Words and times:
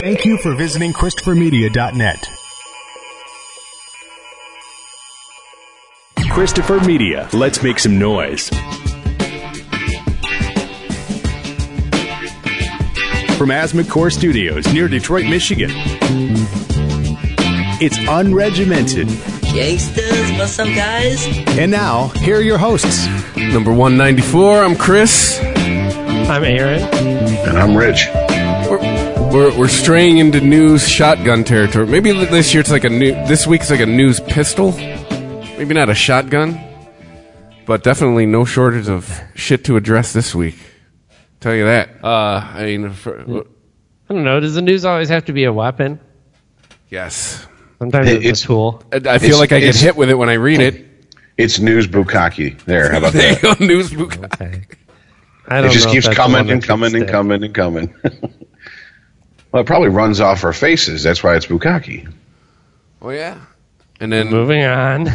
Thank 0.00 0.24
you 0.24 0.38
for 0.38 0.54
visiting 0.54 0.94
ChristopherMedia.net. 0.94 2.26
Christopher 6.30 6.80
Media. 6.80 7.28
Let's 7.34 7.62
make 7.62 7.78
some 7.78 7.98
noise. 7.98 8.48
From 13.36 13.50
Asthma 13.50 13.84
Core 13.84 14.08
Studios 14.08 14.72
near 14.72 14.88
Detroit, 14.88 15.26
Michigan. 15.26 15.68
It's 17.82 17.98
unregimented. 17.98 19.06
Gangsters, 19.52 20.38
what's 20.38 20.58
up, 20.58 20.68
guys? 20.68 21.26
And 21.58 21.70
now, 21.70 22.08
here 22.08 22.38
are 22.38 22.42
your 22.42 22.56
hosts. 22.56 23.06
Number 23.36 23.70
194, 23.70 24.64
I'm 24.64 24.76
Chris. 24.76 25.38
I'm 25.42 26.44
Aaron. 26.44 26.82
And 27.46 27.58
I'm 27.58 27.76
Rich. 27.76 28.08
We're, 29.30 29.50
we're, 29.50 29.58
we're 29.60 29.68
straying 29.68 30.18
into 30.18 30.40
news 30.40 30.88
shotgun 30.88 31.44
territory. 31.44 31.86
Maybe 31.86 32.12
this 32.26 32.52
year 32.54 32.60
it's 32.60 32.70
like 32.70 32.84
a 32.84 32.88
new. 32.88 33.12
This 33.26 33.46
week's 33.46 33.70
like 33.70 33.80
a 33.80 33.86
news 33.86 34.20
pistol. 34.20 34.72
Maybe 34.72 35.74
not 35.74 35.88
a 35.88 35.94
shotgun, 35.94 36.58
but 37.66 37.82
definitely 37.82 38.26
no 38.26 38.44
shortage 38.44 38.88
of 38.88 39.20
shit 39.34 39.64
to 39.66 39.76
address 39.76 40.12
this 40.12 40.34
week. 40.34 40.56
Tell 41.40 41.54
you 41.54 41.64
that. 41.64 42.02
Uh, 42.04 42.40
I 42.54 42.64
mean, 42.64 42.90
for, 42.92 43.18
I 44.08 44.14
don't 44.14 44.24
know. 44.24 44.40
Does 44.40 44.54
the 44.54 44.62
news 44.62 44.84
always 44.84 45.08
have 45.10 45.26
to 45.26 45.32
be 45.32 45.44
a 45.44 45.52
weapon? 45.52 46.00
yes. 46.88 47.46
Sometimes 47.78 48.08
It- 48.08 48.16
it's, 48.16 48.24
it's- 48.24 48.42
a 48.44 48.46
tool. 48.46 48.82
I, 48.92 48.96
I 48.96 49.00
feel 49.00 49.14
It's- 49.14 49.38
like 49.38 49.52
I 49.52 49.60
get 49.60 49.74
hit 49.76 49.96
with 49.96 50.10
it 50.10 50.14
when 50.18 50.28
I 50.28 50.34
read 50.34 50.60
it. 50.60 50.86
It's 51.38 51.58
news 51.58 51.86
bukkake. 51.86 52.64
There, 52.64 52.90
how 52.92 52.98
about 52.98 53.14
There 53.14 53.30
you 53.32 53.36
that? 53.38 53.58
go, 53.58 53.64
news 53.64 53.92
book. 53.94 54.18
Okay. 54.22 54.62
I 55.48 55.60
don't 55.62 55.70
It 55.70 55.72
just 55.72 55.86
know 55.86 55.92
keeps 55.92 56.06
that's 56.06 56.16
the 56.18 56.22
one 56.22 56.32
coming 56.32 56.50
and 56.52 56.62
coming 56.62 56.94
and 56.94 57.08
coming 57.08 57.42
and 57.42 57.54
coming. 57.54 57.94
Well, 59.52 59.62
it 59.62 59.66
probably 59.66 59.88
runs 59.88 60.20
off 60.20 60.44
our 60.44 60.52
faces. 60.52 61.02
That's 61.02 61.22
why 61.22 61.36
it's 61.36 61.46
bukkake. 61.46 62.12
Oh 63.02 63.10
yeah. 63.10 63.38
And 64.00 64.12
then 64.12 64.30
Moving 64.30 64.64
on. 64.64 65.08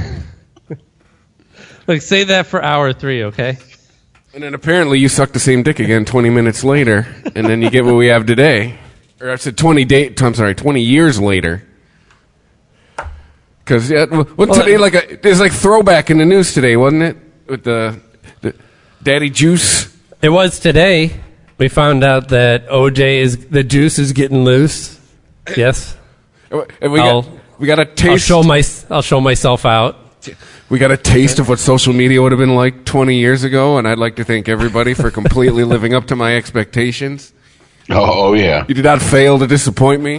Look, 1.88 2.02
say 2.02 2.24
that 2.26 2.48
for 2.48 2.62
hour 2.64 2.94
three, 2.94 3.24
okay? 3.26 3.58
And 4.34 4.44
then 4.44 4.54
apparently 4.54 5.00
you 5.00 5.08
suck 5.08 5.32
the 5.32 5.40
same 5.40 5.64
dick 5.64 5.80
again 5.80 6.04
20 6.04 6.30
minutes 6.30 6.64
later, 6.64 7.08
and 7.36 7.46
then 7.46 7.62
you 7.62 7.70
get 7.70 7.86
what 7.86 7.96
we 7.96 8.08
have 8.08 8.26
today. 8.26 8.78
Or 9.22 9.32
I 9.32 9.36
said 9.38 9.58
20 9.58 9.86
day, 9.86 10.14
I'm 10.20 10.34
sorry, 10.34 10.56
20 10.56 10.82
years 10.82 11.20
later. 11.20 11.64
Because 13.60 13.90
yeah, 13.90 14.06
what 14.06 14.38
Well, 14.38 14.54
today 14.54 14.78
like 14.78 14.94
a 14.94 15.18
there's 15.18 15.40
like 15.40 15.52
throwback 15.52 16.10
in 16.10 16.18
the 16.18 16.26
news 16.26 16.54
today, 16.54 16.76
wasn't 16.76 17.04
it? 17.04 17.18
With 17.48 17.64
the, 17.64 18.00
the 18.42 18.56
Daddy 19.02 19.30
Juice. 19.30 19.96
It 20.22 20.30
was 20.30 20.60
today. 20.60 21.20
We 21.58 21.70
found 21.70 22.04
out 22.04 22.30
that 22.30 22.68
OJ 22.68 23.20
is 23.20 23.48
the 23.48 23.64
juice 23.64 23.98
is 24.00 24.12
getting 24.12 24.44
loose. 24.44 25.00
Yes, 25.56 25.96
uh, 26.52 26.64
And 26.82 26.92
we 26.92 27.00
I'll- 27.00 27.22
got 27.22 27.32
we 27.60 27.68
got 27.68 27.80
a 27.80 28.10
I'll 28.12 28.18
show 28.18 28.44
my 28.44 28.62
I'll 28.90 29.02
show 29.02 29.22
myself 29.22 29.66
out. 29.66 29.96
we 30.70 30.80
got 30.80 30.92
a 30.92 30.98
taste 30.98 31.40
of 31.40 31.48
what 31.48 31.60
social 31.60 31.94
media 31.94 32.22
would 32.22 32.32
have 32.34 32.40
been 32.40 32.56
like 32.56 32.84
20 32.86 33.16
years 33.18 33.44
ago, 33.44 33.78
and 33.78 33.88
I'd 33.88 34.00
like 34.00 34.16
to 34.18 34.24
thank 34.26 34.50
everybody 34.50 34.94
for 34.94 35.10
completely 35.12 35.64
living 35.76 35.94
up 35.94 36.08
to 36.08 36.16
my 36.16 36.36
expectations. 36.36 37.32
Oh, 37.90 38.30
oh 38.30 38.34
yeah. 38.34 38.66
You 38.68 38.74
did 38.74 38.84
not 38.84 39.02
fail 39.02 39.38
to 39.40 39.48
disappoint 39.48 40.02
me. 40.02 40.18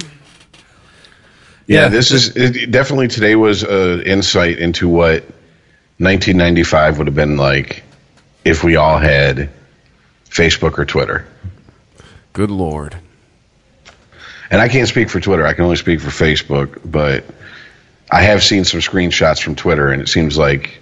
Yeah, 1.66 1.82
Yeah. 1.82 1.88
this 1.88 2.12
is 2.12 2.34
it, 2.36 2.70
definitely 2.70 3.08
today 3.08 3.34
was 3.34 3.64
an 3.64 4.02
insight 4.02 4.58
into 4.58 4.88
what 4.88 5.24
1995 5.98 6.98
would 6.98 7.08
have 7.08 7.16
been 7.16 7.36
like 7.36 7.82
if 8.44 8.62
we 8.62 8.76
all 8.76 8.98
had 8.98 9.50
Facebook 10.28 10.78
or 10.78 10.84
Twitter. 10.84 11.26
Good 12.32 12.50
lord. 12.50 12.96
And 14.50 14.60
I 14.60 14.68
can't 14.68 14.88
speak 14.88 15.10
for 15.10 15.20
Twitter. 15.20 15.46
I 15.46 15.54
can 15.54 15.64
only 15.64 15.76
speak 15.76 16.00
for 16.00 16.10
Facebook, 16.10 16.80
but 16.84 17.24
I 18.10 18.22
have 18.22 18.42
seen 18.44 18.64
some 18.64 18.80
screenshots 18.80 19.42
from 19.42 19.56
Twitter, 19.56 19.88
and 19.88 20.00
it 20.00 20.08
seems 20.08 20.38
like 20.38 20.80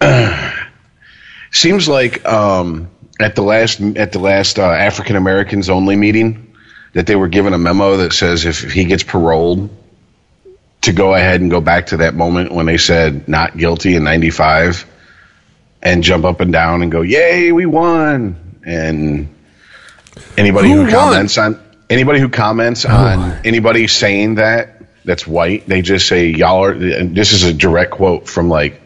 seems 1.52 1.88
like 1.88 2.24
um, 2.24 2.88
at 3.20 3.34
the 3.34 3.42
last 3.42 3.80
at 3.80 4.12
the 4.12 4.18
last 4.18 4.58
uh, 4.58 4.62
African 4.62 5.16
Americans 5.16 5.68
only 5.68 5.96
meeting 5.96 6.54
that 6.94 7.06
they 7.06 7.16
were 7.16 7.28
given 7.28 7.52
a 7.52 7.58
memo 7.58 7.98
that 7.98 8.12
says 8.12 8.44
if 8.44 8.72
he 8.72 8.84
gets 8.84 9.02
paroled 9.02 9.70
to 10.82 10.92
go 10.92 11.14
ahead 11.14 11.40
and 11.40 11.50
go 11.50 11.60
back 11.60 11.86
to 11.86 11.98
that 11.98 12.14
moment 12.14 12.52
when 12.52 12.66
they 12.66 12.78
said 12.78 13.28
not 13.28 13.56
guilty 13.56 13.94
in 13.94 14.04
95 14.04 14.86
and 15.82 16.02
jump 16.02 16.24
up 16.24 16.40
and 16.40 16.52
down 16.52 16.82
and 16.82 16.92
go 16.92 17.02
yay 17.02 17.52
we 17.52 17.66
won 17.66 18.60
and 18.64 19.28
anybody 20.36 20.70
Who 20.70 20.84
who, 20.84 20.90
comments 20.90 21.38
on 21.38 21.60
anybody 21.90 22.20
who 22.20 22.28
comments 22.28 22.84
on 22.84 23.40
anybody 23.44 23.86
saying 23.86 24.36
that 24.36 24.82
that's 25.04 25.26
white 25.26 25.66
they 25.66 25.82
just 25.82 26.06
say 26.06 26.28
y'all 26.28 26.64
are 26.64 26.72
and 26.72 27.16
this 27.16 27.32
is 27.32 27.44
a 27.44 27.52
direct 27.52 27.92
quote 27.92 28.28
from 28.28 28.48
like 28.48 28.80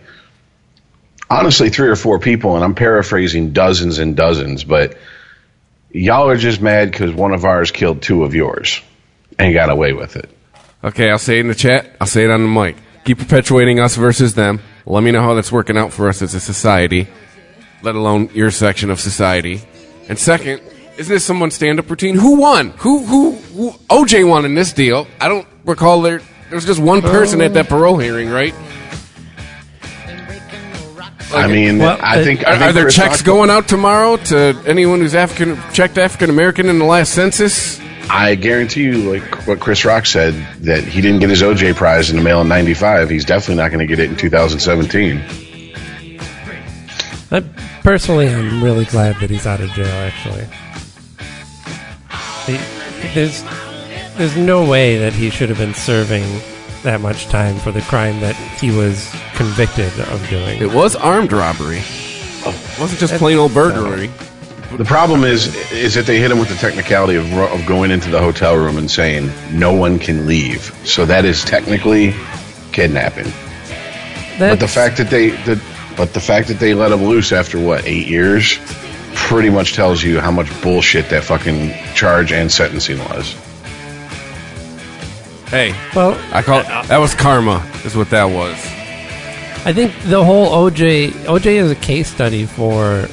honestly 1.29 1.71
three 1.71 1.89
or 1.89 1.97
four 1.97 2.19
people 2.19 2.55
and 2.55 2.65
i'm 2.65 2.75
paraphrasing 2.75 3.53
dozens 3.53 3.99
and 3.99 4.17
dozens 4.17 4.65
but 4.65 4.97
y'all 5.91 6.29
are 6.29 6.37
just 6.37 6.61
mad 6.61 6.91
because 6.91 7.13
one 7.13 7.33
of 7.33 7.45
ours 7.45 7.71
killed 7.71 8.01
two 8.01 8.25
of 8.25 8.35
yours 8.35 8.81
and 9.39 9.53
got 9.53 9.71
away 9.71 9.93
with 9.93 10.17
it 10.17 10.31
Okay, 10.87 11.11
I'll 11.11 11.19
say 11.19 11.39
it 11.39 11.41
in 11.41 11.49
the 11.49 11.55
chat. 11.55 11.97
I'll 12.01 12.07
say 12.07 12.25
it 12.25 12.31
on 12.31 12.43
the 12.43 12.49
mic. 12.49 12.77
Keep 13.05 13.19
perpetuating 13.19 13.81
us 13.81 13.97
versus 13.97 14.35
them. 14.35 14.61
Let 14.89 15.03
me 15.03 15.11
know 15.11 15.21
how 15.21 15.35
that's 15.35 15.51
working 15.51 15.77
out 15.77 15.93
for 15.93 16.09
us 16.09 16.23
as 16.23 16.33
a 16.35 16.41
society, 16.41 17.09
let 17.83 17.97
alone 17.97 18.31
your 18.33 18.53
section 18.53 18.89
of 18.89 19.01
society. 19.01 19.61
And 20.09 20.17
second, 20.17 20.63
isn't 20.97 21.13
this 21.13 21.25
someone's 21.25 21.55
stand-up 21.55 21.91
routine? 21.91 22.15
Who 22.15 22.37
won? 22.37 22.71
Who 22.79 23.05
who, 23.05 23.33
who 23.33 23.73
OJ 23.91 24.29
won 24.29 24.45
in 24.45 24.55
this 24.55 24.73
deal? 24.73 25.09
I 25.21 25.27
don't 25.27 25.47
recall 25.65 26.03
there. 26.03 26.19
There 26.19 26.55
was 26.55 26.65
just 26.65 26.81
one 26.81 27.03
person 27.03 27.41
at 27.41 27.55
that 27.55 27.69
parole 27.69 27.99
hearing, 27.99 28.31
right? 28.31 28.55
i 31.35 31.49
mean 31.49 31.79
Well, 31.79 31.99
i 32.01 32.21
uh, 32.21 32.25
think, 32.25 32.47
I 32.47 32.53
Are, 32.53 32.59
think 32.59 32.71
are 32.71 32.73
there 32.73 32.89
checks 32.89 33.21
going 33.21 33.51
out 33.51 33.67
tomorrow 33.67 34.17
to 34.17 34.63
anyone 34.65 35.01
who's 35.01 35.15
African 35.15 35.61
checked 35.73 35.99
African 35.99 36.31
American 36.31 36.69
in 36.69 36.79
the 36.79 36.85
last 36.85 37.13
census? 37.13 37.81
I 38.09 38.35
guarantee 38.37 38.85
you, 38.85 39.13
like 39.13 39.47
what 39.47 39.61
Chris 39.61 39.85
Rock 39.85 40.07
said, 40.07 40.35
that 40.63 40.85
he 40.85 41.01
didn't 41.01 41.21
get 41.21 41.31
his 41.31 41.43
OJ 41.43 41.75
prize 41.75 42.11
in 42.11 42.17
the 42.17 42.23
mail 42.23 42.41
in 42.41 42.49
'95. 42.49 43.11
He's 43.11 43.25
definitely 43.25 43.57
not 43.63 43.71
going 43.71 43.81
to 43.81 43.87
get 43.87 43.99
it 43.99 44.11
in 44.11 44.17
2017. 44.17 45.23
I 47.31 47.41
personally 47.83 48.29
am 48.29 48.63
really 48.63 48.85
glad 48.85 49.17
that 49.21 49.31
he's 49.31 49.47
out 49.47 49.61
of 49.61 49.71
jail. 49.71 49.87
Actually, 49.87 50.47
He- 52.47 52.61
there's 53.15 53.43
there's 54.17 54.37
no 54.37 54.65
way 54.69 54.99
that 54.99 55.13
he 55.13 55.29
should 55.31 55.49
have 55.49 55.59
been 55.59 55.75
serving 55.75 56.25
that 56.85 57.01
much 57.01 57.27
time 57.27 57.59
for 57.59 57.73
the 57.73 57.81
crime 57.83 58.21
that 58.21 58.35
he 58.61 58.71
was 58.71 59.13
convicted 59.35 59.93
of 60.01 60.27
doing. 60.31 60.61
It 60.63 60.73
was 60.73 60.95
armed 60.97 61.33
robbery. 61.33 61.83
Oh. 62.45 62.51
It 62.75 62.81
wasn't 62.81 63.01
just 63.01 63.15
plain 63.15 63.37
old 63.39 63.53
burglary. 63.53 64.09
The 64.77 64.85
problem 64.85 65.25
is, 65.25 65.55
is 65.73 65.95
that 65.95 66.07
they 66.07 66.19
hit 66.19 66.31
him 66.31 66.39
with 66.39 66.49
the 66.51 66.57
technicality 66.57 67.17
of, 67.17 67.33
of 67.33 67.65
going 67.67 67.91
into 67.91 68.11
the 68.11 68.21
hotel 68.21 68.57
room 68.57 68.77
and 68.77 68.91
saying 68.91 69.31
no 69.53 69.73
one 69.73 69.99
can 69.99 70.27
leave. 70.27 70.65
So 70.85 71.07
that 71.07 71.25
is 71.25 71.45
technically 71.45 72.15
kidnapping. 72.73 73.25
But 74.39 74.57
the 74.61 74.67
That's- 74.67 74.75
fact 74.75 74.99
that 74.99 75.09
they, 75.09 75.31
the, 75.31 75.61
but 75.97 76.13
the 76.13 76.21
fact 76.21 76.49
that 76.49 76.59
they 76.59 76.75
let 76.75 76.93
him 76.93 77.05
loose 77.05 77.33
after 77.33 77.59
what 77.59 77.87
eight 77.87 78.07
years, 78.07 78.59
pretty 79.15 79.49
much 79.49 79.73
tells 79.73 80.03
you 80.03 80.21
how 80.21 80.31
much 80.31 80.49
bullshit 80.63 81.09
that 81.09 81.25
fucking 81.25 81.73
charge 81.95 82.33
and 82.33 82.53
sentencing 82.53 82.99
was. 82.99 83.35
Hey, 85.49 85.75
well, 85.95 86.21
I 86.33 86.43
call 86.43 86.63
that 86.65 86.99
was 86.99 87.15
karma. 87.15 87.65
Is 87.85 87.97
what 87.97 88.11
that 88.11 88.25
was. 88.25 88.57
I 89.65 89.73
think 89.73 89.95
the 90.03 90.23
whole 90.23 90.49
OJ 90.71 91.11
OJ 91.25 91.47
is 91.47 91.71
a 91.71 91.77
case 91.77 92.13
study 92.13 92.45
for 92.47 93.09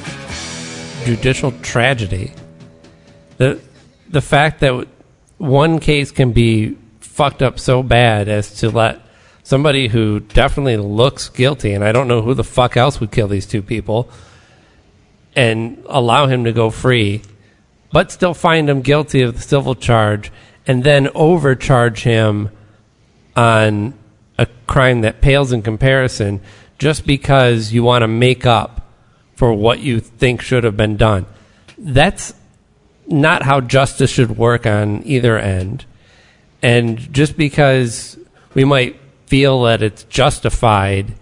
judicial 1.04 1.52
tragedy. 1.62 2.32
The 3.36 3.60
the 4.08 4.20
fact 4.20 4.60
that 4.60 4.86
one 5.38 5.78
case 5.78 6.10
can 6.10 6.32
be 6.32 6.76
fucked 7.00 7.42
up 7.42 7.58
so 7.58 7.82
bad 7.82 8.28
as 8.28 8.54
to 8.60 8.70
let 8.70 9.00
somebody 9.42 9.88
who 9.88 10.20
definitely 10.20 10.76
looks 10.76 11.28
guilty, 11.28 11.72
and 11.72 11.84
I 11.84 11.92
don't 11.92 12.08
know 12.08 12.22
who 12.22 12.34
the 12.34 12.44
fuck 12.44 12.76
else 12.76 13.00
would 13.00 13.10
kill 13.10 13.28
these 13.28 13.46
two 13.46 13.62
people, 13.62 14.08
and 15.36 15.84
allow 15.88 16.26
him 16.26 16.44
to 16.44 16.52
go 16.52 16.70
free, 16.70 17.22
but 17.92 18.10
still 18.10 18.34
find 18.34 18.68
him 18.68 18.80
guilty 18.80 19.22
of 19.22 19.34
the 19.34 19.42
civil 19.42 19.74
charge, 19.74 20.32
and 20.66 20.82
then 20.84 21.08
overcharge 21.14 22.02
him 22.02 22.50
on 23.36 23.94
a 24.38 24.46
crime 24.66 25.02
that 25.02 25.20
pales 25.20 25.52
in 25.52 25.62
comparison 25.62 26.40
just 26.78 27.06
because 27.06 27.72
you 27.72 27.82
want 27.82 28.02
to 28.02 28.08
make 28.08 28.46
up 28.46 28.83
for 29.36 29.52
what 29.52 29.80
you 29.80 30.00
think 30.00 30.40
should 30.42 30.64
have 30.64 30.76
been 30.76 30.96
done. 30.96 31.26
That's 31.76 32.34
not 33.06 33.42
how 33.42 33.60
justice 33.60 34.10
should 34.10 34.36
work 34.36 34.66
on 34.66 35.02
either 35.04 35.38
end. 35.38 35.84
And 36.62 36.98
just 37.12 37.36
because 37.36 38.16
we 38.54 38.64
might 38.64 38.96
feel 39.26 39.62
that 39.64 39.82
it's 39.82 40.04
justified 40.04 41.14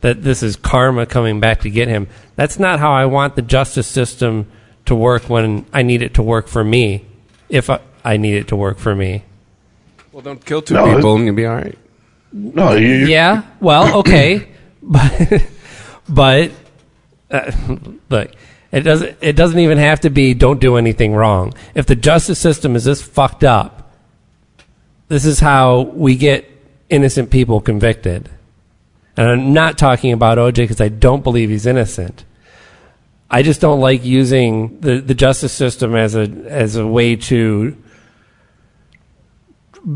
that 0.00 0.22
this 0.22 0.42
is 0.42 0.56
karma 0.56 1.04
coming 1.06 1.40
back 1.40 1.60
to 1.62 1.70
get 1.70 1.88
him, 1.88 2.08
that's 2.36 2.58
not 2.58 2.78
how 2.78 2.92
I 2.92 3.06
want 3.06 3.34
the 3.36 3.42
justice 3.42 3.86
system 3.86 4.46
to 4.86 4.94
work 4.94 5.24
when 5.28 5.66
I 5.72 5.82
need 5.82 6.02
it 6.02 6.14
to 6.14 6.22
work 6.22 6.48
for 6.48 6.62
me. 6.64 7.04
If 7.48 7.68
I, 7.68 7.80
I 8.04 8.16
need 8.16 8.34
it 8.36 8.48
to 8.48 8.56
work 8.56 8.78
for 8.78 8.94
me. 8.94 9.24
Well, 10.12 10.22
don't 10.22 10.44
kill 10.44 10.62
two 10.62 10.74
No, 10.74 10.94
people 10.94 11.16
and 11.16 11.26
you'll 11.26 11.34
be 11.34 11.46
all 11.46 11.56
right. 11.56 11.76
No, 12.32 12.74
you, 12.74 12.86
you- 12.88 13.06
Yeah, 13.06 13.42
well, 13.60 13.98
okay, 13.98 14.48
but 14.82 15.42
but 16.08 16.50
uh, 17.30 17.52
look, 18.10 18.32
it 18.70 18.80
doesn't 18.80 19.16
it 19.20 19.34
doesn't 19.34 19.58
even 19.58 19.78
have 19.78 20.00
to 20.00 20.10
be 20.10 20.34
don't 20.34 20.60
do 20.60 20.76
anything 20.76 21.14
wrong. 21.14 21.54
If 21.74 21.86
the 21.86 21.96
justice 21.96 22.38
system 22.38 22.76
is 22.76 22.84
this 22.84 23.02
fucked 23.02 23.44
up, 23.44 23.92
this 25.08 25.24
is 25.24 25.40
how 25.40 25.82
we 25.94 26.16
get 26.16 26.48
innocent 26.90 27.30
people 27.30 27.60
convicted. 27.60 28.30
And 29.16 29.28
I'm 29.28 29.52
not 29.52 29.78
talking 29.78 30.12
about 30.12 30.38
OJ 30.38 30.54
because 30.54 30.80
I 30.80 30.88
don't 30.88 31.24
believe 31.24 31.50
he's 31.50 31.66
innocent. 31.66 32.24
I 33.30 33.42
just 33.42 33.60
don't 33.60 33.80
like 33.80 34.04
using 34.04 34.80
the, 34.80 35.00
the 35.00 35.14
justice 35.14 35.52
system 35.52 35.94
as 35.94 36.14
a 36.14 36.22
as 36.46 36.76
a 36.76 36.86
way 36.86 37.16
to 37.16 37.76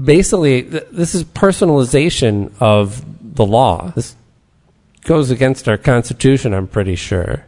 basically 0.05 0.63
th- 0.63 0.87
this 0.91 1.15
is 1.15 1.25
personalization 1.25 2.53
of 2.61 3.05
the 3.37 3.47
law. 3.47 3.93
This 3.95 4.17
goes 5.05 5.31
against 5.31 5.69
our 5.69 5.77
constitution, 5.79 6.55
I'm 6.55 6.67
pretty 6.67 6.97
sure. 6.97 7.45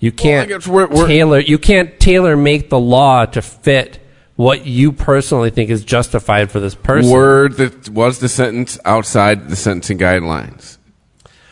You 0.00 0.12
can't 0.12 0.48
guess 0.48 0.66
we're- 0.66 0.88
we're- 0.90 1.06
tailor 1.06 1.38
you 1.40 1.58
can't 1.58 1.98
tailor 2.00 2.36
make 2.36 2.70
the 2.70 2.78
law 2.78 3.24
to 3.26 3.40
fit 3.40 3.98
what 4.34 4.66
you 4.66 4.90
personally 4.90 5.50
think 5.50 5.70
is 5.70 5.84
justified 5.84 6.50
for 6.50 6.58
this 6.58 6.74
person. 6.74 7.10
Word 7.10 7.56
that 7.58 7.88
was 7.90 8.18
the 8.18 8.28
sentence 8.28 8.78
outside 8.84 9.48
the 9.48 9.56
sentencing 9.56 9.98
guidelines. 9.98 10.78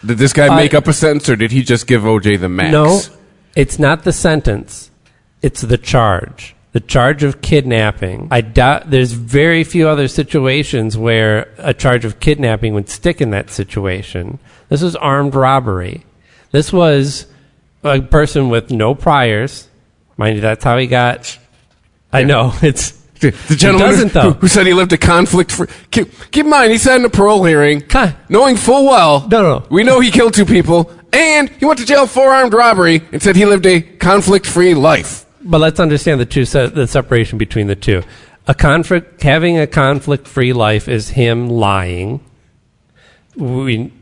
Did 0.05 0.19
this 0.19 0.33
guy 0.33 0.49
Uh, 0.49 0.57
make 0.57 0.75
up 0.75 0.89
a 0.89 0.93
sentence 0.93 1.29
or 1.29 1.37
did 1.37 1.53
he 1.53 1.63
just 1.63 1.87
give 1.87 2.03
OJ 2.05 2.37
the 2.37 2.49
max? 2.49 2.73
No, 2.73 3.01
it's 3.55 3.79
not 3.79 4.03
the 4.05 4.13
sentence. 4.13 4.91
It's 5.43 5.61
the 5.61 5.79
charge. 5.79 6.57
The 6.73 6.81
charge 6.81 7.25
of 7.25 7.41
kidnapping. 7.43 8.29
I 8.31 8.43
doubt 8.43 8.91
there's 8.91 9.11
very 9.13 9.65
few 9.65 9.89
other 9.89 10.07
situations 10.07 10.97
where 10.97 11.53
a 11.59 11.75
charge 11.75 12.05
of 12.05 12.21
kidnapping 12.21 12.75
would 12.75 12.89
stick 12.89 13.21
in 13.21 13.31
that 13.31 13.51
situation. 13.51 14.39
This 14.69 14.81
was 14.81 14.95
armed 14.95 15.35
robbery. 15.35 16.05
This 16.53 16.73
was 16.73 17.27
a 17.83 18.01
person 18.01 18.51
with 18.51 18.71
no 18.71 18.95
priors. 18.95 19.67
Mind 20.17 20.37
you, 20.37 20.41
that's 20.43 20.63
how 20.63 20.79
he 20.79 20.87
got. 20.87 21.37
I 22.13 22.23
know 22.23 22.53
it's. 22.63 22.93
The 23.21 23.33
gentleman 23.55 23.89
He 23.89 23.93
doesn't, 23.97 24.13
though. 24.15 24.21
who, 24.33 24.41
who 24.41 24.49
said 24.49 24.67
he 24.67 24.73
lived 24.73 24.93
a 24.95 24.97
conflict 24.97 25.53
free. 25.53 25.67
Keep, 25.91 26.31
keep 26.31 26.45
in 26.45 26.51
mind, 26.51 26.73
he 26.73 26.79
said 26.79 26.97
in 27.01 27.05
a 27.05 27.11
parole 27.11 27.45
hearing, 27.45 27.83
Huh. 27.91 28.13
knowing 28.31 28.57
full 28.57 28.87
well, 28.87 29.29
No, 29.29 29.43
no. 29.43 29.67
we 29.71 29.83
know 29.83 30.01
he 30.01 30.11
killed 30.11 30.33
two 30.33 30.47
people, 30.47 30.91
and 31.13 31.51
he 31.51 31.67
went 31.67 31.79
to 31.81 31.85
jail 31.85 32.07
for 32.07 32.31
armed 32.33 32.55
robbery 32.55 33.03
and 33.13 33.21
said 33.23 33.37
he 33.37 33.45
lived 33.45 33.67
a 33.67 33.83
conflict 33.83 34.47
free 34.47 34.73
life. 34.73 35.27
But 35.43 35.61
let's 35.61 35.81
understand 35.81 36.21
the 36.21 36.27
two 36.27 36.45
the 36.45 36.87
separation 36.87 37.39
between 37.39 37.67
the 37.67 37.77
two. 37.77 38.03
A 38.47 38.55
conflict 38.55 39.23
having 39.23 39.59
a 39.59 39.67
conflict 39.67 40.27
free 40.27 40.53
life 40.53 40.89
is 40.89 41.11
him 41.11 41.49
lying. 41.49 42.21
We 43.37 43.93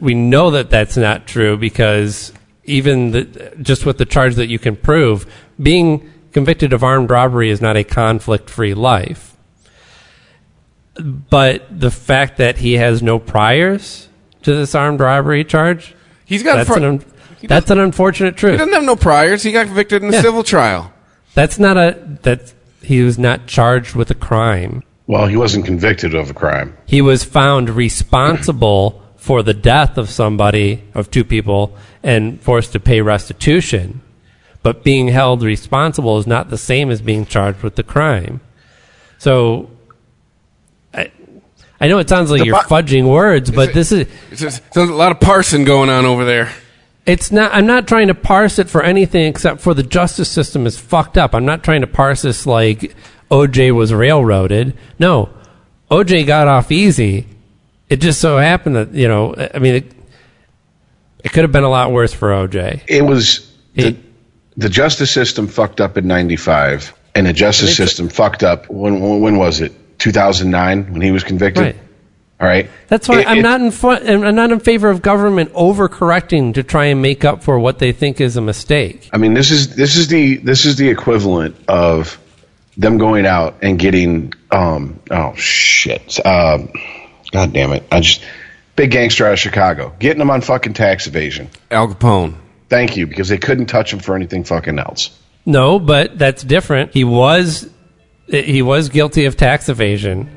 we 0.00 0.14
know 0.14 0.50
that 0.52 0.70
that's 0.70 0.96
not 0.96 1.26
true 1.26 1.56
because 1.56 2.32
even 2.64 3.10
the, 3.10 3.54
just 3.60 3.84
with 3.84 3.98
the 3.98 4.04
charge 4.04 4.36
that 4.36 4.48
you 4.48 4.58
can 4.58 4.76
prove, 4.76 5.26
being 5.60 6.10
convicted 6.32 6.72
of 6.72 6.82
armed 6.82 7.10
robbery 7.10 7.50
is 7.50 7.60
not 7.60 7.76
a 7.76 7.84
conflict 7.84 8.48
free 8.48 8.74
life. 8.74 9.36
But 10.94 11.66
the 11.70 11.90
fact 11.90 12.38
that 12.38 12.58
he 12.58 12.74
has 12.74 13.02
no 13.02 13.18
priors 13.18 14.08
to 14.42 14.54
this 14.54 14.74
armed 14.74 15.00
robbery 15.00 15.44
charge, 15.44 15.94
He's 16.24 16.42
got 16.42 16.56
that's, 16.56 16.68
pri- 16.68 16.82
an, 16.82 17.04
he 17.40 17.46
that's 17.46 17.70
an 17.70 17.78
unfortunate 17.78 18.36
truth. 18.36 18.52
He 18.52 18.58
doesn't 18.58 18.72
have 18.74 18.84
no 18.84 18.96
priors. 18.96 19.42
He 19.42 19.52
got 19.52 19.66
convicted 19.66 20.02
in 20.02 20.10
a 20.10 20.12
Yeah. 20.12 20.22
civil 20.22 20.42
trial. 20.42 20.92
That's 21.34 21.58
not 21.58 21.76
a 21.76 21.96
that 22.22 22.52
he 22.82 23.02
was 23.02 23.18
not 23.18 23.46
charged 23.46 23.94
with 23.94 24.10
a 24.10 24.14
crime. 24.14 24.82
well, 25.06 25.26
he 25.26 25.36
wasn't 25.36 25.64
convicted 25.64 26.14
of 26.14 26.30
a 26.30 26.34
crime. 26.34 26.76
He 26.86 27.00
was 27.02 27.24
found 27.24 27.70
responsible 27.70 29.02
for 29.16 29.42
the 29.42 29.54
death 29.54 29.98
of 29.98 30.08
somebody 30.10 30.82
of 30.94 31.10
two 31.10 31.24
people 31.24 31.76
and 32.02 32.40
forced 32.40 32.72
to 32.72 32.80
pay 32.80 33.00
restitution. 33.00 34.00
But 34.62 34.82
being 34.84 35.08
held 35.08 35.42
responsible 35.42 36.18
is 36.18 36.26
not 36.26 36.50
the 36.50 36.58
same 36.58 36.90
as 36.90 37.00
being 37.02 37.24
charged 37.26 37.62
with 37.62 37.76
the 37.76 37.82
crime. 37.82 38.40
So 39.18 39.70
I, 40.94 41.10
I 41.80 41.88
know 41.88 41.98
it 41.98 42.08
sounds 42.08 42.30
like 42.30 42.40
The 42.40 42.46
you're 42.46 42.62
bu- 42.62 42.68
fudging 42.68 43.08
words, 43.08 43.50
but 43.50 43.72
this 43.74 43.92
is 43.92 44.06
It's 44.30 44.40
just, 44.40 44.62
there's 44.72 44.88
a 44.90 44.94
lot 44.94 45.12
of 45.12 45.20
parsing 45.20 45.64
going 45.64 45.88
on 45.90 46.04
over 46.06 46.24
there. 46.24 46.50
It's 47.10 47.30
not 47.32 47.52
i'm 47.54 47.66
not 47.66 47.86
trying 47.88 48.08
to 48.08 48.14
parse 48.14 48.58
it 48.58 48.68
for 48.68 48.82
anything 48.82 49.24
except 49.26 49.60
for 49.60 49.74
the 49.74 49.82
justice 49.82 50.30
system 50.30 50.66
is 50.66 50.78
fucked 50.78 51.16
up 51.18 51.34
i'm 51.34 51.44
not 51.44 51.62
trying 51.62 51.80
to 51.80 51.86
parse 51.86 52.22
this 52.22 52.46
like 52.46 52.94
oj 53.30 53.74
was 53.74 53.92
railroaded 53.92 54.76
no 54.98 55.28
oj 55.90 56.26
got 56.26 56.46
off 56.48 56.70
easy 56.70 57.26
it 57.88 58.00
just 58.00 58.20
so 58.20 58.36
happened 58.38 58.76
that 58.76 58.92
you 58.92 59.08
know 59.08 59.34
i 59.54 59.58
mean 59.58 59.74
it, 59.74 59.92
it 61.24 61.32
could 61.32 61.42
have 61.44 61.52
been 61.52 61.64
a 61.64 61.68
lot 61.70 61.90
worse 61.92 62.12
for 62.12 62.28
oj 62.30 62.80
It 62.86 63.02
was 63.02 63.50
the, 63.74 63.82
He- 63.90 64.04
the 64.56 64.68
justice 64.68 65.10
system 65.10 65.46
fucked 65.48 65.80
up 65.80 65.96
in 65.96 66.06
'95, 66.06 66.92
and 67.14 67.26
the 67.26 67.32
justice 67.32 67.74
system 67.76 68.08
fucked 68.08 68.42
up 68.42 68.68
when 68.68 69.00
when 69.00 69.20
when 69.20 69.36
was 69.38 69.60
it? 69.60 69.72
2009 70.00 70.92
when 70.92 71.00
he 71.00 71.12
was 71.12 71.22
convicted. 71.24 71.62
Right. 71.64 71.76
All 72.40 72.46
right. 72.48 72.70
that's 72.88 73.06
why 73.08 73.20
It- 73.20 73.26
i'm 73.28 73.38
it- 73.38 73.42
not 73.42 73.60
in 73.60 73.70
fu- 73.70 73.88
i'm 73.90 74.34
not 74.34 74.50
in 74.50 74.60
favor 74.60 74.88
of 74.88 75.02
government 75.02 75.52
overcorrecting 75.52 76.54
to 76.54 76.62
try 76.62 76.86
and 76.86 77.02
make 77.02 77.24
up 77.24 77.42
for 77.42 77.58
what 77.58 77.78
they 77.78 77.92
think 77.92 78.20
is 78.20 78.36
a 78.36 78.40
mistake 78.40 79.08
I 79.12 79.18
mean, 79.18 79.34
this 79.34 79.50
is 79.50 79.76
this 79.76 79.96
is 79.96 80.08
the 80.08 80.36
this 80.38 80.64
is 80.64 80.76
the 80.76 80.88
equivalent 80.88 81.54
of 81.68 82.18
them 82.78 82.96
going 82.98 83.26
out 83.26 83.56
and 83.62 83.78
getting 83.78 84.32
um 84.50 84.98
oh 85.10 85.34
shit 85.34 86.24
um 86.24 86.70
god 87.32 87.52
damn 87.52 87.72
it 87.72 87.82
I 87.92 88.00
just 88.00 88.22
big 88.76 88.90
gangster 88.92 89.26
out 89.26 89.34
of 89.34 89.38
Chicago 89.38 89.92
getting 89.98 90.18
them 90.20 90.30
on 90.30 90.40
fucking 90.40 90.72
tax 90.72 91.06
evasion. 91.06 91.50
Al 91.70 91.88
Capone. 91.88 92.34
Thank 92.70 92.96
you 92.96 93.06
because 93.06 93.28
they 93.28 93.36
couldn't 93.36 93.66
touch 93.66 93.92
him 93.92 93.98
for 93.98 94.14
anything 94.16 94.44
fucking 94.44 94.78
else. 94.78 95.10
No, 95.44 95.78
but 95.78 96.16
that's 96.18 96.42
different. 96.42 96.94
He 96.94 97.04
was 97.04 97.68
he 98.28 98.62
was 98.62 98.88
guilty 98.88 99.24
of 99.26 99.36
tax 99.36 99.68
evasion, 99.68 100.30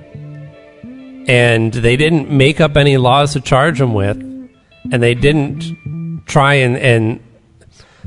and 1.28 1.74
they 1.74 1.96
didn't 1.96 2.30
make 2.30 2.62
up 2.62 2.78
any 2.78 2.98
laws 2.98 3.34
to 3.34 3.42
charge 3.42 3.80
him 3.80 3.94
with, 3.94 4.18
and 4.18 5.04
they 5.04 5.16
didn't 5.16 6.24
try 6.26 6.56
and 6.56 6.78
and 6.78 7.20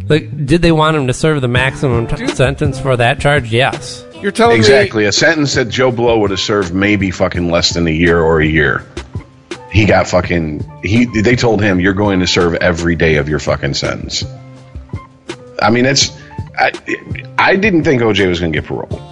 like, 0.08 0.46
did 0.46 0.62
they 0.62 0.72
want 0.72 0.96
him 0.96 1.06
to 1.06 1.14
serve 1.14 1.40
the 1.40 1.48
maximum 1.48 2.06
t- 2.06 2.28
sentence 2.28 2.78
for 2.78 2.96
that 2.96 3.18
charge? 3.18 3.52
Yes. 3.52 4.04
You're 4.20 4.32
telling 4.32 4.56
Exactly. 4.58 5.04
A 5.06 5.12
sentence 5.12 5.54
that 5.54 5.68
Joe 5.68 5.90
Blow 5.90 6.18
would 6.18 6.30
have 6.30 6.40
served 6.40 6.74
maybe 6.74 7.10
fucking 7.10 7.50
less 7.50 7.74
than 7.74 7.86
a 7.86 7.90
year 7.90 8.20
or 8.20 8.40
a 8.40 8.46
year. 8.46 8.84
He 9.70 9.84
got 9.84 10.06
fucking 10.06 10.80
he 10.82 11.04
they 11.04 11.36
told 11.36 11.60
him 11.60 11.80
you're 11.80 11.92
going 11.92 12.20
to 12.20 12.26
serve 12.26 12.54
every 12.54 12.96
day 12.96 13.16
of 13.16 13.28
your 13.28 13.38
fucking 13.38 13.74
sentence. 13.74 14.24
I 15.60 15.70
mean 15.70 15.84
it's 15.84 16.16
I 16.58 16.72
I 17.38 17.56
didn't 17.56 17.84
think 17.84 18.00
OJ 18.00 18.28
was 18.28 18.40
going 18.40 18.52
to 18.52 18.60
get 18.60 18.66
parole. 18.66 19.02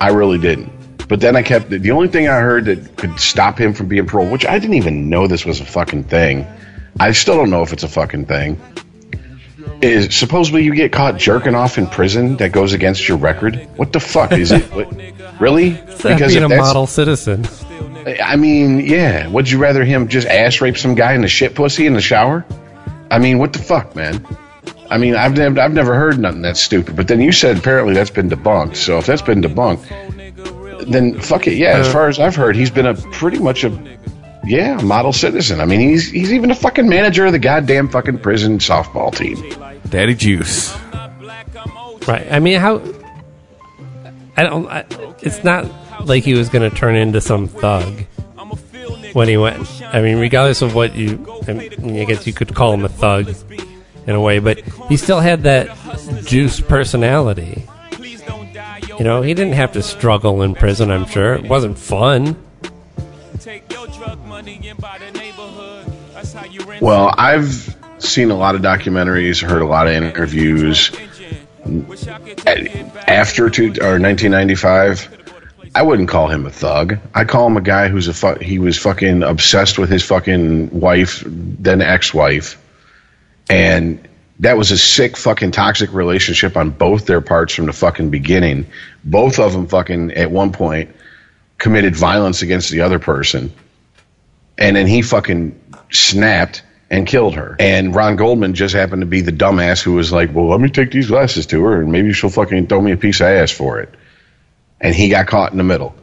I 0.00 0.08
really 0.08 0.38
didn't. 0.38 0.70
But 1.08 1.20
then 1.20 1.36
I 1.36 1.42
kept 1.42 1.70
the 1.70 1.90
only 1.90 2.08
thing 2.08 2.28
I 2.28 2.40
heard 2.40 2.64
that 2.66 2.96
could 2.96 3.18
stop 3.18 3.58
him 3.58 3.74
from 3.74 3.88
being 3.88 4.06
paroled, 4.06 4.30
which 4.30 4.46
I 4.46 4.58
didn't 4.58 4.74
even 4.74 5.08
know 5.08 5.26
this 5.26 5.44
was 5.44 5.60
a 5.60 5.64
fucking 5.64 6.04
thing. 6.04 6.46
I 7.00 7.12
still 7.12 7.36
don't 7.36 7.50
know 7.50 7.62
if 7.62 7.72
it's 7.72 7.82
a 7.82 7.88
fucking 7.88 8.26
thing. 8.26 8.60
Is 9.80 10.14
supposedly 10.14 10.62
you 10.62 10.74
get 10.74 10.92
caught 10.92 11.16
jerking 11.16 11.54
off 11.54 11.76
in 11.76 11.86
prison 11.86 12.36
that 12.36 12.52
goes 12.52 12.72
against 12.72 13.08
your 13.08 13.16
record? 13.16 13.56
What 13.76 13.92
the 13.92 14.00
fuck 14.00 14.32
is 14.32 14.52
it? 14.52 14.62
What, 14.72 14.92
really? 15.40 15.70
Because 15.70 16.32
being 16.32 16.44
a 16.44 16.48
model 16.48 16.86
citizen. 16.86 17.46
I 18.22 18.36
mean, 18.36 18.80
yeah. 18.80 19.26
Would 19.28 19.50
you 19.50 19.58
rather 19.58 19.84
him 19.84 20.08
just 20.08 20.26
ass 20.26 20.60
rape 20.60 20.76
some 20.76 20.94
guy 20.94 21.14
in 21.14 21.22
the 21.22 21.28
shit 21.28 21.54
pussy 21.54 21.86
in 21.86 21.94
the 21.94 22.00
shower? 22.00 22.44
I 23.10 23.18
mean, 23.18 23.38
what 23.38 23.52
the 23.52 23.58
fuck, 23.58 23.94
man? 23.96 24.24
I 24.90 24.98
mean, 24.98 25.16
I've 25.16 25.36
never, 25.36 25.60
I've 25.60 25.72
never 25.72 25.94
heard 25.94 26.18
nothing 26.18 26.42
that's 26.42 26.60
stupid. 26.60 26.96
But 26.96 27.08
then 27.08 27.20
you 27.20 27.32
said 27.32 27.58
apparently 27.58 27.94
that's 27.94 28.10
been 28.10 28.28
debunked. 28.28 28.76
So 28.76 28.98
if 28.98 29.06
that's 29.06 29.22
been 29.22 29.42
debunked, 29.42 30.11
then 30.86 31.20
fuck 31.20 31.46
it. 31.46 31.54
Yeah, 31.54 31.78
as 31.78 31.92
far 31.92 32.08
as 32.08 32.18
I've 32.18 32.36
heard, 32.36 32.56
he's 32.56 32.70
been 32.70 32.86
a 32.86 32.94
pretty 32.94 33.38
much 33.38 33.64
a 33.64 33.98
yeah 34.44 34.80
model 34.80 35.12
citizen. 35.12 35.60
I 35.60 35.66
mean, 35.66 35.80
he's 35.80 36.10
he's 36.10 36.32
even 36.32 36.50
a 36.50 36.54
fucking 36.54 36.88
manager 36.88 37.26
of 37.26 37.32
the 37.32 37.38
goddamn 37.38 37.88
fucking 37.88 38.18
prison 38.18 38.58
softball 38.58 39.14
team. 39.14 39.36
Daddy 39.88 40.14
Juice. 40.14 40.76
Right. 42.06 42.26
I 42.30 42.40
mean, 42.40 42.58
how? 42.58 42.82
I 44.36 44.42
don't. 44.44 44.66
I, 44.66 44.84
it's 45.20 45.44
not 45.44 45.70
like 46.06 46.24
he 46.24 46.34
was 46.34 46.48
going 46.48 46.68
to 46.68 46.76
turn 46.76 46.96
into 46.96 47.20
some 47.20 47.48
thug 47.48 48.04
when 49.12 49.28
he 49.28 49.36
went. 49.36 49.68
I 49.82 50.00
mean, 50.00 50.18
regardless 50.18 50.62
of 50.62 50.74
what 50.74 50.94
you, 50.94 51.42
I, 51.46 51.52
mean, 51.52 52.00
I 52.00 52.04
guess 52.04 52.26
you 52.26 52.32
could 52.32 52.54
call 52.54 52.72
him 52.72 52.84
a 52.84 52.88
thug 52.88 53.34
in 54.06 54.14
a 54.14 54.20
way, 54.20 54.38
but 54.38 54.60
he 54.88 54.96
still 54.96 55.20
had 55.20 55.44
that 55.44 55.76
juice 56.24 56.60
personality. 56.60 57.64
You 58.98 59.04
know, 59.04 59.22
he 59.22 59.34
didn't 59.34 59.54
have 59.54 59.72
to 59.72 59.82
struggle 59.82 60.42
in 60.42 60.54
prison. 60.54 60.90
I'm 60.90 61.06
sure 61.06 61.34
it 61.34 61.44
wasn't 61.48 61.78
fun. 61.78 62.36
Well, 66.80 67.14
I've 67.16 67.76
seen 67.98 68.30
a 68.30 68.36
lot 68.36 68.54
of 68.54 68.60
documentaries, 68.62 69.42
heard 69.42 69.62
a 69.62 69.66
lot 69.66 69.86
of 69.86 69.94
interviews. 69.94 70.90
After 73.08 73.50
two, 73.50 73.66
or 73.80 73.98
1995, 73.98 75.08
I 75.74 75.82
wouldn't 75.82 76.08
call 76.08 76.28
him 76.28 76.44
a 76.46 76.50
thug. 76.50 76.98
I 77.14 77.24
call 77.24 77.46
him 77.46 77.56
a 77.56 77.60
guy 77.62 77.88
who's 77.88 78.08
a 78.08 78.14
fu- 78.14 78.38
he 78.40 78.58
was 78.58 78.78
fucking 78.78 79.22
obsessed 79.22 79.78
with 79.78 79.90
his 79.90 80.02
fucking 80.02 80.78
wife, 80.78 81.22
then 81.26 81.80
ex-wife, 81.80 82.60
and 83.48 84.06
that 84.42 84.56
was 84.58 84.70
a 84.72 84.78
sick 84.78 85.16
fucking 85.16 85.52
toxic 85.52 85.92
relationship 85.92 86.56
on 86.56 86.70
both 86.70 87.06
their 87.06 87.20
parts 87.20 87.54
from 87.54 87.66
the 87.66 87.72
fucking 87.72 88.10
beginning. 88.10 88.66
Both 89.04 89.38
of 89.38 89.52
them 89.52 89.68
fucking 89.68 90.12
at 90.12 90.30
one 90.30 90.52
point 90.52 90.94
committed 91.58 91.94
violence 91.96 92.42
against 92.42 92.70
the 92.70 92.80
other 92.82 92.98
person, 92.98 93.52
and 94.58 94.76
then 94.76 94.86
he 94.86 95.00
fucking 95.02 95.60
snapped 95.90 96.62
and 96.90 97.06
killed 97.06 97.34
her. 97.36 97.56
And 97.58 97.94
Ron 97.94 98.16
Goldman 98.16 98.54
just 98.54 98.74
happened 98.74 99.02
to 99.02 99.06
be 99.06 99.20
the 99.22 99.32
dumbass 99.32 99.82
who 99.82 99.92
was 99.92 100.12
like, 100.12 100.34
"Well, 100.34 100.48
let 100.50 100.60
me 100.60 100.68
take 100.68 100.90
these 100.90 101.06
glasses 101.06 101.46
to 101.46 101.62
her, 101.64 101.80
and 101.80 101.90
maybe 101.92 102.12
she'll 102.12 102.28
fucking 102.30 102.66
throw 102.66 102.80
me 102.82 102.92
a 102.92 102.96
piece 102.96 103.20
of 103.20 103.28
ass 103.28 103.50
for 103.50 103.80
it." 103.80 103.94
And 104.80 104.94
he 104.94 105.08
got 105.08 105.26
caught 105.28 105.52
in 105.52 105.58
the 105.58 105.64
middle. 105.64 105.94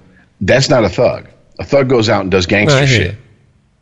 That's 0.42 0.70
not 0.70 0.86
a 0.86 0.90
thug. 0.90 1.28
A 1.60 1.66
thug 1.66 1.90
goes 1.90 2.08
out 2.10 2.22
and 2.22 2.32
does 2.32 2.46
gangster 2.46 2.88
shit. 2.88 3.12
you. 3.12 3.18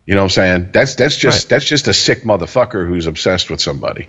You 0.07 0.15
know 0.15 0.21
what 0.21 0.25
I'm 0.25 0.29
saying? 0.31 0.69
That's 0.71 0.95
that's 0.95 1.15
just 1.15 1.45
Right. 1.45 1.49
that's 1.49 1.65
just 1.65 1.87
a 1.87 1.93
sick 1.93 2.23
motherfucker 2.23 2.87
who's 2.87 3.05
obsessed 3.05 3.51
with 3.51 3.61
somebody. 3.61 4.07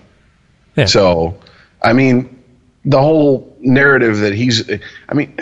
Yeah. 0.76 0.86
So, 0.86 1.38
I 1.82 1.92
mean, 1.92 2.42
the 2.84 3.00
whole 3.00 3.56
narrative 3.60 4.18
that 4.18 4.34
he's, 4.34 4.68
I 5.08 5.14
mean, 5.14 5.36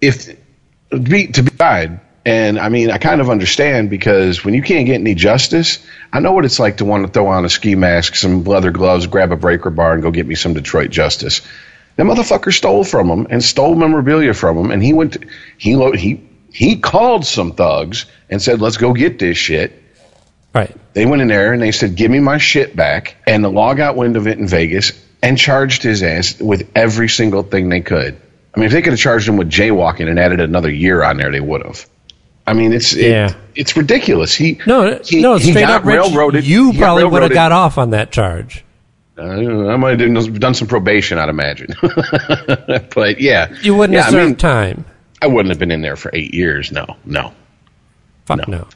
if 0.00 0.36
to 0.90 0.98
be 0.98 1.28
to 1.28 1.42
be 1.42 1.50
died, 1.50 2.00
and 2.26 2.58
I 2.58 2.68
mean, 2.68 2.90
I 2.90 2.98
kind 2.98 3.20
of 3.20 3.28
understand 3.28 3.90
because 3.90 4.44
when 4.44 4.54
you 4.54 4.62
can't 4.62 4.86
get 4.86 4.94
any 4.94 5.14
justice, 5.14 5.84
I 6.12 6.20
know 6.20 6.32
what 6.32 6.44
it's 6.44 6.58
like 6.58 6.78
to 6.78 6.84
want 6.84 7.06
to 7.06 7.12
throw 7.12 7.26
on 7.26 7.44
a 7.44 7.50
ski 7.50 7.74
mask, 7.74 8.14
some 8.14 8.44
leather 8.44 8.70
gloves, 8.70 9.06
grab 9.06 9.32
a 9.32 9.36
breaker 9.36 9.70
bar, 9.70 9.92
and 9.92 10.02
go 10.02 10.10
get 10.10 10.26
me 10.26 10.34
some 10.34 10.54
Detroit 10.54 10.90
justice. 10.90 11.42
That 11.96 12.04
motherfucker 12.04 12.52
stole 12.52 12.82
from 12.82 13.08
him 13.08 13.26
and 13.30 13.42
stole 13.44 13.74
memorabilia 13.74 14.34
from 14.34 14.56
him, 14.58 14.70
and 14.70 14.82
he 14.82 14.92
went, 14.92 15.12
to, 15.12 15.20
he 15.58 15.74
he 15.96 16.20
he 16.50 16.76
called 16.76 17.26
some 17.26 17.52
thugs 17.52 18.06
and 18.30 18.40
said, 18.40 18.60
"Let's 18.60 18.78
go 18.78 18.92
get 18.94 19.18
this 19.18 19.36
shit." 19.36 19.80
Right. 20.54 20.74
They 20.92 21.04
went 21.06 21.20
in 21.22 21.28
there 21.28 21.52
and 21.52 21.60
they 21.60 21.72
said, 21.72 21.96
"Give 21.96 22.10
me 22.10 22.20
my 22.20 22.38
shit 22.38 22.76
back," 22.76 23.16
and 23.26 23.42
the 23.42 23.50
law 23.50 23.74
got 23.74 23.96
wind 23.96 24.16
of 24.16 24.26
it 24.28 24.38
in 24.38 24.46
Vegas 24.46 24.92
and 25.22 25.36
charged 25.36 25.82
his 25.82 26.02
ass 26.02 26.40
with 26.40 26.68
every 26.76 27.08
single 27.08 27.42
thing 27.42 27.68
they 27.70 27.80
could. 27.80 28.16
I 28.54 28.60
mean, 28.60 28.66
if 28.66 28.72
they 28.72 28.82
could 28.82 28.92
have 28.92 29.00
charged 29.00 29.28
him 29.28 29.36
with 29.36 29.50
jaywalking 29.50 30.08
and 30.08 30.18
added 30.18 30.40
another 30.40 30.70
year 30.70 31.02
on 31.02 31.16
there, 31.16 31.32
they 31.32 31.40
would 31.40 31.64
have. 31.64 31.84
I 32.46 32.52
mean, 32.52 32.72
it's 32.72 32.92
it- 32.94 33.10
Yeah. 33.10 33.32
it's 33.56 33.76
ridiculous. 33.76 34.34
He 34.34 34.60
No, 34.66 35.00
he, 35.02 35.22
no, 35.22 35.38
straight 35.38 35.64
up, 35.64 35.84
Rich, 35.84 35.96
railroaded. 35.96 36.44
you 36.46 36.72
probably 36.74 37.04
would 37.04 37.22
have 37.22 37.32
got 37.32 37.50
off 37.52 37.78
on 37.78 37.90
that 37.90 38.12
charge. 38.12 38.62
Uh, 39.18 39.22
I 39.68 39.76
might 39.76 39.98
have 39.98 40.40
done, 40.40 40.54
some 40.54 40.68
probation, 40.68 41.18
I'd 41.18 41.28
imagine. 41.28 41.68
but 42.94 43.20
yeah, 43.20 43.48
You 43.62 43.74
wouldn't 43.74 43.94
yeah, 43.96 44.02
have 44.04 44.14
I 44.14 44.16
served 44.18 44.26
mean, 44.28 44.36
time. 44.36 44.84
I 45.22 45.26
wouldn't 45.26 45.48
have 45.50 45.58
been 45.58 45.70
in 45.70 45.82
there 45.82 45.96
for 45.96 46.10
eight 46.12 46.34
years. 46.34 46.70
No, 46.72 46.84
no. 47.04 47.32
Fuck 48.26 48.46
no. 48.48 48.58
no. 48.58 48.68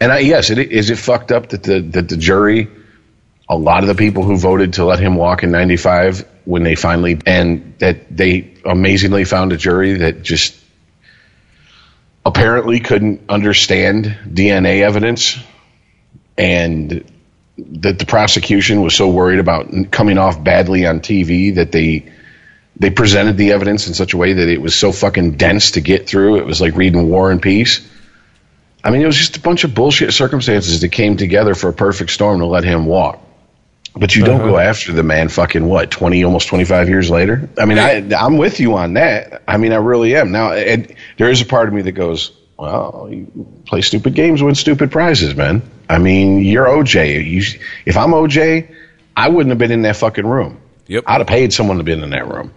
And 0.00 0.12
I, 0.12 0.18
yes, 0.18 0.50
it, 0.50 0.58
is 0.58 0.90
it 0.90 0.98
fucked 0.98 1.32
up 1.32 1.48
that 1.50 1.62
the 1.62 1.80
that 1.80 2.08
the 2.08 2.16
jury, 2.16 2.68
a 3.48 3.56
lot 3.56 3.82
of 3.82 3.88
the 3.88 3.94
people 3.94 4.24
who 4.24 4.36
voted 4.36 4.74
to 4.74 4.84
let 4.84 4.98
him 4.98 5.14
walk 5.14 5.42
in 5.42 5.50
'95, 5.50 6.26
when 6.44 6.62
they 6.62 6.74
finally 6.74 7.18
and 7.24 7.74
that 7.78 8.14
they 8.14 8.54
amazingly 8.64 9.24
found 9.24 9.52
a 9.52 9.56
jury 9.56 9.94
that 9.94 10.22
just 10.22 10.56
apparently 12.24 12.80
couldn't 12.80 13.22
understand 13.28 14.16
DNA 14.28 14.82
evidence, 14.82 15.38
and 16.36 17.04
that 17.56 17.98
the 17.98 18.04
prosecution 18.04 18.82
was 18.82 18.94
so 18.94 19.08
worried 19.08 19.38
about 19.38 19.90
coming 19.90 20.18
off 20.18 20.42
badly 20.42 20.86
on 20.86 21.00
TV 21.00 21.54
that 21.54 21.72
they 21.72 22.12
they 22.78 22.90
presented 22.90 23.38
the 23.38 23.52
evidence 23.52 23.88
in 23.88 23.94
such 23.94 24.12
a 24.12 24.18
way 24.18 24.34
that 24.34 24.48
it 24.48 24.60
was 24.60 24.74
so 24.74 24.92
fucking 24.92 25.32
dense 25.32 25.72
to 25.72 25.80
get 25.80 26.06
through. 26.06 26.36
It 26.36 26.44
was 26.44 26.60
like 26.60 26.76
reading 26.76 27.08
War 27.08 27.30
and 27.30 27.40
Peace. 27.40 27.80
I 28.86 28.90
mean, 28.90 29.02
it 29.02 29.06
was 29.06 29.16
just 29.16 29.36
a 29.36 29.40
bunch 29.40 29.64
of 29.64 29.74
bullshit 29.74 30.12
circumstances 30.12 30.80
that 30.80 30.90
came 30.90 31.16
together 31.16 31.56
for 31.56 31.68
a 31.68 31.72
perfect 31.72 32.12
storm 32.12 32.38
to 32.38 32.46
let 32.46 32.62
him 32.62 32.86
walk. 32.86 33.20
But 33.96 34.14
you 34.14 34.24
don't 34.24 34.38
go 34.38 34.54
uh-huh. 34.54 34.68
after 34.68 34.92
the 34.92 35.02
man 35.02 35.28
fucking 35.28 35.66
what, 35.66 35.90
20, 35.90 36.22
almost 36.22 36.46
25 36.46 36.88
years 36.88 37.10
later? 37.10 37.48
I 37.58 37.64
mean, 37.64 37.80
I, 37.80 38.14
I'm 38.16 38.36
with 38.36 38.60
you 38.60 38.76
on 38.76 38.94
that. 38.94 39.42
I 39.48 39.56
mean, 39.56 39.72
I 39.72 39.78
really 39.78 40.14
am. 40.14 40.30
Now, 40.30 40.52
and 40.52 40.94
there 41.18 41.28
is 41.28 41.40
a 41.40 41.46
part 41.46 41.66
of 41.66 41.74
me 41.74 41.82
that 41.82 41.92
goes, 41.92 42.30
well, 42.56 43.08
you 43.10 43.26
play 43.66 43.80
stupid 43.80 44.14
games, 44.14 44.40
win 44.40 44.54
stupid 44.54 44.92
prizes, 44.92 45.34
man. 45.34 45.62
I 45.90 45.98
mean, 45.98 46.42
you're 46.42 46.66
OJ. 46.66 47.28
You, 47.28 47.42
if 47.86 47.96
I'm 47.96 48.10
OJ, 48.10 48.72
I 49.16 49.30
wouldn't 49.30 49.50
have 49.50 49.58
been 49.58 49.72
in 49.72 49.82
that 49.82 49.96
fucking 49.96 50.26
room. 50.26 50.60
Yep. 50.86 51.04
I'd 51.08 51.18
have 51.18 51.26
paid 51.26 51.52
someone 51.52 51.78
to 51.78 51.82
be 51.82 51.90
in 51.90 52.08
that 52.10 52.28
room. 52.28 52.54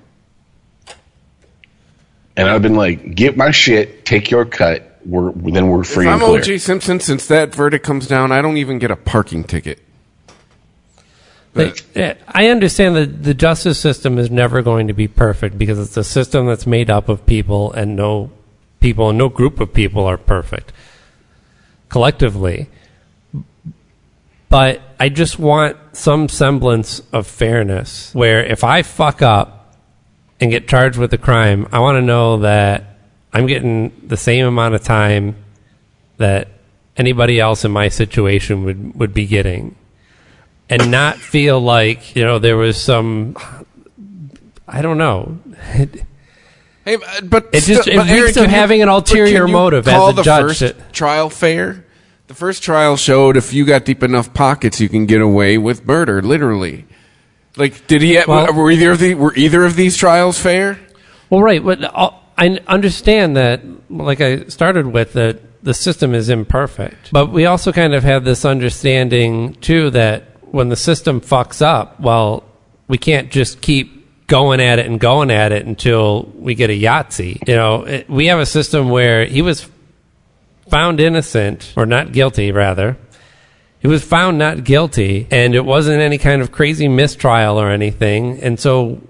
And 2.38 2.48
I'd 2.48 2.54
have 2.54 2.62
been 2.62 2.76
like, 2.76 3.16
get 3.16 3.36
my 3.36 3.50
shit, 3.50 4.06
take 4.06 4.30
your 4.30 4.46
cut. 4.46 4.89
We're, 5.06 5.32
then 5.32 5.70
we're 5.70 5.84
free 5.84 6.08
If 6.08 6.14
I'm 6.14 6.20
clear. 6.20 6.42
OJ 6.42 6.62
Simpson, 6.62 7.00
since 7.00 7.28
that 7.28 7.56
verdict 7.56 7.86
comes 7.86 8.08
down, 8.08 8.32
I 8.32 8.42
don't 8.42 8.58
even 8.58 8.80
get 8.80 8.92
a 8.92 8.96
parking 8.96 9.44
ticket. 9.44 9.80
But 11.54 11.68
Like, 11.68 11.98
eh, 11.98 12.14
I 12.28 12.50
understand 12.50 12.96
that 12.96 13.24
the 13.24 13.34
justice 13.34 13.80
system 13.80 14.18
is 14.18 14.30
never 14.30 14.62
going 14.62 14.88
to 14.88 14.94
be 14.94 15.08
perfect 15.08 15.58
because 15.58 15.80
it's 15.80 15.98
a 15.98 16.04
system 16.04 16.46
that's 16.46 16.68
made 16.68 16.90
up 16.90 17.10
of 17.10 17.26
people, 17.26 17.72
and 17.74 17.96
no 17.96 18.32
people, 18.80 19.10
and 19.10 19.18
no 19.18 19.30
group 19.30 19.60
of 19.60 19.74
people 19.74 20.06
are 20.06 20.18
perfect 20.18 20.72
collectively. 21.90 22.70
But 24.48 24.82
I 25.00 25.10
just 25.10 25.38
want 25.38 25.78
some 25.92 26.30
semblance 26.30 27.02
of 27.12 27.28
fairness 27.28 28.14
where 28.16 28.44
if 28.44 28.64
I 28.64 28.82
fuck 28.84 29.22
up 29.22 29.76
and 30.40 30.50
get 30.50 30.68
charged 30.68 30.98
with 30.98 31.14
a 31.14 31.18
crime, 31.18 31.68
I 31.72 31.80
want 31.80 31.98
to 31.98 32.02
know 32.02 32.38
that 32.40 32.89
I'm 33.34 33.46
getting 33.48 33.92
the 34.06 34.18
same 34.18 34.46
amount 34.46 34.76
of 34.76 34.84
time 34.84 35.36
that 36.18 36.48
anybody 36.98 37.40
else 37.40 37.64
in 37.64 37.72
my 37.72 37.88
situation 37.90 38.64
would, 38.66 38.96
would 38.96 39.14
be 39.14 39.26
getting 39.28 39.76
and 40.70 40.92
not 40.92 41.18
feel 41.18 41.60
like 41.60 42.16
you 42.16 42.24
know 42.24 42.40
there 42.40 42.58
was 42.58 42.82
some 42.82 43.36
I 44.68 44.82
don't 44.82 44.98
know. 44.98 45.40
Hey, 46.86 46.96
uh, 46.96 47.00
but 47.24 47.50
It 47.52 47.64
just- 47.64 47.84
still- 47.84 48.00
it 48.00 48.12
reeks 48.22 48.30
of 48.38 48.44
can 48.44 48.44
you- 48.46 48.50
having 48.50 48.82
an 48.82 48.90
ulterior 48.90 49.48
motive 49.48 49.88
as 49.88 49.94
call 49.94 50.10
a 50.10 50.14
the 50.14 50.24
judge 50.24 50.42
First 50.48 50.60
that- 50.62 50.94
trial 50.94 51.30
fair. 51.30 51.86
The 52.28 52.34
first 52.36 52.62
trial 52.64 52.96
showed 52.98 53.38
if 53.38 53.54
you 53.54 53.66
got 53.66 53.86
deep 53.86 54.04
enough 54.04 54.34
pockets, 54.34 54.80
you 54.80 54.88
can 54.90 55.06
get 55.08 55.22
away 55.22 55.58
with 55.58 55.88
murder. 55.88 56.22
Literally, 56.22 56.86
like 57.58 57.88
did 57.88 58.02
he? 58.04 58.20
Well- 58.28 58.54
were 58.54 58.70
either 58.72 58.92
of 58.92 59.00
the 59.00 59.16
were 59.16 59.34
either 59.36 59.66
of 59.66 59.76
these 59.76 59.98
trials 59.98 60.38
fair? 60.40 60.80
Well, 61.30 61.42
right, 61.42 61.64
but 61.64 61.80
I 62.40 62.60
understand 62.68 63.36
that. 63.36 63.62
Like 63.92 64.22
I 64.22 64.46
started 64.46 64.88
with 64.88 65.14
that 65.14 65.64
the 65.64 65.74
system 65.74 66.14
is 66.14 66.30
imperfect, 66.30 67.12
but 67.12 67.32
we 67.32 67.46
also 67.46 67.72
kind 67.72 67.94
of 67.94 68.04
have 68.04 68.24
this 68.24 68.46
understanding 68.46 69.56
too 69.56 69.90
that 69.92 70.24
when 70.52 70.70
the 70.70 70.76
system 70.76 71.22
fucks 71.22 71.62
up, 71.62 72.00
well, 72.00 72.44
we 72.88 72.98
can't 72.98 73.30
just 73.30 73.62
keep 73.62 74.28
going 74.28 74.62
at 74.62 74.80
it 74.80 74.86
and 74.86 75.00
going 75.00 75.32
at 75.32 75.52
it 75.52 75.66
until 75.66 76.32
we 76.36 76.56
get 76.56 76.70
a 76.70 76.80
Yahtzee. 76.80 77.48
You 77.48 77.56
know, 77.56 77.84
it, 77.84 78.10
we 78.10 78.28
have 78.28 78.40
a 78.40 78.46
system 78.46 78.90
where 78.90 79.26
he 79.26 79.42
was 79.42 79.68
found 80.70 81.00
innocent 81.00 81.74
or 81.76 81.86
not 81.86 82.14
guilty, 82.14 82.52
rather. 82.52 82.98
He 83.80 83.88
was 83.88 84.04
found 84.04 84.38
not 84.38 84.64
guilty, 84.64 85.28
and 85.32 85.56
it 85.56 85.66
wasn't 85.66 86.02
any 86.02 86.18
kind 86.18 86.42
of 86.42 86.52
crazy 86.52 86.88
mistrial 86.88 87.60
or 87.60 87.70
anything. 87.70 88.40
And 88.42 88.60
so 88.60 89.02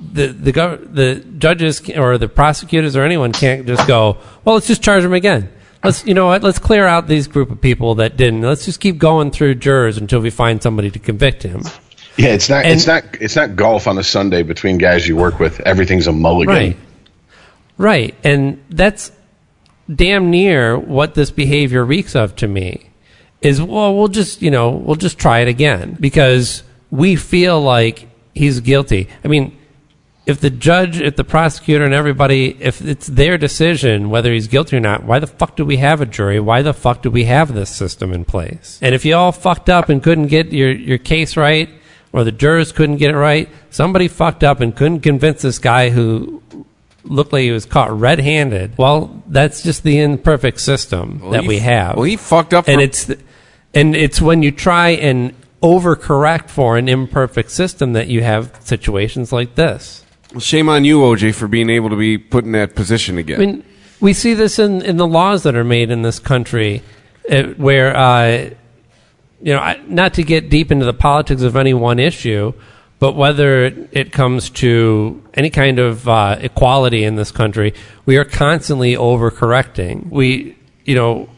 the 0.00 0.28
the 0.28 0.52
gov- 0.52 0.94
the 0.94 1.16
judges 1.38 1.88
or 1.90 2.18
the 2.18 2.28
prosecutors 2.28 2.96
or 2.96 3.02
anyone 3.02 3.32
can't 3.32 3.66
just 3.66 3.86
go, 3.88 4.18
well, 4.44 4.54
let's 4.54 4.66
just 4.66 4.82
charge 4.82 5.04
him 5.04 5.12
again. 5.12 5.50
Let's 5.82 6.06
you 6.06 6.14
know 6.14 6.26
what? 6.26 6.42
Let's 6.42 6.58
clear 6.58 6.86
out 6.86 7.06
these 7.06 7.26
group 7.28 7.50
of 7.50 7.60
people 7.60 7.96
that 7.96 8.16
didn't. 8.16 8.42
Let's 8.42 8.64
just 8.64 8.80
keep 8.80 8.98
going 8.98 9.30
through 9.30 9.56
jurors 9.56 9.96
until 9.98 10.20
we 10.20 10.30
find 10.30 10.62
somebody 10.62 10.90
to 10.90 10.98
convict 10.98 11.42
him. 11.42 11.62
Yeah, 12.16 12.30
it's 12.30 12.48
not. 12.48 12.64
And- 12.64 12.74
it's 12.74 12.86
not. 12.86 13.04
It's 13.20 13.36
not 13.36 13.54
golf 13.56 13.86
on 13.86 13.96
a 13.98 14.02
Sunday 14.02 14.42
between 14.42 14.78
guys 14.78 15.06
you 15.06 15.16
work 15.16 15.38
with. 15.38 15.60
Everything's 15.60 16.06
a 16.08 16.12
mulligan. 16.12 16.54
Right. 16.54 16.76
Right. 17.76 18.14
And 18.24 18.62
that's 18.70 19.12
damn 19.92 20.30
near 20.30 20.76
what 20.76 21.14
this 21.14 21.30
behavior 21.30 21.84
reeks 21.84 22.16
of 22.16 22.34
to 22.36 22.48
me. 22.48 22.90
Is 23.40 23.62
well, 23.62 23.96
we'll 23.96 24.08
just 24.08 24.42
you 24.42 24.50
know 24.50 24.70
we'll 24.70 24.96
just 24.96 25.16
try 25.18 25.40
it 25.40 25.48
again 25.48 25.96
because 26.00 26.64
we 26.90 27.14
feel 27.14 27.60
like 27.60 28.08
he's 28.34 28.58
guilty. 28.60 29.08
I 29.24 29.28
mean, 29.28 29.56
if 30.28 30.40
the 30.40 30.50
judge, 30.50 31.00
if 31.00 31.16
the 31.16 31.24
prosecutor, 31.24 31.86
and 31.86 31.94
everybody, 31.94 32.54
if 32.60 32.82
it's 32.82 33.06
their 33.06 33.38
decision 33.38 34.10
whether 34.10 34.30
he's 34.30 34.46
guilty 34.46 34.76
or 34.76 34.80
not, 34.80 35.02
why 35.02 35.18
the 35.18 35.26
fuck 35.26 35.56
do 35.56 35.64
we 35.64 35.78
have 35.78 36.02
a 36.02 36.06
jury? 36.06 36.38
Why 36.38 36.60
the 36.60 36.74
fuck 36.74 37.00
do 37.00 37.10
we 37.10 37.24
have 37.24 37.54
this 37.54 37.74
system 37.74 38.12
in 38.12 38.26
place? 38.26 38.78
And 38.82 38.94
if 38.94 39.06
you 39.06 39.16
all 39.16 39.32
fucked 39.32 39.70
up 39.70 39.88
and 39.88 40.02
couldn't 40.02 40.26
get 40.26 40.52
your, 40.52 40.70
your 40.70 40.98
case 40.98 41.34
right, 41.34 41.70
or 42.12 42.24
the 42.24 42.32
jurors 42.32 42.72
couldn't 42.72 42.98
get 42.98 43.10
it 43.10 43.16
right, 43.16 43.48
somebody 43.70 44.06
fucked 44.06 44.44
up 44.44 44.60
and 44.60 44.76
couldn't 44.76 45.00
convince 45.00 45.40
this 45.40 45.58
guy 45.58 45.88
who 45.88 46.42
looked 47.04 47.32
like 47.32 47.42
he 47.42 47.50
was 47.50 47.64
caught 47.64 47.90
red-handed. 47.90 48.76
Well, 48.76 49.22
that's 49.26 49.62
just 49.62 49.82
the 49.82 49.98
imperfect 49.98 50.60
system 50.60 51.20
Well, 51.22 51.30
that 51.30 51.46
we 51.46 51.60
have. 51.60 51.96
well, 51.96 52.04
he 52.04 52.16
fucked 52.16 52.52
up 52.52 52.68
and 52.68 52.82
it's 52.82 53.04
the, 53.06 53.18
and 53.72 53.96
it's 53.96 54.20
when 54.20 54.42
you 54.42 54.50
try 54.50 54.90
and 54.90 55.32
overcorrect 55.62 56.50
for 56.50 56.76
an 56.76 56.86
imperfect 56.86 57.50
system 57.50 57.94
that 57.94 58.08
you 58.08 58.22
have 58.22 58.54
situations 58.60 59.32
like 59.32 59.54
this. 59.54 60.04
Well, 60.32 60.40
shame 60.40 60.68
on 60.68 60.84
you, 60.84 61.00
OJ, 61.00 61.34
for 61.34 61.48
being 61.48 61.70
able 61.70 61.90
to 61.90 61.96
be 61.96 62.18
put 62.18 62.44
in 62.44 62.52
that 62.52 62.74
position 62.74 63.16
again. 63.18 63.40
I 63.40 63.46
mean, 63.46 63.64
we 64.00 64.12
see 64.12 64.34
this 64.34 64.58
in, 64.58 64.82
in 64.82 64.96
the 64.96 65.06
laws 65.06 65.42
that 65.44 65.54
are 65.56 65.64
made 65.64 65.90
in 65.90 66.02
this 66.02 66.18
country, 66.18 66.82
uh, 67.30 67.44
where, 67.56 67.96
uh, 67.96 68.50
you 69.42 69.52
know, 69.54 69.58
I- 69.58 69.80
not 69.86 70.14
to 70.14 70.22
get 70.22 70.50
deep 70.50 70.70
into 70.70 70.84
the 70.84 70.92
politics 70.92 71.42
of 71.42 71.56
any 71.56 71.72
one 71.72 71.98
issue, 71.98 72.52
but 72.98 73.14
whether 73.16 73.66
it 73.92 74.12
comes 74.12 74.50
to 74.50 75.22
any 75.34 75.50
kind 75.50 75.78
of 75.78 76.08
uh, 76.08 76.36
equality 76.40 77.04
in 77.04 77.16
this 77.16 77.30
country, 77.30 77.72
we 78.06 78.16
are 78.18 78.24
constantly 78.24 78.94
overcorrecting. 78.94 80.10
We, 80.10 80.56
you 80.84 80.94
know, 80.94 81.28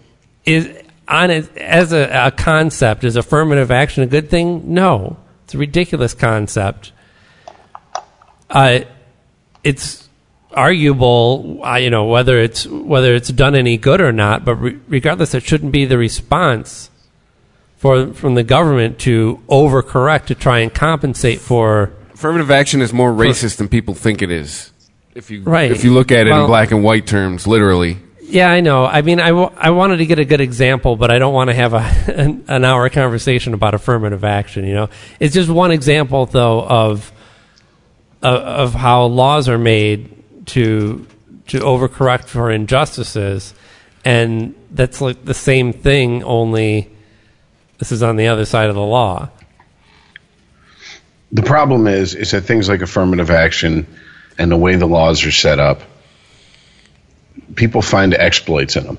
is 0.47 0.69
on 1.07 1.31
it 1.31 1.55
as 1.59 1.93
a, 1.93 2.09
a 2.27 2.31
concept 2.31 3.05
is 3.05 3.17
affirmative 3.17 3.71
action 3.71 4.03
a 4.03 4.07
good 4.07 4.31
thing? 4.31 4.73
No, 4.75 5.17
it's 5.45 5.55
a 5.55 5.59
ridiculous 5.59 6.15
concept. 6.15 6.93
Uh, 8.51 8.81
it's 9.65 10.09
arguable, 10.53 11.61
uh, 11.65 11.77
you 11.77 11.91
know, 11.91 12.05
whether 12.07 12.39
it's 12.41 12.67
whether 12.67 13.15
it's 13.15 13.29
done 13.31 13.55
any 13.55 13.77
good 13.77 14.01
or 14.01 14.13
not. 14.13 14.45
But 14.45 14.57
re- 14.57 14.79
regardless, 14.89 15.35
it 15.35 15.43
shouldn't 15.43 15.73
be 15.73 15.85
the 15.85 15.99
response 15.99 16.91
for 17.77 18.13
from 18.13 18.35
the 18.35 18.43
government 18.43 18.99
to 19.01 19.41
overcorrect 19.49 20.27
to 20.27 20.35
try 20.35 20.59
and 20.61 20.73
compensate 20.73 21.41
for. 21.41 21.93
Affirmative 22.15 22.51
action 22.51 22.83
is 22.83 22.93
more 22.93 23.13
racist 23.13 23.57
than 23.57 23.69
people 23.69 23.95
think 23.95 24.21
it 24.23 24.31
is. 24.31 24.73
If 25.15 25.31
you 25.31 25.43
Right. 25.43 25.71
if 25.71 25.85
you 25.85 25.93
look 25.93 26.13
at 26.13 26.27
it 26.27 26.31
Well- 26.31 26.43
in 26.43 26.47
black 26.47 26.71
and 26.71 26.83
white 26.85 27.07
terms, 27.07 27.47
literally. 27.47 27.99
Yeah, 28.23 28.49
I 28.49 28.61
know. 28.61 28.85
I 28.87 29.03
mean, 29.03 29.19
I, 29.19 29.31
w- 29.31 29.51
I 29.57 29.71
wanted 29.71 29.97
to 29.97 30.07
get 30.07 30.21
a 30.21 30.25
good 30.25 30.41
example, 30.41 30.95
but 30.95 31.11
I 31.11 31.19
don't 31.19 31.35
want 31.35 31.51
to 31.51 31.55
have 31.55 31.75
a 31.75 31.79
an, 32.17 32.45
an 32.47 32.65
hour 32.65 32.89
conversation 32.89 33.55
about 33.55 33.75
affirmative 33.75 34.23
action. 34.23 34.65
You 34.65 34.75
know, 34.75 34.89
it's 35.19 35.35
just 35.35 35.51
one 35.51 35.73
example, 35.73 36.27
though, 36.27 36.63
of 36.63 37.11
of, 38.23 38.35
of 38.35 38.75
how 38.75 39.05
laws 39.05 39.49
are 39.49 39.59
made 39.59 40.47
to 40.47 41.07
to 41.49 41.59
overcorrect 41.61 42.25
for 42.25 42.51
injustices, 42.51 43.55
and 44.05 44.55
that's 44.71 45.01
like 45.01 45.25
the 45.25 45.35
same 45.35 45.73
thing. 45.73 46.23
Only 46.23 46.91
this 47.79 47.93
is 47.93 48.03
on 48.03 48.17
the 48.17 48.29
other 48.29 48.45
side 48.45 48.69
of 48.69 48.75
the 48.75 48.83
law. 48.83 49.31
The 51.33 51.43
problem 51.43 51.87
is, 51.87 52.15
is 52.15 52.33
that 52.33 52.43
things 52.43 52.69
like 52.69 52.83
affirmative 52.83 53.31
action 53.31 53.87
and 54.39 54.51
the 54.51 54.57
way 54.57 54.77
the 54.77 54.87
laws 54.87 55.25
are 55.25 55.33
set 55.33 55.61
up, 55.61 55.83
people 57.55 57.83
find 57.83 58.15
exploits 58.15 58.77
in 58.77 58.85
them. 58.85 58.99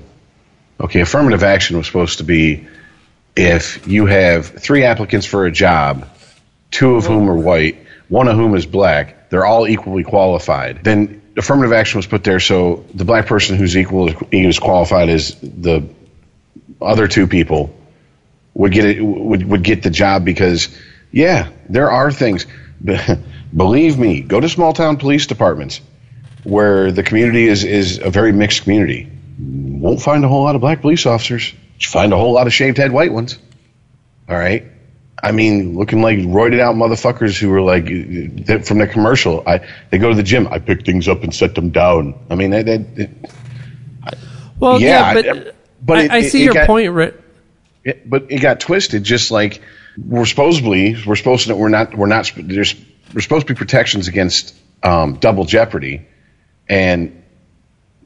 Okay, 0.80 1.00
affirmative 1.00 1.42
action 1.42 1.76
was 1.76 1.86
supposed 1.86 2.18
to 2.18 2.24
be 2.24 2.66
if 3.36 3.86
you 3.86 4.06
have 4.06 4.46
three 4.46 4.84
applicants 4.84 5.26
for 5.26 5.46
a 5.46 5.52
job, 5.52 6.08
two 6.70 6.96
of 6.96 7.06
whom 7.06 7.30
are 7.30 7.36
white, 7.36 7.76
one 8.12 8.28
of 8.28 8.36
whom 8.36 8.54
is 8.54 8.66
black, 8.66 9.30
they're 9.30 9.46
all 9.46 9.66
equally 9.66 10.04
qualified. 10.04 10.84
Then 10.84 11.22
affirmative 11.34 11.72
action 11.72 11.96
was 11.96 12.06
put 12.06 12.22
there 12.24 12.40
so 12.40 12.84
the 12.92 13.06
black 13.06 13.24
person 13.24 13.56
who's 13.56 13.74
equal 13.74 14.10
as 14.30 14.58
qualified 14.58 15.08
as 15.08 15.34
the 15.40 15.88
other 16.78 17.08
two 17.08 17.26
people 17.26 17.74
would 18.52 18.70
get 18.72 18.84
it 18.84 19.00
would 19.00 19.48
would 19.48 19.62
get 19.62 19.82
the 19.82 19.88
job 19.88 20.26
because 20.26 20.68
yeah, 21.10 21.48
there 21.70 21.90
are 21.90 22.12
things. 22.12 22.46
Believe 23.56 23.98
me, 23.98 24.20
go 24.20 24.40
to 24.40 24.48
small 24.48 24.74
town 24.74 24.98
police 24.98 25.26
departments 25.26 25.80
where 26.44 26.92
the 26.92 27.02
community 27.02 27.48
is 27.48 27.64
is 27.64 27.98
a 27.98 28.10
very 28.10 28.32
mixed 28.32 28.64
community. 28.64 29.10
Won't 29.38 30.02
find 30.02 30.22
a 30.22 30.28
whole 30.28 30.44
lot 30.44 30.54
of 30.54 30.60
black 30.60 30.82
police 30.82 31.06
officers. 31.06 31.54
You 31.78 31.88
find 31.88 32.12
a 32.12 32.18
whole 32.18 32.34
lot 32.34 32.46
of 32.46 32.52
shaved 32.52 32.76
head 32.76 32.92
white 32.92 33.12
ones. 33.12 33.38
All 34.28 34.36
right. 34.36 34.71
I 35.22 35.30
mean, 35.32 35.76
looking 35.78 36.02
like 36.02 36.18
roided 36.18 36.58
out 36.60 36.74
motherfuckers 36.74 37.38
who 37.38 37.48
were 37.50 37.60
like 37.62 37.84
from 38.66 38.78
the 38.78 38.88
commercial. 38.90 39.42
I 39.46 39.60
they 39.90 39.98
go 39.98 40.08
to 40.08 40.14
the 40.16 40.22
gym. 40.22 40.48
I 40.48 40.58
pick 40.58 40.84
things 40.84 41.06
up 41.08 41.22
and 41.22 41.32
set 41.34 41.54
them 41.54 41.70
down. 41.70 42.14
I 42.28 42.34
mean, 42.34 42.50
that, 42.50 42.66
that, 42.66 43.10
Well, 44.58 44.80
Yeah, 44.80 44.88
yeah, 44.88 45.04
I- 45.06 45.14
but, 45.34 45.56
but 45.84 45.98
I, 45.98 46.02
it- 46.04 46.10
I 46.10 46.18
it- 46.18 46.30
see 46.30 46.44
your 46.44 46.54
got- 46.54 46.66
point. 46.66 46.90
Ri- 46.92 47.12
it, 47.84 48.08
but 48.08 48.30
it 48.30 48.40
got 48.40 48.60
twisted. 48.60 49.04
Just 49.04 49.30
like 49.30 49.60
we're 50.06 50.24
supposedly 50.24 50.96
we're 51.06 51.16
supposed 51.16 51.46
to 51.48 51.56
we're 51.56 51.68
not 51.68 51.96
we're 51.96 52.06
not 52.06 52.30
there's 52.36 52.74
there's 53.12 53.24
supposed 53.24 53.46
to 53.46 53.54
be 53.54 53.56
protections 53.58 54.08
against 54.08 54.54
um, 54.82 55.14
double 55.16 55.44
jeopardy, 55.44 56.06
and 56.68 57.22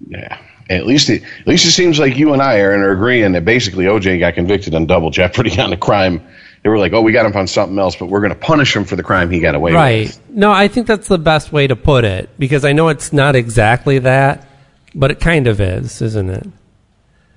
yeah, 0.07 0.39
at 0.69 0.87
least 0.87 1.09
it, 1.11 1.23
at 1.41 1.47
least 1.47 1.65
it 1.67 1.71
seems 1.73 1.99
like 1.99 2.17
you 2.17 2.33
and 2.33 2.43
I 2.43 2.59
are, 2.61 2.73
are 2.73 2.91
agreeing 2.93 3.33
that 3.33 3.45
basically 3.45 3.85
OJ 3.85 4.19
got 4.19 4.35
convicted 4.35 4.75
on 4.75 4.87
double 4.87 5.11
jeopardy 5.11 5.59
on 5.61 5.71
the 5.71 5.77
crime. 5.77 6.27
They 6.67 6.71
were 6.71 6.79
like, 6.79 6.93
oh, 6.95 7.01
we 7.01 7.13
got 7.13 7.25
him 7.27 7.37
on 7.37 7.47
something 7.47 7.79
else, 7.79 7.95
but 7.95 8.07
we're 8.07 8.19
going 8.19 8.33
to 8.33 8.39
punish 8.41 8.75
him 8.75 8.85
for 8.85 8.97
the 8.97 9.05
crime 9.05 9.31
he 9.31 9.39
got 9.39 9.55
away 9.55 9.73
Right. 9.73 10.07
with. 10.09 10.17
Right. 10.19 10.31
No, 10.37 10.51
I 10.51 10.67
think 10.67 10.89
that's 10.89 11.07
the 11.07 11.17
best 11.17 11.53
way 11.53 11.69
to 11.69 11.77
put 11.77 12.05
it 12.05 12.29
because 12.41 12.65
I 12.65 12.73
know 12.73 12.89
it's 12.89 13.13
not 13.13 13.37
exactly 13.37 14.01
that, 14.01 14.49
but 14.93 15.13
it 15.13 15.21
kind 15.21 15.47
of 15.47 15.61
is, 15.61 16.03
isn't 16.03 16.29
it? 16.29 16.45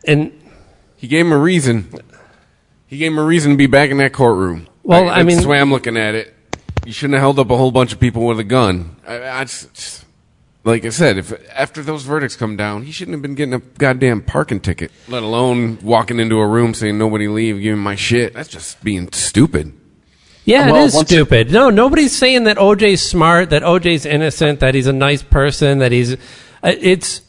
And 0.07 0.31
He 0.95 1.05
gave 1.07 1.27
him 1.27 1.31
a 1.31 1.37
reason. 1.37 1.93
He 2.87 2.97
gave 2.97 3.11
him 3.11 3.19
a 3.19 3.23
reason 3.23 3.51
to 3.51 3.57
be 3.59 3.67
back 3.67 3.91
in 3.91 3.97
that 3.97 4.13
courtroom. 4.13 4.65
Well, 4.81 5.03
Like, 5.03 5.11
I 5.11 5.15
that's 5.21 5.27
mean- 5.27 5.41
the 5.43 5.47
way 5.47 5.61
I'm 5.61 5.69
looking 5.69 5.95
at 5.95 6.15
it. 6.15 6.33
You 6.87 6.91
shouldn't 6.91 7.13
have 7.13 7.21
held 7.21 7.37
up 7.37 7.51
a 7.51 7.55
whole 7.55 7.69
bunch 7.69 7.93
of 7.93 7.99
people 7.99 8.25
with 8.25 8.39
a 8.39 8.43
gun. 8.43 8.95
I, 9.07 9.29
I 9.29 9.43
just, 9.43 9.71
just- 9.75 10.05
like 10.63 10.85
I 10.85 10.89
said, 10.89 11.17
if 11.17 11.33
after 11.53 11.81
those 11.81 12.03
verdicts 12.03 12.35
come 12.35 12.55
down, 12.57 12.83
he 12.83 12.91
shouldn't 12.91 13.15
have 13.15 13.21
been 13.21 13.35
getting 13.35 13.53
a 13.53 13.59
goddamn 13.59 14.21
parking 14.21 14.59
ticket. 14.59 14.91
Let 15.07 15.23
alone 15.23 15.79
walking 15.81 16.19
into 16.19 16.37
a 16.39 16.47
room 16.47 16.73
saying 16.73 16.97
nobody 16.97 17.27
leave, 17.27 17.61
giving 17.61 17.79
my 17.81 17.95
shit. 17.95 18.33
That's 18.33 18.49
just 18.49 18.83
being 18.83 19.11
stupid. 19.13 19.73
yeah, 20.45 20.71
Well, 20.71 20.83
it 20.83 20.87
is 20.87 20.95
once- 20.95 21.07
stupid. 21.07 21.51
No, 21.51 21.69
nobody's 21.69 22.15
saying 22.15 22.43
that 22.45 22.57
OJ's 22.57 23.01
smart, 23.01 23.51
that 23.51 23.63
OJ's 23.63 24.05
innocent, 24.05 24.59
that 24.59 24.75
he's 24.75 24.87
a 24.87 24.93
nice 24.93 25.23
person, 25.23 25.79
that 25.79 25.91
he's. 25.91 26.13
uh, 26.13 26.17
It's. 26.63 27.21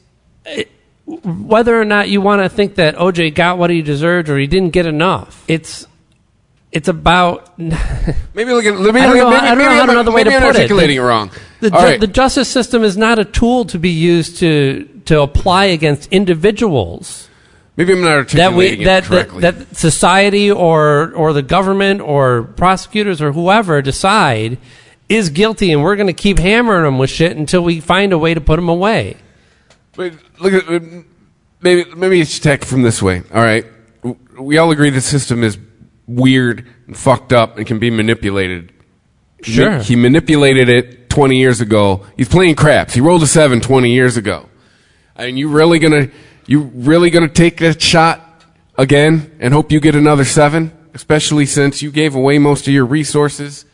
It, 0.46 0.70
whether 1.06 1.78
or 1.80 1.84
not 1.84 2.08
you 2.08 2.20
want 2.20 2.40
to 2.42 2.48
think 2.48 2.76
that 2.76 2.94
OJ 2.96 3.34
got 3.34 3.58
what 3.58 3.68
he 3.70 3.82
deserved 3.82 4.28
or 4.28 4.38
he 4.38 4.46
didn't 4.46 4.70
get 4.70 4.86
enough, 4.86 5.44
it's. 5.48 5.86
It's 6.72 6.88
about 6.88 7.58
Maybe 7.58 8.52
look 8.52 8.64
at. 8.64 8.74
Maybe, 8.78 9.00
I 9.00 9.06
don't 9.06 9.16
know- 9.16 9.30
maybe, 9.30 9.36
I 9.36 9.48
don't 9.54 9.58
know 9.58 9.64
maybe 9.64 9.74
how 9.74 9.90
another 9.90 10.12
way 10.12 10.24
to 10.24 10.30
put 10.30 10.36
it. 10.42 10.42
articulating 10.56 10.96
The- 10.96 11.02
it 11.02 11.06
wrong. 11.06 11.30
The, 11.60 11.70
ju- 11.70 11.76
right. 11.76 12.00
the 12.00 12.06
justice 12.06 12.48
system 12.48 12.84
is 12.84 12.96
not 12.96 13.18
a 13.18 13.24
tool 13.24 13.64
to 13.66 13.78
be 13.78 13.90
used 13.90 14.38
to 14.38 14.84
to 15.06 15.20
apply 15.20 15.64
against 15.66 16.10
individuals. 16.12 17.28
maybe 17.76 17.92
I'm 17.92 18.00
not 18.02 18.06
That 18.06 18.16
articulating 18.52 18.56
we 18.56 18.66
it 18.82 18.84
that, 18.84 19.04
that 19.04 19.08
correctly. 19.08 19.40
that 19.42 19.76
society 19.76 20.50
or 20.50 21.12
or 21.14 21.32
the 21.32 21.42
government 21.42 22.00
or 22.00 22.44
prosecutors 22.44 23.20
or 23.20 23.32
whoever 23.32 23.82
decide 23.82 24.58
is 25.08 25.28
guilty, 25.28 25.72
and 25.72 25.82
we're 25.82 25.96
going 25.96 26.06
to 26.06 26.12
keep 26.12 26.38
hammering 26.38 26.84
them 26.84 26.96
with 26.98 27.10
shit 27.10 27.36
until 27.36 27.62
we 27.64 27.80
find 27.80 28.12
a 28.12 28.18
way 28.18 28.32
to 28.32 28.40
put 28.40 28.56
them 28.56 28.68
away. 28.68 29.16
But 29.96 30.12
look 30.38 30.52
at 30.54 31.04
maybe 31.60 31.84
maybe 31.96 32.20
it's 32.20 32.38
tech 32.38 32.64
from 32.64 32.82
this 32.82 33.02
way. 33.02 33.22
All 33.34 33.42
right, 33.42 33.66
we 34.38 34.56
all 34.56 34.70
agree 34.70 34.90
the 34.90 35.00
system 35.00 35.42
is 35.42 35.58
weird 36.16 36.66
and 36.86 36.96
fucked 36.96 37.32
up 37.32 37.56
and 37.56 37.66
can 37.66 37.78
be 37.78 37.90
manipulated. 37.90 38.72
Sure. 39.42 39.78
he 39.78 39.96
manipulated 39.96 40.68
it 40.68 41.08
20 41.08 41.38
years 41.38 41.60
ago. 41.62 42.04
He's 42.16 42.28
playing 42.28 42.56
craps. 42.56 42.92
He 42.92 43.00
rolled 43.00 43.22
a 43.22 43.26
seven 43.26 43.60
20 43.60 43.90
years 43.90 44.16
ago. 44.16 44.48
And 45.16 45.38
you 45.38 45.48
really 45.48 45.78
gonna 45.78 46.08
you 46.46 46.60
really 46.74 47.10
gonna 47.10 47.28
take 47.28 47.58
that 47.58 47.80
shot 47.80 48.20
again 48.76 49.36
and 49.40 49.54
hope 49.54 49.72
you 49.72 49.80
get 49.80 49.94
another 49.94 50.24
seven? 50.24 50.72
Especially 50.92 51.46
since 51.46 51.82
you 51.82 51.90
gave 51.90 52.14
away 52.14 52.38
most 52.38 52.66
of 52.66 52.74
your 52.74 52.84
resources 52.84 53.64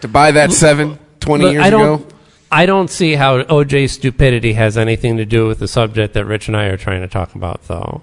to 0.00 0.08
buy 0.08 0.32
that 0.32 0.52
seven 0.52 0.98
20 1.20 1.44
Look, 1.44 1.52
years 1.52 1.64
I 1.64 1.70
don't. 1.70 2.00
ago. 2.02 2.06
I 2.50 2.66
don't 2.66 2.88
see 2.90 3.14
how 3.14 3.42
OJ's 3.42 3.92
stupidity 3.92 4.52
has 4.54 4.76
anything 4.76 5.16
to 5.16 5.24
do 5.24 5.46
with 5.46 5.58
the 5.58 5.68
subject 5.68 6.14
that 6.14 6.24
Rich 6.26 6.48
and 6.48 6.56
I 6.56 6.66
are 6.66 6.76
trying 6.76 7.00
to 7.00 7.08
talk 7.08 7.34
about, 7.34 7.62
though. 7.66 8.02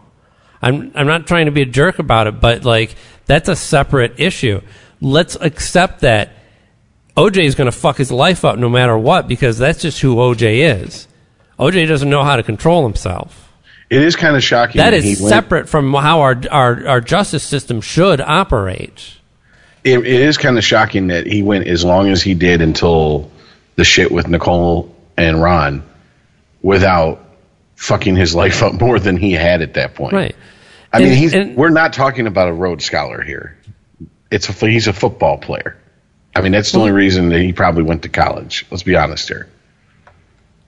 I'm 0.62 0.92
I'm 0.96 1.08
not 1.08 1.28
trying 1.28 1.46
to 1.46 1.52
be 1.52 1.62
a 1.62 1.66
jerk 1.66 2.00
about 2.00 2.28
it, 2.28 2.40
but 2.42 2.66
like 2.66 2.96
that's 3.30 3.48
a 3.48 3.56
separate 3.56 4.20
issue. 4.20 4.60
Let's 5.00 5.36
accept 5.36 6.02
that 6.02 6.32
OJ 7.16 7.44
is 7.44 7.54
going 7.54 7.72
to 7.72 7.78
fuck 7.78 7.96
his 7.98 8.12
life 8.12 8.44
up 8.44 8.58
no 8.58 8.70
matter 8.70 8.98
what 8.98 9.28
because 9.28 9.60
that's 9.60 9.84
just 9.84 10.02
who 10.02 10.16
OJ 10.16 10.82
is. 10.84 11.08
OJ 11.60 11.88
doesn't 11.88 12.10
know 12.10 12.24
how 12.24 12.38
to 12.38 12.44
control 12.44 12.84
himself. 12.84 13.54
It 13.92 14.02
is 14.02 14.16
kind 14.16 14.36
of 14.36 14.44
shocking. 14.44 14.80
That 14.80 14.96
is 14.96 15.22
went- 15.22 15.30
separate 15.30 15.70
from 15.70 15.94
how 15.94 16.22
our 16.22 16.42
our, 16.50 16.88
our 16.88 17.02
justice 17.02 17.44
system 17.44 17.82
should 17.82 18.20
operate. 18.20 19.18
it, 19.84 20.00
it 20.00 20.06
is 20.08 20.38
kind 20.40 20.58
of 20.58 20.64
shocking 20.64 21.08
that 21.08 21.28
he 21.28 21.44
went 21.44 21.68
as 21.68 21.86
long 21.86 22.10
as 22.10 22.24
he 22.24 22.34
did 22.34 22.62
until 22.62 23.30
the 23.76 23.84
shit 23.84 24.12
with 24.12 24.28
Nicole 24.28 24.96
and 25.18 25.40
Ron 25.42 25.84
without 26.64 27.24
fucking 27.76 28.16
his 28.16 28.34
life 28.42 28.64
up 28.64 28.74
more 28.82 28.98
than 29.00 29.18
he 29.18 29.34
had 29.34 29.62
at 29.62 29.76
that 29.76 29.94
point. 29.94 30.14
Right. 30.14 30.36
I 30.92 31.00
mean, 31.00 31.14
he's, 31.14 31.34
and- 31.34 31.56
we're 31.56 31.70
not 31.70 31.94
talking 31.94 32.28
about 32.28 32.48
a 32.50 32.54
Rhodes 32.54 32.86
Scholar 32.86 33.22
here. 33.22 33.58
It's 34.32 34.48
a, 34.50 34.68
he's 34.68 34.88
a 34.88 34.94
football 34.94 35.38
player. 35.38 35.78
I 36.36 36.42
mean, 36.42 36.52
that's 36.52 36.72
the 36.72 36.80
only 36.80 36.92
reason 36.92 37.30
that 37.30 37.40
he 37.42 37.54
probably 37.54 37.84
went 37.84 38.04
to 38.04 38.10
college. 38.10 38.66
Let's 38.70 38.84
be 38.84 38.96
honest 38.96 39.28
here. 39.28 39.50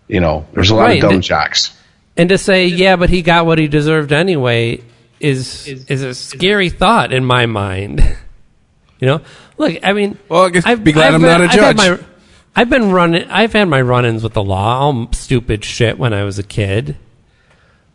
You 0.08 0.20
know, 0.20 0.46
there's 0.54 0.70
a 0.72 0.76
lot 0.76 0.84
Right, 0.84 0.98
of 0.98 1.02
dumb 1.10 1.14
and- 1.16 1.24
jocks. 1.24 1.78
And 2.18 2.28
to 2.30 2.38
say, 2.38 2.66
yeah, 2.68 2.98
but 2.98 3.10
he 3.10 3.22
got 3.22 3.46
what 3.46 3.58
he 3.58 3.68
deserved 3.70 4.12
anyway, 4.12 4.82
is 5.22 5.66
is 5.68 6.04
a 6.04 6.14
scary 6.14 6.70
thought 6.70 7.14
in 7.14 7.24
my 7.24 7.46
mind. 7.46 8.00
you 9.00 9.08
know, 9.08 9.22
look, 9.58 9.78
I 9.84 9.94
mean, 9.94 10.18
Well, 10.28 10.46
I 10.46 10.50
guess 10.50 10.66
I've- 10.66 10.82
be 10.84 10.92
glad 10.92 11.10
I've 11.10 11.16
I'm 11.16 11.24
read- 11.24 11.38
not 11.38 11.42
a 11.42 11.44
I've 11.46 11.52
had 11.52 11.78
judge. 11.78 12.00
my- 12.02 12.06
I've 12.54 12.70
been 12.70 12.92
running. 12.92 13.30
I've 13.30 13.54
had 13.54 13.70
my 13.70 13.82
run-ins 13.82 14.24
with 14.24 14.34
the 14.34 14.44
law, 14.44 14.80
all 14.82 15.08
stupid 15.14 15.64
shit 15.64 15.98
when 15.98 16.14
I 16.14 16.24
was 16.26 16.38
a 16.38 16.44
kid. 16.44 16.98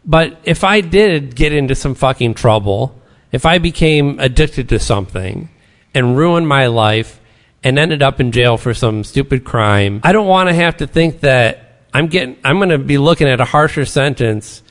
But 0.07 0.39
if 0.45 0.63
I 0.63 0.81
did 0.81 1.35
get 1.35 1.53
into 1.53 1.75
some 1.75 1.95
fucking 1.95 2.35
trouble, 2.35 3.01
if 3.33 3.45
I 3.45 3.59
became 3.59 4.21
addicted 4.21 4.69
to 4.69 4.79
something 4.79 5.51
and 5.95 6.17
ruined 6.17 6.47
my 6.47 6.69
life 6.69 7.21
and 7.65 7.79
ended 7.79 8.03
up 8.03 8.21
in 8.21 8.31
jail 8.31 8.57
for 8.57 8.73
some 8.73 9.03
stupid 9.03 9.45
crime, 9.45 10.01
I 10.05 10.13
don't 10.13 10.29
want 10.29 10.49
to 10.49 10.55
have 10.55 10.77
to 10.77 10.87
think 10.87 11.21
that 11.21 11.83
I'm 11.93 12.07
getting. 12.07 12.37
I'm 12.45 12.59
going 12.59 12.69
to 12.69 12.79
be 12.79 12.99
looking 12.99 13.27
at 13.27 13.41
a 13.41 13.45
harsher 13.45 13.85
sentence 13.85 14.63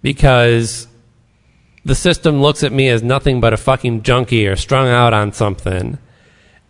because 0.00 0.86
the 1.84 1.94
system 1.94 2.40
looks 2.40 2.62
at 2.62 2.72
me 2.72 2.88
as 2.88 3.02
nothing 3.02 3.40
but 3.40 3.52
a 3.52 3.56
fucking 3.56 4.02
junkie 4.02 4.46
or 4.46 4.54
strung 4.54 4.88
out 4.88 5.12
on 5.12 5.32
something 5.32 5.98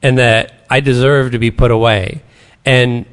and 0.02 0.18
that 0.18 0.64
I 0.70 0.80
deserve 0.80 1.32
to 1.32 1.38
be 1.38 1.50
put 1.50 1.70
away. 1.70 2.22
And 2.64 3.06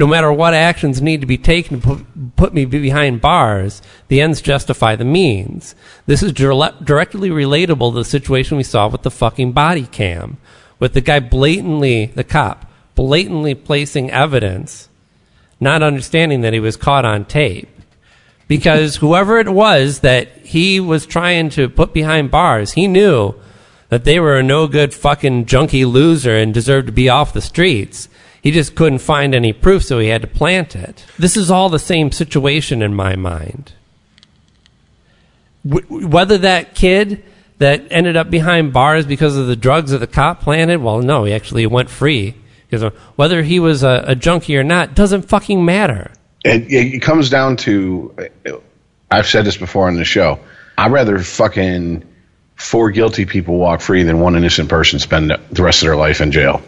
no 0.00 0.06
matter 0.06 0.32
what 0.32 0.54
actions 0.54 1.00
need 1.00 1.20
to 1.20 1.26
be 1.26 1.38
taken 1.38 1.80
to 1.80 2.06
put, 2.36 2.52
me 2.52 2.64
behind 2.64 3.20
bars, 3.20 3.82
the 4.08 4.20
ends 4.20 4.40
justify 4.40 4.96
the 4.96 5.04
means. 5.04 5.74
This 6.06 6.22
is 6.22 6.32
directly 6.32 7.30
relatable 7.30 7.92
to 7.92 7.98
the 7.98 8.04
situation 8.04 8.56
we 8.56 8.64
saw 8.64 8.88
with 8.88 9.02
the 9.02 9.10
fucking 9.10 9.52
body 9.52 9.86
cam, 9.86 10.38
with 10.78 10.94
the 10.94 11.00
guy 11.00 11.20
blatantly, 11.20 12.06
the 12.06 12.24
cop, 12.24 12.68
blatantly 12.94 13.54
placing 13.54 14.10
evidence, 14.10 14.88
not 15.60 15.82
understanding 15.82 16.40
that 16.40 16.54
he 16.54 16.60
was 16.60 16.76
caught 16.76 17.04
on 17.04 17.24
tape 17.24 17.68
because 18.50 18.96
whoever 18.96 19.38
it 19.38 19.48
was 19.48 20.00
that 20.00 20.28
he 20.38 20.80
was 20.80 21.06
trying 21.06 21.50
to 21.50 21.68
put 21.68 21.92
behind 21.92 22.32
bars, 22.32 22.72
he 22.72 22.88
knew 22.88 23.32
that 23.90 24.02
they 24.02 24.18
were 24.18 24.38
a 24.38 24.42
no 24.42 24.66
good 24.66 24.92
fucking 24.92 25.46
junkie 25.46 25.84
loser 25.84 26.36
and 26.36 26.52
deserved 26.52 26.86
to 26.86 26.92
be 26.92 27.08
off 27.08 27.32
the 27.32 27.40
streets. 27.40 28.08
He 28.42 28.50
just 28.50 28.74
couldn't 28.74 28.98
find 28.98 29.34
any 29.34 29.52
proof, 29.52 29.84
so 29.84 29.98
he 29.98 30.08
had 30.08 30.22
to 30.22 30.28
plant 30.28 30.74
it. 30.74 31.04
This 31.18 31.36
is 31.36 31.50
all 31.50 31.68
the 31.68 31.78
same 31.78 32.10
situation 32.10 32.82
in 32.82 32.94
my 32.94 33.16
mind. 33.16 33.72
W- 35.68 36.08
whether 36.08 36.38
that 36.38 36.74
kid 36.74 37.22
that 37.58 37.82
ended 37.90 38.16
up 38.16 38.30
behind 38.30 38.72
bars 38.72 39.04
because 39.04 39.36
of 39.36 39.46
the 39.46 39.56
drugs 39.56 39.90
that 39.90 39.98
the 39.98 40.06
cop 40.06 40.40
planted, 40.40 40.80
well, 40.82 41.00
no, 41.00 41.24
he 41.24 41.34
actually 41.34 41.66
went 41.66 41.90
free. 41.90 42.34
Because 42.68 42.92
whether 43.16 43.42
he 43.42 43.60
was 43.60 43.82
a, 43.82 44.04
a 44.06 44.14
junkie 44.14 44.56
or 44.56 44.64
not 44.64 44.94
doesn't 44.94 45.22
fucking 45.22 45.62
matter. 45.64 46.10
It, 46.44 46.72
it 46.72 47.02
comes 47.02 47.28
down 47.28 47.56
to 47.58 48.14
uh, 48.46 48.52
I've 49.10 49.26
said 49.26 49.44
this 49.44 49.56
before 49.56 49.88
on 49.88 49.96
the 49.96 50.04
show. 50.04 50.38
I'd 50.78 50.92
rather 50.92 51.18
fucking 51.18 52.04
four 52.54 52.90
guilty 52.90 53.26
people 53.26 53.56
walk 53.56 53.80
free 53.80 54.04
than 54.04 54.20
one 54.20 54.36
innocent 54.36 54.68
person 54.68 54.98
spend 54.98 55.30
the 55.50 55.62
rest 55.62 55.82
of 55.82 55.86
their 55.86 55.96
life 55.96 56.20
in 56.20 56.30
jail. 56.30 56.62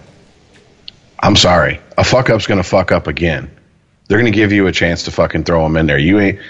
I'm 1.22 1.36
sorry. 1.36 1.80
A 1.96 2.04
fuck 2.04 2.30
up's 2.30 2.46
going 2.46 2.62
to 2.62 2.68
fuck 2.68 2.92
up 2.92 3.06
again. 3.06 3.50
They're 4.08 4.18
going 4.18 4.30
to 4.30 4.36
give 4.36 4.52
you 4.52 4.66
a 4.66 4.72
chance 4.72 5.04
to 5.04 5.10
fucking 5.10 5.44
throw 5.44 5.62
them 5.62 5.76
in 5.76 5.86
there. 5.86 5.98
You 5.98 6.18
ain't. 6.18 6.40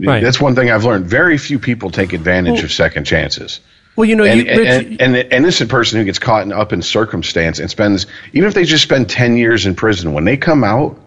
Right. 0.00 0.22
That's 0.22 0.40
one 0.40 0.54
thing 0.54 0.70
I've 0.70 0.84
learned. 0.84 1.06
Very 1.06 1.36
few 1.36 1.58
people 1.58 1.90
take 1.90 2.12
advantage 2.14 2.54
Well- 2.54 2.64
of 2.64 2.72
second 2.72 3.04
chances. 3.04 3.60
Well, 3.94 4.08
you 4.08 4.16
know, 4.16 4.24
And, 4.24 4.40
you, 4.40 4.46
Rich, 4.46 4.68
and, 4.68 5.00
and, 5.02 5.14
the 5.14 5.36
innocent 5.36 5.68
person 5.68 5.98
who 5.98 6.06
gets 6.06 6.18
caught 6.18 6.46
in, 6.46 6.52
up 6.52 6.72
in 6.72 6.80
circumstance 6.80 7.58
and 7.58 7.68
spends, 7.68 8.06
even 8.32 8.48
if 8.48 8.54
they 8.54 8.64
just 8.64 8.82
spend 8.82 9.10
10 9.10 9.36
years 9.36 9.66
in 9.66 9.74
prison, 9.74 10.14
when 10.14 10.24
they 10.24 10.38
come 10.38 10.64
out, 10.64 10.98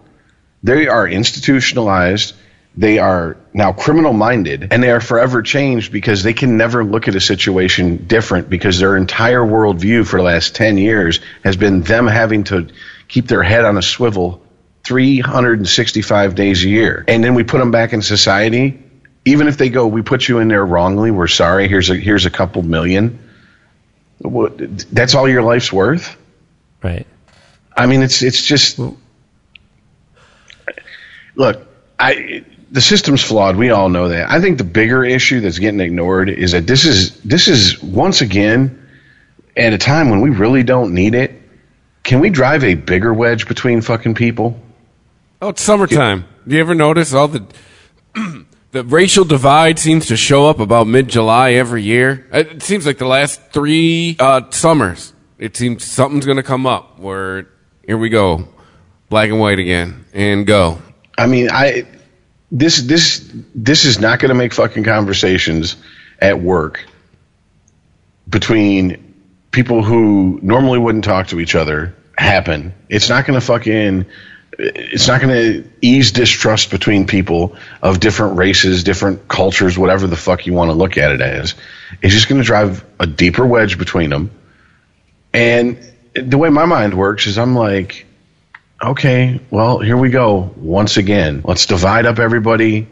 they 0.62 0.86
are 0.86 1.06
institutionalized. 1.08 2.34
They 2.76 2.98
are 2.98 3.38
now 3.52 3.72
criminal 3.72 4.12
minded 4.12 4.68
and 4.70 4.82
they 4.82 4.90
are 4.90 5.00
forever 5.00 5.42
changed 5.42 5.90
because 5.90 6.22
they 6.22 6.34
can 6.34 6.56
never 6.58 6.84
look 6.84 7.08
at 7.08 7.14
a 7.14 7.20
situation 7.20 8.04
different 8.06 8.50
because 8.50 8.78
their 8.78 8.96
entire 8.96 9.40
worldview 9.40 10.06
for 10.06 10.18
the 10.18 10.24
last 10.24 10.54
10 10.54 10.78
years 10.78 11.20
has 11.42 11.56
been 11.56 11.80
them 11.80 12.06
having 12.06 12.44
to 12.44 12.68
keep 13.08 13.28
their 13.28 13.42
head 13.42 13.64
on 13.64 13.76
a 13.76 13.82
swivel 13.82 14.42
365 14.84 16.34
days 16.34 16.64
a 16.64 16.68
year. 16.68 17.04
And 17.08 17.22
then 17.22 17.34
we 17.34 17.44
put 17.44 17.58
them 17.58 17.70
back 17.70 17.92
in 17.92 18.02
society. 18.02 18.82
Even 19.24 19.48
if 19.48 19.56
they 19.56 19.68
go, 19.68 19.86
we 19.86 20.02
put 20.02 20.28
you 20.28 20.38
in 20.38 20.48
there 20.48 20.64
wrongly, 20.64 21.10
we're 21.10 21.26
sorry, 21.26 21.68
here's 21.68 21.90
a, 21.90 21.96
here's 21.96 22.26
a 22.26 22.30
couple 22.30 22.62
million. 22.62 23.18
What, 24.18 24.56
that's 24.92 25.14
all 25.14 25.28
your 25.28 25.42
life's 25.42 25.72
worth? 25.72 26.16
right. 26.82 27.06
I 27.76 27.86
mean, 27.86 28.02
it's 28.02 28.22
it's 28.22 28.42
just 28.42 28.80
look. 31.34 31.66
I 31.98 32.44
the 32.70 32.80
system's 32.80 33.22
flawed. 33.22 33.56
We 33.56 33.70
all 33.70 33.88
know 33.88 34.08
that. 34.08 34.30
I 34.30 34.40
think 34.40 34.58
the 34.58 34.64
bigger 34.64 35.04
issue 35.04 35.40
that's 35.40 35.58
getting 35.58 35.80
ignored 35.80 36.30
is 36.30 36.52
that 36.52 36.66
this 36.66 36.84
is 36.84 37.20
this 37.20 37.48
is 37.48 37.82
once 37.82 38.22
again 38.22 38.88
at 39.56 39.72
a 39.72 39.78
time 39.78 40.10
when 40.10 40.20
we 40.20 40.30
really 40.30 40.62
don't 40.62 40.94
need 40.94 41.14
it. 41.14 41.42
Can 42.06 42.20
we 42.20 42.30
drive 42.30 42.62
a 42.62 42.74
bigger 42.74 43.12
wedge 43.12 43.48
between 43.48 43.80
fucking 43.80 44.14
people? 44.14 44.56
Oh, 45.42 45.48
it's 45.48 45.60
summertime. 45.60 46.24
Do 46.46 46.54
you 46.54 46.60
ever 46.60 46.72
notice 46.72 47.12
all 47.12 47.26
the 47.26 47.44
the 48.70 48.84
racial 48.84 49.24
divide 49.24 49.80
seems 49.80 50.06
to 50.06 50.16
show 50.16 50.46
up 50.46 50.60
about 50.60 50.86
mid 50.86 51.08
July 51.08 51.54
every 51.54 51.82
year? 51.82 52.24
It 52.32 52.62
seems 52.62 52.86
like 52.86 52.98
the 52.98 53.08
last 53.08 53.50
three 53.50 54.14
uh, 54.20 54.48
summers, 54.50 55.14
it 55.36 55.56
seems 55.56 55.84
something's 55.84 56.24
going 56.24 56.36
to 56.36 56.44
come 56.44 56.64
up 56.64 57.00
where 57.00 57.48
here 57.84 57.98
we 57.98 58.08
go, 58.08 58.46
black 59.08 59.28
and 59.28 59.40
white 59.40 59.58
again, 59.58 60.04
and 60.14 60.46
go. 60.46 60.80
I 61.18 61.26
mean, 61.26 61.48
I 61.50 61.88
this 62.52 62.82
this 62.82 63.28
this 63.52 63.84
is 63.84 63.98
not 63.98 64.20
going 64.20 64.28
to 64.28 64.36
make 64.36 64.54
fucking 64.54 64.84
conversations 64.84 65.74
at 66.20 66.40
work 66.40 66.86
between 68.28 69.05
people 69.56 69.82
who 69.82 70.38
normally 70.42 70.78
wouldn't 70.78 71.02
talk 71.02 71.28
to 71.28 71.40
each 71.40 71.54
other 71.54 71.94
happen. 72.18 72.74
It's 72.90 73.08
not 73.08 73.24
going 73.24 73.40
to 73.40 73.44
fucking 73.44 74.04
it's 74.58 75.08
not 75.08 75.20
going 75.20 75.34
to 75.34 75.70
ease 75.80 76.12
distrust 76.12 76.70
between 76.70 77.06
people 77.06 77.56
of 77.82 77.98
different 77.98 78.36
races, 78.36 78.84
different 78.84 79.28
cultures, 79.28 79.78
whatever 79.78 80.06
the 80.06 80.16
fuck 80.16 80.46
you 80.46 80.52
want 80.52 80.70
to 80.70 80.74
look 80.74 80.98
at 80.98 81.10
it 81.10 81.20
as. 81.22 81.54
It's 82.02 82.14
just 82.14 82.28
going 82.28 82.40
to 82.40 82.46
drive 82.46 82.84
a 83.00 83.06
deeper 83.06 83.46
wedge 83.46 83.78
between 83.78 84.10
them. 84.10 84.30
And 85.32 85.78
the 86.14 86.38
way 86.38 86.50
my 86.50 86.66
mind 86.66 86.94
works 86.94 87.26
is 87.26 87.38
I'm 87.38 87.54
like, 87.54 88.06
okay, 88.82 89.40
well, 89.50 89.78
here 89.78 89.96
we 89.96 90.10
go. 90.10 90.52
Once 90.56 90.98
again, 90.98 91.42
let's 91.44 91.66
divide 91.66 92.04
up 92.04 92.18
everybody 92.18 92.88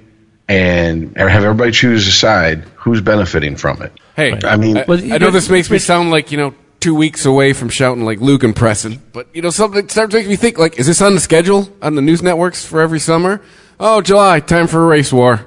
and 0.49 1.17
have 1.17 1.45
everybody 1.45 1.73
choose 1.73 2.07
a 2.09 2.13
side 2.13 2.61
who's 2.77 3.01
benefiting 3.01 3.57
from 3.57 3.83
it. 3.83 3.93
Hey, 4.17 4.39
I 4.45 4.57
mean, 4.57 4.79
I, 4.79 4.85
I 4.89 5.19
know 5.19 5.31
this 5.31 5.49
makes 5.49 5.71
me 5.71 5.79
sound 5.79 6.11
like 6.11 6.31
you 6.31 6.39
know 6.39 6.55
two 6.79 6.95
weeks 6.95 7.25
away 7.25 7.53
from 7.53 7.69
shouting 7.69 8.05
like 8.05 8.21
Luke 8.21 8.45
and 8.45 8.55
Preston, 8.55 9.03
but 9.13 9.27
you 9.33 9.43
know 9.43 9.51
something 9.51 9.89
starts 9.89 10.15
making 10.15 10.31
me 10.31 10.37
think 10.37 10.59
like, 10.59 10.79
is 10.79 10.87
this 10.87 11.03
on 11.03 11.15
the 11.15 11.21
schedule 11.21 11.69
on 11.83 11.95
the 11.95 12.03
news 12.03 12.23
networks 12.23 12.65
for 12.65 12.81
every 12.81 13.01
summer? 13.01 13.41
Oh, 13.81 14.01
July, 14.01 14.41
time 14.41 14.69
for 14.69 14.85
a 14.85 14.87
race 14.87 15.13
war. 15.13 15.47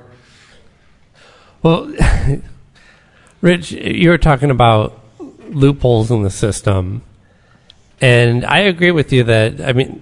Well, 1.63 1.93
Rich, 3.41 3.71
you 3.71 4.09
were 4.09 4.17
talking 4.17 4.51
about 4.51 4.99
loopholes 5.49 6.11
in 6.11 6.23
the 6.23 6.29
system, 6.29 7.03
and 8.01 8.43
I 8.45 8.59
agree 8.59 8.91
with 8.91 9.13
you 9.13 9.23
that 9.23 9.61
I 9.61 9.71
mean, 9.71 10.01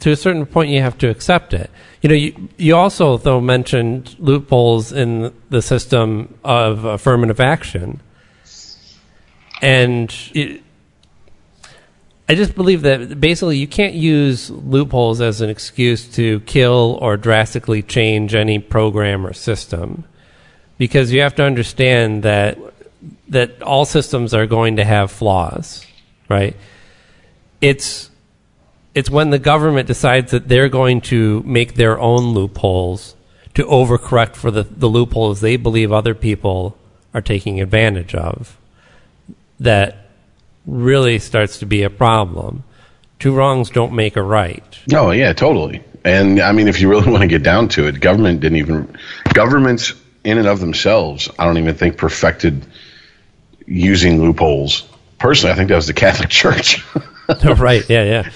to 0.00 0.10
a 0.12 0.16
certain 0.16 0.46
point, 0.46 0.70
you 0.70 0.80
have 0.80 0.98
to 0.98 1.08
accept 1.08 1.52
it. 1.52 1.70
You 2.02 2.08
know, 2.08 2.14
you 2.14 2.48
you 2.56 2.76
also 2.76 3.16
though 3.16 3.40
mentioned 3.40 4.16
loopholes 4.18 4.92
in 4.92 5.34
the 5.50 5.62
system 5.62 6.38
of 6.44 6.84
affirmative 6.84 7.40
action, 7.40 8.00
and. 9.62 10.14
It, 10.34 10.62
I 12.30 12.34
just 12.34 12.54
believe 12.54 12.82
that 12.82 13.18
basically 13.18 13.56
you 13.56 13.66
can't 13.66 13.94
use 13.94 14.50
loopholes 14.50 15.22
as 15.22 15.40
an 15.40 15.48
excuse 15.48 16.06
to 16.08 16.40
kill 16.40 16.98
or 17.00 17.16
drastically 17.16 17.80
change 17.80 18.34
any 18.34 18.58
program 18.58 19.26
or 19.26 19.32
system 19.32 20.04
because 20.76 21.10
you 21.10 21.22
have 21.22 21.34
to 21.36 21.42
understand 21.42 22.24
that 22.24 22.58
that 23.28 23.62
all 23.62 23.86
systems 23.86 24.34
are 24.34 24.46
going 24.46 24.76
to 24.76 24.84
have 24.84 25.10
flaws, 25.10 25.86
right? 26.28 26.54
It's 27.62 28.07
it's 28.98 29.08
when 29.08 29.30
the 29.30 29.38
government 29.38 29.86
decides 29.86 30.32
that 30.32 30.48
they're 30.48 30.68
going 30.68 31.00
to 31.00 31.40
make 31.44 31.74
their 31.74 32.00
own 32.00 32.34
loopholes 32.34 33.14
to 33.54 33.62
overcorrect 33.64 34.34
for 34.34 34.50
the, 34.50 34.64
the 34.64 34.88
loopholes 34.88 35.40
they 35.40 35.56
believe 35.56 35.92
other 35.92 36.14
people 36.14 36.76
are 37.14 37.20
taking 37.20 37.60
advantage 37.60 38.12
of 38.12 38.58
that 39.60 40.10
really 40.66 41.20
starts 41.20 41.60
to 41.60 41.66
be 41.66 41.84
a 41.84 41.90
problem. 41.90 42.64
Two 43.20 43.32
wrongs 43.32 43.70
don't 43.70 43.92
make 43.92 44.16
a 44.16 44.22
right. 44.22 44.78
Oh 44.92 45.12
yeah, 45.12 45.32
totally. 45.32 45.80
And 46.04 46.40
I 46.40 46.50
mean, 46.50 46.66
if 46.66 46.80
you 46.80 46.88
really 46.88 47.08
want 47.10 47.22
to 47.22 47.28
get 47.28 47.44
down 47.44 47.68
to 47.68 47.86
it, 47.86 48.00
government 48.00 48.40
didn't 48.40 48.58
even 48.58 48.96
governments 49.32 49.94
in 50.24 50.38
and 50.38 50.48
of 50.48 50.58
themselves. 50.58 51.30
I 51.38 51.44
don't 51.44 51.58
even 51.58 51.76
think 51.76 51.96
perfected 51.96 52.66
using 53.64 54.20
loopholes. 54.20 54.88
Personally, 55.18 55.52
I 55.52 55.56
think 55.56 55.68
that 55.68 55.76
was 55.76 55.86
the 55.86 55.94
Catholic 55.94 56.28
Church. 56.40 56.84
right. 57.44 57.88
Yeah. 57.88 58.02
Yeah. 58.02 58.30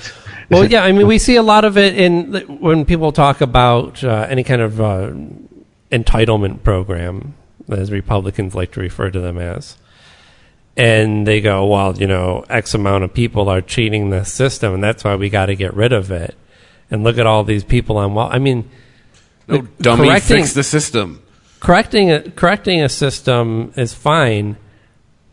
Well, 0.52 0.70
yeah. 0.70 0.84
I 0.84 0.92
mean, 0.92 1.06
we 1.06 1.18
see 1.28 1.36
a 1.36 1.42
lot 1.42 1.64
of 1.64 1.76
it 1.76 1.96
in 1.96 2.32
when 2.60 2.84
people 2.84 3.12
talk 3.12 3.40
about 3.40 4.02
uh, 4.04 4.26
any 4.28 4.44
kind 4.44 4.62
of 4.62 4.80
uh, 4.80 5.12
entitlement 5.90 6.62
program, 6.62 7.34
as 7.68 7.90
Republicans 7.90 8.54
like 8.54 8.72
to 8.72 8.80
refer 8.80 9.10
to 9.10 9.20
them 9.20 9.38
as, 9.38 9.76
and 10.76 11.26
they 11.26 11.40
go, 11.40 11.66
"Well, 11.66 11.96
you 11.96 12.06
know, 12.06 12.44
X 12.48 12.74
amount 12.74 13.04
of 13.04 13.14
people 13.14 13.48
are 13.48 13.60
cheating 13.60 14.10
the 14.10 14.24
system, 14.24 14.74
and 14.74 14.84
that's 14.84 15.04
why 15.04 15.16
we 15.16 15.28
got 15.28 15.46
to 15.46 15.56
get 15.56 15.74
rid 15.74 15.92
of 15.92 16.10
it." 16.10 16.36
and 16.92 17.02
look 17.02 17.16
at 17.16 17.26
all 17.26 17.42
these 17.42 17.64
people 17.64 17.96
on 17.96 18.14
well. 18.14 18.28
I 18.30 18.38
mean, 18.38 18.70
No 19.48 19.62
dummy 19.80 20.20
fix 20.20 20.52
the 20.52 20.62
system. 20.62 21.22
correcting 21.58 22.12
a, 22.12 22.30
correcting 22.30 22.82
a 22.82 22.88
system 22.88 23.72
is 23.76 23.94
fine, 23.94 24.58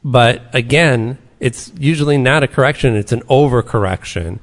but 0.04 0.44
again, 0.54 1.18
it's 1.42 1.72
usually 1.78 2.18
not 2.18 2.44
a 2.44 2.48
correction; 2.48 2.96
it's 2.96 3.12
an 3.12 3.22
overcorrection. 3.24 4.40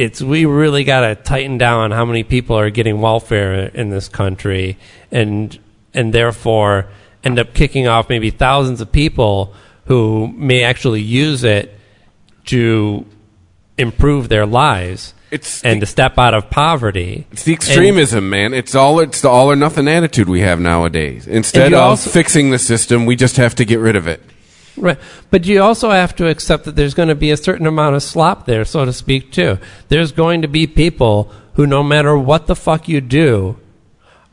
It's 0.00 0.22
we 0.22 0.46
really 0.46 0.84
got 0.84 1.00
to 1.00 1.14
tighten 1.14 1.58
down 1.58 1.90
how 1.90 2.06
many 2.06 2.22
people 2.22 2.56
are 2.56 2.70
getting 2.70 3.02
welfare 3.02 3.66
in 3.66 3.90
this 3.90 4.08
country, 4.08 4.78
and 5.12 5.58
and 5.92 6.14
therefore 6.14 6.88
end 7.22 7.38
up 7.38 7.52
kicking 7.52 7.86
off 7.86 8.08
maybe 8.08 8.30
thousands 8.30 8.80
of 8.80 8.90
people 8.90 9.52
who 9.84 10.28
may 10.28 10.62
actually 10.62 11.02
use 11.02 11.44
it 11.44 11.78
to 12.46 13.04
improve 13.76 14.30
their 14.30 14.46
lives 14.46 15.12
It's 15.30 15.62
and 15.62 15.82
the, 15.82 15.86
to 15.86 15.92
step 15.92 16.16
out 16.16 16.32
of 16.32 16.48
poverty. 16.48 17.26
it's 17.30 17.44
the 17.44 17.52
extremism, 17.52 18.30
man. 18.30 18.54
It's 18.54 18.74
all 18.74 19.00
it's 19.00 19.20
the 19.20 19.28
all 19.28 19.50
or 19.50 19.56
nothing 19.56 19.86
attitude 19.86 20.30
we 20.30 20.40
have 20.40 20.58
nowadays. 20.60 21.26
Instead 21.26 21.74
of 21.74 21.78
also- 21.78 22.08
fixing 22.08 22.52
the 22.52 22.58
system, 22.58 23.04
we 23.04 23.16
just 23.16 23.36
have 23.36 23.54
to 23.56 23.66
get 23.66 23.80
rid 23.80 23.96
of 23.96 24.06
it. 24.06 24.22
Right. 24.80 24.98
But 25.30 25.44
you 25.46 25.62
also 25.62 25.90
have 25.90 26.16
to 26.16 26.28
accept 26.28 26.64
that 26.64 26.74
there's 26.74 26.94
going 26.94 27.10
to 27.10 27.14
be 27.14 27.30
a 27.30 27.36
certain 27.36 27.66
amount 27.66 27.96
of 27.96 28.02
slop 28.02 28.46
there, 28.46 28.64
so 28.64 28.84
to 28.84 28.92
speak, 28.92 29.30
too. 29.30 29.58
There's 29.88 30.12
going 30.12 30.42
to 30.42 30.48
be 30.48 30.66
people 30.66 31.30
who, 31.54 31.66
no 31.66 31.82
matter 31.82 32.16
what 32.16 32.46
the 32.46 32.56
fuck 32.56 32.88
you 32.88 33.00
do, 33.00 33.58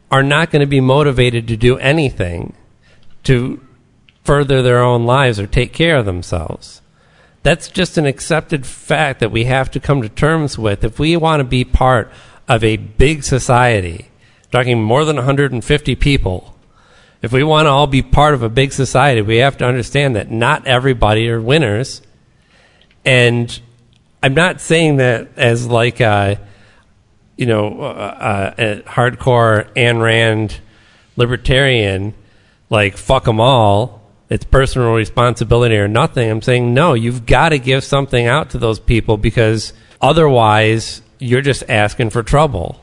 are 0.10 0.23
not 0.23 0.51
going 0.51 0.62
to 0.62 0.65
be 0.65 0.79
motivated 0.79 1.47
to 1.47 1.57
do 1.57 1.77
anything 1.79 2.53
to 3.23 3.60
further 4.23 4.62
their 4.62 4.81
own 4.81 5.05
lives 5.05 5.39
or 5.39 5.47
take 5.47 5.73
care 5.73 5.97
of 5.97 6.05
themselves. 6.05 6.81
That's 7.43 7.69
just 7.69 7.97
an 7.97 8.05
accepted 8.05 8.65
fact 8.65 9.19
that 9.19 9.31
we 9.31 9.45
have 9.45 9.69
to 9.71 9.79
come 9.79 10.01
to 10.01 10.10
terms 10.10 10.57
with 10.57 10.83
if 10.83 10.99
we 10.99 11.15
want 11.17 11.41
to 11.41 11.45
be 11.45 11.63
part 11.63 12.12
of 12.47 12.63
a 12.63 12.77
big 12.77 13.23
society, 13.23 14.10
talking 14.51 14.81
more 14.81 15.05
than 15.05 15.17
150 15.17 15.95
people. 15.95 16.57
If 17.27 17.33
we 17.33 17.43
want 17.43 17.65
to 17.65 17.71
all 17.71 17.87
be 17.87 18.01
part 18.01 18.35
of 18.35 18.41
a 18.41 18.47
big 18.47 18.71
society, 18.71 19.21
we 19.21 19.39
have 19.39 19.57
to 19.57 19.65
understand 19.65 20.15
that 20.15 20.31
not 20.31 20.65
everybody 20.65 21.29
are 21.29 21.41
winners. 21.41 22.01
And 23.03 23.59
I'm 24.23 24.33
not 24.33 24.61
saying 24.61 24.95
that 24.95 25.31
as 25.35 25.67
like 25.67 25.99
a, 25.99 26.39
you 27.35 27.45
know, 27.45 27.81
uh, 27.81 27.83
uh, 27.83 28.53
a 28.57 28.81
hardcore 28.83 29.69
Ayn 29.73 30.01
Rand 30.01 30.61
libertarian, 31.17 32.13
like 32.69 32.95
fuck 32.95 33.25
them 33.25 33.41
all. 33.41 34.09
It's 34.29 34.45
personal 34.45 34.93
responsibility 34.93 35.75
or 35.75 35.89
nothing. 35.89 36.31
I'm 36.31 36.41
saying 36.41 36.73
no. 36.73 36.93
You've 36.93 37.25
got 37.25 37.49
to 37.49 37.59
give 37.59 37.83
something 37.83 38.25
out 38.25 38.51
to 38.51 38.57
those 38.57 38.79
people 38.79 39.17
because 39.17 39.73
otherwise 39.99 41.01
you're 41.19 41.41
just 41.41 41.63
asking 41.67 42.11
for 42.11 42.23
trouble 42.23 42.81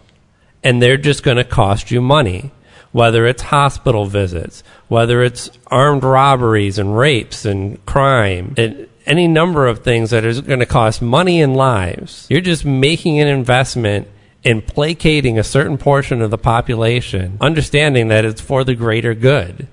and 0.62 0.82
they're 0.82 0.98
just 0.98 1.22
going 1.22 1.38
to 1.38 1.44
cost 1.44 1.90
you 1.90 2.02
money. 2.02 2.52
Whether 2.94 3.26
it's 3.26 3.42
hospital 3.42 4.06
visits, 4.06 4.62
whether 4.86 5.20
it's 5.24 5.50
armed 5.66 6.04
robberies 6.04 6.78
and 6.78 6.96
rapes 6.96 7.44
and 7.44 7.84
crime, 7.86 8.54
and 8.56 8.86
any 9.04 9.26
number 9.26 9.66
of 9.66 9.80
things 9.80 10.10
that 10.10 10.24
is 10.24 10.40
going 10.40 10.60
to 10.60 10.66
cost 10.66 11.02
money 11.02 11.42
and 11.42 11.56
lives. 11.56 12.28
You're 12.30 12.40
just 12.40 12.64
making 12.64 13.18
an 13.18 13.26
investment 13.26 14.06
in 14.44 14.62
placating 14.62 15.40
a 15.40 15.42
certain 15.42 15.76
portion 15.76 16.22
of 16.22 16.30
the 16.30 16.38
population, 16.38 17.36
understanding 17.40 18.06
that 18.08 18.24
it's 18.24 18.40
for 18.40 18.62
the 18.62 18.76
greater 18.76 19.12
good. 19.12 19.66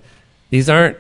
These 0.50 0.68
aren't 0.68 0.98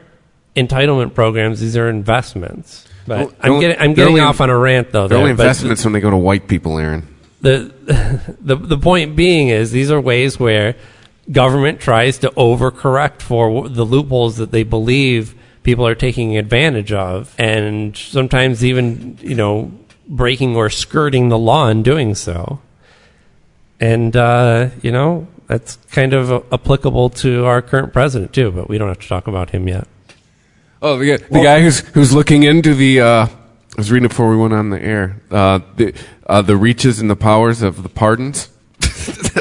entitlement 0.55 1.15
programs; 1.15 1.60
these 1.60 1.75
are 1.75 1.89
investments. 1.89 2.88
But 3.07 3.17
Well, 3.19 3.34
I'm 3.41 3.60
getting 3.60 3.77
I'm 3.79 3.93
getting 3.95 4.10
only- 4.13 4.21
off 4.21 4.41
on 4.41 4.51
a 4.51 4.57
rant 4.57 4.91
though. 4.91 5.07
They're 5.07 5.17
there, 5.17 5.17
only 5.17 5.31
investments 5.31 5.84
when 5.84 5.93
they 5.93 5.99
go 6.01 6.12
to 6.12 6.17
white 6.17 6.47
people, 6.47 6.77
Aaron. 6.77 7.07
the 7.41 7.73
the 8.41 8.55
the 8.55 8.77
point 8.77 9.15
being 9.15 9.47
is 9.49 9.71
these 9.71 9.89
are 9.89 9.99
ways 9.99 10.39
where 10.39 10.75
government 11.32 11.80
tries 11.80 12.17
to 12.20 12.30
overcorrect 12.32 13.22
for 13.22 13.70
the 13.70 13.84
loopholes 13.86 14.38
that 14.38 14.52
they 14.52 14.63
believe 14.63 15.36
people 15.63 15.86
are 15.88 15.96
taking 15.96 16.38
advantage 16.38 16.91
of 16.91 17.34
and 17.38 17.96
sometimes 17.96 18.63
even 18.65 19.17
you 19.22 19.36
know 19.36 19.72
breaking 20.08 20.56
or 20.56 20.70
skirting 20.70 21.30
the 21.30 21.38
law 21.38 21.67
in 21.70 21.84
doing 21.84 22.15
so 22.15 22.60
and 23.80 24.15
uh, 24.15 24.70
you 24.82 24.91
know 24.91 25.28
that's 25.48 25.76
kind 25.91 26.13
of 26.13 26.32
applicable 26.54 27.10
to 27.10 27.46
our 27.46 27.62
current 27.62 27.94
president 27.94 28.34
too 28.34 28.52
but 28.52 28.67
we 28.67 28.78
don't 28.78 28.88
have 28.88 29.00
to 29.00 29.08
talk 29.08 29.28
about 29.28 29.52
him 29.52 29.67
yet 29.67 29.88
Oh, 30.84 30.98
the, 30.98 31.15
guy- 31.15 31.28
the 31.30 31.44
guy 31.44 31.62
who's 31.62 31.82
who's 31.89 32.12
looking 32.12 32.41
into 32.41 32.74
the. 32.74 33.02
Uh, 33.02 33.26
I 33.28 33.30
was 33.78 33.91
reading 33.91 34.06
it 34.06 34.10
before 34.10 34.32
we 34.32 34.36
went 34.38 34.52
on 34.54 34.72
the 34.72 34.82
air. 34.82 35.22
Uh, 35.30 35.60
the 35.76 35.94
uh, 36.26 36.41
the 36.41 36.58
reaches 36.58 37.00
and 37.00 37.08
the 37.08 37.15
powers 37.15 37.62
of 37.62 37.84
the 37.84 37.89
pardons. 37.89 38.50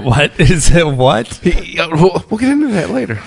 What 0.00 0.38
is 0.40 0.70
it 0.74 0.86
what 0.86 1.28
he, 1.28 1.78
uh, 1.78 1.88
we'll, 1.92 2.24
we'll 2.30 2.38
get 2.38 2.50
into 2.50 2.68
that 2.68 2.90
later. 2.90 3.20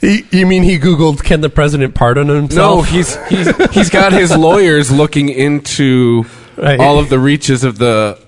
he, 0.00 0.24
you 0.30 0.46
mean 0.46 0.62
he 0.62 0.78
googled 0.78 1.22
can 1.24 1.40
the 1.40 1.48
president 1.50 1.94
pardon 1.94 2.28
himself 2.28 2.76
No, 2.76 2.82
he's 2.82 3.16
he's 3.28 3.56
he's 3.72 3.90
got 3.90 4.12
his 4.12 4.36
lawyers 4.36 4.90
looking 4.90 5.28
into 5.28 6.24
Right. 6.56 6.80
all 6.80 6.98
of 6.98 7.10
the 7.10 7.18
reaches 7.18 7.64
of 7.64 7.76
the. 7.78 8.18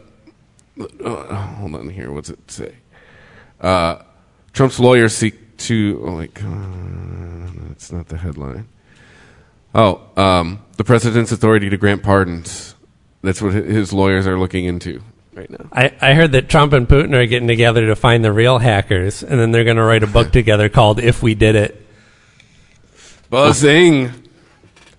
Uh, 1.02 1.34
hold 1.56 1.74
on 1.74 1.88
here. 1.88 2.12
What's 2.12 2.28
it 2.30 2.50
say? 2.50 2.74
Uh, 3.60 4.02
Trump's 4.52 4.78
lawyers 4.78 5.14
seek 5.16 5.56
to. 5.58 6.02
Oh, 6.06 6.10
like, 6.12 6.42
uh, 6.44 7.50
that's 7.68 7.90
not 7.90 8.08
the 8.08 8.18
headline. 8.18 8.68
Oh, 9.74 10.02
um, 10.16 10.62
the 10.76 10.84
president's 10.84 11.32
authority 11.32 11.70
to 11.70 11.76
grant 11.78 12.02
pardons. 12.02 12.74
That's 13.22 13.40
what 13.42 13.54
his 13.54 13.92
lawyers 13.92 14.26
are 14.26 14.38
looking 14.38 14.66
into 14.66 15.02
right 15.38 15.50
now. 15.50 15.68
I, 15.72 15.94
I 16.00 16.14
heard 16.14 16.32
that 16.32 16.48
Trump 16.48 16.72
and 16.72 16.86
Putin 16.88 17.14
are 17.14 17.26
getting 17.26 17.48
together 17.48 17.86
to 17.86 17.96
find 17.96 18.24
the 18.24 18.32
real 18.32 18.58
hackers, 18.58 19.22
and 19.22 19.38
then 19.38 19.52
they're 19.52 19.64
going 19.64 19.76
to 19.76 19.82
write 19.82 20.02
a 20.02 20.06
book 20.08 20.32
together 20.32 20.68
called 20.68 21.00
"If 21.00 21.22
We 21.22 21.34
Did 21.34 21.54
It." 21.54 21.86
Buzzing. 23.30 24.10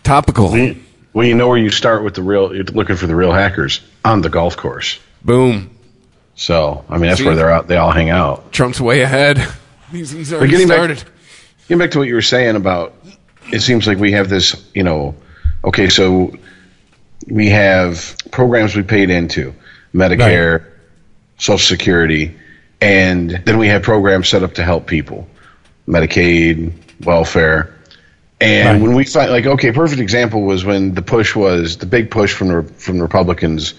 Topical. 0.03 0.75
Well, 1.13 1.27
you 1.27 1.35
know 1.35 1.47
where 1.47 1.57
you 1.57 1.69
start 1.69 2.03
with 2.03 2.15
the 2.15 2.23
real. 2.23 2.55
You're 2.55 2.63
looking 2.63 2.95
for 2.95 3.05
the 3.07 3.15
real 3.15 3.31
hackers 3.31 3.81
on 4.05 4.21
the 4.21 4.29
golf 4.29 4.55
course. 4.55 4.99
Boom. 5.23 5.69
So, 6.35 6.85
I 6.87 6.93
mean, 6.93 7.09
that's 7.09 7.19
See? 7.19 7.25
where 7.25 7.35
they're 7.35 7.51
out. 7.51 7.67
They 7.67 7.75
all 7.75 7.91
hang 7.91 8.09
out. 8.09 8.53
Trump's 8.53 8.79
way 8.79 9.01
ahead. 9.01 9.37
He's, 9.91 10.11
he's 10.11 10.31
already 10.31 10.51
getting 10.51 10.67
back- 10.67 10.77
started. 10.77 11.03
Getting 11.67 11.79
back 11.79 11.91
to 11.91 11.97
what 11.97 12.07
you 12.07 12.13
were 12.13 12.21
saying 12.21 12.55
about, 12.55 12.93
it 13.51 13.61
seems 13.61 13.87
like 13.87 13.97
we 13.97 14.11
have 14.11 14.29
this, 14.29 14.69
you 14.75 14.83
know, 14.83 15.15
okay, 15.63 15.89
so 15.89 16.31
we 17.27 17.49
have 17.49 18.15
programs 18.31 18.75
we 18.75 18.83
paid 18.83 19.09
into, 19.09 19.53
Medicare, 19.93 20.65
Social 21.37 21.57
Security, 21.57 22.35
and 22.81 23.29
then 23.45 23.57
we 23.57 23.67
have 23.67 23.83
programs 23.83 24.29
set 24.29 24.43
up 24.43 24.53
to 24.55 24.63
help 24.63 24.87
people, 24.87 25.27
Medicaid, 25.87 26.71
welfare. 27.03 27.73
And 28.41 28.69
Right. 28.69 28.81
when 28.81 28.95
we 28.95 29.03
find, 29.03 29.31
like, 29.31 29.45
okay, 29.45 29.71
perfect 29.71 29.99
example 30.01 30.43
was 30.43 30.63
when 30.63 30.93
the 30.93 31.01
push 31.01 31.35
was 31.35 31.77
the 31.77 31.85
big 31.85 32.09
push 32.09 32.33
from 32.33 32.47
the, 32.47 32.63
from 32.63 32.97
the 32.97 33.03
Republicans 33.03 33.73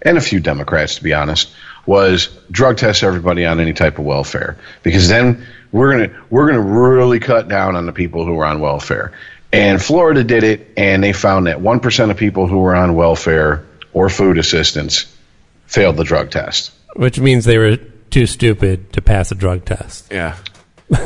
and 0.00 0.16
a 0.16 0.20
few 0.20 0.40
Democrats, 0.40 0.96
to 0.96 1.02
be 1.02 1.12
honest, 1.12 1.50
was 1.84 2.28
drug 2.50 2.76
test 2.76 3.02
everybody 3.02 3.44
on 3.44 3.60
any 3.60 3.72
type 3.72 3.98
of 3.98 4.04
welfare 4.04 4.56
because 4.82 5.08
then 5.08 5.46
we're 5.72 5.90
gonna 5.90 6.10
we're 6.30 6.46
gonna 6.46 6.60
really 6.60 7.18
cut 7.18 7.48
down 7.48 7.76
on 7.76 7.86
the 7.86 7.92
people 7.92 8.24
who 8.24 8.38
are 8.38 8.44
on 8.44 8.60
welfare. 8.60 9.12
And 9.52 9.82
Florida 9.82 10.22
did 10.24 10.44
it, 10.44 10.70
and 10.76 11.02
they 11.02 11.12
found 11.12 11.46
that 11.46 11.60
one 11.60 11.80
percent 11.80 12.10
of 12.10 12.16
people 12.16 12.46
who 12.46 12.58
were 12.58 12.74
on 12.76 12.94
welfare 12.94 13.64
or 13.92 14.08
food 14.08 14.38
assistance 14.38 15.06
failed 15.68 15.96
the 15.96 16.04
drug 16.04 16.30
test. 16.30 16.72
which 16.96 17.20
means 17.20 17.44
they 17.44 17.58
were 17.58 17.76
too 18.10 18.26
stupid 18.26 18.92
to 18.94 19.00
pass 19.00 19.30
a 19.30 19.34
drug 19.36 19.64
test. 19.64 20.08
Yeah. 20.10 20.36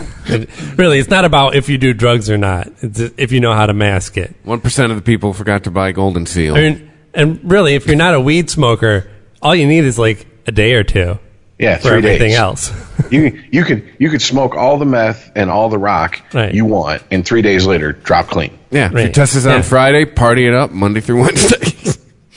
Really, 0.76 0.98
it's 1.00 1.10
not 1.10 1.24
about 1.24 1.56
if 1.56 1.68
you 1.68 1.76
do 1.76 1.92
drugs 1.92 2.30
or 2.30 2.38
not. 2.38 2.68
It's 2.82 3.00
if 3.16 3.32
you 3.32 3.40
know 3.40 3.52
how 3.52 3.66
to 3.66 3.74
mask 3.74 4.16
it. 4.16 4.34
One 4.44 4.60
percent 4.60 4.92
of 4.92 4.96
the 4.96 5.02
people 5.02 5.32
forgot 5.32 5.64
to 5.64 5.70
buy 5.72 5.90
Golden 5.92 6.24
Seal. 6.26 6.54
I 6.56 6.60
mean, 6.60 6.90
and 7.12 7.50
really, 7.50 7.74
if 7.74 7.86
you're 7.86 7.96
not 7.96 8.14
a 8.14 8.20
weed 8.20 8.48
smoker, 8.48 9.10
all 9.42 9.54
you 9.54 9.66
need 9.66 9.84
is 9.84 9.98
like 9.98 10.24
a 10.46 10.52
day 10.52 10.74
or 10.74 10.84
two 10.84 11.18
Yeah, 11.58 11.76
for 11.76 11.88
three 11.88 11.98
everything 11.98 12.28
days. 12.30 12.36
else. 12.38 12.72
You 13.10 13.42
you 13.50 13.64
could 13.64 13.92
you 13.98 14.08
could 14.08 14.22
smoke 14.22 14.54
all 14.54 14.78
the 14.78 14.86
meth 14.86 15.32
and 15.34 15.50
all 15.50 15.68
the 15.68 15.78
rock 15.78 16.22
Right. 16.32 16.54
you 16.54 16.64
want, 16.64 17.02
and 17.10 17.26
three 17.26 17.42
days 17.42 17.66
later 17.66 17.92
drop 17.92 18.28
clean. 18.28 18.56
yeah, 18.70 18.86
if 18.86 18.92
your 18.92 19.08
test 19.10 19.34
is 19.34 19.44
on 19.46 19.54
Yeah. 19.56 19.62
Friday, 19.62 20.04
party 20.06 20.46
it 20.46 20.54
up 20.54 20.70
Monday 20.70 21.00
through 21.00 21.20
Wednesday. 21.22 21.92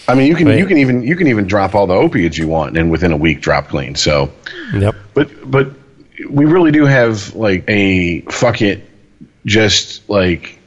I 0.08 0.15
mean, 0.15 0.28
you 0.28 0.36
can 0.36 0.48
Right. 0.48 0.60
you 0.60 0.65
can 0.65 0.78
even 0.78 1.04
you 1.04 1.15
can 1.15 1.28
even 1.28 1.48
drop 1.48 1.76
all 1.76 1.88
the 1.88 1.96
opiates 1.96 2.38
you 2.38 2.48
want, 2.48 2.78
and 2.78 2.91
within 2.91 3.12
a 3.12 3.18
week 3.18 3.41
drop 3.41 3.70
clean. 3.70 3.96
So. 3.96 4.32
yep. 4.74 4.96
But 5.13 5.50
but 5.50 5.72
we 6.30 6.46
really 6.46 6.72
do 6.72 6.86
have 6.86 7.36
like 7.36 7.63
a 7.68 8.22
fuck 8.22 8.62
it, 8.62 8.88
just 9.46 10.08
like 10.10 10.60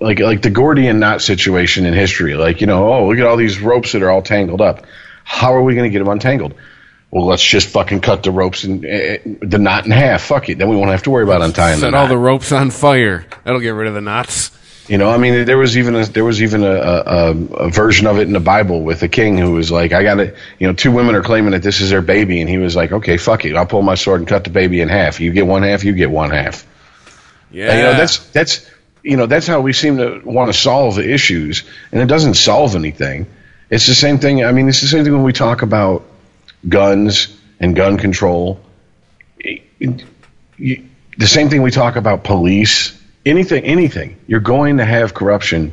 like 0.00 0.18
like 0.18 0.42
the 0.42 0.50
Gordian 0.50 0.98
knot 0.98 1.22
situation 1.22 1.86
in 1.86 1.94
history. 1.94 2.34
Like 2.34 2.60
you 2.60 2.66
know, 2.66 2.92
oh 2.92 3.08
look 3.08 3.18
at 3.18 3.26
all 3.26 3.36
these 3.36 3.60
ropes 3.60 3.92
that 3.92 4.02
are 4.02 4.10
all 4.10 4.22
tangled 4.22 4.60
up. 4.60 4.84
How 5.24 5.54
are 5.54 5.62
we 5.62 5.74
going 5.74 5.90
to 5.90 5.90
get 5.90 6.00
them 6.00 6.08
untangled? 6.08 6.54
Well, 7.10 7.26
let's 7.26 7.44
just 7.44 7.68
fucking 7.68 8.00
cut 8.00 8.24
the 8.24 8.32
ropes 8.32 8.64
and 8.64 8.84
uh, 8.84 9.18
the 9.40 9.58
knot 9.58 9.84
in 9.86 9.92
half. 9.92 10.22
Fuck 10.22 10.48
it, 10.48 10.58
then 10.58 10.68
we 10.68 10.76
won't 10.76 10.90
have 10.90 11.04
to 11.04 11.10
worry 11.10 11.22
about 11.22 11.42
untying 11.42 11.76
the 11.76 11.86
Set 11.86 11.94
all 11.94 12.08
the 12.08 12.18
ropes 12.18 12.50
on 12.50 12.70
fire. 12.70 13.24
That'll 13.44 13.60
get 13.60 13.70
rid 13.70 13.86
of 13.86 13.94
the 13.94 14.00
knots. 14.00 14.50
You 14.86 14.98
know, 14.98 15.08
I 15.10 15.16
mean, 15.16 15.46
there 15.46 15.56
was 15.56 15.78
even 15.78 15.94
a, 15.94 16.04
there 16.04 16.24
was 16.24 16.42
even 16.42 16.62
a, 16.62 16.72
a, 16.74 17.30
a 17.30 17.70
version 17.70 18.06
of 18.06 18.18
it 18.18 18.22
in 18.22 18.34
the 18.34 18.40
Bible 18.40 18.82
with 18.82 19.02
a 19.02 19.08
king 19.08 19.38
who 19.38 19.52
was 19.52 19.70
like, 19.70 19.92
I 19.92 20.02
got 20.02 20.20
it." 20.20 20.36
you 20.58 20.66
know, 20.66 20.74
two 20.74 20.92
women 20.92 21.14
are 21.14 21.22
claiming 21.22 21.52
that 21.52 21.62
this 21.62 21.80
is 21.80 21.88
their 21.88 22.02
baby, 22.02 22.40
and 22.42 22.50
he 22.50 22.58
was 22.58 22.76
like, 22.76 22.92
okay, 22.92 23.16
fuck 23.16 23.46
it, 23.46 23.56
I'll 23.56 23.64
pull 23.64 23.80
my 23.80 23.94
sword 23.94 24.20
and 24.20 24.28
cut 24.28 24.44
the 24.44 24.50
baby 24.50 24.82
in 24.82 24.88
half. 24.90 25.20
You 25.20 25.32
get 25.32 25.46
one 25.46 25.62
half, 25.62 25.84
you 25.84 25.94
get 25.94 26.10
one 26.10 26.30
half. 26.30 26.66
Yeah. 27.50 27.70
And, 27.70 27.78
you 27.78 27.84
know, 27.84 27.92
that's 27.96 28.18
that's 28.30 28.70
you 29.02 29.16
know 29.16 29.26
that's 29.26 29.46
how 29.46 29.60
we 29.62 29.72
seem 29.72 29.96
to 29.98 30.20
want 30.24 30.52
to 30.52 30.58
solve 30.58 30.98
issues, 30.98 31.62
and 31.90 32.02
it 32.02 32.06
doesn't 32.06 32.34
solve 32.34 32.74
anything. 32.74 33.26
It's 33.70 33.86
the 33.86 33.94
same 33.94 34.18
thing. 34.18 34.44
I 34.44 34.52
mean, 34.52 34.68
it's 34.68 34.82
the 34.82 34.86
same 34.86 35.04
thing 35.04 35.14
when 35.14 35.22
we 35.22 35.32
talk 35.32 35.62
about 35.62 36.04
guns 36.68 37.34
and 37.58 37.74
gun 37.74 37.96
control. 37.96 38.60
It- 39.38 39.62
it- 39.80 40.04
you- 40.58 40.84
the 41.16 41.26
same 41.26 41.48
thing 41.48 41.62
we 41.62 41.70
talk 41.70 41.96
about 41.96 42.24
police. 42.24 42.92
Anything, 43.26 43.64
anything. 43.64 44.16
You're 44.26 44.40
going 44.40 44.76
to 44.78 44.84
have 44.84 45.14
corruption, 45.14 45.72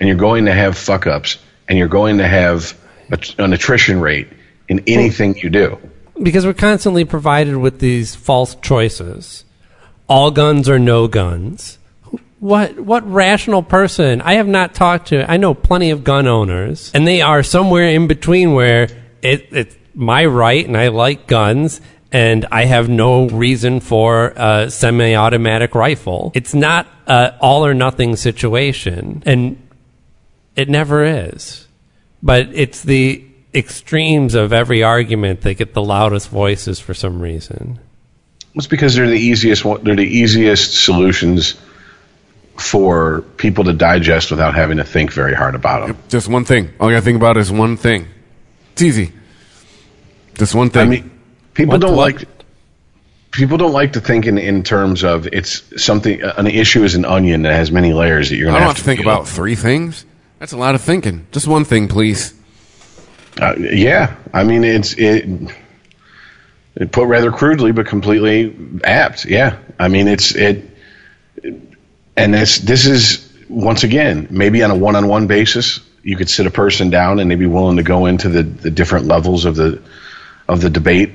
and 0.00 0.08
you're 0.08 0.16
going 0.16 0.46
to 0.46 0.52
have 0.52 0.76
fuck 0.76 1.06
ups, 1.06 1.38
and 1.68 1.78
you're 1.78 1.88
going 1.88 2.18
to 2.18 2.26
have 2.26 2.76
a, 3.12 3.18
an 3.38 3.52
attrition 3.52 4.00
rate 4.00 4.28
in 4.68 4.82
anything 4.86 5.36
you 5.36 5.48
do. 5.50 5.78
because 6.22 6.44
we're 6.44 6.52
constantly 6.54 7.04
provided 7.04 7.56
with 7.56 7.78
these 7.78 8.14
false 8.14 8.54
choices. 8.56 9.44
All 10.08 10.30
guns 10.30 10.68
or 10.68 10.78
no 10.78 11.06
guns. 11.08 11.78
What 12.40 12.78
what 12.80 13.08
rational 13.10 13.62
person? 13.62 14.20
I 14.22 14.34
have 14.34 14.46
not 14.46 14.74
talked 14.74 15.08
to. 15.08 15.28
I 15.30 15.36
know 15.38 15.54
plenty 15.54 15.90
of 15.90 16.04
gun 16.04 16.26
owners, 16.26 16.90
and 16.94 17.06
they 17.06 17.20
are 17.20 17.42
somewhere 17.42 17.88
in 17.88 18.06
between 18.06 18.54
where 18.54 18.88
it, 19.22 19.48
it's 19.50 19.76
my 19.94 20.24
right, 20.24 20.64
and 20.64 20.76
I 20.76 20.88
like 20.88 21.26
guns, 21.26 21.80
and 22.10 22.46
I 22.50 22.64
have 22.64 22.88
no 22.88 23.28
reason 23.28 23.80
for 23.80 24.32
a 24.36 24.70
semi-automatic 24.70 25.74
rifle. 25.74 26.32
It's 26.34 26.54
not 26.54 26.86
a 27.06 27.34
all 27.40 27.66
or 27.66 27.74
nothing 27.74 28.16
situation, 28.16 29.22
and 29.26 29.60
it 30.56 30.68
never 30.68 31.04
is. 31.04 31.66
But 32.22 32.48
it's 32.52 32.82
the 32.82 33.24
extremes 33.54 34.34
of 34.34 34.52
every 34.52 34.82
argument 34.82 35.42
that 35.42 35.54
get 35.54 35.74
the 35.74 35.82
loudest 35.82 36.28
voices 36.30 36.80
for 36.80 36.94
some 36.94 37.20
reason. 37.20 37.78
It's 38.54 38.66
because 38.66 38.94
they're 38.94 39.06
the 39.06 39.18
easiest. 39.18 39.62
They're 39.62 39.96
the 39.96 40.02
easiest 40.02 40.84
solutions 40.84 41.54
for 42.56 43.22
people 43.36 43.64
to 43.64 43.72
digest 43.72 44.30
without 44.30 44.54
having 44.54 44.78
to 44.78 44.84
think 44.84 45.12
very 45.12 45.34
hard 45.34 45.54
about 45.54 45.86
them. 45.86 45.96
just 46.08 46.28
one 46.28 46.44
thing. 46.44 46.70
All 46.80 46.90
you 46.90 46.96
gotta 46.96 47.04
think 47.04 47.16
about 47.16 47.36
is 47.36 47.52
one 47.52 47.76
thing. 47.76 48.08
It's 48.72 48.82
easy. 48.82 49.12
Just 50.34 50.54
one 50.54 50.70
thing. 50.70 50.82
I 50.82 50.90
mean, 50.90 51.17
people 51.58 51.72
What- 51.72 51.80
don't 51.82 51.96
what- 51.96 52.14
like 52.14 52.28
people 53.32 53.58
don't 53.58 53.72
like 53.74 53.92
to 53.92 54.00
think 54.00 54.24
in, 54.26 54.38
in 54.38 54.62
terms 54.62 55.04
of 55.04 55.26
it's 55.26 55.62
something. 55.76 56.22
An 56.22 56.46
issue 56.46 56.82
is 56.82 56.94
an 56.94 57.04
onion 57.04 57.42
that 57.42 57.52
has 57.52 57.70
many 57.70 57.92
layers 57.92 58.30
that 58.30 58.36
you're 58.36 58.48
I 58.48 58.52
going 58.52 58.60
don't 58.62 58.68
have 58.70 58.78
to 58.78 58.82
think 58.84 59.00
peel. 59.00 59.10
about 59.10 59.28
three 59.28 59.54
things. 59.54 60.06
That's 60.38 60.52
a 60.52 60.56
lot 60.56 60.74
of 60.74 60.80
thinking. 60.80 61.26
Just 61.30 61.46
one 61.46 61.64
thing, 61.64 61.88
please. 61.88 62.32
Uh, 63.40 63.54
yeah, 63.58 64.14
I 64.32 64.44
mean 64.44 64.64
it's 64.64 64.94
it. 64.94 65.28
It 66.76 66.90
put 66.92 67.06
rather 67.06 67.30
crudely, 67.32 67.72
but 67.72 67.86
completely 67.86 68.54
apt. 68.84 69.24
Yeah, 69.26 69.58
I 69.78 69.88
mean 69.88 70.08
it's 70.08 70.34
it, 70.34 70.64
and 72.16 72.32
this 72.34 72.58
this 72.58 72.86
is 72.86 73.30
once 73.48 73.82
again 73.84 74.26
maybe 74.30 74.62
on 74.62 74.70
a 74.70 74.76
one-on-one 74.76 75.26
basis 75.26 75.80
you 76.02 76.16
could 76.16 76.28
sit 76.30 76.46
a 76.46 76.50
person 76.50 76.90
down 76.90 77.18
and 77.18 77.30
they'd 77.30 77.38
be 77.38 77.46
willing 77.46 77.76
to 77.78 77.82
go 77.82 78.06
into 78.06 78.28
the, 78.28 78.42
the 78.42 78.70
different 78.70 79.06
levels 79.06 79.44
of 79.44 79.56
the 79.56 79.80
of 80.48 80.60
the 80.60 80.70
debate 80.70 81.10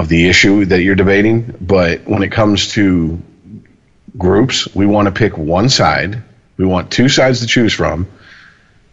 of 0.00 0.08
the 0.08 0.28
issue 0.28 0.64
that 0.66 0.82
you're 0.82 0.94
debating. 0.94 1.54
But 1.60 2.06
when 2.08 2.22
it 2.22 2.32
comes 2.32 2.72
to 2.72 3.20
groups, 4.16 4.74
we 4.74 4.86
want 4.86 5.06
to 5.06 5.12
pick 5.12 5.36
one 5.36 5.68
side. 5.68 6.22
We 6.56 6.66
want 6.66 6.90
two 6.90 7.08
sides 7.08 7.40
to 7.40 7.46
choose 7.46 7.72
from 7.72 8.08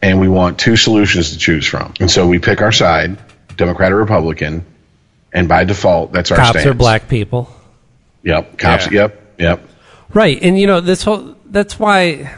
and 0.02 0.20
we 0.20 0.28
want 0.28 0.60
two 0.60 0.76
solutions 0.76 1.32
to 1.32 1.38
choose 1.38 1.66
from. 1.66 1.94
And 2.00 2.10
so 2.10 2.28
we 2.28 2.40
pick 2.40 2.62
our 2.62 2.72
side, 2.72 3.18
Democrat 3.56 3.92
or 3.92 3.98
Republican, 3.98 4.66
and 5.34 5.48
by 5.48 5.64
default, 5.64 6.12
that's 6.12 6.32
our 6.32 6.38
Cops 6.38 6.50
stance. 6.52 6.66
are 6.66 6.74
black 6.74 7.10
people. 7.10 7.50
Yep. 8.24 8.58
Cops. 8.58 8.92
Yeah. 8.92 9.02
Yep. 9.02 9.22
Yep. 9.40 9.70
Right, 10.14 10.40
and 10.42 10.58
you 10.58 10.68
know 10.68 10.80
this 10.82 11.04
whole 11.04 11.36
that's 11.46 11.78
why 11.78 12.36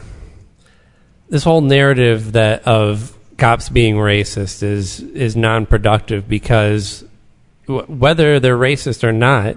this 1.28 1.44
whole 1.44 1.60
narrative 1.60 2.32
that 2.32 2.66
of 2.66 3.16
cops 3.38 3.68
being 3.68 3.94
racist 3.94 4.62
is 4.62 5.00
is 5.00 5.36
non-productive 5.36 6.28
because 6.28 7.00
w- 7.00 7.09
whether 7.78 8.38
they're 8.40 8.56
racist 8.58 9.04
or 9.04 9.12
not 9.12 9.56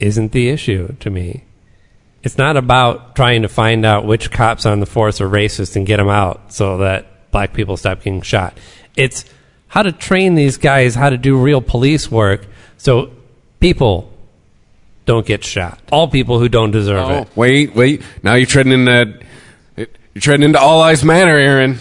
isn't 0.00 0.32
the 0.32 0.48
issue 0.48 0.94
to 1.00 1.10
me. 1.10 1.44
It's 2.22 2.38
not 2.38 2.56
about 2.56 3.14
trying 3.14 3.42
to 3.42 3.48
find 3.48 3.84
out 3.86 4.04
which 4.04 4.30
cops 4.30 4.66
on 4.66 4.80
the 4.80 4.86
force 4.86 5.20
are 5.20 5.28
racist 5.28 5.76
and 5.76 5.86
get 5.86 5.98
them 5.98 6.08
out 6.08 6.52
so 6.52 6.78
that 6.78 7.30
black 7.30 7.52
people 7.52 7.76
stop 7.76 7.98
getting 8.02 8.20
shot. 8.22 8.58
It's 8.96 9.24
how 9.68 9.82
to 9.82 9.92
train 9.92 10.34
these 10.34 10.56
guys 10.56 10.94
how 10.94 11.10
to 11.10 11.16
do 11.18 11.40
real 11.40 11.60
police 11.60 12.10
work 12.10 12.46
so 12.78 13.10
people 13.60 14.12
don't 15.04 15.24
get 15.26 15.44
shot. 15.44 15.78
All 15.92 16.08
people 16.08 16.38
who 16.40 16.48
don't 16.48 16.72
deserve 16.72 17.08
Oh, 17.08 17.22
it. 17.22 17.28
wait, 17.36 17.74
wait. 17.76 18.02
Now 18.22 18.34
you're 18.34 18.46
treading 18.46 18.72
in 18.72 18.84
that. 18.86 19.22
You're 19.76 19.86
treading 20.20 20.44
into 20.44 20.58
all 20.58 20.80
eyes 20.82 21.04
matter, 21.04 21.36
Aaron. 21.36 21.78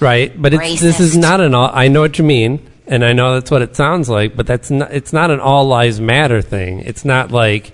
Right, 0.00 0.40
but 0.40 0.54
it's, 0.54 0.80
this 0.80 1.00
is 1.00 1.16
not 1.16 1.40
an 1.40 1.54
all. 1.54 1.70
I 1.72 1.88
know 1.88 2.00
what 2.00 2.18
you 2.18 2.24
mean, 2.24 2.64
and 2.88 3.04
I 3.04 3.12
know 3.12 3.34
that's 3.34 3.50
what 3.50 3.62
it 3.62 3.76
sounds 3.76 4.08
like. 4.08 4.34
But 4.36 4.46
that's 4.46 4.70
not. 4.70 4.92
It's 4.92 5.12
not 5.12 5.30
an 5.30 5.40
all 5.40 5.64
lives 5.66 6.00
matter 6.00 6.42
thing. 6.42 6.80
It's 6.80 7.04
not 7.04 7.30
like. 7.30 7.72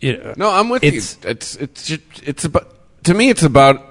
No, 0.00 0.50
I'm 0.50 0.68
with 0.68 0.84
It's- 0.84 1.16
you. 1.24 1.30
It's 1.30 1.56
it's 1.56 1.90
it's 2.22 2.44
about 2.44 2.72
to 3.04 3.14
me. 3.14 3.30
It's 3.30 3.42
about. 3.42 3.84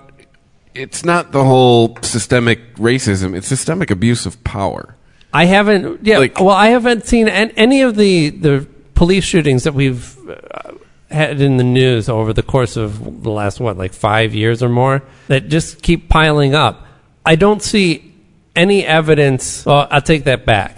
It's 0.73 1.03
not 1.03 1.31
the 1.31 1.43
whole 1.43 1.97
systemic 2.01 2.75
racism. 2.75 3.35
It's 3.35 3.47
systemic 3.47 3.89
abuse 3.89 4.25
of 4.27 4.41
power. 4.43 4.95
I 5.33 5.45
haven't. 5.45 6.05
Yeah. 6.05 6.19
Like- 6.19 6.39
well, 6.39 6.55
I 6.55 6.67
haven't 6.67 7.05
seen 7.05 7.27
any 7.27 7.81
of 7.81 7.95
the 7.95 8.29
the 8.29 8.67
police 8.93 9.23
shootings 9.25 9.63
that 9.63 9.73
we've 9.73 10.15
uh, 10.29 10.71
had 11.11 11.41
in 11.41 11.57
the 11.57 11.63
news 11.63 12.07
over 12.09 12.31
the 12.31 12.43
course 12.43 12.77
of 12.77 13.23
the 13.23 13.31
last 13.31 13.59
what, 13.59 13.77
like 13.77 13.93
five 13.93 14.33
years 14.33 14.63
or 14.63 14.69
more, 14.69 15.03
that 15.27 15.49
just 15.49 15.81
keep 15.81 16.09
piling 16.09 16.55
up. 16.55 16.85
I 17.25 17.35
don't 17.35 17.61
see 17.61 18.13
any 18.57 18.85
evidence. 18.85 19.65
Well, 19.65 19.87
I'll 19.89 20.01
take 20.01 20.25
that 20.25 20.45
back. 20.45 20.77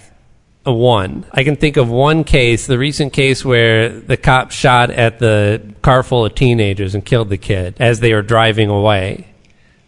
A 0.66 0.74
one. 0.74 1.26
I 1.32 1.44
can 1.44 1.56
think 1.56 1.78
of 1.78 1.90
one 1.90 2.24
case, 2.26 2.68
the 2.68 2.78
recent 2.78 3.14
case 3.14 3.44
where 3.46 3.90
the 3.90 4.18
cop 4.18 4.52
shot 4.52 4.90
at 4.92 5.18
the 5.18 5.74
car 5.82 6.04
full 6.04 6.26
of 6.26 6.36
teenagers 6.36 6.94
and 6.94 7.04
killed 7.04 7.30
the 7.30 7.38
kid 7.38 7.76
as 7.80 8.02
they 8.02 8.14
were 8.14 8.22
driving 8.22 8.70
away 8.70 9.26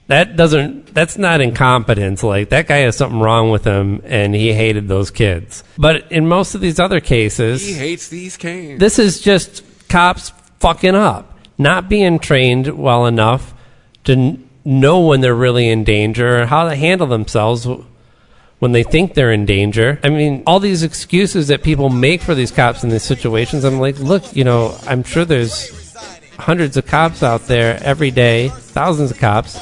that 0.07 0.35
doesn't 0.35 0.93
that's 0.93 1.17
not 1.17 1.39
incompetence 1.39 2.21
like 2.21 2.49
that 2.49 2.67
guy 2.67 2.77
has 2.79 2.97
something 2.97 3.19
wrong 3.21 3.49
with 3.49 3.63
him 3.63 4.01
and 4.03 4.35
he 4.35 4.51
hated 4.51 4.89
those 4.89 5.09
kids 5.09 5.63
but 5.77 6.11
in 6.11 6.27
most 6.27 6.53
of 6.53 6.59
these 6.59 6.79
other 6.81 6.99
cases 6.99 7.65
He 7.65 7.71
hates 7.73 8.09
these 8.09 8.35
canes. 8.35 8.77
this 8.79 8.99
is 8.99 9.21
just 9.21 9.63
cops 9.87 10.33
fucking 10.59 10.95
up 10.95 11.39
not 11.57 11.87
being 11.87 12.19
trained 12.19 12.67
well 12.77 13.05
enough 13.05 13.53
to 14.03 14.13
n- 14.13 14.49
know 14.63 14.99
when 15.01 15.21
they're 15.21 15.35
really 15.35 15.67
in 15.69 15.83
danger 15.83 16.45
how 16.45 16.67
to 16.69 16.75
handle 16.75 17.07
themselves 17.07 17.67
when 18.59 18.73
they 18.73 18.83
think 18.83 19.15
they're 19.15 19.31
in 19.31 19.45
danger. 19.45 19.99
I 20.03 20.09
mean, 20.09 20.43
all 20.45 20.59
these 20.59 20.83
excuses 20.83 21.47
that 21.47 21.63
people 21.63 21.89
make 21.89 22.21
for 22.21 22.35
these 22.35 22.51
cops 22.51 22.83
in 22.83 22.91
these 22.91 23.01
situations, 23.01 23.63
I'm 23.63 23.79
like, 23.79 23.97
look, 23.97 24.35
you 24.35 24.43
know, 24.43 24.77
I'm 24.85 25.03
sure 25.03 25.25
there's 25.25 25.95
hundreds 26.37 26.77
of 26.77 26.85
cops 26.85 27.23
out 27.23 27.47
there 27.47 27.81
every 27.81 28.11
day, 28.11 28.49
thousands 28.49 29.09
of 29.09 29.17
cops 29.17 29.59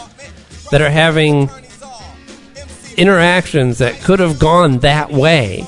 that 0.72 0.82
are 0.82 0.90
having 0.90 1.50
interactions 2.98 3.78
that 3.78 4.02
could 4.02 4.20
have 4.20 4.38
gone 4.38 4.80
that 4.80 5.12
way 5.12 5.66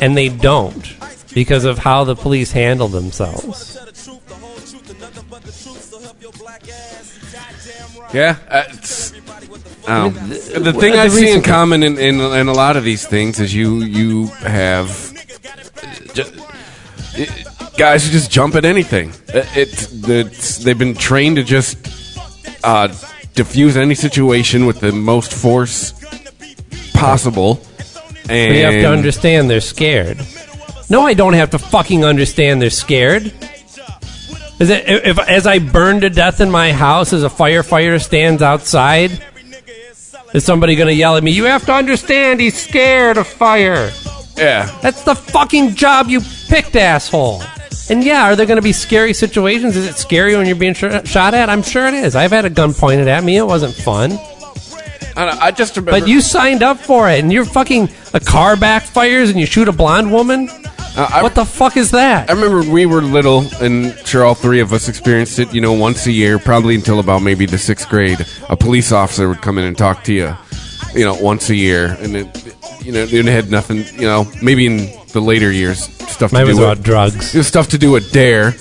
and 0.00 0.16
they 0.16 0.30
don't 0.30 0.96
because 1.34 1.64
of 1.64 1.78
how 1.78 2.04
the 2.04 2.16
police 2.16 2.52
handle 2.52 2.88
themselves. 2.88 3.71
Yeah, 8.12 8.36
uh, 8.48 8.64
it's, 8.68 9.12
um, 9.86 10.12
the- 10.14 10.60
the, 10.60 10.72
thing 10.72 10.92
the 10.92 11.00
I 11.00 11.08
see 11.08 11.30
in 11.30 11.42
common 11.42 11.82
in, 11.82 11.98
in, 11.98 12.20
in 12.20 12.48
a 12.48 12.52
lot 12.52 12.76
of 12.76 12.84
these 12.84 13.06
things 13.06 13.40
is 13.40 13.54
you 13.54 13.78
you 13.78 14.26
have 14.44 14.88
ju- 16.14 16.24
it- 17.14 17.46
guys 17.78 18.04
who 18.04 18.12
just 18.12 18.30
jump 18.30 18.54
at 18.54 18.64
anything. 18.64 19.10
Uh, 19.34 19.44
It's, 19.56 19.90
it's 20.08 20.58
they've 20.58 20.78
been 20.78 20.94
trained 20.94 21.36
to 21.36 21.42
just 21.42 21.78
uh, 22.64 22.88
diffuse 23.34 23.76
any 23.78 23.94
situation 23.94 24.66
with 24.66 24.80
the 24.80 24.92
most 24.92 25.32
force 25.32 25.92
possible. 26.94 27.60
And 28.28 28.50
But 28.50 28.56
you 28.56 28.64
have 28.64 28.74
to 28.82 28.88
understand 28.92 29.50
they're 29.50 29.60
scared. 29.60 30.18
No, 30.90 31.00
I 31.06 31.14
don't 31.14 31.32
have 31.32 31.50
to 31.50 31.58
fucking 31.58 32.04
understand 32.04 32.60
they're 32.60 32.70
scared. 32.70 33.32
Is 34.62 34.70
it 34.70 34.84
if 34.88 35.18
as 35.18 35.44
I 35.44 35.58
burn 35.58 36.02
to 36.02 36.08
death 36.08 36.40
in 36.40 36.48
my 36.48 36.70
house 36.72 37.12
as 37.12 37.24
a 37.24 37.28
firefighter 37.28 38.00
stands 38.00 38.42
outside? 38.42 39.10
Is 40.32 40.44
somebody 40.44 40.76
going 40.76 40.86
to 40.86 40.94
yell 40.94 41.16
at 41.16 41.24
me? 41.24 41.32
You 41.32 41.44
have 41.44 41.66
to 41.66 41.72
understand 41.72 42.38
he's 42.40 42.56
scared 42.56 43.16
of 43.18 43.26
fire. 43.26 43.90
yeah, 44.36 44.70
That's 44.80 45.02
the 45.02 45.16
fucking 45.16 45.74
job 45.74 46.06
you 46.08 46.20
picked, 46.48 46.76
asshole. 46.76 47.42
And 47.90 48.04
yeah, 48.04 48.22
are 48.30 48.36
there 48.36 48.46
going 48.46 48.56
to 48.56 48.62
be 48.62 48.72
scary 48.72 49.14
situations? 49.14 49.76
Is 49.76 49.86
it 49.88 49.96
scary 49.96 50.36
when 50.36 50.46
you're 50.46 50.54
being 50.54 50.74
sh- 50.74 50.84
shot 51.06 51.34
at? 51.34 51.50
I'm 51.50 51.62
sure 51.62 51.88
it 51.88 51.94
is. 51.94 52.14
I've 52.14 52.30
had 52.30 52.44
a 52.44 52.50
gun 52.50 52.72
pointed 52.72 53.08
at 53.08 53.24
me. 53.24 53.36
It 53.36 53.44
wasn't 53.44 53.74
fun. 53.74 54.12
I, 55.16 55.26
don't- 55.26 55.42
I 55.42 55.50
just 55.50 55.76
remember. 55.76 55.98
But 56.00 56.08
you 56.08 56.20
signed 56.20 56.62
up 56.62 56.78
for 56.78 57.10
it, 57.10 57.18
and 57.18 57.32
you're 57.32 57.44
fucking 57.44 57.90
a 58.14 58.20
car 58.20 58.54
backfires 58.54 59.28
and 59.28 59.40
you 59.40 59.44
shoot 59.46 59.66
a 59.66 59.72
blonde 59.72 60.12
woman. 60.12 60.48
Uh, 60.96 61.08
I- 61.10 61.22
what 61.22 61.34
the 61.34 61.44
fuck 61.44 61.76
is 61.76 61.90
that? 61.92 62.28
I 62.28 62.34
remember 62.34 62.70
we 62.70 62.84
were 62.86 63.00
little, 63.02 63.44
and 63.60 63.96
sure 64.06 64.24
all 64.24 64.34
three 64.34 64.60
of 64.60 64.72
us 64.72 64.88
experienced 64.88 65.38
it. 65.38 65.52
You 65.54 65.60
know, 65.60 65.72
once 65.72 66.06
a 66.06 66.12
year, 66.12 66.38
probably 66.38 66.74
until 66.74 66.98
about 67.00 67.22
maybe 67.22 67.46
the 67.46 67.58
sixth 67.58 67.88
grade, 67.88 68.24
a 68.48 68.56
police 68.56 68.92
officer 68.92 69.28
would 69.28 69.40
come 69.40 69.58
in 69.58 69.64
and 69.64 69.76
talk 69.76 70.04
to 70.04 70.12
you. 70.12 70.36
You 70.94 71.04
know, 71.06 71.14
once 71.14 71.48
a 71.48 71.54
year, 71.56 71.96
and 72.00 72.14
it, 72.16 72.54
you 72.84 72.92
know, 72.92 73.00
it 73.04 73.24
had 73.24 73.50
nothing. 73.50 73.84
You 73.94 74.06
know, 74.06 74.30
maybe 74.42 74.66
in 74.66 74.90
the 75.12 75.20
later 75.20 75.50
years, 75.50 75.84
stuff 76.10 76.30
to 76.32 76.36
do 76.36 76.46
was 76.46 76.58
with 76.58 76.66
about 76.68 76.82
drugs. 76.84 77.34
it 77.34 77.38
was 77.38 77.46
stuff 77.46 77.68
to 77.68 77.78
do 77.78 77.90
with 77.92 78.12
DARE. 78.12 78.52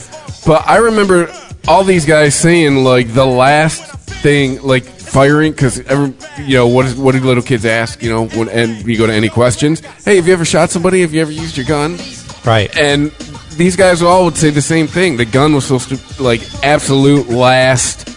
But 0.45 0.67
I 0.67 0.77
remember 0.77 1.33
all 1.67 1.83
these 1.83 2.05
guys 2.05 2.33
saying 2.35 2.83
like 2.83 3.13
the 3.13 3.25
last 3.25 3.83
thing, 4.21 4.61
like 4.61 4.85
firing, 4.85 5.51
because 5.51 5.79
every 5.81 6.13
you 6.45 6.55
know 6.55 6.67
what 6.67 6.85
is 6.85 6.95
what 6.95 7.13
do 7.13 7.19
little 7.19 7.43
kids 7.43 7.65
ask? 7.65 8.01
You 8.01 8.09
know, 8.09 8.27
when 8.27 8.47
and 8.47 8.85
you 8.87 8.97
go 8.97 9.05
to 9.07 9.13
any 9.13 9.27
questions. 9.29 9.81
Hey, 10.05 10.15
have 10.15 10.27
you 10.27 10.33
ever 10.33 10.45
shot 10.45 10.69
somebody? 10.69 11.01
Have 11.01 11.13
you 11.13 11.21
ever 11.21 11.31
used 11.31 11.57
your 11.57 11.65
gun? 11.65 11.97
Right. 12.45 12.75
And 12.77 13.11
these 13.55 13.75
guys 13.75 14.01
all 14.01 14.25
would 14.25 14.37
say 14.37 14.49
the 14.49 14.61
same 14.61 14.87
thing. 14.87 15.17
The 15.17 15.25
gun 15.25 15.53
was 15.53 15.65
supposed 15.65 15.89
to 16.15 16.23
like 16.23 16.41
absolute 16.63 17.29
last 17.29 18.07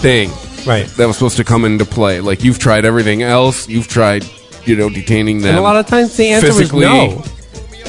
thing 0.00 0.30
Right. 0.66 0.86
that 0.96 1.06
was 1.06 1.16
supposed 1.16 1.36
to 1.36 1.44
come 1.44 1.64
into 1.64 1.84
play. 1.84 2.20
Like 2.20 2.42
you've 2.42 2.58
tried 2.58 2.84
everything 2.84 3.22
else. 3.22 3.68
You've 3.68 3.88
tried, 3.88 4.24
you 4.64 4.76
know, 4.76 4.88
detaining 4.90 5.40
them. 5.40 5.50
And 5.50 5.58
a 5.58 5.62
lot 5.62 5.76
of 5.76 5.86
times 5.86 6.16
the 6.16 6.28
answer 6.28 6.48
was 6.48 6.58
physically- 6.58 6.80
no. 6.86 7.22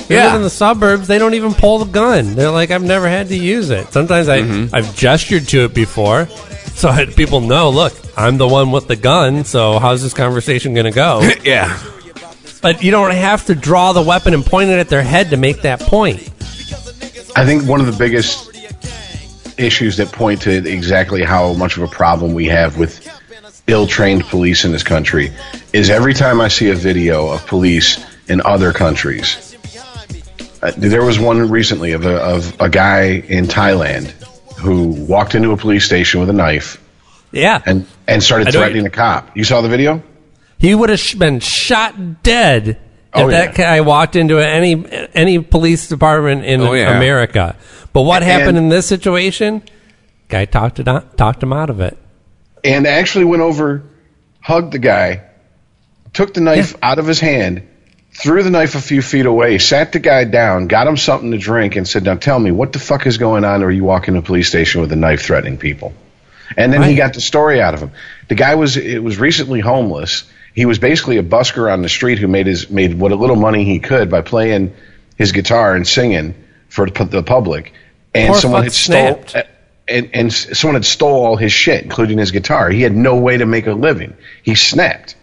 They 0.07 0.15
Yeah. 0.17 0.25
live 0.27 0.35
in 0.35 0.41
the 0.41 0.49
suburbs. 0.49 1.07
They 1.07 1.17
don't 1.19 1.35
even 1.35 1.53
pull 1.53 1.79
the 1.79 1.85
gun. 1.85 2.35
They're 2.35 2.51
like, 2.51 2.69
I've 2.69 2.83
never 2.83 3.07
had 3.07 3.29
to 3.29 3.35
use 3.37 3.69
it. 3.69 3.93
Sometimes 3.93 4.27
I, 4.27 4.41
Mm-hmm. 4.41 4.75
I've 4.75 4.93
gestured 4.95 5.47
to 5.49 5.63
it 5.65 5.73
before, 5.73 6.27
so 6.75 6.89
I, 6.89 7.05
people 7.05 7.39
know. 7.39 7.69
Look, 7.69 7.93
I'm 8.17 8.37
the 8.37 8.47
one 8.47 8.71
with 8.71 8.87
the 8.89 8.97
gun. 8.97 9.45
So 9.45 9.79
how's 9.79 10.03
this 10.03 10.13
conversation 10.13 10.73
going 10.73 10.85
to 10.85 10.91
go? 10.91 11.21
yeah. 11.45 11.77
But 12.61 12.83
you 12.83 12.91
don't 12.91 13.11
have 13.11 13.45
to 13.45 13.55
draw 13.55 13.93
the 13.93 14.01
weapon 14.01 14.33
and 14.33 14.45
point 14.45 14.69
it 14.69 14.79
at 14.79 14.89
their 14.89 15.03
head 15.03 15.29
to 15.31 15.37
make 15.37 15.61
that 15.63 15.79
point. 15.79 16.19
I 17.35 17.45
think 17.45 17.67
one 17.67 17.79
of 17.79 17.85
the 17.85 17.95
biggest 17.97 18.49
issues 19.57 19.97
that 19.97 20.11
point 20.11 20.41
to 20.43 20.51
exactly 20.51 21.23
how 21.23 21.53
much 21.53 21.77
of 21.77 21.83
a 21.83 21.87
problem 21.87 22.33
we 22.33 22.45
have 22.47 22.77
with 22.77 23.07
ill 23.67 23.87
trained 23.87 24.23
police 24.25 24.65
in 24.65 24.71
this 24.71 24.83
country 24.83 25.31
is 25.71 25.89
every 25.89 26.13
time 26.13 26.41
I 26.41 26.47
see 26.47 26.69
a 26.69 26.75
video 26.75 27.29
of 27.29 27.45
police 27.47 28.03
in 28.27 28.41
other 28.41 28.73
countries. 28.73 29.55
Uh, 30.61 30.71
there 30.77 31.03
was 31.03 31.19
one 31.19 31.49
recently 31.49 31.93
of 31.93 32.05
a, 32.05 32.17
of 32.17 32.59
a 32.61 32.69
guy 32.69 33.03
in 33.05 33.45
Thailand 33.45 34.11
who 34.57 34.89
walked 35.05 35.33
into 35.33 35.51
a 35.51 35.57
police 35.57 35.85
station 35.85 36.19
with 36.19 36.29
a 36.29 36.33
knife 36.33 36.83
Yeah, 37.31 37.61
and, 37.65 37.87
and 38.07 38.21
started 38.21 38.51
threatening 38.51 38.85
a 38.85 38.89
cop. 38.89 39.35
You 39.35 39.43
saw 39.43 39.61
the 39.61 39.69
video? 39.69 40.03
He 40.61 40.75
would 40.75 40.89
have 40.89 41.01
been 41.17 41.39
shot 41.39 42.21
dead 42.23 42.77
oh, 43.13 43.21
if 43.21 43.25
Oh, 43.25 43.29
that 43.31 43.55
guy 43.55 43.81
walked 43.81 44.15
into 44.15 44.37
any 44.37 44.85
any 45.13 45.39
police 45.39 45.87
department 45.89 46.45
in 46.45 46.61
Oh, 46.61 46.73
yeah. 46.73 46.95
America. 46.95 47.55
But 47.93 48.03
what 48.03 48.21
And- 48.21 48.31
happened 48.31 48.57
in 48.59 48.69
this 48.69 48.85
situation? 48.85 49.63
Guy 50.29 50.45
talked 50.45 50.79
it 50.79 50.87
out, 50.87 51.17
talked 51.17 51.41
him 51.43 51.51
out 51.51 51.69
of 51.69 51.81
it. 51.81 51.97
and 52.63 52.85
actually 52.87 53.25
went 53.25 53.41
over, 53.41 53.81
hugged 54.39 54.71
the 54.71 54.79
guy, 54.79 55.21
took 56.13 56.33
the 56.35 56.41
knife 56.41 56.75
out 56.83 56.99
of 56.99 57.07
his 57.07 57.19
hand, 57.19 57.63
threw 58.13 58.43
the 58.43 58.51
knife 58.51 58.75
a 58.75 58.81
few 58.81 59.01
feet 59.01 59.25
away, 59.25 59.57
sat 59.57 59.91
the 59.93 59.99
guy 59.99 60.23
down, 60.25 60.67
got 60.67 60.85
him 60.87 60.95
something 60.95 61.31
to 61.31 61.37
drink, 61.39 61.75
and 61.75 61.87
said, 61.87 62.03
"Now 62.03 62.15
tell 62.15 62.39
me 62.39 62.51
what 62.51 62.71
the 62.71 62.79
fuck 62.79 63.07
is 63.07 63.17
going 63.17 63.43
on? 63.43 63.63
Or 63.63 63.71
you 63.71 63.83
walk 63.83 64.07
into 64.07 64.19
a 64.19 64.23
police 64.23 64.47
station 64.47 64.79
with 64.81 64.91
a 64.91 64.95
knife 64.95 65.21
threatening 65.23 65.57
people?" 65.57 65.93
And 66.55 66.71
then 66.71 66.83
he 66.83 66.95
got 66.95 67.13
the 67.13 67.21
story 67.21 67.61
out 67.61 67.73
of 67.73 67.79
him. 67.81 67.91
The 68.29 68.35
guy 68.35 68.55
was 68.55 68.77
it 68.77 69.01
was 69.03 69.17
recently 69.19 69.59
homeless. 69.59 70.23
He 70.53 70.65
was 70.65 70.79
basically 70.79 71.17
a 71.17 71.23
busker 71.23 71.71
on 71.71 71.81
the 71.81 71.89
street 71.89 72.19
who 72.19 72.27
made 72.27 72.47
his 72.47 72.69
made 72.69 72.99
what 72.99 73.11
a 73.11 73.15
little 73.15 73.35
money 73.35 73.63
he 73.63 73.79
could 73.79 74.09
by 74.09 74.21
playing 74.21 74.73
his 75.17 75.31
guitar 75.31 75.75
and 75.75 75.87
singing 75.87 76.35
for 76.67 76.89
the 76.89 77.23
public. 77.23 77.73
And 78.13 78.29
Poor 78.29 78.39
someone 78.39 78.61
fuck 78.61 78.65
had 78.65 78.73
stole 78.73 79.25
uh, 79.35 79.43
and, 79.87 80.09
and 80.13 80.33
someone 80.33 80.75
had 80.75 80.85
stole 80.85 81.25
all 81.25 81.35
his 81.37 81.51
shit, 81.51 81.83
including 81.83 82.17
his 82.17 82.31
guitar. 82.31 82.69
He 82.69 82.81
had 82.81 82.95
no 82.95 83.17
way 83.17 83.37
to 83.37 83.45
make 83.45 83.67
a 83.67 83.73
living. 83.73 84.15
He 84.43 84.55
snapped. 84.55 85.15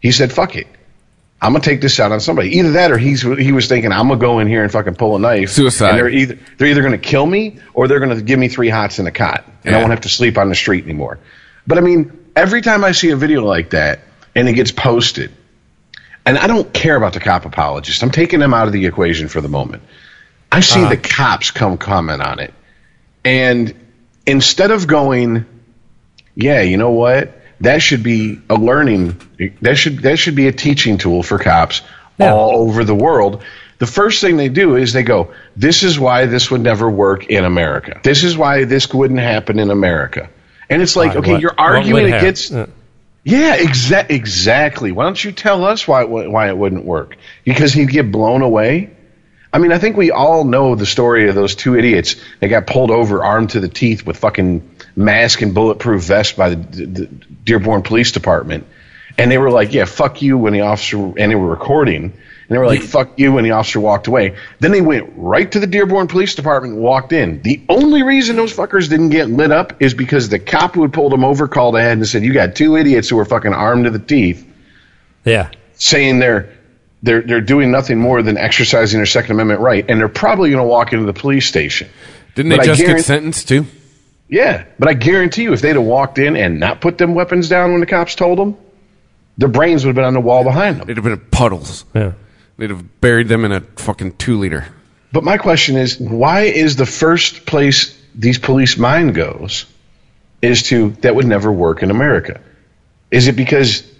He 0.00 0.12
said, 0.12 0.32
"Fuck 0.32 0.56
it, 0.56 0.66
I'm 1.40 1.52
gonna 1.52 1.64
take 1.64 1.80
this 1.80 1.98
out 2.00 2.12
on 2.12 2.20
somebody." 2.20 2.58
Either 2.58 2.72
that, 2.72 2.90
or 2.90 2.98
he's 2.98 3.22
he 3.22 3.52
was 3.52 3.68
thinking, 3.68 3.92
"I'm 3.92 4.08
gonna 4.08 4.20
go 4.20 4.38
in 4.40 4.48
here 4.48 4.62
and 4.62 4.70
fucking 4.70 4.96
pull 4.96 5.16
a 5.16 5.18
knife." 5.18 5.50
Suicide. 5.50 5.90
And 5.90 5.98
they're 5.98 6.08
either 6.08 6.38
they're 6.58 6.68
either 6.68 6.82
gonna 6.82 6.98
kill 6.98 7.24
me 7.24 7.58
or 7.72 7.88
they're 7.88 8.00
gonna 8.00 8.20
give 8.20 8.38
me 8.38 8.48
three 8.48 8.68
hots 8.68 8.98
in 8.98 9.06
a 9.06 9.10
cot, 9.10 9.44
and 9.64 9.74
I 9.74 9.78
won't 9.78 9.90
have 9.90 10.02
to 10.02 10.08
sleep 10.10 10.36
on 10.36 10.48
the 10.48 10.54
street 10.54 10.84
anymore. 10.84 11.18
But 11.66 11.78
I 11.78 11.80
mean, 11.82 12.26
every 12.36 12.62
time 12.62 12.84
I 12.84 12.92
see 12.92 13.10
a 13.10 13.16
video 13.16 13.44
like 13.44 13.70
that 13.70 14.00
and 14.34 14.48
it 14.48 14.52
gets 14.54 14.70
posted, 14.72 15.30
and 16.26 16.38
I 16.38 16.46
don't 16.46 16.72
care 16.72 16.96
about 16.96 17.12
the 17.14 17.20
cop 17.20 17.44
apologists. 17.44 18.02
I'm 18.02 18.10
taking 18.10 18.40
them 18.40 18.54
out 18.54 18.66
of 18.66 18.72
the 18.72 18.86
equation 18.86 19.28
for 19.28 19.40
the 19.40 19.48
moment. 19.48 19.82
I 20.52 20.60
see 20.60 20.80
the 20.88 20.96
cops 20.96 21.50
come 21.50 21.78
comment 21.78 22.22
on 22.22 22.40
it. 22.40 22.52
And 23.24 23.74
instead 24.26 24.70
of 24.70 24.86
going, 24.86 25.46
yeah, 26.34 26.62
you 26.62 26.76
know 26.76 26.90
what? 26.90 27.36
That 27.60 27.82
should 27.82 28.02
be 28.02 28.40
a 28.48 28.54
learning 28.54 29.20
that 29.62 29.76
should 29.76 29.98
that 30.00 30.18
should 30.18 30.34
be 30.34 30.48
a 30.48 30.52
teaching 30.52 30.96
tool 30.98 31.22
for 31.22 31.38
cops 31.38 31.82
Yeah. 32.18 32.32
all 32.32 32.62
over 32.62 32.84
the 32.84 32.94
world. 32.94 33.42
The 33.78 33.86
first 33.86 34.20
thing 34.20 34.36
they 34.36 34.48
do 34.48 34.76
is 34.76 34.92
they 34.92 35.02
go, 35.02 35.32
This 35.56 35.82
is 35.82 35.98
why 35.98 36.26
this 36.26 36.50
would 36.50 36.62
never 36.62 36.88
work 36.90 37.26
in 37.26 37.44
America. 37.44 38.00
This 38.02 38.24
is 38.24 38.36
why 38.36 38.64
this 38.64 38.92
wouldn't 38.92 39.20
happen 39.20 39.58
in 39.58 39.70
America. 39.70 40.28
And 40.68 40.80
it's 40.82 40.96
like, 40.96 41.16
okay, 41.16 41.32
what- 41.32 41.40
you're 41.42 41.54
arguing 41.58 42.12
against 42.12 42.52
yeah, 43.24 43.56
exa- 43.58 44.10
exactly. 44.10 44.92
Why 44.92 45.04
don't 45.04 45.22
you 45.22 45.32
tell 45.32 45.64
us 45.64 45.86
why 45.86 46.02
it, 46.02 46.08
why 46.08 46.48
it 46.48 46.56
wouldn't 46.56 46.84
work? 46.84 47.16
Because 47.44 47.72
he'd 47.72 47.90
get 47.90 48.10
blown 48.10 48.42
away. 48.42 48.90
I 49.52 49.58
mean, 49.58 49.72
I 49.72 49.78
think 49.78 49.96
we 49.96 50.10
all 50.10 50.44
know 50.44 50.74
the 50.76 50.86
story 50.86 51.28
of 51.28 51.34
those 51.34 51.54
two 51.56 51.76
idiots 51.76 52.16
that 52.38 52.48
got 52.48 52.66
pulled 52.66 52.90
over, 52.90 53.24
armed 53.24 53.50
to 53.50 53.60
the 53.60 53.68
teeth, 53.68 54.06
with 54.06 54.16
fucking 54.16 54.68
mask 54.94 55.42
and 55.42 55.54
bulletproof 55.54 56.04
vest 56.04 56.36
by 56.36 56.50
the, 56.50 56.56
the 56.56 57.06
Dearborn 57.06 57.82
Police 57.82 58.12
Department, 58.12 58.66
and 59.18 59.30
they 59.30 59.38
were 59.38 59.50
like, 59.50 59.72
"Yeah, 59.72 59.86
fuck 59.86 60.22
you," 60.22 60.38
when 60.38 60.52
the 60.52 60.60
officer 60.60 60.96
and 60.96 61.32
they 61.32 61.34
were 61.34 61.48
recording, 61.48 62.12
they 62.50 62.58
were 62.58 62.66
like, 62.66 62.82
"Fuck 62.82 63.12
you," 63.16 63.32
when 63.32 63.44
the 63.44 63.52
officer 63.52 63.80
walked 63.80 64.08
away. 64.08 64.34
Then 64.58 64.72
they 64.72 64.80
went 64.80 65.12
right 65.16 65.50
to 65.52 65.60
the 65.60 65.66
Dearborn 65.66 66.08
Police 66.08 66.34
Department 66.34 66.74
and 66.74 66.82
walked 66.82 67.12
in. 67.12 67.40
The 67.42 67.62
only 67.68 68.02
reason 68.02 68.36
those 68.36 68.52
fuckers 68.52 68.90
didn't 68.90 69.10
get 69.10 69.30
lit 69.30 69.52
up 69.52 69.80
is 69.80 69.94
because 69.94 70.28
the 70.28 70.38
cop 70.40 70.74
who 70.74 70.82
had 70.82 70.92
pulled 70.92 71.12
them 71.12 71.24
over 71.24 71.48
called 71.48 71.76
ahead 71.76 71.96
and 71.96 72.06
said, 72.06 72.24
"You 72.24 72.34
got 72.34 72.56
two 72.56 72.76
idiots 72.76 73.08
who 73.08 73.18
are 73.20 73.24
fucking 73.24 73.54
armed 73.54 73.84
to 73.84 73.90
the 73.90 73.98
teeth." 73.98 74.46
yeah. 75.24 75.50
saying 75.74 76.18
they're 76.18 76.52
they're 77.02 77.22
they're 77.22 77.40
doing 77.40 77.70
nothing 77.70 77.98
more 77.98 78.22
than 78.22 78.36
exercising 78.36 78.98
their 78.98 79.06
Second 79.06 79.32
Amendment 79.32 79.60
right, 79.60 79.84
and 79.88 80.00
they're 80.00 80.08
probably 80.08 80.50
going 80.50 80.62
to 80.62 80.68
walk 80.68 80.92
into 80.92 81.06
the 81.06 81.12
police 81.12 81.46
station. 81.46 81.88
Didn't 82.34 82.50
But 82.50 82.60
they 82.60 82.66
just 82.66 82.82
get 82.82 83.04
sentenced 83.04 83.48
too? 83.48 83.66
Yeah, 84.28 84.64
but 84.78 84.88
I 84.88 84.94
guarantee 84.94 85.42
you, 85.42 85.52
if 85.52 85.60
they'd 85.60 85.74
have 85.74 85.84
walked 85.84 86.18
in 86.18 86.36
and 86.36 86.60
not 86.60 86.80
put 86.80 86.98
them 86.98 87.14
weapons 87.14 87.48
down 87.48 87.72
when 87.72 87.80
the 87.80 87.86
cops 87.86 88.14
told 88.14 88.38
them, 88.38 88.56
their 89.38 89.48
brains 89.48 89.84
would 89.84 89.90
have 89.90 89.96
been 89.96 90.04
on 90.04 90.14
the 90.14 90.20
wall 90.20 90.44
behind 90.44 90.76
them. 90.76 90.88
It'd 90.88 90.98
have 90.98 91.04
been 91.04 91.30
puddles. 91.30 91.84
Yeah. 91.94 92.12
They'd 92.60 92.68
have 92.68 93.00
buried 93.00 93.28
them 93.28 93.46
in 93.46 93.52
a 93.52 93.62
fucking 93.62 94.16
two 94.18 94.38
liter. 94.38 94.66
But 95.12 95.24
my 95.24 95.38
question 95.38 95.78
is, 95.78 95.98
why 95.98 96.42
is 96.42 96.76
the 96.76 96.84
first 96.84 97.46
place 97.46 97.98
these 98.14 98.38
police 98.38 98.76
mind 98.76 99.14
goes 99.14 99.64
is 100.42 100.64
to 100.64 100.90
that 101.00 101.14
would 101.14 101.24
never 101.26 101.50
work 101.50 101.82
in 101.82 101.90
America? 101.90 102.38
Is 103.10 103.28
it 103.28 103.32
because 103.34 103.90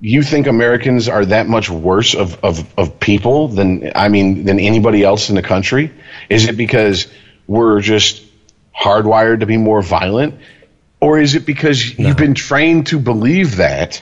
you 0.00 0.22
think 0.22 0.46
Americans 0.46 1.10
are 1.10 1.26
that 1.26 1.46
much 1.46 1.68
worse 1.68 2.14
of, 2.14 2.42
of, 2.42 2.66
of 2.78 2.98
people 3.00 3.48
than 3.48 3.92
I 3.94 4.08
mean 4.08 4.46
than 4.46 4.58
anybody 4.58 5.04
else 5.04 5.28
in 5.28 5.34
the 5.34 5.42
country? 5.42 5.92
Is 6.30 6.48
it 6.48 6.56
because 6.56 7.06
we're 7.46 7.82
just 7.82 8.24
hardwired 8.74 9.40
to 9.40 9.46
be 9.46 9.58
more 9.58 9.82
violent? 9.82 10.40
Or 11.00 11.18
is 11.18 11.34
it 11.34 11.44
because 11.44 11.98
you've 11.98 12.16
been 12.16 12.32
trained 12.32 12.86
to 12.86 12.98
believe 12.98 13.56
that 13.56 14.00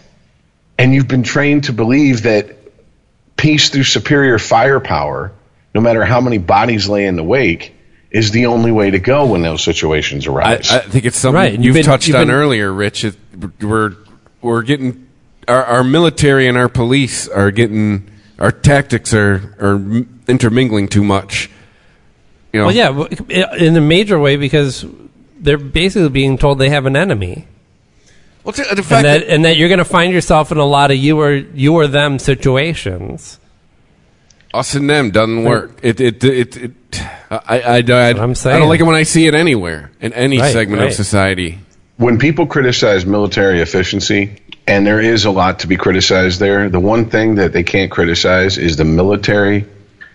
and 0.79 0.95
you've 0.95 1.09
been 1.09 1.25
trained 1.25 1.65
to 1.65 1.73
believe 1.73 2.23
that 2.23 2.56
peace 3.37 3.71
through 3.71 3.85
superior 3.85 4.39
firepower, 4.39 5.33
no 5.75 5.81
matter 5.81 6.05
how 6.05 6.21
many 6.21 6.39
bodies 6.39 6.89
lay 6.89 7.07
in 7.07 7.17
the 7.17 7.25
wake, 7.25 7.75
is 8.11 8.31
the 8.31 8.47
only 8.47 8.73
way 8.73 8.91
to 8.91 8.99
go 8.99 9.27
when 9.27 9.43
those 9.43 9.63
situations 9.63 10.27
arise. 10.27 10.71
I 10.71 10.79
think 10.81 11.05
it's 11.05 11.19
something 11.19 11.35
Right, 11.35 11.53
you've, 11.53 11.65
you've 11.65 11.75
been- 11.75 11.85
touched 11.85 12.09
you've 12.09 12.17
on 12.17 12.29
been- 12.29 12.35
earlier, 12.37 12.73
Rich. 12.73 13.05
It, 13.05 13.17
we're 13.61 13.95
we're 14.41 14.63
getting 14.63 15.07
our, 15.49 15.65
our 15.65 15.85
military 15.85 16.47
and 16.49 16.57
our 16.57 16.69
police 16.69 17.29
are 17.29 17.51
getting 17.51 18.09
our 18.39 18.53
tactics 18.53 19.13
are 19.13 19.55
are 19.61 20.05
intermingling 20.29 20.89
too 20.89 21.05
much. 21.05 21.51
You 22.53 22.61
know, 22.61 22.67
Well, 22.69 23.09
yeah, 23.29 23.55
in 23.57 23.77
a 23.77 23.81
major 23.83 24.19
way 24.19 24.37
because 24.37 24.87
they're 25.39 25.59
basically 25.59 26.09
being 26.09 26.39
told 26.39 26.59
they 26.59 26.71
have 26.71 26.87
an 26.87 26.97
enemy, 26.97 27.47
Well, 28.47 28.55
uh, 28.71 28.75
the 28.75 28.83
fact 28.85 28.93
and 28.93 29.05
that, 29.07 29.19
that, 29.27 29.29
and 29.29 29.45
that 29.45 29.57
you're 29.57 29.69
going 29.69 29.79
to 29.79 29.85
find 29.85 30.13
yourself 30.13 30.53
in 30.53 30.59
a 30.59 30.65
lot 30.65 30.91
of 30.93 30.97
you 30.97 31.19
or 31.21 31.33
you 31.35 31.75
or 31.75 31.89
them 31.89 32.19
situations. 32.21 33.41
Us 34.55 34.75
and 34.75 34.89
them 34.89 35.11
doesn't 35.11 35.43
work. 35.45 35.81
It 35.83 36.01
it 36.01 36.23
it. 36.25 36.57
it 36.57 36.73
I, 37.29 37.41
I, 37.49 37.59
I, 37.59 37.77
I 37.79 38.09
I'm 38.11 38.33
don't 38.35 38.69
like 38.69 38.81
it 38.81 38.85
when 38.85 38.95
I 38.95 39.03
see 39.03 39.27
it 39.27 39.35
anywhere 39.35 39.91
in 40.01 40.13
any 40.13 40.39
Right, 40.39 40.53
segment 40.53 40.81
right. 40.81 40.89
of 40.91 40.95
society. 40.95 41.59
when 41.97 42.19
people 42.19 42.47
criticize 42.47 43.05
military 43.05 43.61
efficiency, 43.61 44.41
and 44.69 44.87
there 44.87 45.01
is 45.01 45.25
a 45.25 45.31
lot 45.31 45.59
to 45.61 45.67
be 45.67 45.77
criticized 45.77 46.39
there, 46.41 46.69
the 46.71 46.81
one 46.81 47.11
thing 47.11 47.35
that 47.35 47.53
they 47.53 47.65
can't 47.65 47.91
criticize 47.91 48.57
is 48.59 48.77
the 48.77 48.85
military 48.85 49.67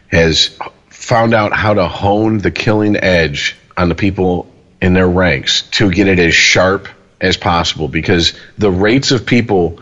has 0.07 0.57
found 0.89 1.34
out 1.34 1.51
how 1.53 1.73
to 1.73 1.88
hone 1.88 2.38
the 2.38 2.51
killing 2.51 2.95
edge 2.95 3.57
on 3.77 3.89
the 3.89 3.95
people 3.95 4.47
in 4.82 4.93
their 4.93 5.09
ranks 5.09 5.63
to 5.71 5.91
get 5.91 6.07
it 6.07 6.17
as 6.19 6.34
sharp 6.34 6.88
as 7.22 7.38
possible 7.38 7.88
because 7.88 8.34
the 8.57 8.72
rates 8.72 9.11
of 9.11 9.26
people 9.26 9.80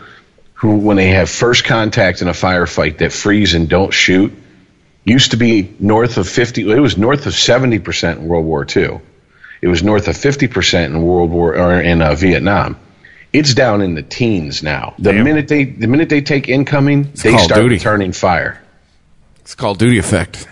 who 0.54 0.76
when 0.76 0.96
they 0.96 1.08
have 1.08 1.28
first 1.28 1.64
contact 1.64 2.22
in 2.22 2.28
a 2.28 2.32
firefight 2.32 2.98
that 2.98 3.12
freeze 3.12 3.54
and 3.54 3.68
don't 3.68 3.92
shoot 3.92 4.32
used 5.04 5.30
to 5.32 5.36
be 5.36 5.74
north 5.80 6.18
of 6.18 6.28
50 6.28 6.70
it 6.70 6.80
was 6.80 6.96
north 6.96 7.26
of 7.26 7.32
70% 7.32 8.18
in 8.18 8.28
World 8.28 8.44
War 8.44 8.66
II 8.76 9.00
it 9.60 9.68
was 9.68 9.82
north 9.82 10.08
of 10.08 10.16
50% 10.16 10.86
in 10.86 11.02
World 11.02 11.30
War 11.30 11.56
or 11.56 11.80
in 11.80 12.00
uh, 12.00 12.14
Vietnam. 12.14 12.78
It's 13.32 13.54
down 13.54 13.82
in 13.82 13.94
the 13.94 14.02
teens 14.02 14.62
now. 14.62 14.94
The 14.98 15.12
minute 15.12 15.48
they 15.48 15.64
the 15.64 15.86
minute 15.86 16.08
they 16.08 16.20
take 16.20 16.48
incoming, 16.48 17.12
they 17.12 17.36
start 17.36 17.60
Duty. 17.60 17.76
returning 17.76 18.12
fire. 18.12 18.60
It's 19.40 19.54
Call 19.54 19.72
of 19.72 19.78
Duty 19.78 19.98
effect. 19.98 20.48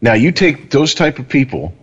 Now 0.00 0.12
you 0.12 0.30
take 0.30 0.70
those 0.70 0.94
type 0.94 1.18
of 1.18 1.28
people 1.28 1.74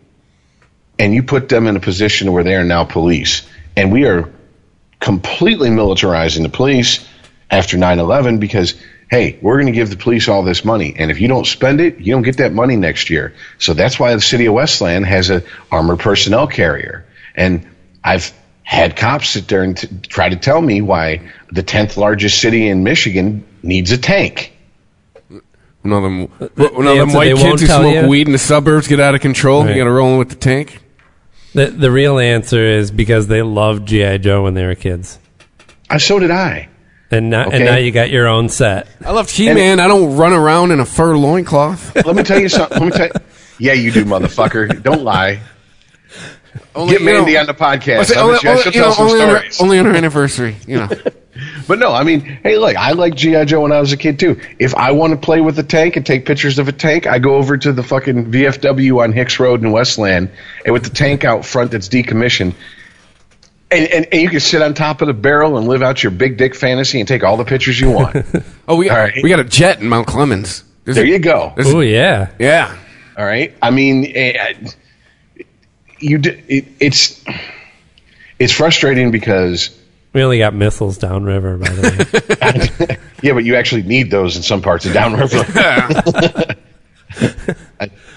and 0.97 1.14
you 1.14 1.24
put 1.24 1.49
them 1.49 1.68
in 1.68 1.76
a 1.76 1.80
position 1.80 2.32
where 2.32 2.43
they 2.43 2.55
are 2.55 2.64
now 2.64 2.86
police, 2.86 3.47
and 3.76 3.91
we 3.91 4.05
are 4.05 4.32
completely 5.00 5.70
militarizing 5.70 6.43
the 6.43 6.50
police 6.50 7.06
after 7.50 7.78
9/11 7.78 8.39
because 8.39 8.76
hey, 9.10 9.39
we're 9.41 9.56
going 9.56 9.68
to 9.68 9.72
give 9.72 9.89
the 9.89 9.95
police 9.95 10.28
all 10.28 10.43
this 10.43 10.66
money, 10.66 10.93
and 10.98 11.10
if 11.10 11.22
you 11.22 11.30
don't 11.30 11.48
spend 11.48 11.80
it, 11.80 11.98
you 12.00 12.12
don't 12.12 12.24
get 12.24 12.38
that 12.38 12.52
money 12.52 12.76
next 12.76 13.10
year. 13.10 13.34
So 13.58 13.74
that's 13.74 13.98
why 13.98 14.14
the 14.14 14.20
city 14.22 14.48
of 14.48 14.54
Westland 14.54 15.06
has 15.06 15.30
a 15.30 15.43
armored 15.72 16.00
personnel 16.00 16.48
carrier, 16.48 17.06
and 17.34 17.66
I've 18.04 18.34
had 18.64 18.98
cops 18.98 19.30
sit 19.30 19.48
there 19.48 19.64
and 19.64 19.78
t- 19.78 19.88
try 20.10 20.28
to 20.28 20.36
tell 20.36 20.62
me 20.62 20.82
why 20.82 21.22
the 21.50 21.64
10th 21.64 21.95
largest 21.95 22.41
city 22.41 22.68
in 22.68 22.84
Michigan 22.84 23.45
needs 23.64 23.91
a 23.91 23.98
tank. 23.98 24.52
One 25.84 25.93
of 25.93 26.04
them, 26.04 26.50
the 26.56 26.68
one 26.74 26.86
of 26.88 26.98
them 26.98 27.14
white 27.14 27.34
kids 27.38 27.62
who 27.62 27.68
smoke 27.68 27.93
you- 27.93 28.08
weed 28.10 28.28
in 28.28 28.34
the 28.34 28.38
suburbs 28.38 28.89
get 28.89 29.00
out 29.00 29.16
of 29.16 29.22
control. 29.22 29.64
Right. 29.64 29.70
You 29.70 29.78
got 29.82 29.86
to 29.86 29.91
roll 29.91 30.12
in 30.12 30.18
with 30.18 30.30
the 30.30 30.36
tank. 30.36 30.82
The 31.58 31.68
the 31.68 31.91
real 31.91 32.20
answer 32.20 32.64
is 32.64 32.91
because 32.91 33.28
they 33.28 33.41
loved 33.41 33.88
GI 33.88 34.20
Joe 34.20 34.43
when 34.43 34.53
they 34.53 34.66
were 34.66 34.76
kids, 34.76 35.18
Uh, 35.89 35.97
so 35.97 36.20
did 36.20 36.32
I. 36.32 36.70
and 37.12 37.30
now 37.30 37.47
Okay. 37.47 37.55
and 37.58 37.66
now 37.66 37.78
you 37.78 37.91
got 37.91 38.10
your 38.12 38.28
own 38.28 38.47
set. 38.49 38.88
I 39.05 39.12
love 39.12 39.30
He 39.30 39.51
Man. 39.53 39.80
I 39.80 39.88
don't 39.88 40.16
run 40.18 40.34
around 40.34 40.72
in 40.72 40.80
a 40.80 40.86
fur 40.86 41.16
loincloth. 41.18 41.95
Let 42.05 42.16
me 42.16 42.24
tell 42.24 42.39
you 42.39 42.49
something. 42.49 42.78
Let 42.80 42.86
me 42.86 42.91
tell 42.91 43.08
you. 43.08 43.14
Yeah, 43.60 43.74
you 43.74 43.91
do, 43.91 44.05
motherfucker. 44.05 44.84
Don't 44.84 45.01
lie. 45.03 45.39
Only, 46.76 46.91
Get 46.91 47.01
you 47.01 47.08
know- 47.08 47.14
Mandy 47.14 47.38
on 47.39 47.47
the 47.47 47.55
podcast. 47.55 48.05
Say, 48.05 48.16
I 48.16 48.22
only, 48.22 48.36
bet 48.36 48.43
you 48.43 48.49
I 48.49 48.51
only- 48.51 48.64
should 48.64 48.76
you 48.76 48.82
tell 48.82 48.91
some 48.93 49.08
only 49.08 49.22
on, 49.22 49.30
her, 49.30 49.36
stories. 49.38 49.62
only 49.62 49.80
on 49.80 49.86
her 49.86 49.95
anniversary. 49.95 50.55
You 50.68 50.78
know, 50.78 50.89
But 51.68 51.80
no, 51.80 51.91
I 51.91 52.03
mean, 52.03 52.22
hey, 52.22 52.57
look, 52.57 52.76
I 52.78 52.93
like 52.93 53.15
GI 53.15 53.45
Joe 53.45 53.61
when 53.61 53.72
I 53.72 53.80
was 53.80 53.91
a 53.91 53.97
kid 53.97 54.20
too. 54.20 54.39
If 54.57 54.74
I 54.76 54.91
want 54.91 55.11
to 55.11 55.18
play 55.18 55.41
with 55.41 55.59
a 55.59 55.63
tank 55.63 55.97
and 55.97 56.05
take 56.05 56.26
pictures 56.26 56.59
of 56.59 56.68
a 56.68 56.72
tank, 56.72 57.05
I 57.07 57.20
go 57.20 57.36
over 57.36 57.57
to 57.57 57.74
the 57.74 57.84
fucking 57.84 58.32
VFW 58.32 59.03
on 59.03 59.11
Hix 59.11 59.39
Road 59.39 59.61
in 59.63 59.72
Westland, 59.72 60.32
and 60.65 60.74
with 60.74 60.84
the 60.84 60.89
tank 60.89 61.26
out 61.26 61.45
front 61.45 61.72
that's 61.72 61.89
decommissioned, 61.89 62.53
and, 63.70 63.88
and, 63.89 64.07
and 64.11 64.22
you 64.22 64.30
can 64.30 64.39
sit 64.39 64.61
on 64.61 64.74
top 64.74 65.01
of 65.01 65.07
the 65.07 65.13
barrel 65.13 65.57
and 65.57 65.68
live 65.68 65.82
out 65.82 66.01
your 66.01 66.11
big 66.11 66.38
dick 66.38 66.55
fantasy 66.55 66.99
and 66.99 67.07
take 67.07 67.24
all 67.24 67.36
the 67.36 67.43
pictures 67.45 67.80
you 67.80 67.91
want. 67.91 68.15
oh, 68.68 68.78
we 68.78 68.89
All 68.89 68.95
right. 68.97 69.13
we 69.22 69.30
got 69.30 69.41
a 69.41 69.43
jet 69.43 69.82
in 69.82 69.89
Mount 69.89 70.07
Clemens. 70.07 70.63
There's 70.86 70.95
there 70.95 71.03
a- 71.05 71.09
you 71.09 71.20
go. 71.20 71.53
Oh 71.57 71.82
yeah, 71.82 72.32
yeah. 72.39 72.78
All 73.18 73.26
right. 73.26 73.53
I 73.61 73.72
mean, 73.72 74.09
eh, 74.15 74.53
you 75.99 76.20
it, 76.24 76.65
it's 76.80 77.22
it's 78.39 78.53
frustrating 78.53 79.11
because 79.11 79.76
we 80.18 80.24
only 80.24 80.39
got 80.39 80.55
missiles 80.55 80.97
downriver. 80.97 81.57
By 81.57 81.70
the 81.70 82.88
way, 82.89 82.97
yeah, 83.22 83.34
but 83.34 83.45
you 83.45 83.55
actually 83.55 83.84
need 83.84 84.09
those 84.09 84.36
in 84.36 84.41
some 84.41 84.63
parts 84.63 84.88
of 84.88 84.93
downriver. 84.93 85.38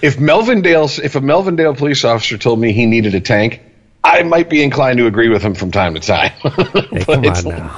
if 0.01 0.17
Melvindale, 0.17 0.99
if 0.99 1.15
a 1.15 1.21
Melvindale 1.21 1.77
police 1.77 2.03
officer 2.03 2.39
told 2.39 2.59
me 2.59 2.73
he 2.73 2.87
needed 2.87 3.15
a 3.15 3.21
tank, 3.21 3.61
I 4.03 4.23
might 4.23 4.49
be 4.49 4.63
inclined 4.63 4.97
to 4.97 5.07
agree 5.07 5.29
with 5.29 5.43
him 5.43 5.55
from 5.55 5.73
time 5.73 5.93
to 5.93 6.01
time. 6.01 6.31
hey, 6.31 7.05
come 7.05 7.27
on 7.27 7.45
now. 7.45 7.69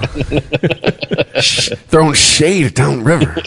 Throwing 1.88 2.14
shade 2.14 2.74
down 2.74 3.02
river. 3.02 3.42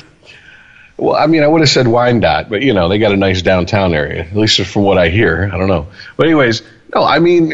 Well, 0.98 1.16
I 1.16 1.28
mean, 1.28 1.44
I 1.44 1.48
would 1.48 1.62
have 1.62 1.70
said 1.70 1.88
Wyandotte, 1.88 2.50
but 2.50 2.64
you 2.64 2.74
know, 2.74 2.90
they 2.90 3.00
got 3.00 3.14
a 3.14 3.18
nice 3.18 3.42
downtown 3.42 3.94
area, 3.94 4.24
at 4.24 4.36
least 4.36 4.60
from 4.66 4.84
what 4.84 4.98
I 4.98 5.08
hear. 5.08 5.50
I 5.54 5.58
don't 5.58 5.70
know, 5.70 5.88
but 6.18 6.26
anyways, 6.26 6.64
no, 6.94 7.02
I 7.02 7.20
mean, 7.20 7.54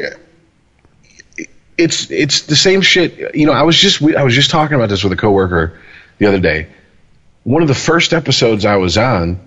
it's 1.78 2.10
it's 2.12 2.42
the 2.44 2.56
same 2.56 2.82
shit. 2.82 3.36
You 3.36 3.46
know, 3.46 3.54
I 3.54 3.64
was 3.64 3.78
just 3.78 4.02
I 4.02 4.24
was 4.24 4.36
just 4.36 4.50
talking 4.50 4.76
about 4.76 4.90
this 4.90 5.04
with 5.04 5.14
a 5.14 5.18
coworker 5.18 5.80
the 6.18 6.28
other 6.28 6.40
day. 6.40 6.68
One 7.44 7.62
of 7.62 7.68
the 7.68 7.76
first 7.76 8.14
episodes 8.14 8.66
I 8.66 8.76
was 8.78 8.98
on 8.98 9.40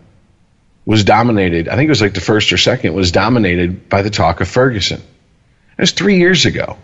was 0.84 1.04
dominated. 1.04 1.68
I 1.68 1.76
think 1.76 1.86
it 1.86 1.90
was 1.90 2.02
like 2.02 2.14
the 2.14 2.20
first 2.20 2.52
or 2.52 2.58
second 2.58 2.94
was 2.94 3.12
dominated 3.12 3.88
by 3.88 4.02
the 4.02 4.10
talk 4.10 4.40
of 4.40 4.48
Ferguson. 4.48 5.02
Was 5.78 5.92
three 5.92 6.18
years 6.18 6.46
ago, 6.46 6.78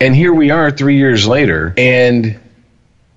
and 0.00 0.14
here 0.14 0.32
we 0.32 0.50
are 0.50 0.70
three 0.70 0.98
years 0.98 1.26
later, 1.26 1.74
and 1.76 2.38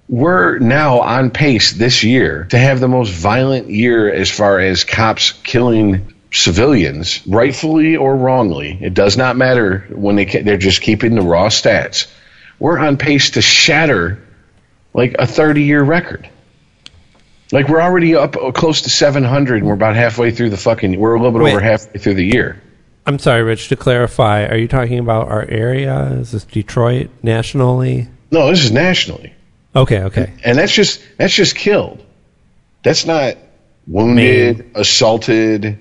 we're 0.09 0.59
now 0.59 1.01
on 1.01 1.29
pace 1.29 1.71
this 1.71 2.03
year 2.03 2.45
to 2.49 2.57
have 2.57 2.79
the 2.79 2.87
most 2.87 3.11
violent 3.13 3.69
year 3.69 4.11
as 4.11 4.29
far 4.29 4.59
as 4.59 4.83
cops 4.83 5.31
killing 5.31 6.13
civilians, 6.31 7.25
rightfully 7.27 7.97
or 7.97 8.15
wrongly. 8.15 8.77
It 8.81 8.93
does 8.93 9.17
not 9.17 9.35
matter 9.35 9.85
when 9.89 10.15
they 10.15 10.25
ca- 10.25 10.43
they're 10.43 10.57
just 10.57 10.81
keeping 10.81 11.15
the 11.15 11.21
raw 11.21 11.47
stats. 11.47 12.11
We're 12.59 12.79
on 12.79 12.97
pace 12.97 13.31
to 13.31 13.41
shatter 13.41 14.21
like 14.93 15.15
a 15.19 15.27
30 15.27 15.63
year 15.63 15.83
record. 15.83 16.29
Like 17.51 17.67
we're 17.67 17.81
already 17.81 18.15
up 18.15 18.37
uh, 18.37 18.51
close 18.51 18.83
to 18.83 18.89
700 18.89 19.57
and 19.57 19.67
we're 19.67 19.73
about 19.73 19.95
halfway 19.95 20.31
through 20.31 20.51
the 20.51 20.57
fucking 20.57 20.97
we're 20.97 21.15
a 21.15 21.17
little 21.17 21.31
bit 21.31 21.43
Wait. 21.43 21.51
over 21.51 21.59
halfway 21.59 21.99
through 21.99 22.13
the 22.15 22.25
year. 22.25 22.61
I'm 23.05 23.19
sorry, 23.19 23.41
Rich. 23.41 23.69
To 23.69 23.75
clarify, 23.75 24.45
are 24.45 24.57
you 24.57 24.67
talking 24.67 24.99
about 24.99 25.27
our 25.27 25.43
area? 25.43 26.03
Is 26.19 26.31
this 26.31 26.45
Detroit 26.45 27.09
nationally? 27.23 28.07
No, 28.29 28.49
this 28.49 28.63
is 28.63 28.71
nationally. 28.71 29.33
Okay, 29.75 30.03
okay. 30.03 30.33
and 30.43 30.57
that's 30.57 30.71
just 30.71 31.01
that's 31.17 31.33
just 31.33 31.55
killed. 31.55 32.03
That's 32.83 33.05
not 33.05 33.37
wounded, 33.87 34.71
assaulted. 34.75 35.79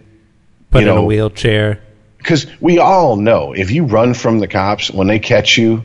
Put 0.70 0.82
You 0.82 0.88
in 0.88 0.92
a 0.92 0.96
know- 0.96 1.04
wheelchair. 1.04 1.80
Because 2.18 2.46
we 2.60 2.78
all 2.78 3.16
know 3.16 3.52
if 3.54 3.70
you 3.70 3.84
run 3.84 4.12
from 4.12 4.40
the 4.40 4.46
cops 4.46 4.90
when 4.90 5.06
they 5.06 5.18
catch 5.18 5.56
you, 5.56 5.82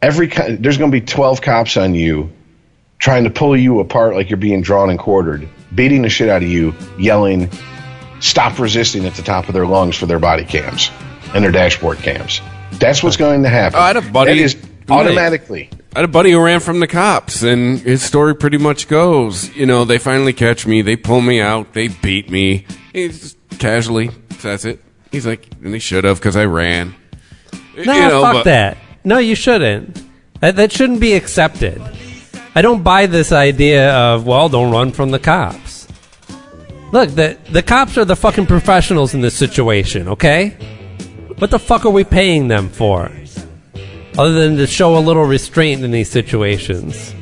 every 0.00 0.28
there's 0.28 0.78
going 0.78 0.90
to 0.92 1.00
be 1.00 1.04
twelve 1.04 1.42
cops 1.42 1.76
on 1.76 1.96
you, 1.96 2.30
trying 3.00 3.24
to 3.24 3.30
pull 3.30 3.56
you 3.56 3.80
apart 3.80 4.14
like 4.14 4.30
you're 4.30 4.36
being 4.36 4.62
drawn 4.62 4.88
and 4.88 5.00
quartered, 5.00 5.48
beating 5.74 6.02
the 6.02 6.08
shit 6.08 6.28
out 6.28 6.44
of 6.44 6.48
you, 6.48 6.74
yelling, 6.96 7.50
"Stop 8.20 8.60
resisting!" 8.60 9.04
at 9.04 9.14
the 9.14 9.22
top 9.22 9.48
of 9.48 9.54
their 9.54 9.66
lungs 9.66 9.96
for 9.96 10.06
their 10.06 10.20
body 10.20 10.44
cams 10.44 10.92
and 11.34 11.42
their 11.42 11.50
dashboard 11.50 11.98
cams. 11.98 12.40
That's 12.74 13.02
what's 13.02 13.16
going 13.16 13.42
to 13.42 13.48
happen. 13.48 13.78
I 13.80 13.88
had 13.88 13.96
a 13.96 14.02
buddy- 14.02 14.34
That 14.38 14.40
is 14.44 14.56
automatically. 14.88 15.70
I 15.96 16.00
had 16.00 16.04
a 16.04 16.08
buddy 16.08 16.30
who 16.30 16.40
ran 16.40 16.60
from 16.60 16.78
the 16.78 16.86
cops, 16.86 17.42
and 17.42 17.80
his 17.80 18.00
story 18.02 18.34
pretty 18.36 18.58
much 18.58 18.86
goes, 18.86 19.52
you 19.56 19.66
know, 19.66 19.84
they 19.84 19.98
finally 19.98 20.32
catch 20.32 20.66
me, 20.68 20.82
they 20.82 20.94
pull 20.96 21.20
me 21.20 21.40
out, 21.40 21.72
they 21.72 21.88
beat 21.88 22.30
me. 22.30 22.64
He's 22.92 23.20
just 23.20 23.43
casually 23.64 24.10
says 24.38 24.64
it. 24.66 24.78
He's 25.10 25.26
like, 25.26 25.48
and 25.62 25.72
they 25.72 25.78
should 25.78 26.04
have 26.04 26.18
because 26.18 26.36
I 26.36 26.44
ran. 26.44 26.94
No, 27.76 27.92
You 27.94 28.00
know, 28.08 28.20
fuck 28.22 28.32
but- 28.34 28.44
that. 28.44 28.76
No, 29.04 29.18
you 29.18 29.34
shouldn't. 29.34 30.02
That, 30.40 30.56
that 30.56 30.70
shouldn't 30.72 31.00
be 31.00 31.14
accepted. 31.14 31.80
I 32.54 32.62
don't 32.62 32.82
buy 32.82 33.06
this 33.06 33.32
idea 33.32 33.92
of 33.94 34.26
well, 34.26 34.48
don't 34.48 34.70
run 34.70 34.92
from 34.92 35.10
the 35.10 35.18
cops. 35.18 35.88
Look, 36.92 37.10
the 37.10 37.36
the 37.50 37.62
cops 37.62 37.96
are 37.98 38.04
the 38.04 38.14
fucking 38.16 38.46
professionals 38.46 39.14
in 39.14 39.20
this 39.22 39.34
situation. 39.34 40.08
Okay, 40.08 40.50
what 41.38 41.50
the 41.50 41.58
fuck 41.58 41.84
are 41.86 41.90
we 41.90 42.04
paying 42.04 42.48
them 42.48 42.68
for? 42.68 43.10
Other 44.18 44.32
than 44.32 44.56
to 44.58 44.66
show 44.66 44.96
a 44.96 45.00
little 45.00 45.24
restraint 45.24 45.82
in 45.82 45.90
these 45.90 46.10
situations. 46.10 47.14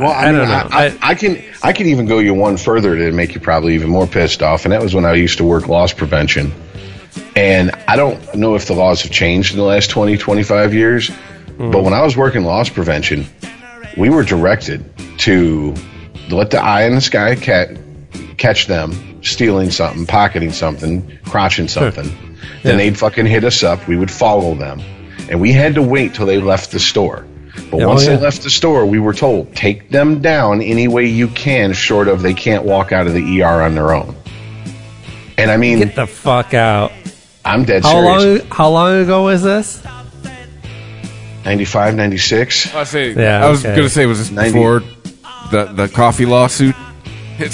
Well, 0.00 0.10
I, 0.12 0.24
I 0.24 0.32
mean, 0.32 0.34
don't 0.40 0.48
know. 0.48 0.68
I, 0.70 0.86
I, 0.86 0.98
I- 1.02 1.14
can 1.14 1.42
I 1.62 1.72
can 1.72 1.86
even 1.86 2.06
go 2.06 2.18
you 2.18 2.34
one 2.34 2.56
further 2.56 2.96
to 2.96 3.12
make 3.12 3.34
you 3.34 3.40
probably 3.40 3.74
even 3.74 3.90
more 3.90 4.06
pissed 4.06 4.42
off, 4.42 4.64
and 4.64 4.72
that 4.72 4.82
was 4.82 4.94
when 4.94 5.04
I 5.04 5.12
used 5.14 5.38
to 5.38 5.44
work 5.44 5.68
loss 5.68 5.92
prevention. 5.92 6.52
And 7.36 7.70
I 7.88 7.96
don't 7.96 8.34
know 8.34 8.54
if 8.54 8.66
the 8.66 8.74
laws 8.74 9.02
have 9.02 9.10
changed 9.12 9.52
in 9.52 9.58
the 9.58 9.64
last 9.64 9.90
20, 9.90 10.16
25 10.16 10.74
years, 10.74 11.08
hmm. 11.08 11.70
but 11.70 11.82
when 11.82 11.92
I 11.92 12.02
was 12.02 12.16
working 12.16 12.44
loss 12.44 12.68
prevention, 12.68 13.26
we 13.96 14.08
were 14.10 14.22
directed 14.22 14.84
to 15.18 15.74
let 16.30 16.50
the 16.50 16.62
eye 16.62 16.84
in 16.84 16.94
the 16.94 17.00
sky 17.00 17.34
cat, 17.34 17.76
catch 18.38 18.66
them 18.66 19.18
stealing 19.22 19.70
something, 19.70 20.06
pocketing 20.06 20.52
something, 20.52 21.02
crotching 21.24 21.68
something. 21.68 22.06
Then 22.62 22.72
Yeah. 22.72 22.76
they'd 22.76 22.98
fucking 22.98 23.26
hit 23.26 23.44
us 23.44 23.62
up. 23.62 23.86
We 23.86 23.96
would 23.96 24.10
follow 24.10 24.54
them. 24.54 24.80
And 25.28 25.40
we 25.40 25.52
had 25.52 25.74
to 25.74 25.82
wait 25.82 26.14
till 26.14 26.26
they 26.26 26.38
left 26.38 26.72
the 26.72 26.80
store. 26.80 27.26
But 27.70 27.82
Oh, 27.82 27.88
once 27.88 28.04
yeah. 28.06 28.16
they 28.16 28.22
left 28.22 28.42
the 28.42 28.50
store, 28.50 28.84
we 28.86 28.98
were 28.98 29.14
told 29.14 29.54
take 29.54 29.90
them 29.90 30.20
down 30.20 30.60
any 30.60 30.88
way 30.88 31.06
you 31.06 31.28
can, 31.28 31.72
short 31.72 32.08
of 32.08 32.22
they 32.22 32.34
can't 32.34 32.64
walk 32.64 32.90
out 32.92 33.06
of 33.06 33.14
the 33.14 33.42
ER 33.42 33.62
on 33.62 33.74
their 33.74 33.92
own. 33.92 34.14
And 35.38 35.50
I 35.50 35.56
mean, 35.56 35.78
Get 35.78 35.94
the 35.94 36.06
fuck 36.06 36.52
out. 36.54 36.92
I'm 37.44 37.64
dead 37.64 37.82
How 37.84 37.92
serious. 38.18 38.40
long? 38.42 38.50
How 38.50 38.68
long 38.70 39.02
ago 39.02 39.22
was 39.24 39.42
this? 39.42 39.82
95, 41.44 41.94
96. 41.94 42.74
I 42.74 42.84
say. 42.84 43.12
Yeah, 43.14 43.44
I 43.44 43.48
was 43.48 43.64
okay. 43.64 43.74
gonna 43.76 43.88
say, 43.88 44.06
was 44.06 44.18
this 44.18 44.30
90. 44.30 44.52
before 44.52 44.80
the 45.50 45.64
the 45.72 45.88
coffee 45.88 46.26
lawsuit? 46.26 46.74
It 47.38 47.52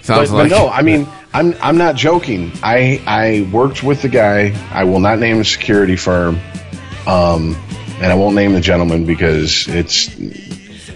sounds 0.00 0.30
But, 0.30 0.36
like 0.38 0.50
but 0.50 0.56
no, 0.56 0.70
I 0.70 0.80
mean, 0.80 1.06
I'm 1.34 1.54
I'm 1.60 1.76
not 1.76 1.94
joking. 1.96 2.50
I 2.62 3.02
I 3.06 3.46
worked 3.52 3.82
with 3.82 4.00
the 4.00 4.08
guy. 4.08 4.54
I 4.72 4.84
will 4.84 5.00
not 5.00 5.18
name 5.18 5.36
the 5.36 5.44
security 5.44 5.96
firm, 5.96 6.40
um, 7.06 7.54
and 8.00 8.06
I 8.06 8.14
won't 8.14 8.34
name 8.34 8.52
the 8.52 8.60
gentleman 8.60 9.04
because 9.06 9.66
it's 9.68 10.16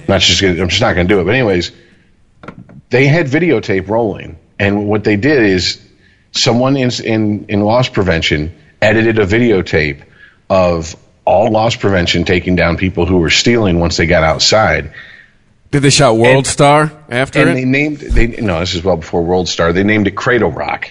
not 0.09 0.21
just. 0.21 0.41
Gonna, 0.41 0.61
I'm 0.63 0.69
just 0.69 0.81
not 0.81 0.95
going 0.95 1.07
to 1.09 1.15
do 1.15 1.21
it. 1.21 1.25
But 1.25 1.35
anyways, 1.35 1.73
they 2.91 3.07
had 3.07 3.27
videotape 3.27 3.89
rolling, 3.89 4.39
and 4.59 4.89
what 4.89 5.05
they 5.05 5.17
did 5.17 5.43
is 5.45 5.81
someone 6.33 6.77
in 6.77 6.91
in 7.05 7.47
in 7.49 7.61
loss 7.63 7.89
prevention 7.89 8.55
edited 8.81 9.19
a 9.19 9.27
videotape 9.27 10.03
of 10.51 10.97
all 11.25 11.51
loss 11.51 11.77
prevention 11.77 12.25
taking 12.25 12.57
down 12.57 12.77
people 12.77 13.07
who 13.07 13.19
were 13.19 13.31
stealing 13.31 13.79
once 13.79 13.97
they 13.97 14.07
got 14.07 14.25
outside. 14.25 14.93
did 15.71 15.83
they 15.83 15.91
shout 15.91 16.17
World 16.17 16.47
Star 16.47 16.91
after 17.09 17.41
And 17.41 17.51
it? 17.51 17.55
they 17.55 17.65
named 17.65 17.99
they 17.99 18.27
no, 18.27 18.59
this 18.61 18.75
is 18.75 18.83
well 18.83 18.97
before 18.97 19.23
World 19.23 19.49
Star. 19.49 19.73
They 19.73 19.85
named 19.85 20.07
it 20.09 20.17
Cradle 20.17 20.51
Rock. 20.51 20.91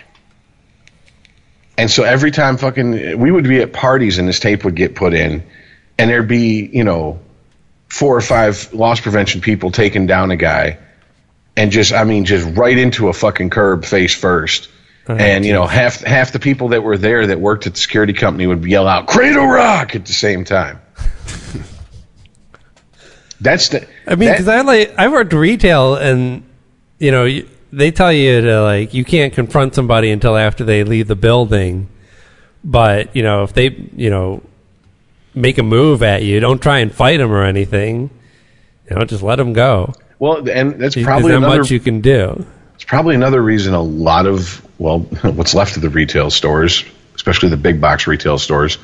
And 1.78 1.90
so 1.90 2.04
every 2.04 2.32
time 2.32 2.58
fucking 2.58 3.20
we 3.20 3.32
would 3.32 3.46
be 3.46 3.62
at 3.62 3.74
parties 3.74 4.20
and 4.20 4.28
this 4.28 4.40
tape 4.40 4.64
would 4.64 4.76
get 4.76 4.96
put 4.96 5.14
in, 5.14 5.44
and 6.02 6.10
there'd 6.10 6.28
be 6.28 6.68
you 6.74 6.84
know 6.84 7.20
four 7.88 8.18
or 8.18 8.22
five 8.22 8.74
loss 8.74 9.00
prevention 9.00 9.40
people 9.42 9.70
taking 9.70 10.08
down 10.08 10.32
a 10.32 10.36
guy, 10.36 10.80
and 11.56 11.72
just 11.72 11.94
I 11.94 12.04
mean 12.04 12.26
just 12.26 12.58
right 12.58 12.78
into 12.78 13.08
a 13.08 13.14
fucking 13.14 13.52
curb 13.52 13.86
face 13.86 14.16
first. 14.16 14.70
and 15.08 15.46
you 15.46 15.54
know 15.54 15.68
half 15.68 16.02
half 16.02 16.32
the 16.32 16.40
people 16.40 16.70
that 16.70 16.84
were 16.84 16.98
there 16.98 17.28
that 17.28 17.40
worked 17.40 17.68
at 17.68 17.74
the 17.74 17.80
security 17.80 18.14
company 18.14 18.48
would 18.48 18.66
yell 18.66 18.88
out 18.88 19.08
"Cradle 19.08 19.46
Rock" 19.46 19.96
at 19.96 20.06
the 20.06 20.14
same 20.14 20.44
time. 20.44 20.82
That's 23.42 23.70
the. 23.70 23.88
I 24.08 24.16
mean, 24.16 24.30
because 24.32 24.48
I 24.48 24.62
like 24.62 24.96
I 24.98 25.08
worked 25.08 25.34
retail, 25.34 25.96
and 25.96 26.44
you 27.00 27.12
know 27.12 27.28
they 27.72 27.92
tell 27.92 28.12
you 28.12 28.42
to 28.42 28.64
like 28.64 28.94
you 28.94 29.06
can't 29.06 29.34
confront 29.34 29.76
somebody 29.76 30.12
until 30.12 30.36
after 30.38 30.64
they 30.64 30.84
leave 30.84 31.08
the 31.08 31.16
building. 31.16 31.90
But 32.64 33.16
you 33.16 33.24
know 33.24 33.44
if 33.44 33.54
they 33.54 33.70
you 33.96 34.10
know 34.10 34.44
make 35.34 35.58
a 35.58 35.64
move 35.64 36.04
at 36.04 36.24
you, 36.24 36.40
don't 36.40 36.62
try 36.62 36.80
and 36.80 36.94
fight 36.94 37.18
them 37.18 37.32
or 37.32 37.44
anything. 37.44 38.10
You 38.90 38.96
know, 38.98 39.06
just 39.06 39.24
let 39.24 39.38
them 39.38 39.54
go. 39.54 39.94
well, 40.20 40.48
and 40.50 40.74
that's 40.82 40.96
probably 41.02 41.32
not 41.32 41.42
much 41.42 41.72
you 41.72 41.80
can 41.80 42.02
do. 42.02 42.46
It's 42.76 42.84
probably 42.84 43.16
another 43.16 43.42
reason 43.42 43.74
a 43.74 43.82
lot 43.82 44.26
of 44.26 44.66
well, 44.80 45.00
what's 45.22 45.54
left 45.54 45.76
of 45.76 45.82
the 45.82 45.90
retail 45.90 46.30
stores, 46.32 46.84
especially 47.16 47.50
the 47.50 47.58
big 47.58 47.80
box 47.80 48.08
retail 48.08 48.38
stores, 48.38 48.78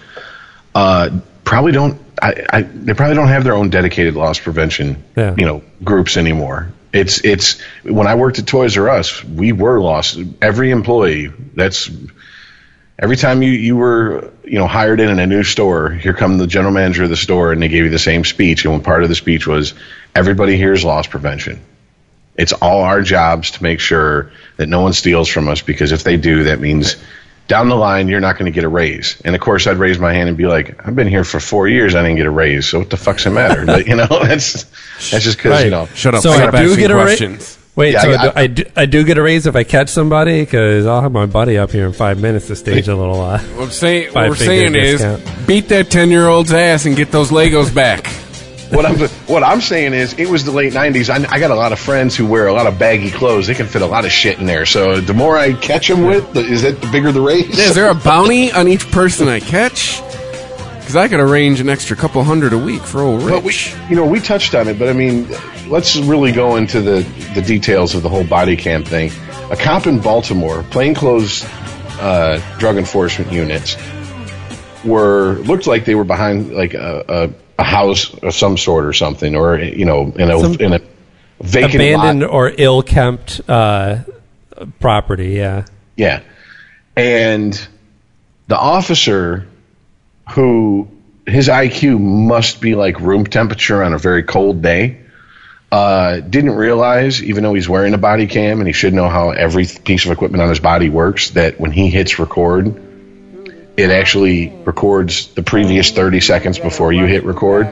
uh, 0.75 1.19
probably 1.43 1.71
don't. 1.71 1.99
I, 2.21 2.45
I, 2.51 2.61
they 2.63 2.93
probably 2.93 3.15
don't 3.15 3.27
have 3.27 3.43
their 3.43 3.53
own 3.53 3.69
dedicated 3.69 4.15
loss 4.15 4.39
prevention, 4.39 5.03
Yeah. 5.15 5.35
you 5.37 5.45
know, 5.45 5.61
groups 5.83 6.17
anymore. 6.17 6.71
It's 6.93 7.23
it's 7.23 7.59
when 7.83 8.07
I 8.07 8.15
worked 8.15 8.39
at 8.39 8.47
Toys 8.47 8.77
R 8.77 8.89
Us, 8.89 9.23
we 9.23 9.51
were 9.51 9.79
lost. 9.79 10.17
Every 10.41 10.71
employee, 10.71 11.27
that's 11.53 11.91
every 12.97 13.17
time 13.17 13.43
you 13.43 13.51
you 13.51 13.75
were 13.75 14.31
you 14.47 14.57
know 14.57 14.67
hired 14.67 14.99
in 14.99 15.09
in 15.09 15.19
a 15.19 15.27
new 15.27 15.43
store. 15.43 15.89
Here 15.89 16.13
come 16.13 16.37
the 16.37 16.47
general 16.47 16.73
manager 16.73 17.03
of 17.03 17.09
the 17.09 17.17
store, 17.17 17.51
and 17.51 17.61
they 17.61 17.67
gave 17.67 17.83
you 17.83 17.89
the 17.89 17.99
same 17.99 18.23
speech. 18.23 18.63
And 18.63 18.73
one 18.73 18.81
part 18.81 19.03
of 19.03 19.09
the 19.09 19.15
speech 19.15 19.45
was, 19.45 19.73
"Everybody 20.15 20.57
here 20.57 20.73
is 20.73 20.83
loss 20.83 21.07
prevention." 21.07 21.59
It's 22.37 22.53
all 22.53 22.83
our 22.83 23.01
jobs 23.01 23.51
to 23.51 23.63
make 23.63 23.79
sure 23.79 24.31
that 24.57 24.69
no 24.69 24.81
one 24.81 24.93
steals 24.93 25.27
from 25.27 25.47
us 25.47 25.61
because 25.61 25.91
if 25.91 26.03
they 26.03 26.17
do, 26.17 26.43
that 26.45 26.59
means 26.59 26.95
down 27.47 27.67
the 27.69 27.75
line 27.75 28.07
you're 28.07 28.19
not 28.19 28.37
going 28.37 28.45
to 28.45 28.51
get 28.51 28.63
a 28.63 28.69
raise. 28.69 29.19
And 29.25 29.33
of 29.33 29.41
course, 29.41 29.65
I'd 29.65 29.77
raise 29.77 29.97
my 29.97 30.13
hand 30.13 30.29
and 30.29 30.37
be 30.37 30.45
like, 30.45 30.87
"I've 30.87 30.95
been 30.95 31.07
here 31.07 31.23
for 31.23 31.39
four 31.39 31.67
years, 31.67 31.95
I 31.95 32.01
didn't 32.01 32.17
get 32.17 32.27
a 32.27 32.31
raise, 32.31 32.67
so 32.67 32.79
what 32.79 32.89
the 32.89 32.97
fuck's 32.97 33.23
the 33.25 33.31
matter?" 33.31 33.65
But, 33.65 33.87
you 33.87 33.95
know, 33.95 34.07
that's 34.23 34.63
that's 35.11 35.23
just 35.23 35.37
because 35.37 35.63
you 35.63 35.71
know. 35.71 35.87
Shut 35.93 36.15
up. 36.15 36.21
So 36.21 36.31
Stop 36.31 36.53
I 36.53 36.63
do 36.63 36.71
asking 36.71 36.79
get 36.79 36.91
a 36.91 36.95
ra- 36.95 37.03
questions. 37.03 37.56
Wait, 37.77 37.93
Yeah, 37.93 38.01
so 38.01 38.11
I- 38.11 38.13
I, 38.13 38.17
do, 38.17 38.31
I, 38.35 38.47
do, 38.47 38.63
I 38.75 38.85
do 38.87 39.03
get 39.05 39.17
a 39.17 39.21
raise 39.21 39.45
if 39.45 39.55
I 39.55 39.63
catch 39.63 39.89
somebody 39.89 40.41
because 40.41 40.85
I'll 40.87 41.01
have 41.01 41.11
my 41.11 41.27
buddy 41.27 41.57
up 41.59 41.71
here 41.71 41.85
in 41.85 41.93
five 41.93 42.19
minutes 42.19 42.47
to 42.47 42.55
stage 42.57 42.87
a 42.89 42.95
little. 42.95 43.21
Uh, 43.21 43.37
What 43.39 43.63
I'm 43.65 43.69
saying, 43.71 44.05
what 44.07 44.13
Five 44.15 44.29
we're 44.31 44.35
figure 44.35 44.67
saying 44.73 44.75
is, 44.75 45.01
discount. 45.01 45.47
beat 45.47 45.69
that 45.69 45.89
ten 45.91 46.09
year 46.09 46.27
old's 46.27 46.51
ass 46.51 46.85
and 46.85 46.95
get 46.95 47.11
those 47.11 47.29
Legos 47.29 47.73
back. 47.73 48.07
what 48.71 48.85
I'm 48.85 48.97
what 49.27 49.43
I'm 49.43 49.61
saying 49.61 49.93
is, 49.93 50.13
it 50.19 50.27
was 50.27 50.43
the 50.43 50.51
late 50.51 50.73
'90s. 50.73 51.09
I, 51.09 51.23
I 51.31 51.39
got 51.39 51.51
a 51.51 51.55
lot 51.55 51.71
of 51.71 51.79
friends 51.79 52.17
who 52.17 52.25
wear 52.25 52.47
a 52.47 52.53
lot 52.53 52.65
of 52.67 52.77
baggy 52.79 53.11
clothes. 53.11 53.45
They 53.47 53.53
can 53.53 53.67
fit 53.67 53.81
a 53.83 53.85
lot 53.85 54.03
of 54.05 54.11
shit 54.11 54.39
in 54.39 54.45
there. 54.47 54.65
So 54.65 54.99
the 54.99 55.13
more 55.13 55.37
I 55.37 55.53
catch 55.53 55.87
them 55.87 56.01
with, 56.03 56.33
the, 56.33 56.41
is 56.41 56.63
that 56.63 56.81
the 56.81 56.87
bigger 56.87 57.11
the 57.13 57.21
raise? 57.21 57.57
Yeah, 57.57 57.65
is 57.65 57.75
there 57.75 57.89
a 57.91 57.95
bounty 57.95 58.51
on 58.51 58.67
each 58.67 58.89
person 58.91 59.27
I 59.29 59.39
catch? 59.39 60.01
Because 60.87 60.95
I 60.95 61.09
could 61.09 61.19
arrange 61.19 61.59
an 61.59 61.67
extra 61.67 61.97
couple 61.97 62.23
hundred 62.23 62.53
a 62.53 62.57
week 62.57 62.81
for 62.81 63.01
old 63.01 63.19
But 63.19 63.43
we, 63.43 63.49
Rich. 63.49 63.75
you 63.89 63.97
know, 63.97 64.05
we 64.05 64.21
touched 64.21 64.55
on 64.55 64.69
it, 64.69 64.79
but 64.79 64.87
I 64.87 64.93
mean, 64.93 65.27
let's 65.67 65.97
really 65.97 66.31
go 66.31 66.55
into 66.55 66.79
the, 66.79 67.01
the 67.35 67.41
details 67.41 67.93
of 67.93 68.03
the 68.03 68.07
whole 68.09 68.23
body 68.23 68.55
cam 68.55 68.85
thing. 68.85 69.11
A 69.51 69.57
cop 69.57 69.85
in 69.85 69.99
Baltimore, 69.99 70.63
plainclothes 70.71 71.43
uh, 71.99 72.41
drug 72.57 72.77
enforcement 72.77 73.33
units, 73.33 73.75
were 74.85 75.33
looked 75.39 75.67
like 75.67 75.83
they 75.83 75.93
were 75.93 76.05
behind 76.05 76.53
like 76.53 76.73
a, 76.73 77.03
a, 77.57 77.61
a 77.61 77.63
house 77.65 78.13
of 78.19 78.33
some 78.33 78.55
sort 78.55 78.85
or 78.85 78.93
something, 78.93 79.35
or 79.35 79.59
you 79.59 79.83
know, 79.83 80.13
in 80.15 80.31
a 80.31 80.39
Some 80.39 80.53
in 80.53 80.71
a 80.71 80.79
vacant 81.41 81.75
abandoned 81.75 82.21
lot. 82.21 82.29
or 82.29 82.53
ill 82.57 82.81
kept 82.81 83.41
uh, 83.49 84.03
property. 84.79 85.31
Yeah. 85.31 85.65
Yeah. 85.97 86.21
And 86.95 87.67
the 88.47 88.57
officer 88.57 89.49
who 90.29 90.87
his 91.25 91.47
IQ 91.47 91.99
must 91.99 92.61
be 92.61 92.75
like 92.75 92.99
room 92.99 93.25
temperature 93.25 93.83
on 93.83 93.93
a 93.93 93.97
very 93.97 94.23
cold 94.23 94.61
day 94.61 95.03
uh, 95.71 96.21
didn't 96.21 96.55
realize, 96.55 97.21
even 97.21 97.43
though 97.43 97.53
he's 97.53 97.67
wearing 97.67 97.93
a 97.93 97.97
body 97.97 98.27
cam 98.27 98.59
and 98.59 98.67
he 98.67 98.73
should 98.73 98.93
know 98.93 99.09
how 99.09 99.31
every 99.31 99.65
piece 99.65 100.05
of 100.05 100.11
equipment 100.11 100.41
on 100.41 100.49
his 100.49 100.59
body 100.59 100.89
works, 100.89 101.31
that 101.31 101.59
when 101.59 101.71
he 101.71 101.89
hits 101.89 102.19
record, 102.19 102.83
it 103.75 103.91
actually 103.91 104.49
records 104.65 105.27
the 105.33 105.43
previous 105.43 105.91
30 105.91 106.21
seconds 106.21 106.57
before 106.57 106.93
you 106.93 107.05
hit 107.05 107.25
record. 107.25 107.65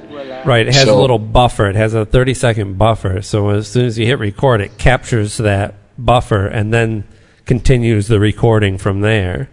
Right. 0.46 0.68
It 0.68 0.76
has 0.76 0.88
a 0.88 0.94
little 0.94 1.18
buffer. 1.18 1.68
It 1.70 1.76
has 1.76 1.94
a 1.94 2.06
30 2.06 2.34
second 2.34 2.78
buffer. 2.78 3.22
So 3.22 3.50
as 3.50 3.70
soon 3.70 3.86
as 3.86 3.98
you 3.98 4.06
hit 4.06 4.20
record, 4.20 4.62
it 4.62 4.78
captures 4.78 5.38
that 5.38 5.76
buffer 5.98 6.46
and 6.46 6.74
then 6.74 7.06
continues 7.46 8.08
the 8.08 8.20
recording 8.20 8.78
from 8.78 9.02
there. 9.02 9.50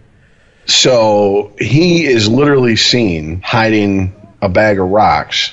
So 0.65 1.53
he 1.59 2.05
is 2.05 2.29
literally 2.29 2.75
seen 2.75 3.41
hiding 3.41 4.13
a 4.41 4.49
bag 4.49 4.79
of 4.79 4.89
rocks 4.89 5.51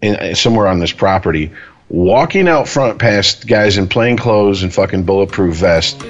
in, 0.00 0.16
uh, 0.16 0.34
somewhere 0.34 0.66
on 0.66 0.78
this 0.78 0.92
property, 0.92 1.52
walking 1.88 2.48
out 2.48 2.68
front 2.68 2.98
past 2.98 3.46
guys 3.46 3.76
in 3.76 3.88
plain 3.88 4.16
clothes 4.16 4.62
and 4.62 4.72
fucking 4.72 5.04
bulletproof 5.04 5.56
vests 5.56 6.02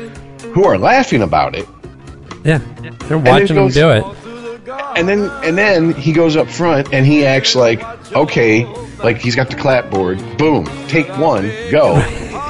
who 0.52 0.64
are 0.64 0.78
laughing 0.78 1.22
about 1.22 1.56
it. 1.56 1.66
Yeah. 2.44 2.58
They're 3.08 3.18
watching 3.18 3.56
him 3.56 3.68
do 3.68 3.90
it. 3.90 4.04
And 4.96 5.08
then 5.08 5.30
and 5.44 5.56
then 5.56 5.94
he 5.94 6.12
goes 6.12 6.36
up 6.36 6.48
front 6.48 6.92
and 6.92 7.06
he 7.06 7.24
acts 7.24 7.54
like, 7.54 7.82
okay, 8.12 8.64
like 9.02 9.18
he's 9.18 9.36
got 9.36 9.50
the 9.50 9.56
clapboard, 9.56 10.18
boom, 10.36 10.66
take 10.88 11.08
one, 11.18 11.50
go. 11.70 11.96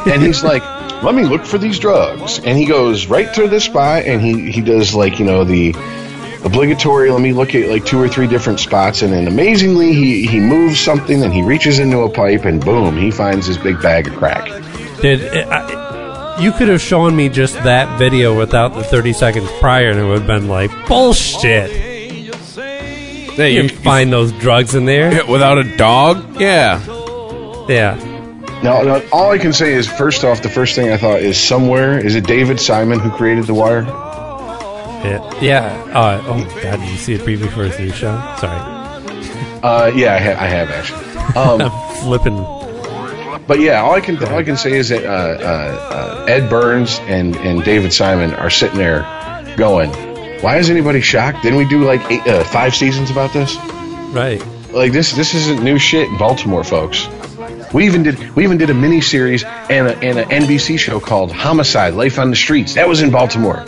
and 0.06 0.22
he's 0.22 0.42
like, 0.42 0.62
let 1.03 1.14
me 1.14 1.24
look 1.24 1.44
for 1.44 1.59
these 1.59 1.78
drugs. 1.78 2.38
And 2.40 2.57
he 2.59 2.66
goes 2.66 3.07
right 3.07 3.32
to 3.34 3.48
this 3.48 3.64
spot 3.64 4.05
and 4.05 4.20
he, 4.20 4.51
he 4.51 4.61
does 4.61 4.94
like, 4.94 5.18
you 5.18 5.24
know, 5.24 5.44
the 5.44 5.74
obligatory, 6.44 7.11
let 7.11 7.20
me 7.20 7.32
look 7.32 7.55
at 7.55 7.68
like 7.68 7.84
two 7.84 8.01
or 8.01 8.09
three 8.09 8.26
different 8.26 8.61
spots. 8.61 9.03
And 9.03 9.12
then 9.12 9.26
amazingly, 9.28 9.92
he, 9.92 10.26
he 10.26 10.40
moves 10.40 10.80
something 10.80 11.22
and 11.22 11.32
he 11.32 11.42
reaches 11.42 11.78
into 11.78 12.01
a 12.01 12.11
pipe 12.11 12.44
and 12.44 12.64
boom, 12.64 12.96
he 12.96 13.11
finds 13.11 13.46
his 13.46 13.59
big 13.59 13.80
bag 13.82 14.09
of 14.09 14.14
crack. 14.16 14.46
Did 15.01 15.22
eh, 15.34 15.46
I, 15.48 16.38
you 16.40 16.53
could 16.53 16.68
have 16.68 16.80
shown 16.80 17.14
me 17.16 17.28
just 17.28 17.55
that 17.55 17.98
video 17.98 18.36
without 18.36 18.74
the 18.74 18.82
30 18.82 19.12
seconds 19.12 19.51
prior, 19.59 19.90
and 19.90 19.98
it 19.98 20.05
would 20.05 20.18
have 20.20 20.26
been 20.26 20.48
like 20.48 20.70
bullshit. 20.86 21.70
Hey, 21.70 23.53
You 23.55 23.62
you, 23.62 23.68
can 23.68 23.78
find 23.78 24.12
those 24.12 24.32
drugs 24.32 24.74
in 24.74 24.84
there. 24.86 25.14
you- 25.14 25.30
without 25.30 25.59
a 25.59 25.76
dog? 25.76 26.40
Yeah. 26.40 26.80
Yeah. 27.68 28.19
Now, 28.62 28.82
now, 28.82 29.02
all 29.11 29.30
I 29.30 29.38
can 29.38 29.52
say 29.52 29.72
is, 29.72 29.88
first 29.88 30.22
off, 30.22 30.42
the 30.42 30.50
first 30.50 30.74
thing 30.76 30.90
I 30.90 30.96
thought 30.98 31.20
is 31.20 31.40
somewhere, 31.40 31.98
is 31.98 32.14
it 32.14 32.26
David 32.26 32.61
Simon 32.61 33.00
who 33.00 33.11
created 33.11 33.46
The 33.46 33.54
Wire? 33.54 33.82
Yeah. 35.02 35.40
Yeah. 35.40 35.66
Uh, 35.94 36.22
oh, 36.26 36.44
God. 36.62 36.78
Did 36.80 36.90
you 36.90 36.96
see 36.98 37.14
a 37.14 37.18
preview 37.18 37.50
for 37.50 37.64
his 37.64 37.78
new 37.78 37.90
show? 37.90 38.12
Sorry. 38.38 38.76
Uh, 39.62 39.92
yeah, 39.94 40.14
I, 40.14 40.18
ha- 40.18 40.42
I 40.42 40.46
have 40.46 40.70
actually. 40.70 41.04
Um, 41.36 41.61
I'm 41.70 41.96
flipping. 41.96 43.46
But 43.46 43.61
yeah, 43.61 43.82
all 43.82 43.92
I 43.92 44.00
can 44.00 44.16
all 44.24 44.38
I 44.38 44.42
can 44.42 44.56
say 44.56 44.72
is 44.72 44.88
that 44.88 45.04
uh, 45.04 45.08
uh, 45.08 46.22
uh, 46.22 46.24
Ed 46.26 46.48
Burns 46.48 46.98
and, 47.00 47.36
and 47.36 47.62
David 47.62 47.92
Simon 47.92 48.32
are 48.32 48.48
sitting 48.48 48.78
there 48.78 49.02
going, 49.58 49.90
"Why 50.40 50.56
is 50.56 50.70
anybody 50.70 51.02
shocked? 51.02 51.42
Didn't 51.42 51.58
we 51.58 51.66
do 51.66 51.84
like 51.84 52.00
eight, 52.11 52.26
uh, 52.26 52.42
five 52.44 52.74
seasons 52.74 53.11
about 53.11 53.34
this?" 53.34 53.54
Right. 54.14 54.42
Like 54.72 54.92
this 54.92 55.12
this 55.12 55.34
isn't 55.34 55.62
new 55.62 55.78
shit 55.78 56.08
in 56.08 56.16
Baltimore, 56.16 56.64
folks. 56.64 57.06
We 57.72 57.86
even 57.86 58.02
did 58.02 58.34
we 58.34 58.44
even 58.44 58.58
did 58.58 58.70
a 58.70 58.74
mini 58.74 59.00
series 59.00 59.44
and 59.44 59.86
a, 59.86 59.96
and 59.98 60.18
an 60.18 60.28
NBC 60.28 60.78
show 60.78 60.98
called 60.98 61.30
Homicide: 61.30 61.94
Life 61.94 62.18
on 62.18 62.30
the 62.30 62.36
Streets. 62.36 62.74
That 62.74 62.88
was 62.88 63.00
in 63.00 63.10
Baltimore. 63.10 63.64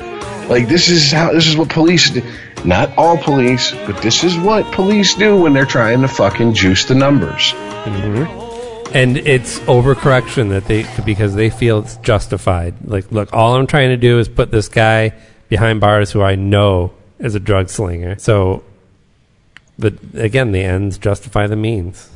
Like 0.49 0.69
this 0.69 0.89
is 0.89 1.13
how 1.13 1.33
this 1.33 1.47
is 1.47 1.57
what 1.57 1.69
police 1.69 2.11
do. 2.11 2.23
Not 2.65 2.97
all 2.97 3.17
police, 3.17 3.73
but 3.73 4.03
this 4.03 4.23
is 4.25 4.37
what 4.37 4.73
police 4.73 5.15
do 5.15 5.41
when 5.41 5.53
they're 5.53 5.67
trying 5.67 6.03
to 6.03 6.09
fucking 6.09 6.55
juice 6.55 6.85
the 6.85 6.95
numbers. 6.95 7.53
Mm-hmm. 7.53 8.95
and 8.95 9.17
it's 9.17 9.59
overcorrection 9.61 10.51
that 10.51 10.67
they 10.67 10.87
because 11.05 11.35
they 11.35 11.51
feel 11.51 11.81
it's 11.81 11.97
justified. 11.99 12.75
Like, 12.85 13.11
look, 13.11 13.33
all 13.33 13.57
I'm 13.57 13.67
trying 13.67 13.89
to 13.91 13.97
do 13.97 14.19
is 14.19 14.29
put 14.29 14.51
this 14.53 14.69
guy 14.69 15.15
behind 15.49 15.81
bars 15.81 16.13
who 16.13 16.23
I 16.23 16.37
know 16.37 16.93
is 17.19 17.35
a 17.35 17.41
drug 17.41 17.71
slinger. 17.71 18.19
So, 18.19 18.63
but 19.79 19.95
again, 20.15 20.53
the 20.53 20.63
ends 20.63 20.99
justify 20.99 21.47
the 21.47 21.57
means. 21.57 22.09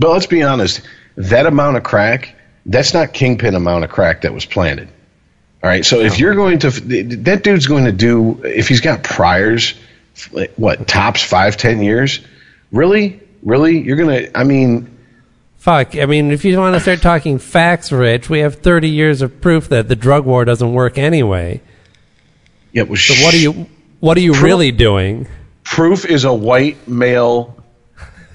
But 0.00 0.10
let's 0.12 0.26
be 0.26 0.42
honest, 0.42 0.80
that 1.16 1.44
amount 1.46 1.76
of 1.76 1.82
crack, 1.84 2.34
that's 2.66 2.94
not 2.94 3.12
kingpin 3.12 3.54
amount 3.54 3.84
of 3.84 3.90
crack 3.90 4.22
that 4.22 4.32
was 4.34 4.44
planted. 4.46 4.88
All 5.62 5.68
right, 5.68 5.84
so 5.84 6.00
if 6.00 6.18
you're 6.18 6.34
going 6.34 6.58
to, 6.60 6.70
that 6.70 7.44
dude's 7.44 7.66
going 7.66 7.84
to 7.84 7.92
do, 7.92 8.42
if 8.44 8.66
he's 8.66 8.80
got 8.80 9.02
priors, 9.04 9.74
what, 10.56 10.88
tops 10.88 11.22
five, 11.22 11.56
ten 11.58 11.82
years? 11.82 12.20
Really? 12.72 13.20
Really? 13.42 13.78
You're 13.80 13.96
going 13.98 14.24
to, 14.24 14.38
I 14.38 14.44
mean, 14.44 14.96
Fuck. 15.58 15.94
I 15.96 16.06
mean, 16.06 16.30
if 16.30 16.46
you 16.46 16.58
want 16.58 16.74
to 16.76 16.80
start 16.80 17.02
talking 17.02 17.38
facts, 17.38 17.92
Rich, 17.92 18.30
we 18.30 18.38
have 18.38 18.54
30 18.56 18.88
years 18.88 19.20
of 19.20 19.42
proof 19.42 19.68
that 19.68 19.88
the 19.88 19.96
drug 19.96 20.24
war 20.24 20.46
doesn't 20.46 20.72
work 20.72 20.96
anyway. 20.96 21.60
yeah, 22.72 22.84
well, 22.84 22.96
So 22.96 23.12
what 23.22 23.34
are 23.34 23.38
you 23.38 23.66
what 24.00 24.16
are 24.16 24.20
you 24.20 24.32
Proof- 24.32 24.42
really 24.42 24.72
doing? 24.72 25.26
proof 25.62 26.06
is 26.06 26.24
a 26.24 26.32
white 26.32 26.88
male 26.88 27.59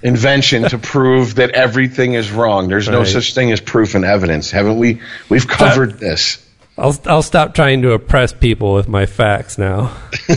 invention 0.05 0.69
to 0.69 0.77
prove 0.77 1.35
that 1.35 1.51
everything 1.51 2.13
is 2.13 2.31
wrong. 2.31 2.69
There's 2.69 2.87
no 2.87 3.03
such 3.03 3.33
thing 3.33 3.51
as 3.51 3.59
proof 3.59 3.95
and 3.95 4.05
evidence. 4.05 4.51
Haven't 4.51 4.77
we? 4.77 5.01
We've 5.29 5.47
covered 5.47 5.99
this. 5.99 6.41
I'll 6.77 6.97
I'll 7.05 7.23
stop 7.23 7.53
trying 7.53 7.81
to 7.81 7.91
oppress 7.91 8.33
people 8.33 8.73
with 8.73 8.87
my 8.87 9.05
facts 9.05 9.57
now. 9.57 9.95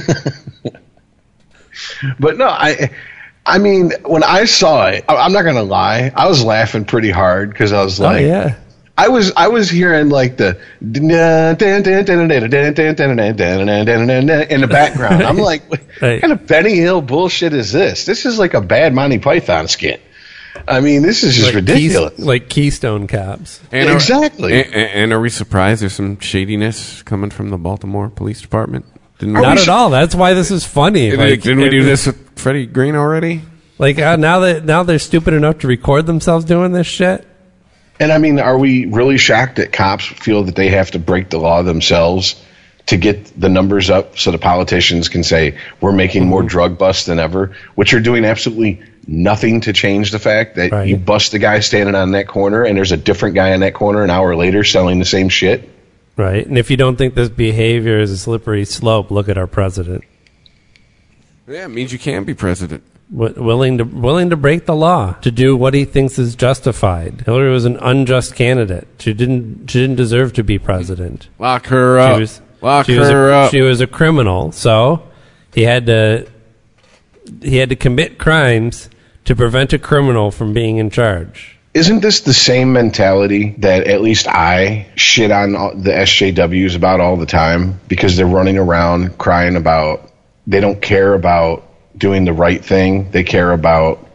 But 2.18 2.38
no, 2.38 2.46
I, 2.46 2.90
I 3.46 3.58
mean, 3.58 3.92
when 4.04 4.22
I 4.22 4.44
saw 4.44 4.88
it, 4.88 5.04
I- 5.08 5.16
I'm 5.16 5.32
not 5.32 5.42
gonna 5.42 5.62
lie, 5.62 6.12
I 6.14 6.28
was 6.28 6.44
laughing 6.44 6.84
pretty 6.84 7.10
hard 7.10 7.50
because 7.50 7.72
I 7.72 7.82
was 7.82 8.00
oh, 8.00 8.04
like, 8.04 8.24
oh 8.24 8.26
yeah. 8.26 8.56
I 8.98 9.08
was 9.08 9.32
I 9.36 9.46
was 9.48 9.70
hearing 9.70 10.08
like 10.08 10.36
the 10.36 10.58
in 14.50 14.60
the 14.60 14.68
background. 14.68 15.22
I'm 15.22 15.36
like, 15.36 15.62
what 15.70 15.80
Right. 16.00 16.20
kind 16.20 16.32
of 16.32 16.46
Benny 16.46 16.76
Hill 16.76 17.00
bullshit 17.02 17.52
is 17.52 17.72
this? 17.72 18.04
This 18.06 18.26
is 18.26 18.38
like 18.38 18.54
a 18.54 18.60
bad 18.60 18.94
Monty 18.94 19.18
Python 19.18 19.68
skit. 19.68 20.00
I 20.66 20.80
mean, 20.80 21.02
this 21.02 21.22
is 21.22 21.34
just 21.34 21.46
Like 21.46 21.54
ridiculous. 21.54 22.14
Keys- 22.16 22.24
like 22.26 22.48
Keystone 22.48 23.06
Cops. 23.06 23.60
And 23.70 23.88
are- 23.88 23.94
Exactly. 23.94 24.62
and, 24.64 24.74
and 24.74 25.12
are 25.12 25.20
we 25.20 25.28
surprised 25.30 25.82
there's 25.82 25.92
some 25.92 26.18
shadiness 26.18 27.02
coming 27.02 27.30
from 27.30 27.50
the 27.50 27.58
Baltimore 27.58 28.08
Police 28.10 28.40
Department? 28.40 28.84
Didn't 29.18 29.34
we, 29.34 29.40
Not 29.42 29.56
we 29.56 29.62
at 29.62 29.68
all. 29.68 29.90
That's 29.90 30.14
why 30.14 30.34
this 30.34 30.50
is 30.50 30.64
funny. 30.64 31.10
Didn't, 31.10 31.28
Like, 31.30 31.42
didn't 31.42 31.60
we 31.60 31.68
do 31.70 31.84
this 31.84 32.06
with 32.06 32.38
Freddie 32.38 32.66
Green 32.66 32.96
already? 32.96 33.42
Like 33.78 33.98
uh, 34.00 34.16
now 34.16 34.40
that 34.40 34.64
now 34.64 34.82
they're 34.82 34.98
stupid 34.98 35.34
enough 35.34 35.58
to 35.60 35.68
record 35.68 36.06
themselves 36.06 36.44
doing 36.44 36.72
this 36.72 36.86
shit. 36.88 37.24
And 38.00 38.12
I 38.12 38.18
mean, 38.18 38.38
are 38.38 38.56
we 38.58 38.86
really 38.86 39.18
shocked 39.18 39.56
that 39.56 39.72
cops 39.72 40.06
feel 40.06 40.44
that 40.44 40.54
they 40.54 40.68
have 40.68 40.92
to 40.92 40.98
break 40.98 41.30
the 41.30 41.38
law 41.38 41.62
themselves 41.62 42.40
to 42.86 42.96
get 42.96 43.38
the 43.38 43.48
numbers 43.48 43.90
up 43.90 44.16
so 44.18 44.30
the 44.30 44.38
politicians 44.38 45.08
can 45.08 45.22
say 45.22 45.58
we're 45.80 45.92
making 45.92 46.26
more 46.26 46.40
mm-hmm. 46.40 46.48
drug 46.48 46.78
busts 46.78 47.04
than 47.04 47.18
ever, 47.18 47.54
which 47.74 47.92
are 47.92 48.00
doing 48.00 48.24
absolutely 48.24 48.80
nothing 49.06 49.60
to 49.62 49.72
change 49.72 50.10
the 50.10 50.18
fact 50.18 50.56
that 50.56 50.70
Right. 50.70 50.88
you 50.88 50.96
bust 50.96 51.32
the 51.32 51.38
guy 51.38 51.60
standing 51.60 51.94
on 51.94 52.12
that 52.12 52.28
corner 52.28 52.62
and 52.62 52.76
there's 52.76 52.92
a 52.92 52.96
different 52.96 53.34
guy 53.34 53.50
in 53.50 53.60
that 53.60 53.74
corner 53.74 54.02
an 54.04 54.10
hour 54.10 54.36
later 54.36 54.64
selling 54.64 54.98
the 54.98 55.04
same 55.04 55.28
shit? 55.28 55.68
Right. 56.16 56.46
And 56.46 56.58
if 56.58 56.70
you 56.70 56.76
don't 56.76 56.96
think 56.96 57.14
this 57.14 57.28
behavior 57.28 58.00
is 58.00 58.10
a 58.10 58.18
slippery 58.18 58.64
slope, 58.64 59.10
look 59.10 59.28
at 59.28 59.38
our 59.38 59.46
president. 59.46 60.04
Yeah, 61.46 61.64
it 61.64 61.68
means 61.68 61.92
you 61.92 61.98
can 61.98 62.24
be 62.24 62.34
president. 62.34 62.82
W- 63.10 63.42
willing 63.42 63.78
to 63.78 63.84
willing 63.84 64.30
to 64.30 64.36
break 64.36 64.66
the 64.66 64.76
law 64.76 65.14
to 65.22 65.30
do 65.30 65.56
what 65.56 65.72
he 65.72 65.84
thinks 65.86 66.18
is 66.18 66.36
justified. 66.36 67.22
Hillary 67.24 67.50
was 67.50 67.64
an 67.64 67.76
unjust 67.78 68.34
candidate. 68.34 68.86
She 68.98 69.14
didn't 69.14 69.70
she 69.70 69.80
didn't 69.80 69.96
deserve 69.96 70.34
to 70.34 70.44
be 70.44 70.58
president. 70.58 71.28
Lock 71.38 71.66
her 71.66 71.98
up. 71.98 72.16
She 72.16 72.20
was 72.20 72.40
Lock 72.60 72.86
she 72.86 72.98
was 72.98 73.08
her 73.08 73.30
a, 73.30 73.36
up. 73.38 73.50
She 73.50 73.62
was 73.62 73.80
a 73.80 73.86
criminal, 73.86 74.52
so 74.52 75.08
he 75.54 75.62
had 75.62 75.86
to 75.86 76.28
he 77.40 77.56
had 77.56 77.70
to 77.70 77.76
commit 77.76 78.18
crimes 78.18 78.90
to 79.24 79.34
prevent 79.36 79.72
a 79.72 79.78
criminal 79.78 80.30
from 80.30 80.52
being 80.52 80.76
in 80.76 80.90
charge. 80.90 81.58
Isn't 81.74 82.00
this 82.00 82.20
the 82.20 82.34
same 82.34 82.72
mentality 82.72 83.54
that 83.58 83.86
at 83.86 84.00
least 84.00 84.26
I 84.26 84.86
shit 84.96 85.30
on 85.30 85.54
all- 85.54 85.74
the 85.74 85.92
SJWs 85.92 86.74
about 86.74 87.00
all 87.00 87.16
the 87.16 87.26
time 87.26 87.78
because 87.88 88.16
they're 88.16 88.26
running 88.26 88.58
around 88.58 89.16
crying 89.18 89.54
about 89.56 90.10
they 90.46 90.60
don't 90.60 90.80
care 90.80 91.14
about 91.14 91.67
doing 91.98 92.24
the 92.24 92.32
right 92.32 92.64
thing. 92.64 93.10
They 93.10 93.24
care 93.24 93.52
about 93.52 94.06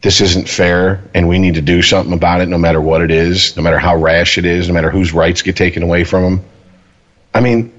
this 0.00 0.20
isn't 0.20 0.48
fair 0.48 1.02
and 1.14 1.28
we 1.28 1.38
need 1.38 1.54
to 1.54 1.62
do 1.62 1.82
something 1.82 2.12
about 2.12 2.40
it 2.40 2.48
no 2.48 2.58
matter 2.58 2.80
what 2.80 3.02
it 3.02 3.10
is, 3.10 3.56
no 3.56 3.62
matter 3.62 3.78
how 3.78 3.96
rash 3.96 4.38
it 4.38 4.44
is, 4.44 4.68
no 4.68 4.74
matter 4.74 4.90
whose 4.90 5.12
rights 5.12 5.42
get 5.42 5.56
taken 5.56 5.82
away 5.82 6.04
from 6.04 6.22
them. 6.22 6.44
I 7.32 7.40
mean, 7.40 7.72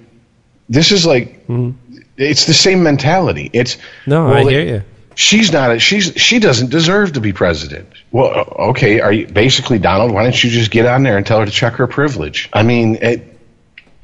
this 0.70 0.92
is 0.92 1.06
like 1.06 1.48
mm-hmm. 1.48 1.72
it's 2.18 2.46
the 2.46 2.54
same 2.54 2.84
mentality. 2.84 3.50
It's 3.54 3.78
No, 4.06 4.26
well, 4.26 4.48
I 4.48 4.52
hear 4.52 4.62
you. 4.62 4.84
She's 5.16 5.52
not. 5.52 5.72
A, 5.72 5.80
she's 5.80 6.14
she 6.16 6.40
doesn't 6.40 6.72
deserve 6.72 7.14
to 7.14 7.22
be 7.22 7.34
president. 7.34 7.88
Well, 8.12 8.32
okay. 8.70 9.00
Are 9.00 9.12
you 9.12 9.28
basically 9.28 9.78
Donald? 9.78 10.12
Why 10.12 10.24
don't 10.24 10.44
you 10.44 10.50
just 10.50 10.72
get 10.72 10.86
on 10.86 11.04
there 11.04 11.18
and 11.18 11.26
tell 11.26 11.40
her 11.40 11.46
to 11.46 11.52
check 11.52 11.74
her 11.74 11.88
privilege? 11.88 12.50
I 12.52 12.64
mean, 12.64 12.96
it, 12.96 13.40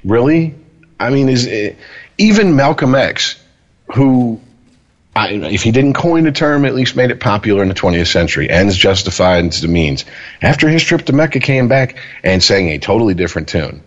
really? 0.04 0.56
I 1.00 1.10
mean, 1.10 1.30
is 1.30 1.46
it, 1.46 1.78
even 2.18 2.56
Malcolm 2.56 2.94
X, 2.94 3.42
who, 3.96 4.40
I, 5.20 5.32
if 5.32 5.64
he 5.64 5.72
didn't 5.72 5.96
coin 5.96 6.24
the 6.24 6.32
term, 6.32 6.64
at 6.64 6.74
least 6.74 6.96
made 6.96 7.12
it 7.12 7.20
popular 7.20 7.62
in 7.62 7.68
the 7.68 7.76
20th 7.76 8.08
century. 8.08 8.50
Ends 8.50 8.78
justify 8.78 9.42
the 9.42 9.68
means. 9.68 10.06
After 10.42 10.70
his 10.70 10.82
trip 10.82 11.06
to 11.08 11.14
Mecca, 11.14 11.40
came 11.40 11.68
back 11.68 11.98
and 12.24 12.42
sang 12.42 12.70
a 12.70 12.78
totally 12.80 13.16
different 13.16 13.50
tune. 13.50 13.84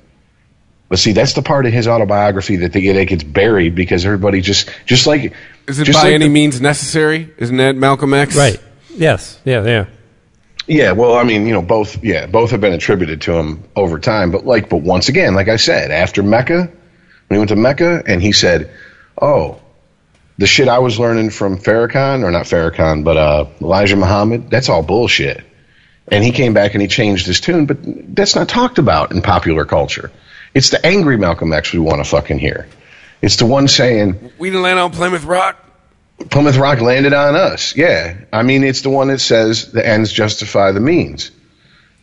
But 0.91 0.99
see, 0.99 1.12
that's 1.12 1.33
the 1.33 1.41
part 1.41 1.64
of 1.64 1.72
his 1.72 1.89
autobiography 1.89 2.57
that 2.57 2.74
they 2.74 2.83
get 2.83 2.93
that 2.95 3.07
gets 3.07 3.24
buried 3.24 3.74
because 3.74 4.05
everybody 4.05 4.43
just 4.43 4.68
just 4.85 5.07
like 5.07 5.33
Is 5.66 5.78
it 5.78 5.85
just 5.85 5.99
by 5.99 6.09
like 6.09 6.14
any 6.14 6.26
the- 6.26 6.30
means 6.30 6.61
necessary? 6.61 7.30
Isn't 7.39 7.57
that 7.57 7.76
Malcolm 7.76 8.12
X? 8.12 8.37
Right. 8.37 8.61
Yes. 8.95 9.41
Yeah, 9.47 9.64
yeah. 9.64 9.87
Yeah, 10.66 10.93
well, 10.93 11.14
I 11.14 11.24
mean, 11.24 11.47
you 11.47 11.55
know, 11.55 11.62
both 11.62 12.05
yeah, 12.05 12.26
both 12.26 12.51
have 12.51 12.61
been 12.61 12.74
attributed 12.74 13.22
to 13.22 13.33
him 13.33 13.64
over 13.74 13.99
time, 13.99 14.30
but 14.30 14.45
like 14.45 14.68
but 14.68 14.83
once 14.83 15.09
again, 15.09 15.35
like 15.35 15.49
I 15.49 15.57
said, 15.57 15.91
after 15.91 16.22
Mecca, 16.22 16.59
when 16.59 16.70
he 17.30 17.39
went 17.39 17.49
to 17.49 17.57
Mecca 17.57 18.03
and 18.07 18.20
he 18.20 18.33
said, 18.33 18.70
"Oh, 19.20 19.62
the 20.39 20.47
shit 20.47 20.68
I 20.68 20.78
was 20.78 20.99
learning 20.99 21.30
from 21.30 21.59
Farrakhan 21.59 22.24
or 22.24 22.30
not 22.30 22.47
Farrakhan, 22.47 23.05
but 23.05 23.16
uh, 23.16 23.47
Elijah 23.61 23.97
Muhammad, 23.97 24.51
that's 24.51 24.68
all 24.68 24.83
bullshit." 24.83 25.45
And 26.09 26.24
he 26.24 26.33
came 26.33 26.53
back 26.53 26.74
and 26.74 26.83
he 26.83 26.89
changed 26.89 27.26
his 27.26 27.41
tune, 27.41 27.66
but 27.66 27.78
that's 28.14 28.35
not 28.35 28.49
talked 28.49 28.78
about 28.78 29.12
in 29.12 29.22
popular 29.22 29.64
culture. 29.64 30.11
It's 30.55 30.70
the 30.70 30.85
angry 30.85 31.16
Malcolm 31.16 31.53
X 31.53 31.72
we 31.72 31.78
want 31.78 32.05
to 32.05 32.09
fucking 32.09 32.39
hear. 32.39 32.68
It's 33.22 33.37
the 33.37 33.47
one 33.47 33.68
saying, 33.68 34.33
We 34.39 34.51
didn't 34.51 34.62
land 34.62 34.78
on 34.78 34.91
Plymouth 34.91 35.24
Rock. 35.24 35.57
Plymouth 36.30 36.57
Rock 36.57 36.80
landed 36.80 37.12
on 37.12 37.37
us. 37.37 37.76
Yeah. 37.76 38.16
I 38.33 38.43
mean, 38.43 38.64
it's 38.64 38.83
the 38.83 38.91
one 38.91 39.09
that 39.09 39.20
says 39.20 39.72
the 39.72 39.87
ends 39.87 40.12
justify 40.12 40.72
the 40.72 40.80
means. 40.80 41.30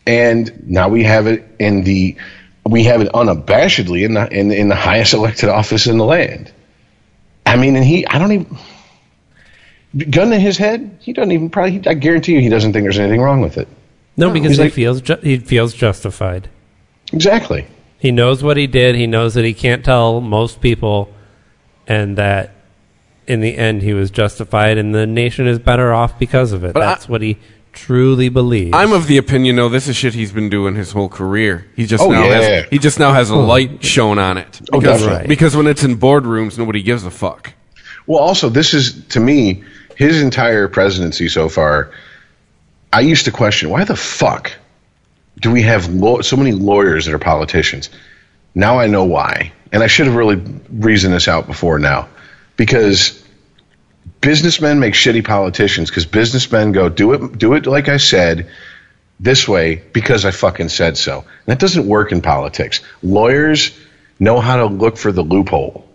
And 0.06 0.68
now 0.68 0.88
we 0.88 1.04
have 1.04 1.26
it 1.26 1.44
in 1.58 1.84
the, 1.84 2.16
we 2.64 2.84
have 2.84 3.02
it 3.02 3.12
unabashedly 3.12 4.04
in 4.04 4.14
the, 4.14 4.28
in, 4.32 4.50
in 4.50 4.68
the 4.68 4.74
highest 4.74 5.14
elected 5.14 5.50
office 5.50 5.86
in 5.86 5.98
the 5.98 6.04
land. 6.04 6.50
I 7.50 7.56
mean, 7.56 7.76
and 7.76 7.84
he, 7.84 8.06
I 8.06 8.18
don't 8.18 8.32
even, 8.32 8.58
gun 10.10 10.30
to 10.30 10.38
his 10.38 10.56
head, 10.56 10.96
he 11.00 11.12
doesn't 11.12 11.32
even 11.32 11.50
probably, 11.50 11.82
I 11.86 11.94
guarantee 11.94 12.34
you 12.34 12.40
he 12.40 12.48
doesn't 12.48 12.72
think 12.72 12.84
there's 12.84 12.98
anything 12.98 13.20
wrong 13.20 13.40
with 13.40 13.58
it. 13.58 13.68
No, 14.16 14.30
because 14.30 14.50
he's 14.50 14.58
he 14.58 14.64
like- 14.64 14.72
feels 14.72 15.00
ju- 15.00 15.18
he 15.22 15.38
feels 15.38 15.74
justified. 15.74 16.48
Exactly. 17.12 17.66
He 17.98 18.12
knows 18.12 18.42
what 18.42 18.56
he 18.56 18.66
did. 18.66 18.94
He 18.94 19.06
knows 19.06 19.34
that 19.34 19.44
he 19.44 19.52
can't 19.52 19.84
tell 19.84 20.20
most 20.20 20.60
people, 20.60 21.12
and 21.86 22.16
that 22.16 22.54
in 23.26 23.40
the 23.40 23.56
end 23.56 23.82
he 23.82 23.92
was 23.92 24.10
justified, 24.10 24.78
and 24.78 24.94
the 24.94 25.06
nation 25.06 25.46
is 25.46 25.58
better 25.58 25.92
off 25.92 26.18
because 26.18 26.52
of 26.52 26.62
it. 26.64 26.72
But 26.72 26.82
I- 26.82 26.86
That's 26.86 27.08
what 27.08 27.20
he 27.22 27.36
truly 27.72 28.28
believes. 28.28 28.70
I'm 28.74 28.92
of 28.92 29.06
the 29.06 29.16
opinion, 29.16 29.56
though, 29.56 29.68
this 29.68 29.88
is 29.88 29.96
shit 29.96 30.14
he's 30.14 30.32
been 30.32 30.48
doing 30.50 30.74
his 30.74 30.92
whole 30.92 31.08
career. 31.08 31.66
He 31.76 31.86
just 31.86 32.02
Oh, 32.02 32.10
now 32.10 32.24
yeah. 32.24 32.40
has 32.40 32.68
he 32.70 32.78
just 32.78 32.98
now 32.98 33.12
has 33.12 33.30
a 33.30 33.34
oh. 33.34 33.40
light 33.44 33.84
shown 33.84 34.18
on 34.18 34.38
it. 34.38 34.60
Oh, 34.72 34.80
Because, 34.80 35.00
definitely. 35.02 35.28
because 35.28 35.56
when 35.56 35.66
it's 35.66 35.84
in 35.84 35.98
boardrooms, 35.98 36.58
nobody 36.58 36.82
gives 36.82 37.04
a 37.04 37.10
fuck. 37.10 37.52
Well, 38.06 38.18
also, 38.20 38.48
this 38.48 38.74
is 38.74 39.04
to 39.08 39.20
me 39.20 39.62
his 39.96 40.22
entire 40.22 40.68
presidency 40.68 41.28
so 41.28 41.48
far. 41.48 41.90
I 42.92 43.00
used 43.00 43.26
to 43.26 43.30
question 43.30 43.70
why 43.70 43.84
the 43.84 43.94
fuck 43.96 44.52
do 45.40 45.50
we 45.50 45.62
have 45.62 45.88
law- 45.88 46.22
so 46.22 46.36
many 46.36 46.52
lawyers 46.52 47.04
that 47.06 47.14
are 47.14 47.18
politicians? 47.18 47.88
Now 48.54 48.78
I 48.80 48.88
know 48.88 49.04
why, 49.04 49.52
and 49.70 49.82
I 49.82 49.86
should 49.86 50.06
have 50.06 50.16
really 50.16 50.42
reasoned 50.70 51.14
this 51.14 51.28
out 51.28 51.46
before 51.46 51.78
now, 51.78 52.08
because 52.56 53.19
businessmen 54.20 54.80
make 54.80 54.94
shitty 54.94 55.24
politicians 55.24 55.88
because 55.90 56.06
businessmen 56.06 56.72
go 56.72 56.88
do 56.88 57.12
it 57.12 57.38
do 57.38 57.54
it 57.54 57.66
like 57.66 57.88
I 57.88 57.96
said 57.96 58.50
this 59.20 59.46
way 59.46 59.82
because 59.92 60.24
I 60.24 60.30
fucking 60.30 60.70
said 60.70 60.96
so. 60.96 61.18
And 61.18 61.46
that 61.46 61.58
doesn't 61.58 61.86
work 61.86 62.10
in 62.10 62.22
politics. 62.22 62.80
Lawyers 63.02 63.78
know 64.18 64.40
how 64.40 64.56
to 64.56 64.66
look 64.66 64.96
for 64.96 65.12
the 65.12 65.22
loophole, 65.22 65.86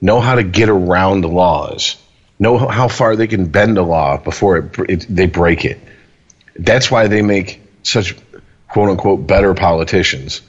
know 0.00 0.20
how 0.20 0.34
to 0.34 0.42
get 0.42 0.68
around 0.68 1.22
the 1.22 1.28
laws, 1.28 1.96
know 2.38 2.58
how 2.58 2.88
far 2.88 3.16
they 3.16 3.26
can 3.26 3.46
bend 3.46 3.78
the 3.78 3.82
law 3.82 4.18
before 4.18 4.58
it, 4.58 4.78
it, 4.88 5.06
they 5.08 5.26
break 5.26 5.64
it. 5.64 5.80
That's 6.56 6.90
why 6.90 7.08
they 7.08 7.22
make 7.22 7.62
such 7.82 8.16
quote 8.68 8.90
unquote 8.90 9.26
better 9.26 9.54
politicians. 9.54 10.42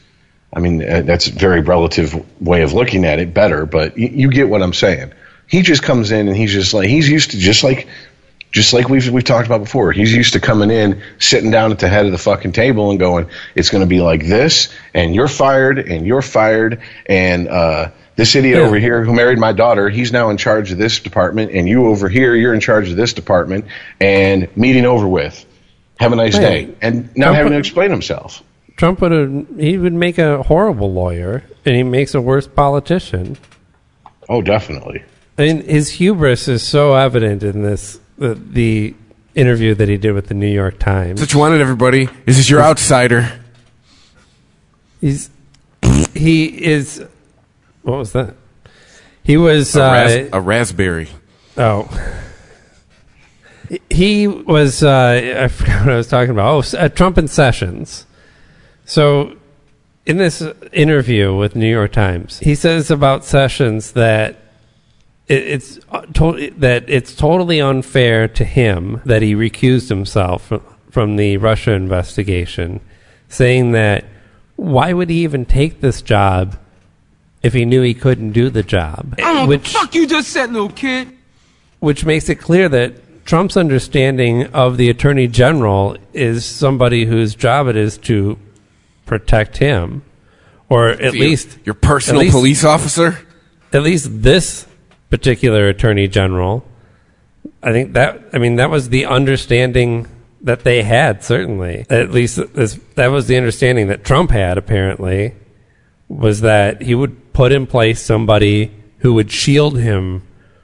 I 0.54 0.60
mean, 0.60 0.88
uh, 0.88 1.02
that's 1.02 1.28
a 1.28 1.32
very 1.32 1.62
relative 1.62 2.42
way 2.42 2.62
of 2.62 2.74
looking 2.74 3.06
at 3.06 3.20
it, 3.20 3.34
better, 3.34 3.66
but 3.66 3.98
you, 3.98 4.08
you 4.08 4.30
get 4.30 4.48
what 4.50 4.62
I'm 4.62 4.74
saying. 4.74 5.14
He 5.48 5.62
just 5.62 5.84
comes 5.84 6.12
in 6.12 6.28
and 6.28 6.36
he's 6.36 6.52
just 6.52 6.74
like, 6.74 6.90
he's 6.90 7.10
used 7.10 7.32
to 7.32 7.38
just 7.38 7.64
like 7.64 7.88
just 8.52 8.72
like 8.74 8.88
we've 8.88 9.10
we've 9.10 9.24
talked 9.24 9.46
about 9.48 9.62
before. 9.62 9.92
He's 9.92 10.14
used 10.14 10.34
to 10.34 10.40
coming 10.40 10.72
in, 10.72 11.02
sitting 11.20 11.52
down 11.52 11.72
at 11.72 11.80
the 11.80 11.90
head 11.90 12.06
of 12.06 12.12
the 12.14 12.18
fucking 12.18 12.54
table, 12.54 12.90
and 12.90 12.98
going, 12.98 13.28
"It's 13.54 13.70
going 13.70 13.82
to 13.82 13.88
be 13.88 14.00
like 14.02 14.26
this, 14.26 14.74
and 14.94 15.14
you're 15.14 15.28
fired, 15.28 15.78
and 15.78 16.08
you're 16.08 16.22
fired, 16.22 16.82
and 17.06 17.50
uh, 17.50 17.90
this 18.16 18.34
idiot 18.34 18.60
Yeah. 18.60 18.66
over 18.66 18.78
here 18.78 19.04
who 19.04 19.14
married 19.14 19.40
my 19.40 19.52
daughter, 19.52 19.90
he's 19.90 20.14
now 20.14 20.30
in 20.30 20.38
charge 20.38 20.72
of 20.72 20.78
this 20.78 21.00
department, 21.00 21.52
and 21.52 21.68
you 21.68 21.88
over 21.88 22.08
here, 22.08 22.34
you're 22.34 22.54
in 22.54 22.62
charge 22.62 22.90
of 22.90 22.96
this 22.96 23.12
department, 23.12 23.66
and 24.00 24.48
meeting 24.56 24.86
over 24.86 25.06
with. 25.08 25.46
Have 26.00 26.14
a 26.14 26.16
nice 26.16 26.38
day, 26.38 26.70
and 26.82 27.14
not 27.18 27.28
Don't 27.28 27.36
having 27.36 27.52
to 27.52 27.58
explain 27.58 27.90
himself. 27.92 28.42
Trump 28.78 29.02
would 29.02 29.12
have, 29.12 29.46
he 29.60 29.78
would 29.78 29.94
make 29.94 30.18
a 30.18 30.44
horrible 30.44 30.94
lawyer, 30.94 31.44
and 31.66 31.76
he 31.76 31.84
makes 31.84 32.14
a 32.16 32.22
worse 32.22 32.48
politician. 32.48 33.38
Oh, 34.30 34.42
definitely. 34.42 35.04
I 35.38 35.42
mean, 35.44 35.64
his 35.64 35.92
hubris 35.92 36.48
is 36.48 36.64
so 36.64 36.96
evident 36.96 37.44
in 37.44 37.62
this 37.62 38.00
the, 38.18 38.36
the 38.36 38.96
interview 39.36 39.76
that 39.76 39.90
he 39.90 39.98
did 39.98 40.14
with 40.14 40.28
the 40.28 40.34
New 40.34 40.48
York 40.48 40.80
Times. 40.80 41.20
That's 41.20 41.34
what 41.34 41.34
you 41.34 41.40
wanted, 41.40 41.62
everybody. 41.62 42.10
Is 42.26 42.38
this 42.38 42.50
your 42.50 42.62
outsider? 42.62 43.42
He's 45.02 45.30
he 46.14 46.64
is. 46.64 47.04
What 47.84 47.98
was 47.98 48.14
that? 48.14 48.36
He 49.24 49.38
was 49.38 49.76
A, 49.76 50.30
uh, 50.30 50.38
a 50.38 50.42
raspberry. 50.42 51.10
oh. 51.58 51.90
He 53.90 54.28
was. 54.28 54.84
Uh, 54.84 55.38
I 55.40 55.48
forgot 55.48 55.86
what 55.86 55.94
I 55.94 55.98
was 55.98 56.08
talking 56.08 56.30
about. 56.30 56.74
Oh, 56.74 56.78
uh, 56.78 56.88
Trump 56.88 57.18
and 57.18 57.30
Sessions. 57.30 58.06
So, 58.86 59.36
in 60.06 60.18
this 60.18 60.44
interview 60.72 61.36
with 61.36 61.56
New 61.56 61.70
York 61.70 61.92
Times, 61.92 62.38
he 62.40 62.54
says 62.54 62.92
about 62.92 63.26
Sessions 63.26 63.94
that 63.94 64.45
it's 65.28 65.80
uh, 65.92 66.02
to- 66.14 66.52
that 66.58 66.86
it's 66.90 67.16
totally 67.16 67.60
unfair 67.60 68.28
to 68.28 68.46
him 68.46 69.02
that 69.06 69.22
he 69.22 69.34
recused 69.36 69.90
himself 69.90 70.48
from, 70.48 70.62
from 70.92 71.16
the 71.16 71.38
Russia 71.38 71.72
investigation, 71.74 72.80
saying 73.30 73.72
that 73.72 74.06
why 74.56 74.94
would 74.94 75.10
he 75.10 75.24
even 75.24 75.46
take 75.46 75.82
this 75.82 76.02
job 76.02 76.58
if 77.44 77.54
he 77.54 77.66
knew 77.66 77.82
he 77.82 77.94
couldn't 77.94 78.32
do 78.32 78.50
the 78.50 78.64
job? 78.64 79.16
Which 79.48 79.70
Fuck 79.74 79.96
you 79.96 80.08
just 80.08 80.30
said, 80.30 80.52
little 80.54 80.70
kid. 80.70 81.10
which 81.80 82.06
makes 82.06 82.30
it 82.30 82.36
clear 82.36 82.70
that 82.70 83.26
Trump's 83.26 83.58
understanding 83.58 84.46
of 84.54 84.78
the 84.78 84.90
attorney 84.90 85.28
general 85.28 85.98
is 86.14 86.46
somebody 86.46 87.06
whose 87.06 87.34
job 87.36 87.68
it 87.68 87.76
is 87.76 87.98
to 88.00 88.38
protect 89.08 89.58
him, 89.58 90.04
or 90.70 90.90
at 90.90 91.14
Your- 91.16 91.24
least 91.26 91.58
your 91.66 91.74
personal 91.76 92.22
least- 92.22 92.34
police 92.34 92.64
officer. 92.64 93.20
at 93.74 93.82
least 93.84 94.22
this 94.22 94.68
particular 95.10 95.68
attorney 95.68 96.08
general. 96.08 96.66
I 97.62 97.72
think 97.72 97.94
that 97.94 98.22
I 98.34 98.38
mean 98.38 98.56
that 98.56 98.70
was 98.70 98.90
the 98.90 99.06
understanding 99.06 100.08
that 100.42 100.64
they 100.64 100.84
had 100.84 101.24
certainly. 101.24 101.86
At 101.90 102.12
least 102.12 102.40
this, 102.54 102.80
that 102.96 103.08
was 103.08 103.28
the 103.28 103.38
understanding 103.38 103.88
that 103.88 104.04
Trump 104.04 104.32
had 104.32 104.58
apparently 104.58 105.34
was 106.08 106.42
that 106.42 106.82
he 106.82 106.94
would 106.94 107.34
put 107.34 107.52
in 107.52 107.66
place 107.66 108.02
somebody 108.02 108.72
who 109.00 109.14
would 109.14 109.32
shield 109.32 109.78
him 109.78 110.22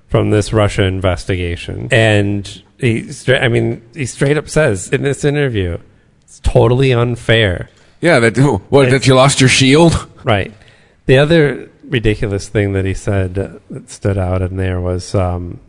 from 0.07 0.29
this 0.29 0.53
Russia 0.53 0.83
investigation. 0.83 1.87
And 1.91 2.63
he 2.79 3.09
I 3.27 3.47
mean 3.47 3.81
he 3.93 4.05
straight 4.05 4.37
up 4.37 4.49
says 4.49 4.89
in 4.89 5.03
this 5.03 5.23
interview 5.23 5.77
it's 6.21 6.39
totally 6.39 6.93
unfair. 6.93 7.69
Yeah, 7.99 8.19
that 8.19 8.37
what? 8.69 8.89
That 8.89 9.05
you 9.05 9.15
lost 9.15 9.41
your 9.41 9.49
shield? 9.49 10.07
Right. 10.23 10.53
The 11.07 11.17
other 11.17 11.70
ridiculous 11.91 12.47
thing 12.47 12.71
that 12.73 12.85
he 12.85 12.93
said 12.93 13.35
that 13.35 13.89
stood 13.89 14.17
out 14.17 14.41
in 14.41 14.55
there 14.55 14.79
was, 14.79 15.13
um, 15.13 15.59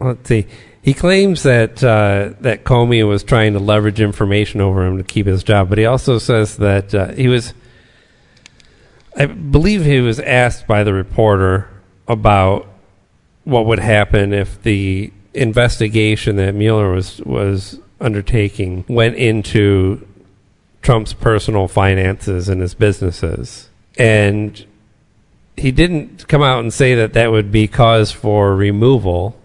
let's 0.00 0.26
see, 0.26 0.46
he 0.82 0.94
claims 0.94 1.42
that 1.44 1.84
uh, 1.84 2.34
that 2.40 2.64
Comey 2.64 3.06
was 3.06 3.22
trying 3.22 3.52
to 3.52 3.58
leverage 3.58 4.00
information 4.00 4.60
over 4.60 4.84
him 4.84 4.98
to 4.98 5.04
keep 5.04 5.26
his 5.26 5.44
job, 5.44 5.68
but 5.68 5.78
he 5.78 5.84
also 5.84 6.18
says 6.18 6.56
that 6.56 6.94
uh, 6.94 7.12
he 7.12 7.28
was, 7.28 7.54
I 9.16 9.26
believe 9.26 9.84
he 9.84 10.00
was 10.00 10.18
asked 10.18 10.66
by 10.66 10.82
the 10.82 10.92
reporter 10.92 11.68
about 12.08 12.66
what 13.44 13.66
would 13.66 13.78
happen 13.78 14.32
if 14.32 14.62
the 14.62 15.12
investigation 15.34 16.36
that 16.36 16.54
Mueller 16.54 16.90
was 16.90 17.20
was 17.20 17.78
undertaking 18.00 18.84
went 18.88 19.16
into 19.16 20.06
Trump's 20.82 21.12
personal 21.12 21.68
finances 21.68 22.48
and 22.48 22.60
his 22.60 22.74
businesses. 22.74 23.70
And 23.96 24.64
he 25.56 25.70
didn't 25.70 26.26
come 26.28 26.42
out 26.42 26.60
and 26.60 26.72
say 26.72 26.94
that 26.94 27.12
that 27.12 27.30
would 27.30 27.52
be 27.52 27.68
cause 27.68 28.10
for 28.10 28.54
removal, 28.54 29.38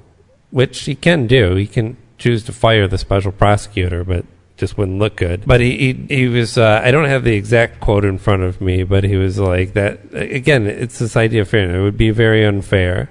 which 0.52 0.82
he 0.82 0.96
can 0.96 1.28
do. 1.28 1.56
He 1.56 1.68
can 1.68 1.98
choose 2.18 2.44
to 2.46 2.52
fire 2.52 2.88
the 2.88 2.98
special 2.98 3.32
prosecutor, 3.32 4.04
but 4.04 4.26
just 4.58 4.78
wouldn't 4.78 5.00
look 5.00 5.16
good. 5.16 5.44
But 5.46 5.62
he 5.62 5.78
he, 5.78 6.16
he 6.16 6.28
was 6.28 6.58
uh, 6.58 6.82
I 6.84 6.92
don't 6.92 7.06
have 7.06 7.24
the 7.24 7.34
exact 7.34 7.80
quote 7.80 8.06
in 8.06 8.18
front 8.18 8.44
of 8.44 8.60
me, 8.60 8.84
but 8.84 9.04
he 9.04 9.16
was 9.16 9.40
like 9.40 9.74
that 9.74 10.00
again. 10.14 10.68
It's 10.68 11.00
this 11.00 11.16
idea 11.16 11.42
of 11.42 11.50
fairness. 11.50 11.78
It 11.78 11.82
would 11.82 11.98
be 11.98 12.12
very 12.12 12.46
unfair, 12.46 13.10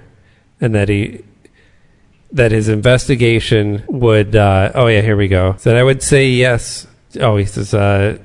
and 0.61 0.75
that 0.75 0.89
he 0.89 1.23
that 2.31 2.51
his 2.51 2.69
investigation 2.69 3.83
would. 3.87 4.35
Uh, 4.35 4.71
oh 4.75 4.87
yeah, 4.87 5.01
here 5.01 5.17
we 5.17 5.27
go. 5.27 5.55
Said 5.57 5.75
I 5.75 5.83
would 5.83 6.03
say 6.03 6.27
yes. 6.27 6.85
Oh, 7.19 7.37
he 7.37 7.45
says 7.45 7.73
uh, 7.73 8.19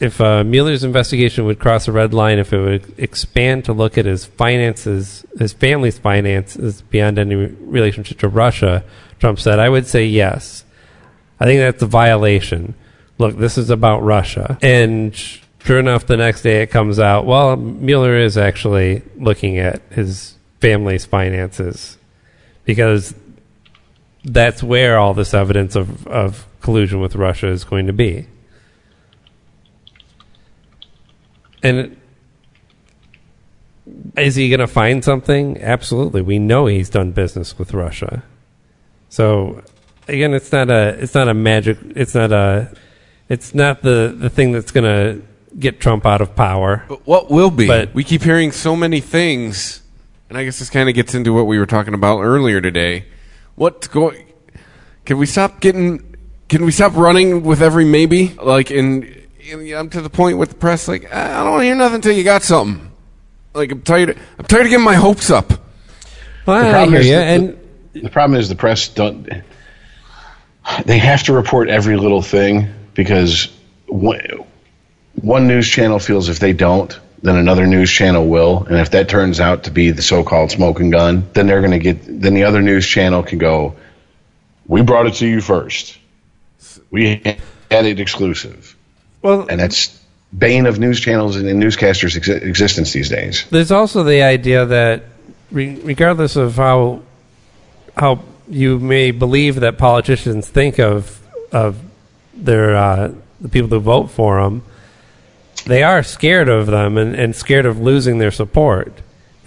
if 0.00 0.20
uh, 0.20 0.44
Mueller's 0.44 0.84
investigation 0.84 1.44
would 1.44 1.58
cross 1.58 1.88
a 1.88 1.92
red 1.92 2.14
line, 2.14 2.38
if 2.38 2.52
it 2.52 2.60
would 2.60 2.94
expand 2.98 3.64
to 3.64 3.72
look 3.72 3.98
at 3.98 4.04
his 4.04 4.24
finances, 4.24 5.26
his 5.38 5.52
family's 5.52 5.98
finances 5.98 6.82
beyond 6.82 7.18
any 7.18 7.34
relationship 7.34 8.18
to 8.20 8.28
Russia, 8.28 8.84
Trump 9.18 9.40
said, 9.40 9.58
I 9.58 9.68
would 9.68 9.86
say 9.86 10.06
yes. 10.06 10.64
I 11.40 11.44
think 11.46 11.58
that's 11.58 11.82
a 11.82 11.86
violation. 11.86 12.74
Look, 13.18 13.38
this 13.38 13.58
is 13.58 13.70
about 13.70 14.02
Russia. 14.02 14.56
And 14.62 15.16
sure 15.64 15.80
enough, 15.80 16.06
the 16.06 16.16
next 16.16 16.42
day 16.42 16.62
it 16.62 16.68
comes 16.68 17.00
out, 17.00 17.26
well, 17.26 17.56
Mueller 17.56 18.16
is 18.16 18.38
actually 18.38 19.02
looking 19.16 19.58
at 19.58 19.82
his 19.90 20.36
family's 20.60 21.06
finances 21.06 21.98
because 22.64 23.14
that's 24.24 24.62
where 24.62 24.98
all 24.98 25.14
this 25.14 25.34
evidence 25.34 25.74
of, 25.74 26.06
of 26.06 26.46
collusion 26.60 27.00
with 27.00 27.16
Russia 27.16 27.48
is 27.48 27.64
going 27.64 27.86
to 27.86 27.92
be. 27.92 28.26
And 31.62 31.96
is 34.16 34.34
he 34.34 34.48
going 34.48 34.60
to 34.60 34.66
find 34.66 35.04
something? 35.04 35.60
Absolutely. 35.60 36.22
We 36.22 36.38
know 36.38 36.66
he's 36.66 36.90
done 36.90 37.12
business 37.12 37.58
with 37.58 37.74
Russia. 37.74 38.22
So 39.08 39.62
again, 40.06 40.34
it's 40.34 40.52
not 40.52 40.70
a 40.70 40.88
it's 41.00 41.14
not 41.14 41.28
a 41.28 41.34
magic 41.34 41.78
it's 41.96 42.14
not 42.14 42.32
a 42.32 42.74
it's 43.28 43.54
not 43.54 43.82
the 43.82 44.14
the 44.16 44.30
thing 44.30 44.52
that's 44.52 44.70
going 44.70 44.84
to 44.84 45.22
get 45.58 45.80
Trump 45.80 46.06
out 46.06 46.20
of 46.20 46.34
power. 46.36 46.84
But 46.88 47.06
what 47.06 47.30
will 47.30 47.50
be? 47.50 47.66
But- 47.66 47.94
we 47.94 48.04
keep 48.04 48.22
hearing 48.22 48.52
so 48.52 48.76
many 48.76 49.00
things, 49.00 49.82
and 50.28 50.36
I 50.36 50.44
guess 50.44 50.58
this 50.58 50.70
kind 50.70 50.88
of 50.88 50.94
gets 50.94 51.14
into 51.14 51.32
what 51.32 51.46
we 51.46 51.58
were 51.58 51.66
talking 51.66 51.94
about 51.94 52.20
earlier 52.20 52.60
today. 52.60 53.06
What's 53.54 53.88
going? 53.88 54.26
Can 55.04 55.18
we 55.18 55.26
stop 55.26 55.60
getting? 55.60 56.16
Can 56.48 56.64
we 56.64 56.70
stop 56.70 56.94
running 56.94 57.42
with 57.42 57.62
every 57.62 57.84
maybe? 57.84 58.28
Like, 58.34 58.70
in, 58.70 59.02
in 59.02 59.27
I'm 59.50 59.90
to 59.90 60.00
the 60.00 60.10
point 60.10 60.38
with 60.38 60.50
the 60.50 60.54
press. 60.56 60.88
Like, 60.88 61.12
I 61.12 61.42
don't 61.42 61.52
want 61.52 61.60
to 61.62 61.64
hear 61.66 61.74
nothing 61.74 61.96
until 61.96 62.12
you 62.12 62.24
got 62.24 62.42
something. 62.42 62.90
Like, 63.54 63.72
I'm 63.72 63.82
tired. 63.82 64.18
I'm 64.38 64.44
tired 64.44 64.66
of 64.66 64.70
getting 64.70 64.84
my 64.84 64.94
hopes 64.94 65.30
up. 65.30 65.52
Well, 66.46 66.66
I 66.66 66.70
problem 66.70 66.90
hear 66.90 67.00
is 67.00 67.06
you. 67.06 67.12
that 67.14 67.28
And 67.28 67.58
The 68.02 68.10
problem 68.10 68.38
is 68.38 68.48
the 68.48 68.54
press 68.54 68.88
don't. 68.88 69.28
They 70.84 70.98
have 70.98 71.22
to 71.24 71.32
report 71.32 71.68
every 71.68 71.96
little 71.96 72.22
thing 72.22 72.68
because 72.94 73.48
one, 73.86 74.44
one 75.14 75.46
news 75.46 75.68
channel 75.68 75.98
feels 75.98 76.28
if 76.28 76.38
they 76.38 76.52
don't, 76.52 76.98
then 77.22 77.36
another 77.36 77.66
news 77.66 77.90
channel 77.90 78.28
will, 78.28 78.64
and 78.64 78.76
if 78.76 78.90
that 78.90 79.08
turns 79.08 79.40
out 79.40 79.64
to 79.64 79.70
be 79.70 79.90
the 79.90 80.02
so-called 80.02 80.50
smoking 80.52 80.90
gun, 80.90 81.28
then 81.32 81.46
they're 81.46 81.60
going 81.60 81.72
to 81.72 81.78
get. 81.78 82.02
Then 82.06 82.34
the 82.34 82.44
other 82.44 82.60
news 82.62 82.86
channel 82.86 83.22
can 83.22 83.38
go. 83.38 83.74
We 84.66 84.82
brought 84.82 85.06
it 85.06 85.14
to 85.14 85.26
you 85.26 85.40
first. 85.40 85.98
We 86.90 87.16
had 87.70 87.86
it 87.86 87.98
exclusive, 87.98 88.76
well, 89.22 89.46
and 89.48 89.60
that's 89.60 89.98
bane 90.36 90.66
of 90.66 90.78
news 90.78 91.00
channels 91.00 91.36
and 91.36 91.46
newscasters' 91.62 92.16
ex- 92.16 92.28
existence 92.28 92.92
these 92.92 93.08
days. 93.08 93.44
there's 93.50 93.72
also 93.72 94.04
the 94.04 94.22
idea 94.22 94.66
that 94.66 95.04
re- 95.50 95.80
regardless 95.82 96.36
of 96.36 96.56
how 96.56 97.02
how 97.96 98.22
you 98.48 98.78
may 98.78 99.10
believe 99.10 99.60
that 99.60 99.78
politicians 99.78 100.48
think 100.48 100.78
of 100.78 101.20
of 101.52 101.78
their 102.34 102.76
uh, 102.76 103.12
the 103.40 103.48
people 103.48 103.68
who 103.68 103.80
vote 103.80 104.10
for 104.10 104.42
them, 104.42 104.62
they 105.66 105.82
are 105.82 106.02
scared 106.02 106.48
of 106.48 106.66
them 106.66 106.96
and, 106.96 107.14
and 107.14 107.34
scared 107.34 107.66
of 107.66 107.80
losing 107.80 108.18
their 108.18 108.30
support 108.30 108.92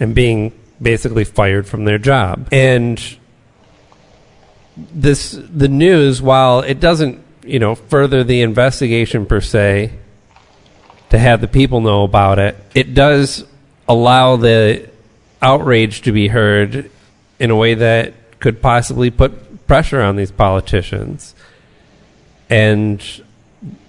and 0.00 0.14
being 0.14 0.52
basically 0.80 1.24
fired 1.24 1.66
from 1.66 1.84
their 1.84 1.98
job. 1.98 2.48
And 2.52 3.00
this 4.76 5.32
the 5.32 5.68
news, 5.68 6.20
while 6.22 6.60
it 6.60 6.80
doesn't 6.80 7.22
you 7.44 7.58
know 7.58 7.74
further 7.74 8.24
the 8.24 8.42
investigation 8.42 9.26
per 9.26 9.40
se, 9.40 9.92
to 11.10 11.18
have 11.18 11.40
the 11.40 11.48
people 11.48 11.80
know 11.80 12.04
about 12.04 12.38
it, 12.38 12.56
it 12.74 12.94
does 12.94 13.44
allow 13.88 14.36
the 14.36 14.88
outrage 15.40 16.02
to 16.02 16.12
be 16.12 16.28
heard 16.28 16.90
in 17.38 17.50
a 17.50 17.56
way 17.56 17.74
that 17.74 18.14
could 18.40 18.62
possibly 18.62 19.10
put 19.10 19.66
pressure 19.66 20.00
on 20.00 20.16
these 20.16 20.30
politicians. 20.30 21.34
And 22.48 23.02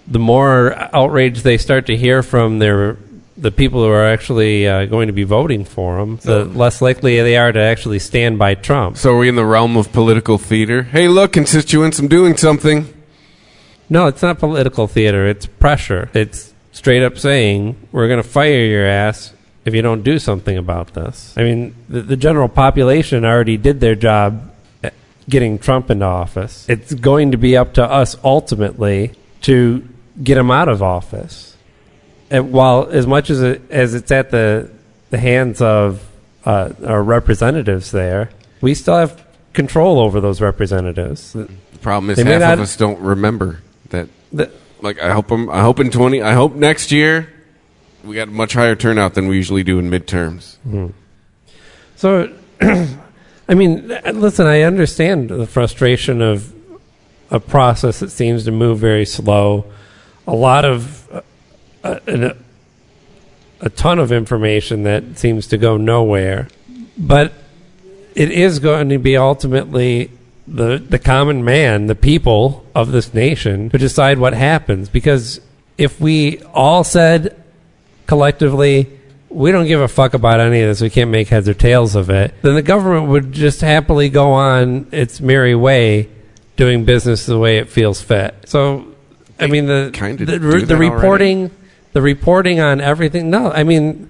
the 0.08 0.20
more 0.20 0.74
outrage 0.96 1.44
they 1.44 1.58
start 1.58 1.86
to 1.88 1.98
hear 1.98 2.24
from 2.24 2.60
their 2.60 2.98
the 3.36 3.52
people 3.52 3.84
who 3.84 3.90
are 3.90 4.06
actually 4.06 4.68
uh, 4.68 4.86
going 4.86 5.08
to 5.08 5.14
be 5.14 5.24
voting 5.24 5.66
for 5.66 5.98
them, 5.98 6.18
the 6.18 6.46
less 6.46 6.82
likely 6.82 7.20
they 7.22 7.36
are 7.36 7.52
to 7.52 7.60
actually 7.60 8.00
stand 8.00 8.38
by 8.38 8.54
Trump. 8.54 8.98
So 8.98 9.14
are 9.14 9.18
we 9.18 9.28
in 9.28 9.36
the 9.36 9.46
realm 9.46 9.76
of 9.76 9.92
political 9.92 10.38
theater? 10.38 10.84
Hey, 10.84 11.08
look, 11.08 11.34
constituents, 11.34 12.00
I'm 12.00 12.08
doing 12.08 12.38
something. 12.38 13.03
No, 13.94 14.08
it's 14.08 14.24
not 14.24 14.40
political 14.40 14.88
theater. 14.88 15.28
It's 15.28 15.46
pressure. 15.46 16.10
It's 16.16 16.52
straight 16.72 17.04
up 17.04 17.18
saying 17.20 17.76
we're 17.92 18.08
going 18.08 18.22
to 18.24 18.28
fire 18.28 18.66
your 18.66 18.88
ass 18.88 19.34
if 19.66 19.76
you 19.76 19.84
don't 19.84 20.02
do 20.02 20.18
something 20.18 20.58
about 20.58 20.96
this. 20.96 21.34
I 21.38 21.44
mean, 21.44 21.76
the, 21.88 22.02
the 22.02 22.18
general 22.18 22.50
population 22.50 23.24
already 23.24 23.56
did 23.56 23.80
their 23.80 23.94
job 23.94 24.52
getting 25.30 25.60
Trump 25.60 25.92
into 25.92 26.06
office. 26.06 26.68
It's 26.68 26.94
going 26.96 27.32
to 27.34 27.38
be 27.38 27.56
up 27.56 27.76
to 27.76 27.84
us 27.84 28.18
ultimately 28.24 29.14
to 29.44 29.88
get 30.24 30.38
him 30.38 30.50
out 30.50 30.70
of 30.70 30.82
office. 30.82 31.56
And 32.32 32.52
while 32.52 32.90
as 32.90 33.06
much 33.06 33.30
as 33.30 33.42
it, 33.44 33.62
as 33.70 33.94
it's 33.94 34.12
at 34.12 34.32
the 34.32 34.72
the 35.12 35.20
hands 35.20 35.62
of 35.62 36.04
uh, 36.46 36.72
our 36.84 37.04
representatives 37.04 37.92
there, 37.92 38.32
we 38.60 38.74
still 38.74 38.98
have 38.98 39.24
control 39.54 40.00
over 40.00 40.20
those 40.20 40.42
representatives. 40.42 41.34
The 41.34 41.48
problem 41.82 42.10
is 42.10 42.18
They 42.18 42.24
half 42.24 42.42
not- 42.42 42.54
of 42.56 42.62
us 42.62 42.76
don't 42.76 43.00
remember. 43.00 43.62
The, 44.34 44.52
Like 44.82 45.00
I 45.00 45.12
hope 45.14 45.32
I'm, 45.32 45.50
I 45.50 45.62
hope 45.62 45.80
in 45.80 45.92
twenty. 45.92 46.22
I 46.22 46.34
hope 46.34 46.56
next 46.56 46.92
year 46.92 47.32
we 48.04 48.16
got 48.16 48.28
a 48.28 48.32
much 48.32 48.54
higher 48.54 48.76
turnout 48.76 49.14
than 49.14 49.28
we 49.28 49.36
usually 49.38 49.64
do 49.64 49.80
in 49.80 49.90
midterms. 49.90 50.58
So, 51.96 52.34
I 52.62 53.54
mean, 53.54 53.88
listen, 53.88 54.46
I 54.46 54.62
understand 54.62 55.30
the 55.30 55.48
frustration 55.48 56.22
of 56.22 56.54
a 57.32 57.40
process 57.40 58.00
that 58.00 58.10
seems 58.12 58.44
to 58.46 58.52
move 58.52 58.80
very 58.80 59.06
slow. 59.06 59.66
A 60.28 60.36
lot 60.36 60.66
of, 60.66 61.10
uh, 61.12 61.22
uh, 61.84 62.00
an, 62.08 62.44
a 63.62 63.70
ton 63.70 64.00
of 64.00 64.12
information 64.12 64.84
that 64.84 65.18
seems 65.18 65.48
to 65.48 65.58
go 65.58 65.78
nowhere. 65.78 66.50
But 66.98 67.34
it 68.16 68.32
is 68.32 68.60
going 68.60 68.90
to 68.90 68.98
be 68.98 69.16
ultimately 69.18 70.12
the 70.48 70.78
the 70.78 71.00
common 71.00 71.44
man, 71.44 71.88
the 71.88 71.96
people 71.96 72.66
of 72.76 72.92
this 72.92 73.14
nation, 73.14 73.70
to 73.70 73.78
decide 73.78 74.20
what 74.20 74.34
happens. 74.34 74.90
Because 74.90 75.40
if 75.78 76.00
we 76.00 76.42
all 76.54 76.84
said 76.84 77.42
collectively, 78.08 79.00
we 79.30 79.52
don't 79.52 79.66
give 79.68 79.82
a 79.82 79.88
fuck 79.88 80.14
about 80.14 80.40
any 80.40 80.62
of 80.62 80.70
this. 80.70 80.82
We 80.82 80.90
can't 80.90 81.10
make 81.10 81.28
heads 81.28 81.50
or 81.50 81.54
tails 81.54 81.96
of 81.96 82.10
it. 82.10 82.34
Then 82.42 82.56
the 82.56 82.62
government 82.62 83.08
would 83.08 83.32
just 83.32 83.62
happily 83.62 84.10
go 84.10 84.32
on 84.32 84.88
its 84.92 85.22
merry 85.22 85.56
way, 85.56 86.10
doing 86.56 86.86
business 86.86 87.26
the 87.26 87.40
way 87.40 87.58
it 87.58 87.70
feels 87.70 88.02
fit. 88.02 88.36
So, 88.46 88.94
I 89.40 89.48
mean, 89.48 89.66
the 89.66 89.90
the, 89.92 90.26
do 90.26 90.60
the 90.60 90.66
that 90.66 90.78
reporting, 90.78 91.52
the 91.94 92.02
reporting 92.02 92.60
on 92.60 92.82
everything. 92.82 93.30
No, 93.30 93.52
I 93.52 93.64
mean, 93.64 94.10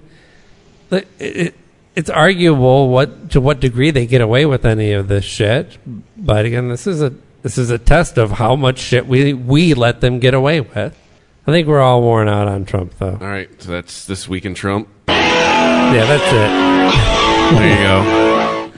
the, 0.90 1.06
it, 1.18 1.54
it's 1.94 2.10
arguable 2.10 2.88
what 2.88 3.30
to 3.30 3.40
what 3.40 3.60
degree 3.60 3.90
they 3.90 4.06
get 4.06 4.20
away 4.20 4.46
with 4.46 4.64
any 4.64 4.92
of 4.92 5.08
this 5.08 5.24
shit. 5.24 5.78
But 6.16 6.44
again, 6.44 6.68
this 6.68 6.86
is 6.86 7.02
a 7.02 7.12
this 7.42 7.58
is 7.58 7.70
a 7.70 7.78
test 7.78 8.18
of 8.18 8.32
how 8.32 8.56
much 8.56 8.78
shit 8.78 9.06
we 9.06 9.32
we 9.34 9.74
let 9.74 10.00
them 10.00 10.18
get 10.18 10.34
away 10.34 10.60
with. 10.60 10.98
I 11.46 11.50
think 11.50 11.68
we're 11.68 11.82
all 11.82 12.00
worn 12.00 12.26
out 12.26 12.48
on 12.48 12.64
Trump, 12.64 12.94
though. 12.98 13.18
All 13.20 13.26
right, 13.26 13.50
so 13.62 13.70
that's 13.70 14.06
this 14.06 14.26
week 14.26 14.46
in 14.46 14.54
Trump. 14.54 14.88
Yeah, 15.08 16.06
that's 16.06 16.32
it. 16.32 17.58
There 17.58 17.70
you 17.70 17.84
go. 17.84 18.72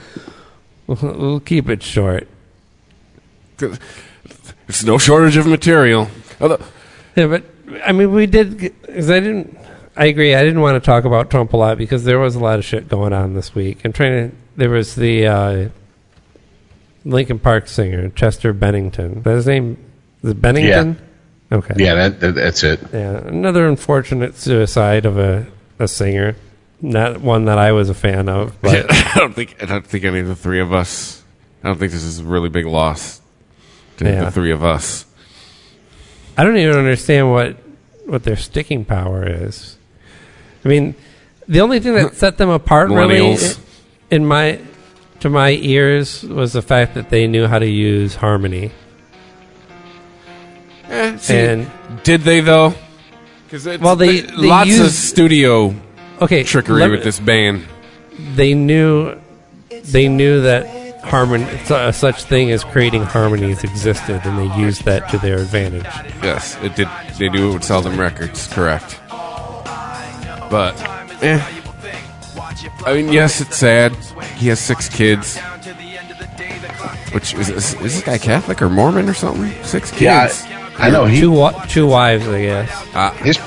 it. 0.89 1.17
We'll 1.17 1.39
keep 1.39 1.69
it 1.69 1.81
short. 1.81 2.27
There's 3.57 4.85
no 4.85 4.97
shortage 4.97 5.37
of 5.37 5.47
material. 5.47 6.09
Although, 6.41 6.59
Yeah, 7.15 7.27
but 7.27 7.43
I 7.85 7.93
mean, 7.93 8.11
we 8.11 8.25
did. 8.25 8.57
Because 8.57 9.09
I 9.09 9.21
didn't. 9.21 9.57
I 9.97 10.05
agree. 10.05 10.35
I 10.35 10.43
didn't 10.43 10.61
want 10.61 10.81
to 10.81 10.85
talk 10.85 11.05
about 11.05 11.29
Trump 11.31 11.53
a 11.53 11.57
lot 11.57 11.77
because 11.77 12.03
there 12.03 12.19
was 12.19 12.35
a 12.35 12.39
lot 12.39 12.59
of 12.59 12.65
shit 12.65 12.87
going 12.87 13.13
on 13.13 13.33
this 13.33 13.55
week. 13.55 13.79
I'm 13.83 13.93
trying 13.93 14.29
to. 14.31 14.35
There 14.55 14.69
was 14.69 14.95
the 14.95 15.27
uh, 15.27 15.69
Linkin 17.05 17.39
Park 17.39 17.67
singer 17.67 18.09
Chester 18.09 18.53
Bennington. 18.53 19.17
Is 19.19 19.23
that 19.23 19.35
his 19.35 19.47
name? 19.47 19.77
Is 20.23 20.31
it 20.31 20.41
Bennington? 20.41 20.99
Okay. 21.51 21.73
Yeah, 21.77 21.95
that, 21.95 22.19
that 22.19 22.35
that's 22.35 22.63
it. 22.63 22.79
Yeah, 22.91 23.17
another 23.17 23.67
unfortunate 23.67 24.35
suicide 24.35 25.05
of 25.05 25.17
a, 25.17 25.47
a 25.79 25.87
singer. 25.87 26.35
Not 26.81 27.21
one 27.21 27.45
that 27.45 27.57
I 27.57 27.71
was 27.71 27.89
a 27.89 27.93
fan 27.95 28.29
of, 28.29 28.55
but 28.61 28.91
I 28.91 29.13
don't 29.15 29.33
think 29.33 29.55
I 29.63 29.65
don't 29.65 29.85
think 29.85 30.03
any 30.03 30.19
of 30.19 30.27
the 30.27 30.35
three 30.35 30.59
of 30.59 30.73
us. 30.73 31.23
I 31.63 31.67
don't 31.69 31.77
think 31.79 31.91
this 31.91 32.03
is 32.03 32.19
a 32.19 32.23
really 32.23 32.49
big 32.49 32.65
loss 32.65 33.21
to 33.97 34.05
Yeah. 34.05 34.25
the 34.25 34.31
three 34.31 34.51
of 34.51 34.63
us. 34.63 35.05
I 36.37 36.43
don't 36.43 36.57
even 36.57 36.75
understand 36.77 37.31
what 37.31 37.57
what 38.05 38.23
their 38.23 38.35
sticking 38.35 38.85
power 38.85 39.25
is. 39.25 39.76
I 40.67 40.69
mean, 40.69 40.95
the 41.47 41.61
only 41.61 41.79
thing 41.79 41.93
that 41.95 42.15
set 42.23 42.37
them 42.37 42.49
apart 42.49 42.89
really 42.89 43.37
in 44.11 44.25
my 44.25 44.59
to 45.21 45.29
my 45.29 45.51
ears 45.51 46.23
was 46.23 46.51
the 46.51 46.61
fact 46.61 46.93
that 46.95 47.09
they 47.09 47.25
knew 47.25 47.47
how 47.47 47.57
to 47.57 47.65
use 47.65 48.15
harmony. 48.15 48.71
Eh, 50.89 51.17
see, 51.17 51.33
And 51.35 51.71
did 52.03 52.21
they 52.21 52.41
though? 52.41 52.73
Because 53.45 53.79
Well, 53.79 53.95
they- 53.95 54.21
they 54.21 54.47
lots 54.47 54.77
of 54.79 54.91
studio 54.91 55.73
okay, 56.21 56.43
trickery 56.43 56.81
let 56.81 56.91
with 56.91 57.03
this 57.05 57.19
band. 57.19 57.65
They 58.35 58.53
knew 58.53 59.15
they 59.85 60.09
knew 60.09 60.41
that 60.41 60.67
harmony 61.05 61.45
su- 61.63 61.91
such 61.93 62.23
thing 62.23 62.51
as 62.51 62.65
creating 62.65 63.03
harmonies 63.03 63.63
existed 63.63 64.19
and 64.25 64.37
they 64.37 64.53
used 64.59 64.83
that 64.83 65.07
to 65.11 65.17
their 65.17 65.37
advantage. 65.37 65.85
Yes, 66.21 66.57
it 66.61 66.75
did. 66.75 66.89
They 67.17 67.29
knew 67.29 67.51
it 67.51 67.53
would 67.53 67.63
sell 67.63 67.81
them 67.81 67.97
records. 67.97 68.47
Correct. 68.47 68.99
But, 70.49 70.75
eh. 71.23 71.39
I 72.85 72.93
mean, 72.93 73.11
yes, 73.11 73.41
it's 73.41 73.57
sad. 73.57 73.95
He 74.37 74.47
has 74.47 74.59
six 74.59 74.87
kids. 74.89 75.37
Which 77.13 77.33
is, 77.33 77.49
is, 77.49 77.73
is 77.73 77.79
this 77.81 78.01
guy 78.03 78.17
Catholic 78.17 78.61
or 78.61 78.69
Mormon 78.69 79.09
or 79.09 79.13
something? 79.13 79.51
Six 79.63 79.99
Yeah, 79.99 80.27
kids. 80.27 80.43
I, 80.77 80.87
I 80.87 80.89
know 80.89 81.05
he 81.05 81.21
Two 81.21 81.31
wa- 81.31 81.65
two 81.65 81.87
wives, 81.87 82.27
I 82.27 82.41
guess. 82.43 83.17
his 83.19 83.37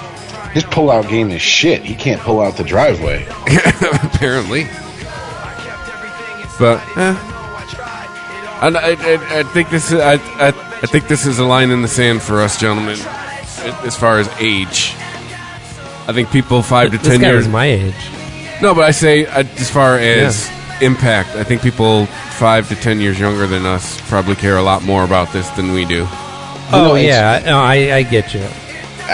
his 0.53 0.65
pull 0.65 0.91
out 0.91 1.09
game 1.09 1.31
is 1.31 1.41
shit. 1.41 1.83
He 1.83 1.95
can't 1.95 2.21
pull 2.21 2.41
out 2.41 2.57
the 2.57 2.65
driveway. 2.65 3.25
apparently. 4.03 4.65
But 6.59 6.81
eh. 6.97 7.17
and 8.63 8.77
I, 8.77 8.97
I, 8.99 9.39
I 9.41 9.43
think 9.45 9.71
this 9.71 9.93
is 9.93 10.01
I, 10.01 10.15
I, 10.15 10.49
I 10.49 10.87
think 10.87 11.07
this 11.07 11.25
is 11.27 11.39
a 11.39 11.45
line 11.45 11.71
in 11.71 11.83
the 11.83 11.89
sand 11.89 12.23
for 12.23 12.41
us, 12.41 12.59
gentlemen. 12.59 12.99
As 13.85 13.97
far 13.97 14.19
as 14.19 14.29
age, 14.41 14.95
I 16.11 16.13
think 16.13 16.31
people 16.31 16.63
five 16.63 16.91
to 16.91 16.99
This 16.99 17.07
ten 17.07 17.21
guy 17.21 17.29
years. 17.29 17.45
was 17.47 17.49
my 17.49 17.67
age. 17.67 17.95
no, 18.61 18.75
but 18.75 18.83
I 18.85 18.91
say 18.91 19.27
uh, 19.27 19.45
as 19.59 19.71
far 19.71 19.97
as 19.97 20.51
impact, 20.83 21.31
I 21.37 21.45
think 21.45 21.63
people 21.63 22.07
five 22.07 22.69
to 22.69 22.75
ten 22.75 23.01
years 23.01 23.19
younger 23.21 23.47
than 23.47 23.65
us 23.65 24.01
probably 24.09 24.35
care 24.35 24.57
a 24.57 24.63
lot 24.63 24.83
more 24.83 25.05
about 25.05 25.33
this 25.33 25.49
than 25.51 25.73
we 25.73 25.85
do. 25.85 26.07
Oh 26.73 26.89
know, 26.89 26.97
it's- 26.97 27.07
yeah, 27.07 27.43
no, 27.51 27.59
I, 27.59 27.95
I 27.97 28.03
get 28.03 28.35
you. 28.35 28.45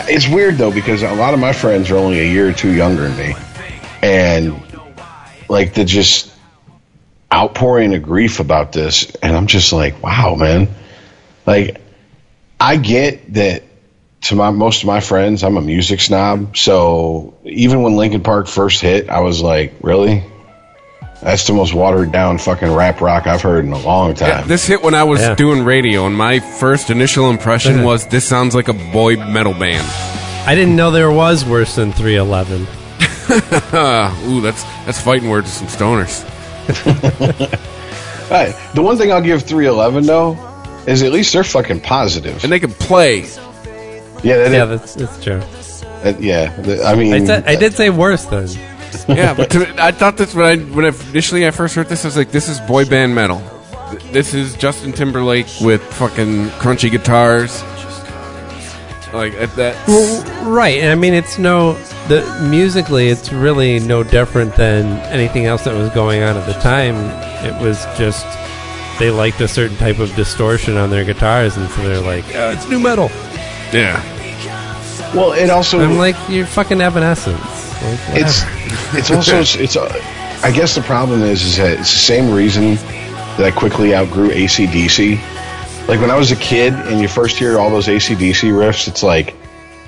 It's 0.09 0.29
weird 0.29 0.57
though 0.57 0.73
because 0.73 1.03
a 1.03 1.13
lot 1.15 1.33
of 1.35 1.41
my 1.41 1.53
friends 1.53 1.91
are 1.91 1.97
only 1.97 2.21
a 2.21 2.25
year 2.31 2.49
or 2.49 2.53
two 2.53 2.73
younger 2.73 3.09
than 3.09 3.17
me, 3.17 3.35
and 4.03 4.55
like 5.49 5.75
the 5.75 5.85
just 5.85 6.33
outpouring 7.33 7.95
of 7.95 8.03
grief 8.03 8.41
about 8.41 8.73
this, 8.73 9.11
and 9.23 9.37
I'm 9.37 9.47
just 9.47 9.73
like, 9.73 10.03
wow, 10.03 10.35
man. 10.35 10.69
Like, 11.47 11.81
I 12.61 12.77
get 12.77 13.35
that 13.35 13.63
to 14.23 14.35
my 14.35 14.51
most 14.51 14.83
of 14.83 14.87
my 14.87 15.01
friends, 15.01 15.43
I'm 15.45 15.57
a 15.57 15.61
music 15.61 16.01
snob, 16.01 16.57
so 16.57 17.35
even 17.45 17.83
when 17.83 17.97
Linkin 17.97 18.23
Park 18.23 18.47
first 18.49 18.81
hit, 18.81 19.09
I 19.09 19.21
was 19.21 19.41
like, 19.43 19.75
really? 19.83 20.25
That's 21.23 21.47
the 21.47 21.55
most 21.55 21.73
watered 21.75 22.13
down 22.13 22.39
fucking 22.39 22.73
rap 22.73 23.01
rock 23.01 23.27
I've 23.27 23.41
heard 23.43 23.65
in 23.65 23.73
a 23.73 23.79
long 23.79 24.15
time. 24.15 24.47
This 24.49 24.67
hit 24.67 24.83
when 24.83 24.95
I 24.95 25.05
was 25.05 25.21
Yeah. 25.21 25.35
doing 25.35 25.65
radio, 25.65 26.07
and 26.07 26.15
my 26.17 26.41
first 26.41 26.91
initial 26.91 27.31
impression 27.31 27.83
was 27.85 28.07
this 28.07 28.27
sounds 28.29 28.55
like 28.55 28.69
a 28.69 28.75
boy 28.75 29.17
metal 29.17 29.55
band. 29.55 29.87
I 30.47 30.55
didn't 30.55 30.77
know 30.77 30.91
there 30.91 31.11
was 31.11 31.45
worse 31.45 31.75
than 31.75 31.93
311. 31.93 32.67
Uh, 33.73 34.15
ooh, 34.29 34.41
that's 34.41 34.63
that's 34.85 35.01
fighting 35.01 35.29
words 35.31 35.59
to 35.59 35.67
some 35.67 35.69
stoners. 35.69 36.23
Right. 38.29 38.57
The 38.75 38.83
one 38.83 38.97
thing 38.97 39.13
I'll 39.13 39.23
give 39.23 39.43
311 39.45 40.05
though 40.05 40.37
is 40.89 41.05
at 41.05 41.13
least 41.13 41.33
they're 41.33 41.45
fucking. 41.45 41.81
And 41.85 42.51
they 42.53 42.59
can 42.59 42.73
play. 42.73 43.25
Yeah, 44.27 44.37
that, 44.39 44.53
Yeah, 44.53 44.65
that's, 44.67 44.95
that's 44.95 45.23
true. 45.23 45.41
that- 46.03 46.21
yeah. 46.21 46.55
the- 46.61 46.85
I 46.85 46.95
mean, 46.95 47.13
I, 47.15 47.25
said, 47.25 47.45
I 47.47 47.57
did 47.57 47.73
say 47.75 47.91
worse 47.91 48.25
than. 48.27 48.49
Yeah, 49.09 49.35
but 49.35 49.51
to 49.51 49.59
me, 49.61 49.67
I 49.79 49.93
thought 49.93 50.17
this 50.17 50.35
when 50.35 50.47
I 50.47 50.57
when 50.75 50.85
I 50.85 50.89
initially 51.11 51.47
I 51.47 51.51
first 51.51 51.75
heard 51.75 51.89
this, 51.89 52.05
I 52.05 52.09
was 52.09 52.17
like, 52.17 52.31
this 52.31 52.49
is 52.49 52.61
boy 52.61 52.85
band 52.87 53.15
metal. 53.15 53.39
This 54.11 54.33
is 54.35 54.55
Justin 54.57 54.93
Timberlake 54.93 55.47
with 55.61 55.83
fucking 55.95 56.47
crunchy 56.63 56.91
guitars. 56.91 57.63
Like 59.13 59.35
at 59.35 59.55
that. 59.57 59.77
Well, 59.87 60.51
right. 60.51 60.79
And 60.81 60.91
I 60.91 60.95
mean, 60.95 61.15
it's 61.15 61.39
no. 61.39 61.75
The 62.09 62.23
musically, 62.51 63.09
it's 63.09 63.33
really 63.33 63.79
no 63.81 64.03
different 64.03 64.55
than 64.57 64.99
anything 65.13 65.47
else 65.47 65.65
that 65.65 65.75
was 65.75 65.91
going 65.91 66.23
on 66.23 66.37
at 66.37 66.47
the 66.47 66.59
time. 66.61 66.95
It 67.45 67.61
was 67.63 67.85
just 67.99 68.27
they 68.99 69.11
liked 69.11 69.41
a 69.41 69.49
certain 69.49 69.77
type 69.77 69.99
of 70.01 70.15
distortion 70.17 70.77
on 70.77 70.91
their 70.91 71.05
guitars, 71.05 71.57
and 71.57 71.69
so 71.71 71.83
they're 71.83 72.01
like, 72.01 72.25
oh, 72.35 72.51
"It's 72.51 72.69
new 72.69 72.81
metal." 72.81 73.09
Yeah. 73.73 74.03
Well, 75.15 75.33
it 75.33 75.51
also 75.51 75.81
I'm 75.81 75.97
like, 75.99 76.17
"You're 76.29 76.47
fucking 76.47 76.81
Evanescence." 76.81 77.39
Like, 77.83 78.01
it's 78.21 78.43
it's 78.95 79.11
also 79.11 79.41
it's. 79.63 79.77
Uh, 79.77 79.93
I 80.43 80.51
guess 80.51 80.75
the 80.75 80.83
problem 80.83 81.23
is 81.23 81.43
is 81.43 81.57
that 81.57 81.79
it's 81.81 81.93
the 81.93 81.99
same 81.99 82.33
reason 82.35 82.75
that 82.75 83.41
I 83.45 83.51
quickly 83.51 83.95
outgrew 83.95 84.31
ACDC. 84.31 85.19
Like 85.89 86.01
when 86.01 86.11
I 86.11 86.17
was 86.17 86.31
a 86.33 86.37
kid 86.37 86.73
and 86.73 87.01
you 87.01 87.09
first 87.09 87.37
hear 87.39 87.59
all 87.59 87.71
those 87.71 87.87
ACDC 87.87 88.51
riffs, 88.53 88.89
it's 88.89 89.03
like, 89.03 89.35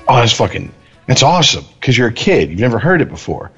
oh, 0.07 0.15
that's 0.15 0.31
fucking, 0.33 0.71
that's 1.07 1.23
awesome 1.23 1.65
because 1.79 1.97
you're 1.97 2.07
a 2.07 2.13
kid. 2.13 2.49
You've 2.49 2.59
never 2.59 2.79
heard 2.79 3.01
it 3.01 3.09
before. 3.09 3.51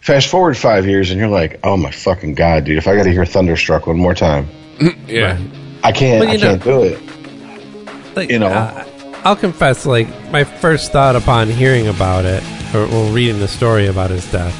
Fast 0.00 0.28
forward 0.28 0.56
five 0.56 0.86
years 0.86 1.10
and 1.10 1.18
you're 1.18 1.28
like, 1.30 1.58
oh 1.64 1.76
my 1.76 1.90
fucking 1.90 2.34
god, 2.34 2.64
dude! 2.64 2.78
If 2.78 2.86
I 2.86 2.94
got 2.96 3.04
to 3.04 3.10
hear 3.10 3.24
Thunderstruck 3.24 3.86
one 3.86 3.96
more 3.98 4.14
time, 4.14 4.48
Yeah. 5.08 5.38
I 5.82 5.92
can't. 5.92 6.28
I 6.28 6.36
know- 6.36 6.58
can't 6.58 6.62
do 6.64 6.82
it. 6.82 8.16
like, 8.16 8.30
you 8.30 8.38
know. 8.38 8.48
uh, 8.48 8.84
I'll 9.26 9.34
confess, 9.34 9.84
like 9.84 10.06
my 10.30 10.44
first 10.44 10.92
thought 10.92 11.16
upon 11.16 11.48
hearing 11.48 11.88
about 11.88 12.24
it 12.24 12.44
or, 12.72 12.82
or 12.82 13.10
reading 13.10 13.40
the 13.40 13.48
story 13.48 13.88
about 13.88 14.10
his 14.10 14.30
death 14.30 14.54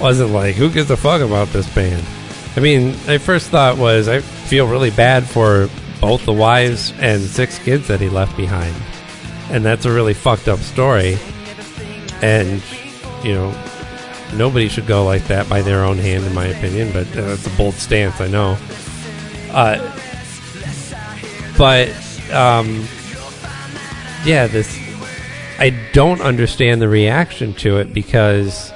wasn't 0.00 0.30
like, 0.30 0.54
"Who 0.54 0.70
gives 0.70 0.90
a 0.90 0.96
fuck 0.96 1.20
about 1.20 1.48
this 1.48 1.68
band?" 1.74 2.02
I 2.56 2.60
mean, 2.60 2.96
my 3.06 3.18
first 3.18 3.50
thought 3.50 3.76
was, 3.76 4.08
I 4.08 4.20
feel 4.20 4.66
really 4.66 4.88
bad 4.88 5.24
for 5.28 5.68
both 6.00 6.24
the 6.24 6.32
wives 6.32 6.94
and 7.00 7.20
six 7.20 7.58
kids 7.58 7.86
that 7.88 8.00
he 8.00 8.08
left 8.08 8.34
behind, 8.34 8.74
and 9.50 9.62
that's 9.62 9.84
a 9.84 9.92
really 9.92 10.14
fucked 10.14 10.48
up 10.48 10.60
story. 10.60 11.18
And 12.22 12.62
you 13.22 13.34
know, 13.34 13.54
nobody 14.32 14.68
should 14.68 14.86
go 14.86 15.04
like 15.04 15.26
that 15.26 15.50
by 15.50 15.60
their 15.60 15.84
own 15.84 15.98
hand, 15.98 16.24
in 16.24 16.34
my 16.34 16.46
opinion. 16.46 16.92
But 16.94 17.08
it's 17.14 17.46
a 17.46 17.50
bold 17.58 17.74
stance, 17.74 18.22
I 18.22 18.28
know. 18.28 18.56
Uh, 19.50 19.76
but 21.58 21.90
um, 22.32 22.88
yeah, 24.24 24.46
this 24.46 24.78
I 25.58 25.70
don't 25.92 26.20
understand 26.20 26.80
the 26.80 26.88
reaction 26.88 27.52
to 27.54 27.78
it 27.78 27.92
because 27.92 28.72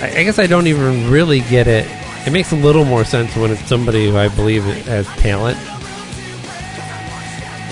I, 0.00 0.12
I 0.18 0.24
guess 0.24 0.38
I 0.38 0.46
don't 0.46 0.66
even 0.68 1.10
really 1.10 1.40
get 1.40 1.66
it. 1.66 1.86
It 2.26 2.32
makes 2.32 2.52
a 2.52 2.56
little 2.56 2.84
more 2.84 3.04
sense 3.04 3.34
when 3.36 3.50
it's 3.50 3.66
somebody 3.66 4.10
who 4.10 4.16
I 4.16 4.28
believe 4.28 4.64
has 4.64 5.06
talent 5.18 5.58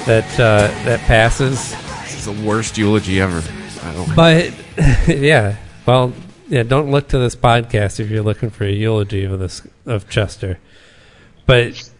that 0.06 0.28
uh, 0.38 0.68
that 0.84 1.00
passes. 1.00 1.72
It's 2.04 2.24
the 2.24 2.46
worst 2.46 2.76
eulogy 2.76 3.20
ever. 3.20 3.42
I 3.82 3.92
don't. 3.92 4.16
But 4.16 4.54
yeah, 5.08 5.56
well, 5.86 6.12
yeah. 6.48 6.62
Don't 6.62 6.90
look 6.90 7.08
to 7.08 7.18
this 7.18 7.36
podcast 7.36 8.00
if 8.00 8.10
you're 8.10 8.22
looking 8.22 8.50
for 8.50 8.64
a 8.64 8.72
eulogy 8.72 9.24
of 9.24 9.38
this 9.38 9.66
of 9.86 10.08
Chester. 10.08 10.58
But 11.46 11.90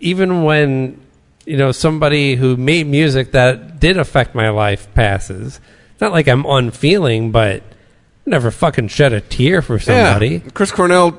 even 0.00 0.42
when 0.42 1.05
you 1.46 1.56
know 1.56 1.72
somebody 1.72 2.34
who 2.34 2.56
made 2.56 2.86
music 2.86 3.32
that 3.32 3.80
did 3.80 3.96
affect 3.96 4.34
my 4.34 4.50
life 4.50 4.92
passes, 4.94 5.60
it's 5.92 6.00
not 6.00 6.12
like 6.12 6.28
I'm 6.28 6.44
unfeeling, 6.44 7.32
but 7.32 7.62
I 7.62 8.30
never 8.30 8.50
fucking 8.50 8.88
shed 8.88 9.12
a 9.12 9.20
tear 9.20 9.62
for 9.62 9.78
somebody. 9.78 10.42
Yeah. 10.44 10.50
Chris 10.52 10.70
Cornell 10.70 11.18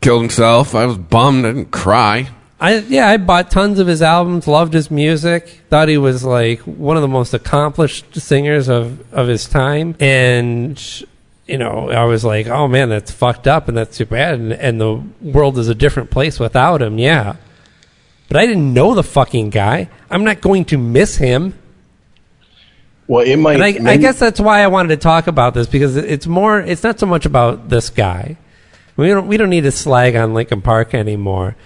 killed 0.00 0.22
himself. 0.22 0.74
I 0.74 0.86
was 0.86 0.98
bummed. 0.98 1.46
I 1.46 1.52
didn't 1.52 1.72
cry. 1.72 2.28
I 2.60 2.78
yeah, 2.78 3.08
I 3.08 3.16
bought 3.16 3.50
tons 3.50 3.80
of 3.80 3.88
his 3.88 4.02
albums, 4.02 4.46
loved 4.46 4.72
his 4.72 4.88
music, 4.88 5.62
thought 5.68 5.88
he 5.88 5.98
was 5.98 6.22
like 6.22 6.60
one 6.60 6.96
of 6.96 7.02
the 7.02 7.08
most 7.08 7.34
accomplished 7.34 8.14
singers 8.14 8.68
of 8.68 9.12
of 9.12 9.26
his 9.26 9.48
time, 9.48 9.96
and 9.98 10.80
you 11.48 11.58
know, 11.58 11.90
I 11.90 12.04
was 12.04 12.24
like, 12.24 12.46
oh 12.46 12.68
man, 12.68 12.88
that's 12.88 13.10
fucked 13.10 13.48
up 13.48 13.66
and 13.66 13.76
that's 13.76 13.96
too 13.96 14.06
bad, 14.06 14.34
and, 14.34 14.52
and 14.52 14.80
the 14.80 15.02
world 15.20 15.58
is 15.58 15.68
a 15.68 15.74
different 15.74 16.10
place 16.10 16.38
without 16.38 16.80
him. 16.80 16.98
Yeah, 16.98 17.34
but 18.28 18.36
I 18.36 18.46
didn't 18.46 18.72
know 18.72 18.94
the 18.94 19.02
fucking 19.02 19.50
guy. 19.50 19.88
I'm 20.10 20.24
not 20.24 20.40
going 20.40 20.64
to 20.66 20.78
miss 20.78 21.16
him. 21.16 21.54
Well, 23.06 23.26
it 23.26 23.36
might. 23.36 23.60
And 23.60 23.88
I, 23.88 23.92
I 23.92 23.96
guess 23.96 24.18
that's 24.18 24.40
why 24.40 24.62
I 24.62 24.68
wanted 24.68 24.88
to 24.88 24.96
talk 24.96 25.26
about 25.26 25.54
this 25.54 25.66
because 25.66 25.96
it's 25.96 26.26
more. 26.26 26.60
It's 26.60 26.82
not 26.82 26.98
so 26.98 27.06
much 27.06 27.26
about 27.26 27.68
this 27.68 27.90
guy. 27.90 28.38
We 28.96 29.08
don't. 29.08 29.26
We 29.26 29.36
don't 29.36 29.50
need 29.50 29.64
to 29.64 29.72
slag 29.72 30.16
on 30.16 30.34
Linkin 30.34 30.62
Park 30.62 30.94
anymore. 30.94 31.56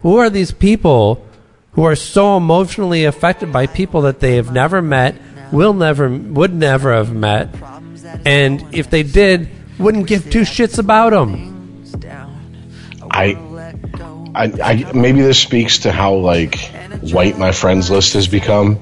Who 0.00 0.16
are 0.16 0.30
these 0.30 0.52
people 0.52 1.26
who 1.72 1.84
are 1.84 1.96
so 1.96 2.36
emotionally 2.36 3.04
affected 3.04 3.52
by 3.52 3.66
people 3.66 4.02
that 4.02 4.20
they 4.20 4.36
have 4.36 4.52
never 4.52 4.80
met, 4.80 5.16
will 5.52 5.72
never, 5.72 6.08
would 6.08 6.54
never 6.54 6.92
have 6.92 7.12
met, 7.12 7.54
and 8.24 8.64
if 8.72 8.90
they 8.90 9.02
did, 9.02 9.48
wouldn't 9.78 10.06
give 10.06 10.30
two 10.30 10.42
shits 10.42 10.78
about 10.78 11.10
them? 11.10 11.82
I, 13.10 13.34
I, 14.34 14.44
I 14.62 14.92
maybe 14.92 15.20
this 15.20 15.38
speaks 15.38 15.78
to 15.80 15.92
how 15.92 16.14
like 16.14 16.58
white 17.12 17.38
my 17.38 17.52
friends 17.52 17.90
list 17.90 18.14
has 18.14 18.26
become 18.28 18.78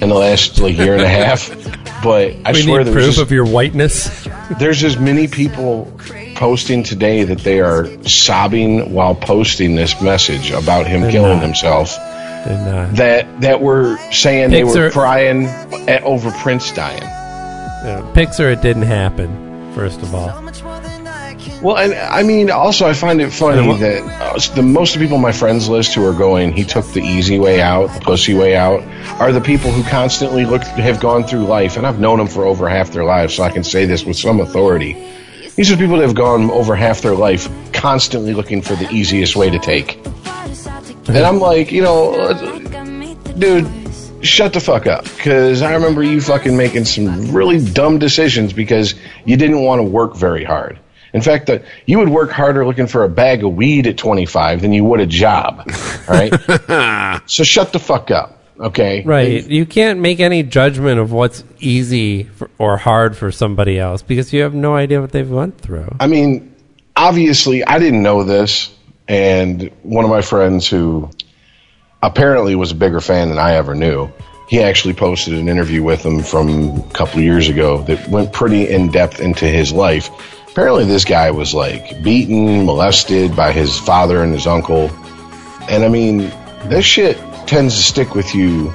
in 0.00 0.08
the 0.08 0.14
last 0.14 0.58
like 0.60 0.76
year 0.76 0.94
and 0.94 1.02
a 1.02 1.08
half. 1.08 1.50
But 2.02 2.34
I 2.44 2.52
we 2.52 2.62
swear 2.62 2.78
need 2.84 2.88
there's 2.88 2.94
proof 2.94 3.06
just, 3.14 3.18
of 3.20 3.30
your 3.32 3.46
whiteness. 3.46 4.28
there's 4.58 4.84
as 4.84 4.98
many 4.98 5.26
people 5.28 5.92
posting 6.34 6.82
today 6.82 7.24
that 7.24 7.38
they 7.38 7.60
are 7.60 7.86
sobbing 8.06 8.92
while 8.92 9.14
posting 9.14 9.74
this 9.76 10.00
message 10.02 10.50
about 10.50 10.86
him 10.86 11.00
They're 11.02 11.10
killing 11.10 11.38
not. 11.38 11.42
himself. 11.44 11.96
That 12.46 13.40
that 13.40 13.60
were 13.60 13.96
saying 14.12 14.50
they 14.50 14.62
were 14.64 14.90
crying 14.90 15.46
at, 15.88 16.02
over 16.04 16.30
Prince 16.32 16.70
dying. 16.72 17.02
uh, 17.02 18.08
Pixar, 18.14 18.52
it 18.52 18.62
didn't 18.62 18.82
happen. 18.82 19.72
First 19.74 20.00
of 20.02 20.14
all, 20.14 20.28
Well, 21.62 21.78
and 21.78 21.94
I 21.94 22.22
mean, 22.22 22.50
also 22.50 22.86
I 22.86 22.92
find 22.92 23.20
it 23.20 23.32
funny 23.32 23.66
what- 23.66 23.80
that 23.80 24.02
uh, 24.22 24.54
the 24.54 24.62
most 24.62 24.94
of 24.94 25.00
the 25.00 25.06
people 25.06 25.16
on 25.16 25.22
my 25.22 25.32
friends 25.32 25.68
list 25.68 25.94
who 25.94 26.04
are 26.06 26.12
going, 26.12 26.52
he 26.52 26.64
took 26.64 26.86
the 26.92 27.00
easy 27.00 27.38
way 27.38 27.60
out, 27.62 27.92
the 27.94 28.00
pussy 28.00 28.34
way 28.34 28.54
out, 28.56 28.82
are 29.20 29.32
the 29.32 29.40
people 29.40 29.70
who 29.70 29.82
constantly 29.84 30.44
look 30.44 30.62
have 30.62 31.00
gone 31.00 31.24
through 31.24 31.44
life, 31.46 31.76
and 31.76 31.86
I've 31.86 31.98
known 31.98 32.18
them 32.18 32.28
for 32.28 32.44
over 32.44 32.68
half 32.68 32.92
their 32.92 33.04
lives, 33.04 33.34
so 33.34 33.42
I 33.42 33.50
can 33.50 33.64
say 33.64 33.86
this 33.86 34.04
with 34.04 34.16
some 34.18 34.40
authority. 34.40 34.96
These 35.56 35.72
are 35.72 35.76
people 35.76 35.96
that 35.96 36.02
have 36.06 36.14
gone 36.14 36.50
over 36.50 36.76
half 36.76 37.00
their 37.00 37.14
life 37.14 37.48
constantly 37.72 38.34
looking 38.34 38.60
for 38.60 38.74
the 38.76 38.88
easiest 38.90 39.34
way 39.36 39.48
to 39.48 39.58
take. 39.58 39.98
And 41.08 41.18
I'm 41.18 41.38
like, 41.38 41.72
you 41.72 41.82
know, 41.82 42.12
dude, 43.38 43.66
shut 44.20 44.52
the 44.52 44.60
fuck 44.60 44.86
up. 44.86 45.04
Because 45.04 45.62
I 45.62 45.72
remember 45.74 46.02
you 46.02 46.20
fucking 46.20 46.54
making 46.56 46.84
some 46.84 47.32
really 47.32 47.64
dumb 47.64 47.98
decisions 47.98 48.52
because 48.52 48.94
you 49.24 49.36
didn't 49.38 49.62
want 49.62 49.78
to 49.78 49.84
work 49.84 50.14
very 50.16 50.44
hard. 50.44 50.78
In 51.12 51.22
fact, 51.22 51.46
that 51.46 51.64
you 51.86 51.98
would 51.98 52.08
work 52.08 52.30
harder 52.30 52.66
looking 52.66 52.86
for 52.86 53.04
a 53.04 53.08
bag 53.08 53.44
of 53.44 53.54
weed 53.54 53.86
at 53.86 53.96
25 53.96 54.60
than 54.60 54.72
you 54.72 54.84
would 54.84 55.00
a 55.00 55.06
job. 55.06 55.70
All 56.08 56.14
right. 56.14 57.22
so 57.26 57.44
shut 57.44 57.72
the 57.72 57.78
fuck 57.78 58.10
up. 58.10 58.36
Okay. 58.58 59.02
Right. 59.02 59.46
You 59.46 59.66
can't 59.66 60.00
make 60.00 60.20
any 60.20 60.42
judgment 60.42 60.98
of 60.98 61.12
what's 61.12 61.44
easy 61.58 62.24
for, 62.24 62.50
or 62.58 62.76
hard 62.76 63.16
for 63.16 63.30
somebody 63.30 63.78
else 63.78 64.02
because 64.02 64.32
you 64.32 64.42
have 64.42 64.54
no 64.54 64.74
idea 64.74 65.00
what 65.00 65.12
they've 65.12 65.30
went 65.30 65.58
through. 65.60 65.94
I 66.00 66.06
mean, 66.06 66.54
obviously, 66.94 67.64
I 67.64 67.78
didn't 67.78 68.02
know 68.02 68.24
this, 68.24 68.74
and 69.08 69.70
one 69.82 70.04
of 70.04 70.10
my 70.10 70.22
friends 70.22 70.66
who 70.66 71.10
apparently 72.02 72.54
was 72.54 72.70
a 72.70 72.74
bigger 72.74 73.00
fan 73.00 73.28
than 73.28 73.38
I 73.38 73.54
ever 73.54 73.74
knew, 73.74 74.10
he 74.48 74.62
actually 74.62 74.94
posted 74.94 75.34
an 75.34 75.48
interview 75.48 75.82
with 75.82 76.04
him 76.04 76.22
from 76.22 76.78
a 76.78 76.90
couple 76.92 77.18
of 77.18 77.24
years 77.24 77.48
ago 77.48 77.82
that 77.82 78.08
went 78.08 78.32
pretty 78.32 78.68
in 78.68 78.90
depth 78.90 79.20
into 79.20 79.46
his 79.46 79.72
life. 79.72 80.10
Apparently, 80.56 80.86
this 80.86 81.04
guy 81.04 81.30
was 81.30 81.52
like 81.52 82.02
beaten, 82.02 82.64
molested 82.64 83.36
by 83.36 83.52
his 83.52 83.78
father 83.78 84.22
and 84.22 84.32
his 84.32 84.46
uncle, 84.46 84.88
and 85.68 85.84
I 85.84 85.88
mean, 85.88 86.32
this 86.70 86.82
shit 86.82 87.18
tends 87.46 87.76
to 87.76 87.82
stick 87.82 88.14
with 88.14 88.34
you 88.34 88.72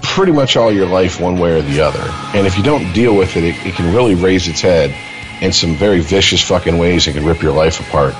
pretty 0.00 0.30
much 0.30 0.56
all 0.56 0.70
your 0.70 0.86
life, 0.86 1.18
one 1.20 1.40
way 1.40 1.58
or 1.58 1.62
the 1.62 1.80
other. 1.80 2.08
And 2.38 2.46
if 2.46 2.56
you 2.56 2.62
don't 2.62 2.92
deal 2.92 3.16
with 3.16 3.36
it, 3.36 3.42
it, 3.42 3.66
it 3.66 3.74
can 3.74 3.92
really 3.92 4.14
raise 4.14 4.46
its 4.46 4.60
head 4.60 4.94
in 5.42 5.52
some 5.52 5.74
very 5.74 5.98
vicious 5.98 6.40
fucking 6.40 6.78
ways 6.78 7.08
and 7.08 7.16
can 7.16 7.26
rip 7.26 7.42
your 7.42 7.52
life 7.52 7.80
apart 7.80 8.14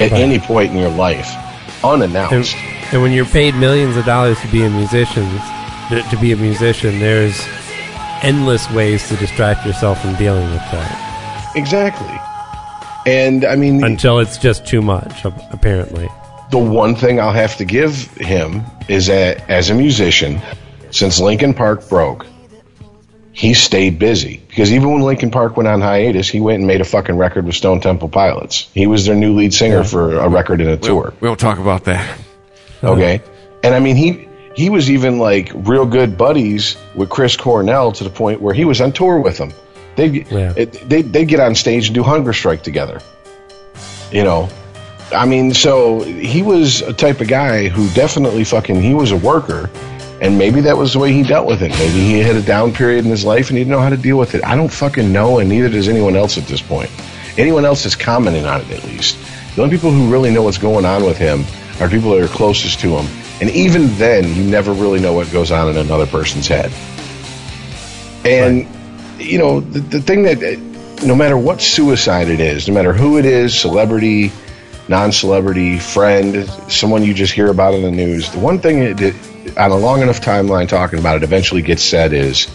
at 0.00 0.10
any 0.10 0.40
point 0.40 0.72
in 0.72 0.76
your 0.76 0.90
life, 0.90 1.28
And, 1.84 2.02
unannounced. 2.02 2.56
and 2.92 3.00
when 3.00 3.12
you're 3.12 3.26
paid 3.26 3.54
millions 3.54 3.96
of 3.96 4.04
dollars 4.04 4.40
to 4.40 4.48
be 4.48 4.64
a 4.64 4.70
musician, 4.70 5.30
to, 5.88 6.02
to 6.02 6.18
be 6.20 6.32
a 6.32 6.36
musician, 6.36 6.98
there's 6.98 7.40
endless 8.22 8.68
ways 8.72 9.06
to 9.06 9.14
distract 9.18 9.64
yourself 9.64 10.02
from 10.02 10.16
dealing 10.16 10.50
with 10.50 10.68
that. 10.72 11.10
Exactly. 11.54 12.18
And 13.06 13.44
I 13.44 13.56
mean, 13.56 13.84
until 13.84 14.18
it's 14.18 14.38
just 14.38 14.66
too 14.66 14.82
much. 14.82 15.24
Apparently, 15.24 16.08
the 16.50 16.58
one 16.58 16.94
thing 16.94 17.20
I'll 17.20 17.32
have 17.32 17.56
to 17.56 17.64
give 17.64 18.06
him 18.16 18.62
is 18.88 19.06
that 19.06 19.48
as 19.50 19.70
a 19.70 19.74
musician, 19.74 20.40
since 20.90 21.20
Linkin 21.20 21.54
Park 21.54 21.88
broke, 21.88 22.26
he 23.32 23.54
stayed 23.54 23.98
busy. 23.98 24.42
Because 24.48 24.72
even 24.72 24.92
when 24.92 25.02
Linkin 25.02 25.30
Park 25.30 25.56
went 25.56 25.68
on 25.68 25.80
hiatus, 25.80 26.28
he 26.28 26.40
went 26.40 26.58
and 26.58 26.66
made 26.66 26.80
a 26.80 26.84
fucking 26.84 27.16
record 27.16 27.46
with 27.46 27.56
Stone 27.56 27.80
Temple 27.80 28.08
Pilots. 28.08 28.68
He 28.74 28.86
was 28.86 29.06
their 29.06 29.16
new 29.16 29.34
lead 29.34 29.54
singer 29.54 29.84
for 29.84 30.16
a 30.18 30.28
record 30.28 30.60
and 30.60 30.70
a 30.70 30.76
tour. 30.76 31.14
We 31.20 31.28
won't 31.28 31.40
talk 31.40 31.58
about 31.58 31.84
that. 31.84 32.18
Okay. 32.84 33.22
And 33.64 33.74
I 33.74 33.80
mean, 33.80 33.96
he 33.96 34.28
he 34.54 34.68
was 34.68 34.90
even 34.90 35.18
like 35.18 35.50
real 35.54 35.86
good 35.86 36.18
buddies 36.18 36.76
with 36.94 37.08
Chris 37.08 37.36
Cornell 37.36 37.92
to 37.92 38.04
the 38.04 38.10
point 38.10 38.42
where 38.42 38.54
he 38.54 38.64
was 38.64 38.80
on 38.80 38.92
tour 38.92 39.18
with 39.18 39.38
him. 39.38 39.52
They 39.96 40.24
Yeah. 40.30 40.52
they 40.52 41.02
they 41.02 41.24
get 41.24 41.40
on 41.40 41.54
stage 41.54 41.86
and 41.86 41.94
do 41.94 42.02
Hunger 42.02 42.32
Strike 42.32 42.62
together. 42.62 43.00
You 44.10 44.24
know, 44.24 44.48
I 45.14 45.26
mean, 45.26 45.54
so 45.54 46.00
he 46.02 46.42
was 46.42 46.82
a 46.82 46.92
type 46.92 47.20
of 47.20 47.28
guy 47.28 47.68
who 47.68 47.88
definitely 47.90 48.44
fucking 48.44 48.80
he 48.82 48.94
was 48.94 49.10
a 49.10 49.16
worker. 49.16 49.70
And 50.20 50.38
maybe 50.38 50.60
that 50.60 50.76
was 50.76 50.92
the 50.92 51.00
way 51.00 51.12
he 51.12 51.24
dealt 51.24 51.48
with 51.48 51.62
it. 51.62 51.70
Maybe 51.70 51.98
he 51.98 52.20
had 52.20 52.36
a 52.36 52.42
down 52.42 52.72
period 52.72 53.04
in 53.04 53.10
his 53.10 53.24
life 53.24 53.48
and 53.48 53.58
he 53.58 53.64
didn't 53.64 53.72
know 53.72 53.80
how 53.80 53.88
to 53.88 53.96
deal 53.96 54.16
with 54.16 54.36
it. 54.36 54.44
I 54.44 54.54
don't 54.54 54.68
fucking 54.72 55.12
know, 55.12 55.40
and 55.40 55.48
neither 55.48 55.68
does 55.68 55.88
anyone 55.88 56.14
else 56.14 56.38
at 56.38 56.44
this 56.46 56.62
point. 56.62 56.90
Anyone 57.36 57.64
else 57.64 57.84
is 57.86 57.96
commenting 57.96 58.46
on 58.46 58.60
it 58.60 58.70
at 58.70 58.84
least. 58.84 59.18
The 59.56 59.62
only 59.62 59.76
people 59.76 59.90
who 59.90 60.12
really 60.12 60.30
know 60.30 60.42
what's 60.42 60.58
going 60.58 60.84
on 60.84 61.02
with 61.04 61.18
him 61.18 61.44
are 61.80 61.88
people 61.88 62.12
that 62.12 62.22
are 62.22 62.28
closest 62.28 62.78
to 62.80 62.96
him. 62.96 63.06
And 63.40 63.50
even 63.50 63.88
then, 63.96 64.32
you 64.36 64.44
never 64.44 64.72
really 64.72 65.00
know 65.00 65.12
what 65.12 65.28
goes 65.32 65.50
on 65.50 65.68
in 65.68 65.76
another 65.76 66.06
person's 66.06 66.46
head. 66.46 66.70
And, 68.24 68.68
you 69.22 69.38
know, 69.38 69.60
the, 69.60 69.80
the 69.80 70.00
thing 70.00 70.24
that, 70.24 70.58
no 71.04 71.14
matter 71.14 71.36
what 71.36 71.60
suicide 71.60 72.28
it 72.28 72.40
is, 72.40 72.68
no 72.68 72.74
matter 72.74 72.92
who 72.92 73.18
it 73.18 73.24
is, 73.24 73.58
celebrity, 73.58 74.32
non 74.88 75.12
celebrity, 75.12 75.78
friend, 75.78 76.48
someone 76.68 77.02
you 77.02 77.14
just 77.14 77.32
hear 77.32 77.48
about 77.48 77.74
in 77.74 77.82
the 77.82 77.90
news, 77.90 78.30
the 78.32 78.38
one 78.38 78.58
thing 78.58 78.96
that, 78.96 79.56
on 79.56 79.70
a 79.70 79.76
long 79.76 80.02
enough 80.02 80.20
timeline 80.20 80.68
talking 80.68 80.98
about 80.98 81.16
it 81.16 81.22
eventually 81.22 81.62
gets 81.62 81.82
said 81.82 82.12
is 82.12 82.48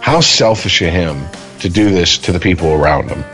how 0.00 0.20
selfish 0.20 0.80
of 0.82 0.90
him 0.90 1.24
to 1.60 1.68
do 1.68 1.90
this 1.90 2.18
to 2.18 2.32
the 2.32 2.40
people 2.40 2.72
around 2.72 3.10
him. 3.10 3.24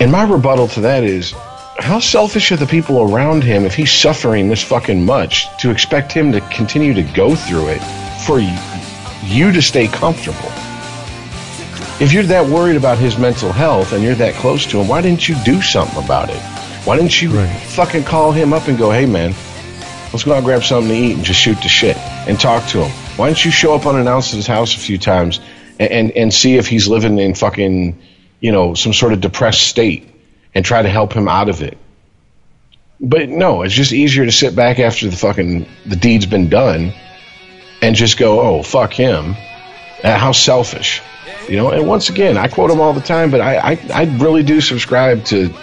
And 0.00 0.10
my 0.10 0.24
rebuttal 0.24 0.68
to 0.68 0.80
that 0.80 1.04
is 1.04 1.32
how 1.78 2.00
selfish 2.00 2.52
are 2.52 2.56
the 2.56 2.66
people 2.66 3.12
around 3.12 3.42
him 3.42 3.64
if 3.64 3.74
he's 3.74 3.90
suffering 3.90 4.48
this 4.48 4.62
fucking 4.62 5.04
much 5.04 5.46
to 5.58 5.70
expect 5.70 6.12
him 6.12 6.32
to 6.32 6.40
continue 6.42 6.92
to 6.94 7.02
go 7.02 7.34
through 7.34 7.68
it 7.68 7.80
for 8.26 8.40
you 9.24 9.52
to 9.52 9.62
stay 9.62 9.88
comfortable? 9.88 10.50
If 12.02 12.12
you're 12.12 12.24
that 12.24 12.46
worried 12.46 12.74
about 12.76 12.98
his 12.98 13.16
mental 13.16 13.52
health 13.52 13.92
and 13.92 14.02
you're 14.02 14.16
that 14.16 14.34
close 14.34 14.66
to 14.66 14.80
him, 14.80 14.88
why 14.88 15.02
didn't 15.02 15.28
you 15.28 15.36
do 15.44 15.62
something 15.62 16.02
about 16.02 16.30
it? 16.30 16.42
Why 16.84 16.96
didn't 16.96 17.22
you 17.22 17.30
Right. 17.30 17.48
fucking 17.48 18.02
call 18.02 18.32
him 18.32 18.52
up 18.52 18.66
and 18.66 18.76
go, 18.76 18.90
hey 18.90 19.06
man, 19.06 19.32
let's 20.12 20.24
go 20.24 20.32
out 20.32 20.38
and 20.38 20.44
grab 20.44 20.64
something 20.64 20.88
to 20.90 20.96
eat 20.98 21.12
and 21.14 21.24
just 21.24 21.38
shoot 21.38 21.62
the 21.62 21.68
shit 21.68 21.96
and 22.26 22.40
talk 22.40 22.66
to 22.70 22.82
him? 22.82 22.90
Why 23.16 23.28
don't 23.28 23.44
you 23.44 23.52
show 23.52 23.76
up 23.76 23.86
unannounced 23.86 24.32
at 24.32 24.36
his 24.36 24.48
house 24.48 24.74
a 24.74 24.80
few 24.80 24.98
times 24.98 25.38
and, 25.78 25.92
and, 25.92 26.10
and 26.10 26.34
see 26.34 26.56
if 26.56 26.66
he's 26.66 26.88
living 26.88 27.18
in 27.18 27.36
fucking, 27.36 27.96
you 28.40 28.50
know, 28.50 28.74
some 28.74 28.92
sort 28.92 29.12
of 29.12 29.20
depressed 29.20 29.62
state 29.62 30.08
and 30.56 30.64
try 30.64 30.82
to 30.82 30.88
help 30.88 31.12
him 31.12 31.28
out 31.28 31.48
of 31.48 31.62
it? 31.62 31.78
But 33.00 33.28
no, 33.28 33.62
it's 33.62 33.74
just 33.74 33.92
easier 33.92 34.24
to 34.24 34.32
sit 34.32 34.56
back 34.56 34.80
after 34.80 35.08
the 35.08 35.16
fucking 35.16 35.68
the 35.86 35.94
deed's 35.96 36.26
been 36.26 36.48
done 36.48 36.92
and 37.80 37.94
just 37.94 38.18
go, 38.18 38.40
oh 38.40 38.64
fuck 38.64 38.92
him. 38.92 39.36
Uh, 40.02 40.18
how 40.18 40.32
selfish, 40.32 41.00
you 41.48 41.56
know. 41.56 41.70
And 41.70 41.86
once 41.86 42.08
again, 42.08 42.36
I 42.36 42.48
quote 42.48 42.70
him 42.70 42.80
all 42.80 42.92
the 42.92 43.00
time, 43.00 43.30
but 43.30 43.40
I 43.40 43.72
I, 43.72 43.78
I 43.94 44.04
really 44.18 44.42
do 44.42 44.60
subscribe 44.60 45.24
to 45.26 45.54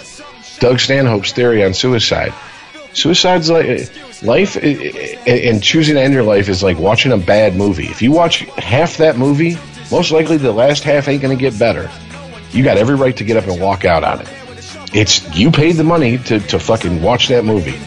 Doug 0.59 0.79
Stanhope's 0.79 1.31
theory 1.31 1.63
on 1.63 1.73
suicide. 1.73 2.33
Suicide's 2.93 3.49
like 3.49 3.91
life, 4.23 4.55
and 4.55 5.63
choosing 5.63 5.95
to 5.95 6.01
end 6.01 6.13
your 6.13 6.23
life 6.23 6.49
is 6.49 6.63
like 6.63 6.77
watching 6.77 7.11
a 7.11 7.17
bad 7.17 7.55
movie. 7.55 7.85
If 7.85 8.01
you 8.01 8.11
watch 8.11 8.39
half 8.57 8.97
that 8.97 9.17
movie, 9.17 9.57
most 9.91 10.11
likely 10.11 10.37
the 10.37 10.51
last 10.51 10.83
half 10.83 11.07
ain't 11.07 11.21
going 11.21 11.37
to 11.37 11.41
get 11.41 11.57
better. 11.57 11.89
You 12.51 12.63
got 12.63 12.77
every 12.77 12.95
right 12.95 13.15
to 13.17 13.23
get 13.23 13.37
up 13.37 13.47
and 13.47 13.61
walk 13.61 13.85
out 13.85 14.03
on 14.03 14.21
it. 14.21 14.27
It's 14.91 15.35
you 15.37 15.51
paid 15.51 15.73
the 15.73 15.83
money 15.83 16.17
to, 16.17 16.39
to 16.39 16.59
fucking 16.59 17.01
watch 17.01 17.27
that 17.27 17.45
movie. 17.45 17.79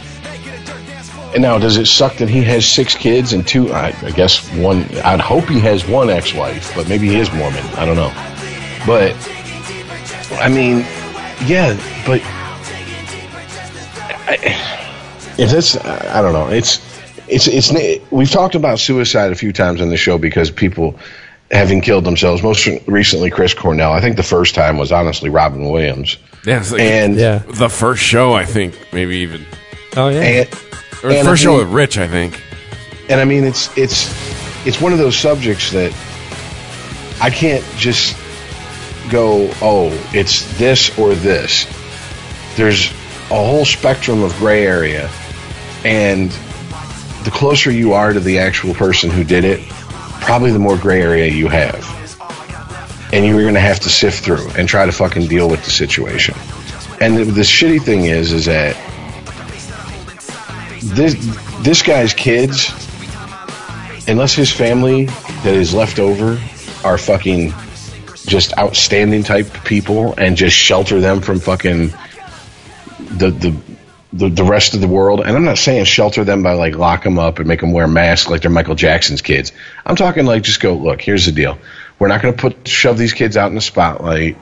And 1.35 1.43
now, 1.43 1.59
does 1.59 1.79
it 1.79 1.87
suck 1.87 2.17
that 2.17 2.29
he 2.29 2.43
has 2.43 2.69
six 2.69 2.95
kids 2.95 3.33
and 3.33 3.47
two? 3.47 3.73
I, 3.73 3.95
I 4.03 4.11
guess 4.11 4.47
one. 4.55 4.85
I'd 4.99 5.21
hope 5.21 5.45
he 5.45 5.61
has 5.61 5.87
one 5.87 6.11
ex-wife, 6.11 6.75
but 6.75 6.89
maybe 6.89 7.09
he 7.09 7.17
is 7.17 7.33
Mormon. 7.33 7.65
I 7.77 7.87
don't 7.87 7.97
know. 7.97 8.13
But 8.87 9.17
I 10.39 10.49
mean, 10.49 10.81
yeah, 11.47 11.75
but 12.07 12.21
I, 14.29 14.39
if 15.39 15.51
that's 15.51 15.77
I 15.77 16.21
don't 16.21 16.35
know. 16.35 16.49
It's 16.49 16.81
it's 17.29 17.47
it's 17.49 17.73
we've 18.11 18.31
talked 18.31 18.55
about 18.55 18.79
suicide 18.79 19.33
a 19.33 19.35
few 19.35 19.53
times 19.53 19.81
on 19.81 19.89
the 19.89 19.97
show 19.97 20.19
because 20.19 20.51
people 20.51 20.99
having 21.51 21.81
killed 21.81 22.05
themselves. 22.05 22.43
Most 22.43 22.67
recently, 22.87 23.31
Chris 23.31 23.55
Cornell. 23.55 23.93
I 23.93 24.01
think 24.01 24.17
the 24.17 24.23
first 24.23 24.55
time 24.55 24.79
was 24.79 24.93
honestly 24.93 25.31
Robin 25.31 25.71
Williams. 25.71 26.17
Yeah, 26.45 26.65
like 26.71 26.81
And 26.81 27.17
yeah. 27.17 27.39
the 27.39 27.69
first 27.69 28.03
show, 28.03 28.33
I 28.33 28.45
think, 28.45 28.77
maybe 28.93 29.17
even. 29.19 29.47
Oh 29.97 30.09
yeah. 30.09 30.21
and, 30.21 30.49
Or 31.03 31.11
And 31.11 31.27
first 31.27 31.43
show 31.43 31.59
with 31.59 31.69
Rich, 31.69 31.99
I 31.99 32.07
think. 32.09 32.41
and 33.09 33.21
I 33.21 33.25
mean 33.25 33.45
it's 33.45 33.77
it's 33.77 34.07
it's 34.67 34.81
one 34.81 34.93
of 34.93 34.99
those 34.99 35.17
subjects 35.17 35.73
that 35.73 35.93
I 37.21 37.31
can't 37.31 37.65
just 37.77 38.17
go, 39.11 39.51
oh, 39.61 39.91
it's 40.15 40.59
this 40.59 40.97
or 40.99 41.15
this. 41.15 41.67
There's 42.57 42.91
a 43.31 43.35
whole 43.35 43.65
spectrum 43.65 44.23
of 44.23 44.35
gray 44.37 44.67
area, 44.67 45.11
and 45.85 46.31
the 47.25 47.31
closer 47.33 47.71
you 47.71 47.93
are 47.93 48.13
to 48.13 48.21
the 48.21 48.39
actual 48.39 48.75
person 48.75 49.11
who 49.11 49.25
did 49.25 49.45
it, 49.45 49.61
probably 50.21 50.51
the 50.53 50.59
more 50.59 50.77
gray 50.77 51.03
area 51.03 51.27
you 51.27 51.49
have. 51.49 51.99
And 53.13 53.27
you're 53.27 53.43
going 53.43 53.55
to 53.55 53.61
have 53.61 53.81
to 53.81 53.91
sift 53.91 54.25
through 54.25 54.49
and 54.57 54.69
try 54.69 54.87
to 54.87 54.93
fucking 54.93 55.27
deal 55.27 55.49
with 55.49 55.65
the 55.65 55.71
situation. 55.71 56.35
And 57.01 57.17
the, 57.17 57.25
the 57.25 57.43
shitty 57.43 57.83
thing 57.83 58.05
is, 58.07 58.33
is 58.33 58.47
that 58.47 58.75
this 60.83 61.15
this 61.61 61.83
guy's 61.83 62.13
kids, 62.15 62.71
unless 64.09 64.35
his 64.35 64.53
family 64.53 65.05
that 65.05 65.55
is 65.55 65.73
left 65.73 65.99
over 65.99 66.41
are 66.85 66.99
fucking 66.99 67.53
just 68.27 68.57
outstanding 68.59 69.23
type 69.23 69.47
people 69.65 70.15
and 70.15 70.37
just 70.37 70.57
shelter 70.57 71.01
them 71.01 71.21
from 71.21 71.39
fucking 71.39 71.89
the 72.99 73.31
the 73.31 73.57
the, 74.13 74.29
the 74.29 74.45
rest 74.45 74.75
of 74.75 74.81
the 74.81 74.89
world. 74.89 75.21
And 75.21 75.37
I'm 75.37 75.45
not 75.45 75.59
saying 75.59 75.85
shelter 75.85 76.25
them 76.25 76.43
by 76.43 76.53
like 76.53 76.77
lock 76.77 77.03
them 77.03 77.19
up 77.19 77.39
and 77.39 77.49
make 77.49 77.61
them 77.61 77.73
wear 77.73 77.89
masks 77.89 78.29
like 78.29 78.43
they're 78.43 78.51
Michael 78.51 78.75
Jackson's 78.75 79.23
kids. 79.23 79.53
I'm 79.87 79.97
talking 79.97 80.27
like 80.27 80.43
just 80.43 80.61
go 80.61 80.75
look. 80.75 81.01
Here's 81.01 81.27
the 81.27 81.33
deal. 81.33 81.59
We're 81.99 82.09
not 82.09 82.21
going 82.21 82.35
to 82.35 82.41
put 82.41 82.69
shove 82.69 82.99
these 82.99 83.13
kids 83.13 83.37
out 83.37 83.49
in 83.49 83.55
the 83.55 83.61
spotlight. 83.61 84.37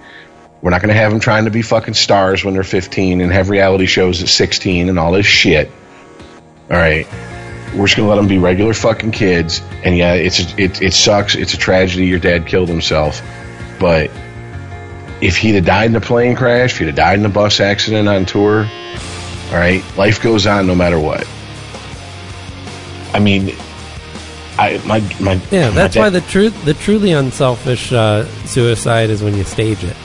We're 0.62 0.70
not 0.70 0.82
going 0.82 0.94
to 0.94 1.00
have 1.00 1.10
them 1.10 1.20
trying 1.20 1.44
to 1.44 1.50
be 1.50 1.62
fucking 1.62 1.94
stars 1.94 2.44
when 2.44 2.54
they're 2.54 2.62
15 2.62 3.20
and 3.20 3.32
have 3.32 3.48
reality 3.48 3.86
shows 3.86 4.22
at 4.22 4.28
16 4.28 4.88
and 4.88 4.98
all 4.98 5.12
this 5.12 5.26
shit. 5.26 5.70
All 6.70 6.76
right. 6.76 7.06
We're 7.74 7.86
just 7.86 7.96
gonna 7.96 8.08
let 8.08 8.16
them 8.16 8.28
be 8.28 8.38
regular 8.38 8.74
fucking 8.74 9.12
kids. 9.12 9.60
And 9.84 9.96
yeah, 9.96 10.14
it's 10.14 10.40
it 10.58 10.82
it 10.82 10.92
sucks. 10.92 11.34
It's 11.34 11.54
a 11.54 11.56
tragedy. 11.56 12.06
Your 12.06 12.18
dad 12.18 12.46
killed 12.46 12.68
himself, 12.68 13.22
but 13.78 14.10
if 15.20 15.36
he'd 15.36 15.54
have 15.54 15.64
died 15.64 15.90
in 15.90 15.96
a 15.96 16.00
plane 16.00 16.34
crash, 16.34 16.72
if 16.72 16.78
he'd 16.78 16.86
have 16.86 16.96
died 16.96 17.18
in 17.18 17.26
a 17.26 17.28
bus 17.28 17.60
accident 17.60 18.08
on 18.08 18.24
tour, 18.24 18.64
all 19.50 19.56
right, 19.56 19.84
life 19.96 20.22
goes 20.22 20.46
on 20.46 20.66
no 20.66 20.74
matter 20.74 20.98
what. 20.98 21.28
I 23.12 23.18
mean, 23.18 23.54
I 24.58 24.80
my 24.86 25.00
my 25.20 25.40
Yeah, 25.50 25.70
that's 25.70 25.96
why 25.96 26.10
the 26.10 26.20
truth, 26.22 26.64
the 26.64 26.74
truly 26.74 27.12
unselfish 27.12 27.92
uh, 27.92 28.24
suicide 28.46 29.10
is 29.10 29.22
when 29.22 29.36
you 29.36 29.44
stage 29.44 29.82
it. 29.84 29.96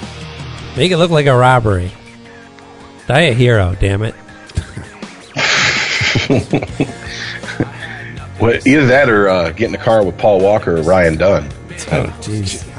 Make 0.75 0.91
it 0.91 0.97
look 0.97 1.11
like 1.11 1.27
a 1.27 1.35
robbery. 1.35 1.91
Die 3.07 3.19
a 3.19 3.33
hero, 3.33 3.75
damn 3.79 4.01
it. 4.01 4.15
well, 8.39 8.59
either 8.65 8.87
that 8.87 9.09
or 9.09 9.29
uh, 9.29 9.51
get 9.51 9.65
in 9.65 9.71
the 9.71 9.77
car 9.77 10.03
with 10.03 10.17
Paul 10.17 10.39
Walker 10.39 10.77
or 10.77 10.81
Ryan 10.81 11.17
Dunn. 11.17 11.49
Oh, 11.91 12.15
jeez. 12.21 12.71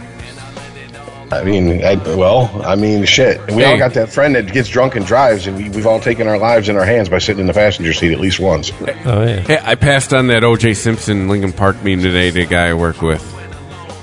I 1.32 1.42
mean, 1.42 1.84
I, 1.84 1.96
well, 2.16 2.62
I 2.64 2.76
mean, 2.76 3.04
shit. 3.04 3.40
We 3.50 3.64
all 3.64 3.76
got 3.76 3.94
that 3.94 4.10
friend 4.10 4.36
that 4.36 4.52
gets 4.52 4.68
drunk 4.68 4.94
and 4.94 5.04
drives, 5.04 5.46
and 5.46 5.56
we, 5.56 5.68
we've 5.70 5.86
all 5.86 5.98
taken 5.98 6.28
our 6.28 6.38
lives 6.38 6.68
in 6.68 6.76
our 6.76 6.84
hands 6.84 7.08
by 7.08 7.18
sitting 7.18 7.40
in 7.40 7.46
the 7.46 7.52
passenger 7.52 7.92
seat 7.92 8.12
at 8.12 8.20
least 8.20 8.38
once. 8.38 8.70
Oh 9.04 9.24
yeah. 9.24 9.40
Hey, 9.40 9.58
I 9.60 9.74
passed 9.74 10.14
on 10.14 10.28
that 10.28 10.44
O.J. 10.44 10.74
Simpson 10.74 11.28
Linkin 11.28 11.52
Park 11.52 11.82
meme 11.82 12.00
today 12.00 12.30
to 12.30 12.42
a 12.42 12.46
guy 12.46 12.68
I 12.68 12.74
work 12.74 13.02
with. 13.02 13.32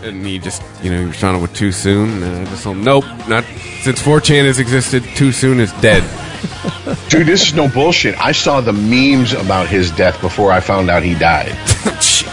And 0.03 0.26
he 0.26 0.38
just, 0.38 0.61
you 0.84 0.91
know, 0.91 0.99
he 0.99 1.05
responded 1.05 1.41
with 1.41 1.53
too 1.53 1.72
soon. 1.72 2.23
And 2.23 2.45
I 2.45 2.49
just 2.49 2.64
told 2.64 2.77
him, 2.77 2.84
nope, 2.84 3.05
not 3.30 3.45
since 3.81 4.01
4chan 4.01 4.45
has 4.45 4.60
existed, 4.60 5.03
too 5.15 5.31
soon 5.31 5.61
is 5.61 5.72
dead. 5.73 6.03
Dude, 7.10 7.28
this 7.28 7.48
is 7.48 7.53
no 7.53 7.68
bullshit. 7.68 8.20
I 8.20 8.32
saw 8.32 8.61
the 8.61 8.74
memes 8.74 9.34
about 9.34 9.68
his 9.68 9.91
death 9.91 10.20
before 10.22 10.52
I 10.52 10.60
found 10.60 10.90
out 10.90 11.03
he 11.03 11.15
died. 11.15 11.56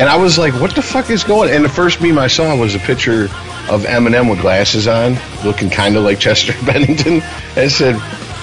And 0.00 0.08
I 0.08 0.16
was 0.16 0.38
like, 0.38 0.54
what 0.54 0.74
the 0.74 0.80
fuck 0.80 1.10
is 1.10 1.24
going 1.24 1.50
on? 1.50 1.56
And 1.56 1.62
the 1.62 1.68
first 1.68 2.00
meme 2.00 2.18
I 2.18 2.28
saw 2.28 2.56
was 2.56 2.74
a 2.74 2.78
picture 2.78 3.24
of 3.68 3.82
Eminem 3.82 4.30
with 4.30 4.40
glasses 4.40 4.88
on. 4.88 5.18
looking 5.44 5.68
kind 5.68 5.94
of 5.94 6.04
like 6.04 6.18
Chester 6.26 6.54
Bennington. 6.64 7.20
And 7.20 7.58
It 7.58 7.68
said 7.68 7.96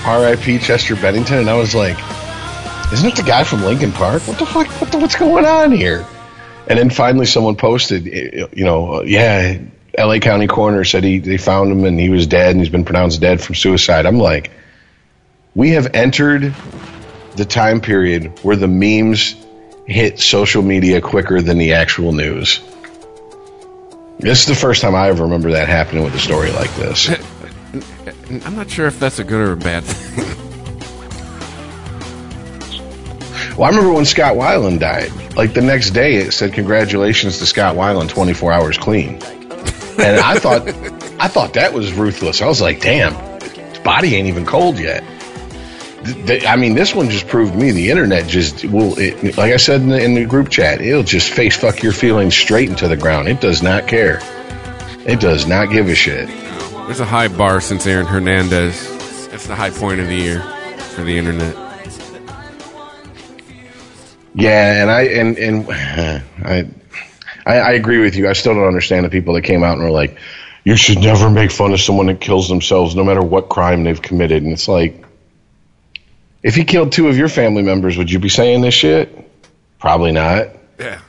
R.I.P. 0.06 0.60
Chester 0.60 0.96
Bennington, 0.96 1.40
and 1.40 1.50
I 1.50 1.56
was 1.56 1.74
like, 1.74 1.98
"Isn't 2.94 3.10
it 3.10 3.16
the 3.16 3.24
guy 3.24 3.44
from 3.44 3.64
Linkin 3.64 3.92
Park? 3.92 4.22
What 4.28 4.38
the 4.38 4.46
fuck? 4.46 4.68
What 4.80 4.92
the, 4.92 5.00
what's 5.00 5.16
going 5.16 5.46
on 5.46 5.72
here?" 5.72 6.06
And 6.68 6.78
then 6.78 6.92
finally, 6.92 7.26
someone 7.26 7.56
posted, 7.56 8.06
you 8.06 8.64
know, 8.64 9.02
yeah, 9.02 9.58
L.A. 9.98 10.20
County 10.20 10.46
coroner 10.46 10.84
said 10.84 11.04
he 11.04 11.18
they 11.18 11.38
found 11.38 11.72
him 11.72 11.86
and 11.86 12.00
he 12.00 12.10
was 12.10 12.28
dead 12.28 12.52
and 12.52 12.60
he's 12.60 12.70
been 12.70 12.86
pronounced 12.86 13.20
dead 13.20 13.42
from 13.42 13.56
suicide. 13.56 14.06
I'm 14.06 14.20
like, 14.20 14.52
we 15.58 15.72
have 15.72 15.88
entered 15.96 16.54
the 17.36 17.44
time 17.44 17.82
period 17.82 18.32
where 18.44 18.56
the 18.56 18.68
memes 18.68 19.36
hit 19.88 20.20
social 20.20 20.62
media 20.62 21.02
quicker 21.02 21.42
than 21.42 21.58
the 21.58 21.74
actual 21.74 22.14
news. 22.14 22.62
This 24.20 24.42
is 24.42 24.46
the 24.46 24.56
first 24.56 24.84
time 24.84 24.94
I 24.94 25.10
ever 25.10 25.24
remember 25.24 25.52
that 25.52 25.68
happening 25.68 26.04
with 26.04 26.14
a 26.14 26.20
story 26.20 26.52
like 26.52 26.74
this. 26.76 27.10
I'm 28.46 28.56
not 28.56 28.70
sure 28.70 28.86
if 28.86 29.00
that's 29.00 29.18
a 29.18 29.24
good 29.24 29.42
or 29.42 29.54
a 29.54 29.58
bad 29.58 29.84
thing. 29.84 30.26
Well, 33.58 33.66
I 33.66 33.70
remember 33.70 33.94
when 33.94 34.06
Scott 34.06 34.36
Weiland 34.36 34.80
died. 34.80 35.12
Like 35.36 35.56
the 35.56 35.64
next 35.64 35.90
day, 35.92 36.18
it 36.18 36.34
said 36.34 36.54
congratulations 36.54 37.40
to 37.40 37.48
Scott 37.48 37.76
Weiland, 37.76 38.10
24 38.10 38.54
hours 38.54 38.78
clean. 38.78 39.16
And 39.98 40.20
I 40.20 40.38
thought, 40.38 40.68
I 41.20 41.28
thought 41.28 41.54
that 41.54 41.74
was 41.74 41.94
ruthless. 41.94 42.44
I 42.44 42.46
was 42.46 42.62
like, 42.62 42.82
damn, 42.82 43.16
his 43.42 43.80
body 43.80 44.14
ain't 44.14 44.28
even 44.28 44.46
cold 44.46 44.78
yet. 44.78 45.04
Th- 46.08 46.46
I 46.46 46.56
mean, 46.56 46.74
this 46.74 46.96
one 46.96 47.10
just 47.10 47.28
proved 47.28 47.54
to 47.54 47.58
me 47.58 47.72
the 47.72 47.90
internet 47.90 48.28
just 48.28 48.64
will. 48.66 48.98
It, 48.98 49.38
like 49.38 49.52
I 49.52 49.58
said 49.58 49.82
in 49.82 49.90
the, 49.90 50.02
in 50.02 50.14
the 50.14 50.26
group 50.26 50.50
chat, 50.50 50.80
it'll 50.80 51.04
just 51.04 51.30
face 51.30 51.58
fuck 51.58 51.84
your 51.84 51.92
feelings 51.92 52.36
straight 52.36 52.70
into 52.70 52.88
the 52.88 52.98
ground. 52.98 53.28
It 53.28 53.42
does 53.42 53.62
not 53.62 53.88
care. 53.88 54.20
It 55.06 55.20
does 55.20 55.48
not 55.48 55.72
give 55.72 55.88
a 55.90 55.96
shit. 55.96 56.28
There's 56.88 57.00
a 57.02 57.06
high 57.06 57.28
bar 57.28 57.60
since 57.60 57.86
Aaron 57.86 58.06
Hernandez. 58.06 59.28
That's 59.28 59.48
the 59.48 59.56
high 59.56 59.70
point 59.70 60.00
of 60.00 60.08
the 60.08 60.16
year 60.16 60.40
for 60.96 61.04
the 61.04 61.18
internet. 61.18 61.56
Yeah, 64.34 64.82
and 64.82 64.92
I 64.92 65.02
and 65.02 65.38
and 65.38 65.66
I, 66.46 66.70
I 67.46 67.56
I 67.58 67.72
agree 67.72 68.00
with 68.00 68.16
you. 68.16 68.30
I 68.30 68.34
still 68.34 68.54
don't 68.54 68.68
understand 68.68 69.06
the 69.06 69.10
people 69.10 69.34
that 69.34 69.42
came 69.42 69.64
out 69.64 69.74
and 69.74 69.84
were 69.84 69.92
like, 69.92 70.18
"You 70.64 70.76
should 70.76 71.00
never 71.00 71.30
make 71.30 71.52
fun 71.52 71.74
of 71.74 71.82
someone 71.82 72.06
that 72.06 72.22
kills 72.22 72.48
themselves, 72.48 72.96
no 72.96 73.04
matter 73.04 73.22
what 73.22 73.50
crime 73.50 73.84
they've 73.84 74.02
committed." 74.02 74.44
And 74.44 74.54
it's 74.54 74.68
like, 74.68 75.04
if 76.44 76.56
he 76.56 76.64
killed 76.64 76.92
two 76.92 77.08
of 77.08 77.18
your 77.18 77.30
family 77.30 77.64
members, 77.64 77.98
would 77.98 78.12
you 78.12 78.20
be 78.20 78.30
saying 78.30 78.62
this 78.62 78.74
shit? 78.74 79.30
Probably 79.80 80.12
not. 80.12 80.48
Yeah. 80.80 81.02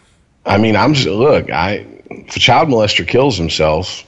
I 0.44 0.58
mean, 0.58 0.76
I'm 0.76 0.94
just 0.94 1.08
look. 1.08 1.50
I 1.50 1.86
if 2.10 2.36
a 2.36 2.40
child 2.40 2.68
molester 2.68 3.06
kills 3.06 3.36
himself, 3.36 4.04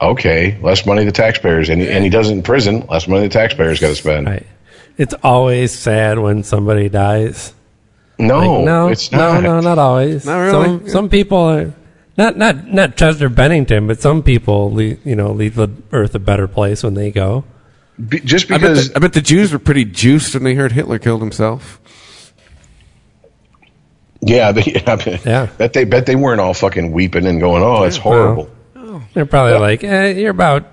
okay, 0.00 0.58
less 0.62 0.84
money 0.86 1.04
the 1.04 1.12
taxpayers, 1.12 1.68
and 1.68 1.80
he, 1.80 1.88
and 1.88 2.04
he 2.04 2.10
does 2.10 2.28
it 2.28 2.32
in 2.34 2.42
prison, 2.42 2.86
less 2.88 3.08
money 3.08 3.26
the 3.28 3.32
taxpayers 3.32 3.80
got 3.80 3.88
to 3.88 3.94
spend. 3.94 4.26
Right. 4.26 4.46
It's 4.98 5.14
always 5.22 5.72
sad 5.72 6.18
when 6.18 6.42
somebody 6.42 6.88
dies. 6.90 7.54
No, 8.18 8.38
Like, 8.56 8.64
no, 8.66 8.88
it's 8.88 9.10
not. 9.12 9.42
no, 9.42 9.54
no, 9.54 9.60
not 9.60 9.78
always. 9.78 10.26
Not 10.26 10.36
really. 10.38 10.50
Some 10.52 10.88
some 10.88 11.08
people 11.08 11.38
are 11.38 11.72
not 12.18 12.36
not 12.36 12.66
not 12.66 12.96
Chester 12.96 13.30
Bennington, 13.30 13.86
but 13.86 14.02
some 14.02 14.22
people 14.22 14.70
leave, 14.70 15.00
you 15.06 15.16
know 15.16 15.32
leave 15.32 15.54
the 15.54 15.70
earth 15.92 16.14
a 16.14 16.18
better 16.18 16.46
place 16.46 16.82
when 16.82 16.92
they 16.94 17.10
go. 17.10 17.44
Be- 18.08 18.20
just 18.20 18.50
I 18.50 18.54
bet, 18.58 18.60
because 18.60 18.88
the, 18.90 18.96
I 18.96 18.98
bet 19.00 19.12
the 19.12 19.20
Jews 19.20 19.52
were 19.52 19.58
pretty 19.58 19.84
juiced 19.84 20.34
when 20.34 20.44
they 20.44 20.54
heard 20.54 20.72
Hitler 20.72 20.98
killed 20.98 21.20
himself. 21.20 21.80
Yeah, 24.22 24.52
they, 24.52 24.62
I 24.86 24.96
bet, 24.96 25.24
Yeah. 25.24 25.46
bet 25.58 25.72
they 25.72 25.84
bet 25.84 26.06
they 26.06 26.16
weren't 26.16 26.40
all 26.40 26.54
fucking 26.54 26.92
weeping 26.92 27.26
and 27.26 27.40
going, 27.40 27.62
"Oh, 27.62 27.84
it's 27.84 27.96
horrible." 27.96 28.50
They're 29.14 29.26
probably 29.26 29.58
like, 29.58 29.82
eh, 29.82 30.10
you're 30.12 30.30
about 30.30 30.66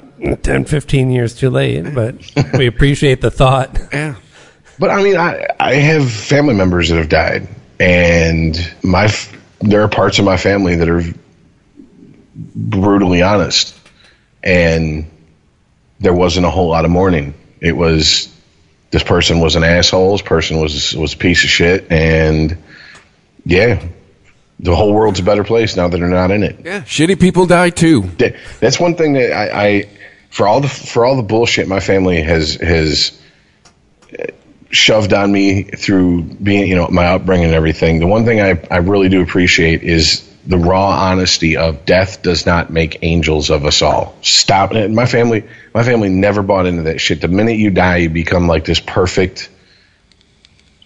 10, 0.43 0.65
15 0.65 1.11
years 1.11 1.33
too 1.35 1.49
late, 1.49 1.93
but 1.93 2.15
we 2.57 2.67
appreciate 2.67 3.21
the 3.21 3.31
thought. 3.31 3.79
Yeah. 3.91 4.15
But 4.79 4.91
I 4.91 5.01
mean, 5.01 5.17
I 5.17 5.47
I 5.59 5.73
have 5.75 6.11
family 6.11 6.53
members 6.53 6.89
that 6.89 6.97
have 6.97 7.09
died, 7.09 7.47
and 7.79 8.55
my 8.83 9.11
there 9.61 9.81
are 9.81 9.87
parts 9.87 10.19
of 10.19 10.25
my 10.25 10.37
family 10.37 10.75
that 10.75 10.87
are 10.89 11.01
brutally 12.55 13.21
honest, 13.23 13.75
and 14.43 15.09
there 15.99 16.13
wasn't 16.13 16.45
a 16.45 16.49
whole 16.49 16.69
lot 16.69 16.85
of 16.85 16.91
mourning. 16.91 17.33
It 17.59 17.75
was 17.75 18.33
this 18.91 19.03
person 19.03 19.39
was 19.39 19.55
an 19.55 19.63
asshole. 19.63 20.13
This 20.13 20.21
person 20.21 20.59
was 20.59 20.95
was 20.95 21.13
a 21.13 21.17
piece 21.17 21.43
of 21.43 21.49
shit, 21.49 21.91
and 21.91 22.57
yeah, 23.45 23.83
the 24.59 24.75
whole 24.75 24.93
world's 24.93 25.19
a 25.19 25.23
better 25.23 25.43
place 25.43 25.75
now 25.75 25.87
that 25.87 25.97
they're 25.97 26.07
not 26.07 26.31
in 26.31 26.43
it. 26.43 26.59
Yeah. 26.63 26.81
Shitty 26.81 27.19
people 27.19 27.45
die 27.45 27.69
too. 27.69 28.03
That's 28.59 28.79
one 28.79 28.95
thing 28.95 29.13
that 29.13 29.31
I, 29.31 29.67
I 29.67 29.89
for 30.29 30.47
all 30.47 30.61
the 30.61 30.67
for 30.67 31.05
all 31.05 31.15
the 31.15 31.23
bullshit 31.23 31.67
my 31.67 31.79
family 31.79 32.21
has 32.21 32.55
has 32.55 33.19
shoved 34.69 35.13
on 35.13 35.31
me 35.31 35.63
through 35.63 36.23
being 36.23 36.67
you 36.67 36.75
know 36.75 36.87
my 36.89 37.07
upbringing 37.07 37.45
and 37.45 37.55
everything. 37.55 37.99
The 37.99 38.07
one 38.07 38.25
thing 38.25 38.41
I 38.41 38.61
I 38.69 38.77
really 38.77 39.09
do 39.09 39.21
appreciate 39.21 39.83
is 39.83 40.26
the 40.47 40.57
raw 40.57 40.89
honesty 40.89 41.57
of 41.57 41.85
death 41.85 42.21
does 42.21 42.45
not 42.45 42.69
make 42.69 42.99
angels 43.01 43.49
of 43.49 43.65
us 43.65 43.81
all. 43.81 44.17
Stop 44.21 44.73
it. 44.73 44.89
My 44.89 45.05
family 45.05 45.43
my 45.73 45.83
family 45.83 46.09
never 46.09 46.41
bought 46.41 46.65
into 46.65 46.83
that 46.83 46.99
shit. 46.99 47.21
The 47.21 47.27
minute 47.27 47.57
you 47.57 47.69
die, 47.69 47.97
you 47.97 48.09
become 48.09 48.47
like 48.47 48.65
this 48.65 48.79
perfect 48.79 49.49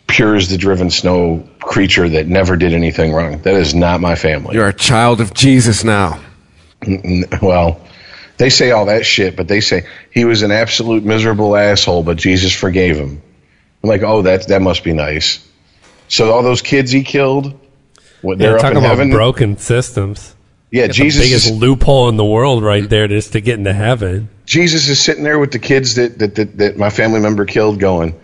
pure 0.07 0.35
as 0.35 0.49
the 0.49 0.57
driven 0.57 0.89
snow 0.89 1.47
creature 1.59 2.09
that 2.09 2.27
never 2.27 2.57
did 2.57 2.73
anything 2.73 3.13
wrong. 3.13 3.37
That 3.43 3.53
is 3.53 3.73
not 3.73 4.01
my 4.01 4.15
family. 4.15 4.55
You're 4.55 4.67
a 4.67 4.73
child 4.73 5.21
of 5.21 5.33
Jesus 5.33 5.83
now. 5.83 6.19
Well, 7.41 7.79
they 8.37 8.49
say 8.49 8.71
all 8.71 8.87
that 8.87 9.05
shit, 9.05 9.35
but 9.35 9.47
they 9.47 9.61
say 9.61 9.85
he 10.11 10.25
was 10.25 10.41
an 10.41 10.51
absolute 10.51 11.05
miserable 11.05 11.55
asshole, 11.55 12.01
but 12.01 12.17
Jesus 12.17 12.53
forgave 12.53 12.97
him. 12.97 13.21
I'm 13.83 13.89
like, 13.89 14.01
oh, 14.01 14.23
that 14.23 14.47
that 14.47 14.63
must 14.63 14.83
be 14.83 14.93
nice. 14.93 15.47
So 16.07 16.33
all 16.33 16.41
those 16.41 16.63
kids 16.63 16.91
he 16.91 17.03
killed, 17.03 17.57
what 18.21 18.37
they're 18.37 18.51
Yeah, 18.51 18.55
up 18.55 18.61
talk 18.61 18.71
in 18.71 18.77
about 18.77 18.89
heaven. 18.89 19.09
broken 19.11 19.57
systems. 19.57 20.35
yeah, 20.71 20.87
Got 20.87 20.95
Jesus. 20.95 21.21
the 21.21 21.27
biggest 21.27 21.45
Is, 21.47 21.51
loophole 21.57 22.09
in 22.09 22.17
the 22.17 22.25
world 22.25 22.63
right 22.63 22.87
there 22.89 23.07
just 23.07 23.33
to 23.33 23.41
get 23.41 23.57
into 23.59 23.73
heaven. 23.73 24.29
Jesus 24.45 24.87
is 24.89 24.99
sitting 24.99 25.23
there 25.23 25.39
with 25.39 25.51
the 25.51 25.59
kids 25.59 25.95
that 25.95 26.17
that, 26.19 26.35
that 26.35 26.57
that 26.57 26.77
my 26.77 26.89
family 26.89 27.19
member 27.19 27.45
killed, 27.45 27.79
going, 27.79 28.19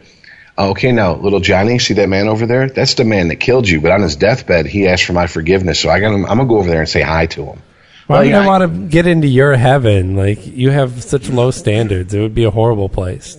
oh, 0.57 0.71
okay, 0.71 0.91
now 0.91 1.15
little 1.15 1.39
Johnny, 1.39 1.79
see 1.79 1.93
that 1.95 2.09
man 2.09 2.27
over 2.27 2.45
there? 2.45 2.69
That's 2.69 2.95
the 2.95 3.05
man 3.05 3.29
that 3.29 3.37
killed 3.37 3.67
you. 3.69 3.79
But 3.81 3.91
on 3.91 4.01
his 4.01 4.15
deathbed, 4.17 4.65
he 4.65 4.87
asked 4.87 5.05
for 5.05 5.13
my 5.13 5.27
forgiveness, 5.27 5.79
so 5.79 5.89
I 5.89 5.99
got. 5.99 6.13
I'm 6.13 6.23
gonna 6.25 6.45
go 6.45 6.57
over 6.57 6.69
there 6.69 6.81
and 6.81 6.89
say 6.89 7.01
hi 7.01 7.25
to 7.27 7.45
him. 7.45 7.61
Why 8.07 8.17
Like, 8.19 8.25
would 8.27 8.35
I, 8.35 8.43
I- 8.43 8.47
want 8.47 8.63
to 8.63 8.87
get 8.87 9.05
into 9.07 9.27
your 9.27 9.55
heaven? 9.55 10.15
Like 10.15 10.45
you 10.47 10.69
have 10.71 11.03
such 11.03 11.29
low 11.29 11.51
standards. 11.51 12.13
It 12.13 12.21
would 12.21 12.35
be 12.35 12.43
a 12.45 12.51
horrible 12.51 12.89
place. 12.89 13.37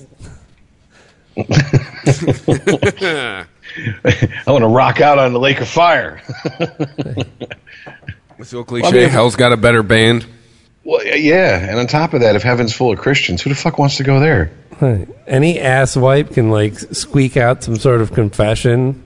I 4.05 4.51
want 4.53 4.63
to 4.63 4.69
rock 4.69 5.01
out 5.01 5.19
on 5.19 5.33
the 5.33 5.39
lake 5.41 5.61
of 5.61 5.69
fire. 5.69 6.21
It's 8.39 8.51
so 8.51 8.63
cliche. 8.63 8.87
I 8.87 8.93
mean, 8.93 9.09
Hell's 9.09 9.35
got 9.35 9.53
a 9.53 9.57
better 9.57 9.83
band. 9.83 10.25
well, 10.85 11.05
yeah, 11.05 11.59
and 11.59 11.79
on 11.81 11.89
top 11.89 12.15
of 12.15 12.21
that, 12.21 12.37
if 12.37 12.43
heaven's 12.45 12.73
full 12.73 12.93
of 12.93 12.99
Christians, 13.01 13.43
who 13.43 13.51
the 13.51 13.57
fuck 13.57 13.79
wants 13.81 13.97
to 13.97 14.05
go 14.05 14.21
there? 14.21 14.53
Right. 14.81 15.09
Any 15.27 15.57
asswipe 15.57 16.35
can 16.35 16.51
like 16.51 16.79
squeak 16.79 17.37
out 17.37 17.65
some 17.65 17.75
sort 17.77 18.01
of 18.01 18.13
confession 18.13 19.03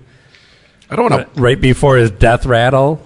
I 0.90 0.96
don't 0.96 1.10
want 1.10 1.34
to. 1.34 1.40
right 1.40 1.58
before 1.58 1.96
his 1.96 2.10
death 2.10 2.44
rattle, 2.44 3.00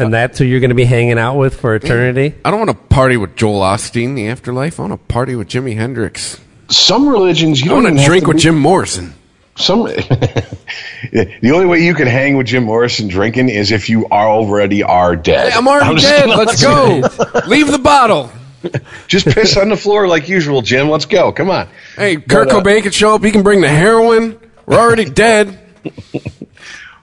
and 0.00 0.12
that's 0.12 0.36
who 0.38 0.44
you're 0.44 0.58
going 0.58 0.70
to 0.70 0.74
be 0.74 0.84
hanging 0.84 1.16
out 1.16 1.36
with 1.36 1.60
for 1.60 1.76
eternity. 1.76 2.34
I 2.44 2.50
don't 2.50 2.58
want 2.66 2.70
to 2.70 2.94
party 2.94 3.16
with 3.16 3.36
Joel 3.36 3.60
Osteen 3.60 4.04
in 4.06 4.14
the 4.16 4.26
afterlife. 4.26 4.80
I 4.80 4.82
want 4.88 5.00
to 5.00 5.06
party 5.14 5.36
with 5.36 5.46
Jimi 5.48 5.76
Hendrix. 5.76 6.40
Some 6.70 7.08
religions 7.08 7.60
you 7.60 7.70
I 7.70 7.74
don't 7.76 7.84
want 7.84 7.98
to 7.98 8.04
drink 8.04 8.26
with 8.26 8.38
be- 8.38 8.42
Jim 8.42 8.58
Morrison. 8.58 9.14
Some 9.58 9.82
the 9.82 11.50
only 11.52 11.66
way 11.66 11.82
you 11.84 11.92
can 11.94 12.06
hang 12.06 12.36
with 12.36 12.46
Jim 12.46 12.62
Morrison 12.62 13.08
drinking 13.08 13.48
is 13.48 13.72
if 13.72 13.90
you 13.90 14.06
are 14.06 14.28
already 14.28 14.84
are 14.84 15.16
dead. 15.16 15.50
Hey, 15.52 15.58
I'm 15.58 15.66
already 15.66 15.96
just 15.96 16.06
dead. 16.06 16.28
Let's 16.28 16.62
go. 16.62 17.02
Leave 17.48 17.70
the 17.70 17.78
bottle. 17.78 18.30
Just 19.06 19.26
piss 19.26 19.56
on 19.56 19.68
the 19.68 19.76
floor 19.76 20.08
like 20.08 20.28
usual, 20.28 20.62
Jim. 20.62 20.88
Let's 20.90 21.06
go. 21.06 21.30
Come 21.30 21.48
on. 21.48 21.68
Hey, 21.94 22.16
Kurt 22.16 22.48
But, 22.48 22.56
uh, 22.56 22.60
Cobain 22.60 22.82
can 22.82 22.90
show 22.90 23.14
up. 23.14 23.22
He 23.22 23.30
can 23.30 23.44
bring 23.44 23.60
the 23.60 23.68
heroin. 23.68 24.36
We're 24.66 24.78
already 24.80 25.04
dead. 25.04 25.56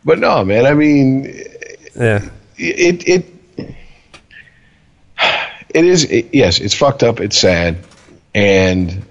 But 0.03 0.19
no, 0.19 0.43
man. 0.43 0.65
I 0.65 0.73
mean, 0.73 1.23
Yeah. 1.95 2.27
it 2.57 3.07
it 3.07 3.25
it 5.69 5.85
is 5.85 6.03
it, 6.03 6.29
yes, 6.33 6.59
it's 6.59 6.73
fucked 6.73 7.03
up. 7.03 7.21
It's 7.21 7.37
sad, 7.37 7.77
and 8.33 9.05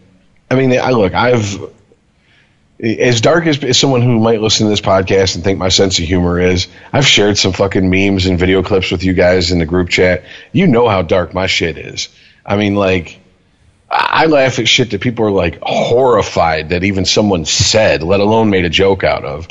I 0.51 0.55
mean, 0.55 0.79
I 0.79 0.91
look. 0.91 1.15
I've 1.15 1.59
as 2.85 3.21
dark 3.21 3.47
as, 3.47 3.63
as 3.65 3.79
someone 3.79 4.03
who 4.03 4.19
might 4.19 4.41
listen 4.41 4.67
to 4.67 4.71
this 4.71 4.81
podcast 4.81 5.35
and 5.35 5.45
think 5.45 5.59
my 5.59 5.69
sense 5.69 5.99
of 5.99 6.05
humor 6.05 6.41
is. 6.41 6.69
I've 6.93 7.07
shared 7.07 7.39
some 7.39 7.53
fucking 7.53 7.89
memes 7.89 8.27
and 8.27 8.39
video 8.39 8.63
clips 8.63 8.91
with 8.91 9.05
you 9.05 9.15
guys 9.15 9.53
in 9.53 9.59
the 9.59 9.67
group 9.67 9.89
chat. 9.89 10.25
You 10.53 10.67
know 10.67 10.89
how 10.89 11.03
dark 11.03 11.35
my 11.35 11.47
shit 11.47 11.79
is. 11.79 12.09
I 12.45 12.57
mean, 12.57 12.75
like. 12.75 13.21
I 13.97 14.27
laugh 14.27 14.59
at 14.59 14.67
shit 14.67 14.91
that 14.91 15.03
people 15.03 15.25
are 15.27 15.31
like 15.31 15.61
horrified 15.63 16.71
that 16.71 16.83
even 16.83 17.05
someone 17.05 17.45
said, 17.45 18.03
let 18.03 18.19
alone 18.19 18.51
made 18.51 18.65
a 18.65 18.71
joke 18.71 19.05
out 19.05 19.25
of. 19.25 19.47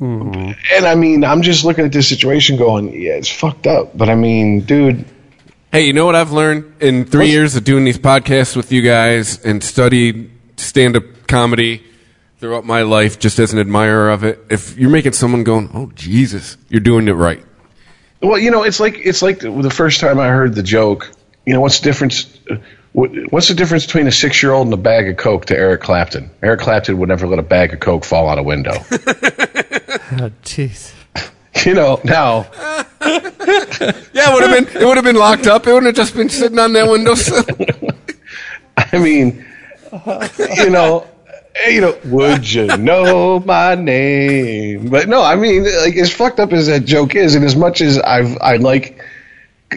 Mm-hmm. 0.00 0.52
And 0.76 0.86
I 0.86 0.94
mean, 0.94 1.24
I'm 1.24 1.42
just 1.42 1.64
looking 1.64 1.84
at 1.84 1.90
this 1.90 2.08
situation 2.08 2.58
going, 2.58 2.92
yeah, 2.92 3.14
it's 3.14 3.30
fucked 3.30 3.66
up. 3.66 3.96
But 3.96 4.08
I 4.08 4.14
mean, 4.14 4.60
dude, 4.60 5.04
Hey, 5.72 5.86
you 5.86 5.94
know 5.94 6.04
what 6.04 6.14
I've 6.14 6.32
learned 6.32 6.70
in 6.80 7.06
three 7.06 7.30
years 7.30 7.56
of 7.56 7.64
doing 7.64 7.84
these 7.84 7.96
podcasts 7.96 8.54
with 8.54 8.72
you 8.72 8.82
guys 8.82 9.42
and 9.42 9.64
studied 9.64 10.30
stand 10.58 10.96
up 10.96 11.04
comedy 11.26 11.82
throughout 12.42 12.64
my 12.64 12.82
life 12.82 13.20
just 13.20 13.38
as 13.38 13.52
an 13.52 13.60
admirer 13.60 14.10
of 14.10 14.24
it? 14.24 14.44
If 14.50 14.76
you're 14.76 14.90
making 14.90 15.12
someone 15.12 15.44
going, 15.44 15.70
oh, 15.74 15.92
Jesus, 15.94 16.56
you're 16.68 16.80
doing 16.80 17.06
it 17.06 17.12
right. 17.12 17.42
Well, 18.20 18.36
you 18.36 18.50
know, 18.50 18.64
it's 18.64 18.80
like 18.80 18.98
it's 18.98 19.22
like 19.22 19.38
the 19.38 19.70
first 19.70 20.00
time 20.00 20.18
I 20.18 20.26
heard 20.28 20.54
the 20.56 20.62
joke. 20.62 21.10
You 21.46 21.54
know, 21.54 21.60
what's 21.60 21.78
the 21.78 21.84
difference? 21.84 22.36
What's 22.92 23.48
the 23.48 23.54
difference 23.54 23.86
between 23.86 24.06
a 24.06 24.12
six-year-old 24.12 24.66
and 24.66 24.74
a 24.74 24.76
bag 24.76 25.08
of 25.08 25.16
coke 25.16 25.46
to 25.46 25.56
Eric 25.56 25.80
Clapton? 25.82 26.30
Eric 26.42 26.60
Clapton 26.60 26.98
would 26.98 27.08
never 27.08 27.26
let 27.26 27.38
a 27.38 27.42
bag 27.42 27.72
of 27.72 27.80
coke 27.80 28.04
fall 28.04 28.28
out 28.28 28.38
a 28.38 28.42
window. 28.42 28.74
Oh, 30.14 30.30
jeez. 30.42 30.92
you 31.64 31.72
know, 31.72 31.98
now 32.04 32.42
Yeah, 33.00 34.28
it 34.28 34.34
would 34.34 34.42
have 34.42 34.66
been 34.68 34.82
it 34.82 34.84
would 34.84 34.96
have 34.96 35.04
been 35.04 35.16
locked 35.16 35.46
up. 35.46 35.66
It 35.66 35.72
wouldn't 35.72 35.86
have 35.86 36.06
just 36.06 36.14
been 36.14 36.28
sitting 36.28 36.58
on 36.58 36.74
that 36.74 36.86
windowsill. 36.86 37.44
I 38.76 38.98
mean, 38.98 39.44
you 40.58 40.70
know, 40.70 41.06
you 41.68 41.80
know, 41.80 41.98
would 42.04 42.50
you 42.50 42.66
know 42.76 43.40
my 43.40 43.74
name? 43.74 44.88
But 44.88 45.08
no, 45.08 45.22
I 45.22 45.36
mean, 45.36 45.64
like 45.64 45.96
as 45.96 46.12
fucked 46.12 46.40
up 46.40 46.52
as 46.52 46.66
that 46.66 46.84
joke 46.84 47.14
is, 47.14 47.34
and 47.34 47.44
as 47.44 47.56
much 47.56 47.80
as 47.80 47.98
I've 47.98 48.38
I 48.40 48.56
like 48.56 49.02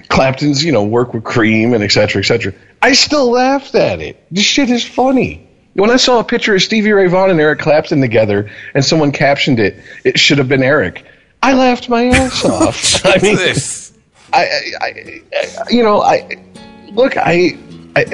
Clapton's, 0.09 0.63
you 0.63 0.71
know, 0.71 0.83
work 0.83 1.13
with 1.13 1.23
Cream 1.23 1.73
and 1.73 1.83
et 1.83 1.91
cetera, 1.91 2.21
et 2.21 2.25
cetera, 2.25 2.53
I 2.81 2.93
still 2.93 3.29
laughed 3.31 3.75
at 3.75 4.01
it. 4.01 4.23
This 4.31 4.45
shit 4.45 4.69
is 4.69 4.85
funny. 4.85 5.47
When 5.73 5.91
I 5.91 5.97
saw 5.97 6.19
a 6.19 6.23
picture 6.23 6.55
of 6.55 6.61
Stevie 6.61 6.93
Ray 6.93 7.07
Vaughan 7.07 7.31
and 7.31 7.39
Eric 7.39 7.59
Clapton 7.59 7.99
together, 7.99 8.49
and 8.73 8.83
someone 8.83 9.11
captioned 9.11 9.59
it, 9.59 9.75
it 10.05 10.17
should 10.17 10.37
have 10.37 10.47
been 10.47 10.63
Eric. 10.63 11.03
I 11.43 11.53
laughed 11.53 11.89
my 11.89 12.05
ass 12.05 12.45
off. 12.45 13.05
I 13.05 13.19
mean, 13.21 13.35
This. 13.35 13.93
I, 14.31 14.45
I, 14.81 15.21
I, 15.33 15.69
you 15.69 15.83
know, 15.83 16.01
I 16.01 16.41
look, 16.91 17.17
I, 17.17 17.57
I, 17.95 18.05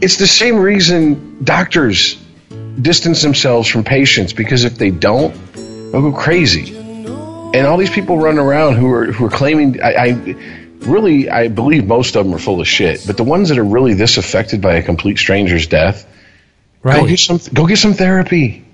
it's 0.00 0.16
the 0.16 0.26
same 0.26 0.56
reason 0.56 1.44
doctors 1.44 2.22
distance 2.80 3.22
themselves 3.22 3.68
from 3.68 3.84
patients 3.84 4.32
because 4.32 4.64
if 4.64 4.76
they 4.76 4.90
don't, 4.90 5.32
they'll 5.54 6.02
go 6.02 6.12
crazy. 6.12 6.76
And 6.76 7.66
all 7.66 7.76
these 7.76 7.90
people 7.90 8.18
running 8.18 8.38
around 8.38 8.76
who 8.76 8.90
are 8.92 9.12
who 9.12 9.26
are 9.26 9.30
claiming, 9.30 9.82
I, 9.82 9.94
I 9.94 10.08
really, 10.80 11.28
I 11.28 11.48
believe 11.48 11.86
most 11.86 12.16
of 12.16 12.24
them 12.24 12.34
are 12.34 12.38
full 12.38 12.60
of 12.60 12.68
shit. 12.68 13.04
But 13.06 13.16
the 13.16 13.24
ones 13.24 13.50
that 13.50 13.58
are 13.58 13.64
really 13.64 13.94
this 13.94 14.16
affected 14.16 14.60
by 14.60 14.74
a 14.74 14.82
complete 14.82 15.18
stranger's 15.18 15.66
death, 15.66 16.06
right? 16.82 17.00
go 17.00 17.06
get 17.06 17.18
some, 17.18 17.40
go 17.52 17.66
get 17.66 17.78
some 17.78 17.94
therapy. 17.94 18.64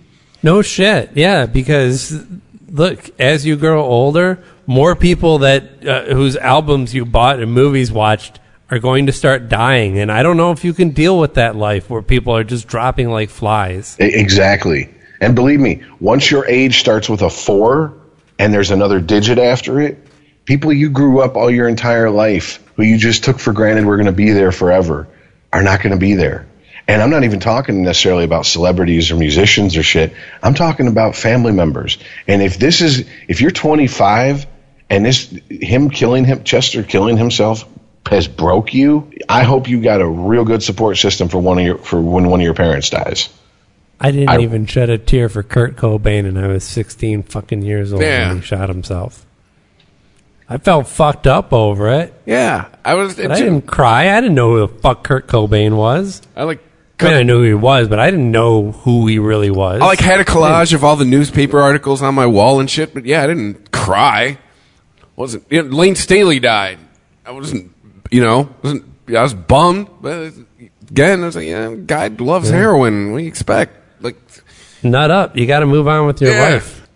No 0.43 0.63
shit. 0.63 1.11
Yeah, 1.15 1.47
because 1.47 2.25
look, 2.71 3.11
as 3.19 3.45
you 3.45 3.57
grow 3.57 3.83
older, 3.83 4.43
more 4.67 4.95
people 4.95 5.39
that 5.39 5.87
uh, 5.87 6.05
whose 6.15 6.37
albums 6.37 6.95
you 6.95 7.05
bought 7.05 7.41
and 7.41 7.53
movies 7.53 7.91
watched 7.91 8.39
are 8.71 8.79
going 8.79 9.07
to 9.07 9.13
start 9.13 9.49
dying, 9.49 9.99
and 9.99 10.13
I 10.13 10.23
don't 10.23 10.37
know 10.37 10.53
if 10.53 10.65
you 10.65 10.75
can 10.75 10.91
deal 10.91 11.19
with 11.19 11.35
that 11.35 11.57
life 11.57 11.89
where 11.89 12.03
people 12.03 12.37
are 12.37 12.45
just 12.45 12.69
dropping 12.69 13.11
like 13.11 13.31
flies. 13.31 13.97
Exactly. 13.99 14.91
And 15.21 15.35
believe 15.35 15.59
me, 15.59 15.83
once 16.01 16.31
your 16.31 16.47
age 16.47 16.81
starts 16.81 17.09
with 17.09 17.23
a 17.23 17.31
four 17.31 17.95
and 18.39 18.53
there's 18.53 18.71
another 18.71 19.01
digit 19.01 19.39
after 19.39 19.81
it, 19.81 19.99
people 20.45 20.73
you 20.73 20.91
grew 20.91 21.21
up 21.21 21.37
all 21.37 21.51
your 21.51 21.69
entire 21.69 22.11
life 22.11 22.63
who 22.77 22.83
you 22.85 22.99
just 22.99 23.25
took 23.25 23.39
for 23.39 23.53
granted 23.53 23.85
were 23.85 23.97
going 23.97 24.07
to 24.07 24.13
be 24.13 24.31
there 24.31 24.53
forever 24.53 25.09
are 25.53 25.63
not 25.63 25.83
going 25.83 25.93
to 25.93 25.99
be 25.99 26.15
there. 26.15 26.47
And 26.87 27.03
I'm 27.03 27.11
not 27.11 27.25
even 27.25 27.41
talking 27.41 27.83
necessarily 27.83 28.25
about 28.25 28.47
celebrities 28.47 29.11
or 29.11 29.17
musicians 29.17 29.77
or 29.77 29.83
shit. 29.83 30.15
I'm 30.43 30.55
talking 30.55 30.89
about 30.89 31.17
family 31.17 31.53
members. 31.53 31.99
And 32.27 32.41
if 32.41 32.59
this 32.59 32.81
is, 32.81 33.07
if 33.29 33.41
you're 33.41 33.51
25 33.51 34.47
and 34.89 35.05
this, 35.05 35.29
him 35.51 35.91
killing 35.91 36.25
him, 36.25 36.45
Chester 36.45 36.83
killing 36.83 37.19
himself 37.19 37.67
has 38.09 38.29
broke 38.29 38.75
you, 38.75 39.11
I 39.29 39.45
hope 39.45 39.69
you 39.69 39.81
got 39.83 40.01
a 40.01 40.07
real 40.09 40.45
good 40.45 40.63
support 40.63 40.97
system 40.99 41.29
for 41.29 41.39
one 41.39 41.59
of 41.59 41.65
your, 41.65 41.79
for 41.79 42.01
when 42.01 42.29
one 42.29 42.41
of 42.41 42.45
your 42.45 42.55
parents 42.55 42.91
dies. 42.91 43.29
I 44.01 44.11
didn't 44.13 44.29
I- 44.31 44.41
even 44.41 44.67
shed 44.67 44.91
a 44.91 44.99
tear 44.99 45.29
for 45.29 45.43
Kurt 45.43 45.77
Cobain, 45.77 46.27
and 46.27 46.39
I 46.39 46.47
was 46.47 46.65
16 46.65 47.25
fucking 47.25 47.63
years 47.63 47.93
old 47.93 48.03
Yeah. 48.03 48.29
when 48.29 48.41
he 48.41 48.43
shot 48.47 48.69
himself. 48.69 49.25
I 50.49 50.57
felt 50.57 50.89
fucked 50.89 51.27
up 51.27 51.53
over 51.53 51.89
it, 51.91 52.15
Yeah, 52.25 52.67
I 52.85 52.95
was. 52.95 53.17
but 53.17 53.31
I 53.33 53.39
didn't 53.39 53.63
cry. 53.67 54.17
I 54.17 54.21
didn't 54.21 54.35
know 54.35 54.53
who 54.53 54.61
the 54.61 54.69
fuck 54.69 55.05
Kurt 55.05 55.27
Cobain 55.27 55.77
was. 55.77 56.23
I 56.37 56.45
like. 56.45 56.61
I 57.01 57.05
mean, 57.05 57.15
I 57.15 57.23
knew 57.23 57.39
who 57.39 57.45
he 57.45 57.55
was, 57.55 57.87
but 57.87 58.01
I 58.01 58.11
didn't 58.11 58.33
know 58.33 58.73
who 58.73 59.07
he 59.07 59.19
really 59.21 59.51
was. 59.53 59.81
I 59.83 59.87
like 59.87 60.01
had 60.01 60.19
a 60.21 60.25
collage 60.25 60.73
of 60.73 60.83
all 60.83 60.97
the 60.97 61.05
newspaper 61.05 61.61
articles 61.61 62.03
on 62.03 62.15
my 62.17 62.27
wall 62.27 62.59
and 62.61 62.69
shit, 62.69 62.93
but 62.95 63.05
yeah, 63.05 63.23
I 63.23 63.27
didn't 63.29 63.71
cry. 63.71 64.39
Wasn't 65.15 65.45
you 65.51 65.63
know, 65.63 65.69
Layne 65.77 65.95
Staley 65.95 66.41
died? 66.41 66.79
I 67.27 67.31
wasn't, 67.33 67.71
you 68.11 68.23
know, 68.23 68.49
wasn't. 68.63 68.85
I 69.09 69.23
was 69.23 69.35
bummed, 69.35 69.89
but 70.03 70.33
again, 70.91 71.23
I 71.23 71.27
was 71.27 71.37
like, 71.37 71.47
yeah, 71.47 71.75
guy 71.75 72.09
loves 72.09 72.51
heroin. 72.51 73.13
What 73.13 73.19
do 73.19 73.25
you 73.25 73.29
expect? 73.29 73.75
Like, 74.03 74.17
Nut 74.83 75.11
up. 75.11 75.37
You 75.37 75.47
got 75.47 75.61
to 75.61 75.67
move 75.67 75.89
on 75.89 76.07
with 76.07 76.21
your 76.21 76.33
Yeah. 76.35 76.53
life. 76.55 76.87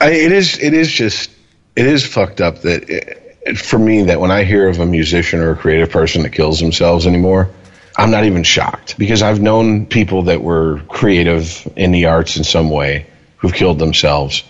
I, 0.00 0.10
it 0.10 0.32
is 0.32 0.58
it 0.58 0.74
is 0.74 0.90
just 0.90 1.30
it 1.76 1.86
is 1.86 2.04
fucked 2.04 2.40
up 2.40 2.62
that 2.62 2.88
it, 2.90 3.58
for 3.58 3.78
me 3.78 4.02
that 4.04 4.20
when 4.20 4.30
I 4.30 4.44
hear 4.44 4.68
of 4.68 4.80
a 4.80 4.86
musician 4.86 5.40
or 5.40 5.52
a 5.52 5.56
creative 5.56 5.90
person 5.90 6.22
that 6.24 6.30
kills 6.30 6.58
themselves 6.60 7.06
anymore, 7.06 7.50
I'm 7.96 8.10
not 8.10 8.24
even 8.24 8.42
shocked 8.42 8.98
because 8.98 9.22
I've 9.22 9.40
known 9.40 9.86
people 9.86 10.22
that 10.22 10.42
were 10.42 10.80
creative 10.88 11.66
in 11.76 11.92
the 11.92 12.06
arts 12.06 12.36
in 12.36 12.44
some 12.44 12.68
way 12.70 13.06
who've 13.36 13.54
killed 13.54 13.78
themselves, 13.78 14.42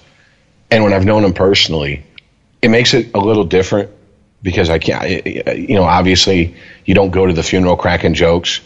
and 0.71 0.83
when 0.83 0.93
I've 0.93 1.05
known 1.05 1.23
them 1.23 1.35
personally, 1.35 2.03
it 2.63 2.69
makes 2.69 2.95
it 2.95 3.11
a 3.15 3.19
little 3.19 3.45
different 3.45 3.91
because 4.45 4.69
I 4.69 4.79
can't 4.79 5.27
you 5.27 5.75
know 5.75 5.85
obviously 5.85 6.55
you 6.85 6.95
don't 6.95 7.11
go 7.11 7.27
to 7.27 7.33
the 7.33 7.43
funeral 7.43 7.77
cracking 7.77 8.15
jokes, 8.15 8.61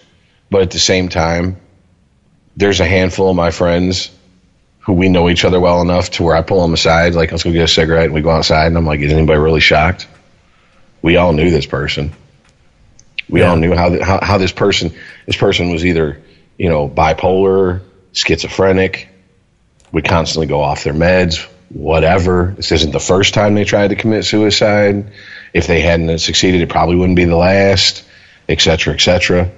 but 0.51 0.61
at 0.61 0.73
the 0.73 0.79
same 0.79 1.09
time, 1.09 1.57
there's 2.57 2.81
a 2.81 2.85
handful 2.85 3.31
of 3.31 3.37
my 3.37 3.53
friends 3.53 4.11
who 4.81 4.93
we 4.95 5.09
know 5.09 5.31
each 5.31 5.45
other 5.45 5.61
well 5.61 5.81
enough 5.81 6.11
to 6.11 6.23
where 6.23 6.35
I 6.35 6.43
pull 6.43 6.63
them 6.63 6.75
aside, 6.75 7.15
like, 7.15 7.31
let's 7.31 7.45
go 7.45 7.53
get 7.53 7.65
a 7.65 7.69
cigarette, 7.69 8.07
and 8.07 8.15
we 8.15 8.23
go 8.23 8.31
outside, 8.31 8.67
and 8.67 8.77
I'm 8.77 8.87
like, 8.87 9.01
is 9.01 9.13
anybody 9.13 9.39
really 9.39 9.61
shocked? 9.61 10.09
We 11.03 11.17
all 11.17 11.33
knew 11.33 11.51
this 11.51 11.67
person. 11.67 12.13
We 13.29 13.43
all 13.43 13.57
knew 13.57 13.75
how, 13.75 13.91
th- 13.91 14.03
how 14.03 14.19
how 14.23 14.39
this 14.39 14.53
person 14.53 14.95
this 15.27 15.37
person 15.37 15.71
was 15.71 15.85
either 15.85 16.21
you 16.57 16.69
know 16.69 16.89
bipolar, 16.89 17.83
schizophrenic, 18.13 19.09
would 19.93 20.05
constantly 20.05 20.47
go 20.47 20.61
off 20.61 20.83
their 20.83 20.95
meds, 20.95 21.47
whatever. 21.69 22.55
This 22.57 22.73
isn't 22.73 22.91
the 22.91 23.01
first 23.01 23.35
time 23.35 23.55
they 23.55 23.65
tried 23.65 23.89
to 23.89 23.97
commit 23.97 24.25
suicide. 24.25 25.13
If 25.53 25.67
they 25.67 25.81
hadn't 25.81 26.19
succeeded, 26.19 26.61
it 26.63 26.69
probably 26.69 26.97
wouldn't 26.97 27.17
be 27.17 27.25
the 27.25 27.37
last, 27.37 28.05
et 28.49 28.61
cetera, 28.61 28.95
et 28.95 29.01
cetera. 29.01 29.51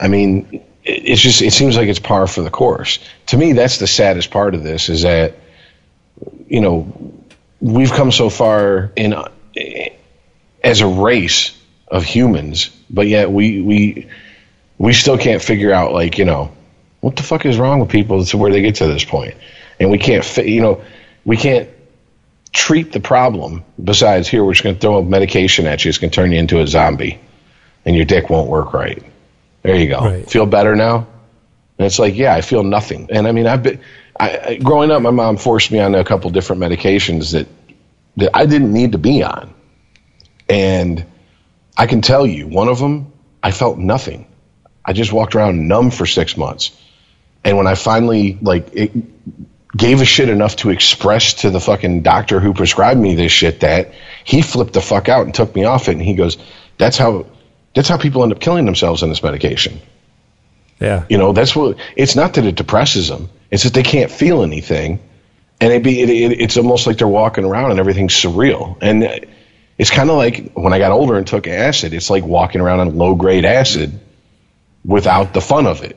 I 0.00 0.08
mean, 0.08 0.60
it- 0.84 1.02
it's 1.06 1.20
just 1.20 1.42
it 1.42 1.52
seems 1.52 1.76
like 1.76 1.88
it's 1.88 1.98
par 1.98 2.26
for 2.26 2.42
the 2.42 2.50
course. 2.50 2.98
To 3.26 3.36
me, 3.36 3.52
that's 3.52 3.78
the 3.78 3.86
saddest 3.86 4.30
part 4.30 4.54
of 4.54 4.62
this 4.62 4.88
is 4.88 5.02
that 5.02 5.34
you 6.48 6.60
know 6.60 6.92
we've 7.60 7.92
come 7.92 8.12
so 8.12 8.28
far 8.28 8.90
in 8.96 9.14
as 10.62 10.80
a 10.80 10.86
race 10.86 11.52
of 11.88 12.04
humans, 12.04 12.70
but 12.90 13.06
yet 13.06 13.30
we 13.30 13.60
we 13.60 14.06
we 14.78 14.92
still 14.92 15.18
can't 15.18 15.42
figure 15.42 15.72
out 15.72 15.92
like 15.92 16.18
you 16.18 16.24
know 16.24 16.50
what 17.00 17.16
the 17.16 17.22
fuck 17.22 17.44
is 17.46 17.58
wrong 17.58 17.80
with 17.80 17.90
people 17.90 18.24
to 18.24 18.38
where 18.38 18.50
they 18.50 18.62
get 18.62 18.76
to 18.76 18.86
this 18.86 19.04
point, 19.04 19.34
and 19.78 19.90
we 19.90 19.98
can't 19.98 20.24
fi- 20.24 20.42
you 20.42 20.60
know 20.60 20.82
we 21.24 21.36
can't 21.36 21.68
treat 22.54 22.92
the 22.92 23.00
problem. 23.00 23.64
Besides, 23.82 24.28
here 24.28 24.42
we're 24.42 24.54
just 24.54 24.64
going 24.64 24.76
to 24.76 24.80
throw 24.80 24.98
a 24.98 25.04
medication 25.04 25.66
at 25.66 25.84
you. 25.84 25.90
It's 25.90 25.98
going 25.98 26.10
to 26.10 26.14
turn 26.14 26.32
you 26.32 26.38
into 26.38 26.60
a 26.60 26.66
zombie, 26.66 27.20
and 27.84 27.94
your 27.94 28.06
dick 28.06 28.30
won't 28.30 28.48
work 28.48 28.72
right. 28.72 29.02
There 29.62 29.76
you 29.76 29.88
go. 29.88 29.98
Right. 29.98 30.30
Feel 30.30 30.46
better 30.46 30.76
now? 30.76 31.06
And 31.76 31.86
it's 31.86 31.98
like, 31.98 32.14
yeah, 32.14 32.34
I 32.34 32.40
feel 32.40 32.62
nothing. 32.62 33.08
And 33.10 33.26
I 33.26 33.32
mean, 33.32 33.46
I've 33.46 33.62
been, 33.62 33.80
I, 34.18 34.38
I, 34.38 34.54
growing 34.56 34.90
up, 34.92 35.02
my 35.02 35.10
mom 35.10 35.36
forced 35.36 35.72
me 35.72 35.80
on 35.80 35.94
a 35.94 36.04
couple 36.04 36.30
different 36.30 36.62
medications 36.62 37.32
that, 37.32 37.48
that 38.16 38.30
I 38.32 38.46
didn't 38.46 38.72
need 38.72 38.92
to 38.92 38.98
be 38.98 39.24
on. 39.24 39.52
And 40.48 41.04
I 41.76 41.86
can 41.86 42.00
tell 42.00 42.24
you, 42.24 42.46
one 42.46 42.68
of 42.68 42.78
them, 42.78 43.12
I 43.42 43.50
felt 43.50 43.78
nothing. 43.78 44.28
I 44.84 44.92
just 44.92 45.12
walked 45.12 45.34
around 45.34 45.66
numb 45.66 45.90
for 45.90 46.06
six 46.06 46.36
months. 46.36 46.78
And 47.42 47.56
when 47.56 47.66
I 47.66 47.74
finally, 47.74 48.38
like, 48.40 48.68
it 48.74 48.92
gave 49.76 50.00
a 50.00 50.04
shit 50.04 50.28
enough 50.28 50.56
to 50.56 50.70
express 50.70 51.34
to 51.34 51.50
the 51.50 51.60
fucking 51.60 52.02
doctor 52.02 52.40
who 52.40 52.54
prescribed 52.54 53.00
me 53.00 53.14
this 53.14 53.32
shit 53.32 53.60
that 53.60 53.92
he 54.24 54.42
flipped 54.42 54.72
the 54.72 54.80
fuck 54.80 55.08
out 55.08 55.26
and 55.26 55.34
took 55.34 55.54
me 55.54 55.64
off 55.64 55.88
it. 55.88 55.92
And 55.92 56.02
he 56.02 56.14
goes, 56.14 56.38
that's 56.78 56.96
how, 56.96 57.26
that's 57.74 57.88
how 57.88 57.96
people 57.96 58.22
end 58.22 58.32
up 58.32 58.40
killing 58.40 58.66
themselves 58.66 59.02
on 59.02 59.08
this 59.08 59.22
medication. 59.22 59.80
Yeah. 60.80 61.04
You 61.08 61.18
know, 61.18 61.32
that's 61.32 61.54
what 61.54 61.78
it's 61.96 62.16
not 62.16 62.34
that 62.34 62.44
it 62.44 62.56
depresses 62.56 63.08
them; 63.08 63.30
it's 63.50 63.62
that 63.64 63.74
they 63.74 63.82
can't 63.82 64.10
feel 64.10 64.42
anything, 64.42 65.00
and 65.60 65.72
it 65.72 65.82
be 65.82 66.00
it, 66.00 66.10
it, 66.10 66.40
it's 66.40 66.56
almost 66.56 66.86
like 66.86 66.98
they're 66.98 67.08
walking 67.08 67.44
around 67.44 67.70
and 67.70 67.80
everything's 67.80 68.12
surreal. 68.12 68.76
And 68.82 69.26
it's 69.78 69.90
kind 69.90 70.10
of 70.10 70.16
like 70.16 70.52
when 70.52 70.72
I 70.72 70.78
got 70.78 70.92
older 70.92 71.16
and 71.16 71.26
took 71.26 71.46
acid. 71.46 71.94
It's 71.94 72.10
like 72.10 72.24
walking 72.24 72.60
around 72.60 72.80
on 72.80 72.96
low 72.96 73.14
grade 73.14 73.44
acid 73.44 73.98
without 74.84 75.32
the 75.32 75.40
fun 75.40 75.66
of 75.66 75.82
it. 75.82 75.96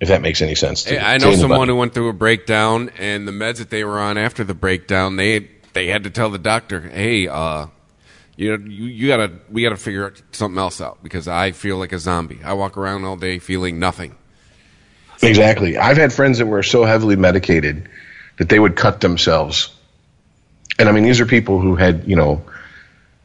If 0.00 0.08
that 0.08 0.20
makes 0.20 0.42
any 0.42 0.54
sense. 0.54 0.84
To, 0.84 0.98
I 0.98 1.16
know 1.18 1.28
anybody. 1.28 1.36
someone 1.36 1.68
who 1.68 1.76
went 1.76 1.94
through 1.94 2.10
a 2.10 2.12
breakdown, 2.12 2.90
and 2.98 3.26
the 3.26 3.32
meds 3.32 3.58
that 3.58 3.70
they 3.70 3.82
were 3.84 3.98
on 3.98 4.18
after 4.18 4.44
the 4.44 4.54
breakdown, 4.54 5.16
they 5.16 5.48
they 5.72 5.86
had 5.88 6.04
to 6.04 6.10
tell 6.10 6.30
the 6.30 6.38
doctor, 6.38 6.80
"Hey, 6.80 7.28
uh, 7.28 7.68
You 8.36 8.58
know, 8.58 8.68
you, 8.68 8.84
you 8.84 9.08
gotta 9.08 9.32
we 9.50 9.62
gotta 9.62 9.78
figure 9.78 10.12
something 10.32 10.58
else 10.58 10.80
out 10.82 11.02
because 11.02 11.26
I 11.26 11.52
feel 11.52 11.78
like 11.78 11.92
a 11.92 11.98
zombie. 11.98 12.40
I 12.44 12.52
walk 12.52 12.76
around 12.76 13.04
all 13.04 13.16
day 13.16 13.38
feeling 13.38 13.78
nothing. 13.78 14.14
Exactly. 15.22 15.78
I've 15.78 15.96
had 15.96 16.12
friends 16.12 16.38
that 16.38 16.46
were 16.46 16.62
so 16.62 16.84
heavily 16.84 17.16
medicated 17.16 17.88
that 18.36 18.50
they 18.50 18.58
would 18.58 18.76
cut 18.76 19.00
themselves. 19.00 19.74
And 20.78 20.90
I 20.90 20.92
mean, 20.92 21.04
these 21.04 21.20
are 21.20 21.26
people 21.26 21.58
who 21.58 21.74
had, 21.74 22.06
you 22.06 22.16
know, 22.16 22.42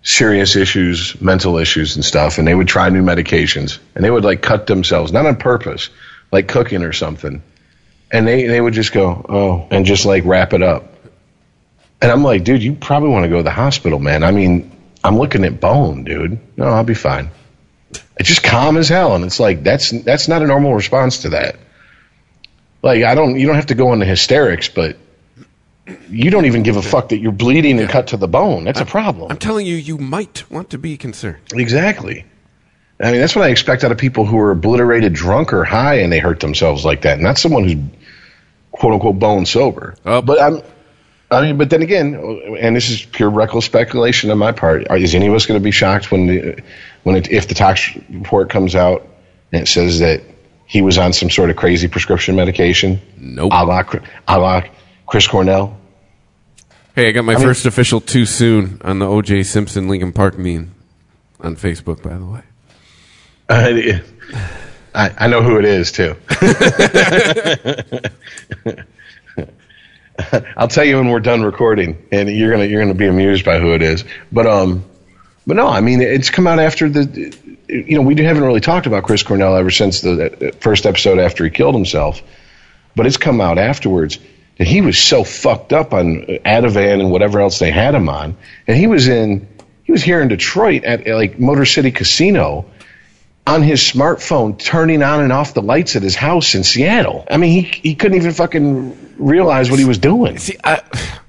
serious 0.04 0.56
issues, 0.56 1.20
mental 1.20 1.58
issues 1.58 1.98
and 1.98 2.06
stuff, 2.06 2.38
and 2.38 2.48
they 2.48 2.56
would 2.56 2.70
try 2.70 2.88
new 2.88 3.04
medications 3.04 3.80
and 3.94 4.06
they 4.06 4.10
would 4.10 4.24
like 4.24 4.42
cut 4.42 4.68
themselves, 4.68 5.12
not 5.12 5.26
on 5.26 5.36
purpose, 5.36 5.90
like 6.32 6.48
cooking 6.48 6.84
or 6.84 6.94
something. 6.94 7.42
And 8.12 8.28
they, 8.28 8.48
they 8.48 8.60
would 8.60 8.74
just 8.74 8.92
go, 8.92 9.26
oh, 9.30 9.68
and 9.72 9.86
just 9.86 10.06
like 10.06 10.26
wrap 10.26 10.54
it 10.54 10.62
up. 10.62 10.94
And 12.02 12.12
I'm 12.12 12.24
like, 12.24 12.44
dude, 12.44 12.64
you 12.64 12.74
probably 12.74 13.10
want 13.10 13.24
to 13.24 13.30
go 13.30 13.38
to 13.38 13.44
the 13.44 13.52
hospital, 13.52 14.00
man. 14.00 14.24
I 14.24 14.32
mean, 14.32 14.72
I'm 15.04 15.18
looking 15.18 15.46
at 15.46 15.60
bone, 15.60 16.04
dude. 16.04 16.40
No, 16.58 16.66
I'll 16.66 16.84
be 16.84 16.94
fine. 16.94 17.30
It's 18.18 18.30
just 18.30 18.44
calm 18.44 18.78
as 18.78 18.90
hell, 18.90 19.16
and 19.16 19.26
it's 19.26 19.40
like 19.40 19.64
that's 19.64 19.90
that's 19.90 20.28
not 20.28 20.42
a 20.42 20.48
normal 20.48 20.76
response 20.76 21.20
to 21.24 21.30
that. 21.30 21.58
Like 22.84 23.04
I 23.04 23.16
don't, 23.16 23.40
you 23.40 23.48
don't 23.48 23.56
have 23.56 23.68
to 23.68 23.76
go 23.76 23.94
into 23.94 24.06
hysterics, 24.06 24.70
but 24.70 24.98
you 26.10 26.30
don't 26.30 26.46
even 26.46 26.64
give 26.64 26.78
a 26.78 26.82
fuck 26.82 27.10
that 27.10 27.18
you're 27.18 27.32
bleeding 27.32 27.80
and 27.80 27.90
cut 27.90 28.08
to 28.08 28.18
the 28.18 28.28
bone. 28.28 28.64
That's 28.64 28.80
a 28.80 28.86
problem. 28.86 29.32
I'm 29.32 29.38
telling 29.38 29.66
you, 29.66 29.76
you 29.76 29.98
might 29.98 30.50
want 30.52 30.70
to 30.72 30.78
be 30.78 30.98
concerned. 30.98 31.42
Exactly. 31.54 32.26
I 33.02 33.12
mean, 33.12 33.20
that's 33.20 33.36
what 33.36 33.46
I 33.46 33.50
expect 33.50 33.84
out 33.84 33.92
of 33.92 33.98
people 33.98 34.26
who 34.26 34.38
are 34.40 34.52
obliterated 34.52 35.14
drunk 35.14 35.54
or 35.54 35.64
high 35.64 35.96
and 35.96 36.12
they 36.12 36.20
hurt 36.20 36.40
themselves 36.40 36.86
like 36.86 37.02
that. 37.02 37.20
Not 37.20 37.38
someone 37.38 37.64
who's 37.64 37.78
quote 38.72 38.94
unquote 38.94 39.20
bone 39.20 39.46
sober. 39.46 39.96
Oh. 40.06 40.22
But 40.22 40.42
I'm, 40.42 40.62
I 41.32 41.42
mean, 41.42 41.58
but 41.58 41.70
then 41.70 41.82
again, 41.82 42.16
and 42.60 42.76
this 42.76 42.90
is 42.90 43.04
pure 43.04 43.30
reckless 43.30 43.66
speculation 43.66 44.30
on 44.32 44.38
my 44.38 44.52
part. 44.52 44.92
Is 44.92 45.16
any 45.16 45.28
of 45.28 45.34
us 45.34 45.46
going 45.46 45.60
to 45.60 45.64
be 45.64 45.72
shocked 45.72 46.12
when 46.12 46.28
the, 46.28 46.64
when 47.04 47.16
it, 47.16 47.32
if 47.32 47.48
the 47.48 47.56
tox 47.56 47.96
report 48.10 48.50
comes 48.50 48.76
out 48.76 49.08
and 49.52 49.64
it 49.64 49.68
says 49.68 50.00
that 50.00 50.22
he 50.66 50.82
was 50.82 50.98
on 50.98 51.14
some 51.14 51.30
sort 51.30 51.50
of 51.50 51.56
crazy 51.56 51.88
prescription 51.88 52.36
medication? 52.36 53.02
Nope. 53.18 53.52
A 53.54 53.66
la, 53.66 53.84
a 54.28 54.40
la 54.40 54.64
Chris 55.08 55.28
Cornell. 55.28 55.78
Hey, 56.96 57.08
I 57.08 57.12
got 57.12 57.24
my 57.24 57.36
mean- 57.36 57.44
first 57.44 57.66
official 57.66 58.02
too 58.02 58.26
soon 58.26 58.82
on 58.84 59.00
the 59.00 59.08
O.J. 59.08 59.44
Simpson 59.44 59.88
Linkin 59.88 60.12
Park 60.12 60.38
meme 60.38 60.76
on 61.40 61.56
Facebook. 61.56 62.04
By 62.04 62.18
the 62.18 62.26
way, 62.26 62.42
I, 64.94 65.12
I 65.18 65.28
know 65.28 65.42
who 65.42 65.58
it 65.58 65.66
is 65.66 65.92
too. 65.92 66.16
I'll 70.56 70.68
tell 70.68 70.86
you 70.86 70.98
when 70.98 71.10
we're 71.10 71.20
done 71.20 71.44
recording, 71.44 72.08
and 72.12 72.30
you're 72.30 72.52
gonna 72.52 72.66
you're 72.66 72.82
gonna 72.82 72.94
be 72.94 73.08
amused 73.08 73.44
by 73.44 73.60
who 73.60 73.74
it 73.74 73.82
is. 73.82 74.06
But 74.32 74.48
um, 74.48 74.86
but 75.46 75.58
no, 75.58 75.68
I 75.68 75.82
mean 75.82 76.02
it's 76.02 76.30
come 76.30 76.48
out 76.48 76.60
after 76.60 76.88
the, 76.90 77.36
you 77.68 77.96
know, 77.96 78.04
we 78.04 78.16
haven't 78.22 78.44
really 78.44 78.62
talked 78.62 78.88
about 78.88 79.04
Chris 79.04 79.24
Cornell 79.24 79.56
ever 79.56 79.72
since 79.72 80.02
the 80.02 80.56
first 80.60 80.86
episode 80.86 81.20
after 81.20 81.44
he 81.44 81.50
killed 81.50 81.76
himself. 81.76 82.22
But 82.96 83.06
it's 83.08 83.18
come 83.18 83.42
out 83.42 83.58
afterwards 83.58 84.20
that 84.58 84.68
he 84.68 84.82
was 84.82 84.98
so 84.98 85.24
fucked 85.24 85.74
up 85.74 85.94
on 85.94 86.26
Ativan 86.46 87.00
and 87.00 87.12
whatever 87.12 87.42
else 87.42 87.60
they 87.60 87.72
had 87.72 87.96
him 87.96 88.08
on, 88.08 88.38
and 88.68 88.78
he 88.78 88.88
was 88.88 89.08
in 89.08 89.48
he 89.84 89.92
was 89.92 90.04
here 90.04 90.22
in 90.22 90.28
Detroit 90.28 90.84
at 90.84 91.08
like 91.08 91.40
Motor 91.40 91.66
City 91.66 91.92
Casino 91.92 92.66
on 93.48 93.64
his 93.64 93.80
smartphone 93.80 94.58
turning 94.58 95.04
on 95.04 95.22
and 95.22 95.34
off 95.34 95.54
the 95.54 95.62
lights 95.62 95.96
at 95.96 96.04
his 96.04 96.16
house 96.16 96.56
in 96.56 96.64
Seattle. 96.64 97.26
I 97.30 97.38
mean, 97.38 97.52
he 97.52 97.62
he 97.62 97.96
couldn't 97.96 98.18
even 98.18 98.32
fucking 98.32 99.16
realize 99.18 99.70
what 99.70 99.80
he 99.80 99.86
was 99.86 99.98
doing. 99.98 100.38
see, 100.38 100.58
I, 100.64 100.82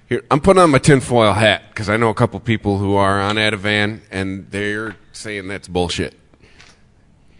here 0.09 0.23
I'm 0.31 0.41
putting 0.41 0.63
on 0.63 0.71
my 0.71 0.79
tinfoil 0.79 1.33
hat 1.33 1.63
because 1.69 1.89
I 1.89 1.97
know 1.97 2.11
a 2.11 2.15
couple 2.15 2.39
people 2.41 2.79
who 2.79 2.95
are 2.95 3.21
on 3.21 3.37
Ativan, 3.37 4.01
and 4.11 4.51
they're 4.51 4.97
saying 5.13 5.49
that's 5.49 5.69
bullshit. 5.69 6.15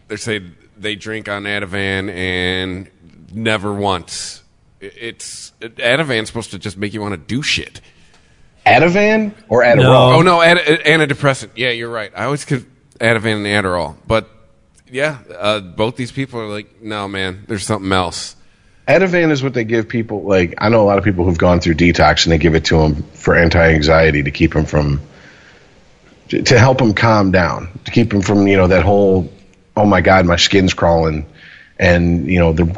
They're 0.09 0.17
saying 0.17 0.55
they 0.77 0.95
drink 0.95 1.29
on 1.29 1.45
Ativan 1.45 2.11
and 2.11 2.91
never 3.33 3.73
once. 3.73 4.43
It's 4.81 5.53
Ativan's 5.61 6.29
supposed 6.29 6.51
to 6.53 6.59
just 6.59 6.77
make 6.77 6.93
you 6.93 7.01
want 7.01 7.13
to 7.13 7.19
do 7.19 7.43
shit. 7.43 7.81
Ativan 8.67 9.35
or 9.49 9.63
Adderall? 9.63 9.83
No. 9.83 10.13
Oh 10.15 10.23
no, 10.23 10.41
Ad- 10.41 10.59
antidepressant. 10.59 11.51
Yeah, 11.57 11.71
you're 11.71 11.91
right. 11.91 12.13
I 12.17 12.25
always 12.25 12.45
could 12.45 12.65
Ativan 12.99 13.45
and 13.45 13.47
Adderall, 13.47 13.97
but 14.07 14.29
yeah, 14.93 15.19
uh, 15.37 15.61
both 15.61 15.97
these 15.97 16.13
people 16.13 16.41
are 16.41 16.49
like, 16.49 16.83
no, 16.83 17.09
man, 17.09 17.45
there's 17.49 17.65
something 17.65 17.91
else. 17.91 18.37
Ativan 18.87 19.31
is 19.31 19.43
what 19.43 19.55
they 19.55 19.65
give 19.65 19.89
people. 19.89 20.23
Like 20.23 20.55
I 20.59 20.69
know 20.69 20.83
a 20.83 20.87
lot 20.87 20.99
of 20.99 21.05
people 21.05 21.25
who've 21.25 21.39
gone 21.39 21.61
through 21.61 21.75
detox 21.75 22.25
and 22.25 22.33
they 22.33 22.39
give 22.39 22.55
it 22.55 22.67
to 22.67 22.79
them 22.79 23.03
for 23.15 23.35
anti-anxiety 23.35 24.25
to 24.25 24.31
keep 24.31 24.53
them 24.53 24.67
from 24.67 25.01
to 26.29 26.59
help 26.59 26.79
them 26.79 26.95
calm 26.95 27.31
down, 27.31 27.69
to 27.85 27.91
keep 27.91 28.11
them 28.11 28.23
from 28.23 28.47
you 28.47 28.57
know 28.57 28.67
that 28.67 28.83
whole 28.85 29.33
oh 29.77 29.87
my 29.87 30.01
god 30.01 30.27
my 30.27 30.37
skin's 30.37 30.75
crawling 30.75 31.27
and 31.79 32.27
you 32.27 32.39
know 32.39 32.53
they're 32.53 32.73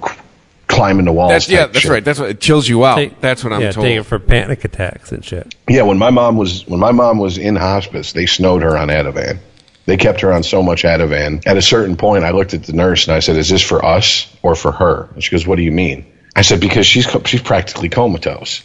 climbing 0.68 1.06
the 1.06 1.12
walls. 1.12 1.30
That's 1.30 1.48
yeah, 1.48 1.66
that's 1.66 1.80
shit. 1.80 1.90
right. 1.90 2.04
That's 2.04 2.18
what 2.18 2.30
it 2.30 2.40
chills 2.40 2.68
you 2.68 2.84
out. 2.84 2.96
Take- 2.96 3.20
that's 3.20 3.42
what 3.42 3.52
I'm 3.52 3.62
yeah, 3.62 3.72
told. 3.72 3.86
take 3.86 3.98
it 3.98 4.02
for 4.02 4.18
panic 4.18 4.64
attacks 4.64 5.12
and 5.12 5.24
shit. 5.24 5.54
Yeah, 5.68 5.82
when 5.82 5.98
my 5.98 6.10
mom 6.10 6.36
was 6.36 6.66
when 6.66 6.80
my 6.80 6.92
mom 6.92 7.18
was 7.18 7.38
in 7.38 7.56
hospice, 7.56 8.12
they 8.12 8.26
snowed 8.26 8.62
her 8.62 8.76
on 8.76 8.88
Ativan. 8.88 9.38
They 9.86 9.96
kept 9.96 10.20
her 10.22 10.32
on 10.32 10.42
so 10.42 10.62
much 10.62 10.82
Ativan. 10.84 11.46
At 11.46 11.56
a 11.56 11.62
certain 11.62 11.96
point, 11.96 12.24
I 12.24 12.30
looked 12.30 12.54
at 12.54 12.64
the 12.64 12.72
nurse 12.72 13.06
and 13.06 13.14
I 13.14 13.20
said, 13.20 13.36
"Is 13.36 13.48
this 13.48 13.62
for 13.62 13.84
us 13.84 14.34
or 14.42 14.54
for 14.54 14.72
her?" 14.72 15.08
And 15.14 15.22
she 15.22 15.30
goes, 15.30 15.46
"What 15.46 15.56
do 15.56 15.62
you 15.62 15.72
mean?" 15.72 16.06
I 16.34 16.42
said, 16.42 16.60
"Because 16.60 16.86
she's 16.86 17.06
co- 17.06 17.22
she's 17.24 17.42
practically 17.42 17.88
comatose, 17.88 18.62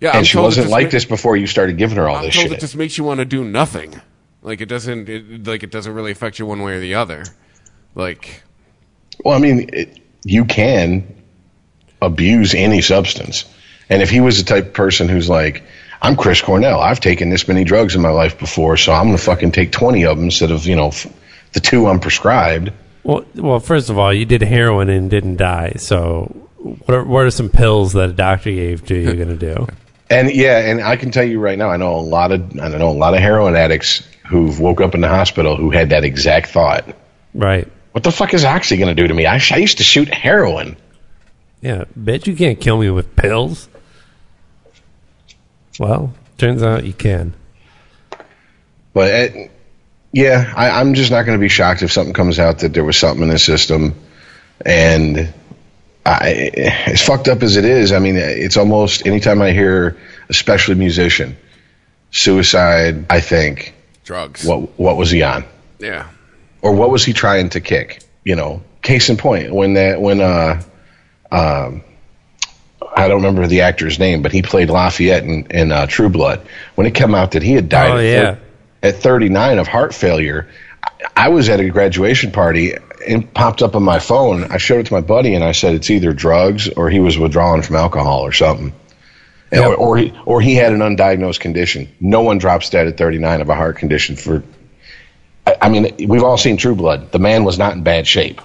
yeah, 0.00 0.10
I'm 0.10 0.18
and 0.18 0.26
she 0.26 0.38
wasn't 0.38 0.70
like 0.70 0.86
ma- 0.86 0.90
this 0.90 1.04
before 1.04 1.36
you 1.36 1.46
started 1.46 1.78
giving 1.78 1.96
her 1.96 2.08
all 2.08 2.16
I'm 2.16 2.26
this 2.26 2.34
told 2.34 2.48
shit." 2.48 2.58
it 2.58 2.60
just 2.60 2.76
makes 2.76 2.96
you 2.96 3.04
want 3.04 3.18
to 3.18 3.24
do 3.24 3.44
nothing. 3.44 4.00
Like 4.42 4.60
it 4.60 4.66
doesn't. 4.66 5.08
It, 5.08 5.46
like 5.46 5.64
it 5.64 5.70
doesn't 5.72 5.92
really 5.92 6.12
affect 6.12 6.38
you 6.38 6.46
one 6.46 6.62
way 6.62 6.74
or 6.74 6.80
the 6.80 6.94
other. 6.94 7.24
Like 7.96 8.42
Well, 9.24 9.34
I 9.34 9.38
mean, 9.40 9.70
it, 9.72 9.98
you 10.24 10.44
can 10.44 11.16
abuse 12.00 12.54
any 12.54 12.82
substance. 12.82 13.44
And 13.88 14.02
if 14.02 14.10
he 14.10 14.20
was 14.20 14.38
the 14.38 14.44
type 14.44 14.66
of 14.66 14.72
person 14.74 15.08
who's 15.08 15.28
like, 15.28 15.62
I'm 16.02 16.16
Chris 16.16 16.40
Cornell, 16.42 16.80
I've 16.80 17.00
taken 17.00 17.30
this 17.30 17.48
many 17.48 17.64
drugs 17.64 17.94
in 17.94 18.02
my 18.02 18.10
life 18.10 18.38
before, 18.38 18.76
so 18.76 18.92
I'm 18.92 19.06
going 19.06 19.16
to 19.16 19.22
fucking 19.22 19.52
take 19.52 19.72
20 19.72 20.04
of 20.04 20.16
them 20.16 20.26
instead 20.26 20.50
of, 20.50 20.66
you 20.66 20.76
know, 20.76 20.88
f- 20.88 21.12
the 21.52 21.60
two 21.60 21.86
I'm 21.86 22.00
prescribed. 22.00 22.72
Well, 23.02 23.24
well, 23.34 23.60
first 23.60 23.88
of 23.88 23.98
all, 23.98 24.12
you 24.12 24.24
did 24.24 24.42
heroin 24.42 24.90
and 24.90 25.08
didn't 25.08 25.36
die. 25.36 25.74
So, 25.78 26.24
what 26.58 26.94
are, 26.94 27.04
what 27.04 27.24
are 27.24 27.30
some 27.30 27.48
pills 27.48 27.92
that 27.94 28.10
a 28.10 28.12
doctor 28.12 28.50
gave 28.50 28.84
to 28.86 28.94
you 28.94 29.14
going 29.14 29.36
to 29.38 29.54
do? 29.54 29.66
And 30.08 30.30
yeah, 30.32 30.58
and 30.58 30.80
I 30.80 30.94
can 30.94 31.10
tell 31.10 31.24
you 31.24 31.40
right 31.40 31.58
now, 31.58 31.68
I 31.68 31.78
know 31.78 31.96
a 31.96 31.98
lot 31.98 32.30
of 32.30 32.60
I 32.60 32.68
know 32.68 32.90
a 32.90 32.92
lot 32.92 33.14
of 33.14 33.18
heroin 33.18 33.56
addicts 33.56 34.06
who've 34.28 34.60
woke 34.60 34.80
up 34.80 34.94
in 34.94 35.00
the 35.00 35.08
hospital 35.08 35.56
who 35.56 35.70
had 35.70 35.90
that 35.90 36.04
exact 36.04 36.50
thought. 36.50 36.94
Right? 37.34 37.66
What 37.90 38.04
the 38.04 38.12
fuck 38.12 38.32
is 38.32 38.44
Oxy 38.44 38.76
going 38.76 38.94
to 38.94 39.02
do 39.02 39.08
to 39.08 39.12
me? 39.14 39.26
I, 39.26 39.40
I 39.50 39.56
used 39.56 39.78
to 39.78 39.82
shoot 39.82 40.06
heroin. 40.14 40.76
Yeah, 41.60 41.86
bet 41.96 42.28
you 42.28 42.36
can't 42.36 42.60
kill 42.60 42.78
me 42.78 42.88
with 42.90 43.16
pills. 43.16 43.68
Well, 45.78 46.12
turns 46.38 46.62
out 46.62 46.84
you 46.84 46.92
can. 46.92 47.34
But 48.92 49.10
it, 49.12 49.50
yeah, 50.12 50.52
I, 50.56 50.80
I'm 50.80 50.94
just 50.94 51.10
not 51.10 51.24
going 51.24 51.38
to 51.38 51.40
be 51.42 51.48
shocked 51.48 51.82
if 51.82 51.92
something 51.92 52.14
comes 52.14 52.38
out 52.38 52.60
that 52.60 52.72
there 52.72 52.84
was 52.84 52.96
something 52.96 53.22
in 53.22 53.28
the 53.28 53.38
system, 53.38 53.94
and 54.64 55.32
I, 56.06 56.50
as 56.86 57.02
fucked 57.02 57.28
up 57.28 57.42
as 57.42 57.56
it 57.56 57.64
is, 57.66 57.92
I 57.92 57.98
mean, 57.98 58.16
it's 58.16 58.56
almost 58.56 59.06
anytime 59.06 59.42
I 59.42 59.52
hear, 59.52 59.96
especially 60.30 60.76
musician, 60.76 61.36
suicide. 62.10 63.04
I 63.10 63.20
think, 63.20 63.74
drugs. 64.04 64.44
what 64.44 64.78
what 64.78 64.96
was 64.96 65.10
he 65.10 65.22
on, 65.22 65.44
Yeah. 65.78 66.08
or 66.62 66.72
what 66.72 66.90
was 66.90 67.04
he 67.04 67.12
trying 67.12 67.50
to 67.50 67.60
kick? 67.60 68.02
You 68.24 68.36
know, 68.36 68.62
case 68.82 69.10
in 69.10 69.16
point, 69.18 69.52
when 69.52 69.74
that 69.74 70.00
when 70.00 70.20
uh, 70.22 70.62
um, 71.30 71.82
I 72.96 73.08
don't 73.08 73.18
remember 73.18 73.46
the 73.46 73.60
actor's 73.60 73.98
name, 73.98 74.22
but 74.22 74.32
he 74.32 74.40
played 74.42 74.70
Lafayette 74.70 75.22
in, 75.24 75.46
in 75.50 75.70
uh, 75.70 75.86
True 75.86 76.08
Blood. 76.08 76.40
When 76.76 76.86
it 76.86 76.94
came 76.94 77.14
out 77.14 77.32
that 77.32 77.42
he 77.42 77.52
had 77.52 77.68
died 77.68 77.90
Oh, 77.90 77.96
at, 77.98 78.04
yeah. 78.04 78.34
thir- 78.34 78.40
at 78.88 78.96
39 78.96 79.58
of 79.58 79.68
heart 79.68 79.94
failure, 79.94 80.48
I- 80.82 81.26
I 81.26 81.28
was 81.28 81.48
at 81.50 81.60
a 81.60 81.68
graduation 81.68 82.32
party 82.32 82.72
and 82.74 83.22
it 83.24 83.34
popped 83.34 83.62
up 83.62 83.76
on 83.76 83.82
my 83.82 83.98
phone. 83.98 84.44
I 84.50 84.56
showed 84.56 84.80
it 84.80 84.86
to 84.86 84.94
my 84.94 85.00
buddy 85.02 85.34
and 85.34 85.44
I 85.44 85.52
said 85.52 85.74
it's 85.74 85.90
either 85.90 86.12
drugs 86.12 86.68
or 86.70 86.88
he 86.90 86.98
was 87.00 87.18
withdrawing 87.18 87.62
from 87.62 87.76
alcohol 87.76 88.20
or 88.22 88.32
something. 88.32 88.72
And- 89.52 89.64
Or, 89.64 89.74
or 89.76 89.96
he 89.98 90.12
or 90.24 90.40
he 90.40 90.54
had 90.56 90.72
an 90.72 90.80
undiagnosed 90.80 91.38
condition. 91.40 91.88
No 92.00 92.22
one 92.22 92.38
drops 92.38 92.70
dead 92.70 92.86
at 92.88 92.96
39 92.96 93.42
of 93.42 93.48
a 93.48 93.54
heart 93.54 93.76
condition 93.76 94.16
for. 94.16 94.42
I, 95.46 95.56
I 95.62 95.68
mean, 95.68 95.94
we've 96.08 96.24
all 96.24 96.36
seen 96.38 96.56
True 96.56 96.74
Blood. 96.74 97.12
The 97.12 97.18
man 97.20 97.44
was 97.44 97.58
not 97.58 97.74
in 97.74 97.82
bad 97.84 98.06
shape, 98.08 98.40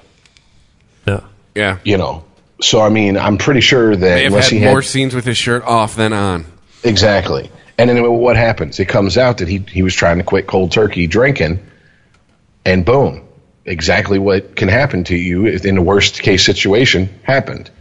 No. 1.07 1.23
Yeah. 1.55 1.77
you 1.83 1.97
know. 1.97 2.23
So 2.61 2.81
I 2.81 2.89
mean, 2.89 3.17
I'm 3.17 3.37
pretty 3.37 3.61
sure 3.61 3.95
that 3.95 3.99
They 3.99 4.23
have 4.23 4.33
had 4.33 4.61
more 4.61 4.81
scenes 4.81 5.15
with 5.15 5.25
his 5.25 5.37
shirt 5.37 5.63
off 5.63 5.95
than 5.95 6.13
on. 6.13 6.45
Exactly. 6.83 7.49
And 7.77 7.89
then 7.89 8.11
what 8.11 8.35
happens? 8.35 8.79
It 8.79 8.85
comes 8.85 9.17
out 9.17 9.39
that 9.39 9.47
he, 9.47 9.57
he 9.57 9.81
was 9.81 9.95
trying 9.95 10.19
to 10.19 10.23
quit 10.23 10.45
cold 10.45 10.71
turkey 10.71 11.07
drinking, 11.07 11.65
and 12.63 12.85
boom, 12.85 13.27
exactly 13.65 14.19
what 14.19 14.55
can 14.55 14.67
happen 14.67 15.03
to 15.05 15.15
you 15.15 15.47
in 15.47 15.75
the 15.75 15.81
worst 15.81 16.21
case 16.21 16.45
situation 16.45 17.09
happened. 17.23 17.71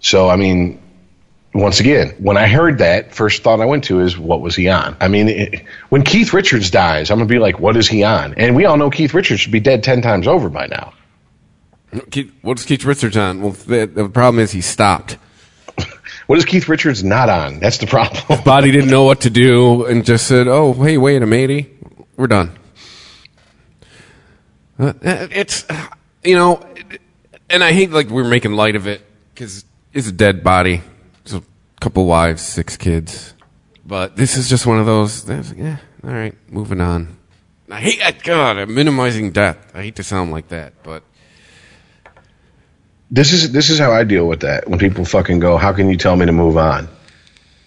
So, 0.00 0.30
I 0.30 0.36
mean, 0.36 0.80
once 1.52 1.80
again, 1.80 2.10
when 2.18 2.36
I 2.36 2.46
heard 2.46 2.78
that, 2.78 3.14
first 3.14 3.42
thought 3.42 3.60
I 3.60 3.66
went 3.66 3.84
to 3.84 4.00
is, 4.00 4.16
what 4.16 4.40
was 4.40 4.56
he 4.56 4.68
on? 4.68 4.96
I 5.00 5.08
mean, 5.08 5.28
it, 5.28 5.64
when 5.90 6.02
Keith 6.02 6.32
Richards 6.32 6.70
dies, 6.70 7.10
I'm 7.10 7.18
going 7.18 7.28
to 7.28 7.34
be 7.34 7.38
like, 7.40 7.58
what 7.58 7.76
is 7.76 7.88
he 7.88 8.04
on? 8.04 8.34
And 8.34 8.56
we 8.56 8.64
all 8.64 8.76
know 8.76 8.88
Keith 8.88 9.12
Richards 9.12 9.40
should 9.40 9.52
be 9.52 9.60
dead 9.60 9.82
10 9.82 10.00
times 10.00 10.26
over 10.26 10.48
by 10.48 10.66
now. 10.66 10.94
Keith, 12.10 12.32
what's 12.42 12.64
Keith 12.64 12.84
Richards 12.84 13.16
on? 13.16 13.42
Well, 13.42 13.52
the, 13.52 13.86
the 13.86 14.08
problem 14.08 14.42
is 14.42 14.52
he 14.52 14.60
stopped. 14.60 15.18
What 16.26 16.38
is 16.38 16.44
Keith 16.44 16.68
Richards 16.68 17.02
not 17.02 17.28
on? 17.28 17.58
That's 17.58 17.78
the 17.78 17.88
problem. 17.88 18.44
Body 18.44 18.70
didn't 18.70 18.90
know 18.90 19.02
what 19.02 19.22
to 19.22 19.30
do 19.30 19.84
and 19.86 20.04
just 20.04 20.28
said, 20.28 20.46
"Oh, 20.46 20.72
hey, 20.74 20.96
wait 20.96 21.22
a 21.22 21.26
matey, 21.26 21.76
we're 22.16 22.28
done." 22.28 22.56
Uh, 24.78 24.92
it's 25.02 25.66
you 26.22 26.36
know, 26.36 26.64
and 27.48 27.64
I 27.64 27.72
hate 27.72 27.90
like 27.90 28.10
we're 28.10 28.22
making 28.22 28.52
light 28.52 28.76
of 28.76 28.86
it 28.86 29.02
because 29.34 29.64
it's 29.92 30.06
a 30.06 30.12
dead 30.12 30.44
body. 30.44 30.82
It's 31.24 31.32
a 31.32 31.42
couple 31.80 32.06
wives, 32.06 32.42
six 32.42 32.76
kids, 32.76 33.34
but 33.84 34.14
this 34.14 34.36
is 34.36 34.48
just 34.48 34.66
one 34.66 34.78
of 34.78 34.86
those. 34.86 35.28
Yeah, 35.28 35.78
all 36.04 36.10
right, 36.10 36.34
moving 36.48 36.80
on. 36.80 37.18
I 37.68 37.80
hate. 37.80 38.22
God, 38.22 38.56
I'm 38.56 38.72
minimizing 38.72 39.32
death. 39.32 39.74
I 39.74 39.82
hate 39.82 39.96
to 39.96 40.04
sound 40.04 40.30
like 40.30 40.48
that, 40.48 40.74
but 40.84 41.02
this 43.10 43.32
is 43.32 43.52
this 43.52 43.70
is 43.70 43.78
how 43.78 43.92
I 43.92 44.04
deal 44.04 44.26
with 44.26 44.40
that. 44.40 44.68
When 44.68 44.78
people 44.78 45.04
fucking 45.04 45.40
go, 45.40 45.56
"How 45.56 45.72
can 45.72 45.88
you 45.88 45.96
tell 45.96 46.16
me 46.16 46.26
to 46.26 46.32
move 46.32 46.56
on?" 46.56 46.88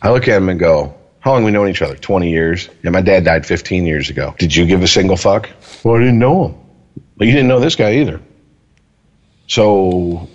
I 0.02 0.12
look 0.12 0.28
at 0.28 0.36
them 0.36 0.50
and 0.50 0.60
go, 0.60 0.94
"How 1.20 1.34
long 1.34 1.44
we 1.44 1.52
known 1.52 1.70
each 1.70 1.82
other? 1.82 1.96
Twenty 1.96 2.32
years." 2.32 2.70
Yeah, 2.84 2.92
my 2.92 3.02
dad 3.02 3.26
died 3.26 3.46
fifteen 3.46 3.86
years 3.86 4.10
ago. 4.10 4.36
Did 4.38 4.56
you 4.56 4.66
give 4.66 4.84
a 4.84 4.88
single 4.88 5.18
fuck? 5.18 5.50
Well, 5.84 5.96
I 5.96 6.00
didn't 6.00 6.20
know 6.20 6.46
him. 6.46 6.56
Well, 7.18 7.28
you 7.28 7.34
didn't 7.34 7.48
know 7.48 7.60
this 7.60 7.76
guy 7.76 7.96
either. 7.96 8.22
So 9.48 10.30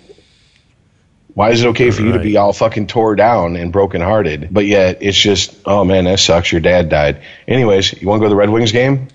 why 1.33 1.51
is 1.51 1.63
it 1.63 1.67
okay 1.67 1.89
for 1.91 2.01
you 2.01 2.11
to 2.13 2.19
be 2.19 2.37
all 2.37 2.51
fucking 2.51 2.87
tore 2.87 3.15
down 3.15 3.55
and 3.55 3.71
brokenhearted, 3.71 4.49
but 4.51 4.65
yet 4.65 4.97
it's 5.01 5.17
just, 5.17 5.55
oh 5.65 5.85
man, 5.85 6.05
that 6.05 6.19
sucks. 6.19 6.51
Your 6.51 6.61
dad 6.61 6.89
died. 6.89 7.21
Anyways, 7.47 8.01
you 8.01 8.07
want 8.07 8.19
to 8.19 8.23
go 8.23 8.25
to 8.25 8.29
the 8.29 8.35
Red 8.35 8.49
Wings 8.49 8.71
game? 8.71 9.07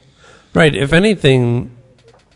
Right. 0.54 0.74
If 0.74 0.92
anything, 0.92 1.70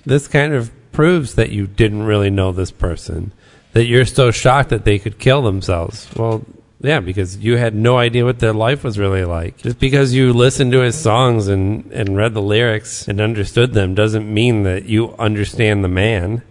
this 0.05 0.29
kind 0.29 0.53
of 0.53 0.71
proves 0.93 1.37
that 1.37 1.51
you 1.51 1.67
didn't 1.67 2.03
really 2.03 2.29
know 2.29 2.53
this 2.53 2.71
person, 2.71 3.33
that 3.73 3.85
you're 3.85 4.05
so 4.05 4.31
shocked 4.31 4.71
that 4.71 4.85
they 4.85 4.99
could 4.99 5.19
kill 5.19 5.43
themselves. 5.43 6.09
Well, 6.17 6.45
yeah, 6.81 7.01
because 7.01 7.37
you 7.39 7.57
had 7.57 7.75
no 7.75 7.99
idea 7.99 8.25
what 8.25 8.39
their 8.39 8.53
life 8.53 8.85
was 8.85 8.99
really 8.99 9.25
like. 9.25 9.59
Just 9.59 9.81
because 9.81 10.15
you 10.15 10.33
listened 10.33 10.73
to 10.73 10.81
his 10.81 10.97
songs 10.97 11.49
and, 11.49 11.91
and 11.93 12.17
read 12.17 12.35
the 12.35 12.43
lyrics 12.43 13.09
and 13.09 13.21
understood 13.21 13.73
them 13.73 13.95
doesn't 13.95 14.33
mean 14.33 14.63
that 14.63 14.85
you 14.85 15.15
understand 15.19 15.83
the 15.83 15.89
man. 15.89 16.43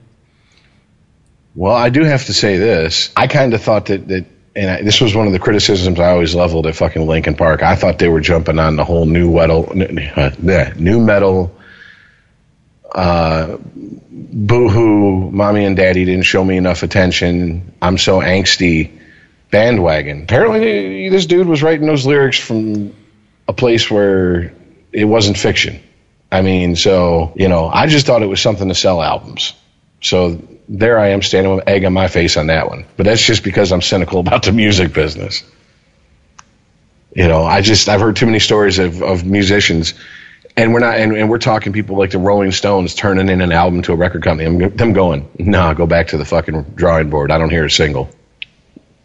Well, 1.56 1.76
I 1.76 1.90
do 1.90 2.04
have 2.04 2.26
to 2.26 2.34
say 2.34 2.58
this. 2.58 3.12
I 3.16 3.28
kind 3.28 3.54
of 3.54 3.62
thought 3.62 3.88
that, 3.88 4.08
that 4.10 4.26
and 4.56 4.70
I, 4.70 4.82
this 4.82 5.00
was 5.00 5.16
one 5.16 5.28
of 5.28 5.34
the 5.34 5.40
criticisms 5.40 6.00
I 6.00 6.10
always 6.10 6.36
leveled 6.36 6.68
at 6.68 6.76
fucking 6.76 7.06
Linkin 7.06 7.36
Park. 7.36 7.64
I 7.64 7.76
thought 7.76 8.00
they 8.00 8.10
were 8.10 8.20
jumping 8.20 8.60
on 8.60 8.76
the 8.76 8.84
whole 8.84 9.06
nu 9.06 9.32
metal, 9.32 9.72
uh, 10.16 10.32
nu 10.78 11.00
metal, 11.00 11.56
uh, 12.94 13.58
boohoo, 14.32 15.32
mommy 15.32 15.66
and 15.66 15.76
daddy 15.76 16.06
didn't 16.06 16.26
show 16.26 16.44
me 16.44 16.58
enough 16.58 16.84
attention. 16.84 17.74
I'm 17.82 17.98
so 17.98 18.20
angsty 18.20 18.92
bandwagon. 19.52 20.24
Apparently, 20.24 21.10
this 21.10 21.26
dude 21.26 21.48
was 21.48 21.64
writing 21.64 21.88
those 21.88 22.06
lyrics 22.06 22.40
from 22.40 22.94
a 23.48 23.54
place 23.54 23.90
where 23.90 24.54
it 24.92 25.06
wasn't 25.06 25.38
fiction. 25.38 25.82
I 26.32 26.42
mean, 26.42 26.76
so, 26.76 27.32
you 27.36 27.48
know, 27.48 27.68
I 27.68 27.88
just 27.88 28.06
thought 28.06 28.22
it 28.22 28.28
was 28.28 28.42
something 28.42 28.68
to 28.68 28.76
sell 28.76 29.02
albums. 29.02 29.54
So 30.02 30.42
there 30.68 31.00
I 31.00 31.10
am 31.10 31.22
standing 31.22 31.56
with 31.56 31.68
egg 31.68 31.86
on 31.86 31.94
my 31.94 32.08
face 32.08 32.36
on 32.36 32.48
that 32.48 32.68
one. 32.68 32.86
But 32.98 33.06
that's 33.06 33.22
just 33.22 33.44
because 33.44 33.72
I'm 33.72 33.82
cynical 33.82 34.20
about 34.26 34.44
the 34.44 34.52
music 34.52 34.94
business. 34.94 35.44
You 37.16 37.28
know, 37.28 37.46
I 37.46 37.62
just, 37.62 37.90
I've 37.90 38.02
heard 38.02 38.18
too 38.18 38.26
many 38.26 38.40
stories 38.40 38.78
of, 38.78 39.02
of 39.02 39.26
musicians 39.26 39.94
and 40.58 40.74
we're 40.74 40.80
not, 40.80 40.98
and, 40.98 41.16
and, 41.16 41.30
we're 41.30 41.38
talking 41.38 41.72
people 41.72 41.96
like 41.98 42.10
the 42.10 42.18
Rolling 42.18 42.52
Stones 42.52 42.96
turning 42.96 43.30
in 43.30 43.42
an 43.42 43.52
album 43.52 43.84
to 43.84 43.94
a 43.94 43.96
record 43.96 44.24
company. 44.24 44.48
I'm, 44.48 44.76
them 44.76 44.92
going, 44.92 45.30
nah, 45.38 45.74
go 45.74 45.86
back 45.86 46.08
to 46.08 46.18
the 46.18 46.26
fucking 46.26 46.64
drawing 46.76 47.12
board. 47.12 47.32
I 47.32 47.38
don't 47.38 47.52
hear 47.52 47.66
a 47.66 47.70
single. 47.70 48.10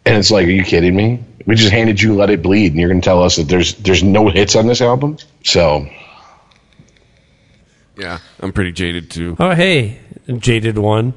And 0.03 0.17
it's 0.17 0.31
like, 0.31 0.47
are 0.47 0.49
you 0.49 0.63
kidding 0.63 0.95
me? 0.95 1.23
We 1.45 1.55
just 1.55 1.71
handed 1.71 2.01
you 2.01 2.15
"Let 2.15 2.29
It 2.29 2.41
Bleed," 2.41 2.71
and 2.71 2.79
you're 2.79 2.89
going 2.89 3.01
to 3.01 3.05
tell 3.05 3.21
us 3.21 3.35
that 3.35 3.47
there's 3.47 3.75
there's 3.75 4.01
no 4.01 4.29
hits 4.29 4.55
on 4.55 4.65
this 4.65 4.81
album. 4.81 5.17
So, 5.43 5.87
yeah, 7.97 8.19
I'm 8.39 8.53
pretty 8.53 8.71
jaded 8.71 9.11
too. 9.11 9.35
Oh, 9.39 9.51
hey, 9.51 9.99
jaded 10.37 10.77
one. 10.77 11.13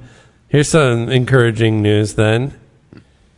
Here's 0.48 0.68
some 0.68 1.08
encouraging 1.10 1.80
news. 1.80 2.14
Then, 2.14 2.58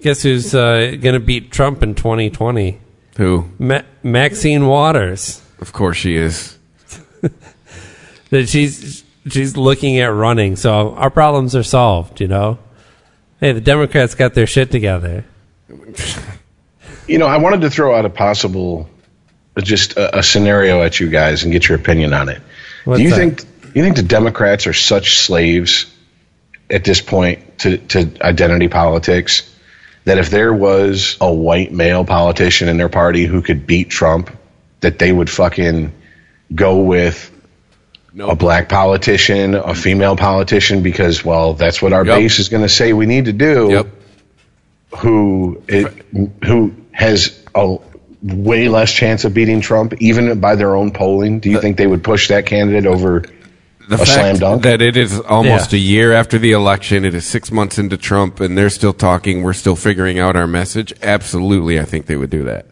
guess 0.01 0.23
who's 0.23 0.55
uh, 0.55 0.97
going 1.01 1.15
to 1.15 1.21
beat 1.21 1.53
Trump 1.53 1.83
in 1.83 1.95
2020? 1.95 2.81
Who? 3.19 3.51
Ma- 3.59 3.83
Maxine 4.03 4.67
Waters. 4.67 5.43
Of 5.61 5.73
course 5.73 5.99
she 5.99 6.17
is. 6.17 6.58
that 8.31 8.49
she's 8.49 9.05
she's 9.29 9.57
looking 9.57 9.99
at 9.99 10.07
running, 10.07 10.57
so 10.57 10.95
our 10.95 11.11
problems 11.11 11.55
are 11.57 11.63
solved. 11.63 12.21
You 12.21 12.29
know, 12.29 12.59
hey, 13.41 13.53
the 13.53 13.61
Democrats 13.61 14.15
got 14.15 14.35
their 14.35 14.47
shit 14.47 14.71
together. 14.71 15.25
You 17.09 17.17
know, 17.17 17.27
I 17.27 17.39
wanted 17.39 17.63
to 17.63 17.71
throw 17.71 17.95
out 17.97 18.05
a 18.05 18.11
possible, 18.11 18.87
just 19.57 19.97
a, 19.97 20.19
a 20.19 20.23
scenario 20.23 20.83
at 20.83 21.01
you 21.01 21.09
guys 21.09 21.43
and 21.43 21.51
get 21.51 21.67
your 21.67 21.79
opinion 21.79 22.13
on 22.13 22.29
it. 22.29 22.43
What's 22.85 22.99
Do 22.99 23.05
you 23.05 23.11
that? 23.11 23.17
think 23.17 23.41
you 23.75 23.83
think 23.83 23.97
the 23.97 24.03
Democrats 24.03 24.67
are 24.67 24.75
such 24.75 25.17
slaves 25.17 25.87
at 26.71 26.85
this 26.85 27.01
point 27.01 27.61
to, 27.61 27.79
to 27.79 28.13
identity 28.21 28.69
politics 28.69 29.55
that 30.05 30.19
if 30.19 30.29
there 30.29 30.53
was 30.53 31.17
a 31.21 31.33
white 31.33 31.73
male 31.73 32.05
politician 32.05 32.69
in 32.69 32.77
their 32.77 32.89
party 32.91 33.25
who 33.25 33.41
could 33.41 33.67
beat 33.67 33.89
Trump, 33.89 34.31
that 34.81 34.99
they 34.99 35.11
would 35.11 35.31
fucking 35.31 35.93
go 36.55 36.79
with 36.79 37.31
No. 38.15 38.29
a 38.31 38.35
black 38.37 38.69
politician, 38.69 39.55
a 39.55 39.61
mm-hmm. 39.61 39.73
female 39.75 40.17
politician, 40.17 40.83
because 40.83 41.25
well, 41.25 41.55
that's 41.55 41.81
what 41.83 41.93
our 41.93 42.05
Yep. 42.05 42.17
base 42.17 42.39
is 42.39 42.49
going 42.49 42.63
to 42.63 42.69
say 42.69 42.93
we 42.93 43.07
need 43.07 43.27
to 43.27 43.33
do. 43.33 43.69
Yep. 43.71 43.87
Who 45.01 45.63
it, 45.69 45.93
who 46.45 46.73
has 46.93 47.39
a 47.55 47.77
way 48.23 48.69
less 48.69 48.91
chance 48.93 49.25
of 49.25 49.35
beating 49.35 49.61
Trump, 49.61 49.95
even 50.01 50.41
by 50.41 50.57
their 50.57 50.75
own 50.75 50.91
polling? 50.93 51.41
Do 51.41 51.51
you 51.51 51.61
think 51.61 51.77
they 51.77 51.87
would 51.87 52.03
push 52.03 52.29
that 52.29 52.47
candidate 52.47 52.87
over? 52.87 53.23
The 53.89 53.95
A 53.95 53.99
fact 53.99 54.11
slam 54.11 54.37
dunk? 54.37 54.63
that 54.65 54.83
it 54.83 54.97
is 54.99 55.19
almost 55.21 55.73
Yeah. 55.73 55.79
a 55.79 55.81
year 55.81 56.13
after 56.13 56.39
the 56.39 56.53
election, 56.53 57.07
it 57.07 57.15
is 57.15 57.25
six 57.25 57.51
months 57.51 57.79
into 57.79 57.97
Trump, 57.97 58.39
and 58.41 58.57
they're 58.57 58.69
still 58.69 58.93
talking. 58.93 59.43
We're 59.43 59.55
still 59.55 59.77
figuring 59.77 60.19
out 60.19 60.37
our 60.37 60.47
message. 60.47 60.93
Absolutely, 61.03 61.81
I 61.81 61.85
think 61.85 62.05
they 62.05 62.17
would 62.17 62.29
do 62.29 62.45
that. 62.45 62.67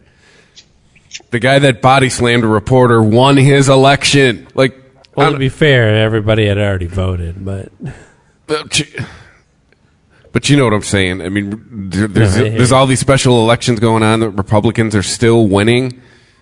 The 1.31 1.39
guy 1.39 1.59
that 1.59 1.81
body 1.81 2.09
slammed 2.09 2.43
a 2.43 2.47
reporter 2.47 3.01
won 3.01 3.37
his 3.37 3.69
election. 3.69 4.47
Like, 4.53 4.75
Well, 5.15 5.31
to 5.33 5.37
be 5.37 5.49
fair, 5.49 6.03
everybody 6.03 6.47
had 6.47 6.57
already 6.57 6.87
voted, 6.87 7.43
but 7.43 7.71
But 8.47 8.79
you- 8.79 8.85
but 10.31 10.49
you 10.49 10.57
know 10.57 10.65
what 10.65 10.73
I'm 10.73 10.81
saying. 10.83 11.21
I 11.21 11.29
mean, 11.29 11.61
there's 11.89 12.35
there's 12.35 12.71
all 12.71 12.85
these 12.85 12.99
special 12.99 13.39
elections 13.41 13.79
going 13.79 14.03
on 14.03 14.19
that 14.19 14.29
Republicans 14.31 14.95
are 14.95 15.03
still 15.03 15.47
winning. 15.47 15.99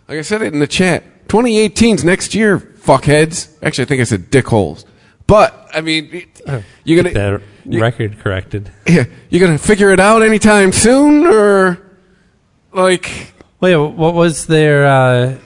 Like 0.07 0.19
I 0.19 0.21
said 0.21 0.41
it 0.41 0.53
in 0.53 0.59
the 0.59 0.67
chat, 0.67 1.27
2018's 1.29 2.03
next 2.03 2.35
year, 2.35 2.59
fuckheads. 2.59 3.47
Actually, 3.63 3.83
I 3.83 3.87
think 3.87 4.01
I 4.01 4.03
said 4.03 4.29
dickholes. 4.29 4.85
But 5.27 5.67
I 5.73 5.81
mean, 5.81 6.25
oh, 6.47 6.61
you're 6.83 7.01
gonna 7.01 7.13
Get 7.13 7.41
that 7.65 7.79
record 7.79 8.19
corrected. 8.19 8.69
yeah, 8.87 9.05
you're 9.29 9.41
gonna 9.41 9.57
figure 9.57 9.89
it 9.91 9.99
out 9.99 10.21
anytime 10.21 10.71
soon, 10.71 11.25
or 11.25 11.79
like 12.73 13.33
Wait, 13.65 13.75
what 13.77 14.13
was 14.13 14.45
their? 14.45 14.85
Uh, 14.85 15.37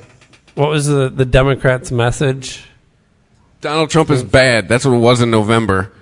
what 0.55 0.67
was 0.67 0.87
the 0.87 1.07
the 1.07 1.23
Democrats' 1.23 1.89
message? 1.89 2.65
Donald 3.61 3.91
Trump 3.91 4.09
is 4.09 4.23
bad. 4.23 4.67
That's 4.67 4.83
what 4.83 4.93
it 4.93 4.99
was 4.99 5.21
in 5.21 5.31
November. 5.31 5.93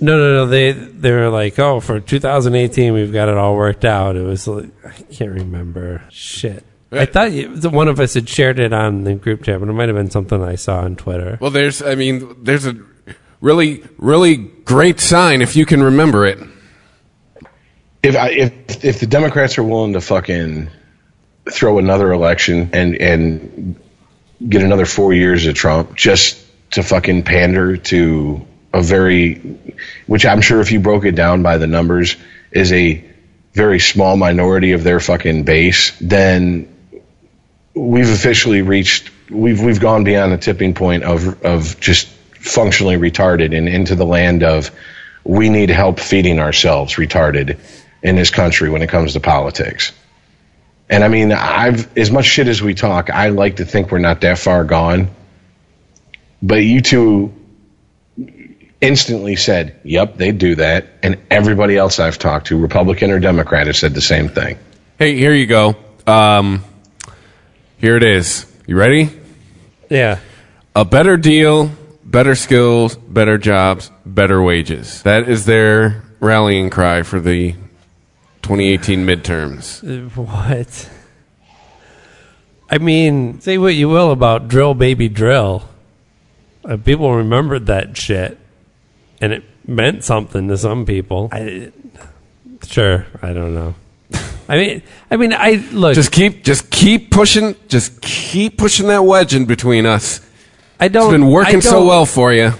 No, 0.00 0.16
no, 0.16 0.32
no. 0.32 0.46
They 0.46 0.72
they 0.72 1.12
were 1.12 1.28
like, 1.28 1.58
oh, 1.58 1.80
for 1.80 2.00
2018, 2.00 2.94
we've 2.94 3.12
got 3.12 3.28
it 3.28 3.36
all 3.36 3.54
worked 3.54 3.84
out. 3.84 4.16
It 4.16 4.22
was 4.22 4.48
like 4.48 4.70
I 4.82 4.92
can't 5.12 5.32
remember. 5.32 6.02
Shit. 6.08 6.64
I 6.90 7.04
thought 7.04 7.32
you, 7.32 7.54
the 7.54 7.68
one 7.68 7.88
of 7.88 8.00
us 8.00 8.14
had 8.14 8.30
shared 8.30 8.58
it 8.58 8.72
on 8.72 9.04
the 9.04 9.14
group 9.14 9.42
chat, 9.42 9.60
but 9.60 9.68
it 9.68 9.72
might 9.74 9.90
have 9.90 9.96
been 9.96 10.10
something 10.10 10.42
I 10.42 10.54
saw 10.54 10.78
on 10.78 10.96
Twitter. 10.96 11.36
Well, 11.38 11.50
there's, 11.50 11.82
I 11.82 11.96
mean, 11.96 12.34
there's 12.44 12.64
a 12.64 12.76
really, 13.42 13.84
really 13.98 14.36
great 14.36 15.00
sign 15.00 15.42
if 15.42 15.54
you 15.54 15.66
can 15.66 15.82
remember 15.82 16.24
it. 16.24 16.38
If 18.02 18.16
I, 18.16 18.30
if 18.30 18.84
if 18.86 19.00
the 19.00 19.06
Democrats 19.06 19.58
are 19.58 19.62
willing 19.62 19.92
to 19.92 20.00
fucking 20.00 20.70
throw 21.50 21.78
another 21.78 22.12
election 22.12 22.70
and 22.72 22.96
and 22.96 23.80
get 24.48 24.62
another 24.62 24.86
four 24.86 25.12
years 25.12 25.46
of 25.46 25.54
Trump 25.54 25.94
just 25.94 26.38
to 26.72 26.82
fucking 26.82 27.22
pander 27.22 27.76
to 27.76 28.46
a 28.72 28.82
very, 28.82 29.34
which 30.06 30.24
I'm 30.24 30.40
sure 30.40 30.60
if 30.60 30.72
you 30.72 30.80
broke 30.80 31.04
it 31.04 31.14
down 31.14 31.42
by 31.42 31.58
the 31.58 31.66
numbers 31.66 32.16
is 32.50 32.72
a 32.72 33.04
very 33.52 33.78
small 33.78 34.16
minority 34.16 34.72
of 34.72 34.82
their 34.82 34.98
fucking 34.98 35.44
base, 35.44 35.92
then 36.00 36.68
we've 37.74 38.08
officially 38.10 38.62
reached 38.62 39.10
we've 39.30 39.62
we've 39.62 39.80
gone 39.80 40.04
beyond 40.04 40.32
the 40.32 40.38
tipping 40.38 40.74
point 40.74 41.04
of 41.04 41.42
of 41.44 41.78
just 41.80 42.08
functionally 42.08 42.96
retarded 42.96 43.56
and 43.56 43.68
into 43.68 43.94
the 43.94 44.04
land 44.04 44.42
of 44.42 44.70
we 45.24 45.48
need 45.48 45.70
help 45.70 46.00
feeding 46.00 46.38
ourselves 46.40 46.94
retarded 46.96 47.58
in 48.02 48.16
this 48.16 48.30
country 48.30 48.68
when 48.68 48.82
it 48.82 48.88
comes 48.88 49.12
to 49.12 49.20
politics. 49.20 49.92
And 50.92 51.02
I 51.02 51.08
mean, 51.08 51.32
I've 51.32 51.96
as 51.96 52.10
much 52.10 52.26
shit 52.26 52.48
as 52.48 52.60
we 52.60 52.74
talk, 52.74 53.08
I 53.08 53.30
like 53.30 53.56
to 53.56 53.64
think 53.64 53.90
we're 53.90 53.98
not 53.98 54.20
that 54.20 54.38
far 54.38 54.62
gone. 54.62 55.08
But 56.42 56.56
you 56.56 56.82
two 56.82 57.32
instantly 58.78 59.36
said, 59.36 59.74
"Yep, 59.84 60.18
they 60.18 60.32
do 60.32 60.54
that," 60.56 60.88
and 61.02 61.16
everybody 61.30 61.78
else 61.78 61.98
I've 61.98 62.18
talked 62.18 62.48
to, 62.48 62.58
Republican 62.58 63.10
or 63.10 63.18
Democrat, 63.20 63.68
has 63.68 63.78
said 63.78 63.94
the 63.94 64.02
same 64.02 64.28
thing. 64.28 64.58
Hey, 64.98 65.16
here 65.16 65.32
you 65.32 65.46
go. 65.46 65.76
Um, 66.06 66.62
here 67.78 67.96
it 67.96 68.04
is. 68.04 68.44
You 68.66 68.76
ready? 68.76 69.08
Yeah. 69.88 70.18
A 70.76 70.84
better 70.84 71.16
deal, 71.16 71.70
better 72.04 72.34
skills, 72.34 72.96
better 72.96 73.38
jobs, 73.38 73.90
better 74.04 74.42
wages. 74.42 75.02
That 75.04 75.26
is 75.26 75.46
their 75.46 76.02
rallying 76.20 76.68
cry 76.68 77.02
for 77.02 77.18
the 77.18 77.54
2018 78.42 79.06
midterms. 79.06 80.10
What? 80.16 80.90
I 82.70 82.78
mean, 82.78 83.40
say 83.40 83.58
what 83.58 83.74
you 83.74 83.88
will 83.88 84.12
about 84.12 84.48
drill, 84.48 84.72
baby, 84.72 85.08
drill. 85.08 85.68
Uh, 86.64 86.78
people 86.78 87.14
remembered 87.14 87.66
that 87.66 87.96
shit, 87.98 88.38
and 89.20 89.32
it 89.32 89.44
meant 89.66 90.04
something 90.04 90.48
to 90.48 90.56
some 90.56 90.86
people. 90.86 91.28
I, 91.32 91.70
sure, 92.66 93.06
I 93.20 93.34
don't 93.34 93.54
know. 93.54 93.74
I 94.48 94.56
mean, 94.56 94.82
I 95.10 95.16
mean, 95.16 95.32
I 95.34 95.66
look. 95.72 95.94
Just 95.94 96.12
keep, 96.12 96.44
just 96.44 96.70
keep 96.70 97.10
pushing, 97.10 97.56
just 97.68 98.00
keep 98.00 98.56
pushing 98.56 98.88
that 98.88 99.04
wedge 99.04 99.34
in 99.34 99.44
between 99.44 99.84
us. 99.84 100.20
I 100.80 100.88
don't. 100.88 101.04
It's 101.04 101.12
been 101.12 101.30
working 101.30 101.60
so 101.60 101.86
well 101.86 102.06
for 102.06 102.32
you. 102.32 102.52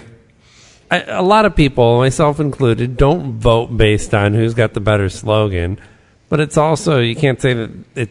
I, 0.93 0.99
a 1.07 1.23
lot 1.23 1.45
of 1.45 1.55
people, 1.55 1.97
myself 1.97 2.39
included, 2.39 2.97
don't 2.97 3.39
vote 3.39 3.75
based 3.75 4.13
on 4.13 4.35
who's 4.35 4.53
got 4.53 4.75
the 4.75 4.79
better 4.79 5.09
slogan. 5.09 5.79
But 6.29 6.39
it's 6.39 6.55
also 6.57 6.99
you 6.99 7.15
can't 7.15 7.41
say 7.41 7.53
that 7.53 7.71
it 7.95 8.09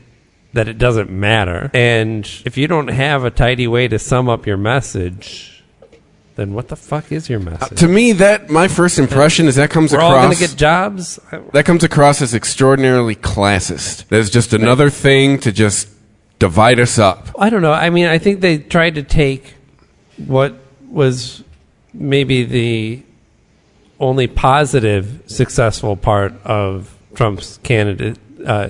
that 0.52 0.68
it 0.68 0.78
doesn't 0.78 1.08
matter. 1.08 1.70
And 1.74 2.28
if 2.44 2.56
you 2.56 2.66
don't 2.66 2.88
have 2.88 3.24
a 3.24 3.30
tidy 3.30 3.68
way 3.68 3.86
to 3.88 3.98
sum 3.98 4.28
up 4.28 4.46
your 4.46 4.56
message, 4.56 5.62
then 6.34 6.54
what 6.54 6.68
the 6.68 6.76
fuck 6.76 7.12
is 7.12 7.30
your 7.30 7.40
uh, 7.40 7.44
message? 7.44 7.78
To 7.78 7.88
me, 7.88 8.12
that 8.12 8.50
my 8.50 8.66
first 8.66 8.98
impression 8.98 9.46
is 9.46 9.56
that 9.56 9.70
comes 9.70 9.92
We're 9.92 10.00
all 10.00 10.10
going 10.10 10.32
across 10.32 10.38
to 10.40 10.48
get 10.48 10.56
jobs. 10.56 11.20
that 11.52 11.64
comes 11.64 11.84
across 11.84 12.20
as 12.20 12.34
extraordinarily 12.34 13.14
classist. 13.14 14.08
There's 14.08 14.28
just 14.28 14.52
another 14.52 14.90
thing 14.90 15.38
to 15.40 15.52
just 15.52 15.88
divide 16.40 16.80
us 16.80 16.98
up. 16.98 17.28
I 17.38 17.48
don't 17.48 17.62
know. 17.62 17.72
I 17.72 17.90
mean, 17.90 18.06
I 18.06 18.18
think 18.18 18.40
they 18.40 18.58
tried 18.58 18.96
to 18.96 19.04
take 19.04 19.54
what 20.16 20.56
was 20.88 21.44
maybe 21.94 22.44
the 22.44 23.02
only 24.00 24.26
positive 24.26 25.22
successful 25.26 25.96
part 25.96 26.34
of 26.44 26.96
Trump's 27.14 27.58
candidate 27.62 28.18
uh, 28.46 28.68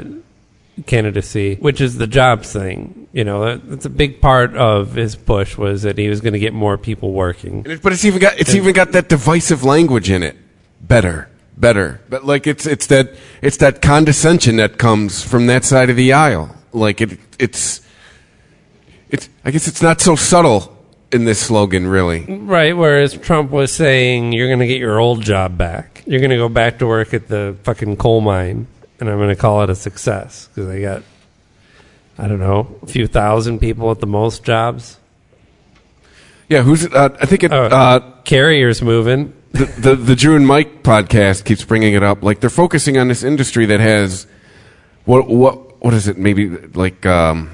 candidacy, 0.86 1.57
which 1.57 1.81
is 1.81 1.97
the 1.99 2.07
jobs 2.07 2.53
thing. 2.53 3.09
You 3.12 3.24
know, 3.24 3.44
that- 3.44 3.69
that's 3.69 3.85
a 3.85 3.90
big 3.90 4.20
part 4.20 4.55
of 4.57 4.94
his 4.94 5.15
push 5.16 5.57
was 5.57 5.82
that 5.82 5.99
he 5.99 6.09
was 6.09 6.20
going 6.20 6.32
to 6.32 6.39
get 6.39 6.53
more 6.53 6.77
people 6.78 7.12
working. 7.12 7.62
But 7.62 7.93
it's 7.93 8.05
even 8.05 8.20
got 8.20 8.39
it's 8.39 8.55
even 8.55 8.73
got 8.74 8.93
that 8.93 9.09
divisive 9.09 9.65
language 9.65 10.11
in 10.11 10.23
it. 10.23 10.36
Better, 10.81 11.28
better. 11.57 12.01
But 12.09 12.24
like 12.24 12.47
it's 12.47 12.66
it's 12.66 12.86
that 12.89 13.15
it's 13.43 13.59
that 13.59 13.81
condescension 13.82 14.57
that 14.57 14.78
comes 14.78 15.23
from 15.23 15.47
that 15.47 15.65
side 15.65 15.90
of 15.90 15.97
the 15.97 16.12
aisle. 16.12 16.55
Like 16.73 17.01
it 17.01 17.19
it's 17.39 17.81
it's 19.11 19.28
I 19.44 19.51
guess 19.51 19.69
it's 19.69 19.82
not 19.82 20.01
so 20.01 20.16
subtle 20.16 20.72
in 21.12 21.24
this 21.24 21.40
slogan 21.40 21.86
really. 21.86 22.24
Right. 22.26 22.76
Whereas 22.76 23.14
Trump 23.18 23.51
was 23.51 23.72
saying, 23.72 24.32
you're 24.32 24.48
going 24.48 24.60
to 24.60 24.66
get 24.66 24.78
your 24.78 24.98
old 24.98 25.22
job 25.22 25.56
back. 25.59 26.02
You're 26.06 26.20
going 26.20 26.30
to 26.30 26.36
go 26.36 26.48
back 26.48 26.78
to 26.78 26.86
work 26.86 27.12
at 27.14 27.28
the 27.28 27.56
fucking 27.64 27.97
coal 27.97 28.20
mine, 28.20 28.66
and 28.98 29.09
I'm 29.09 29.18
going 29.18 29.28
to 29.28 29.36
call 29.36 29.62
it 29.62 29.70
a 29.70 29.74
success 29.74 30.48
because 30.48 30.68
they 30.68 30.80
got, 30.80 31.02
I 32.18 32.28
don't 32.28 32.40
know, 32.40 32.78
a 32.82 32.86
few 32.86 33.06
thousand 33.06 33.59
people 33.60 33.90
at 33.90 34.01
the 34.01 34.06
most 34.06 34.43
jobs. 34.44 34.98
Yeah, 36.48 36.62
who's 36.62 36.84
uh, 36.86 37.16
I 37.20 37.26
think 37.26 37.44
it 37.44 37.52
Oh, 37.52 37.64
uh 37.64 38.01
carriers 38.24 38.82
moving. 38.82 39.32
the, 39.52 39.64
the 39.64 39.97
the 39.97 40.16
Drew 40.16 40.36
and 40.36 40.47
Mike 40.47 40.82
podcast 40.82 41.44
keeps 41.44 41.64
bringing 41.64 41.94
it 41.94 42.02
up. 42.02 42.22
Like 42.22 42.40
they're 42.40 42.51
focusing 42.51 42.98
on 42.98 43.09
this 43.09 43.22
industry 43.22 43.64
that 43.66 43.80
has 43.80 44.26
what 45.05 45.28
what 45.28 45.82
what 45.82 45.94
is 45.94 46.09
it? 46.09 46.18
Maybe 46.18 46.48
like 46.51 47.06
um 47.06 47.51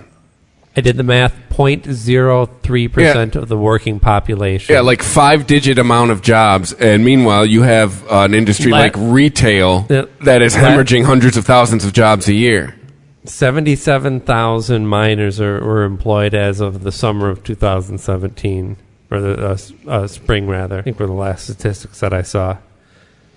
I 0.78 0.80
did 0.80 0.96
the 0.96 1.02
math. 1.02 1.34
0.03 1.50 2.92
percent 2.92 3.34
of 3.36 3.48
the 3.48 3.56
working 3.58 3.98
population. 3.98 4.72
yeah, 4.72 4.80
like 4.80 5.02
five 5.02 5.46
digit 5.48 5.76
amount 5.78 6.12
of 6.12 6.22
jobs, 6.22 6.72
and 6.72 7.04
meanwhile 7.04 7.44
you 7.44 7.62
have 7.62 8.04
uh, 8.10 8.20
an 8.20 8.32
industry 8.34 8.70
La- 8.70 8.78
like 8.78 8.94
retail 8.96 9.84
Yeah. 9.90 10.04
that 10.22 10.40
is 10.40 10.54
hemorrhaging 10.54 11.04
hundreds 11.04 11.36
of 11.36 11.44
thousands 11.44 11.84
of 11.84 11.92
jobs 11.92 12.28
a 12.28 12.32
year. 12.34 12.76
Seventy-seven 13.24 14.20
thousand 14.20 14.86
miners 14.86 15.40
are, 15.40 15.62
were 15.64 15.82
employed 15.84 16.32
as 16.34 16.60
of 16.60 16.82
the 16.84 16.92
summer 16.92 17.28
of 17.28 17.42
2017, 17.44 18.76
or 19.10 19.20
the 19.20 19.48
uh, 19.48 19.52
s- 19.52 19.72
uh, 19.86 20.06
spring 20.06 20.46
rather. 20.46 20.78
I 20.78 20.82
think 20.82 20.98
were 21.00 21.06
the 21.06 21.12
last 21.12 21.44
statistics 21.44 21.98
that 22.00 22.12
I 22.14 22.22
saw. 22.22 22.56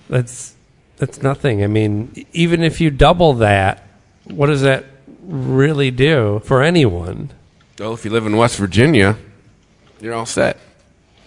That's 0.09 0.53
that's 0.97 1.21
nothing. 1.23 1.63
I 1.63 1.67
mean, 1.67 2.11
e- 2.15 2.25
even 2.33 2.61
if 2.63 2.79
you 2.79 2.89
double 2.91 3.33
that, 3.35 3.83
what 4.25 4.47
does 4.47 4.61
that 4.61 4.85
really 5.21 5.91
do 5.91 6.41
for 6.45 6.61
anyone? 6.61 7.31
Well, 7.79 7.93
if 7.93 8.05
you 8.05 8.11
live 8.11 8.25
in 8.25 8.37
West 8.37 8.57
Virginia, 8.57 9.17
you're 9.99 10.13
all 10.13 10.25
set. 10.25 10.57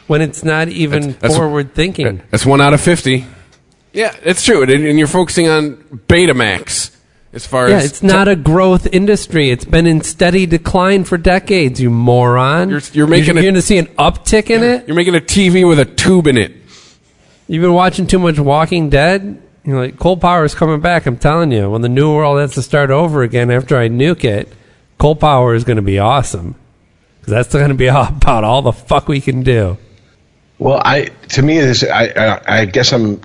When 0.06 0.20
it's 0.20 0.44
not 0.44 0.68
even 0.68 1.02
That's- 1.02 1.20
that's- 1.22 1.36
forward 1.38 1.74
thinking. 1.74 2.22
That's 2.30 2.44
one 2.46 2.60
out 2.60 2.74
of 2.74 2.80
fifty. 2.80 3.24
Yeah, 3.92 4.14
it's 4.24 4.44
true, 4.44 4.62
and, 4.62 4.70
and 4.70 4.98
you're 4.98 5.06
focusing 5.06 5.48
on 5.48 5.76
Betamax 6.08 6.90
as 7.32 7.46
far 7.46 7.68
Yeah, 7.70 7.76
as 7.76 7.84
it's 7.86 8.02
not 8.02 8.26
a 8.28 8.34
growth 8.36 8.86
industry. 8.92 9.50
It's 9.50 9.64
been 9.64 9.86
in 9.86 10.00
steady 10.02 10.46
decline 10.46 11.04
for 11.04 11.16
decades. 11.16 11.80
You 11.80 11.90
moron! 11.90 12.70
You're- 12.70 12.82
you're 12.92 13.06
making 13.06 13.34
You're 13.36 13.38
a- 13.38 13.42
going 13.42 13.54
to 13.54 13.62
see 13.62 13.78
an 13.78 13.86
uptick 13.98 14.50
in 14.50 14.62
it. 14.64 14.86
You're 14.88 14.96
making 14.96 15.14
a 15.14 15.20
TV 15.20 15.66
with 15.66 15.78
a 15.78 15.84
tube 15.84 16.26
in 16.26 16.36
it. 16.36 16.52
You've 17.48 17.62
been 17.62 17.72
watching 17.74 18.06
too 18.06 18.18
much 18.18 18.38
Walking 18.38 18.90
Dead. 18.90 19.40
You're 19.64 19.80
like, 19.80 19.98
coal 19.98 20.16
power 20.16 20.44
is 20.44 20.54
coming 20.54 20.80
back. 20.80 21.06
I'm 21.06 21.16
telling 21.16 21.50
you, 21.50 21.70
when 21.70 21.80
the 21.82 21.88
new 21.88 22.14
world 22.14 22.38
has 22.38 22.52
to 22.54 22.62
start 22.62 22.90
over 22.90 23.22
again 23.22 23.50
after 23.50 23.78
I 23.78 23.88
nuke 23.88 24.24
it, 24.24 24.52
coal 24.98 25.16
power 25.16 25.54
is 25.54 25.64
going 25.64 25.76
to 25.76 25.82
be 25.82 25.98
awesome. 25.98 26.54
'Cause 27.22 27.30
that's 27.30 27.48
going 27.52 27.68
to 27.68 27.74
be 27.74 27.88
all 27.88 28.06
about 28.08 28.44
all 28.44 28.60
the 28.62 28.72
fuck 28.72 29.08
we 29.08 29.20
can 29.20 29.42
do. 29.42 29.78
Well, 30.58 30.80
I 30.84 31.06
to 31.30 31.42
me 31.42 31.58
this 31.60 31.82
I, 31.82 32.06
I 32.08 32.60
I 32.60 32.64
guess 32.66 32.92
I'm 32.92 33.20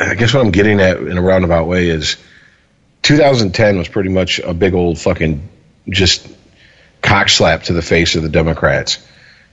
I 0.00 0.14
guess 0.14 0.32
what 0.34 0.44
I'm 0.44 0.50
getting 0.50 0.80
at 0.80 0.96
in 0.98 1.16
a 1.16 1.22
roundabout 1.22 1.66
way 1.66 1.88
is 1.88 2.16
2010 3.02 3.78
was 3.78 3.88
pretty 3.88 4.08
much 4.08 4.40
a 4.40 4.52
big 4.54 4.74
old 4.74 4.98
fucking 4.98 5.48
just 5.88 6.26
cock 7.02 7.28
slap 7.28 7.64
to 7.64 7.72
the 7.72 7.82
face 7.82 8.16
of 8.16 8.22
the 8.22 8.28
Democrats. 8.28 8.98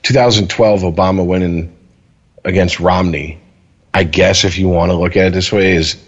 2012 0.03 0.81
Obama 0.81 1.25
winning 1.25 1.75
against 2.43 2.79
Romney. 2.79 3.39
I 3.93 4.05
guess 4.05 4.43
if 4.43 4.57
you 4.57 4.67
want 4.69 4.91
to 4.91 4.95
look 4.95 5.15
at 5.15 5.27
it 5.27 5.33
this 5.33 5.51
way 5.51 5.75
is 5.75 6.01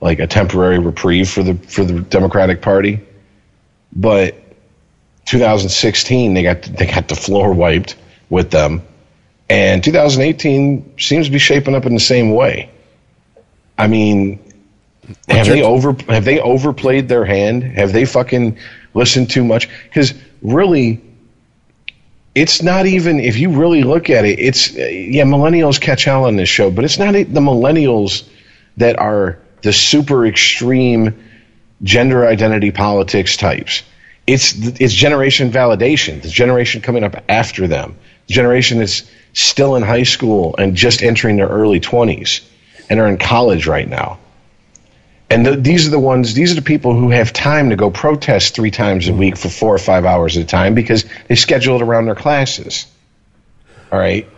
like 0.00 0.18
a 0.18 0.26
temporary 0.26 0.78
reprieve 0.78 1.28
for 1.28 1.42
the 1.42 1.54
for 1.54 1.84
the 1.84 2.00
Democratic 2.00 2.62
Party. 2.62 3.00
But 3.92 4.34
2016 5.26 6.34
they 6.34 6.42
got 6.42 6.62
they 6.62 6.86
got 6.86 7.08
the 7.08 7.16
floor 7.16 7.52
wiped 7.52 7.96
with 8.30 8.50
them. 8.50 8.82
And 9.50 9.82
2018 9.82 10.98
seems 10.98 11.26
to 11.26 11.32
be 11.32 11.38
shaping 11.38 11.74
up 11.74 11.86
in 11.86 11.94
the 11.94 12.00
same 12.00 12.32
way. 12.32 12.70
I 13.78 13.86
mean, 13.86 14.40
have 15.28 15.46
they 15.46 15.62
over 15.62 15.96
have 16.08 16.24
they 16.24 16.40
overplayed 16.40 17.08
their 17.08 17.24
hand? 17.24 17.62
Have 17.62 17.92
they 17.92 18.04
fucking 18.04 18.58
listened 18.94 19.30
too 19.30 19.44
much? 19.44 19.68
Because 19.84 20.12
really, 20.42 21.00
it's 22.34 22.62
not 22.62 22.86
even 22.86 23.20
if 23.20 23.38
you 23.38 23.50
really 23.50 23.82
look 23.82 24.10
at 24.10 24.24
it. 24.24 24.38
It's 24.38 24.72
yeah, 24.72 25.24
millennials 25.24 25.80
catch 25.80 26.04
hell 26.04 26.24
on 26.24 26.36
this 26.36 26.48
show, 26.48 26.70
but 26.70 26.84
it's 26.84 26.98
not 26.98 27.12
the 27.12 27.40
millennials 27.40 28.28
that 28.76 28.98
are 28.98 29.38
the 29.62 29.72
super 29.72 30.26
extreme 30.26 31.24
gender 31.82 32.26
identity 32.26 32.70
politics 32.70 33.36
types. 33.36 33.82
It's 34.26 34.54
it's 34.80 34.92
generation 34.92 35.50
validation. 35.50 36.20
The 36.22 36.28
generation 36.28 36.82
coming 36.82 37.04
up 37.04 37.22
after 37.28 37.66
them, 37.66 37.96
the 38.26 38.34
generation 38.34 38.78
that's 38.78 39.10
still 39.32 39.76
in 39.76 39.82
high 39.82 40.02
school 40.02 40.54
and 40.58 40.74
just 40.74 41.02
entering 41.02 41.36
their 41.36 41.48
early 41.48 41.80
twenties 41.80 42.42
and 42.90 43.00
are 43.00 43.08
in 43.08 43.18
college 43.18 43.66
right 43.66 43.88
now. 43.88 44.18
And 45.30 45.44
the, 45.44 45.56
these 45.56 45.86
are 45.86 45.90
the 45.90 45.98
ones. 45.98 46.32
These 46.32 46.52
are 46.52 46.54
the 46.54 46.62
people 46.62 46.94
who 46.94 47.10
have 47.10 47.32
time 47.32 47.70
to 47.70 47.76
go 47.76 47.90
protest 47.90 48.54
three 48.54 48.70
times 48.70 49.08
a 49.08 49.12
week 49.12 49.36
for 49.36 49.50
four 49.50 49.74
or 49.74 49.78
five 49.78 50.06
hours 50.06 50.36
at 50.38 50.44
a 50.44 50.46
time 50.46 50.74
because 50.74 51.04
they 51.28 51.34
schedule 51.34 51.76
it 51.76 51.82
around 51.82 52.06
their 52.06 52.14
classes. 52.14 52.86
All 53.92 53.98
right, 53.98 54.28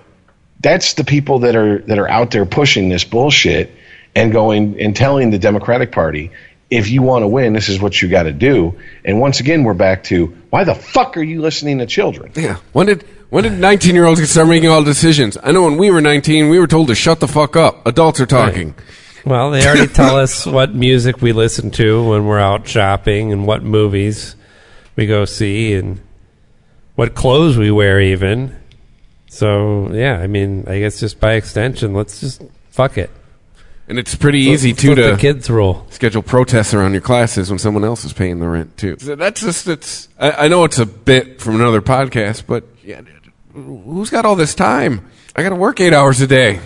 that's 0.60 0.94
the 0.94 1.04
people 1.04 1.40
that 1.40 1.56
are 1.56 1.78
that 1.78 1.98
are 1.98 2.08
out 2.08 2.32
there 2.32 2.44
pushing 2.44 2.88
this 2.88 3.04
bullshit 3.04 3.72
and 4.14 4.32
going 4.32 4.80
and 4.80 4.94
telling 4.94 5.30
the 5.30 5.38
Democratic 5.38 5.92
Party, 5.92 6.30
if 6.70 6.88
you 6.88 7.02
want 7.02 7.22
to 7.22 7.28
win, 7.28 7.52
this 7.52 7.68
is 7.68 7.80
what 7.80 8.00
you 8.00 8.08
got 8.08 8.24
to 8.24 8.32
do. 8.32 8.78
And 9.04 9.20
once 9.20 9.40
again, 9.40 9.64
we're 9.64 9.74
back 9.74 10.04
to 10.04 10.26
why 10.50 10.64
the 10.64 10.74
fuck 10.74 11.16
are 11.16 11.22
you 11.22 11.40
listening 11.40 11.78
to 11.78 11.86
children? 11.86 12.32
Yeah. 12.34 12.56
When 12.72 12.86
did 12.86 13.02
when 13.30 13.44
did 13.44 13.52
19 13.58 13.94
year 13.94 14.06
olds 14.06 14.28
start 14.28 14.48
making 14.48 14.70
all 14.70 14.82
decisions? 14.82 15.36
I 15.42 15.52
know 15.52 15.62
when 15.62 15.76
we 15.76 15.90
were 15.90 16.00
19, 16.00 16.48
we 16.48 16.58
were 16.58 16.66
told 16.66 16.88
to 16.88 16.94
shut 16.94 17.20
the 17.20 17.28
fuck 17.28 17.56
up. 17.56 17.86
Adults 17.86 18.20
are 18.20 18.26
talking. 18.26 18.74
Well, 19.24 19.50
they 19.50 19.66
already 19.66 19.92
tell 19.92 20.16
us 20.16 20.46
what 20.46 20.74
music 20.74 21.20
we 21.20 21.32
listen 21.32 21.70
to 21.72 22.08
when 22.08 22.24
we're 22.26 22.40
out 22.40 22.66
shopping 22.66 23.32
and 23.32 23.46
what 23.46 23.62
movies. 23.62 24.34
we 24.96 25.06
go 25.06 25.24
see 25.24 25.74
and 25.74 26.00
what 26.94 27.14
clothes 27.14 27.56
we 27.56 27.70
wear 27.70 28.00
even. 28.00 28.56
So 29.28 29.92
yeah, 29.92 30.18
I 30.18 30.26
mean, 30.26 30.64
I 30.66 30.78
guess 30.80 31.00
just 31.00 31.20
by 31.20 31.34
extension, 31.34 31.94
let's 31.94 32.20
just 32.20 32.42
fuck 32.70 32.98
it. 32.98 33.10
And 33.90 33.98
it's 33.98 34.14
pretty 34.14 34.38
easy 34.42 34.72
too 34.72 34.94
to 34.94 35.02
the 35.02 35.16
kids 35.16 35.50
rule. 35.50 35.84
schedule 35.90 36.22
protests 36.22 36.72
around 36.74 36.92
your 36.92 37.00
classes 37.02 37.50
when 37.50 37.58
someone 37.58 37.82
else 37.84 38.04
is 38.04 38.12
paying 38.12 38.38
the 38.38 38.48
rent 38.48 38.76
too. 38.76 38.96
So 39.00 39.16
that's 39.16 39.40
just 39.40 39.66
it's. 39.66 40.08
I, 40.18 40.44
I 40.44 40.48
know 40.48 40.62
it's 40.62 40.78
a 40.78 40.86
bit 40.86 41.40
from 41.40 41.56
another 41.56 41.82
podcast, 41.82 42.44
but 42.46 42.62
yeah, 42.84 43.00
who's 43.52 44.08
got 44.08 44.24
all 44.24 44.36
this 44.36 44.54
time? 44.54 45.10
I 45.34 45.42
got 45.42 45.48
to 45.48 45.56
work 45.56 45.80
eight 45.80 45.92
hours 45.92 46.20
a 46.20 46.28
day. 46.28 46.60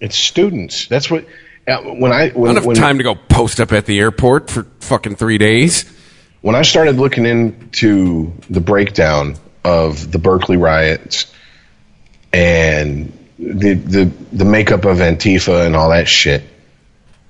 It's 0.00 0.16
students. 0.16 0.86
That's 0.88 1.10
what. 1.10 1.26
uh, 1.68 1.82
When 1.82 2.10
I 2.10 2.28
I 2.28 2.28
when, 2.30 2.46
don't 2.48 2.56
have 2.56 2.64
when, 2.64 2.76
time 2.76 2.96
to 2.98 3.04
go 3.04 3.14
post 3.14 3.60
up 3.60 3.70
at 3.72 3.84
the 3.84 3.98
airport 3.98 4.48
for 4.50 4.64
fucking 4.80 5.16
three 5.16 5.36
days. 5.38 5.84
when 6.40 6.54
I 6.56 6.62
started 6.62 6.96
looking 6.96 7.26
into 7.26 8.32
the 8.48 8.60
breakdown 8.62 9.36
of 9.62 10.10
the 10.10 10.18
Berkeley 10.18 10.56
riots 10.56 11.30
and 12.32 13.12
the 13.38 13.74
the 13.74 14.04
the 14.32 14.44
makeup 14.44 14.84
of 14.84 14.98
Antifa 14.98 15.66
and 15.66 15.76
all 15.76 15.90
that 15.90 16.08
shit, 16.08 16.42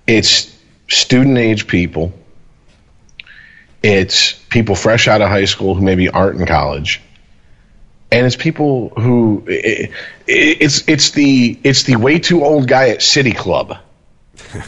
it's 0.06 0.56
student 0.88 1.38
age 1.38 1.66
people. 1.66 2.12
It's 3.82 4.32
people 4.32 4.74
fresh 4.74 5.06
out 5.08 5.20
of 5.20 5.28
high 5.28 5.44
school 5.44 5.74
who 5.74 5.82
maybe 5.82 6.08
aren't 6.08 6.40
in 6.40 6.46
college, 6.46 7.00
and 8.10 8.26
it's 8.26 8.36
people 8.36 8.88
who 8.90 9.44
i- 9.48 9.52
i- 9.52 9.90
it's 10.26 10.88
it's 10.88 11.10
the 11.10 11.58
it's 11.62 11.84
the 11.84 11.96
way 11.96 12.18
too 12.18 12.44
old 12.44 12.66
guy 12.68 12.88
at 12.90 13.02
City 13.02 13.32
Club. 13.32 13.76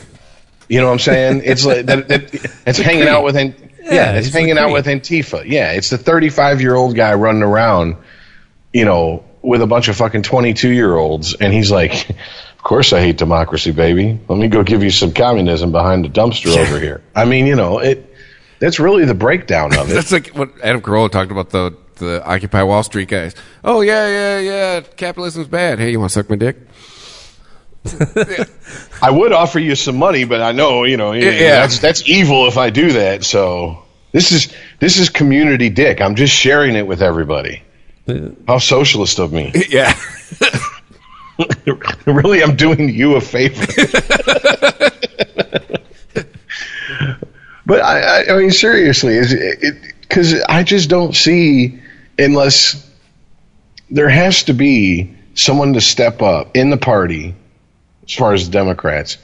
You 0.71 0.81
know 0.81 0.89
what 0.89 0.93
I'm 0.93 0.99
saying? 0.99 1.43
It's 1.47 1.65
like 1.65 1.87
that, 1.87 2.09
that 2.09 2.35
it's 2.67 2.79
hanging 2.79 3.09
out 3.09 3.25
with 3.25 3.37
yeah, 3.37 3.53
Yeah, 3.81 4.13
it's 4.17 4.27
it's 4.27 4.37
hanging 4.37 4.59
out 4.59 4.71
with 4.71 4.85
Antifa. 4.85 5.45
Yeah, 5.47 5.73
it's 5.73 5.89
the 5.89 5.97
35 5.97 6.61
year 6.61 6.75
old 6.75 6.95
guy 6.95 7.15
running 7.15 7.43
around, 7.43 7.97
you 8.71 8.85
know, 8.85 9.25
with 9.43 9.63
a 9.63 9.67
bunch 9.67 9.89
of 9.89 9.97
fucking 9.97 10.23
22 10.23 10.71
year 10.71 10.95
olds, 10.97 11.35
and 11.35 11.53
he's 11.53 11.71
like, 11.71 12.09
"Of 12.11 12.63
course 12.63 12.93
I 12.93 13.01
hate 13.01 13.17
democracy, 13.19 13.71
baby. 13.73 14.19
Let 14.29 14.39
me 14.39 14.49
go 14.49 14.63
give 14.63 14.83
you 14.83 14.91
some 14.91 15.13
communism 15.13 15.73
behind 15.73 16.05
the 16.05 16.09
dumpster 16.09 16.57
over 16.57 16.79
here." 16.81 17.03
I 17.15 17.25
mean, 17.25 17.47
you 17.47 17.57
know, 17.57 17.79
it. 17.79 18.05
That's 18.61 18.81
really 18.81 19.05
the 19.05 19.15
breakdown 19.15 19.77
of 19.79 19.89
it. 19.91 19.95
That's 19.95 20.11
like 20.13 20.29
what 20.29 20.51
Adam 20.63 20.81
Carolla 20.81 21.11
talked 21.11 21.31
about 21.31 21.51
the 21.51 21.77
the 21.97 22.25
Occupy 22.25 22.63
Wall 22.63 22.83
Street 22.83 23.09
guys. 23.09 23.35
Oh 23.65 23.81
yeah, 23.81 24.09
yeah, 24.09 24.39
yeah. 24.41 24.81
Capitalism's 24.81 25.49
bad. 25.49 25.79
Hey, 25.79 25.91
you 25.93 25.99
want 26.01 26.11
to 26.11 26.15
suck 26.15 26.29
my 26.31 26.37
dick? 26.37 26.57
I 29.03 29.11
would 29.11 29.33
offer 29.33 29.59
you 29.59 29.75
some 29.75 29.97
money, 29.97 30.25
but 30.25 30.41
I 30.41 30.53
know, 30.53 30.85
you 30.85 30.97
know, 30.97 31.13
yeah, 31.13 31.31
Yeah. 31.31 31.61
that's 31.61 31.79
that's 31.79 32.07
evil 32.09 32.47
if 32.49 32.59
I 32.59 32.71
do 32.71 32.93
that. 32.93 33.25
So 33.25 33.85
this 34.13 34.33
is 34.33 34.53
this 34.81 34.99
is 34.99 35.09
community 35.09 35.71
dick. 35.71 36.01
I'm 36.01 36.15
just 36.17 36.35
sharing 36.35 36.75
it 36.77 36.87
with 36.87 37.03
everybody. 37.03 37.63
How 38.47 38.59
socialist 38.59 39.19
of 39.19 39.33
me. 39.33 39.53
Yeah. 39.69 39.99
really, 42.07 42.43
I'm 42.43 42.57
doing 42.57 42.89
you 42.89 43.15
a 43.15 43.21
favor. 43.21 43.67
but 47.67 47.81
I, 47.81 48.01
I, 48.01 48.35
I 48.35 48.39
mean, 48.39 48.51
seriously, 48.51 49.15
is 49.15 49.33
it 49.33 49.95
because 50.01 50.41
I 50.43 50.65
just 50.65 50.89
don't 50.89 51.15
see 51.15 51.81
unless 52.19 52.85
there 53.91 54.09
has 54.09 54.45
to 54.45 54.53
be 54.53 55.15
someone 55.35 55.75
to 55.75 55.81
step 55.81 56.23
up 56.23 56.57
in 56.57 56.71
the 56.71 56.77
party, 56.77 57.35
as 58.05 58.15
far 58.15 58.33
as 58.33 58.47
the 58.47 58.53
Democrats, 58.53 59.19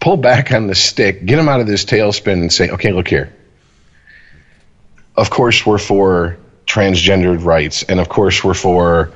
pull 0.00 0.16
back 0.16 0.52
on 0.52 0.66
the 0.66 0.74
stick, 0.74 1.24
get 1.24 1.36
them 1.36 1.48
out 1.48 1.60
of 1.60 1.66
this 1.66 1.84
tailspin, 1.84 2.40
and 2.40 2.52
say, 2.52 2.70
okay, 2.70 2.92
look 2.92 3.08
here. 3.08 3.32
Of 5.16 5.30
course, 5.30 5.66
we're 5.66 5.78
for 5.78 6.38
transgendered 6.70 7.44
rights, 7.44 7.82
and 7.82 7.98
of 7.98 8.08
course, 8.08 8.44
we're 8.44 8.54
for 8.54 9.12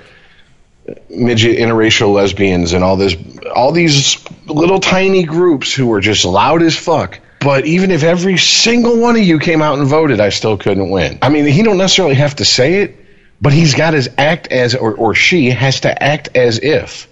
midget 1.08 1.58
interracial 1.58 2.12
lesbians 2.12 2.72
and 2.72 2.84
all 2.84 2.96
this 2.96 3.16
all 3.54 3.72
these 3.72 4.22
little 4.46 4.80
tiny 4.80 5.22
groups 5.22 5.72
who 5.72 5.86
were 5.86 6.00
just 6.00 6.24
loud 6.24 6.62
as 6.62 6.76
fuck. 6.76 7.20
But 7.40 7.66
even 7.66 7.90
if 7.90 8.02
every 8.02 8.38
single 8.38 8.98
one 8.98 9.16
of 9.16 9.22
you 9.22 9.38
came 9.38 9.62
out 9.62 9.78
and 9.78 9.86
voted 9.86 10.20
i 10.20 10.28
still 10.28 10.56
couldn't 10.56 10.90
win. 10.90 11.18
I 11.22 11.28
mean 11.30 11.46
he 11.46 11.62
don't 11.62 11.78
necessarily 11.78 12.16
have 12.16 12.36
to 12.36 12.44
say 12.44 12.82
it 12.82 12.96
but 13.40 13.52
he's 13.52 13.74
got 13.74 13.94
his 13.94 14.10
act 14.16 14.48
as 14.48 14.74
or, 14.74 14.94
or 14.94 15.14
she 15.14 15.50
has 15.50 15.80
to 15.80 16.02
act 16.02 16.36
as 16.36 16.58
if. 16.58 17.08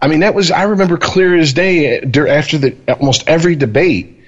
I 0.00 0.08
mean 0.08 0.20
that 0.20 0.34
was 0.34 0.50
i 0.50 0.64
remember 0.64 0.98
clear 0.98 1.34
as 1.34 1.52
day 1.54 1.98
eh, 1.98 2.26
after 2.28 2.58
the 2.58 2.76
almost 2.88 3.26
every 3.26 3.56
debate 3.56 4.20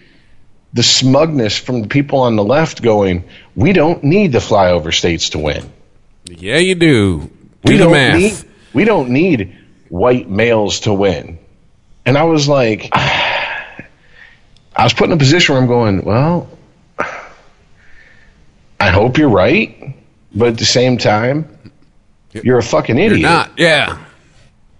the 0.76 0.82
smugness 0.82 1.56
from 1.58 1.82
the 1.82 1.88
people 1.88 2.20
on 2.20 2.36
the 2.36 2.44
left 2.44 2.82
going 2.82 3.24
we 3.54 3.72
don't 3.72 4.04
need 4.04 4.30
the 4.32 4.38
flyover 4.38 4.92
states 4.92 5.30
to 5.30 5.38
win 5.38 5.64
Yeah, 6.26 6.58
you 6.58 6.74
do. 6.74 7.18
Do 7.64 7.72
we 7.72 7.76
the 7.78 7.84
don't 7.84 7.92
math. 7.92 8.18
need 8.18 8.34
we 8.74 8.84
don't 8.84 9.10
need 9.10 9.56
white 9.88 10.28
males 10.28 10.80
to 10.80 10.92
win. 10.92 11.38
And 12.04 12.18
I 12.18 12.24
was 12.24 12.46
like 12.48 12.90
I 12.94 14.84
was 14.84 14.92
put 14.92 15.04
in 15.06 15.12
a 15.12 15.16
position 15.16 15.54
where 15.54 15.62
I'm 15.62 15.68
going, 15.68 16.02
well, 16.04 16.48
I 18.78 18.90
hope 18.90 19.16
you're 19.18 19.30
right, 19.30 19.94
but 20.34 20.48
at 20.48 20.58
the 20.58 20.66
same 20.66 20.98
time, 20.98 21.48
you're 22.32 22.58
a 22.58 22.62
fucking 22.62 22.98
idiot. 22.98 23.20
You're 23.20 23.30
not. 23.30 23.58
Yeah. 23.58 24.04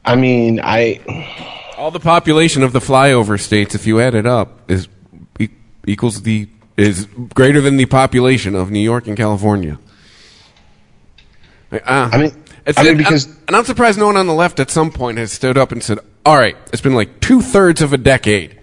I 0.05 0.17
mean, 0.17 0.61
I 0.63 1.01
All 1.79 1.91
the 1.91 2.01
population 2.01 2.63
of 2.63 2.73
the 2.73 2.79
flyover 2.81 3.41
states, 3.41 3.75
if 3.75 3.87
you 3.87 4.01
add 4.01 4.15
it 4.15 4.27
up, 4.27 4.71
is 4.71 4.89
equals 5.87 6.23
the 6.23 6.49
is 6.77 7.07
greater 7.35 7.61
than 7.61 7.77
the 7.77 7.87
population 7.87 8.55
of 8.55 8.71
New 8.71 8.81
York 8.81 9.07
and 9.07 9.17
California. 9.17 9.79
Uh, 11.73 11.79
I 11.85 12.19
mean, 12.19 12.45
it's, 12.67 12.79
I 12.79 12.83
mean 12.83 12.97
because 12.97 13.27
and 13.27 13.57
I'm 13.57 13.65
surprised 13.65 13.99
no 13.99 14.07
one 14.07 14.17
on 14.17 14.27
the 14.27 14.35
left 14.35 14.61
at 14.61 14.71
some 14.71 14.91
point 14.91 15.19
has 15.19 15.33
stood 15.33 15.57
up 15.57 15.73
and 15.73 15.83
said, 15.83 15.99
"All 16.25 16.37
right, 16.37 16.57
it's 16.73 16.83
been 16.83 16.95
like 16.95 17.21
two 17.21 17.41
thirds 17.41 17.83
of 17.83 17.93
a 17.93 17.97
decade. 17.97 18.61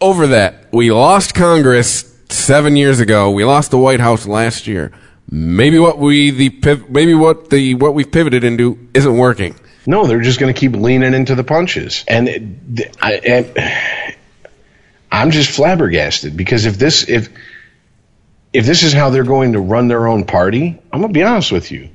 Over 0.00 0.28
that, 0.28 0.72
we 0.72 0.92
lost 0.92 1.34
Congress 1.34 2.16
seven 2.28 2.76
years 2.76 3.00
ago. 3.00 3.30
We 3.30 3.44
lost 3.44 3.70
the 3.70 3.78
White 3.78 4.00
House 4.00 4.26
last 4.26 4.66
year. 4.66 4.92
Maybe 5.30 5.78
what 5.78 5.98
we 5.98 6.30
the 6.30 6.84
maybe 6.88 7.14
what 7.14 7.50
the 7.50 7.74
what 7.74 7.94
we've 7.94 8.10
pivoted 8.10 8.44
into 8.44 8.88
isn't 8.94 9.16
working." 9.16 9.54
No, 9.86 10.06
they're 10.06 10.20
just 10.20 10.38
going 10.38 10.52
to 10.52 10.58
keep 10.58 10.72
leaning 10.72 11.14
into 11.14 11.34
the 11.34 11.44
punches, 11.44 12.04
and 12.06 12.28
it, 12.28 12.96
I, 13.00 13.14
and 13.14 14.16
I'm 15.10 15.30
just 15.30 15.50
flabbergasted 15.50 16.36
because 16.36 16.66
if 16.66 16.78
this 16.78 17.08
if 17.08 17.28
if 18.52 18.66
this 18.66 18.82
is 18.82 18.92
how 18.92 19.10
they're 19.10 19.24
going 19.24 19.52
to 19.52 19.60
run 19.60 19.88
their 19.88 20.06
own 20.06 20.24
party, 20.24 20.78
I'm 20.92 21.02
to 21.02 21.08
be 21.08 21.22
honest 21.22 21.52
with 21.52 21.70
you. 21.70 21.90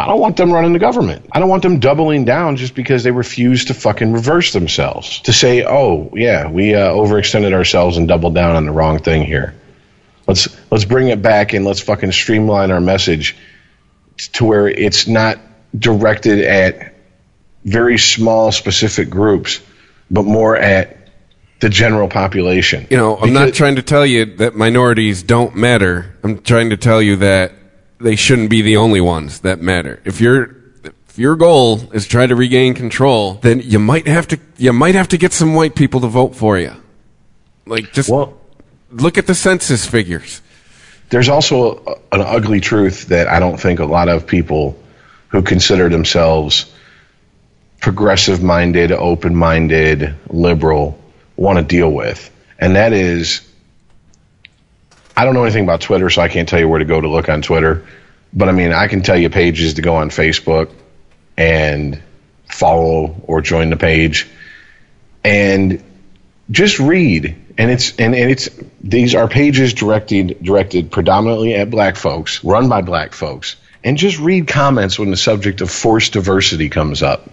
I 0.00 0.06
don't 0.06 0.20
want 0.20 0.36
them 0.36 0.52
running 0.52 0.72
the 0.72 0.78
government. 0.78 1.26
I 1.32 1.40
don't 1.40 1.48
want 1.48 1.62
them 1.62 1.80
doubling 1.80 2.24
down 2.24 2.56
just 2.56 2.74
because 2.74 3.02
they 3.02 3.10
refuse 3.10 3.64
to 3.66 3.74
fucking 3.74 4.12
reverse 4.12 4.52
themselves. 4.52 5.20
To 5.22 5.32
say, 5.32 5.64
oh 5.64 6.10
yeah, 6.14 6.48
we 6.48 6.74
uh, 6.74 6.92
overextended 6.92 7.52
ourselves 7.52 7.96
and 7.96 8.06
doubled 8.06 8.34
down 8.34 8.54
on 8.54 8.64
the 8.64 8.70
wrong 8.70 9.00
thing 9.00 9.24
here. 9.24 9.54
Let's 10.28 10.48
let's 10.70 10.84
bring 10.84 11.08
it 11.08 11.20
back 11.20 11.52
and 11.52 11.64
let's 11.64 11.80
fucking 11.80 12.12
streamline 12.12 12.70
our 12.70 12.80
message 12.80 13.36
to 14.34 14.44
where 14.44 14.68
it's 14.68 15.08
not 15.08 15.38
directed 15.76 16.40
at 16.40 16.94
very 17.64 17.98
small 17.98 18.52
specific 18.52 19.10
groups, 19.10 19.60
but 20.10 20.24
more 20.24 20.56
at 20.56 20.99
the 21.60 21.68
general 21.68 22.08
population. 22.08 22.86
You 22.90 22.96
know, 22.96 23.16
I'm 23.18 23.32
not 23.32 23.54
trying 23.54 23.76
to 23.76 23.82
tell 23.82 24.04
you 24.04 24.24
that 24.36 24.56
minorities 24.56 25.22
don't 25.22 25.54
matter. 25.54 26.16
I'm 26.22 26.40
trying 26.42 26.70
to 26.70 26.76
tell 26.76 27.00
you 27.00 27.16
that 27.16 27.52
they 27.98 28.16
shouldn't 28.16 28.50
be 28.50 28.62
the 28.62 28.78
only 28.78 29.00
ones 29.00 29.40
that 29.40 29.60
matter. 29.60 30.00
If 30.04 30.20
your 30.20 30.56
if 30.84 31.18
your 31.18 31.36
goal 31.36 31.92
is 31.92 32.04
to 32.04 32.08
try 32.08 32.26
to 32.26 32.34
regain 32.34 32.74
control, 32.74 33.34
then 33.34 33.60
you 33.60 33.78
might 33.78 34.06
have 34.06 34.26
to 34.28 34.38
you 34.56 34.72
might 34.72 34.94
have 34.94 35.08
to 35.08 35.18
get 35.18 35.32
some 35.32 35.54
white 35.54 35.74
people 35.74 36.00
to 36.00 36.08
vote 36.08 36.34
for 36.34 36.58
you. 36.58 36.72
Like 37.66 37.92
just 37.92 38.08
Well, 38.08 38.38
look 38.90 39.18
at 39.18 39.26
the 39.26 39.34
census 39.34 39.86
figures. 39.86 40.40
there's 41.10 41.28
also 41.28 41.82
a, 41.86 42.16
an 42.16 42.22
ugly 42.22 42.60
truth 42.60 43.06
that 43.08 43.28
I 43.28 43.38
don't 43.38 43.58
think 43.60 43.80
a 43.80 43.84
lot 43.84 44.08
of 44.08 44.26
people 44.26 44.80
who 45.28 45.42
consider 45.42 45.88
themselves 45.88 46.72
progressive 47.80 48.42
minded, 48.42 48.92
open 48.92 49.34
minded, 49.36 50.14
liberal 50.28 50.99
want 51.40 51.58
to 51.58 51.64
deal 51.64 51.90
with. 51.90 52.30
And 52.58 52.76
that 52.76 52.92
is 52.92 53.40
I 55.16 55.24
don't 55.24 55.34
know 55.34 55.42
anything 55.42 55.64
about 55.64 55.80
Twitter, 55.80 56.08
so 56.08 56.22
I 56.22 56.28
can't 56.28 56.48
tell 56.48 56.60
you 56.60 56.68
where 56.68 56.78
to 56.78 56.84
go 56.84 57.00
to 57.00 57.08
look 57.08 57.28
on 57.28 57.42
Twitter. 57.42 57.84
But 58.32 58.48
I 58.48 58.52
mean, 58.52 58.72
I 58.72 58.86
can 58.86 59.02
tell 59.02 59.18
you 59.18 59.28
pages 59.28 59.74
to 59.74 59.82
go 59.82 59.96
on 59.96 60.10
Facebook 60.10 60.70
and 61.36 62.00
follow 62.44 63.20
or 63.24 63.40
join 63.40 63.70
the 63.70 63.76
page 63.76 64.28
and 65.24 65.82
just 66.50 66.78
read. 66.78 67.36
And 67.58 67.70
it's 67.70 67.96
and, 67.98 68.14
and 68.14 68.30
it's 68.30 68.48
these 68.80 69.14
are 69.14 69.28
pages 69.28 69.74
directed 69.74 70.42
directed 70.42 70.90
predominantly 70.90 71.54
at 71.54 71.70
black 71.70 71.96
folks, 71.96 72.44
run 72.44 72.68
by 72.68 72.82
black 72.82 73.12
folks, 73.12 73.56
and 73.82 73.96
just 73.96 74.18
read 74.18 74.46
comments 74.46 74.98
when 74.98 75.10
the 75.10 75.16
subject 75.16 75.60
of 75.60 75.70
forced 75.70 76.12
diversity 76.12 76.68
comes 76.68 77.02
up 77.02 77.28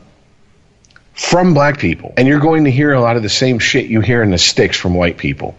from 1.17 1.53
black 1.53 1.79
people. 1.79 2.13
And 2.15 2.27
you're 2.27 2.39
going 2.39 2.65
to 2.65 2.71
hear 2.71 2.93
a 2.93 3.01
lot 3.01 3.17
of 3.17 3.23
the 3.23 3.29
same 3.29 3.59
shit 3.59 3.87
you 3.87 4.01
hear 4.01 4.21
in 4.21 4.29
the 4.29 4.37
sticks 4.37 4.77
from 4.77 4.93
white 4.93 5.17
people. 5.17 5.55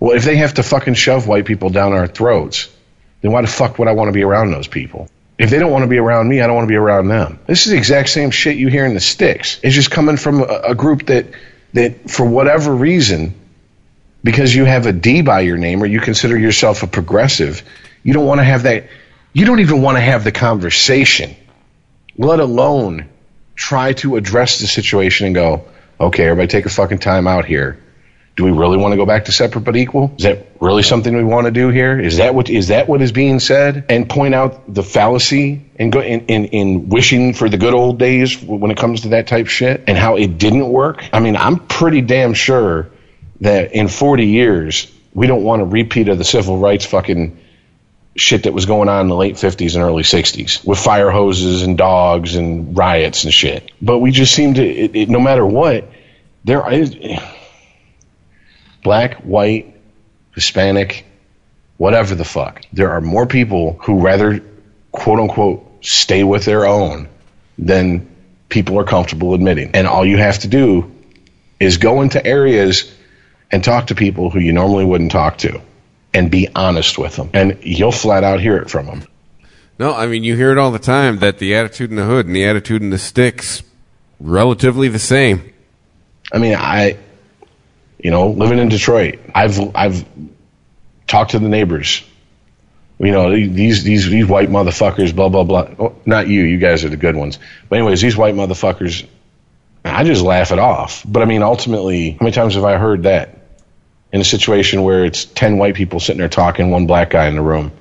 Well, 0.00 0.16
if 0.16 0.24
they 0.24 0.36
have 0.36 0.54
to 0.54 0.62
fucking 0.62 0.94
shove 0.94 1.28
white 1.28 1.44
people 1.44 1.70
down 1.70 1.92
our 1.92 2.06
throats, 2.06 2.74
then 3.20 3.32
why 3.32 3.42
the 3.42 3.48
fuck 3.48 3.78
would 3.78 3.86
I 3.86 3.92
want 3.92 4.08
to 4.08 4.12
be 4.12 4.24
around 4.24 4.50
those 4.50 4.66
people? 4.66 5.08
If 5.38 5.50
they 5.50 5.58
don't 5.58 5.70
want 5.70 5.82
to 5.82 5.88
be 5.88 5.98
around 5.98 6.28
me, 6.28 6.40
I 6.40 6.46
don't 6.46 6.56
want 6.56 6.64
to 6.64 6.72
be 6.72 6.76
around 6.76 7.08
them. 7.08 7.38
This 7.46 7.66
is 7.66 7.72
the 7.72 7.78
exact 7.78 8.08
same 8.08 8.30
shit 8.30 8.56
you 8.56 8.68
hear 8.68 8.86
in 8.86 8.94
the 8.94 9.00
sticks. 9.00 9.60
It's 9.62 9.74
just 9.74 9.90
coming 9.90 10.16
from 10.16 10.40
a, 10.40 10.60
a 10.68 10.74
group 10.74 11.06
that 11.06 11.26
that 11.74 12.10
for 12.10 12.24
whatever 12.24 12.74
reason, 12.74 13.34
because 14.24 14.54
you 14.54 14.64
have 14.64 14.86
a 14.86 14.92
D 14.92 15.20
by 15.20 15.40
your 15.40 15.58
name 15.58 15.82
or 15.82 15.86
you 15.86 16.00
consider 16.00 16.36
yourself 16.38 16.82
a 16.82 16.86
progressive, 16.86 17.62
you 18.02 18.14
don't 18.14 18.26
want 18.26 18.40
to 18.40 18.44
have 18.44 18.62
that. 18.62 18.88
You 19.32 19.44
don't 19.44 19.60
even 19.60 19.82
want 19.82 19.96
to 19.96 20.00
have 20.00 20.24
the 20.24 20.32
conversation, 20.32 21.36
let 22.16 22.40
alone 22.40 23.08
try 23.58 23.92
to 23.92 24.16
address 24.16 24.60
the 24.60 24.66
situation 24.66 25.26
and 25.26 25.34
go, 25.34 25.64
okay, 26.00 26.24
everybody 26.24 26.46
take 26.46 26.64
a 26.64 26.70
fucking 26.70 26.98
time 26.98 27.26
out 27.26 27.44
here. 27.44 27.82
Do 28.36 28.44
we 28.44 28.52
really 28.52 28.76
want 28.76 28.92
to 28.92 28.96
go 28.96 29.04
back 29.04 29.24
to 29.24 29.32
separate 29.32 29.64
but 29.64 29.76
equal? 29.76 30.14
Is 30.16 30.22
that 30.22 30.46
really 30.60 30.84
something 30.84 31.14
we 31.14 31.24
want 31.24 31.46
to 31.46 31.50
do 31.50 31.70
here? 31.70 31.98
Is 31.98 32.18
that 32.18 32.36
what 32.36 32.48
is 32.48 32.68
that 32.68 32.88
what 32.88 33.02
is 33.02 33.10
being 33.10 33.40
said? 33.40 33.86
And 33.88 34.08
point 34.08 34.32
out 34.32 34.72
the 34.72 34.84
fallacy 34.84 35.68
and 35.74 35.90
go 35.90 36.00
in, 36.00 36.26
in, 36.26 36.44
in 36.44 36.88
wishing 36.88 37.34
for 37.34 37.48
the 37.48 37.56
good 37.58 37.74
old 37.74 37.98
days 37.98 38.40
when 38.40 38.70
it 38.70 38.76
comes 38.76 39.00
to 39.00 39.08
that 39.08 39.26
type 39.26 39.48
shit 39.48 39.82
and 39.88 39.98
how 39.98 40.16
it 40.16 40.38
didn't 40.38 40.68
work. 40.68 41.04
I 41.12 41.18
mean, 41.18 41.36
I'm 41.36 41.66
pretty 41.66 42.00
damn 42.00 42.32
sure 42.32 42.90
that 43.40 43.72
in 43.72 43.88
40 43.88 44.26
years 44.26 44.86
we 45.12 45.26
don't 45.26 45.42
want 45.42 45.62
a 45.62 45.64
repeat 45.64 46.08
of 46.08 46.18
the 46.18 46.24
civil 46.24 46.58
rights 46.58 46.86
fucking 46.86 47.40
shit 48.18 48.42
that 48.44 48.52
was 48.52 48.66
going 48.66 48.88
on 48.88 49.02
in 49.02 49.08
the 49.08 49.16
late 49.16 49.36
50s 49.36 49.74
and 49.74 49.84
early 49.84 50.02
60s 50.02 50.64
with 50.64 50.78
fire 50.78 51.10
hoses 51.10 51.62
and 51.62 51.78
dogs 51.78 52.34
and 52.34 52.76
riots 52.76 53.24
and 53.24 53.32
shit. 53.32 53.70
But 53.80 53.98
we 53.98 54.10
just 54.10 54.34
seem 54.34 54.54
to, 54.54 54.62
it, 54.62 54.96
it, 54.96 55.08
no 55.08 55.20
matter 55.20 55.46
what, 55.46 55.88
there 56.44 56.70
is 56.72 56.96
black, 58.82 59.18
white, 59.18 59.76
Hispanic, 60.34 61.06
whatever 61.76 62.14
the 62.14 62.24
fuck. 62.24 62.62
There 62.72 62.90
are 62.90 63.00
more 63.00 63.26
people 63.26 63.78
who 63.82 64.00
rather, 64.00 64.42
quote 64.90 65.20
unquote, 65.20 65.84
stay 65.84 66.24
with 66.24 66.44
their 66.44 66.66
own 66.66 67.08
than 67.56 68.08
people 68.48 68.78
are 68.80 68.84
comfortable 68.84 69.34
admitting. 69.34 69.70
And 69.74 69.86
all 69.86 70.04
you 70.04 70.18
have 70.18 70.40
to 70.40 70.48
do 70.48 70.92
is 71.60 71.76
go 71.76 72.02
into 72.02 72.24
areas 72.24 72.92
and 73.50 73.62
talk 73.62 73.88
to 73.88 73.94
people 73.94 74.30
who 74.30 74.40
you 74.40 74.52
normally 74.52 74.84
wouldn't 74.84 75.12
talk 75.12 75.38
to 75.38 75.60
and 76.14 76.30
be 76.30 76.48
honest 76.54 76.98
with 76.98 77.16
them. 77.16 77.30
And 77.32 77.58
you'll 77.62 77.92
flat 77.92 78.24
out 78.24 78.40
hear 78.40 78.56
it 78.56 78.70
from 78.70 78.86
them. 78.86 79.02
No, 79.78 79.94
I 79.94 80.06
mean 80.06 80.24
you 80.24 80.36
hear 80.36 80.50
it 80.50 80.58
all 80.58 80.72
the 80.72 80.78
time 80.78 81.18
that 81.18 81.38
the 81.38 81.54
attitude 81.54 81.90
in 81.90 81.96
the 81.96 82.04
hood 82.04 82.26
and 82.26 82.34
the 82.34 82.44
attitude 82.44 82.82
in 82.82 82.90
the 82.90 82.98
sticks 82.98 83.62
relatively 84.18 84.88
the 84.88 84.98
same. 84.98 85.52
I 86.32 86.38
mean, 86.38 86.54
I, 86.54 86.98
you 87.98 88.10
know, 88.10 88.28
living 88.28 88.58
in 88.58 88.68
Detroit, 88.68 89.20
I've 89.34 89.74
I've 89.76 90.04
talked 91.06 91.32
to 91.32 91.38
the 91.38 91.48
neighbors. 91.48 92.02
You 92.98 93.12
know, 93.12 93.30
these 93.30 93.84
these 93.84 94.08
these 94.08 94.26
white 94.26 94.48
motherfuckers, 94.48 95.14
blah 95.14 95.28
blah 95.28 95.44
blah. 95.44 95.68
Oh, 95.78 95.94
not 96.04 96.26
you, 96.26 96.42
you 96.42 96.58
guys 96.58 96.84
are 96.84 96.88
the 96.88 96.96
good 96.96 97.14
ones. 97.14 97.38
But 97.68 97.78
anyways, 97.78 98.00
these 98.00 98.16
white 98.16 98.34
motherfuckers, 98.34 99.06
I 99.84 100.02
just 100.02 100.22
laugh 100.22 100.50
it 100.50 100.58
off. 100.58 101.04
But 101.06 101.22
I 101.22 101.26
mean, 101.26 101.44
ultimately, 101.44 102.10
how 102.10 102.18
many 102.20 102.32
times 102.32 102.56
have 102.56 102.64
I 102.64 102.76
heard 102.76 103.04
that 103.04 103.37
in 104.12 104.20
a 104.20 104.24
situation 104.24 104.82
where 104.82 105.04
it's 105.04 105.24
ten 105.24 105.58
white 105.58 105.74
people 105.74 106.00
sitting 106.00 106.18
there 106.18 106.28
talking, 106.28 106.70
one 106.70 106.86
black 106.86 107.10
guy 107.10 107.26
in 107.28 107.34
the 107.34 107.42
room? 107.42 107.72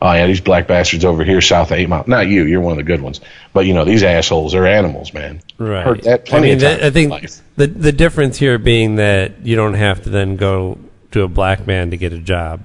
Oh 0.00 0.12
yeah, 0.12 0.26
these 0.26 0.40
black 0.40 0.66
bastards 0.66 1.04
over 1.04 1.24
here 1.24 1.40
south 1.40 1.70
of 1.70 1.78
Eight 1.78 1.88
Mile. 1.88 2.04
Not 2.06 2.26
you, 2.26 2.44
you're 2.44 2.60
one 2.60 2.72
of 2.72 2.76
the 2.76 2.82
good 2.82 3.00
ones. 3.00 3.20
But 3.52 3.66
you 3.66 3.74
know, 3.74 3.84
these 3.84 4.02
assholes 4.02 4.54
are 4.54 4.66
animals, 4.66 5.14
man. 5.14 5.40
Right. 5.56 5.84
Heard 5.84 6.02
that 6.02 6.32
I 6.32 6.40
mean, 6.40 6.56
of 6.56 6.60
times 6.60 6.82
I 6.82 6.90
think 6.90 7.30
the 7.56 7.66
the 7.66 7.92
difference 7.92 8.38
here 8.38 8.58
being 8.58 8.96
that 8.96 9.46
you 9.46 9.56
don't 9.56 9.74
have 9.74 10.02
to 10.04 10.10
then 10.10 10.36
go 10.36 10.78
to 11.12 11.22
a 11.22 11.28
black 11.28 11.66
man 11.66 11.90
to 11.90 11.96
get 11.96 12.12
a 12.12 12.18
job. 12.18 12.62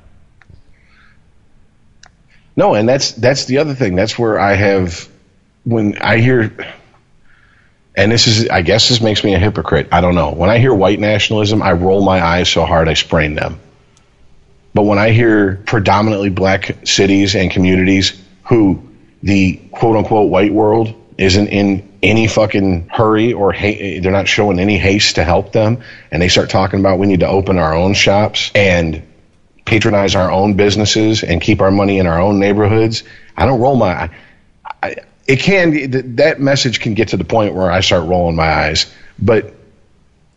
No, 2.56 2.74
and 2.74 2.90
that's 2.90 3.14
that's 3.14 3.46
the 3.46 3.60
other 3.60 3.74
thing. 3.74 3.96
That's 3.96 4.20
where 4.20 4.38
I 4.38 4.56
have 4.56 5.08
when 5.64 5.98
I 6.00 6.18
hear 6.18 6.52
and 7.96 8.12
this 8.12 8.28
is 8.28 8.50
I 8.50 8.62
guess 8.62 8.90
this 8.90 9.02
makes 9.02 9.24
me 9.24 9.34
a 9.34 9.40
hypocrite. 9.40 9.90
I 9.92 10.02
don't 10.02 10.16
know. 10.16 10.32
When 10.32 10.50
I 10.50 10.60
hear 10.60 10.74
white 10.74 11.00
nationalism, 11.00 11.62
I 11.62 11.74
roll 11.74 12.04
my 12.04 12.24
eyes 12.24 12.50
so 12.50 12.66
hard 12.66 12.88
I 12.88 12.94
sprain 12.94 13.36
them. 13.36 13.60
But 14.74 14.84
when 14.84 15.00
I 15.00 15.10
hear 15.12 15.56
predominantly 15.66 16.30
black 16.30 16.88
cities 16.88 17.36
and 17.36 17.52
communities 17.52 18.22
who 18.46 18.84
the 19.24 19.60
quote 19.72 19.98
unquote 19.98 20.30
white 20.30 20.54
world 20.54 20.94
isn't 21.18 21.48
in 21.48 21.98
any 22.02 22.28
fucking 22.28 22.88
hurry 22.90 23.34
or 23.34 23.52
they're 23.52 24.12
not 24.12 24.28
showing 24.28 24.60
any 24.60 24.78
haste 24.78 25.16
to 25.16 25.24
help 25.24 25.52
them 25.52 25.82
and 26.12 26.22
they 26.22 26.30
start 26.30 26.50
talking 26.50 26.80
about 26.80 26.98
we 26.98 27.08
need 27.08 27.20
to 27.20 27.28
open 27.28 27.58
our 27.58 27.74
own 27.74 27.94
shops 27.94 28.52
and 28.56 29.04
patronize 29.70 30.16
our 30.16 30.32
own 30.32 30.56
businesses 30.56 31.24
and 31.24 31.42
keep 31.42 31.62
our 31.62 31.72
money 31.72 32.00
in 32.00 32.08
our 32.08 32.20
own 32.20 32.40
neighborhoods. 32.40 33.04
I 33.38 33.46
don't 33.46 33.62
roll 33.62 33.76
my. 33.76 34.10
I, 34.82 34.96
it 35.30 35.40
can 35.40 36.16
that 36.18 36.40
message 36.42 36.80
can 36.80 36.94
get 36.96 37.10
to 37.10 37.18
the 37.18 37.24
point 37.24 37.54
where 37.54 37.72
I 37.72 37.82
start 37.82 38.08
rolling 38.08 38.36
my 38.36 38.52
eyes, 38.52 38.92
but 39.20 39.54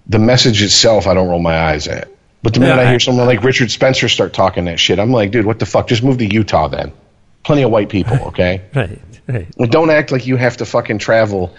the 0.06 0.18
message 0.18 0.62
itself 0.62 1.06
I 1.06 1.14
don't 1.14 1.28
roll 1.28 1.40
my 1.40 1.58
eyes 1.58 1.88
at. 1.88 2.08
But 2.42 2.54
the 2.54 2.60
minute 2.60 2.78
I 2.78 2.82
I- 2.84 2.90
hear 2.90 3.00
someone 3.00 3.26
like 3.26 3.42
Richard 3.42 3.70
Spencer 3.70 4.08
start 4.08 4.32
talking 4.34 4.66
that 4.66 4.78
shit, 4.78 4.98
I'm 4.98 5.10
like, 5.12 5.30
dude, 5.30 5.46
what 5.46 5.58
the 5.58 5.66
fuck? 5.66 5.86
Just 5.88 6.02
move 6.02 6.18
to 6.18 6.26
Utah 6.26 6.68
then. 6.68 6.92
Plenty 7.44 7.62
of 7.62 7.70
white 7.70 7.88
people, 7.88 8.18
okay? 8.28 8.62
Right. 8.74 9.00
Right. 9.28 9.46
Well, 9.56 9.68
don't 9.68 9.88
act 9.90 10.10
like 10.12 10.26
you 10.26 10.36
have 10.36 10.56
to 10.58 10.66
fucking 10.66 10.98
travel 10.98 11.54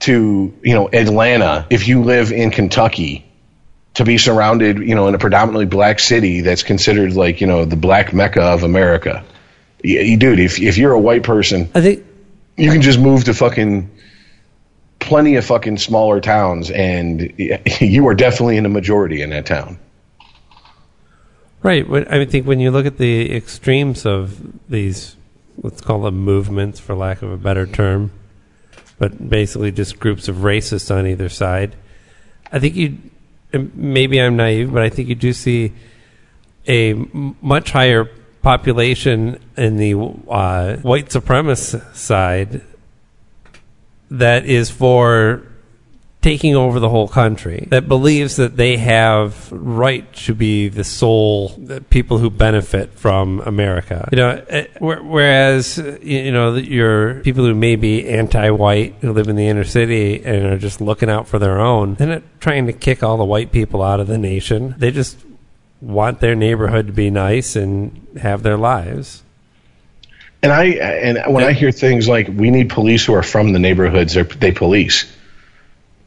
to 0.00 0.54
you 0.62 0.74
know 0.74 0.88
Atlanta 0.92 1.66
if 1.70 1.86
you 1.88 2.02
live 2.02 2.32
in 2.32 2.50
Kentucky 2.50 3.24
to 3.94 4.04
be 4.04 4.16
surrounded 4.16 4.78
you 4.78 4.94
know 4.94 5.08
in 5.08 5.14
a 5.14 5.18
predominantly 5.18 5.66
black 5.66 5.98
city 6.00 6.40
that's 6.40 6.62
considered 6.62 7.12
like 7.14 7.40
you 7.40 7.46
know 7.46 7.64
the 7.64 7.76
black 7.76 8.12
mecca 8.14 8.42
of 8.42 8.62
America. 8.62 9.24
You, 9.82 10.00
you- 10.00 10.16
dude, 10.16 10.40
if 10.40 10.58
if 10.60 10.78
you're 10.78 10.92
a 10.92 10.98
white 11.00 11.22
person, 11.24 11.68
I 11.74 11.80
think 11.82 12.04
you 12.58 12.72
can 12.72 12.82
just 12.82 12.98
move 12.98 13.24
to 13.24 13.34
fucking 13.34 13.88
plenty 14.98 15.36
of 15.36 15.46
fucking 15.46 15.78
smaller 15.78 16.20
towns, 16.20 16.70
and 16.70 17.32
you 17.80 18.06
are 18.08 18.14
definitely 18.14 18.56
in 18.56 18.66
a 18.66 18.68
majority 18.68 19.22
in 19.22 19.30
that 19.30 19.46
town. 19.46 19.78
Right. 21.62 21.86
I 22.10 22.24
think 22.24 22.46
when 22.46 22.60
you 22.60 22.70
look 22.70 22.86
at 22.86 22.98
the 22.98 23.34
extremes 23.34 24.04
of 24.04 24.40
these, 24.68 25.16
let's 25.62 25.80
call 25.80 26.02
them 26.02 26.18
movements, 26.18 26.78
for 26.78 26.94
lack 26.94 27.22
of 27.22 27.32
a 27.32 27.36
better 27.36 27.66
term, 27.66 28.12
but 28.98 29.28
basically 29.28 29.72
just 29.72 29.98
groups 29.98 30.28
of 30.28 30.36
racists 30.36 30.94
on 30.94 31.06
either 31.06 31.28
side, 31.28 31.76
I 32.52 32.58
think 32.58 32.74
you, 32.76 32.98
maybe 33.52 34.20
I'm 34.20 34.36
naive, 34.36 34.72
but 34.72 34.82
I 34.82 34.88
think 34.88 35.08
you 35.08 35.14
do 35.14 35.32
see 35.32 35.72
a 36.66 36.94
much 37.40 37.70
higher 37.70 38.08
population 38.42 39.40
in 39.56 39.76
the 39.76 39.94
uh, 39.94 40.76
white 40.78 41.08
supremacist 41.08 41.94
side 41.94 42.62
that 44.10 44.46
is 44.46 44.70
for 44.70 45.42
taking 46.20 46.56
over 46.56 46.80
the 46.80 46.88
whole 46.88 47.06
country 47.06 47.68
that 47.70 47.86
believes 47.86 48.36
that 48.36 48.56
they 48.56 48.76
have 48.76 49.50
right 49.52 50.12
to 50.12 50.34
be 50.34 50.66
the 50.68 50.82
sole 50.82 51.50
the 51.50 51.80
people 51.80 52.18
who 52.18 52.28
benefit 52.28 52.90
from 52.94 53.40
America. 53.46 54.08
You 54.10 54.16
know, 54.16 54.44
eh, 54.48 54.66
where- 54.80 55.02
whereas 55.02 55.78
you 56.02 56.32
know 56.32 56.56
your 56.56 57.20
people 57.20 57.44
who 57.44 57.54
may 57.54 57.76
be 57.76 58.08
anti-white 58.08 58.96
who 59.00 59.12
live 59.12 59.28
in 59.28 59.36
the 59.36 59.46
inner 59.46 59.62
city 59.62 60.20
and 60.24 60.44
are 60.46 60.58
just 60.58 60.80
looking 60.80 61.08
out 61.08 61.28
for 61.28 61.38
their 61.38 61.60
own, 61.60 61.94
they're 61.94 62.08
not 62.08 62.22
trying 62.40 62.66
to 62.66 62.72
kick 62.72 63.02
all 63.04 63.16
the 63.16 63.24
white 63.24 63.52
people 63.52 63.80
out 63.82 64.00
of 64.00 64.08
the 64.08 64.18
nation. 64.18 64.74
They 64.76 64.90
just 64.90 65.18
want 65.80 66.20
their 66.20 66.34
neighborhood 66.34 66.86
to 66.88 66.92
be 66.92 67.10
nice 67.10 67.56
and 67.56 68.18
have 68.20 68.42
their 68.42 68.56
lives. 68.56 69.22
And 70.42 70.52
I 70.52 70.64
and 70.66 71.34
when 71.34 71.44
I 71.44 71.52
hear 71.52 71.72
things 71.72 72.06
like 72.08 72.28
we 72.28 72.50
need 72.50 72.68
police 72.70 73.04
who 73.04 73.14
are 73.14 73.22
from 73.22 73.52
the 73.52 73.58
neighborhoods 73.58 74.14
they're- 74.14 74.24
they 74.24 74.52
police, 74.52 75.04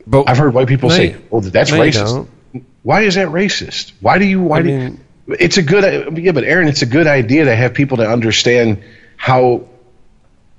But 0.08 0.30
I've 0.30 0.38
heard 0.38 0.54
white 0.54 0.68
people 0.68 0.90
No, 0.90 0.96
say, 0.96 1.16
"Well, 1.30 1.42
that's 1.42 1.72
no, 1.72 1.78
racist." 1.80 2.28
Why 2.84 3.02
is 3.02 3.16
that 3.16 3.28
racist? 3.28 3.92
Why 4.00 4.18
do 4.20 4.26
you? 4.26 4.42
Why 4.42 4.58
I 4.58 4.62
do? 4.62 4.68
mean- 4.68 5.00
you, 5.28 5.36
it's 5.40 5.58
a 5.58 5.62
good. 5.62 6.18
Yeah, 6.18 6.32
but 6.32 6.44
Aaron, 6.46 6.68
it's 6.68 6.82
a 6.82 6.86
good 6.86 7.08
idea 7.08 7.46
to 7.46 7.56
have 7.56 7.74
people 7.74 7.98
to 7.98 8.10
understand 8.10 8.82
how 9.18 9.66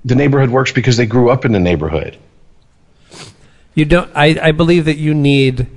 the 0.05 0.15
neighborhood 0.15 0.49
works 0.49 0.71
because 0.71 0.95
they 0.97 1.05
grew 1.05 1.29
up 1.29 1.43
in 1.45 1.51
the 1.51 1.59
neighborhood. 1.59 2.17
You 3.75 3.85
don't. 3.85 4.09
I, 4.15 4.37
I 4.41 4.51
believe 4.51 4.85
that 4.85 4.97
you 4.97 5.13
need 5.13 5.67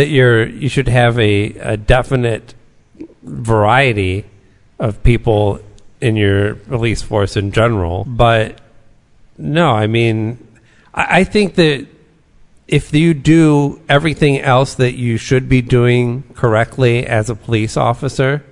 that 0.00 0.08
you're 0.08 0.46
you 0.46 0.70
should 0.70 0.88
have 0.88 1.18
a, 1.18 1.52
a 1.58 1.76
definite 1.76 2.54
variety 3.22 4.24
of 4.78 5.02
people 5.02 5.60
in 6.00 6.16
your 6.16 6.54
police 6.54 7.02
force 7.02 7.36
in 7.36 7.52
general. 7.52 8.04
But 8.06 8.58
no, 9.36 9.72
I 9.72 9.86
mean, 9.88 10.38
I, 10.94 11.20
I 11.20 11.24
think 11.24 11.56
that 11.56 11.86
if 12.66 12.94
you 12.94 13.12
do 13.12 13.78
everything 13.90 14.40
else 14.40 14.76
that 14.76 14.94
you 14.94 15.18
should 15.18 15.50
be 15.50 15.60
doing 15.60 16.22
correctly 16.34 17.06
as 17.06 17.28
a 17.28 17.34
police 17.34 17.76
officer, 17.76 18.42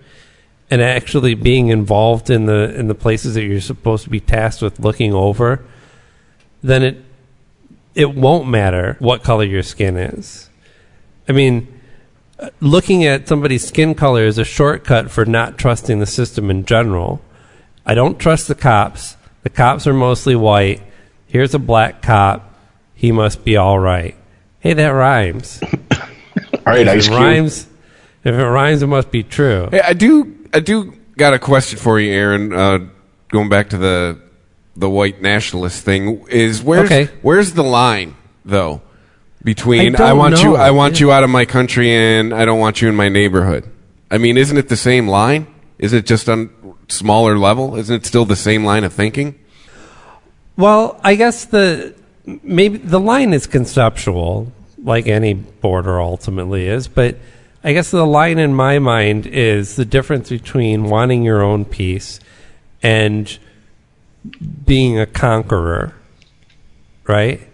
and 0.70 0.82
actually 0.82 1.32
being 1.32 1.68
involved 1.68 2.28
in 2.28 2.44
the 2.44 2.74
in 2.78 2.88
the 2.88 2.94
places 2.94 3.36
that 3.36 3.44
you're 3.44 3.62
supposed 3.62 4.04
to 4.04 4.10
be 4.10 4.20
tasked 4.20 4.60
with 4.60 4.80
looking 4.80 5.14
over, 5.14 5.64
then 6.62 6.82
it 6.82 7.02
it 7.94 8.14
won't 8.14 8.46
matter 8.46 8.96
what 8.98 9.22
color 9.22 9.44
your 9.44 9.62
skin 9.62 9.96
is. 9.96 10.47
I 11.28 11.32
mean, 11.32 11.80
looking 12.60 13.04
at 13.04 13.28
somebody's 13.28 13.66
skin 13.66 13.94
color 13.94 14.24
is 14.24 14.38
a 14.38 14.44
shortcut 14.44 15.10
for 15.10 15.24
not 15.24 15.58
trusting 15.58 15.98
the 15.98 16.06
system 16.06 16.50
in 16.50 16.64
general. 16.64 17.20
I 17.84 17.94
don't 17.94 18.18
trust 18.18 18.48
the 18.48 18.54
cops. 18.54 19.16
The 19.42 19.50
cops 19.50 19.86
are 19.86 19.94
mostly 19.94 20.34
white. 20.36 20.82
Here's 21.26 21.54
a 21.54 21.58
black 21.58 22.02
cop. 22.02 22.54
He 22.94 23.12
must 23.12 23.44
be 23.44 23.56
all 23.56 23.78
right. 23.78 24.16
Hey, 24.60 24.72
that 24.72 24.88
rhymes. 24.88 25.60
All 26.66 26.74
right, 26.74 26.86
if 26.86 26.88
Ice 26.88 27.06
it 27.06 27.08
Cube. 27.10 27.20
rhymes, 27.20 27.66
if 28.24 28.34
it 28.34 28.44
rhymes, 28.44 28.82
it 28.82 28.88
must 28.88 29.10
be 29.10 29.22
true. 29.22 29.68
Hey, 29.70 29.80
I 29.80 29.92
do, 29.94 30.36
I 30.52 30.60
do 30.60 30.92
got 31.16 31.32
a 31.32 31.38
question 31.38 31.78
for 31.78 31.98
you, 31.98 32.12
Aaron. 32.12 32.52
Uh, 32.52 32.78
going 33.28 33.48
back 33.48 33.70
to 33.70 33.78
the 33.78 34.20
the 34.76 34.90
white 34.90 35.22
nationalist 35.22 35.82
thing, 35.84 36.26
is 36.28 36.62
where's 36.62 36.90
Okay. 36.90 37.10
where's 37.22 37.52
the 37.52 37.62
line 37.62 38.16
though 38.44 38.82
between 39.42 39.96
I 39.96 40.10
I, 40.10 40.12
want 40.12 40.42
you. 40.42 40.56
I 40.56 40.70
want 40.70 41.00
you 41.00 41.12
out 41.12 41.24
of 41.24 41.30
my 41.30 41.44
country, 41.44 41.92
and 41.92 42.34
I 42.34 42.44
don't 42.44 42.58
want 42.58 42.82
you 42.82 42.88
in 42.88 42.96
my 42.96 43.08
neighborhood? 43.08 43.68
I 44.10 44.18
mean, 44.18 44.36
isn't 44.36 44.56
it 44.56 44.68
the 44.68 44.76
same 44.76 45.08
line? 45.08 45.46
Is 45.78 45.92
it 45.92 46.06
just 46.06 46.28
on 46.28 46.50
smaller 46.88 47.38
level? 47.38 47.76
Isn't 47.76 47.94
it 47.94 48.06
still 48.06 48.24
the 48.24 48.36
same 48.36 48.64
line 48.64 48.84
of 48.84 48.92
thinking? 48.92 49.38
Well, 50.56 51.00
I 51.04 51.14
guess 51.14 51.44
the 51.44 51.94
maybe 52.42 52.78
the 52.78 53.00
line 53.00 53.32
is 53.32 53.46
conceptual, 53.46 54.52
like 54.82 55.06
any 55.06 55.34
border 55.34 56.00
ultimately 56.00 56.66
is, 56.66 56.88
but 56.88 57.16
I 57.62 57.72
guess 57.72 57.90
the 57.90 58.06
line 58.06 58.38
in 58.38 58.54
my 58.54 58.78
mind 58.78 59.26
is 59.26 59.76
the 59.76 59.84
difference 59.84 60.28
between 60.30 60.84
wanting 60.84 61.22
your 61.22 61.42
own 61.42 61.64
peace 61.64 62.20
and 62.82 63.38
being 64.64 64.98
a 64.98 65.06
conqueror. 65.06 65.94
Right? 67.06 67.48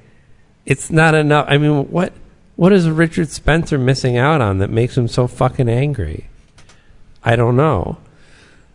It's 0.66 0.90
not 0.90 1.14
enough. 1.14 1.46
I 1.48 1.58
mean, 1.58 1.90
what 1.90 2.12
what 2.56 2.72
is 2.72 2.88
Richard 2.88 3.28
Spencer 3.28 3.78
missing 3.78 4.16
out 4.16 4.40
on 4.40 4.58
that 4.58 4.70
makes 4.70 4.96
him 4.96 5.08
so 5.08 5.26
fucking 5.26 5.68
angry? 5.68 6.28
I 7.22 7.36
don't 7.36 7.56
know. 7.56 7.98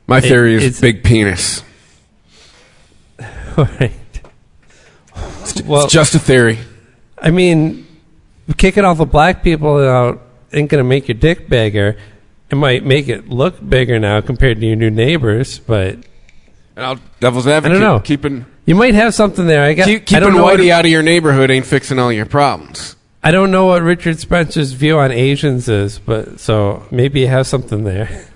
My 0.08 0.22
theory 0.22 0.56
it's- 0.56 0.74
is 0.76 0.82
big 0.82 1.04
penis. 1.04 1.64
right. 3.58 3.92
Well, 5.66 5.84
it's 5.86 5.94
just 5.94 6.16
a 6.16 6.20
theory. 6.20 6.60
I 7.22 7.32
mean, 7.32 7.86
kicking 8.58 8.86
all 8.86 8.96
the 8.96 9.06
black 9.06 9.44
people 9.44 9.78
out 9.78 10.22
ain't 10.54 10.70
going 10.70 10.84
to 10.84 10.88
make 10.88 11.08
your 11.08 11.18
dick 11.18 11.50
bigger. 11.50 11.98
It 12.50 12.56
might 12.56 12.84
make 12.86 13.08
it 13.10 13.30
look 13.30 13.56
bigger 13.68 14.00
now 14.00 14.22
compared 14.22 14.60
to 14.62 14.66
your 14.66 14.76
new 14.76 14.90
neighbors, 14.90 15.60
but 15.60 15.96
And 16.76 16.86
I'll 16.86 17.00
devil's 17.20 17.46
advocate. 17.48 17.80
know. 17.80 18.00
Keeping 18.00 18.46
you 18.70 18.76
might 18.76 18.94
have 18.94 19.16
something 19.16 19.48
there. 19.48 19.64
I 19.64 19.74
guess 19.74 19.88
keep, 19.88 20.04
I 20.04 20.06
keeping. 20.06 20.30
Whitey 20.36 20.70
out 20.70 20.86
of 20.86 20.92
your 20.92 21.02
neighborhood 21.02 21.50
ain't 21.50 21.66
fixing 21.66 21.98
all 21.98 22.14
your 22.14 22.28
problems. 22.28 22.96
I 23.24 23.32
don't 23.32 23.50
know 23.50 23.66
what 23.66 23.82
Richard 23.82 24.20
Spencer's 24.20 24.74
view 24.74 25.00
on 25.00 25.12
Asians 25.12 25.68
is, 25.68 25.98
but 25.98 26.40
so 26.40 26.86
maybe 26.92 27.22
you 27.22 27.28
have 27.28 27.48
something 27.48 27.84
there. 27.84 28.28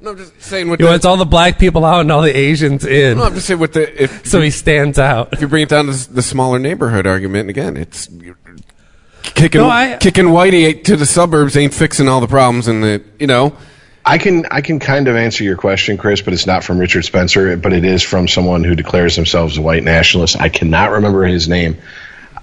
No, 0.00 0.10
I'm 0.12 0.16
just 0.16 0.40
saying 0.40 0.68
with 0.70 0.78
He 0.80 0.84
the, 0.84 0.90
wants 0.90 1.04
all 1.04 1.16
the 1.16 1.24
black 1.24 1.58
people 1.58 1.84
out 1.84 2.00
and 2.00 2.10
all 2.12 2.22
the 2.22 2.36
Asians 2.36 2.84
in, 2.86 3.18
no, 3.18 3.24
I'm 3.24 3.34
just 3.34 3.46
saying 3.46 3.60
with 3.60 3.72
the 3.72 4.02
if 4.02 4.26
so 4.26 4.40
he 4.40 4.50
stands 4.50 4.98
out. 4.98 5.32
if 5.32 5.40
you 5.40 5.48
bring 5.48 5.62
it 5.64 5.68
down 5.68 5.86
to 5.86 6.12
the 6.12 6.22
smaller 6.22 6.58
neighborhood 6.58 7.06
argument 7.06 7.50
again, 7.50 7.76
it's 7.76 8.08
kicking 9.22 9.60
No, 9.60 9.68
I- 9.68 9.96
kicking 9.98 10.26
whitey 10.26 10.82
to 10.84 10.96
the 10.96 11.06
suburbs 11.06 11.56
ain't 11.56 11.74
fixing 11.74 12.08
all 12.08 12.20
the 12.20 12.26
problems, 12.28 12.68
and 12.68 12.82
the 12.82 13.02
you 13.18 13.26
know 13.26 13.56
I 14.04 14.18
can 14.18 14.46
I 14.50 14.60
can 14.62 14.80
kind 14.80 15.06
of 15.06 15.16
answer 15.16 15.44
your 15.44 15.56
question, 15.56 15.96
Chris, 15.96 16.22
but 16.22 16.32
it's 16.32 16.46
not 16.46 16.64
from 16.64 16.78
Richard 16.78 17.04
Spencer, 17.04 17.56
but 17.56 17.72
it 17.72 17.84
is 17.84 18.02
from 18.02 18.26
someone 18.26 18.64
who 18.64 18.74
declares 18.74 19.14
themselves 19.14 19.56
a 19.56 19.62
white 19.62 19.84
nationalist. 19.84 20.40
I 20.40 20.48
cannot 20.48 20.90
remember 20.92 21.24
his 21.24 21.48
name. 21.48 21.78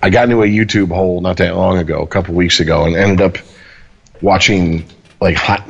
I 0.02 0.10
got 0.10 0.26
into 0.26 0.42
a 0.42 0.48
YouTube 0.48 0.94
hole 0.94 1.20
not 1.20 1.38
that 1.38 1.56
long 1.56 1.78
ago, 1.78 2.02
a 2.02 2.08
couple 2.08 2.34
weeks 2.34 2.62
ago, 2.62 2.86
and 2.86 2.96
ended 2.96 3.22
up 3.22 3.38
watching 4.22 4.86
like 5.20 5.36
hot 5.36 5.70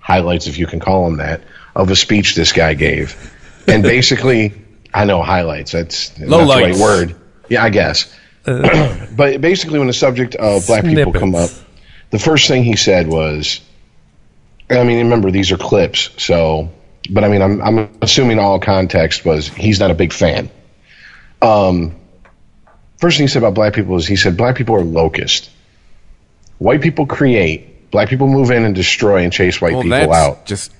highlights, 0.00 0.48
if 0.48 0.58
you 0.58 0.66
can 0.66 0.80
call 0.80 1.04
them 1.04 1.18
that, 1.18 1.42
of 1.76 1.88
a 1.90 1.96
speech 1.96 2.34
this 2.34 2.52
guy 2.52 2.74
gave. 2.74 3.16
And 3.68 3.82
basically, 3.84 4.54
I 4.92 5.04
know 5.04 5.22
highlights. 5.22 5.72
That's 5.72 6.18
not 6.18 6.46
the 6.46 6.62
right 6.62 6.76
word. 6.76 7.14
Yeah, 7.48 7.62
I 7.62 7.70
guess. 7.70 8.12
Uh, 8.44 9.06
but 9.16 9.40
basically, 9.40 9.78
when 9.78 9.86
the 9.88 9.94
subject 9.94 10.34
of 10.34 10.66
black 10.66 10.84
people 10.84 11.12
come 11.12 11.36
up, 11.36 11.50
the 12.10 12.18
first 12.18 12.48
thing 12.48 12.64
he 12.64 12.74
said 12.74 13.06
was, 13.06 13.60
I 14.78 14.84
mean, 14.84 14.98
remember 14.98 15.30
these 15.30 15.52
are 15.52 15.58
clips, 15.58 16.10
so. 16.16 16.70
But 17.10 17.24
I 17.24 17.28
mean, 17.28 17.42
I'm 17.42 17.60
I'm 17.60 17.98
assuming 18.00 18.38
all 18.38 18.60
context 18.60 19.24
was 19.24 19.48
he's 19.48 19.80
not 19.80 19.90
a 19.90 19.94
big 19.94 20.12
fan. 20.12 20.50
Um, 21.40 21.96
first 22.98 23.16
thing 23.16 23.24
he 23.24 23.28
said 23.28 23.42
about 23.42 23.54
black 23.54 23.74
people 23.74 23.96
is 23.96 24.06
he 24.06 24.16
said 24.16 24.36
black 24.36 24.56
people 24.56 24.76
are 24.76 24.84
locust. 24.84 25.50
White 26.58 26.80
people 26.80 27.06
create. 27.06 27.90
Black 27.90 28.08
people 28.08 28.28
move 28.28 28.50
in 28.50 28.64
and 28.64 28.74
destroy 28.74 29.22
and 29.22 29.32
chase 29.32 29.60
white 29.60 29.74
well, 29.74 29.82
people 29.82 29.98
that's 29.98 30.12
out. 30.12 30.46
just 30.46 30.72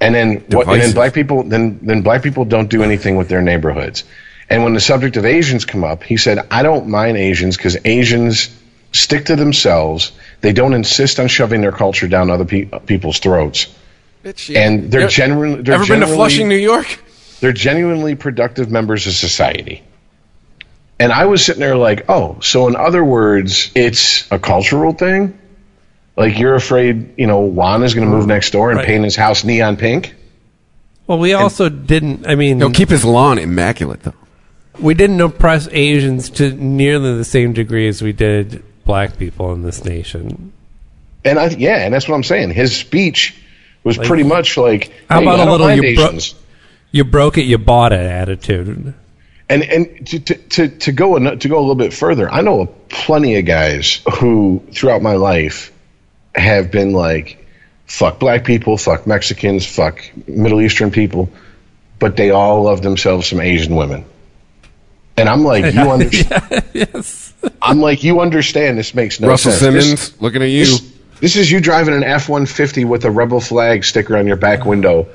And 0.00 0.14
then 0.14 0.44
what, 0.50 0.68
and 0.68 0.80
then 0.80 0.92
black 0.92 1.14
people 1.14 1.42
then 1.42 1.78
then 1.82 2.02
black 2.02 2.22
people 2.22 2.44
don't 2.44 2.68
do 2.68 2.82
anything 2.82 3.16
with 3.16 3.28
their 3.28 3.42
neighborhoods. 3.42 4.04
And 4.50 4.62
when 4.62 4.74
the 4.74 4.80
subject 4.80 5.16
of 5.16 5.24
Asians 5.24 5.64
come 5.64 5.82
up, 5.82 6.02
he 6.02 6.18
said, 6.18 6.46
"I 6.50 6.62
don't 6.62 6.88
mind 6.88 7.16
Asians 7.16 7.56
because 7.56 7.78
Asians 7.84 8.50
stick 8.92 9.26
to 9.26 9.36
themselves. 9.36 10.12
They 10.44 10.52
don't 10.52 10.74
insist 10.74 11.18
on 11.18 11.28
shoving 11.28 11.62
their 11.62 11.72
culture 11.72 12.06
down 12.06 12.30
other 12.30 12.44
pe- 12.44 12.66
people's 12.84 13.18
throats. 13.18 13.66
bitch. 14.22 14.54
And 14.54 14.90
they're 14.90 15.02
You- 15.02 15.08
genuinely 15.08 15.62
they're 15.62 15.74
ever 15.76 15.86
been 15.86 16.00
to 16.00 16.06
Flushing, 16.06 16.48
New 16.50 16.56
York? 16.58 16.98
they're 17.40 17.52
genuinely 17.52 18.14
productive 18.14 18.70
members 18.70 19.06
of 19.06 19.14
society." 19.14 19.82
And 21.00 21.12
I 21.12 21.24
was 21.24 21.42
sitting 21.42 21.60
there 21.60 21.76
like, 21.76 22.04
"Oh, 22.10 22.36
so 22.40 22.68
in 22.68 22.76
other 22.76 23.02
words, 23.02 23.70
it's 23.74 24.24
a 24.30 24.38
cultural 24.38 24.92
thing." 24.92 25.32
Like 26.16 26.38
you're 26.38 26.54
afraid, 26.54 27.08
you 27.16 27.26
know, 27.26 27.40
Juan 27.40 27.82
is 27.82 27.94
going 27.94 28.06
to 28.06 28.14
move 28.14 28.24
mm. 28.26 28.28
next 28.28 28.50
door 28.50 28.70
and 28.70 28.78
Right. 28.78 28.86
paint 28.86 29.04
his 29.04 29.16
house 29.16 29.44
neon 29.44 29.76
pink. 29.76 30.14
Well, 31.06 31.18
we 31.18 31.32
also 31.32 31.68
didn't. 31.70 32.26
I 32.26 32.34
mean, 32.34 32.58
He'll 32.58 32.70
keep 32.70 32.90
his 32.90 33.04
lawn 33.04 33.38
immaculate 33.38 34.02
though. 34.04 34.14
we 34.78 34.92
didn't 34.92 35.20
oppress 35.22 35.68
Asians 35.72 36.28
to 36.30 36.52
nearly 36.52 37.16
the 37.16 37.24
same 37.24 37.52
degree 37.54 37.88
as 37.88 38.02
we 38.02 38.12
did 38.12 38.62
black 38.84 39.18
people 39.18 39.52
in 39.52 39.62
this 39.62 39.84
nation. 39.84 40.52
And 41.24 41.38
I, 41.38 41.48
yeah, 41.48 41.78
and 41.78 41.94
that's 41.94 42.08
what 42.08 42.14
I'm 42.14 42.22
saying. 42.22 42.50
His 42.50 42.76
speech 42.76 43.34
was 43.82 43.96
pretty 43.98 44.22
much 44.24 44.56
like, 44.56 44.92
How 45.08 45.20
hey, 45.20 45.26
about 45.26 45.38
I 45.40 45.42
a 45.42 45.46
don't 45.46 45.60
little 45.60 45.84
you 45.84 45.96
bro- 45.96 46.18
You 46.92 47.04
broke 47.04 47.38
it, 47.38 47.42
you 47.44 47.58
bought 47.58 47.92
it 47.92 48.00
attitude. 48.00 48.94
and 49.48 49.62
and 49.62 50.06
to, 50.08 50.18
to 50.20 50.34
to 50.34 50.68
to 50.68 50.92
go 50.92 51.16
an- 51.16 51.38
to 51.38 51.48
go 51.48 51.58
a 51.58 51.60
little 51.60 51.74
bit 51.74 51.92
further, 51.92 52.30
I 52.30 52.42
know 52.42 52.66
plenty 52.88 53.36
of 53.36 53.44
guys 53.46 54.00
who 54.20 54.62
throughout 54.72 55.02
my 55.02 55.14
life 55.14 55.72
have 56.34 56.70
been 56.70 56.92
like, 56.92 57.46
fuck 57.86 58.18
black 58.18 58.44
people, 58.44 58.76
fuck 58.76 59.06
Mexicans, 59.06 59.64
fuck 59.66 60.02
Middle 60.28 60.60
Eastern 60.60 60.90
people, 60.90 61.28
but 61.98 62.16
they 62.16 62.30
all 62.30 62.62
love 62.64 62.82
themselves 62.82 63.28
some 63.28 63.40
Asian 63.40 63.76
women. 63.76 64.04
And 65.16 65.28
I'm 65.28 65.44
like, 65.44 65.72
you 65.74 65.80
understand? 65.90 66.64
yes. 66.72 67.23
I'm 67.62 67.80
like, 67.80 68.02
you 68.04 68.20
understand? 68.20 68.78
This 68.78 68.94
makes 68.94 69.20
no 69.20 69.28
Russell 69.28 69.52
sense. 69.52 69.74
This- 69.74 69.84
Simmons 69.84 70.20
looking 70.22 70.42
at 70.42 70.48
you. 70.50 70.64
This, 70.66 70.92
this 71.20 71.36
is 71.36 71.50
you 71.50 71.60
driving 71.60 71.94
an 71.94 72.02
F 72.04 72.28
one 72.28 72.44
fifty 72.46 72.84
with 72.84 73.04
a 73.04 73.10
rebel 73.10 73.40
flag 73.40 73.84
sticker 73.84 74.16
on 74.16 74.26
your 74.26 74.36
back 74.36 74.64
window, 74.66 75.06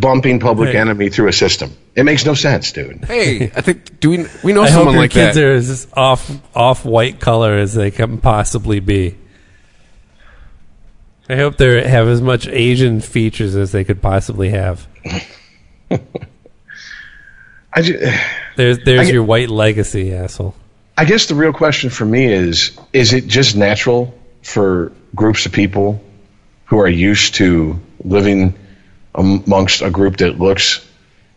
bumping 0.00 0.38
Public 0.40 0.70
Hey. 0.70 0.78
Enemy 0.78 1.08
through 1.08 1.28
a 1.28 1.32
system. 1.32 1.72
It 1.96 2.04
makes 2.04 2.24
no 2.24 2.34
sense, 2.34 2.70
dude. 2.70 3.04
hey, 3.06 3.44
I 3.56 3.60
think 3.62 3.98
do 3.98 4.10
we 4.10 4.26
we 4.44 4.52
know 4.52 4.62
I 4.62 4.66
hope 4.70 4.74
someone 4.78 4.94
your 4.94 5.02
like 5.02 5.10
kids 5.10 5.34
that? 5.36 5.44
are 5.44 5.52
as 5.52 5.88
off 5.94 6.30
off 6.54 6.84
white 6.84 7.18
color 7.18 7.54
as 7.56 7.74
they 7.74 7.90
can 7.90 8.18
possibly 8.18 8.78
be. 8.80 9.16
I 11.30 11.36
hope 11.36 11.56
they 11.56 11.86
have 11.88 12.06
as 12.08 12.22
much 12.22 12.46
Asian 12.46 13.00
features 13.00 13.54
as 13.56 13.72
they 13.72 13.84
could 13.84 14.00
possibly 14.00 14.50
have. 14.50 14.86
I, 17.72 17.82
ju- 17.82 17.98
There's 18.56 18.78
there's 18.84 19.00
I 19.00 19.04
get- 19.04 19.12
your 19.14 19.24
white 19.24 19.50
legacy, 19.50 20.12
asshole. 20.12 20.54
I 20.98 21.04
guess 21.04 21.26
the 21.26 21.36
real 21.36 21.52
question 21.52 21.90
for 21.90 22.04
me 22.04 22.24
is: 22.24 22.76
Is 22.92 23.12
it 23.12 23.28
just 23.28 23.54
natural 23.54 24.18
for 24.42 24.90
groups 25.14 25.46
of 25.46 25.52
people 25.52 26.02
who 26.64 26.80
are 26.80 26.88
used 26.88 27.36
to 27.36 27.80
living 28.02 28.58
amongst 29.14 29.80
a 29.80 29.90
group 29.90 30.16
that 30.16 30.40
looks, 30.40 30.84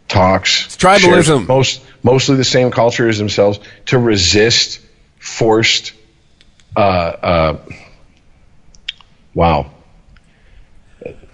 talks, 0.08 0.66
It's 0.66 0.78
tribalism. 0.78 1.48
most 1.48 1.86
mostly 2.02 2.38
the 2.38 2.44
same 2.44 2.72
culture 2.72 3.08
as 3.08 3.20
themselves, 3.20 3.60
to 3.86 4.00
resist 4.00 4.80
forced? 5.20 5.94
Uh, 6.76 6.80
uh, 6.80 7.58
wow. 9.36 9.70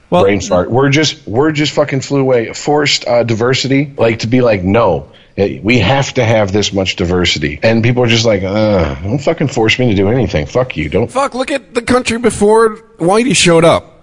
Well, 0.09 0.23
brain 0.23 0.41
fart. 0.41 0.69
We're 0.69 0.89
just 0.89 1.25
we're 1.25 1.53
just 1.53 1.71
fucking 1.71 2.01
flew 2.01 2.19
away. 2.19 2.51
Forced 2.51 3.07
uh, 3.07 3.23
diversity, 3.23 3.93
like 3.97 4.19
to 4.19 4.27
be 4.27 4.41
like, 4.41 4.63
no, 4.63 5.13
we 5.37 5.79
have 5.79 6.13
to 6.15 6.25
have 6.25 6.51
this 6.51 6.73
much 6.73 6.95
diversity, 6.95 7.59
and 7.61 7.83
people 7.83 8.03
are 8.03 8.07
just 8.07 8.25
like, 8.25 8.41
uh, 8.43 8.95
don't 9.03 9.19
fucking 9.19 9.49
force 9.49 9.77
me 9.77 9.89
to 9.89 9.95
do 9.95 10.09
anything. 10.09 10.45
Fuck 10.47 10.75
you. 10.77 10.89
Don't. 10.89 11.11
Fuck, 11.11 11.35
look 11.35 11.51
at 11.51 11.73
the 11.75 11.81
country 11.81 12.17
before 12.17 12.77
Whitey 12.97 13.35
showed 13.35 13.63
up. 13.63 14.01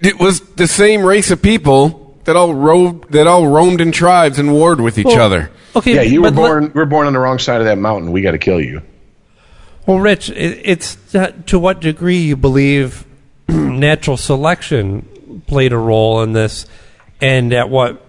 It 0.00 0.18
was 0.18 0.40
the 0.40 0.66
same 0.66 1.02
race 1.04 1.30
of 1.30 1.40
people 1.40 2.18
that 2.24 2.34
all 2.36 2.52
roamed, 2.52 3.04
that 3.10 3.26
all 3.26 3.46
roamed 3.46 3.80
in 3.80 3.92
tribes 3.92 4.38
and 4.38 4.52
warred 4.52 4.80
with 4.80 4.98
each 4.98 5.06
Well, 5.06 5.20
other. 5.20 5.50
Okay, 5.76 5.94
Yeah, 5.94 6.02
you 6.02 6.22
were 6.22 6.30
but 6.32 6.40
let- 6.42 6.48
born. 6.48 6.72
we're 6.74 6.84
born 6.84 7.06
on 7.06 7.12
the 7.12 7.18
wrong 7.20 7.38
side 7.38 7.60
of 7.60 7.66
that 7.66 7.78
mountain. 7.78 8.10
We 8.12 8.20
got 8.20 8.32
to 8.32 8.38
kill 8.38 8.60
you. 8.60 8.82
Well, 9.86 9.98
Rich, 10.00 10.30
it, 10.30 10.60
it's 10.64 10.96
not, 11.14 11.46
to 11.48 11.58
what 11.58 11.80
degree 11.80 12.18
you 12.18 12.36
believe 12.36 13.04
natural 13.48 14.16
selection 14.16 15.42
played 15.46 15.72
a 15.72 15.76
role 15.78 16.22
in 16.22 16.32
this, 16.32 16.66
and 17.20 17.52
at 17.52 17.68
what 17.70 18.03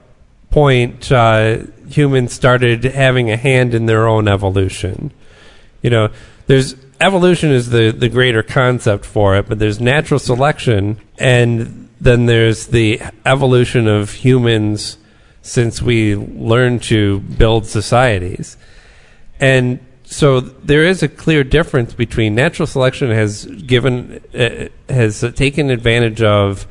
point 0.55 1.11
uh, 1.11 1.57
humans 1.89 2.31
started 2.31 2.85
having 2.85 3.29
a 3.29 3.35
hand 3.35 3.73
in 3.73 3.87
their 3.87 4.07
own 4.07 4.25
evolution. 4.25 5.11
You 5.81 5.89
know, 5.89 6.09
there's 6.47 6.77
evolution 7.01 7.51
is 7.51 7.71
the 7.71 7.91
the 7.91 8.07
greater 8.07 8.41
concept 8.41 9.05
for 9.05 9.35
it, 9.35 9.49
but 9.49 9.59
there's 9.59 9.81
natural 9.81 10.17
selection, 10.17 10.97
and 11.19 11.89
then 11.99 12.25
there's 12.25 12.67
the 12.67 13.01
evolution 13.25 13.89
of 13.89 14.11
humans 14.11 14.97
since 15.41 15.81
we 15.81 16.15
learned 16.15 16.83
to 16.83 17.19
build 17.19 17.65
societies, 17.65 18.55
and 19.41 19.79
so 20.05 20.39
there 20.39 20.85
is 20.85 21.03
a 21.03 21.09
clear 21.09 21.43
difference 21.43 21.93
between 21.93 22.33
natural 22.33 22.65
selection 22.65 23.11
has 23.11 23.45
given 23.45 24.21
uh, 24.33 24.69
has 24.87 25.19
taken 25.35 25.69
advantage 25.69 26.21
of 26.21 26.65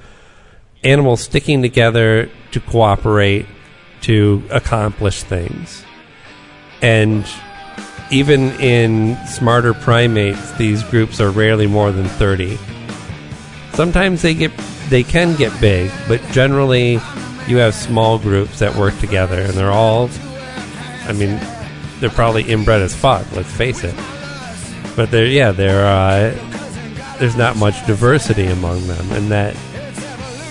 animals 0.83 1.21
sticking 1.21 1.61
together 1.61 2.31
to 2.51 2.61
cooperate 2.61 3.45
to 4.05 4.43
accomplish 4.51 5.23
things 5.23 5.85
and 6.83 7.27
even 8.11 8.51
in 8.61 9.17
smarter 9.27 9.75
primates 9.75 10.53
these 10.53 10.83
groups 10.85 11.21
are 11.21 11.31
rarely 11.31 11.67
more 11.67 11.91
than 11.93 12.07
30 12.07 12.59
sometimes 13.73 14.23
they 14.23 14.35
get 14.35 14.53
they 14.89 15.03
can 15.03 15.35
get 15.37 15.53
big 15.61 15.91
but 16.07 16.23
generally 16.31 16.93
you 17.47 17.57
have 17.59 17.75
small 17.75 18.19
groups 18.19 18.59
that 18.59 18.75
work 18.77 18.97
together 18.99 19.41
and 19.41 19.55
they're 19.55 19.73
all 19.73 20.09
i 21.07 21.13
mean 21.13 21.39
they're 22.01 22.11
probably 22.11 22.43
inbred 22.43 22.83
as 22.83 22.95
fuck. 22.95 23.25
Let's 23.33 23.51
face 23.51 23.83
it. 23.83 23.95
But 24.97 25.11
they're 25.11 25.27
yeah, 25.27 25.53
they're 25.53 25.87
uh, 25.87 27.17
there's 27.19 27.35
not 27.35 27.57
much 27.57 27.87
diversity 27.87 28.45
among 28.45 28.87
them, 28.87 29.11
and 29.13 29.31
that 29.31 29.57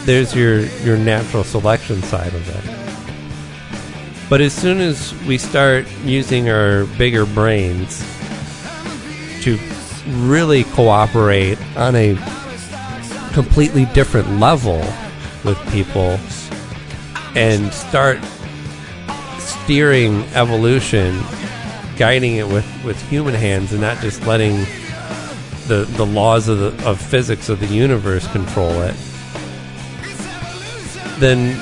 there's 0.05 0.35
your 0.35 0.61
your 0.83 0.97
natural 0.97 1.43
selection 1.43 2.01
side 2.01 2.33
of 2.33 2.49
it. 2.49 2.82
But 4.33 4.41
as 4.41 4.51
soon 4.51 4.81
as 4.81 5.13
we 5.27 5.37
start 5.37 5.85
using 6.03 6.49
our 6.49 6.85
bigger 6.97 7.23
brains 7.23 7.99
to 9.43 9.59
really 10.07 10.63
cooperate 10.63 11.59
on 11.77 11.95
a 11.95 12.15
completely 13.31 13.85
different 13.93 14.39
level 14.39 14.79
with 15.43 15.55
people 15.71 16.17
and 17.35 17.71
start 17.71 18.17
steering 19.37 20.23
evolution 20.33 21.21
guiding 21.95 22.37
it 22.37 22.47
with, 22.47 22.65
with 22.83 22.99
human 23.09 23.35
hands 23.35 23.71
and 23.71 23.81
not 23.81 23.99
just 23.99 24.25
letting 24.25 24.65
the 25.67 25.87
the 25.95 26.07
laws 26.07 26.47
of 26.47 26.57
the 26.57 26.89
of 26.89 26.99
physics 26.99 27.49
of 27.49 27.59
the 27.59 27.67
universe 27.67 28.25
control 28.31 28.81
it, 28.81 28.95
then 31.19 31.55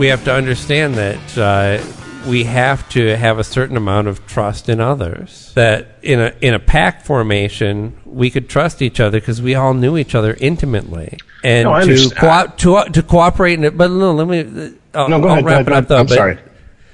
we 0.00 0.06
have 0.08 0.24
to 0.24 0.32
understand 0.34 0.94
that 0.94 1.38
uh, 1.38 2.28
we 2.28 2.44
have 2.44 2.88
to 2.90 3.16
have 3.16 3.38
a 3.38 3.44
certain 3.44 3.76
amount 3.76 4.08
of 4.08 4.26
trust 4.26 4.68
in 4.68 4.80
others. 4.80 5.52
That 5.54 5.98
in 6.02 6.18
a 6.20 6.32
in 6.40 6.54
a 6.54 6.58
pack 6.58 7.04
formation, 7.04 7.96
we 8.04 8.30
could 8.30 8.48
trust 8.48 8.82
each 8.82 8.98
other 8.98 9.20
because 9.20 9.40
we 9.42 9.54
all 9.54 9.74
knew 9.74 9.96
each 9.96 10.14
other 10.14 10.34
intimately, 10.40 11.18
and 11.44 11.64
No, 11.64 11.80
to, 11.84 12.10
co- 12.16 12.46
to 12.84 12.90
to 12.92 13.02
cooperate. 13.02 13.54
In 13.58 13.64
it, 13.64 13.76
but 13.76 13.90
no, 13.90 14.12
let 14.12 14.26
me. 14.26 14.74
I'll, 14.94 15.08
No, 15.08 15.20
go 15.20 15.28
I'll 15.28 15.32
ahead. 15.34 15.44
wrap 15.44 15.66
go 15.66 15.72
it 15.72 15.76
up 15.78 15.88
though. 15.88 15.98
I'm 15.98 16.06
but- 16.06 16.14
sorry. 16.16 16.38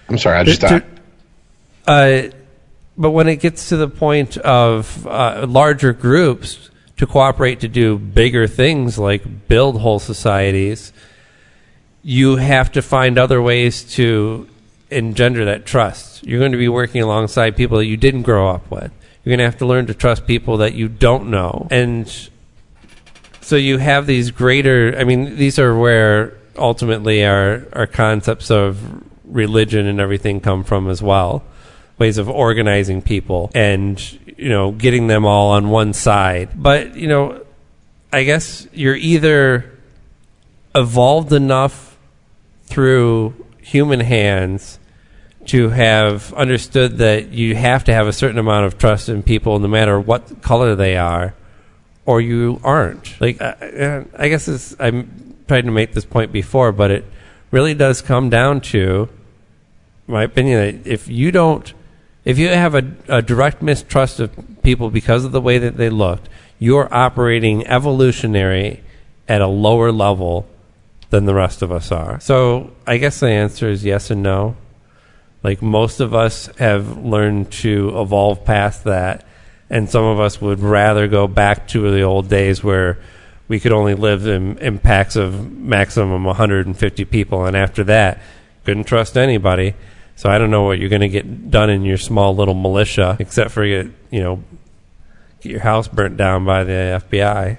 I'm 0.09 0.19
sorry. 0.19 0.39
I 0.39 0.45
just 0.45 0.61
to- 0.61 0.69
thought. 0.69 0.85
uh, 1.87 2.23
but 2.99 3.11
when 3.11 3.29
it 3.29 3.37
gets 3.37 3.69
to 3.71 3.77
the 3.77 3.89
point 3.89 4.37
of 4.39 5.07
uh, 5.07 5.47
larger 5.49 5.93
groups 5.93 6.71
to 6.97 7.07
cooperate 7.07 7.61
to 7.61 7.69
do 7.69 7.99
bigger 7.99 8.47
things 8.47 8.99
like 8.99 9.49
build 9.49 9.81
whole 9.81 9.99
societies, 9.99 10.93
you 12.09 12.37
have 12.37 12.71
to 12.71 12.81
find 12.81 13.19
other 13.19 13.43
ways 13.43 13.83
to 13.83 14.49
engender 14.91 15.45
that 15.47 15.67
trust. 15.67 16.25
You're 16.25 16.39
going 16.39 16.53
to 16.53 16.59
be 16.59 16.69
working 16.69 17.03
alongside 17.03 17.57
people 17.57 17.79
that 17.79 17.87
you 17.87 17.97
didn't 17.97 18.23
grow 18.23 18.49
up 18.49 18.71
with. 18.71 18.93
You're 19.25 19.33
going 19.33 19.41
to 19.41 19.45
have 19.45 19.59
to 19.59 19.67
learn 19.67 19.87
to 19.87 19.95
trust 19.95 20.25
people 20.25 20.59
that 20.59 20.75
you 20.75 20.87
don't 20.87 21.31
know. 21.31 21.67
And 21.69 22.09
so 23.41 23.57
you 23.57 23.79
have 23.79 24.07
these 24.07 24.31
greater, 24.31 24.95
I 24.97 25.03
mean, 25.03 25.35
these 25.35 25.59
are 25.59 25.77
where 25.77 26.39
ultimately 26.57 27.25
our, 27.25 27.67
our 27.73 27.89
concepts 27.89 28.53
of 28.53 29.03
religion 29.25 29.87
and 29.87 29.99
everything 29.99 30.39
come 30.39 30.63
from 30.63 30.89
as 30.89 31.03
well. 31.03 31.43
Ways 31.99 32.19
of 32.19 32.31
organizing 32.31 33.03
people 33.03 33.51
and, 33.53 34.01
you 34.39 34.49
know, 34.49 34.71
getting 34.71 35.09
them 35.09 35.27
all 35.27 35.51
on 35.51 35.71
one 35.71 35.93
side. 35.93 36.51
But, 36.55 36.95
you 36.95 37.09
know, 37.09 37.45
I 38.13 38.23
guess 38.23 38.69
you're 38.73 38.95
either 38.95 39.77
evolved 40.73 41.33
enough 41.33 41.86
through 42.67 43.35
human 43.61 44.01
hands 44.01 44.79
to 45.47 45.71
have 45.71 46.33
understood 46.35 46.99
that 46.99 47.31
you 47.31 47.55
have 47.55 47.85
to 47.85 47.93
have 47.93 48.07
a 48.07 48.13
certain 48.13 48.39
amount 48.39 48.67
of 48.67 48.79
trust 48.79 49.09
in 49.09 49.23
people 49.23 49.59
no 49.59 49.69
matter 49.69 49.99
what 49.99 50.43
color 50.43 50.75
they 50.75 50.97
are 50.97 51.35
or 52.05 52.21
you 52.21 52.61
aren't. 52.63 53.21
Like 53.21 53.41
I, 53.41 54.05
I 54.17 54.29
guess 54.29 54.75
i'm 54.79 55.37
trying 55.49 55.65
to 55.65 55.73
make 55.73 55.93
this 55.93 56.05
point 56.05 56.33
before 56.33 56.73
but 56.73 56.91
it 56.91 57.05
really 57.51 57.75
does 57.75 58.03
come 58.03 58.29
down 58.29 58.61
to 58.61 59.09
my 60.07 60.25
opinion 60.25 60.59
that 60.61 60.91
if 60.91 61.09
you 61.09 61.31
don't 61.31 61.73
if 62.25 62.39
you 62.39 62.49
have 62.49 62.75
a, 62.75 62.85
a 63.09 63.23
direct 63.23 63.63
mistrust 63.63 64.19
of 64.19 64.33
people 64.63 64.91
because 64.91 65.25
of 65.25 65.31
the 65.31 65.41
way 65.41 65.59
that 65.59 65.77
they 65.77 65.89
looked 65.89 66.29
you're 66.59 66.93
operating 66.93 67.67
evolutionary 67.67 68.83
at 69.29 69.41
a 69.41 69.47
lower 69.47 69.93
level 69.93 70.47
than 71.11 71.25
the 71.25 71.35
rest 71.35 71.63
of 71.63 71.71
us 71.71 71.93
are. 71.93 72.21
So 72.21 72.73
I 72.87 72.99
guess 72.99 73.21
the 73.21 73.29
answer 73.29 73.69
is 73.69 73.85
yes 73.85 74.11
and 74.11 74.23
no. 74.23 74.57
Like 75.43 75.63
most 75.63 76.01
of 76.01 76.15
us 76.15 76.47
have 76.59 76.99
learned 76.99 77.53
to 77.53 78.01
evolve 78.01 78.45
past 78.45 78.85
that, 78.85 79.25
and 79.71 79.89
some 79.89 80.05
of 80.05 80.19
us 80.19 80.41
would 80.41 80.61
rather 80.61 81.07
go 81.07 81.29
back 81.29 81.69
to 81.69 81.91
the 81.91 82.03
old 82.03 82.29
days 82.29 82.65
where 82.65 82.99
we 83.49 83.61
could 83.61 83.73
only 83.73 83.95
live 83.95 84.27
in, 84.27 84.59
in 84.59 84.79
packs 84.79 85.15
of 85.15 85.53
maximum 85.53 86.25
150 86.25 87.05
people, 87.05 87.45
and 87.45 87.57
after 87.57 87.85
that, 87.85 88.21
couldn't 88.65 88.85
trust 88.85 89.17
anybody. 89.17 89.75
So 90.17 90.29
I 90.31 90.39
don't 90.39 90.51
know 90.51 90.65
what 90.65 90.79
you're 90.79 90.89
going 90.89 91.03
to 91.03 91.09
get 91.09 91.51
done 91.51 91.71
in 91.71 91.83
your 91.83 91.99
small 91.99 92.35
little 92.35 92.55
militia, 92.55 93.17
except 93.21 93.51
for 93.51 93.65
get 93.65 93.87
you 94.11 94.21
know 94.21 94.43
get 95.41 95.53
your 95.53 95.61
house 95.61 95.87
burnt 95.87 96.17
down 96.17 96.45
by 96.45 96.65
the 96.65 97.03
FBI. 97.11 97.59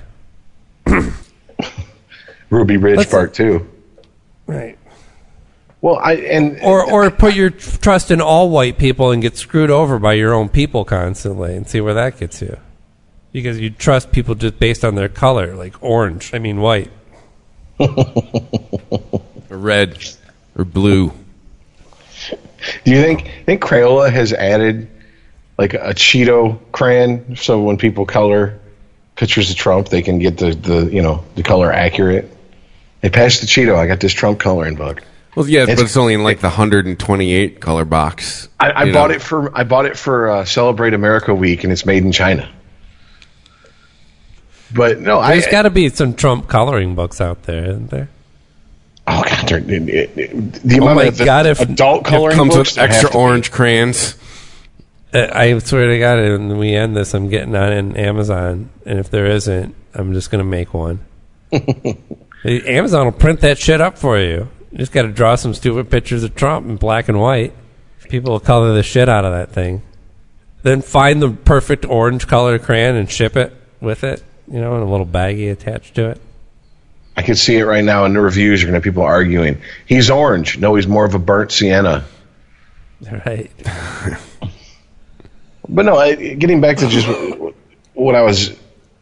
Ruby 2.49 2.77
Ridge 2.77 2.97
Let's- 2.97 3.11
Part 3.11 3.33
Two. 3.33 3.67
Right. 4.45 4.77
Well, 5.81 5.99
I 6.01 6.13
and 6.15 6.59
or 6.61 6.83
or 6.89 7.09
put 7.11 7.35
your 7.35 7.49
trust 7.51 8.09
in 8.11 8.19
all 8.19 8.49
white 8.49 8.77
people 8.77 9.11
and 9.11 9.21
get 9.21 9.37
screwed 9.37 9.69
over 9.69 9.99
by 9.99 10.13
your 10.13 10.33
own 10.33 10.49
people 10.49 10.83
constantly 10.85 11.55
and 11.55 11.67
see 11.67 11.81
where 11.81 11.93
that 11.93 12.17
gets 12.17 12.41
you 12.41 12.57
because 13.31 13.59
you 13.59 13.69
trust 13.69 14.11
people 14.11 14.33
just 14.33 14.57
based 14.57 14.83
on 14.83 14.95
their 14.95 15.07
color 15.09 15.53
like 15.55 15.75
orange 15.83 16.33
i 16.33 16.39
mean 16.39 16.59
white 16.61 16.89
Or 17.79 19.57
red 19.57 20.03
or 20.57 20.65
blue. 20.65 21.11
do 22.83 22.91
you 22.91 23.01
think 23.01 23.29
think 23.45 23.61
Crayola 23.61 24.11
has 24.11 24.33
added 24.33 24.89
like 25.59 25.73
a 25.75 25.93
Cheeto 25.93 26.59
crayon 26.71 27.35
so 27.35 27.61
when 27.61 27.77
people 27.77 28.05
color 28.05 28.59
pictures 29.15 29.51
of 29.51 29.55
Trump 29.57 29.89
they 29.89 30.01
can 30.01 30.17
get 30.19 30.37
the, 30.37 30.53
the 30.55 30.85
you 30.91 31.01
know 31.03 31.23
the 31.35 31.43
color 31.43 31.71
accurate? 31.71 32.31
They 33.01 33.09
passed 33.09 33.41
the 33.41 33.47
Cheeto. 33.47 33.75
I 33.75 33.87
got 33.87 33.99
this 33.99 34.13
Trump 34.13 34.39
coloring 34.39 34.75
book. 34.75 35.03
Well, 35.35 35.47
yes, 35.47 35.63
It's- 35.63 35.77
but 35.79 35.85
it's 35.85 35.97
only 35.97 36.15
in 36.15 36.23
like 36.23 36.39
the 36.39 36.47
128 36.47 37.59
color 37.59 37.85
box. 37.85 38.49
I, 38.59 38.71
I 38.87 38.91
bought 38.91 39.09
know. 39.11 39.15
it 39.15 39.21
for 39.21 39.55
I 39.55 39.63
bought 39.63 39.85
it 39.85 39.95
for 39.97 40.29
uh, 40.31 40.45
Celebrate 40.45 40.93
America 40.95 41.33
Week, 41.35 41.63
and 41.63 41.71
it's 41.71 41.85
made 41.85 42.03
in 42.03 42.11
China. 42.11 42.49
But 44.73 44.99
no, 44.99 45.21
there's 45.25 45.47
got 45.47 45.61
to 45.61 45.69
be 45.69 45.89
some 45.89 46.13
trump 46.13 46.47
coloring 46.49 46.93
books 46.95 47.21
out 47.21 47.43
there 47.43 47.63
isn't 47.69 47.89
there 47.89 48.09
oh 49.07 49.23
god, 49.23 49.49
it, 49.51 49.69
it, 49.89 50.17
it, 50.17 50.53
the 50.55 50.79
Oh 50.79 50.83
amount 50.83 50.95
my 50.97 51.03
of 51.05 51.17
the 51.17 51.23
God, 51.23 51.45
if- 51.45 51.61
adult 51.61 52.03
coloring 52.03 52.35
Comes 52.35 52.53
books 52.55 52.75
with 52.75 52.83
extra 52.83 53.07
to 53.09 53.13
be. 53.13 53.17
orange 53.19 53.51
crayons. 53.51 54.17
Uh, 55.13 55.25
i 55.31 55.57
swear 55.59 55.87
to 55.87 55.97
god 55.99 56.17
when 56.19 56.57
we 56.57 56.75
end 56.75 56.97
this 56.97 57.13
i'm 57.13 57.29
getting 57.29 57.55
on 57.55 57.71
in 57.71 57.95
amazon 57.95 58.69
and 58.85 58.99
if 58.99 59.09
there 59.09 59.25
isn't 59.27 59.73
i'm 59.93 60.11
just 60.11 60.29
going 60.29 60.39
to 60.39 60.49
make 60.49 60.73
one 60.73 60.99
amazon 62.45 63.05
will 63.05 63.11
print 63.11 63.41
that 63.41 63.57
shit 63.57 63.81
up 63.81 63.97
for 63.97 64.19
you 64.19 64.49
you 64.71 64.77
just 64.77 64.91
got 64.91 65.03
to 65.03 65.11
draw 65.11 65.35
some 65.35 65.53
stupid 65.53 65.89
pictures 65.89 66.23
of 66.23 66.35
trump 66.35 66.67
in 66.67 66.75
black 66.75 67.07
and 67.07 67.19
white 67.19 67.53
people 68.09 68.31
will 68.31 68.39
color 68.39 68.73
the 68.73 68.83
shit 68.83 69.09
out 69.09 69.25
of 69.25 69.31
that 69.31 69.51
thing 69.51 69.81
then 70.63 70.81
find 70.81 71.21
the 71.21 71.29
perfect 71.29 71.85
orange 71.85 72.27
color 72.27 72.57
crayon 72.57 72.95
and 72.95 73.11
ship 73.11 73.35
it 73.35 73.53
with 73.81 74.03
it 74.03 74.23
you 74.47 74.59
know 74.59 74.75
in 74.75 74.81
a 74.81 74.89
little 74.89 75.05
baggie 75.05 75.51
attached 75.51 75.95
to 75.95 76.09
it 76.09 76.21
I 77.17 77.23
can 77.23 77.35
see 77.35 77.57
it 77.57 77.63
right 77.63 77.83
now 77.83 78.05
in 78.05 78.13
the 78.13 78.21
reviews. 78.21 78.61
You're 78.61 78.67
going 78.67 78.73
to 78.73 78.77
have 78.77 78.83
people 78.83 79.01
arguing. 79.01 79.59
He's 79.87 80.11
orange. 80.11 80.59
No, 80.59 80.75
he's 80.75 80.85
more 80.85 81.03
of 81.03 81.15
a 81.15 81.19
burnt 81.19 81.51
sienna. 81.51 82.05
right 83.25 83.51
But 85.69 85.85
no, 85.85 85.97
I, 85.97 86.15
getting 86.15 86.61
back 86.61 86.77
to 86.77 86.87
just 86.87 87.07
what 87.93 88.15
I 88.15 88.21
was 88.21 88.57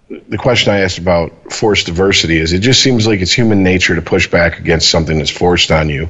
the 0.10 0.38
question 0.38 0.73
I 0.73 0.82
asked 0.82 0.98
about 0.98 1.52
forced 1.52 1.88
diversity 1.88 2.38
is 2.38 2.53
it 2.53 2.60
just 2.60 2.82
seems 2.82 3.07
like 3.07 3.22
it's 3.22 3.34
human 3.34 3.64
nature 3.64 3.95
to 3.95 4.02
push 4.02 4.30
back 4.30 4.60
against 4.60 4.90
something 4.90 5.18
that's 5.18 5.32
forced 5.32 5.72
on 5.72 5.90
you. 5.90 6.10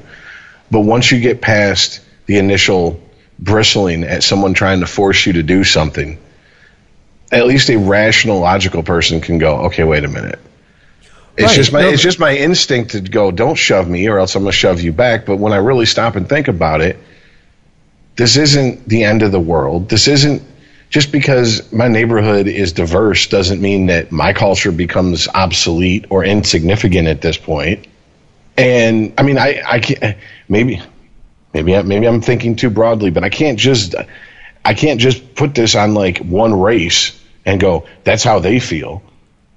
But 0.70 0.82
once 0.82 1.12
you 1.12 1.20
get 1.20 1.42
past 1.42 2.02
the 2.26 2.38
initial 2.38 3.02
bristling 3.40 4.04
at 4.04 4.24
someone 4.24 4.54
trying 4.54 4.82
to 4.82 4.88
force 4.88 5.26
you 5.26 5.34
to 5.34 5.44
do 5.44 5.64
something, 5.64 6.18
at 7.32 7.48
least 7.48 7.70
a 7.70 7.78
rational, 7.78 8.40
logical 8.40 8.84
person 8.84 9.22
can 9.22 9.38
go, 9.38 9.66
okay, 9.66 9.84
wait 9.84 10.04
a 10.04 10.08
minute. 10.08 10.40
It's 11.38 11.48
Right, 11.48 11.56
just 11.56 11.74
my 11.74 11.82
no, 11.82 11.90
it's 11.90 12.02
just 12.02 12.20
my 12.20 12.36
instinct 12.36 12.92
to 12.92 13.02
go, 13.02 13.30
don't 13.30 13.56
shove 13.56 13.90
me, 13.90 14.08
or 14.08 14.20
else 14.20 14.36
I'm 14.36 14.44
gonna 14.44 14.54
shove 14.54 14.82
you 14.82 14.94
back. 14.94 15.26
But 15.26 15.38
when 15.38 15.52
I 15.52 15.58
really 15.58 15.86
stop 15.86 16.16
and 16.16 16.28
think 16.30 16.48
about 16.48 16.80
it, 16.80 16.98
this 18.16 18.38
isn't 18.38 18.88
the 18.88 19.04
end 19.04 19.22
of 19.22 19.34
the 19.34 19.40
world. 19.40 19.90
This 19.90 20.08
isn't 20.08 20.42
just 20.90 21.12
because 21.12 21.72
my 21.72 21.88
neighborhood 21.88 22.48
is 22.48 22.74
diverse 22.74 23.28
doesn't 23.28 23.62
mean 23.62 23.88
that 23.88 24.12
my 24.12 24.34
culture 24.34 24.72
becomes 24.72 25.28
obsolete 25.28 26.06
or 26.10 26.24
insignificant 26.24 27.08
at 27.08 27.22
this 27.22 27.38
point. 27.38 27.88
And 28.58 29.14
I 29.18 29.24
mean, 29.24 29.38
I 29.38 29.62
I 29.66 29.80
can't 29.80 30.18
maybe 30.48 30.82
maybe 31.54 31.82
maybe 31.84 32.08
I'm 32.08 32.22
thinking 32.22 32.56
too 32.56 32.70
broadly, 32.70 33.12
but 33.12 33.24
I 33.24 33.30
can't 33.30 33.60
just 33.60 33.96
I 34.64 34.74
can't 34.74 35.00
just 35.00 35.36
put 35.36 35.56
this 35.56 35.76
on 35.76 35.94
like 35.94 36.20
one 36.20 36.60
race 36.60 37.20
and 37.46 37.60
go 37.60 37.86
that's 38.04 38.24
how 38.24 38.40
they 38.40 38.60
feel. 38.60 39.02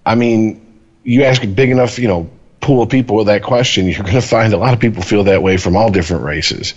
I 0.05 0.15
mean, 0.15 0.81
you 1.05 1.25
ask 1.25 1.45
a 1.45 1.47
big 1.47 1.71
enough, 1.71 1.99
you 1.99 2.09
know, 2.09 2.31
pool 2.61 2.83
of 2.83 2.89
people 2.89 3.17
with 3.17 3.27
that 3.27 3.43
question, 3.43 3.87
you're 3.87 4.03
going 4.03 4.15
to 4.15 4.21
find 4.21 4.53
a 4.53 4.57
lot 4.57 4.75
of 4.75 4.81
people 4.81 5.03
feel 5.03 5.25
that 5.25 5.43
way 5.43 5.57
from 5.57 5.77
all 5.77 5.91
different 5.91 6.25
races. 6.25 6.75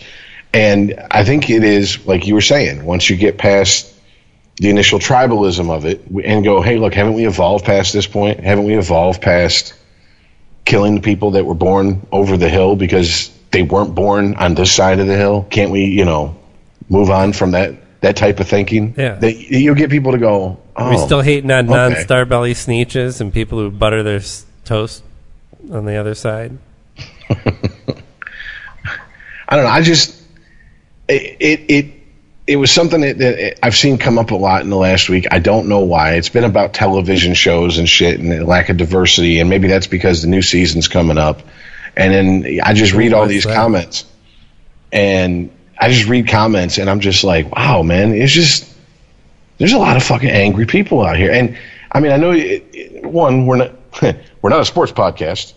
And 0.53 1.02
I 1.10 1.23
think 1.23 1.49
it 1.49 1.64
is 1.64 2.06
like 2.06 2.28
you 2.28 2.36
were 2.36 2.41
saying, 2.41 2.86
once 2.86 3.10
you 3.10 3.15
get 3.15 3.38
past 3.38 3.91
the 4.61 4.69
initial 4.69 4.99
tribalism 4.99 5.71
of 5.71 5.85
it 5.85 6.05
and 6.23 6.43
go, 6.43 6.61
hey, 6.61 6.77
look, 6.77 6.93
haven't 6.93 7.15
we 7.15 7.25
evolved 7.25 7.65
past 7.65 7.93
this 7.93 8.05
point? 8.05 8.41
Haven't 8.41 8.65
we 8.65 8.77
evolved 8.77 9.19
past 9.19 9.73
killing 10.65 10.93
the 10.93 11.01
people 11.01 11.31
that 11.31 11.47
were 11.47 11.55
born 11.55 12.05
over 12.11 12.38
the 12.38 12.47
hill 12.47 12.75
because 12.75 13.31
they 13.49 13.63
weren't 13.63 13.95
born 13.95 14.35
on 14.35 14.53
this 14.53 14.71
side 14.71 14.99
of 14.99 15.07
the 15.07 15.17
hill? 15.17 15.47
Can't 15.49 15.71
we, 15.71 15.85
you 15.85 16.05
know, 16.05 16.38
move 16.89 17.09
on 17.09 17.33
from 17.33 17.51
that 17.51 17.73
that 18.01 18.15
type 18.15 18.39
of 18.39 18.47
thinking? 18.47 18.93
Yeah. 18.95 19.15
That 19.15 19.33
you'll 19.33 19.73
get 19.73 19.89
people 19.89 20.11
to 20.11 20.19
go, 20.19 20.59
oh, 20.75 20.77
Are 20.83 20.91
we 20.91 20.97
oh, 20.97 21.05
still 21.07 21.21
hating 21.21 21.49
on 21.49 21.65
okay. 21.65 21.73
non-star 21.73 22.25
belly 22.25 22.53
Sneetches 22.53 23.19
and 23.19 23.33
people 23.33 23.57
who 23.57 23.71
butter 23.71 24.03
their 24.03 24.21
toast 24.63 25.03
on 25.71 25.85
the 25.85 25.95
other 25.95 26.13
side? 26.13 26.55
I 27.31 27.35
don't 29.55 29.65
know. 29.65 29.71
I 29.71 29.81
just 29.81 30.21
it 31.07 31.38
it 31.39 31.59
it, 31.67 32.01
it 32.52 32.57
was 32.57 32.69
something 32.69 32.99
that, 32.99 33.18
that 33.19 33.65
I've 33.65 33.76
seen 33.76 33.98
come 33.98 34.19
up 34.19 34.32
a 34.32 34.36
lot 34.36 34.61
in 34.61 34.69
the 34.69 34.76
last 34.76 35.07
week. 35.07 35.26
I 35.32 35.40
don't 35.40 35.69
know 35.69 35.80
why. 35.80 36.15
It's 36.15 36.28
been 36.28 36.44
about 36.44 36.73
television 36.73 37.34
shows 37.34 37.78
and 37.78 37.88
shit 37.88 38.19
and 38.19 38.45
lack 38.45 38.68
of 38.68 38.76
diversity, 38.76 39.40
and 39.40 39.49
maybe 39.49 39.69
that's 39.69 39.88
because 39.88 40.22
the 40.22 40.28
new 40.28 40.41
season's 40.41 40.90
coming 40.90 41.18
up. 41.18 41.41
And 41.95 42.14
then 42.14 42.60
I 42.61 42.73
just 42.73 42.94
read 42.94 43.14
all 43.14 43.26
these 43.26 43.45
comments, 43.45 44.06
and 44.91 45.49
I 45.80 45.90
just 45.90 46.10
read 46.10 46.28
comments, 46.28 46.78
and 46.78 46.90
I'm 46.90 46.99
just 46.99 47.23
like, 47.23 47.56
wow, 47.56 47.84
man, 47.84 48.14
it's 48.14 48.34
just 48.34 48.68
there's 49.57 49.73
a 49.73 49.80
lot 49.80 49.95
of 49.95 50.03
fucking 50.03 50.30
angry 50.30 50.65
people 50.65 51.06
out 51.06 51.15
here. 51.15 51.32
And 51.32 51.57
I 51.90 52.02
mean, 52.02 52.11
I 52.11 52.18
know 52.18 52.32
it, 52.32 52.65
it, 52.73 53.06
one, 53.06 53.45
we're 53.45 53.57
not 53.57 53.72
we're 54.41 54.49
not 54.49 54.60
a 54.60 54.65
sports 54.65 54.91
podcast. 54.91 55.53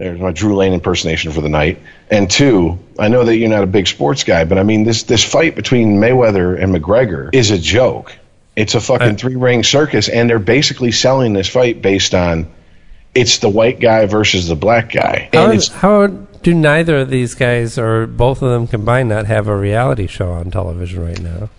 There's 0.00 0.18
my 0.18 0.32
Drew 0.32 0.56
Lane 0.56 0.72
impersonation 0.72 1.30
for 1.30 1.42
the 1.42 1.50
night. 1.50 1.78
And 2.10 2.30
two, 2.30 2.78
I 2.98 3.08
know 3.08 3.22
that 3.22 3.36
you're 3.36 3.50
not 3.50 3.62
a 3.64 3.66
big 3.66 3.86
sports 3.86 4.24
guy, 4.24 4.44
but 4.44 4.56
I 4.56 4.62
mean 4.62 4.84
this 4.84 5.02
this 5.02 5.22
fight 5.22 5.54
between 5.54 5.98
Mayweather 5.98 6.58
and 6.58 6.74
McGregor 6.74 7.28
is 7.34 7.50
a 7.50 7.58
joke. 7.58 8.16
It's 8.56 8.74
a 8.74 8.80
fucking 8.80 9.16
three 9.16 9.36
ring 9.36 9.62
circus, 9.62 10.08
and 10.08 10.28
they're 10.28 10.38
basically 10.38 10.90
selling 10.90 11.34
this 11.34 11.48
fight 11.48 11.82
based 11.82 12.14
on 12.14 12.48
it's 13.14 13.38
the 13.40 13.50
white 13.50 13.78
guy 13.78 14.06
versus 14.06 14.48
the 14.48 14.56
black 14.56 14.90
guy. 14.90 15.28
How, 15.34 15.44
And 15.44 15.54
is- 15.58 15.66
it's 15.66 15.74
how 15.76 16.06
do 16.06 16.54
neither 16.54 17.00
of 17.00 17.10
these 17.10 17.34
guys 17.34 17.76
or 17.76 18.06
both 18.06 18.40
of 18.40 18.50
them 18.50 18.66
combined 18.68 19.10
not 19.10 19.26
have 19.26 19.48
a 19.48 19.54
reality 19.56 20.06
show 20.06 20.30
on 20.32 20.50
television 20.50 21.04
right 21.04 21.20
now? 21.20 21.50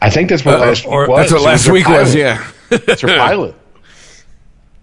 I 0.00 0.08
think 0.08 0.30
that's 0.30 0.42
what 0.42 0.54
Uh, 0.54 0.58
last 0.60 0.84
week 0.86 0.92
or- 0.94 1.06
was. 1.08 1.18
That's 1.18 1.32
what 1.34 1.42
last 1.42 1.64
their 1.64 1.74
week 1.74 1.88
was, 1.88 2.14
yeah. 2.14 2.42
It's 2.70 3.02
their 3.02 3.18
pilot. 3.18 3.54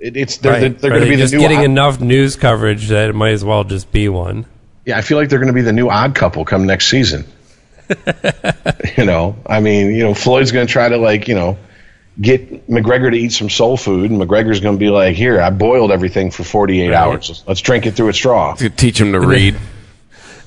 It, 0.01 0.17
it's 0.17 0.37
they're, 0.37 0.59
they're, 0.59 0.69
they're 0.69 0.89
going 0.89 1.01
to 1.03 1.05
they 1.05 1.11
be 1.11 1.15
the 1.17 1.21
just 1.23 1.33
new 1.33 1.39
getting 1.39 1.59
odd- 1.59 1.65
enough 1.65 2.01
news 2.01 2.35
coverage 2.35 2.87
that 2.87 3.09
it 3.09 3.13
might 3.13 3.31
as 3.33 3.45
well 3.45 3.63
just 3.63 3.91
be 3.91 4.09
one. 4.09 4.45
Yeah, 4.85 4.97
I 4.97 5.01
feel 5.01 5.17
like 5.17 5.29
they're 5.29 5.39
going 5.39 5.47
to 5.47 5.53
be 5.53 5.61
the 5.61 5.73
new 5.73 5.89
odd 5.89 6.15
couple 6.15 6.43
come 6.43 6.65
next 6.65 6.87
season. 6.87 7.25
you 8.97 9.05
know, 9.05 9.35
I 9.45 9.59
mean, 9.59 9.93
you 9.93 10.03
know, 10.03 10.13
Floyd's 10.13 10.51
going 10.51 10.65
to 10.65 10.71
try 10.71 10.89
to 10.89 10.97
like, 10.97 11.27
you 11.27 11.35
know, 11.35 11.57
get 12.19 12.67
McGregor 12.69 13.11
to 13.11 13.17
eat 13.17 13.31
some 13.31 13.49
soul 13.49 13.77
food, 13.77 14.09
and 14.11 14.19
McGregor's 14.19 14.59
going 14.59 14.75
to 14.75 14.79
be 14.79 14.89
like, 14.89 15.15
"Here, 15.15 15.39
I 15.41 15.49
boiled 15.49 15.91
everything 15.91 16.31
for 16.31 16.43
48 16.43 16.87
Right. 16.89 16.95
hours. 16.95 17.43
Let's 17.47 17.61
drink 17.61 17.85
it 17.85 17.91
through 17.91 18.09
a 18.09 18.13
straw." 18.13 18.55
To 18.55 18.69
teach 18.69 18.99
him 18.99 19.11
to 19.13 19.19
read. 19.19 19.55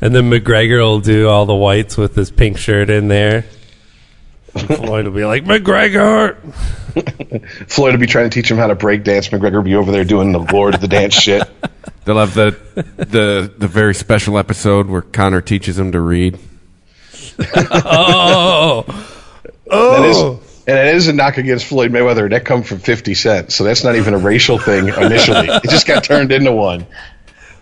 And 0.01 0.15
then 0.15 0.31
McGregor 0.31 0.81
will 0.81 1.01
do 1.01 1.29
all 1.29 1.47
the 1.47 1.55
whites 1.55 1.97
with 1.97 2.15
his 2.17 2.31
pink 2.31 2.59
shirt 2.59 2.91
in 2.91 3.09
there. 3.09 3.45
And 4.55 4.67
Floyd 4.69 5.07
will 5.07 5.13
be 5.13 5.25
like, 5.25 5.45
McGregor! 5.45 6.37
Floyd 7.69 7.93
will 7.93 8.01
be 8.01 8.07
trying 8.07 8.31
to 8.31 8.35
teach 8.35 8.51
him 8.51 8.57
how 8.57 8.69
to 8.69 8.75
break 8.75 9.05
dance. 9.05 9.29
McGregor 9.29 9.57
will 9.57 9.63
be 9.63 9.75
over 9.75 9.91
there 9.91 10.05
doing 10.05 10.33
the 10.33 10.39
Lord 10.39 10.75
of 10.75 10.81
the 10.81 10.89
Dance 10.89 11.15
shit. 11.15 11.43
They'll 12.05 12.19
have 12.19 12.35
the 12.35 12.57
the 12.97 13.53
the 13.57 13.67
very 13.67 13.95
special 13.95 14.37
episode 14.37 14.89
where 14.89 15.01
Conor 15.01 15.41
teaches 15.41 15.79
him 15.79 15.93
to 15.93 16.01
read. 16.01 16.39
Oh! 17.67 18.85
That 19.67 20.05
is, 20.05 20.17
oh. 20.19 20.41
and 20.67 20.79
it 20.79 20.95
is 20.95 21.09
a 21.09 21.13
knock 21.15 21.39
against 21.39 21.65
Floyd 21.65 21.91
Mayweather. 21.91 22.31
That 22.31 22.45
come 22.45 22.63
from 22.63 22.79
50 22.79 23.15
Cent, 23.15 23.51
so 23.51 23.65
that's 23.65 23.83
not 23.83 23.97
even 23.97 24.15
a 24.15 24.19
racial 24.19 24.59
thing 24.59 24.89
initially. 24.89 25.49
it 25.49 25.71
just 25.71 25.87
got 25.87 26.05
turned 26.05 26.31
into 26.31 26.53
one. 26.53 26.87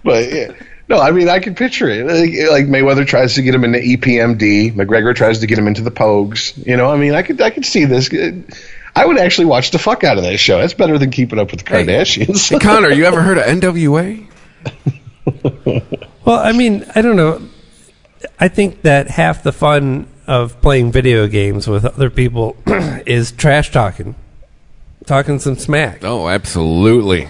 But 0.02 0.32
yeah. 0.32 0.52
No, 0.89 0.99
I 0.99 1.11
mean, 1.11 1.29
I 1.29 1.39
can 1.39 1.55
picture 1.55 1.89
it. 1.89 2.05
Like, 2.07 2.51
like 2.51 2.67
Mayweather 2.67 3.07
tries 3.07 3.35
to 3.35 3.43
get 3.43 3.55
him 3.55 3.65
into 3.65 3.79
EPMD, 3.79 4.75
McGregor 4.75 5.15
tries 5.15 5.39
to 5.39 5.47
get 5.47 5.59
him 5.59 5.67
into 5.67 5.83
the 5.83 5.91
Pogues. 5.91 6.67
You 6.67 6.77
know, 6.77 6.91
I 6.91 6.97
mean, 6.97 7.15
I 7.15 7.23
could, 7.23 7.41
I 7.41 7.51
could 7.51 7.65
see 7.65 7.85
this. 7.85 8.11
I 8.95 9.07
would 9.07 9.19
actually 9.19 9.47
watch 9.47 9.71
the 9.71 9.79
fuck 9.79 10.05
out 10.05 10.19
of 10.19 10.25
that 10.25 10.39
show. 10.39 10.59
That's 10.59 10.75
better 10.75 10.99
than 10.99 11.11
keeping 11.11 11.39
up 11.39 11.51
with 11.51 11.65
the 11.65 11.71
Kardashians. 11.71 12.51
Hey, 12.51 12.59
Conor, 12.59 12.91
you 12.91 13.05
ever 13.05 13.23
heard 13.23 13.39
of 13.39 13.45
NWA? 13.45 14.29
Well, 16.25 16.39
I 16.39 16.53
mean, 16.53 16.85
I 16.95 17.03
don't 17.03 17.17
know. 17.17 17.43
I 18.39 18.49
think 18.49 18.83
that 18.83 19.09
half 19.09 19.43
the 19.43 19.53
fun 19.53 20.07
of 20.27 20.61
playing 20.63 20.93
video 20.93 21.27
games 21.27 21.67
with 21.67 21.85
other 21.85 22.11
people 22.11 22.57
is 22.67 23.33
trash 23.33 23.73
talking, 23.73 24.15
talking 25.05 25.41
some 25.41 25.57
smack. 25.57 26.05
Oh, 26.05 26.29
absolutely. 26.29 27.29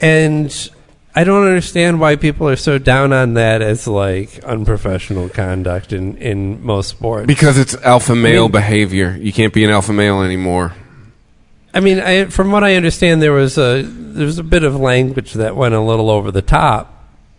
And 0.00 0.70
I 1.14 1.24
don't 1.24 1.46
understand 1.46 2.00
why 2.00 2.16
people 2.16 2.48
are 2.48 2.56
so 2.56 2.78
down 2.78 3.12
on 3.12 3.34
that 3.34 3.60
as 3.62 3.88
like 3.88 4.42
unprofessional 4.44 5.28
conduct 5.28 5.92
in, 5.92 6.16
in 6.18 6.62
most 6.64 6.88
sports. 6.90 7.26
Because 7.26 7.58
it's 7.58 7.74
alpha 7.76 8.14
male 8.14 8.44
mean- 8.44 8.52
behavior. 8.52 9.16
You 9.20 9.32
can't 9.32 9.52
be 9.52 9.64
an 9.64 9.70
alpha 9.70 9.92
male 9.92 10.22
anymore. 10.22 10.74
I 11.74 11.80
mean, 11.80 12.00
I, 12.00 12.24
from 12.26 12.50
what 12.50 12.64
I 12.64 12.76
understand, 12.76 13.20
there 13.20 13.32
was 13.32 13.58
a 13.58 13.82
there 13.82 14.24
was 14.26 14.38
a 14.38 14.42
bit 14.42 14.62
of 14.64 14.74
language 14.76 15.34
that 15.34 15.54
went 15.54 15.74
a 15.74 15.80
little 15.80 16.08
over 16.10 16.30
the 16.30 16.42
top 16.42 16.94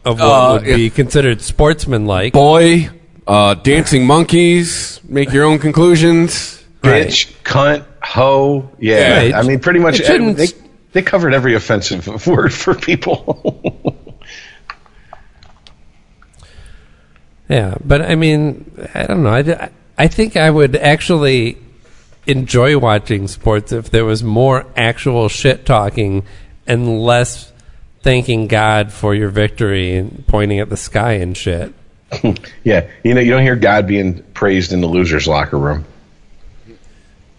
of 0.05 0.19
what 0.19 0.25
Uh, 0.25 0.53
would 0.53 0.63
be 0.65 0.89
considered 0.89 1.41
sportsmanlike. 1.41 2.33
Boy, 2.33 2.89
uh, 3.27 3.55
dancing 3.55 4.05
monkeys. 4.05 4.99
Make 5.07 5.31
your 5.33 5.45
own 5.45 5.57
conclusions. 5.59 6.63
Bitch, 6.83 7.33
cunt, 7.43 7.83
hoe. 8.03 8.69
Yeah. 8.79 9.17
Right. 9.17 9.33
I 9.33 9.41
mean, 9.41 9.59
pretty 9.59 9.79
much 9.79 9.99
It 9.99 10.05
shouldn't- 10.05 10.37
they, 10.37 10.47
they 10.91 11.01
covered 11.01 11.33
every 11.33 11.55
offensive 11.55 12.27
word 12.27 12.53
for 12.53 12.75
people. 12.75 13.95
Yeah, 17.49 17.77
but 17.83 18.03
I 18.03 18.13
mean, 18.13 18.71
I 18.93 19.07
don't 19.07 19.23
know. 19.23 19.33
I, 19.33 19.71
I 19.97 20.07
think 20.07 20.37
I 20.37 20.51
would 20.51 20.75
actually 20.75 21.57
enjoy 22.27 22.77
watching 22.77 23.27
sports 23.27 23.71
if 23.71 23.89
there 23.89 24.05
was 24.05 24.23
more 24.23 24.67
actual 24.75 25.27
shit 25.29 25.65
talking 25.65 26.25
and 26.67 27.01
less 27.01 27.51
thanking 28.01 28.47
God 28.47 28.93
for 28.93 29.15
your 29.15 29.29
victory 29.29 29.95
and 29.95 30.23
pointing 30.27 30.59
at 30.59 30.69
the 30.69 30.77
sky 30.77 31.13
and 31.13 31.35
shit. 31.35 31.73
yeah. 32.63 32.87
You 33.03 33.15
know, 33.15 33.21
you 33.21 33.31
don't 33.31 33.41
hear 33.41 33.55
God 33.55 33.87
being 33.87 34.21
praised 34.33 34.71
in 34.71 34.81
the 34.81 34.87
loser's 34.87 35.27
locker 35.27 35.57
room. 35.57 35.85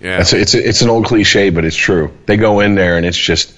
Yeah. 0.01 0.17
That's 0.19 0.33
a, 0.33 0.41
it's 0.41 0.55
a, 0.55 0.69
it's 0.69 0.83
an 0.83 0.89
old 0.91 1.05
cliche, 1.07 1.51
but 1.51 1.65
it's 1.65 1.77
true. 1.77 2.11
They 2.27 2.37
go 2.37 2.61
in 2.61 2.75
there 2.75 2.97
and 2.97 3.05
it's 3.05 3.19
just, 3.19 3.55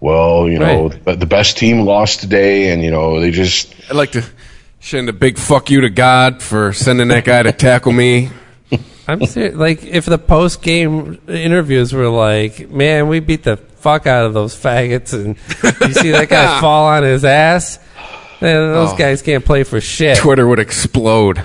well, 0.00 0.48
you 0.48 0.58
know, 0.58 0.88
Right. 0.88 1.04
but 1.04 1.20
the 1.20 1.26
best 1.26 1.56
team 1.56 1.80
lost 1.82 2.20
today, 2.20 2.72
and 2.72 2.82
you 2.82 2.90
know 2.90 3.20
they 3.20 3.30
just 3.30 3.74
I'd 3.88 3.96
like 3.96 4.12
to 4.12 4.24
send 4.80 5.08
a 5.08 5.12
big 5.12 5.38
fuck 5.38 5.70
you 5.70 5.80
to 5.82 5.90
God 5.90 6.42
for 6.42 6.72
sending 6.72 7.08
that 7.08 7.24
guy 7.24 7.42
to 7.42 7.52
tackle 7.52 7.92
me. 7.92 8.30
I'm 9.08 9.24
serious. 9.26 9.54
Like, 9.56 9.82
if 9.84 10.04
the 10.04 10.18
post 10.18 10.62
game 10.62 11.18
interviews 11.28 11.92
were 11.92 12.08
like, 12.08 12.68
man, 12.70 13.08
we 13.08 13.20
beat 13.20 13.42
the 13.44 13.56
fuck 13.56 14.06
out 14.06 14.26
of 14.26 14.34
those 14.34 14.54
faggots, 14.54 15.12
and 15.14 15.36
you 15.88 15.94
see 15.94 16.10
that 16.10 16.28
guy 16.28 16.60
fall 16.60 16.86
on 16.88 17.02
his 17.04 17.24
ass, 17.24 17.78
man, 18.40 18.72
those 18.72 18.92
Oh. 18.92 18.96
guys 18.96 19.22
can't 19.22 19.44
play 19.44 19.62
for 19.64 19.80
shit. 19.80 20.18
Twitter 20.18 20.46
would 20.46 20.58
explode. 20.58 21.44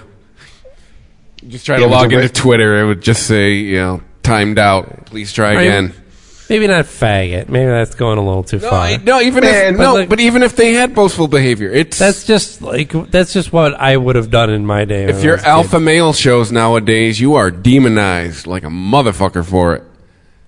Just 1.48 1.66
try 1.66 1.78
Yeah, 1.78 1.88
to 1.88 1.92
log 1.92 2.14
into 2.14 2.30
Twitter. 2.30 2.80
It 2.82 2.86
would 2.86 3.02
just 3.02 3.26
say, 3.28 3.54
you 3.54 3.78
know, 3.78 4.02
timed 4.24 4.58
out. 4.60 5.06
Please 5.06 5.32
try 5.34 5.52
again. 5.62 5.94
Maybe 6.50 6.68
not 6.68 6.86
faggot. 6.86 7.48
Maybe 7.50 7.66
that's 7.66 7.96
going 7.96 8.18
a 8.18 8.24
little 8.24 8.44
too 8.44 8.60
No, 8.60 8.70
far. 8.70 8.80
I- 8.82 8.98
no, 8.98 9.22
even 9.22 9.44
Man, 9.44 9.74
if 9.74 9.80
no, 9.80 9.94
but 9.94 9.94
like- 10.00 10.10
but 10.10 10.20
even 10.20 10.44
if 10.44 10.56
they 10.56 10.74
had 10.74 10.94
boastful 10.94 11.28
behavior, 11.28 11.72
it's 11.72 11.98
That's 11.98 12.26
just 12.26 12.62
like 12.62 12.92
that's 13.12 13.32
just 13.34 13.54
what 13.54 13.74
I 13.80 13.96
would 13.98 14.16
have 14.18 14.30
done 14.30 14.50
in 14.50 14.66
my 14.66 14.86
day. 14.86 15.06
when 15.06 15.10
if 15.16 15.22
I 15.22 15.24
your 15.24 15.34
was 15.36 15.42
a 15.42 15.46
kid. 15.46 15.50
alpha 15.50 15.80
male 15.80 16.14
shows 16.14 16.52
nowadays, 16.52 17.20
you 17.20 17.36
are 17.36 17.50
demonized 17.50 18.46
like 18.46 18.64
a 18.64 18.68
motherfucker 18.70 19.46
for 19.46 19.76
it. 19.76 19.84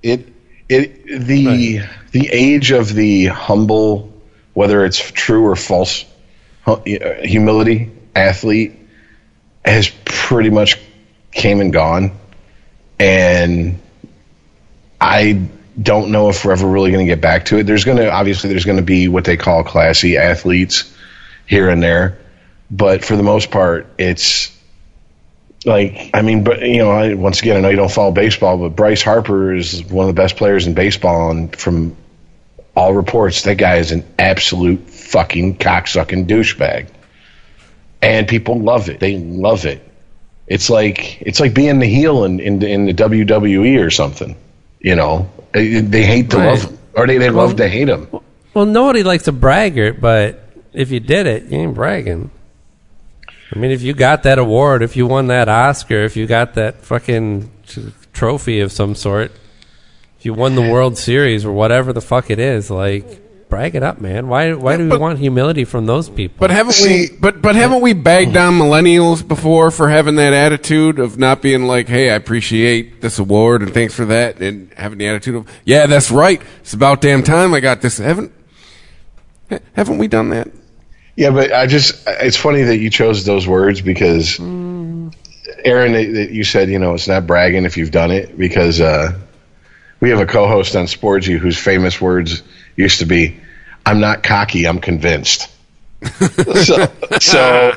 it 0.04 0.28
it 0.70 1.06
the 1.28 1.82
the 2.12 2.30
age 2.32 2.72
of 2.72 2.94
the 2.94 3.28
humble, 3.28 4.14
whether 4.54 4.84
it's 4.86 5.00
true 5.12 5.46
or 5.46 5.56
false, 5.56 6.04
hu- 6.66 6.74
uh, 6.74 7.22
humility 7.24 7.90
athlete 8.16 8.74
has 9.64 9.90
pretty 10.04 10.50
much 10.50 10.78
came 11.32 11.62
and 11.62 11.72
gone, 11.74 12.12
and 13.00 13.80
I 15.00 15.48
don't 15.82 16.12
know 16.12 16.30
if 16.30 16.46
we're 16.46 16.54
ever 16.54 16.68
really 16.68 16.92
going 16.92 17.06
to 17.06 17.12
get 17.12 17.22
back 17.22 17.46
to 17.46 17.58
it. 17.58 17.64
There's 17.64 17.84
going 17.84 17.98
to 17.98 18.10
obviously 18.12 18.50
there's 18.50 18.66
going 18.66 18.78
to 18.78 18.84
be 18.84 19.08
what 19.08 19.26
they 19.26 19.38
call 19.38 19.64
classy 19.64 20.18
athletes 20.18 20.94
here 21.46 21.70
and 21.70 21.82
there, 21.84 22.20
but 22.72 23.04
for 23.04 23.16
the 23.16 23.24
most 23.24 23.52
part, 23.52 23.88
it's 23.98 24.56
like 25.66 26.12
I 26.14 26.22
mean, 26.22 26.44
but 26.44 26.62
you 26.62 26.78
know, 26.78 26.92
I, 26.92 27.14
once 27.16 27.42
again, 27.42 27.58
I 27.58 27.60
know 27.60 27.70
you 27.70 27.76
don't 27.76 27.92
follow 27.92 28.12
baseball, 28.12 28.58
but 28.58 28.76
Bryce 28.76 29.02
Harper 29.02 29.54
is 29.54 29.84
one 29.84 30.08
of 30.08 30.16
the 30.16 30.22
best 30.22 30.38
players 30.38 30.68
in 30.68 30.74
baseball, 30.74 31.32
and 31.32 31.56
from 31.56 31.98
all 32.76 32.94
reports, 32.94 33.44
that 33.44 33.56
guy 33.56 33.78
is 33.78 33.92
an 33.92 34.06
absolute 34.20 34.90
fucking 34.90 35.58
cocksucking 35.58 36.28
douchebag, 36.28 36.88
and 38.02 38.28
people 38.28 38.60
love 38.60 38.90
it. 38.90 39.00
They 39.00 39.18
love 39.18 39.66
it. 39.66 39.82
It's 40.48 40.70
like 40.70 41.22
it's 41.22 41.40
like 41.40 41.54
being 41.54 41.80
the 41.80 41.88
heel 41.88 42.24
in 42.24 42.40
in, 42.40 42.62
in 42.64 42.86
the 42.86 42.94
WWE 42.94 43.84
or 43.84 43.90
something. 43.90 44.36
You 44.80 44.96
know, 44.96 45.30
they, 45.54 45.82
they 45.82 46.04
hate 46.04 46.30
to 46.32 46.38
Right. 46.38 46.46
love 46.52 46.62
him, 46.64 46.78
or 46.94 47.08
they 47.08 47.18
they 47.18 47.30
love 47.32 47.56
to 47.56 47.68
hate 47.68 47.90
him. 47.90 48.08
well, 48.54 48.66
nobody 48.66 49.02
likes 49.04 49.28
a 49.28 49.32
braggart, 49.32 50.00
but 50.00 50.42
if 50.74 50.92
you 50.92 51.00
did 51.00 51.26
it, 51.26 51.46
you 51.46 51.58
ain't 51.58 51.74
bragging. 51.74 52.30
I 53.54 53.58
mean, 53.58 53.72
if 53.72 53.82
you 53.82 53.94
got 53.94 54.24
that 54.24 54.38
award, 54.38 54.84
if 54.84 54.96
you 54.96 55.08
won 55.08 55.28
that 55.28 55.48
Oscar, 55.50 56.04
if 56.04 56.16
you 56.18 56.28
got 56.28 56.56
that 56.56 56.82
fucking 56.84 57.50
t- 57.68 57.94
trophy 58.14 58.60
of 58.60 58.72
some 58.72 58.94
sort, 58.96 59.32
if 60.20 60.26
you 60.26 60.34
won 60.34 60.56
the 60.56 60.62
World 60.62 60.98
Series 60.98 61.46
or 61.46 61.52
whatever 61.52 61.94
the 61.94 62.02
fuck 62.02 62.30
it 62.30 62.40
is, 62.40 62.70
like 62.70 63.22
brag 63.50 63.76
it 63.76 63.84
up, 63.84 64.02
man. 64.02 64.28
Why? 64.28 64.54
Why 64.54 64.78
do 64.78 64.84
we 64.84 64.90
but- 64.90 65.00
want 65.00 65.20
humility 65.20 65.64
from 65.64 65.86
those 65.86 66.10
people? 66.10 66.38
But 66.40 66.52
haven't 66.52 66.80
we? 66.82 67.10
But 67.20 67.42
but 67.42 67.56
haven't 67.56 67.82
we 67.82 67.94
bagged 67.94 68.36
on 68.36 68.54
millennials 68.60 69.28
before 69.28 69.72
for 69.72 69.90
having 69.90 70.16
that 70.16 70.34
attitude 70.34 71.00
of 71.00 71.18
not 71.18 71.42
being 71.42 71.64
like, 71.64 71.88
"Hey, 71.88 72.10
I 72.10 72.16
appreciate 72.16 73.02
this 73.02 73.20
award 73.20 73.62
and 73.62 73.74
thanks 73.74 73.94
for 73.94 74.06
that," 74.06 74.42
and 74.42 74.72
having 74.76 74.98
the 74.98 75.08
attitude 75.08 75.36
of, 75.36 75.48
"Yeah, 75.64 75.86
that's 75.86 76.12
right. 76.12 76.42
It's 76.62 76.74
about 76.74 77.02
damn 77.02 77.24
time 77.24 77.54
I 77.54 77.60
got 77.60 77.82
this." 77.82 77.98
Haven't 77.98 78.32
haven't 79.74 79.98
we 79.98 80.08
done 80.08 80.30
that? 80.30 80.50
Yeah, 81.16 81.30
but 81.30 81.54
I 81.54 81.66
just, 81.68 82.04
it's 82.08 82.36
funny 82.36 82.64
that 82.64 82.78
you 82.78 82.90
chose 82.90 83.24
those 83.24 83.48
words 83.48 83.80
because, 83.80 84.38
Aaron, 84.40 85.94
that 85.94 86.12
that 86.14 86.32
you 86.32 86.44
said, 86.44 86.70
you 86.70 86.78
know, 86.80 86.94
it's 86.94 87.08
not 87.08 87.26
bragging 87.26 87.64
if 87.64 87.78
you've 87.78 87.92
done 87.92 88.12
it 88.12 88.38
because 88.38 88.82
uh, 88.82 89.18
we 90.02 90.10
have 90.10 90.20
a 90.20 90.26
co 90.26 90.48
host 90.48 90.76
on 90.76 90.86
Sportsy 90.86 91.38
whose 91.38 91.58
famous 91.58 92.02
words 92.02 92.44
used 92.76 93.00
to 93.00 93.06
be, 93.06 93.40
I'm 93.86 94.00
not 94.00 94.24
cocky, 94.24 94.68
I'm 94.68 94.80
convinced. 94.80 95.50
so, 96.06 96.92
so 97.20 97.72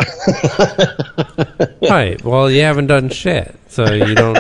right. 1.89 2.23
Well, 2.23 2.51
you 2.51 2.63
haven't 2.63 2.89
done 2.89 3.09
shit, 3.11 3.55
so 3.69 3.91
you 3.93 4.15
don't. 4.15 4.39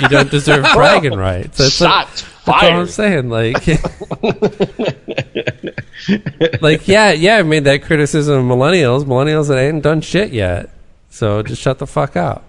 You 0.00 0.08
don't 0.08 0.30
deserve 0.30 0.66
bragging 0.74 1.14
rights. 1.16 1.58
That's 1.58 1.80
what- 1.80 2.08
shots 2.08 2.22
That's 2.44 2.62
all 2.64 2.80
I'm 2.80 2.86
saying. 2.88 3.30
Like, 3.30 3.66
like, 6.60 6.88
yeah, 6.88 7.12
yeah. 7.12 7.36
I 7.36 7.42
made 7.44 7.64
that 7.64 7.82
criticism 7.84 8.50
of 8.50 8.58
millennials. 8.58 9.04
Millennials 9.04 9.46
that 9.48 9.58
ain't 9.58 9.82
done 9.82 10.00
shit 10.00 10.32
yet. 10.32 10.70
So 11.10 11.42
just 11.42 11.62
shut 11.62 11.78
the 11.78 11.86
fuck 11.86 12.16
up. 12.16 12.42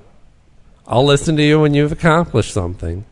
I'll 0.88 1.06
listen 1.06 1.38
to 1.38 1.44
you 1.44 1.62
when 1.62 1.74
you've 1.76 1.92
accomplished 1.92 2.52
something. 2.52 3.06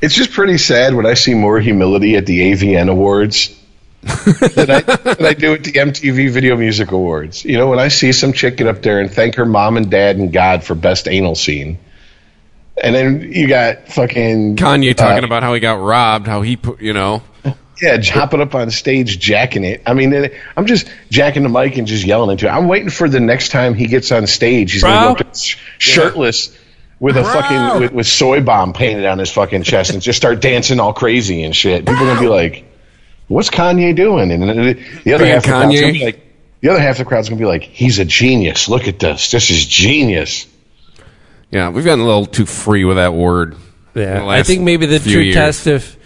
It's 0.00 0.14
just 0.14 0.32
pretty 0.32 0.58
sad 0.58 0.94
when 0.94 1.06
I 1.06 1.14
see 1.14 1.34
more 1.34 1.58
humility 1.58 2.16
at 2.16 2.26
the 2.26 2.52
AVN 2.52 2.88
Awards 2.88 3.54
than, 4.02 4.70
I, 4.70 4.80
than 4.80 5.26
I 5.26 5.34
do 5.34 5.54
at 5.54 5.64
the 5.64 5.72
MTV 5.72 6.30
Video 6.30 6.56
Music 6.56 6.92
Awards. 6.92 7.44
You 7.44 7.58
know, 7.58 7.68
when 7.68 7.80
I 7.80 7.88
see 7.88 8.12
some 8.12 8.32
chick 8.32 8.56
get 8.56 8.68
up 8.68 8.82
there 8.82 9.00
and 9.00 9.10
thank 9.10 9.34
her 9.34 9.44
mom 9.44 9.76
and 9.76 9.90
dad 9.90 10.16
and 10.16 10.32
God 10.32 10.62
for 10.62 10.74
best 10.74 11.08
anal 11.08 11.34
scene, 11.34 11.78
and 12.80 12.94
then 12.94 13.32
you 13.32 13.48
got 13.48 13.88
fucking 13.88 14.56
Kanye 14.56 14.94
talking 14.94 15.24
uh, 15.24 15.26
about 15.26 15.42
how 15.42 15.52
he 15.54 15.60
got 15.60 15.80
robbed, 15.80 16.28
how 16.28 16.42
he 16.42 16.56
put, 16.56 16.80
you 16.80 16.92
know, 16.92 17.22
yeah, 17.82 18.00
hopping 18.02 18.40
up 18.40 18.54
on 18.54 18.70
stage, 18.70 19.18
jacking 19.18 19.64
it. 19.64 19.82
I 19.86 19.94
mean, 19.94 20.30
I'm 20.56 20.66
just 20.66 20.88
jacking 21.10 21.42
the 21.42 21.48
mic 21.48 21.76
and 21.76 21.86
just 21.86 22.04
yelling 22.04 22.30
into 22.30 22.46
it. 22.46 22.50
I'm 22.50 22.68
waiting 22.68 22.90
for 22.90 23.08
the 23.08 23.20
next 23.20 23.50
time 23.50 23.74
he 23.74 23.86
gets 23.86 24.12
on 24.12 24.26
stage, 24.26 24.72
he's 24.72 24.82
gonna 24.82 25.14
go 25.14 25.20
up 25.20 25.36
shirtless. 25.78 26.56
With 27.00 27.16
a 27.16 27.22
fucking 27.22 27.80
with, 27.80 27.92
with 27.92 28.06
soy 28.06 28.40
bomb 28.40 28.72
painted 28.72 29.06
on 29.06 29.18
his 29.18 29.30
fucking 29.30 29.62
chest 29.62 29.92
and 29.92 30.02
just 30.02 30.16
start 30.16 30.40
dancing 30.40 30.80
all 30.80 30.92
crazy 30.92 31.44
and 31.44 31.54
shit. 31.54 31.86
People 31.86 32.02
are 32.02 32.06
gonna 32.08 32.20
be 32.20 32.26
like, 32.28 32.64
"What's 33.28 33.50
Kanye 33.50 33.94
doing?" 33.94 34.32
And 34.32 34.42
the 34.42 34.82
the 35.04 35.14
other 35.14 35.24
Being 35.24 35.34
half 35.34 35.44
of 35.44 35.44
the 35.44 35.48
crowd's 35.50 35.74
Kanye? 35.74 35.80
gonna 35.80 35.92
be 35.92 36.04
like, 36.04 36.20
the 36.60 36.68
other 36.70 36.80
half 36.80 36.92
of 36.92 36.98
the 36.98 37.04
crowd's 37.04 37.28
gonna 37.28 37.38
be 37.38 37.44
like, 37.46 37.62
"He's 37.62 38.00
a 38.00 38.04
genius. 38.04 38.68
Look 38.68 38.88
at 38.88 38.98
this. 38.98 39.30
This 39.30 39.50
is 39.50 39.64
genius." 39.64 40.46
yeah, 41.50 41.68
we've 41.68 41.84
gotten 41.84 42.00
a 42.00 42.06
little 42.06 42.26
too 42.26 42.46
free 42.46 42.84
with 42.84 42.96
that 42.96 43.14
word. 43.14 43.54
Yeah, 43.94 44.26
I 44.26 44.42
think 44.42 44.62
maybe 44.62 44.86
the 44.86 44.98
true 44.98 45.20
years. 45.20 45.34
test 45.34 45.66
if 45.66 45.96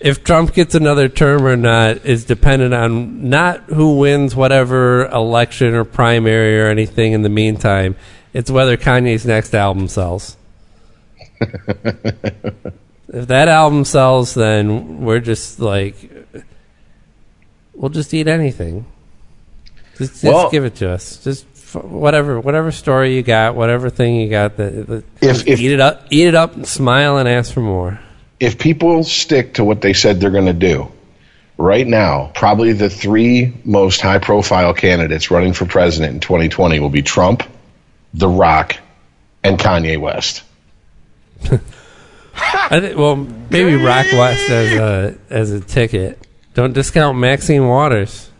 if 0.00 0.22
Trump 0.24 0.52
gets 0.52 0.74
another 0.74 1.08
term 1.08 1.46
or 1.46 1.56
not 1.56 2.04
is 2.04 2.24
dependent 2.24 2.74
on 2.74 3.28
not 3.30 3.62
who 3.68 3.96
wins 3.96 4.36
whatever 4.36 5.06
election 5.06 5.74
or 5.74 5.84
primary 5.84 6.60
or 6.60 6.68
anything 6.68 7.12
in 7.12 7.22
the 7.22 7.28
meantime. 7.28 7.96
It's 8.34 8.50
whether 8.50 8.76
Kanye's 8.76 9.24
next 9.24 9.54
album 9.54 9.88
sells. 9.88 10.36
if 11.40 11.94
that 13.08 13.48
album 13.48 13.84
sells, 13.84 14.34
then 14.34 15.00
we're 15.02 15.20
just 15.20 15.60
like 15.60 15.94
we'll 17.74 17.90
just 17.90 18.12
eat 18.14 18.28
anything. 18.28 18.86
Just, 19.98 20.12
just 20.12 20.24
Well- 20.24 20.50
give 20.50 20.64
it 20.64 20.74
to 20.76 20.90
us. 20.90 21.22
Just 21.22 21.46
f- 21.54 21.84
whatever, 21.84 22.40
whatever 22.40 22.72
story 22.72 23.14
you 23.14 23.22
got, 23.22 23.54
whatever 23.54 23.90
thing 23.90 24.16
you 24.16 24.28
got. 24.28 24.56
That, 24.56 24.86
that 24.88 25.04
If- 25.20 25.46
if- 25.46 25.60
eat 25.60 25.72
it 25.72 25.80
up, 25.80 26.06
eat 26.10 26.26
it 26.26 26.34
up, 26.34 26.56
and 26.56 26.66
smile 26.66 27.16
and 27.18 27.28
ask 27.28 27.52
for 27.52 27.60
more. 27.60 28.00
if 28.40 28.58
people 28.58 29.04
stick 29.04 29.54
to 29.54 29.64
what 29.64 29.80
they 29.80 29.92
said 29.92 30.20
they're 30.20 30.30
going 30.30 30.46
to 30.46 30.52
do, 30.52 30.88
right 31.56 31.86
now, 31.86 32.32
probably 32.34 32.72
the 32.72 32.90
three 32.90 33.52
most 33.64 34.00
high 34.00 34.18
profile 34.18 34.74
candidates 34.74 35.30
running 35.30 35.52
for 35.52 35.64
president 35.66 36.14
in 36.14 36.20
2020 36.20 36.80
will 36.80 36.90
be 36.90 37.02
Trump, 37.02 37.44
The 38.14 38.28
Rock, 38.28 38.76
and 39.42 39.58
Kanye 39.58 39.98
West. 40.00 40.42
I 42.36 42.80
think. 42.80 42.96
Well, 42.98 43.16
maybe 43.50 43.74
Rock 43.76 44.06
West 44.12 44.48
as 44.50 44.72
a 44.72 45.18
as 45.30 45.50
a 45.50 45.60
ticket. 45.60 46.18
Don't 46.54 46.72
discount 46.72 47.18
Maxine 47.18 47.66
Waters. 47.66 48.30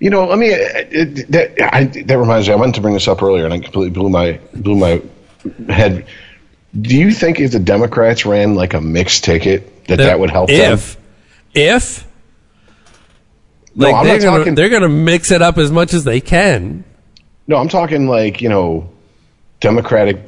You 0.00 0.10
know, 0.10 0.26
let 0.26 0.38
me. 0.38 0.52
Uh, 0.52 0.56
it, 0.60 1.30
that 1.32 1.74
I, 1.74 1.84
that 1.84 2.18
reminds 2.18 2.48
me. 2.48 2.54
I 2.54 2.56
wanted 2.56 2.74
to 2.76 2.80
bring 2.80 2.94
this 2.94 3.08
up 3.08 3.22
earlier, 3.22 3.44
and 3.44 3.52
I 3.54 3.58
completely 3.58 3.90
blew 3.90 4.08
my 4.08 4.38
blew 4.54 4.76
my 4.76 5.02
head. 5.68 6.06
Do 6.78 6.96
you 6.96 7.10
think 7.10 7.40
if 7.40 7.52
the 7.52 7.58
Democrats 7.58 8.24
ran 8.26 8.54
like 8.54 8.74
a 8.74 8.80
mixed 8.80 9.24
ticket, 9.24 9.86
that 9.86 9.96
that 9.96 10.20
would 10.20 10.30
help 10.30 10.48
them? 10.48 10.74
If 10.74 10.96
if 11.54 12.06
No, 13.74 13.92
I'm 13.92 14.04
they're 14.06 14.16
not 14.18 14.22
gonna 14.22 14.38
talking- 14.38 14.54
they're 14.54 14.68
gonna 14.68 14.88
mix 14.88 15.30
it 15.30 15.42
up 15.42 15.58
as 15.58 15.72
much 15.72 15.94
as 15.94 16.04
they 16.04 16.20
can. 16.20 16.84
No, 17.46 17.56
I'm 17.56 17.68
talking 17.68 18.06
like 18.06 18.40
you 18.42 18.48
know, 18.50 18.90
Democratic 19.60 20.18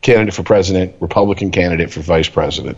candidate 0.00 0.34
for 0.34 0.42
president, 0.42 0.94
Republican 1.00 1.50
candidate 1.50 1.90
for 1.92 2.00
vice 2.00 2.28
president 2.28 2.76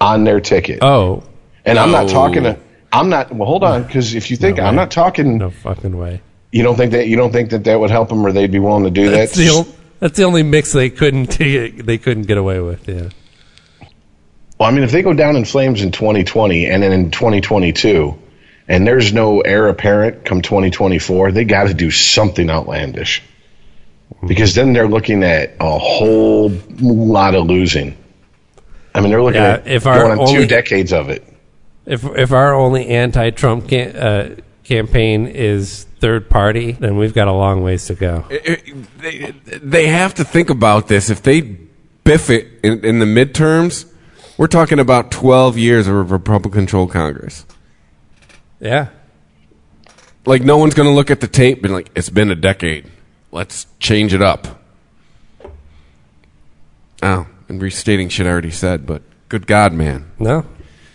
on 0.00 0.24
their 0.24 0.40
ticket. 0.40 0.82
Oh 0.82 1.22
and 1.64 1.78
I'm 1.78 1.90
not 1.90 2.08
talking 2.08 2.44
to 2.44 2.58
I'm 2.92 3.08
not. 3.10 3.32
Well, 3.34 3.46
hold 3.46 3.64
on, 3.64 3.82
because 3.82 4.14
if 4.14 4.30
you 4.30 4.36
think 4.36 4.56
No 4.56 4.64
I'm 4.64 4.74
not 4.74 4.90
talking, 4.90 5.38
no 5.38 5.50
fucking 5.50 5.96
way. 5.96 6.22
you 6.50 6.62
don't 6.62 6.76
think 6.76 6.92
that 6.92 7.06
you 7.06 7.16
don't 7.16 7.32
think 7.32 7.50
that 7.50 7.64
that 7.64 7.78
would 7.78 7.90
help 7.90 8.08
them, 8.08 8.24
or 8.24 8.32
they'd 8.32 8.50
be 8.50 8.58
willing 8.58 8.84
to 8.84 8.90
do 8.90 9.10
That's 9.10 9.36
that. 9.36 9.42
the 9.42 9.74
that's 10.00 10.16
the 10.16 10.24
only 10.24 10.42
mix 10.42 10.72
they 10.72 10.90
couldn't 10.90 11.26
they 11.38 11.98
couldn't 11.98 12.24
get 12.24 12.38
away 12.38 12.60
with. 12.60 12.88
Yeah. 12.88 13.10
Well, 14.58 14.68
I 14.68 14.72
mean, 14.72 14.84
if 14.84 14.90
they 14.90 15.02
go 15.02 15.12
down 15.12 15.36
in 15.36 15.44
flames 15.44 15.82
in 15.82 15.92
2020 15.92 16.66
and 16.66 16.82
then 16.82 16.92
in 16.92 17.10
2022, 17.12 18.18
and 18.66 18.86
there's 18.86 19.12
no 19.12 19.40
heir 19.40 19.68
apparent 19.68 20.24
come 20.24 20.42
2024, 20.42 21.30
they 21.30 21.44
got 21.44 21.68
to 21.68 21.74
do 21.74 21.90
something 21.90 22.50
outlandish. 22.50 23.22
Because 24.26 24.54
then 24.54 24.72
they're 24.72 24.88
looking 24.88 25.22
at 25.22 25.54
a 25.60 25.78
whole 25.78 26.50
lot 26.80 27.34
of 27.34 27.46
losing. 27.46 27.96
I 28.94 29.00
mean, 29.00 29.10
they're 29.10 29.22
looking 29.22 29.40
Yeah, 29.40 29.54
at 29.54 29.66
if 29.68 29.86
our 29.86 29.98
going 30.00 30.12
on 30.12 30.18
only- 30.20 30.34
two 30.34 30.46
decades 30.46 30.92
of 30.92 31.08
it. 31.08 31.24
If 31.86 32.04
if 32.16 32.32
our 32.32 32.52
only 32.54 32.88
anti-Trump 32.88 33.68
can, 33.68 33.96
uh, 33.96 34.34
campaign 34.64 35.26
is 35.26 35.86
third 36.00 36.28
party, 36.28 36.72
then 36.72 36.96
we've 36.96 37.14
got 37.14 37.28
a 37.28 37.32
long 37.32 37.62
ways 37.62 37.86
to 37.86 37.94
go. 37.94 38.24
It- 38.28 38.44
it- 38.46 38.98
they, 39.00 39.58
they 39.58 39.86
have 39.86 40.14
to 40.14 40.24
think 40.24 40.50
about 40.50 40.88
this. 40.88 41.08
If 41.10 41.22
they 41.22 41.40
biff 42.04 42.28
it 42.30 42.46
in, 42.62 42.84
in 42.84 42.98
the 42.98 43.06
midterms, 43.06 43.84
We're 44.36 44.46
talking 44.46 44.78
about 44.78 45.10
12 45.10 45.58
years 45.58 45.88
of 45.88 45.94
a 45.96 46.02
Republican 46.02 46.60
controlled 46.60 46.92
Congress. 46.92 47.44
Yeah. 48.60 48.86
Like, 50.26 50.42
no 50.42 50.58
one's 50.58 50.74
going 50.74 50.88
to 50.88 50.94
look 50.94 51.10
at 51.10 51.20
the 51.20 51.26
tape 51.26 51.64
and, 51.64 51.72
like, 51.74 51.90
it's 51.96 52.08
been 52.08 52.30
a 52.30 52.36
decade. 52.36 52.86
Let's 53.30 53.66
change 53.78 54.14
it 54.14 54.22
up. 54.22 54.60
Oh, 57.02 57.26
and 57.48 57.62
restating 57.62 58.08
shit 58.08 58.26
I 58.26 58.30
already 58.30 58.50
said, 58.50 58.86
but 58.86 59.02
good 59.28 59.46
God, 59.46 59.72
man. 59.72 60.10
No. 60.18 60.44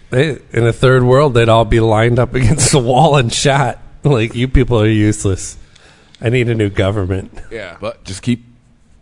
They, 0.09 0.39
in 0.51 0.65
a 0.65 0.73
third 0.73 1.03
world, 1.03 1.33
they'd 1.33 1.49
all 1.49 1.65
be 1.65 1.79
lined 1.79 2.19
up 2.19 2.33
against 2.35 2.71
the 2.71 2.79
wall 2.79 3.17
and 3.17 3.33
shot. 3.33 3.79
Like, 4.03 4.35
you 4.35 4.47
people 4.47 4.79
are 4.81 4.87
useless. 4.87 5.57
I 6.21 6.29
need 6.29 6.49
a 6.49 6.55
new 6.55 6.69
government. 6.69 7.37
Yeah. 7.51 7.77
But 7.79 8.03
just 8.03 8.21
keep 8.21 8.45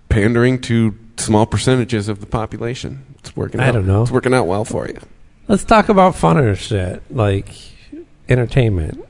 pandering 0.10 0.60
to 0.62 0.98
small 1.18 1.46
percentages 1.46 2.08
of 2.08 2.20
the 2.20 2.26
population. 2.26 3.06
It's 3.20 3.36
working 3.36 3.60
I 3.60 3.70
out. 3.70 3.74
don't 3.74 3.88
know. 3.88 4.04
It's 4.04 4.12
working 4.12 4.34
out 4.34 4.48
well 4.48 4.66
for 4.66 4.88
you. 4.88 5.00
Let's 5.48 5.64
talk 5.64 5.90
about 5.90 6.16
funner 6.16 6.56
shit, 6.56 7.04
like 7.12 7.50
entertainment. 8.30 9.04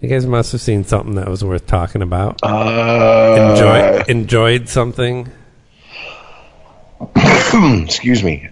You 0.00 0.08
guys 0.08 0.26
must 0.26 0.52
have 0.52 0.60
seen 0.62 0.84
something 0.84 1.16
that 1.16 1.28
was 1.28 1.44
worth 1.44 1.66
talking 1.66 2.00
about. 2.00 2.40
Uh, 2.42 3.52
Enjoy, 3.52 4.04
enjoyed 4.10 4.68
something. 4.68 5.28
excuse 7.84 8.22
me. 8.22 8.48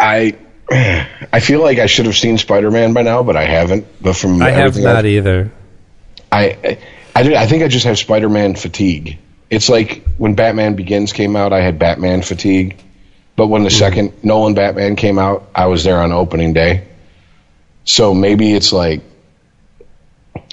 I 0.00 0.36
I 0.70 1.40
feel 1.40 1.60
like 1.60 1.78
I 1.78 1.86
should 1.86 2.06
have 2.06 2.16
seen 2.16 2.38
Spider 2.38 2.70
Man 2.70 2.92
by 2.92 3.02
now, 3.02 3.22
but 3.22 3.36
I 3.36 3.44
haven't. 3.44 3.86
But 4.00 4.16
from 4.16 4.40
I 4.42 4.50
have 4.50 4.76
not 4.78 4.96
I've- 4.96 5.16
either. 5.16 5.52
I, 6.32 6.78
I, 7.14 7.34
I 7.36 7.46
think 7.46 7.62
I 7.62 7.68
just 7.68 7.86
have 7.86 7.98
Spider 7.98 8.28
Man 8.28 8.56
fatigue. 8.56 9.18
It's 9.48 9.68
like 9.68 10.04
when 10.16 10.34
Batman 10.34 10.74
Begins 10.74 11.12
came 11.12 11.36
out, 11.36 11.52
I 11.52 11.60
had 11.60 11.78
Batman 11.78 12.22
fatigue. 12.22 12.76
But 13.36 13.46
when 13.46 13.62
the 13.62 13.70
second 13.70 14.24
Nolan 14.24 14.54
Batman 14.54 14.96
came 14.96 15.18
out, 15.18 15.48
I 15.54 15.66
was 15.66 15.84
there 15.84 16.00
on 16.00 16.10
opening 16.10 16.52
day. 16.52 16.88
So 17.84 18.12
maybe 18.12 18.54
it's 18.54 18.72
like, 18.72 19.02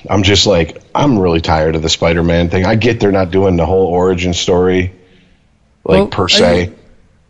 I'm 0.10 0.24
just 0.24 0.46
like, 0.46 0.82
I'm 0.94 1.18
really 1.18 1.42
tired 1.42 1.76
of 1.76 1.82
the 1.82 1.90
Spider 1.90 2.24
Man 2.24 2.50
thing. 2.50 2.66
I 2.66 2.76
get 2.76 3.00
they're 3.00 3.12
not 3.12 3.32
doing 3.32 3.56
the 3.56 3.66
whole 3.66 3.88
origin 3.88 4.34
story, 4.34 4.94
like 5.86 5.98
Well, 6.00 6.08
per 6.08 6.28
se, 6.28 6.74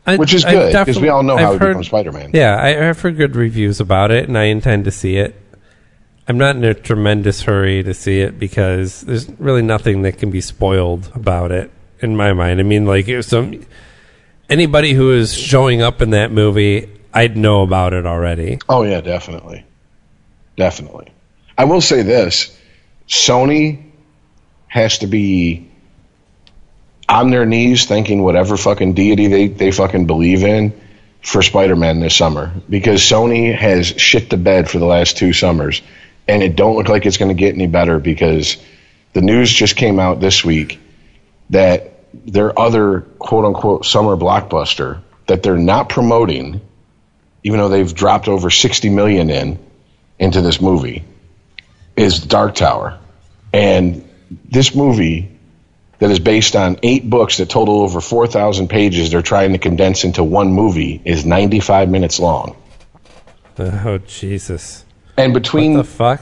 I- 0.06 0.18
which 0.18 0.34
is 0.34 0.44
I 0.46 0.52
good 0.52 0.72
because 0.86 1.00
we 1.00 1.10
all 1.10 1.24
know 1.24 1.38
how 1.38 1.54
I've 1.54 1.60
he 1.60 1.66
heard- 1.66 1.70
becomes 1.74 1.88
Spider 1.88 2.12
Man. 2.12 2.32
Yeah, 2.34 2.56
I, 2.56 2.90
I've 2.90 3.00
heard 3.00 3.18
good 3.18 3.36
reviews 3.36 3.80
about 3.80 4.12
it, 4.12 4.28
and 4.28 4.38
I 4.38 4.46
intend 4.46 4.86
to 4.86 4.92
see 4.92 5.18
it. 5.18 5.36
I'm 6.28 6.38
not 6.38 6.56
in 6.56 6.64
a 6.64 6.74
tremendous 6.74 7.42
hurry 7.42 7.84
to 7.84 7.94
see 7.94 8.22
it 8.22 8.40
because 8.40 9.02
there's 9.02 9.30
really 9.40 9.62
nothing 9.62 10.04
that 10.04 10.18
can 10.18 10.32
be 10.32 10.40
spoiled 10.42 11.12
about 11.14 11.52
it 11.52 11.70
in 12.00 12.16
my 12.16 12.32
mind. 12.34 12.60
I 12.60 12.64
mean, 12.64 12.86
like 12.86 13.08
if 13.10 13.26
some 13.26 13.66
anybody 14.50 14.94
who 14.94 15.12
is 15.12 15.34
showing 15.34 15.82
up 15.82 16.02
in 16.02 16.12
that 16.12 16.32
movie, 16.32 16.90
I'd 17.14 17.36
know 17.38 17.62
about 17.62 17.92
it 17.94 18.06
already. 18.06 18.60
Oh 18.70 18.84
yeah, 18.84 19.02
definitely, 19.02 19.66
definitely. 20.58 21.12
I 21.58 21.66
will 21.66 21.82
say 21.82 22.02
this: 22.04 22.58
Sony 23.08 23.92
has 24.68 25.00
to 25.00 25.08
be 25.08 25.70
on 27.08 27.30
their 27.30 27.46
knees 27.46 27.86
thanking 27.86 28.24
whatever 28.24 28.58
fucking 28.58 28.94
deity 28.94 29.28
they 29.28 29.48
they 29.48 29.72
fucking 29.72 30.08
believe 30.08 30.44
in 30.44 30.74
for 31.22 31.42
Spider-Man 31.42 32.00
this 32.00 32.16
summer. 32.16 32.52
Because 32.70 33.02
Sony 33.02 33.56
has 33.56 33.88
shit 33.88 34.30
the 34.30 34.38
bed 34.38 34.70
for 34.70 34.80
the 34.80 34.86
last 34.86 35.18
two 35.18 35.34
summers, 35.34 35.82
and 36.28 36.44
it 36.44 36.56
don't 36.56 36.76
look 36.76 36.90
like 36.90 37.06
it's 37.06 37.18
going 37.18 37.30
to 37.30 37.40
get 37.40 37.56
any 37.56 37.68
better 37.68 38.00
because 38.00 38.58
the 39.14 39.22
news 39.22 39.52
just 39.52 39.76
came 39.76 40.00
out 40.00 40.20
this 40.20 40.44
week 40.44 40.80
that 41.50 41.92
their 42.14 42.58
other 42.58 43.02
quote 43.02 43.46
unquote 43.46 43.86
summer 43.86 44.16
blockbuster 44.16 45.02
that 45.28 45.44
they're 45.44 45.58
not 45.58 45.90
promoting 45.90 46.62
even 47.44 47.60
though 47.60 47.70
they've 47.70 47.94
dropped 47.94 48.28
over 48.28 48.50
60 48.50 48.90
million 48.90 49.30
in 49.30 49.60
into 50.20 50.42
this 50.42 50.62
movie 50.62 51.04
is 51.96 52.20
Dark 52.20 52.56
Tower. 52.56 53.00
And 53.54 54.08
this 54.50 54.74
movie 54.74 55.30
that 56.00 56.10
is 56.12 56.20
based 56.20 56.56
on 56.56 56.78
eight 56.84 57.10
books 57.10 57.38
that 57.38 57.50
total 57.50 57.82
over 57.82 58.02
4,000 58.02 58.68
pages 58.68 59.12
they're 59.12 59.22
trying 59.22 59.54
to 59.54 59.58
condense 59.60 60.04
into 60.04 60.24
one 60.24 60.52
movie 60.52 61.02
is 61.06 61.26
95 61.26 61.90
minutes 61.90 62.20
long. 62.20 62.56
Oh 63.60 64.00
Jesus! 64.00 64.84
And 65.16 65.32
What 65.32 65.44
between 65.44 65.74
the 65.76 65.84
fuck? 65.84 66.22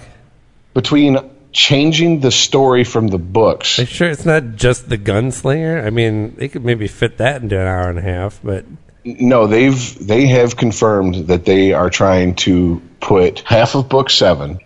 between 0.74 1.18
changing 1.54 2.20
the 2.20 2.30
story 2.32 2.84
from 2.84 3.08
the 3.08 3.18
books 3.18 3.80
Are 3.80 3.86
sure 3.86 4.10
it's 4.10 4.26
not 4.26 4.56
just 4.58 4.90
the 4.90 4.98
gunslinger? 4.98 5.86
I 5.86 5.92
mean, 5.92 6.36
they 6.36 6.50
could 6.50 6.66
maybe 6.66 6.88
fit 6.88 7.18
that 7.20 7.42
into 7.42 7.58
an 7.60 7.68
hour 7.68 7.90
and 7.90 7.98
a 8.00 8.02
half, 8.02 8.42
but 8.44 8.66
No, 9.06 9.48
they've 9.48 10.06
they 10.06 10.28
have 10.28 10.58
confirmed 10.58 11.28
that 11.28 11.46
they 11.46 11.72
are 11.72 11.90
trying 11.90 12.36
to 12.36 12.82
put 13.00 13.40
half 13.46 13.76
of 13.76 13.88
book 13.88 14.10
seven, 14.10 14.60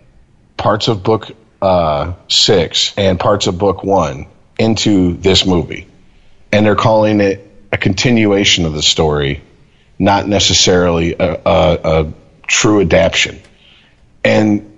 parts 0.56 0.88
of 0.88 1.02
book 1.02 1.30
uh, 1.62 2.14
six, 2.28 2.94
and 2.96 3.18
parts 3.18 3.46
of 3.46 3.58
book 3.58 3.82
one 3.82 4.26
into 4.58 5.14
this 5.14 5.46
movie, 5.46 5.86
and 6.52 6.64
they're 6.64 6.76
calling 6.76 7.20
it 7.20 7.50
a 7.72 7.76
continuation 7.76 8.64
of 8.64 8.72
the 8.72 8.82
story, 8.82 9.42
not 9.98 10.28
necessarily 10.28 11.14
a, 11.14 11.40
a, 11.44 11.78
a 11.84 12.12
true 12.46 12.80
adaptation. 12.80 13.40
And 14.24 14.72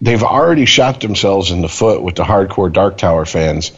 they've 0.00 0.22
already 0.22 0.64
shot 0.64 1.00
themselves 1.00 1.50
in 1.50 1.60
the 1.60 1.68
foot 1.68 2.02
with 2.02 2.14
the 2.14 2.24
hardcore 2.24 2.72
Dark 2.72 2.98
Tower 2.98 3.24
fans 3.24 3.72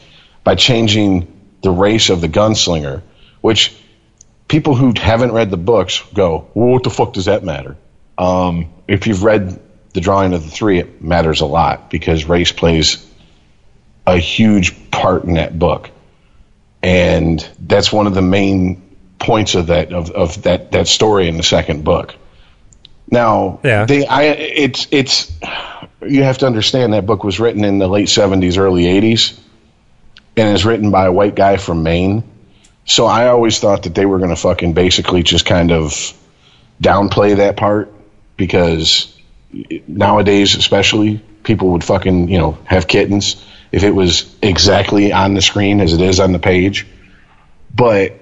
by 0.45 0.55
changing 0.55 1.41
the 1.63 1.71
race 1.71 2.11
of 2.11 2.21
the 2.21 2.29
gunslinger, 2.29 3.03
which 3.41 3.75
people 4.49 4.75
who 4.75 4.93
haven't 4.97 5.33
read 5.33 5.51
the 5.51 5.57
books 5.57 6.03
go, 6.15 6.49
well, 6.55 6.73
what 6.73 6.83
the 6.83 6.91
fuck 6.91 7.13
does 7.13 7.27
that 7.27 7.45
matter? 7.45 7.77
Um, 8.19 8.73
if 8.89 9.07
you've 9.07 9.23
read 9.23 9.61
the 9.93 10.01
drawing 10.01 10.33
of 10.33 10.45
the 10.45 10.51
three, 10.51 10.79
it 10.79 11.03
matters 11.03 11.41
a 11.41 11.47
lot 11.47 11.91
because 11.91 12.25
race 12.25 12.53
plays 12.53 13.07
a 14.07 14.17
huge 14.19 14.91
part 14.91 15.25
in 15.25 15.35
that 15.35 15.59
book. 15.59 15.91
And 16.83 17.47
that's 17.59 17.93
one 17.93 18.07
of 18.07 18.15
the 18.15 18.23
main 18.23 18.83
points 19.19 19.55
of 19.55 19.67
that 19.67 19.93
of, 19.93 20.11
of 20.11 20.43
that, 20.43 20.73
that 20.73 20.89
story 20.89 21.29
in 21.29 21.37
the 21.37 21.43
second 21.43 21.85
book. 21.85 22.15
Now, 23.11 23.61
Yeah. 23.63 23.85
they, 23.85 24.07
I, 24.07 24.23
it's, 24.23 24.87
it's, 24.91 25.31
you 26.01 26.23
have 26.23 26.39
to 26.39 26.47
understand 26.47 26.95
that 26.95 27.05
book 27.07 27.25
was 27.25 27.39
written 27.41 27.65
in 27.65 27.79
the 27.79 27.89
late 27.89 28.07
70s, 28.09 28.57
early 28.57 28.85
80s, 28.85 29.39
and 30.37 30.55
is 30.55 30.65
written 30.65 30.91
by 30.91 31.07
a 31.07 31.13
white 31.13 31.35
guy 31.35 31.57
from 31.57 31.83
Maine. 31.83 32.23
So 32.87 33.07
I 33.07 33.29
always 33.29 33.59
thought 33.59 33.83
that 33.83 33.95
they 33.95 34.07
were 34.07 34.19
going 34.19 34.31
to 34.31 34.37
fucking 34.37 34.73
basically 34.73 35.23
just 35.23 35.45
kind 35.45 35.71
of 35.71 35.93
downplay 36.83 37.37
that 37.37 37.57
part 37.57 37.93
because 38.37 39.15
nowadays, 39.87 40.55
especially, 40.57 41.23
people 41.43 41.71
would 41.71 41.85
fucking, 41.85 42.29
you 42.29 42.39
know, 42.39 42.59
have 42.65 42.87
kittens 42.87 43.45
if 43.73 43.83
it 43.85 43.91
was 43.93 44.35
exactly 44.43 45.13
on 45.13 45.35
the 45.35 45.43
screen 45.43 45.81
as 45.81 45.93
it 45.93 46.01
is 46.01 46.21
on 46.21 46.33
the 46.33 46.39
page. 46.39 46.87
But, 47.75 48.19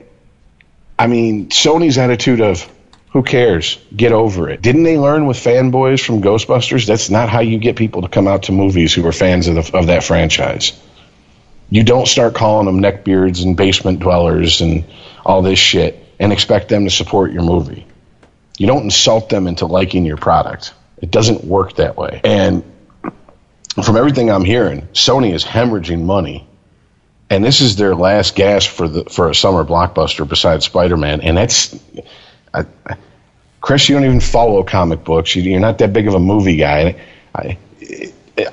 I 0.98 1.06
mean, 1.06 1.48
Sony's 1.48 1.98
attitude 1.98 2.40
of, 2.40 2.70
who 3.10 3.22
cares? 3.22 3.78
Get 3.96 4.12
over 4.12 4.50
it. 4.50 4.60
Didn't 4.60 4.82
they 4.82 4.98
learn 4.98 5.26
with 5.26 5.38
fanboys 5.38 6.05
from 6.05 6.20
Ghostbusters? 6.20 6.86
That's 6.86 7.09
not 7.09 7.30
how 7.30 7.40
you 7.40 7.59
get 7.59 7.76
people 7.76 8.02
to 8.02 8.09
come 8.09 8.28
out 8.28 8.44
to 8.44 8.52
movies 8.52 8.92
who 8.92 9.06
are 9.06 9.12
fans 9.12 9.48
of, 9.48 9.55
the, 9.55 9.76
of 9.76 9.86
that 9.86 10.05
franchise 10.05 10.78
you 11.70 11.84
don't 11.84 12.06
start 12.06 12.34
calling 12.34 12.66
them 12.66 12.80
neckbeards 12.80 13.44
and 13.44 13.56
basement 13.56 14.00
dwellers 14.00 14.60
and 14.60 14.84
all 15.24 15.42
this 15.42 15.59
shit 15.59 16.05
and 16.18 16.32
expect 16.32 16.68
them 16.68 16.84
to 16.84 16.90
support 16.90 17.32
your 17.32 17.42
movie. 17.42 17.86
You 18.56 18.66
don't 18.66 18.84
insult 18.84 19.28
them 19.28 19.46
into 19.46 19.66
liking 19.66 20.05
your 20.05 20.16
product. 20.16 20.74
It 21.00 21.10
doesn't 21.10 21.44
work 21.44 21.76
that 21.76 21.96
way. 21.96 22.20
And 22.24 22.64
from 23.82 23.96
everything 23.96 24.30
I'm 24.30 24.44
hearing, 24.44 24.82
Sony 24.92 25.34
is 25.34 25.44
hemorrhaging 25.44 26.02
money. 26.02 26.46
And 27.30 27.44
this 27.44 27.60
is 27.60 27.76
their 27.76 27.94
last 27.94 28.34
gasp 28.34 28.70
for 28.70 28.88
the 28.88 29.04
for 29.04 29.28
a 29.28 29.34
summer 29.34 29.64
blockbuster 29.64 30.26
besides 30.26 30.64
Spider-Man 30.64 31.20
and 31.20 31.36
that's 31.36 31.78
I, 32.54 32.64
Chris, 33.60 33.88
you 33.88 33.96
don't 33.96 34.04
even 34.04 34.20
follow 34.20 34.62
comic 34.62 35.04
books. 35.04 35.34
You, 35.34 35.42
you're 35.42 35.60
not 35.60 35.78
that 35.78 35.92
big 35.92 36.08
of 36.08 36.14
a 36.14 36.18
movie 36.18 36.56
guy. 36.56 37.00
I, 37.34 37.58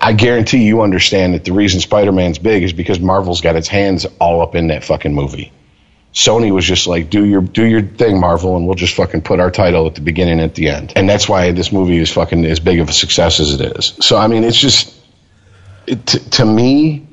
I 0.01 0.13
guarantee 0.13 0.65
you 0.65 0.81
understand 0.81 1.35
that 1.35 1.45
the 1.45 1.53
reason 1.53 1.80
Spider-Man's 1.80 2.39
big 2.39 2.63
is 2.63 2.73
because 2.73 2.99
Marvel's 2.99 3.41
got 3.41 3.55
its 3.55 3.67
hands 3.67 4.05
all 4.19 4.41
up 4.41 4.55
in 4.55 4.67
that 4.67 4.84
fucking 4.84 5.13
movie. 5.13 5.51
Sony 6.16 6.52
was 6.52 6.66
just 6.66 6.88
like, 6.88 7.10
do 7.10 7.26
your 7.26 7.42
do 7.42 7.66
your 7.66 7.82
thing, 7.82 8.20
Marvel, 8.20 8.56
and 8.56 8.66
we'll 8.66 8.76
just 8.76 8.96
fucking 8.96 9.22
put 9.22 9.42
our 9.42 9.52
title 9.52 9.86
at 9.86 9.96
the 9.96 10.02
beginning 10.02 10.40
and 10.40 10.50
at 10.50 10.56
the 10.56 10.70
end. 10.70 10.94
And 10.96 11.10
that's 11.10 11.28
why 11.28 11.52
this 11.52 11.74
movie 11.74 11.98
is 11.98 12.12
fucking 12.12 12.46
as 12.46 12.60
big 12.60 12.80
of 12.80 12.88
a 12.88 12.94
success 12.94 13.42
as 13.42 13.54
it 13.60 13.78
is. 13.78 13.98
So 14.00 14.18
I 14.18 14.28
mean, 14.28 14.46
it's 14.46 14.58
just 14.58 14.96
it, 15.86 16.06
t- 16.08 16.20
to 16.20 16.46
me, 16.46 17.06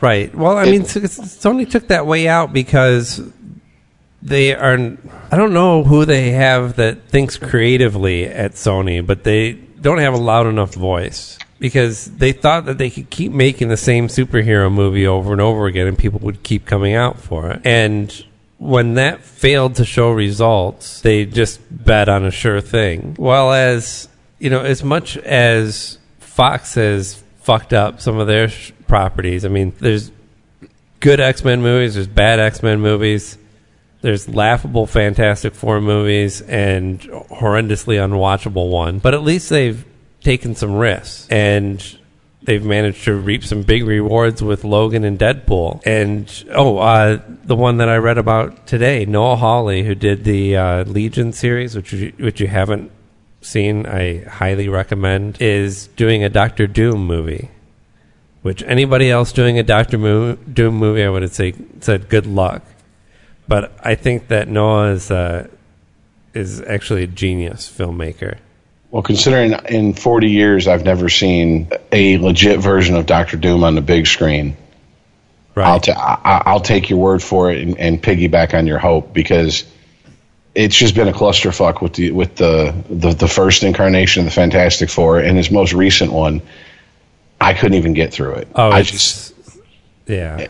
Right. 0.00 0.34
Well, 0.34 0.58
I 0.58 0.64
mean, 0.66 0.82
Sony 0.82 1.70
took 1.70 1.88
that 1.88 2.06
way 2.06 2.26
out 2.28 2.52
because 2.52 3.22
they 4.20 4.54
are. 4.54 4.74
I 5.30 5.36
don't 5.36 5.52
know 5.52 5.84
who 5.84 6.04
they 6.04 6.30
have 6.32 6.76
that 6.76 7.08
thinks 7.08 7.36
creatively 7.36 8.26
at 8.26 8.52
Sony, 8.52 9.06
but 9.06 9.24
they 9.24 9.52
don't 9.52 9.98
have 9.98 10.14
a 10.14 10.18
loud 10.18 10.46
enough 10.46 10.74
voice 10.74 11.38
because 11.58 12.06
they 12.06 12.32
thought 12.32 12.66
that 12.66 12.78
they 12.78 12.90
could 12.90 13.10
keep 13.10 13.32
making 13.32 13.68
the 13.68 13.76
same 13.76 14.08
superhero 14.08 14.72
movie 14.72 15.06
over 15.06 15.32
and 15.32 15.40
over 15.40 15.66
again, 15.66 15.86
and 15.86 15.98
people 15.98 16.20
would 16.20 16.42
keep 16.42 16.66
coming 16.66 16.94
out 16.94 17.18
for 17.18 17.50
it. 17.50 17.62
And 17.64 18.24
when 18.58 18.94
that 18.94 19.22
failed 19.22 19.76
to 19.76 19.84
show 19.84 20.10
results, 20.10 21.00
they 21.02 21.24
just 21.24 21.60
bet 21.70 22.08
on 22.08 22.24
a 22.24 22.30
sure 22.30 22.60
thing. 22.60 23.14
While 23.16 23.52
as 23.52 24.08
you 24.38 24.50
know, 24.50 24.60
as 24.60 24.82
much 24.82 25.16
as 25.18 25.98
Fox 26.18 26.74
has 26.74 27.22
fucked 27.40 27.72
up 27.72 28.00
some 28.00 28.18
of 28.18 28.26
their 28.26 28.48
sh- 28.48 28.72
properties, 28.86 29.44
I 29.44 29.48
mean, 29.48 29.72
there's 29.80 30.10
good 31.00 31.20
X 31.20 31.44
Men 31.44 31.62
movies, 31.62 31.94
there's 31.94 32.06
bad 32.06 32.40
X 32.40 32.62
Men 32.62 32.80
movies, 32.80 33.38
there's 34.00 34.28
laughable 34.28 34.86
Fantastic 34.86 35.54
Four 35.54 35.80
movies, 35.80 36.40
and 36.42 37.00
horrendously 37.00 37.96
unwatchable 37.96 38.70
one. 38.70 38.98
But 38.98 39.14
at 39.14 39.22
least 39.22 39.50
they've 39.50 39.84
taken 40.24 40.54
some 40.54 40.74
risks 40.74 41.28
and 41.30 41.98
they've 42.42 42.64
managed 42.64 43.04
to 43.04 43.14
reap 43.14 43.44
some 43.44 43.62
big 43.62 43.84
rewards 43.84 44.42
with 44.42 44.64
Logan 44.64 45.04
and 45.04 45.18
Deadpool. 45.18 45.82
And 45.86 46.44
oh, 46.50 46.78
uh, 46.78 47.20
the 47.44 47.56
one 47.56 47.78
that 47.78 47.88
I 47.88 47.96
read 47.96 48.18
about 48.18 48.66
today, 48.66 49.04
Noah 49.04 49.36
Hawley, 49.36 49.82
who 49.84 49.94
did 49.94 50.24
the 50.24 50.56
uh, 50.56 50.84
Legion 50.84 51.32
series, 51.32 51.74
which 51.74 51.92
you, 51.92 52.12
which 52.18 52.40
you 52.40 52.46
haven't 52.46 52.90
seen, 53.40 53.86
I 53.86 54.24
highly 54.24 54.68
recommend, 54.68 55.40
is 55.40 55.88
doing 55.88 56.24
a 56.24 56.28
Doctor 56.28 56.66
Doom 56.66 57.06
movie. 57.06 57.50
Which 58.42 58.62
anybody 58.64 59.10
else 59.10 59.32
doing 59.32 59.58
a 59.58 59.62
Doctor 59.62 59.96
Mo- 59.96 60.36
Doom 60.36 60.74
movie, 60.74 61.02
I 61.02 61.08
would 61.08 61.22
have 61.22 61.32
say, 61.32 61.54
said 61.80 62.10
good 62.10 62.26
luck. 62.26 62.62
But 63.48 63.74
I 63.82 63.94
think 63.94 64.28
that 64.28 64.48
Noah 64.48 64.92
is 64.92 65.10
uh, 65.10 65.48
is 66.34 66.60
actually 66.62 67.04
a 67.04 67.06
genius 67.06 67.70
filmmaker. 67.70 68.38
Well, 68.94 69.02
considering 69.02 69.54
in 69.68 69.92
40 69.92 70.30
years 70.30 70.68
I've 70.68 70.84
never 70.84 71.08
seen 71.08 71.68
a 71.90 72.16
legit 72.18 72.60
version 72.60 72.94
of 72.94 73.06
Doctor 73.06 73.36
Doom 73.36 73.64
on 73.64 73.74
the 73.74 73.80
big 73.80 74.06
screen, 74.06 74.56
Right. 75.56 75.66
I'll, 75.66 75.80
ta- 75.80 76.20
I- 76.24 76.48
I'll 76.48 76.60
take 76.60 76.90
your 76.90 77.00
word 77.00 77.20
for 77.20 77.50
it 77.50 77.60
and, 77.60 77.76
and 77.76 78.00
piggyback 78.00 78.54
on 78.54 78.68
your 78.68 78.78
hope 78.78 79.12
because 79.12 79.64
it's 80.54 80.76
just 80.76 80.94
been 80.94 81.08
a 81.08 81.12
clusterfuck 81.12 81.82
with 81.82 81.94
the 81.94 82.12
with 82.12 82.36
the, 82.36 82.72
the 82.88 83.10
the 83.10 83.26
first 83.26 83.64
incarnation 83.64 84.20
of 84.20 84.26
the 84.26 84.30
Fantastic 84.30 84.90
Four 84.90 85.18
and 85.18 85.36
his 85.36 85.50
most 85.50 85.72
recent 85.72 86.12
one. 86.12 86.40
I 87.40 87.54
couldn't 87.54 87.78
even 87.78 87.94
get 87.94 88.12
through 88.12 88.34
it. 88.34 88.48
oh, 88.54 88.70
I 88.70 88.80
it's, 88.80 88.92
just 88.92 89.34
yeah. 90.06 90.46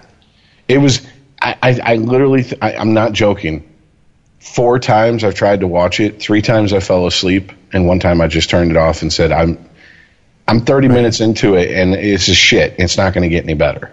it 0.69 0.79
was 0.79 1.01
I 1.41 1.57
I, 1.63 1.81
I 1.83 1.97
literally 1.97 2.43
th- 2.43 2.59
I, 2.61 2.75
I'm 2.75 2.93
not 2.93 3.13
joking. 3.13 3.74
Four 4.45 4.79
times 4.79 5.25
I've 5.25 5.35
tried 5.35 5.61
to 5.61 5.67
watch 5.67 6.01
it. 6.01 6.21
Three 6.21 6.43
times 6.43 6.73
I 6.73 6.81
fell 6.81 7.07
asleep, 7.07 7.51
and 7.73 7.87
one 7.87 7.99
time 7.99 8.21
I 8.21 8.27
just 8.27 8.51
turned 8.51 8.71
it 8.71 8.77
off 8.77 9.03
and 9.03 9.13
said, 9.13 9.33
"I'm 9.33 9.59
I'm 10.47 10.61
30 10.61 10.89
minutes 10.89 11.21
into 11.21 11.55
it, 11.55 11.71
and 11.71 11.95
it's 11.95 12.27
just 12.27 12.41
shit. 12.41 12.75
It's 12.79 12.97
not 12.97 13.15
going 13.15 13.23
to 13.23 13.29
get 13.29 13.45
any 13.45 13.55
better." 13.55 13.91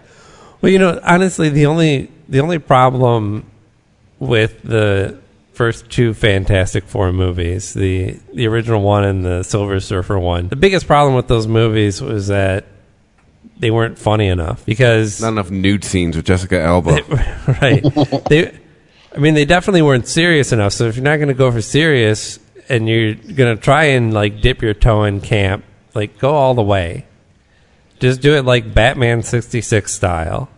Well, 0.61 0.72
you 0.72 0.78
know, 0.78 0.99
honestly, 1.03 1.49
the 1.49 1.65
only 1.65 2.11
the 2.28 2.41
only 2.41 2.60
problem 2.60 3.49
with 4.19 4.61
the 4.61 5.19
first 5.53 5.90
two 5.90 6.14
Fantastic 6.14 6.84
Four 6.84 7.11
movies, 7.14 7.73
the 7.73 8.19
the 8.34 8.48
original 8.48 8.82
one 8.82 9.03
and 9.03 9.26
the 9.26 9.44
Silver 9.44 9.80
Surfer 9.80 10.19
one, 10.19 10.49
the 10.49 10.56
biggest 10.56 10.86
problem 10.86 11.15
with 11.15 11.28
those 11.28 11.48
movies 11.48 12.02
was 12.02 12.28
that 12.28 12.65
they 13.57 13.72
weren't 13.72 13.98
funny 13.98 14.28
enough 14.28 14.65
because 14.65 15.22
Not 15.22 15.30
enough 15.30 15.52
nude 15.52 15.84
scenes 15.84 16.15
with 16.15 16.26
Jessica 16.26 16.60
Alba. 16.60 17.02
right 17.61 17.84
they, 18.30 18.60
I 19.13 19.19
mean, 19.19 19.33
they 19.33 19.45
definitely 19.45 19.81
weren't 19.81 20.07
serious 20.07 20.51
enough. 20.51 20.73
So 20.73 20.85
if 20.85 20.95
you're 20.95 21.03
not 21.03 21.17
going 21.17 21.27
to 21.27 21.33
go 21.33 21.51
for 21.51 21.61
serious 21.61 22.39
and 22.69 22.88
you're 22.88 23.13
going 23.15 23.55
to 23.55 23.61
try 23.61 23.85
and 23.85 24.13
like 24.13 24.41
dip 24.41 24.61
your 24.61 24.73
toe 24.73 25.03
in 25.03 25.21
camp, 25.21 25.65
like 25.93 26.17
go 26.17 26.33
all 26.33 26.53
the 26.53 26.63
way. 26.63 27.05
Just 27.99 28.21
do 28.21 28.35
it 28.35 28.45
like 28.45 28.73
Batman 28.73 29.21
66 29.21 29.93
style. 29.93 30.49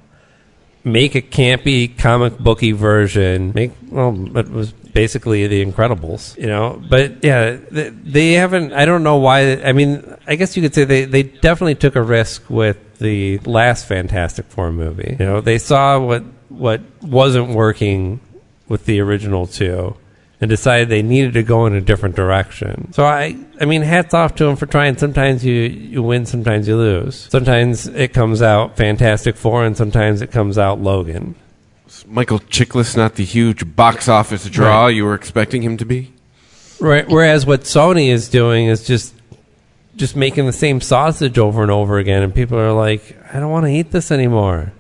Make 0.83 1.15
a 1.15 1.21
campy 1.21 1.97
comic 1.97 2.37
booky 2.37 2.71
version. 2.73 3.51
Make 3.55 3.71
well, 3.89 4.37
it 4.37 4.49
was 4.49 4.71
basically 4.71 5.47
the 5.47 5.65
Incredibles, 5.65 6.37
you 6.37 6.47
know. 6.47 6.81
But 6.89 7.23
yeah, 7.23 7.57
they, 7.71 7.89
they 7.89 8.33
haven't. 8.33 8.73
I 8.73 8.85
don't 8.85 9.03
know 9.03 9.17
why. 9.17 9.61
I 9.61 9.71
mean, 9.71 10.03
I 10.27 10.35
guess 10.35 10.55
you 10.55 10.61
could 10.61 10.75
say 10.75 10.83
they 10.83 11.05
they 11.05 11.23
definitely 11.23 11.75
took 11.75 11.95
a 11.95 12.01
risk 12.01 12.49
with 12.49 12.99
the 12.99 13.37
last 13.39 13.87
Fantastic 13.87 14.45
Four 14.47 14.73
movie. 14.73 15.15
You 15.19 15.25
know, 15.25 15.41
they 15.41 15.57
saw 15.57 15.99
what 15.99 16.23
what 16.49 16.81
wasn't 17.01 17.49
working 17.49 18.19
with 18.67 18.85
the 18.85 18.99
original 18.99 19.45
two 19.47 19.95
and 20.41 20.49
decided 20.49 20.89
they 20.89 21.01
needed 21.01 21.33
to 21.33 21.43
go 21.43 21.65
in 21.65 21.73
a 21.73 21.79
different 21.81 22.15
direction. 22.15 22.91
So 22.91 23.05
I, 23.05 23.37
I 23.61 23.65
mean, 23.65 23.81
hats 23.81 24.13
off 24.13 24.35
to 24.35 24.45
them 24.45 24.55
for 24.57 24.65
trying. 24.65 24.97
Sometimes 24.97 25.45
you 25.45 25.53
you 25.53 26.03
win, 26.03 26.25
sometimes 26.25 26.67
you 26.67 26.75
lose. 26.75 27.27
Sometimes 27.29 27.87
it 27.87 28.13
comes 28.13 28.41
out 28.41 28.75
Fantastic 28.75 29.37
Four, 29.37 29.63
and 29.63 29.77
sometimes 29.77 30.21
it 30.21 30.31
comes 30.31 30.57
out 30.57 30.81
Logan. 30.81 31.35
Michael 32.07 32.39
Chiklis 32.39 32.97
not 32.97 33.15
the 33.15 33.23
huge 33.23 33.75
box 33.75 34.09
office 34.09 34.49
draw 34.49 34.85
Right. 34.85 34.95
you 34.95 35.05
were 35.05 35.13
expecting 35.15 35.61
him 35.61 35.77
to 35.77 35.85
be. 35.85 36.11
Right. 36.79 37.07
Whereas 37.07 37.45
what 37.45 37.61
Sony 37.61 38.07
is 38.09 38.27
doing 38.27 38.65
is 38.67 38.85
just 38.85 39.13
just 39.95 40.15
making 40.15 40.45
the 40.47 40.51
same 40.53 40.81
sausage 40.81 41.37
over 41.37 41.61
and 41.61 41.71
over 41.71 41.99
again, 41.99 42.23
and 42.23 42.33
people 42.33 42.57
are 42.57 42.73
like, 42.73 43.15
I 43.31 43.39
don't 43.39 43.51
want 43.51 43.65
to 43.67 43.71
eat 43.71 43.91
this 43.91 44.11
anymore. 44.11 44.73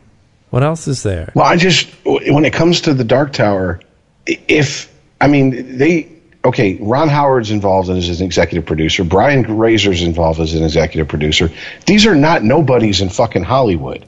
What 0.53 0.61
else 0.61 0.87
is 0.87 1.01
there? 1.01 1.31
Well, 1.33 1.47
I 1.47 1.57
just 1.57 1.89
when 2.05 2.45
it 2.45 2.53
comes 2.53 2.81
to 2.81 2.93
the 2.93 3.03
Dark 3.03 3.33
Tower, 3.33 3.79
if 4.27 4.93
I 5.19 5.27
mean 5.27 5.79
they 5.79 6.11
okay, 6.45 6.77
Ron 6.79 7.09
Howard's 7.09 7.49
involved 7.49 7.89
as 7.89 8.19
an 8.19 8.23
executive 8.23 8.63
producer, 8.63 9.03
Brian 9.03 9.41
Grazer's 9.41 10.03
involved 10.03 10.39
as 10.39 10.53
an 10.53 10.63
executive 10.63 11.07
producer. 11.07 11.49
These 11.87 12.05
are 12.05 12.13
not 12.13 12.43
nobodies 12.43 13.01
in 13.01 13.09
fucking 13.09 13.41
Hollywood. 13.41 14.05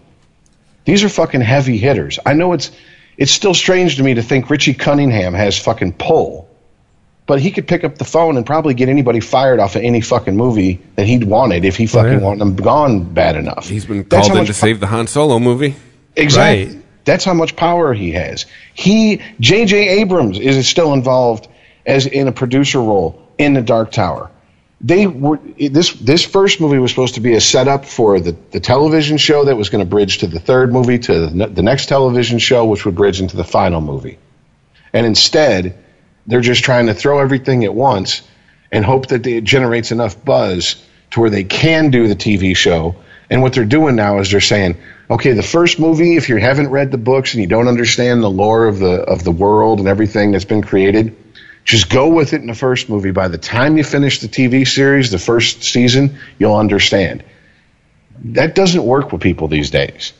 These 0.83 1.03
are 1.03 1.09
fucking 1.09 1.41
heavy 1.41 1.79
hitters. 1.79 2.19
I 2.27 2.33
know 2.33 2.53
it's 2.53 2.69
it's 3.17 3.31
still 3.31 3.55
strange 3.55 3.95
to 3.95 4.03
me 4.03 4.13
to 4.13 4.21
think 4.21 4.47
Richie 4.47 4.75
Cunningham 4.75 5.33
has 5.33 5.57
fucking 5.57 5.93
pull. 5.93 6.47
But 7.25 7.41
he 7.41 7.49
could 7.49 7.67
pick 7.67 7.83
up 7.83 7.97
the 7.97 8.05
phone 8.05 8.37
and 8.37 8.45
probably 8.45 8.75
get 8.75 8.87
anybody 8.87 9.19
fired 9.19 9.59
off 9.59 9.75
of 9.75 9.81
any 9.81 10.01
fucking 10.01 10.37
movie 10.37 10.79
that 10.95 11.07
he'd 11.07 11.23
wanted 11.23 11.65
if 11.65 11.75
he 11.75 11.87
fucking 11.87 12.11
yeah. 12.11 12.19
wanted 12.19 12.41
them 12.41 12.55
gone 12.55 13.03
bad 13.15 13.35
enough. 13.35 13.67
He's 13.67 13.87
been 13.87 14.03
That's 14.03 14.27
called 14.27 14.41
in 14.41 14.45
to 14.45 14.51
much 14.51 14.55
save 14.55 14.79
the 14.79 14.85
Han 14.85 15.07
Solo 15.07 15.39
movie. 15.39 15.73
Exactly. 16.15 16.75
Right. 16.75 16.85
That's 17.05 17.23
how 17.23 17.33
much 17.33 17.55
power 17.55 17.93
he 17.93 18.11
has. 18.13 18.45
He 18.73 19.21
J.J. 19.39 19.99
Abrams 20.01 20.39
is 20.39 20.67
still 20.67 20.93
involved 20.93 21.47
as 21.85 22.05
in 22.07 22.27
a 22.27 22.31
producer 22.31 22.79
role 22.79 23.21
in 23.37 23.53
the 23.53 23.61
Dark 23.61 23.91
Tower. 23.91 24.31
They 24.81 25.07
were 25.07 25.39
this 25.57 25.93
this 25.93 26.25
first 26.25 26.59
movie 26.59 26.79
was 26.79 26.91
supposed 26.91 27.15
to 27.15 27.21
be 27.21 27.33
a 27.33 27.41
setup 27.41 27.85
for 27.85 28.19
the, 28.19 28.35
the 28.51 28.59
television 28.59 29.17
show 29.17 29.45
that 29.45 29.55
was 29.55 29.69
going 29.69 29.83
to 29.83 29.89
bridge 29.89 30.19
to 30.19 30.27
the 30.27 30.39
third 30.39 30.73
movie 30.73 30.99
to 30.99 31.27
the, 31.27 31.47
the 31.47 31.63
next 31.63 31.87
television 31.87 32.39
show, 32.39 32.65
which 32.65 32.85
would 32.85 32.95
bridge 32.95 33.21
into 33.21 33.37
the 33.37 33.43
final 33.43 33.81
movie. 33.81 34.17
And 34.91 35.05
instead, 35.05 35.77
they're 36.27 36.41
just 36.41 36.63
trying 36.63 36.87
to 36.87 36.93
throw 36.93 37.19
everything 37.19 37.63
at 37.63 37.73
once 37.73 38.21
and 38.71 38.83
hope 38.83 39.07
that 39.07 39.25
it 39.27 39.43
generates 39.43 39.91
enough 39.91 40.23
buzz 40.23 40.83
to 41.11 41.21
where 41.21 41.29
they 41.29 41.43
can 41.43 41.91
do 41.91 42.07
the 42.07 42.15
TV 42.15 42.55
show. 42.55 42.95
And 43.29 43.41
what 43.41 43.53
they're 43.53 43.65
doing 43.65 43.95
now 43.95 44.19
is 44.19 44.29
they're 44.31 44.41
saying, 44.41 44.77
okay, 45.09 45.33
the 45.33 45.43
first 45.43 45.79
movie, 45.79 46.15
if 46.15 46.29
you 46.29 46.37
haven't 46.37 46.69
read 46.69 46.91
the 46.91 46.97
books 46.97 47.33
and 47.33 47.41
you 47.41 47.47
don't 47.47 47.67
understand 47.67 48.21
the 48.21 48.29
lore 48.29 48.67
of 48.67 48.79
the 48.79 49.01
of 49.01 49.23
the 49.23 49.31
world 49.31 49.79
and 49.79 49.87
everything 49.87 50.31
that's 50.31 50.45
been 50.45 50.61
created, 50.61 51.15
just 51.63 51.89
go 51.89 52.07
with 52.07 52.33
it 52.33 52.41
in 52.41 52.47
the 52.47 52.55
first 52.55 52.89
movie. 52.89 53.11
By 53.11 53.27
the 53.27 53.37
time 53.37 53.77
you 53.77 53.83
finish 53.83 54.19
the 54.19 54.27
TV 54.27 54.67
series, 54.67 55.09
the 55.09 55.19
first 55.19 55.63
season, 55.63 56.17
you'll 56.37 56.55
understand. 56.55 57.23
That 58.23 58.55
doesn't 58.55 58.83
work 58.83 59.11
with 59.11 59.21
people 59.21 59.47
these 59.47 59.71
days. 59.71 60.13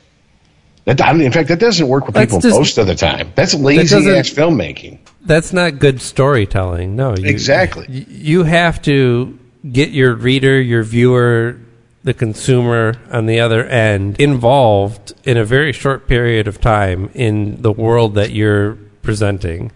That, 0.85 1.01
I 1.01 1.13
mean, 1.13 1.23
in 1.25 1.31
fact, 1.31 1.49
that 1.49 1.59
doesn't 1.59 1.87
work 1.87 2.05
with 2.05 2.13
That's 2.13 2.27
people 2.27 2.41
just- 2.41 2.57
most 2.57 2.77
of 2.77 2.85
the 2.87 2.95
time. 2.95 3.31
That's 3.35 3.53
lazy 3.55 3.95
doesn't- 3.95 4.15
ass 4.15 4.29
filmmaking. 4.29 4.99
That's 5.25 5.51
not 5.51 5.79
good 5.79 6.01
storytelling. 6.01 6.95
No, 6.95 7.15
you, 7.17 7.25
Exactly. 7.27 7.87
You 7.89 8.43
have 8.43 8.81
to 8.83 9.39
get 9.71 9.89
your 9.89 10.13
reader, 10.13 10.61
your 10.61 10.83
viewer, 10.83 11.57
the 12.05 12.13
consumer 12.13 12.93
on 13.11 13.25
the 13.25 13.39
other 13.39 13.65
end 13.65 14.15
involved 14.21 15.13
in 15.23 15.37
a 15.37 15.43
very 15.43 15.73
short 15.73 16.07
period 16.07 16.47
of 16.47 16.61
time 16.61 17.09
in 17.15 17.61
the 17.63 17.71
world 17.71 18.13
that 18.13 18.31
you're 18.31 18.75
presenting. 19.01 19.71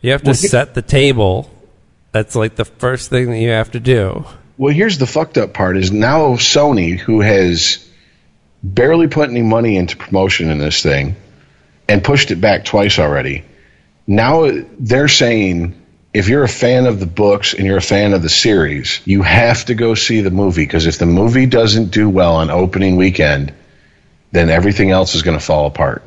You 0.00 0.10
have 0.10 0.22
to 0.22 0.30
Well, 0.30 0.34
set 0.34 0.74
the 0.74 0.82
table. 0.82 1.50
That's 2.10 2.34
like 2.34 2.56
the 2.56 2.64
first 2.64 3.10
thing 3.10 3.30
that 3.30 3.38
you 3.38 3.50
have 3.50 3.70
to 3.72 3.80
do. 3.80 4.24
Well, 4.56 4.74
here's 4.74 4.98
the 4.98 5.06
fucked 5.06 5.38
up 5.38 5.54
part: 5.54 5.76
is 5.76 5.92
now 5.92 6.34
Sony, 6.34 6.98
who 6.98 7.20
has 7.20 7.88
barely 8.64 9.06
put 9.06 9.30
any 9.30 9.42
money 9.42 9.76
into 9.76 9.96
promotion 9.96 10.50
in 10.50 10.58
this 10.58 10.82
thing, 10.82 11.14
and 11.88 12.02
pushed 12.02 12.32
it 12.32 12.40
back 12.40 12.64
twice 12.64 12.98
already. 12.98 13.44
Now 14.08 14.50
they're 14.80 15.06
saying 15.06 15.80
if 16.12 16.28
you're 16.28 16.44
a 16.44 16.48
fan 16.48 16.86
of 16.86 17.00
the 17.00 17.06
books 17.06 17.54
and 17.54 17.66
you're 17.66 17.76
a 17.76 17.82
fan 17.82 18.14
of 18.14 18.22
the 18.22 18.28
series, 18.28 19.00
you 19.04 19.22
have 19.22 19.64
to 19.66 19.74
go 19.74 19.94
see 19.94 20.20
the 20.20 20.30
movie 20.30 20.64
because 20.64 20.86
if 20.86 20.98
the 20.98 21.06
movie 21.06 21.46
doesn't 21.46 21.90
do 21.90 22.08
well 22.08 22.36
on 22.36 22.50
opening 22.50 22.96
weekend, 22.96 23.52
then 24.32 24.50
everything 24.50 24.90
else 24.90 25.14
is 25.14 25.22
going 25.22 25.38
to 25.38 25.44
fall 25.44 25.66
apart. 25.66 26.02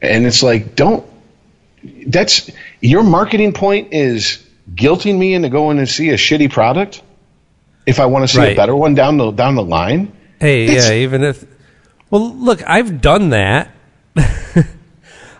And 0.00 0.26
it's 0.26 0.42
like, 0.42 0.74
don't. 0.74 1.04
That's 2.06 2.50
your 2.80 3.02
marketing 3.02 3.52
point 3.52 3.92
is 3.92 4.42
guilting 4.72 5.18
me 5.18 5.34
into 5.34 5.50
going 5.50 5.78
and 5.78 5.88
see 5.88 6.10
a 6.10 6.14
shitty 6.14 6.50
product 6.50 7.02
if 7.86 8.00
I 8.00 8.06
want 8.06 8.28
to 8.28 8.34
see 8.34 8.52
a 8.52 8.54
better 8.54 8.74
one 8.74 8.94
down 8.94 9.18
the 9.18 9.30
down 9.30 9.54
the 9.54 9.62
line. 9.62 10.12
Hey, 10.40 10.66
That's- 10.66 10.88
yeah, 10.88 10.96
even 10.96 11.22
if. 11.22 11.44
Well, 12.10 12.34
look, 12.34 12.62
I've 12.66 13.00
done 13.00 13.30
that. 13.30 13.70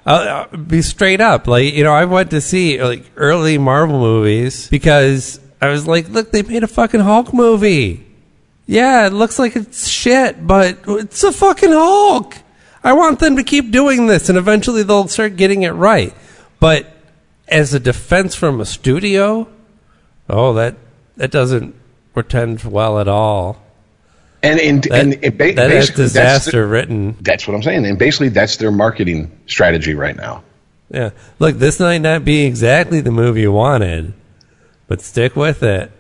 I'll, 0.07 0.47
I'll 0.53 0.57
be 0.59 0.83
straight 0.83 1.21
up. 1.21 1.47
Like 1.47 1.75
you 1.75 1.85
know, 1.85 1.93
I 1.93 2.05
went 2.05 2.31
to 2.31 2.41
see 2.41 2.83
like 2.83 3.05
early 3.17 3.59
Marvel 3.59 3.99
movies 3.99 4.69
because 4.69 5.41
I 5.61 5.69
was 5.69 5.87
like, 5.87 6.09
look, 6.09 6.31
they 6.31 6.43
made 6.43 6.63
a 6.63 6.69
fucking 6.69 7.01
Hulk 7.01 7.33
movie. 7.33 8.07
Yeah, 8.67 9.07
it 9.07 9.13
looks 9.13 9.39
like 9.39 9.57
it's 9.57 9.89
shit, 9.89 10.47
but 10.47 10.79
it's 10.87 11.23
a 11.23 11.33
fucking 11.33 11.73
Hulk. 11.73 12.37
I 12.83 12.93
want 12.93 13.19
them 13.19 13.37
to 13.37 13.43
keep 13.43 13.71
doing 13.71 14.07
this, 14.07 14.29
and 14.29 14.37
eventually 14.37 14.83
they'll 14.83 15.09
start 15.09 15.37
getting 15.37 15.63
it 15.63 15.71
right. 15.71 16.15
But 16.61 16.87
as 17.49 17.73
a 17.73 17.81
defense 17.81 18.35
from 18.35 18.61
a 18.61 18.67
studio, 18.67 19.49
oh, 20.29 20.55
that 20.55 20.77
that 21.17 21.31
doesn't 21.31 21.75
pretend 22.13 22.63
well 22.65 22.99
at 22.99 23.09
all. 23.09 23.64
And 24.45 24.61
and, 24.61 24.83
That, 24.85 24.93
and 24.93 25.13
it 25.25 25.39
ba- 25.39 25.53
that 25.55 25.71
is 25.71 25.87
basically 25.91 26.03
that's 26.05 26.13
disaster 26.13 26.63
the- 26.63 26.67
written. 26.67 27.17
That's 27.21 27.47
what 27.49 27.55
I'm 27.55 27.63
saying. 27.63 27.87
And 27.87 27.99
basically, 27.99 28.29
that's 28.29 28.57
their 28.59 28.71
marketing 28.71 29.37
strategy 29.47 29.95
right 29.95 30.17
now. 30.17 30.43
Yeah. 30.91 31.11
Look, 31.39 31.57
this 31.59 31.81
might 31.81 31.99
not 31.99 32.25
be 32.25 32.45
exactly 32.45 33.01
the 33.01 33.11
movie 33.11 33.41
you 33.43 33.53
wanted, 33.53 34.13
but 34.87 35.01
stick 35.01 35.35
with 35.35 35.63
it. 35.63 35.91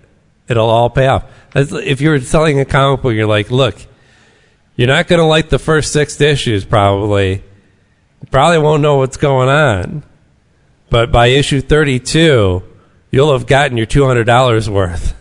It'll 0.48 0.68
all 0.68 0.90
pay 0.90 1.06
off. 1.06 1.24
If 1.54 2.00
you're 2.00 2.20
selling 2.20 2.60
a 2.60 2.64
comic 2.64 3.00
book, 3.02 3.14
you're 3.14 3.26
like, 3.26 3.50
look, 3.50 3.74
you're 4.76 4.88
not 4.88 5.06
going 5.08 5.20
to 5.20 5.24
like 5.26 5.48
the 5.48 5.58
first 5.58 5.92
six 5.92 6.20
issues, 6.20 6.64
probably. 6.64 7.32
You 8.20 8.28
probably 8.30 8.58
won't 8.58 8.82
know 8.82 8.96
what's 8.96 9.16
going 9.16 9.48
on. 9.48 10.02
But 10.90 11.10
by 11.10 11.28
issue 11.28 11.60
32, 11.60 12.62
you'll 13.10 13.32
have 13.32 13.46
gotten 13.46 13.76
your 13.78 13.86
$200 13.86 14.68
worth. 14.68 15.14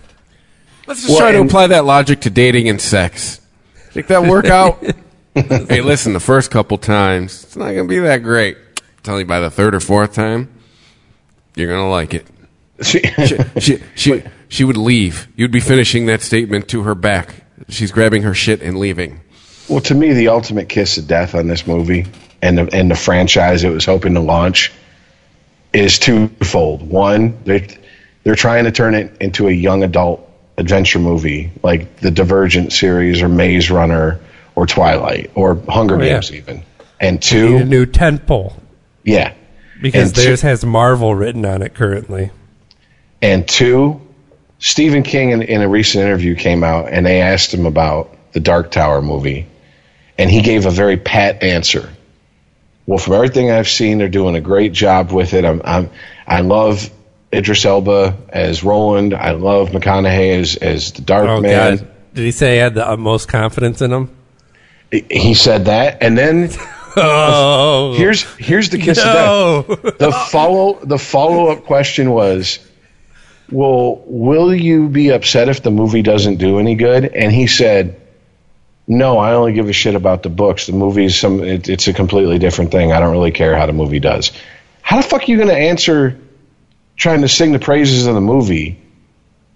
Let's 0.87 1.01
just 1.01 1.09
Well, 1.11 1.19
try 1.19 1.31
to 1.31 1.39
and- 1.39 1.49
apply 1.49 1.67
that 1.67 1.85
logic 1.85 2.21
to 2.21 2.29
dating 2.29 2.69
and 2.69 2.79
sex. 2.81 3.39
Think 3.91 4.07
that 4.07 4.23
work 4.23 4.45
out? 4.47 4.83
hey, 5.35 5.81
listen, 5.81 6.13
the 6.13 6.19
first 6.19 6.51
couple 6.51 6.77
times, 6.77 7.43
it's 7.43 7.55
not 7.55 7.65
going 7.73 7.87
to 7.87 7.89
be 7.89 7.99
that 7.99 8.17
great. 8.23 8.57
I'm 8.57 8.83
telling 9.03 9.21
you, 9.21 9.25
by 9.25 9.39
the 9.39 9.49
third 9.49 9.73
or 9.75 9.79
fourth 9.79 10.13
time, 10.13 10.49
you're 11.55 11.67
going 11.67 11.79
to 11.81 11.89
like 11.89 12.13
it. 12.13 12.27
See, 12.81 13.01
She, 13.59 13.77
she, 13.95 14.23
she 14.49 14.63
would 14.63 14.77
leave. 14.77 15.27
You'd 15.35 15.51
be 15.51 15.59
finishing 15.59 16.05
that 16.07 16.21
statement 16.21 16.67
to 16.69 16.83
her 16.83 16.95
back. 16.95 17.35
She's 17.69 17.91
grabbing 17.91 18.23
her 18.23 18.33
shit 18.33 18.61
and 18.61 18.77
leaving. 18.77 19.21
well, 19.69 19.79
to 19.81 19.95
me, 19.95 20.11
the 20.13 20.27
ultimate 20.27 20.69
kiss 20.69 20.97
of 20.97 21.07
death 21.07 21.33
on 21.35 21.47
this 21.47 21.65
movie 21.65 22.05
and 22.41 22.57
the, 22.57 22.69
and 22.75 22.91
the 22.91 22.95
franchise 22.95 23.63
it 23.63 23.69
was 23.69 23.85
hoping 23.85 24.15
to 24.15 24.19
launch 24.19 24.71
is 25.71 25.97
twofold. 25.97 26.81
One, 26.87 27.37
they 27.45 27.67
they're 28.23 28.35
trying 28.35 28.65
to 28.65 28.71
turn 28.71 28.95
it 28.95 29.15
into 29.21 29.47
a 29.47 29.51
young 29.51 29.83
adult 29.83 30.29
adventure 30.57 30.99
movie 30.99 31.51
like 31.63 31.97
the 31.97 32.11
Divergent 32.11 32.71
series 32.73 33.21
or 33.21 33.29
Maze 33.29 33.71
Runner 33.71 34.19
or 34.55 34.67
Twilight 34.67 35.31
or 35.35 35.55
Hunger 35.67 35.95
Oh, 35.95 36.01
yeah. 36.01 36.13
Games 36.13 36.31
even. 36.33 36.63
And 36.99 37.21
two, 37.21 37.57
a 37.57 37.65
new 37.65 37.85
tent 37.85 38.25
pole 38.27 38.55
yeah, 39.03 39.33
because 39.81 40.07
And 40.09 40.15
two- 40.15 40.21
theirs 40.23 40.41
has 40.41 40.63
Marvel 40.63 41.13
written 41.15 41.45
on 41.45 41.61
it 41.61 41.73
currently. 41.73 42.31
And 43.21 43.47
two, 43.47 43.99
Stephen 44.59 45.03
King 45.03 45.31
in, 45.31 45.41
in 45.41 45.61
a 45.61 45.67
recent 45.67 46.03
interview 46.03 46.35
came 46.35 46.63
out 46.63 46.89
and 46.89 47.05
they 47.05 47.21
asked 47.21 47.53
him 47.53 47.65
about 47.65 48.15
the 48.33 48.39
Dark 48.39 48.71
Tower 48.71 49.01
movie, 49.01 49.47
and 50.17 50.29
he 50.29 50.41
gave 50.41 50.65
a 50.65 50.71
very 50.71 50.97
pat 50.97 51.43
answer. 51.43 51.89
Well, 52.85 52.97
from 52.97 53.13
everything 53.13 53.49
I've 53.51 53.67
seen, 53.69 53.97
they're 53.97 54.09
doing 54.09 54.35
a 54.35 54.41
great 54.41 54.73
job 54.73 55.11
with 55.11 55.33
it. 55.33 55.45
I'm, 55.45 55.61
I'm 55.63 55.89
I 56.27 56.41
love 56.41 56.89
Idris 57.33 57.65
Elba 57.65 58.15
as 58.29 58.63
Roland. 58.63 59.13
I 59.13 59.31
love 59.31 59.69
McConaughey 59.69 60.39
as 60.39 60.55
as 60.55 60.91
the 60.93 61.01
Dark 61.01 61.27
Oh, 61.27 61.41
Man. 61.41 61.77
God. 61.77 61.87
Did 62.13 62.25
he 62.25 62.31
say 62.31 62.53
he 62.53 62.57
had 62.59 62.75
the 62.75 62.87
utmost 62.87 63.27
confidence 63.27 63.81
in 63.81 63.91
him? 63.91 64.15
He 64.91 65.33
said 65.33 65.65
that, 65.65 65.97
and 66.03 66.15
then 66.17 66.49
Oh, 66.95 67.95
here's 67.97 68.21
here's 68.35 68.69
the 68.69 68.77
kiss 68.77 68.99
of 68.99 69.65
death. 69.67 69.97
the 69.97 70.11
follow 70.11 70.79
the 70.83 70.99
follow 70.99 71.47
up 71.47 71.63
question 71.65 72.11
was, 72.11 72.59
"Well, 73.51 74.03
will 74.05 74.53
you 74.53 74.89
be 74.89 75.09
upset 75.09 75.49
if 75.49 75.63
the 75.63 75.71
movie 75.71 76.03
doesn't 76.03 76.35
do 76.35 76.59
any 76.59 76.75
good?" 76.75 77.05
And 77.05 77.31
he 77.31 77.47
said, 77.47 77.99
"No, 78.87 79.17
I 79.17 79.33
only 79.33 79.53
give 79.53 79.67
a 79.69 79.73
shit 79.73 79.95
about 79.95 80.21
the 80.21 80.29
books. 80.29 80.67
The 80.67 80.73
movie's 80.73 81.15
some 81.19 81.43
it, 81.43 81.67
it's 81.67 81.87
a 81.87 81.93
completely 81.93 82.37
different 82.37 82.71
thing. 82.71 82.91
I 82.91 82.99
don't 82.99 83.11
really 83.11 83.31
care 83.31 83.55
how 83.57 83.65
the 83.65 83.73
movie 83.73 83.99
does." 83.99 84.31
How 84.83 84.97
the 84.97 85.03
fuck 85.07 85.23
are 85.23 85.25
you 85.31 85.37
going 85.37 85.49
to 85.49 85.57
answer 85.57 86.19
trying 86.95 87.21
to 87.21 87.27
sing 87.27 87.51
the 87.51 87.59
praises 87.59 88.05
of 88.07 88.15
the 88.15 88.21
movie 88.21 88.79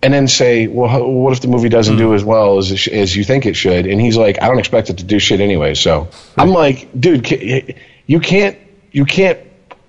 and 0.03 0.13
then 0.13 0.27
say, 0.27 0.67
"Well, 0.67 0.87
how, 0.89 1.05
what 1.07 1.33
if 1.33 1.41
the 1.41 1.47
movie 1.47 1.69
doesn't 1.69 1.97
do 1.97 2.13
as 2.13 2.23
well 2.23 2.57
as 2.59 2.77
sh- 2.79 2.87
as 2.89 3.15
you 3.15 3.23
think 3.23 3.45
it 3.45 3.55
should?" 3.55 3.85
And 3.87 3.99
he's 3.99 4.17
like, 4.17 4.41
"I 4.41 4.47
don't 4.47 4.59
expect 4.59 4.89
it 4.89 4.97
to 4.99 5.03
do 5.03 5.19
shit 5.19 5.39
anyway." 5.41 5.73
So 5.73 6.07
I'm 6.37 6.49
like, 6.49 6.87
"Dude, 6.99 7.25
ca- 7.25 7.75
you 8.05 8.19
can't 8.19 8.57
you 8.91 9.05
can't 9.05 9.39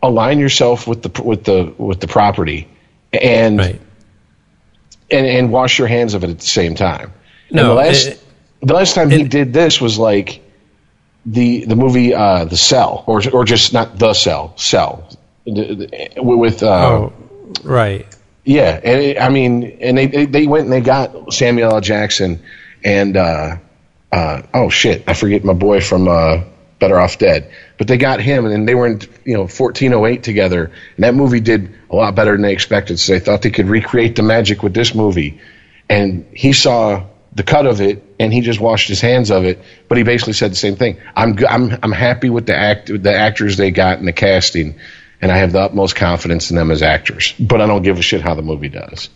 align 0.02 0.38
yourself 0.38 0.86
with 0.86 1.02
the 1.02 1.22
with 1.22 1.44
the 1.44 1.72
with 1.78 2.00
the 2.00 2.06
property 2.08 2.68
and 3.12 3.58
Right. 3.58 3.80
and 5.10 5.26
and 5.26 5.52
wash 5.52 5.78
your 5.78 5.88
hands 5.88 6.14
of 6.14 6.24
it 6.24 6.30
at 6.30 6.38
the 6.38 6.46
same 6.46 6.74
time." 6.74 7.12
No, 7.50 7.62
and 7.62 7.70
the 7.70 7.74
last 7.74 8.06
it- 8.08 8.20
the 8.62 8.74
last 8.74 8.94
time 8.94 9.10
he 9.10 9.24
did 9.24 9.52
this 9.52 9.80
was 9.80 9.98
like 9.98 10.40
the 11.26 11.64
the 11.66 11.76
movie 11.76 12.14
uh, 12.14 12.44
The 12.46 12.56
Cell, 12.56 13.04
or 13.06 13.22
or 13.32 13.44
just 13.44 13.72
not 13.72 13.98
The 13.98 14.14
Cell, 14.14 14.52
Cell, 14.56 15.06
The- 15.46 15.74
the- 16.14 16.22
with 16.22 16.62
uh, 16.62 16.66
Oh, 16.66 17.12
right. 17.64 18.06
yeah, 18.44 18.80
and 18.82 19.02
it, 19.02 19.20
I 19.20 19.28
mean, 19.28 19.78
and 19.80 19.96
they, 19.98 20.06
they 20.06 20.26
they 20.26 20.46
went 20.46 20.64
and 20.64 20.72
they 20.72 20.80
got 20.80 21.32
Samuel 21.32 21.74
L. 21.74 21.80
Jackson 21.80 22.42
and 22.84 23.16
uh, 23.16 23.56
uh, 24.12 24.42
oh 24.54 24.70
shit, 24.70 25.04
I 25.06 25.14
forget 25.14 25.44
my 25.44 25.52
boy 25.52 25.80
from 25.80 26.08
uh, 26.08 26.42
Better 26.78 26.98
Off 26.98 27.18
Dead, 27.18 27.50
but 27.76 27.88
they 27.88 27.96
got 27.96 28.20
him, 28.20 28.46
and 28.46 28.68
they 28.68 28.74
were 28.74 28.86
in 28.86 29.00
you 29.24 29.34
know 29.34 29.40
1408 29.42 30.22
together, 30.22 30.70
and 30.96 31.04
that 31.04 31.14
movie 31.14 31.40
did 31.40 31.74
a 31.90 31.96
lot 31.96 32.14
better 32.14 32.32
than 32.32 32.42
they 32.42 32.52
expected. 32.52 32.98
So 32.98 33.12
they 33.12 33.20
thought 33.20 33.42
they 33.42 33.50
could 33.50 33.68
recreate 33.68 34.16
the 34.16 34.22
magic 34.22 34.62
with 34.62 34.74
this 34.74 34.94
movie, 34.94 35.40
and 35.88 36.26
he 36.32 36.52
saw 36.52 37.04
the 37.34 37.42
cut 37.42 37.66
of 37.66 37.80
it, 37.80 38.02
and 38.18 38.32
he 38.32 38.40
just 38.40 38.60
washed 38.60 38.88
his 38.88 39.00
hands 39.00 39.30
of 39.30 39.44
it. 39.44 39.60
But 39.88 39.98
he 39.98 40.04
basically 40.04 40.32
said 40.32 40.52
the 40.52 40.56
same 40.56 40.76
thing. 40.76 40.98
I'm 41.14 41.36
I'm 41.46 41.78
I'm 41.82 41.92
happy 41.92 42.30
with 42.30 42.46
the 42.46 42.56
act 42.56 42.86
the 42.86 43.14
actors 43.14 43.56
they 43.56 43.70
got 43.70 43.98
in 43.98 44.06
the 44.06 44.12
casting, 44.12 44.78
and 45.20 45.32
I 45.32 45.38
have 45.38 45.52
the 45.52 45.60
utmost 45.60 45.96
confidence 45.96 46.50
in 46.50 46.56
them 46.56 46.70
as 46.70 46.82
actors. 46.82 47.34
But 47.38 47.60
I 47.60 47.66
don't 47.66 47.82
give 47.82 47.98
a 47.98 48.02
shit 48.02 48.20
how 48.20 48.34
the 48.34 48.42
movie 48.42 48.68
does. 48.68 49.10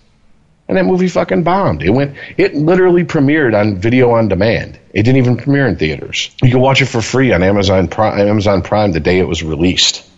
And 0.68 0.78
that 0.78 0.84
movie 0.84 1.08
fucking 1.08 1.42
bombed. 1.42 1.82
It 1.82 1.90
went. 1.90 2.16
It 2.36 2.54
literally 2.54 3.04
premiered 3.04 3.58
on 3.58 3.76
video 3.76 4.12
on 4.12 4.28
demand. 4.28 4.78
It 4.92 5.02
didn't 5.02 5.18
even 5.18 5.36
premiere 5.36 5.66
in 5.66 5.76
theaters. 5.76 6.34
You 6.42 6.50
can 6.50 6.60
watch 6.60 6.80
it 6.80 6.86
for 6.86 7.02
free 7.02 7.32
on 7.32 7.42
Amazon 7.42 7.88
Prime, 7.88 8.18
Amazon 8.26 8.62
Prime 8.62 8.92
the 8.92 9.00
day 9.00 9.18
it 9.18 9.28
was 9.28 9.42
released. 9.42 10.08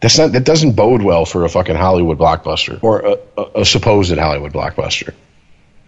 That's 0.00 0.18
not. 0.18 0.32
That 0.32 0.44
doesn't 0.44 0.72
bode 0.72 1.02
well 1.02 1.24
for 1.24 1.44
a 1.44 1.48
fucking 1.48 1.76
Hollywood 1.76 2.18
blockbuster 2.18 2.82
or 2.82 3.00
a, 3.00 3.18
a, 3.38 3.60
a 3.60 3.64
supposed 3.64 4.16
Hollywood 4.16 4.52
blockbuster. 4.52 5.14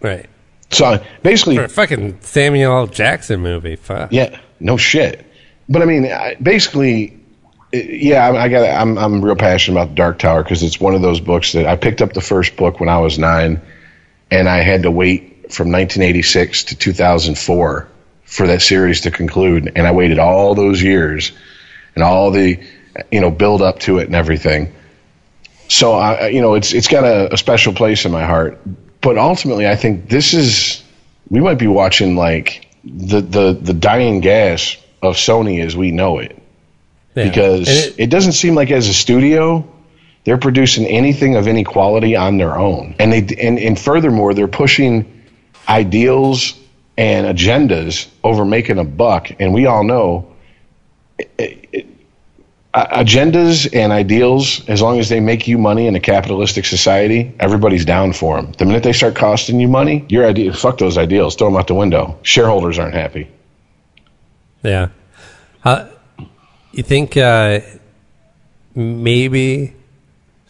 Right. 0.01 0.27
So 0.71 1.05
basically, 1.23 1.57
For 1.57 1.65
a 1.65 1.69
fucking 1.69 2.19
Samuel 2.23 2.73
L. 2.79 2.87
Jackson 2.87 3.41
movie. 3.41 3.77
Fuck. 3.77 4.13
Yeah, 4.13 4.41
no 4.59 4.77
shit. 4.77 5.25
But 5.69 5.83
I 5.83 5.85
mean, 5.85 6.11
basically, 6.43 7.16
yeah, 7.85 8.27
I, 8.27 8.45
I 8.45 8.49
got. 8.49 8.65
I'm 8.65 8.99
I'm 8.99 9.25
real 9.25 9.37
passionate 9.37 9.81
about 9.81 9.91
the 9.91 9.95
Dark 9.97 10.19
Tower 10.19 10.43
because 10.43 10.63
it's 10.63 10.81
one 10.81 10.95
of 10.95 11.03
those 11.03 11.21
books 11.21 11.53
that 11.53 11.67
I 11.67 11.77
picked 11.77 12.03
up 12.03 12.13
the 12.13 12.21
first 12.21 12.57
book 12.57 12.81
when 12.81 12.89
I 12.89 12.99
was 12.99 13.19
nine, 13.19 13.61
and 14.31 14.49
I 14.49 14.59
had 14.59 14.83
to 14.83 14.91
wait 14.91 15.53
from 15.53 15.71
1986 15.71 16.65
to 16.65 16.77
2004 16.77 17.89
for 18.25 18.47
that 18.47 18.63
series 18.63 19.03
to 19.03 19.11
conclude, 19.11 19.73
and 19.77 19.87
I 19.87 19.93
waited 19.93 20.19
all 20.19 20.55
those 20.55 20.83
years 20.83 21.33
and 21.95 22.03
all 22.03 22.31
the 22.31 22.59
you 23.13 23.21
know 23.21 23.31
build 23.31 23.63
up 23.63 23.81
to 23.81 23.99
it 23.99 24.07
and 24.07 24.15
everything. 24.15 24.75
So 25.69 25.95
I, 25.95 26.29
you 26.29 26.41
know, 26.41 26.55
it's 26.55 26.73
it's 26.73 26.89
got 26.89 27.05
a, 27.05 27.35
a 27.35 27.37
special 27.37 27.73
place 27.73 28.05
in 28.05 28.13
my 28.13 28.25
heart. 28.25 28.59
But 29.01 29.19
ultimately, 29.19 29.69
I 29.69 29.77
think 29.77 30.09
this 30.09 30.35
is 30.35 30.83
we 31.29 31.41
might 31.41 31.59
be 31.59 31.67
watching 31.67 32.17
like 32.17 32.69
the 32.85 33.21
the 33.21 33.53
the 33.53 33.75
dying 33.75 34.21
gas 34.21 34.77
of 35.03 35.17
Sony 35.17 35.65
as 35.65 35.77
we 35.77 35.91
know 35.91 36.19
it 36.19 36.43
Yeah. 37.17 37.25
because 37.25 37.69
And 37.69 37.99
it, 37.99 38.11
doesn't 38.11 38.33
seem 38.33 38.55
like 38.55 38.71
as 38.71 38.89
a 38.89 38.95
studio 38.95 39.67
they're 40.25 40.39
producing 40.39 40.87
anything 40.87 41.37
of 41.37 41.47
any 41.47 41.65
quality 41.65 42.15
on 42.17 42.37
their 42.37 42.59
own. 42.59 42.95
And 42.99 43.13
they 43.13 43.21
and, 43.41 43.59
and 43.59 43.79
furthermore 43.79 44.35
they're 44.35 44.49
pushing 44.49 45.25
ideals 45.69 46.55
and 46.99 47.27
agendas 47.27 48.09
over 48.23 48.45
making 48.45 48.79
a 48.79 48.85
buck. 48.85 49.31
And 49.41 49.55
we 49.55 49.67
all 49.67 49.85
know 49.85 50.27
it- 51.19 51.69
it- 51.73 51.87
uh, 52.75 52.99
agendas 52.99 53.67
and 53.75 53.91
ideals 53.91 54.63
as 54.69 54.83
long 54.83 54.99
as 54.99 55.09
they 55.09 55.19
make 55.21 55.49
you 55.49 55.57
money 55.57 55.87
in 55.87 55.97
a 55.97 56.01
capitalistic 56.01 56.67
society 56.67 57.33
everybody's 57.41 57.87
down 57.87 58.13
for 58.13 58.37
them 58.37 58.53
the 58.59 58.67
minute 58.67 58.83
they 58.83 58.93
start 58.93 59.15
costing 59.15 59.59
you 59.59 59.67
money 59.67 60.05
your 60.11 60.27
idea 60.27 60.53
fuck 60.53 60.77
those 60.77 60.99
ideals 60.99 61.35
throw 61.37 61.49
them 61.49 61.57
out 61.57 61.67
the 61.69 61.75
window. 61.75 62.19
Shareholders 62.23 62.79
aren't 62.79 62.93
happy. 62.93 63.31
Yeah. 64.63 64.89
Uh, 65.65 65.87
you 66.77 66.83
think 66.83 67.17
uh, 67.17 67.61
maybe 68.75 69.75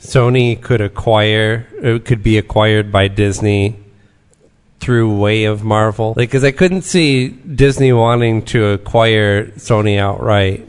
Sony 0.00 0.60
could 0.60 0.80
acquire, 0.80 1.66
it 1.80 2.04
could 2.04 2.22
be 2.22 2.36
acquired 2.38 2.90
by 2.90 3.08
Disney 3.08 3.76
through 4.80 5.16
way 5.16 5.44
of 5.44 5.64
Marvel? 5.64 6.14
Like, 6.16 6.28
because 6.28 6.44
I 6.44 6.50
couldn't 6.50 6.82
see 6.82 7.28
Disney 7.28 7.92
wanting 7.92 8.44
to 8.46 8.66
acquire 8.68 9.46
Sony 9.52 9.98
outright, 9.98 10.66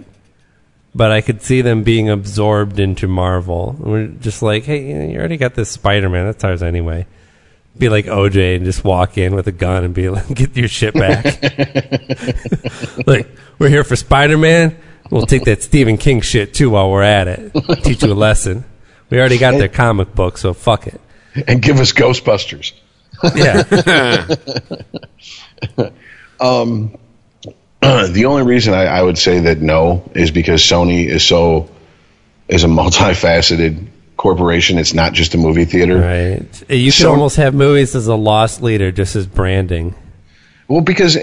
but 0.96 1.12
I 1.12 1.22
could 1.22 1.42
see 1.42 1.62
them 1.62 1.84
being 1.84 2.10
absorbed 2.10 2.80
into 2.80 3.08
Marvel. 3.08 3.76
We're 3.80 4.08
just 4.08 4.42
like, 4.42 4.64
hey, 4.64 4.88
you, 4.88 5.14
you 5.14 5.20
already 5.20 5.38
got 5.38 5.56
this 5.56 5.70
Spider 5.70 6.10
Man. 6.10 6.26
That's 6.26 6.44
ours 6.44 6.64
anyway. 6.64 7.06
Be 7.78 7.90
like 7.90 8.06
OJ 8.06 8.56
and 8.56 8.66
just 8.66 8.84
walk 8.84 9.18
in 9.18 9.36
with 9.36 9.48
a 9.48 9.52
gun 9.52 9.84
and 9.84 9.94
be 9.94 10.10
like, 10.10 10.28
get 10.34 10.56
your 10.56 10.68
shit 10.68 10.94
back. 10.94 11.26
like, 13.08 13.30
we're 13.60 13.70
here 13.70 13.84
for 13.84 13.96
Spider 13.96 14.38
Man. 14.38 14.78
We'll 15.10 15.26
take 15.26 15.44
that 15.46 15.64
Stephen 15.64 15.98
King 15.98 16.22
shit 16.22 16.54
too 16.54 16.70
while 16.72 16.92
we're 16.92 17.04
at 17.04 17.28
it. 17.28 17.52
Teach 17.84 18.04
you 18.04 18.12
a 18.12 18.16
lesson. 18.16 18.66
We 19.10 19.20
already 19.20 19.38
got 19.38 19.58
their 19.58 19.68
comic 19.70 20.14
book, 20.16 20.38
so 20.38 20.54
fuck 20.54 20.88
it. 20.88 21.00
and 21.48 21.62
give 21.62 21.80
us 21.80 21.94
Ghostbusters. 21.94 22.74
Yeah. 23.36 23.64
Um, 26.40 26.96
the 27.82 28.26
only 28.28 28.44
reason 28.44 28.76
I, 28.76 28.86
I 28.86 29.02
would 29.02 29.18
say 29.18 29.40
that 29.40 29.60
no 29.60 30.08
is 30.14 30.30
because 30.30 30.62
Sony 30.62 31.08
is 31.08 31.24
so 31.26 31.68
is 32.48 32.64
a 32.64 32.68
multifaceted 32.68 33.88
corporation. 34.18 34.78
It's 34.78 34.94
not 34.94 35.14
just 35.14 35.34
a 35.34 35.38
movie 35.40 35.66
theater. 35.66 35.98
right. 36.00 36.64
You 36.70 36.92
So- 36.92 37.10
almost 37.12 37.38
have 37.38 37.54
movies 37.56 37.96
as 37.96 38.06
a 38.08 38.16
loss 38.16 38.62
leader 38.62 38.92
just 38.92 39.16
as 39.16 39.26
branding. 39.26 39.96
Well, 40.68 40.82
because 40.82 41.18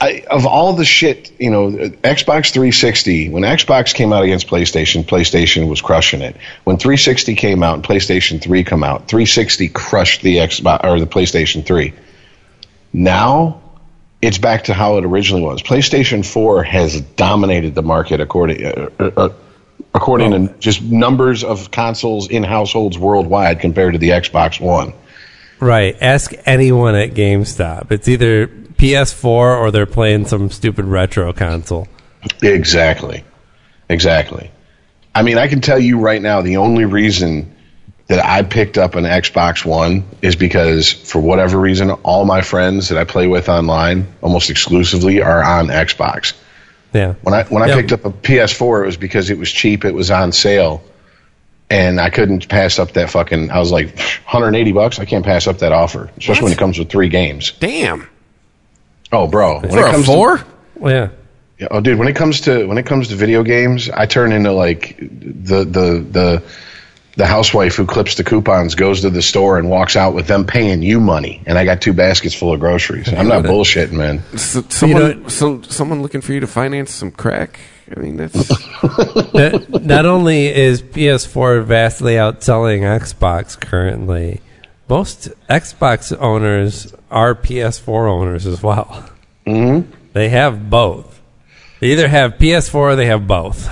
I, 0.00 0.24
of 0.30 0.46
all 0.46 0.72
the 0.72 0.84
shit, 0.84 1.30
you 1.38 1.50
know, 1.50 1.70
Xbox 1.70 2.52
360, 2.52 3.28
when 3.28 3.42
Xbox 3.42 3.94
came 3.94 4.14
out 4.14 4.24
against 4.24 4.46
PlayStation, 4.46 5.04
PlayStation 5.04 5.68
was 5.68 5.82
crushing 5.82 6.22
it. 6.22 6.36
When 6.64 6.78
360 6.78 7.34
came 7.34 7.62
out 7.62 7.74
and 7.74 7.84
PlayStation 7.84 8.40
3 8.40 8.64
come 8.64 8.82
out, 8.82 9.08
360 9.08 9.68
crushed 9.68 10.22
the 10.22 10.36
Xbox 10.36 10.84
or 10.84 10.98
the 10.98 11.06
PlayStation 11.06 11.66
3. 11.66 11.92
Now 12.94 13.60
it's 14.22 14.38
back 14.38 14.64
to 14.64 14.74
how 14.74 14.98
it 14.98 15.04
originally 15.04 15.42
was. 15.42 15.62
PlayStation 15.62 16.24
4 16.24 16.62
has 16.62 17.00
dominated 17.00 17.74
the 17.74 17.82
market 17.82 18.20
according 18.20 18.64
uh, 18.64 18.90
uh, 18.98 19.10
uh, 19.16 19.28
according 19.94 20.30
to 20.32 20.58
just 20.58 20.82
numbers 20.82 21.42
of 21.44 21.70
consoles 21.70 22.28
in 22.28 22.42
households 22.42 22.98
worldwide 22.98 23.60
compared 23.60 23.94
to 23.94 23.98
the 23.98 24.10
Xbox 24.10 24.60
One. 24.60 24.92
Right. 25.58 25.96
Ask 26.00 26.32
anyone 26.46 26.94
at 26.94 27.10
GameStop. 27.10 27.90
It's 27.92 28.08
either 28.08 28.46
PS4 28.80 29.24
or 29.26 29.70
they're 29.70 29.86
playing 29.86 30.24
some 30.26 30.50
stupid 30.50 30.86
retro 30.86 31.32
console. 31.32 31.86
Exactly. 32.42 33.24
Exactly. 33.88 34.50
I 35.14 35.22
mean, 35.22 35.38
I 35.38 35.48
can 35.48 35.60
tell 35.60 35.78
you 35.78 35.98
right 35.98 36.20
now 36.22 36.40
the 36.42 36.58
only 36.58 36.84
reason 36.84 37.56
that 38.06 38.24
I 38.24 38.42
picked 38.42 38.78
up 38.78 38.94
an 38.94 39.04
Xbox 39.04 39.64
One 39.64 40.04
is 40.22 40.34
because, 40.34 40.92
for 40.92 41.20
whatever 41.20 41.58
reason, 41.58 41.90
all 41.90 42.24
my 42.24 42.40
friends 42.42 42.88
that 42.88 42.98
I 42.98 43.04
play 43.04 43.26
with 43.26 43.48
online 43.48 44.08
almost 44.22 44.50
exclusively 44.50 45.20
are 45.22 45.42
on 45.42 45.68
Xbox. 45.68 46.32
Yeah. 46.92 47.14
When 47.22 47.34
I 47.34 47.44
when 47.44 47.62
I 47.62 47.68
Yeah. 47.68 47.76
picked 47.76 47.92
up 47.92 48.04
a 48.04 48.10
PS4, 48.10 48.82
it 48.82 48.86
was 48.86 48.96
because 48.96 49.30
it 49.30 49.38
was 49.38 49.50
cheap, 49.50 49.84
it 49.84 49.94
was 49.94 50.10
on 50.10 50.32
sale, 50.32 50.82
and 51.68 52.00
I 52.00 52.10
couldn't 52.10 52.48
pass 52.48 52.78
up 52.80 52.92
that 52.94 53.10
fucking. 53.10 53.50
I 53.50 53.58
was 53.60 53.70
like, 53.70 53.96
180 54.26 54.72
bucks. 54.72 54.98
I 54.98 55.04
can't 55.04 55.24
pass 55.24 55.46
up 55.46 55.58
that 55.58 55.70
offer, 55.72 56.10
especially 56.18 56.44
when 56.44 56.52
it 56.52 56.58
comes 56.58 56.78
with 56.78 56.88
three 56.88 57.08
games. 57.08 57.52
Damn. 57.60 58.08
Oh, 59.12 59.26
bro, 59.26 59.60
when 59.60 59.70
For 59.70 59.78
it 59.78 59.88
a 59.88 59.90
comes 59.90 60.06
to- 60.06 60.12
four? 60.12 60.40
Well, 60.76 60.92
yeah. 60.94 61.08
Yeah, 61.58 61.68
oh, 61.72 61.80
dude, 61.80 61.98
when 61.98 62.08
it 62.08 62.16
comes 62.16 62.40
to 62.42 62.64
when 62.66 62.78
it 62.78 62.86
comes 62.86 63.08
to 63.08 63.16
video 63.16 63.42
games, 63.42 63.90
I 63.90 64.06
turn 64.06 64.32
into 64.32 64.50
like 64.52 64.96
the 64.98 65.64
the 65.64 66.06
the 66.10 66.42
the 67.16 67.26
housewife 67.26 67.74
who 67.74 67.84
clips 67.84 68.14
the 68.14 68.24
coupons, 68.24 68.74
goes 68.74 69.02
to 69.02 69.10
the 69.10 69.20
store, 69.20 69.58
and 69.58 69.68
walks 69.68 69.94
out 69.94 70.14
with 70.14 70.26
them 70.26 70.46
paying 70.46 70.80
you 70.80 71.00
money, 71.00 71.42
and 71.44 71.58
I 71.58 71.66
got 71.66 71.82
two 71.82 71.92
baskets 71.92 72.34
full 72.34 72.54
of 72.54 72.60
groceries. 72.60 73.12
I'm 73.12 73.28
not 73.28 73.44
bullshitting, 73.44 73.92
man. 73.92 74.22
So, 74.38 74.62
someone, 74.70 75.22
know- 75.22 75.28
some, 75.28 75.62
someone 75.64 76.00
looking 76.00 76.22
for 76.22 76.32
you 76.32 76.40
to 76.40 76.46
finance 76.46 76.92
some 76.92 77.10
crack? 77.10 77.60
I 77.94 78.00
mean, 78.00 78.16
that's. 78.16 78.50
not, 79.34 79.82
not 79.84 80.06
only 80.06 80.46
is 80.46 80.80
PS4 80.80 81.64
vastly 81.64 82.14
outselling 82.14 82.82
Xbox 82.82 83.60
currently, 83.60 84.40
most 84.90 85.28
Xbox 85.48 86.14
owners 86.20 86.92
are 87.10 87.34
PS4 87.34 88.08
owners 88.10 88.46
as 88.46 88.62
well. 88.62 89.08
Mm-hmm. 89.46 89.90
They 90.12 90.28
have 90.28 90.68
both. 90.68 91.20
They 91.80 91.92
either 91.92 92.08
have 92.08 92.32
PS4 92.34 92.74
or 92.74 92.96
they 92.96 93.06
have 93.06 93.26
both. 93.26 93.68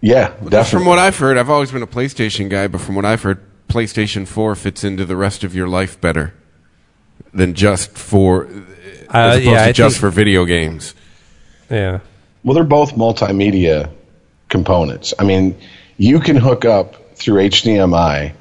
Yeah, 0.00 0.28
definitely. 0.28 0.64
from 0.64 0.84
what 0.86 0.98
I've 0.98 1.16
heard, 1.16 1.38
I've 1.38 1.50
always 1.50 1.70
been 1.72 1.82
a 1.82 1.86
PlayStation 1.86 2.48
guy, 2.48 2.66
but 2.68 2.80
from 2.80 2.94
what 2.96 3.04
I've 3.04 3.22
heard, 3.22 3.40
PlayStation 3.68 4.26
4 4.26 4.54
fits 4.54 4.84
into 4.84 5.04
the 5.04 5.16
rest 5.16 5.44
of 5.44 5.54
your 5.54 5.68
life 5.68 6.00
better 6.00 6.34
than 7.32 7.54
just 7.54 7.96
for. 7.96 8.44
As 8.44 9.36
Uh, 9.36 9.38
opposed 9.40 9.44
yeah, 9.44 9.62
to 9.64 9.68
I 9.68 9.72
just 9.72 9.96
think- 9.96 10.00
for 10.00 10.10
video 10.10 10.44
games. 10.44 10.94
Yeah. 11.70 12.00
Well, 12.44 12.54
they're 12.54 12.64
both 12.64 12.94
multimedia 12.96 13.88
components. 14.48 15.14
I 15.18 15.24
mean, 15.24 15.54
you 15.96 16.18
can 16.20 16.36
hook 16.36 16.64
up 16.64 16.96
through 17.16 17.42
HDMI 17.42 18.32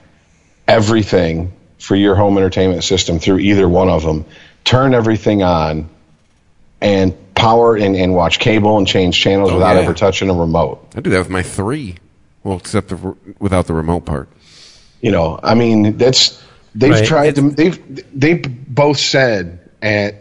everything 0.68 1.54
for 1.80 1.96
your 1.96 2.16
home 2.16 2.38
entertainment 2.38 2.84
system 2.84 3.20
through 3.20 3.40
either 3.40 3.68
one 3.68 3.90
of 3.90 4.04
them, 4.04 4.26
turn 4.64 4.94
everything 4.94 5.42
on, 5.44 5.90
and 6.80 7.16
power 7.36 7.76
and, 7.76 7.96
and 7.96 8.14
watch 8.14 8.40
cable 8.40 8.78
and 8.78 8.88
change 8.88 9.20
channels 9.20 9.52
Oh, 9.52 9.56
without 9.56 9.76
yeah. 9.76 9.82
ever 9.84 9.94
touching 9.94 10.30
a 10.30 10.34
remote. 10.34 10.88
I 10.96 11.02
do 11.02 11.10
that 11.12 11.20
with 11.20 11.30
my 11.30 11.44
three. 11.44 11.96
Well, 12.44 12.58
except 12.58 12.90
the, 12.90 13.16
without 13.40 13.68
the 13.68 13.74
remote 13.74 14.06
part. 14.06 14.30
You 15.02 15.12
know, 15.12 15.40
I 15.42 15.56
mean, 15.56 15.98
that's 15.98 16.42
they've 16.76 16.92
Right. 16.92 17.06
tried 17.06 17.36
to 17.36 17.50
they've 17.50 18.20
they 18.20 18.36
both 18.36 18.98
said 18.98 19.60
at 19.82 20.16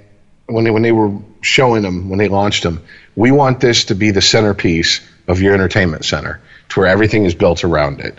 when 0.46 0.64
they 0.64 0.70
when 0.70 0.82
they 0.82 0.92
were 0.92 1.12
showing 1.42 1.82
them 1.82 2.08
when 2.08 2.18
they 2.18 2.28
launched 2.28 2.62
them, 2.62 2.82
we 3.14 3.30
want 3.30 3.60
this 3.60 3.86
to 3.86 3.94
be 3.94 4.10
the 4.10 4.22
centerpiece 4.22 5.00
of 5.28 5.40
your 5.42 5.52
entertainment 5.54 6.04
center, 6.04 6.40
to 6.70 6.80
where 6.80 6.88
everything 6.88 7.24
is 7.26 7.34
built 7.34 7.62
around 7.64 8.00
it. 8.00 8.16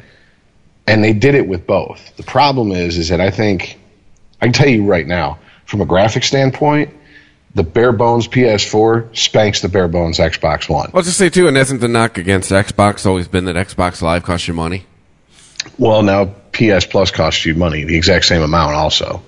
And 0.91 1.01
they 1.01 1.13
did 1.13 1.35
it 1.35 1.47
with 1.47 1.65
both. 1.65 2.17
The 2.17 2.23
problem 2.23 2.73
is 2.73 2.97
is 2.97 3.07
that 3.09 3.21
I 3.21 3.31
think 3.31 3.79
I 4.41 4.45
can 4.45 4.53
tell 4.53 4.67
you 4.67 4.83
right 4.83 5.07
now, 5.07 5.39
from 5.65 5.79
a 5.79 5.85
graphic 5.85 6.25
standpoint, 6.25 6.93
the 7.55 7.63
bare 7.63 7.93
bones 7.93 8.27
PS4 8.27 9.15
spanks 9.17 9.61
the 9.61 9.69
bare 9.69 9.87
bones 9.87 10.19
Xbox 10.19 10.67
One. 10.67 10.91
I'll 10.93 11.01
just 11.01 11.17
say, 11.17 11.29
too, 11.29 11.47
and 11.47 11.57
isn't 11.57 11.79
the 11.79 11.87
knock 11.87 12.17
against 12.17 12.51
Xbox 12.51 13.05
always 13.05 13.29
been 13.29 13.45
that 13.45 13.55
Xbox 13.55 14.01
Live 14.01 14.23
costs 14.23 14.49
you 14.49 14.53
money? 14.53 14.85
Well, 15.77 16.03
now 16.03 16.25
PS 16.51 16.85
Plus 16.85 17.09
costs 17.09 17.45
you 17.45 17.55
money, 17.55 17.85
the 17.85 17.95
exact 17.95 18.25
same 18.25 18.41
amount 18.41 18.73
also. 18.75 19.23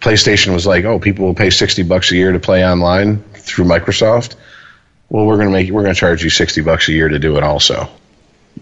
PlayStation 0.00 0.54
was 0.54 0.66
like, 0.66 0.84
"Oh, 0.84 0.98
people 0.98 1.26
will 1.26 1.34
pay 1.34 1.50
60 1.50 1.84
bucks 1.84 2.10
a 2.10 2.16
year 2.16 2.32
to 2.32 2.40
play 2.40 2.66
online 2.66 3.22
through 3.34 3.66
Microsoft." 3.66 4.34
Well, 5.08 5.24
we're 5.24 5.36
going 5.36 5.48
to 5.48 5.52
make 5.52 5.70
we're 5.70 5.82
going 5.82 5.94
to 5.94 6.00
charge 6.00 6.24
you 6.24 6.30
60 6.30 6.62
bucks 6.62 6.88
a 6.88 6.92
year 6.92 7.08
to 7.08 7.18
do 7.20 7.36
it 7.36 7.44
also. 7.44 7.88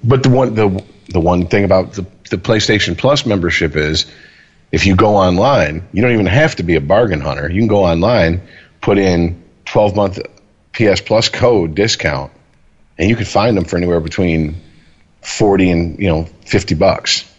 But 0.05 0.23
the 0.23 0.29
one 0.29 0.55
the 0.55 0.85
the 1.09 1.21
one 1.21 1.47
thing 1.47 1.65
about 1.65 1.93
the 1.93 2.03
the 2.29 2.37
PlayStation 2.37 2.97
Plus 2.97 3.27
membership 3.27 3.77
is 3.77 4.07
if 4.71 4.87
you 4.87 4.97
go 4.97 5.17
online, 5.17 5.89
you 5.93 6.03
don't 6.03 6.13
even 6.13 6.27
have 6.27 6.57
to 6.57 6.63
be 6.63 6.77
a 6.77 6.81
bargain 6.81 7.21
hunter. 7.21 7.51
You 7.51 7.61
can 7.61 7.69
go 7.69 7.85
online, 7.85 8.43
put 8.81 8.99
in 8.99 9.43
12 9.65 9.97
month 9.97 10.19
PS 10.73 11.01
Plus 11.01 11.29
code 11.29 11.75
discount, 11.75 12.33
and 12.99 13.09
you 13.09 13.17
can 13.17 13.25
find 13.25 13.57
them 13.57 13.65
for 13.65 13.77
anywhere 13.77 14.01
between 14.01 14.61
40 15.23 15.71
and 15.71 15.99
you 15.99 16.09
know 16.09 16.25
50 16.47 16.75
bucks 16.77 17.31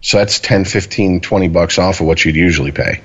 so 0.00 0.18
that's 0.18 0.40
10 0.40 0.64
15 0.64 1.20
20 1.20 1.48
bucks 1.48 1.78
off 1.78 2.00
of 2.00 2.06
what 2.06 2.24
you'd 2.24 2.34
usually 2.34 2.72
pay 2.72 3.00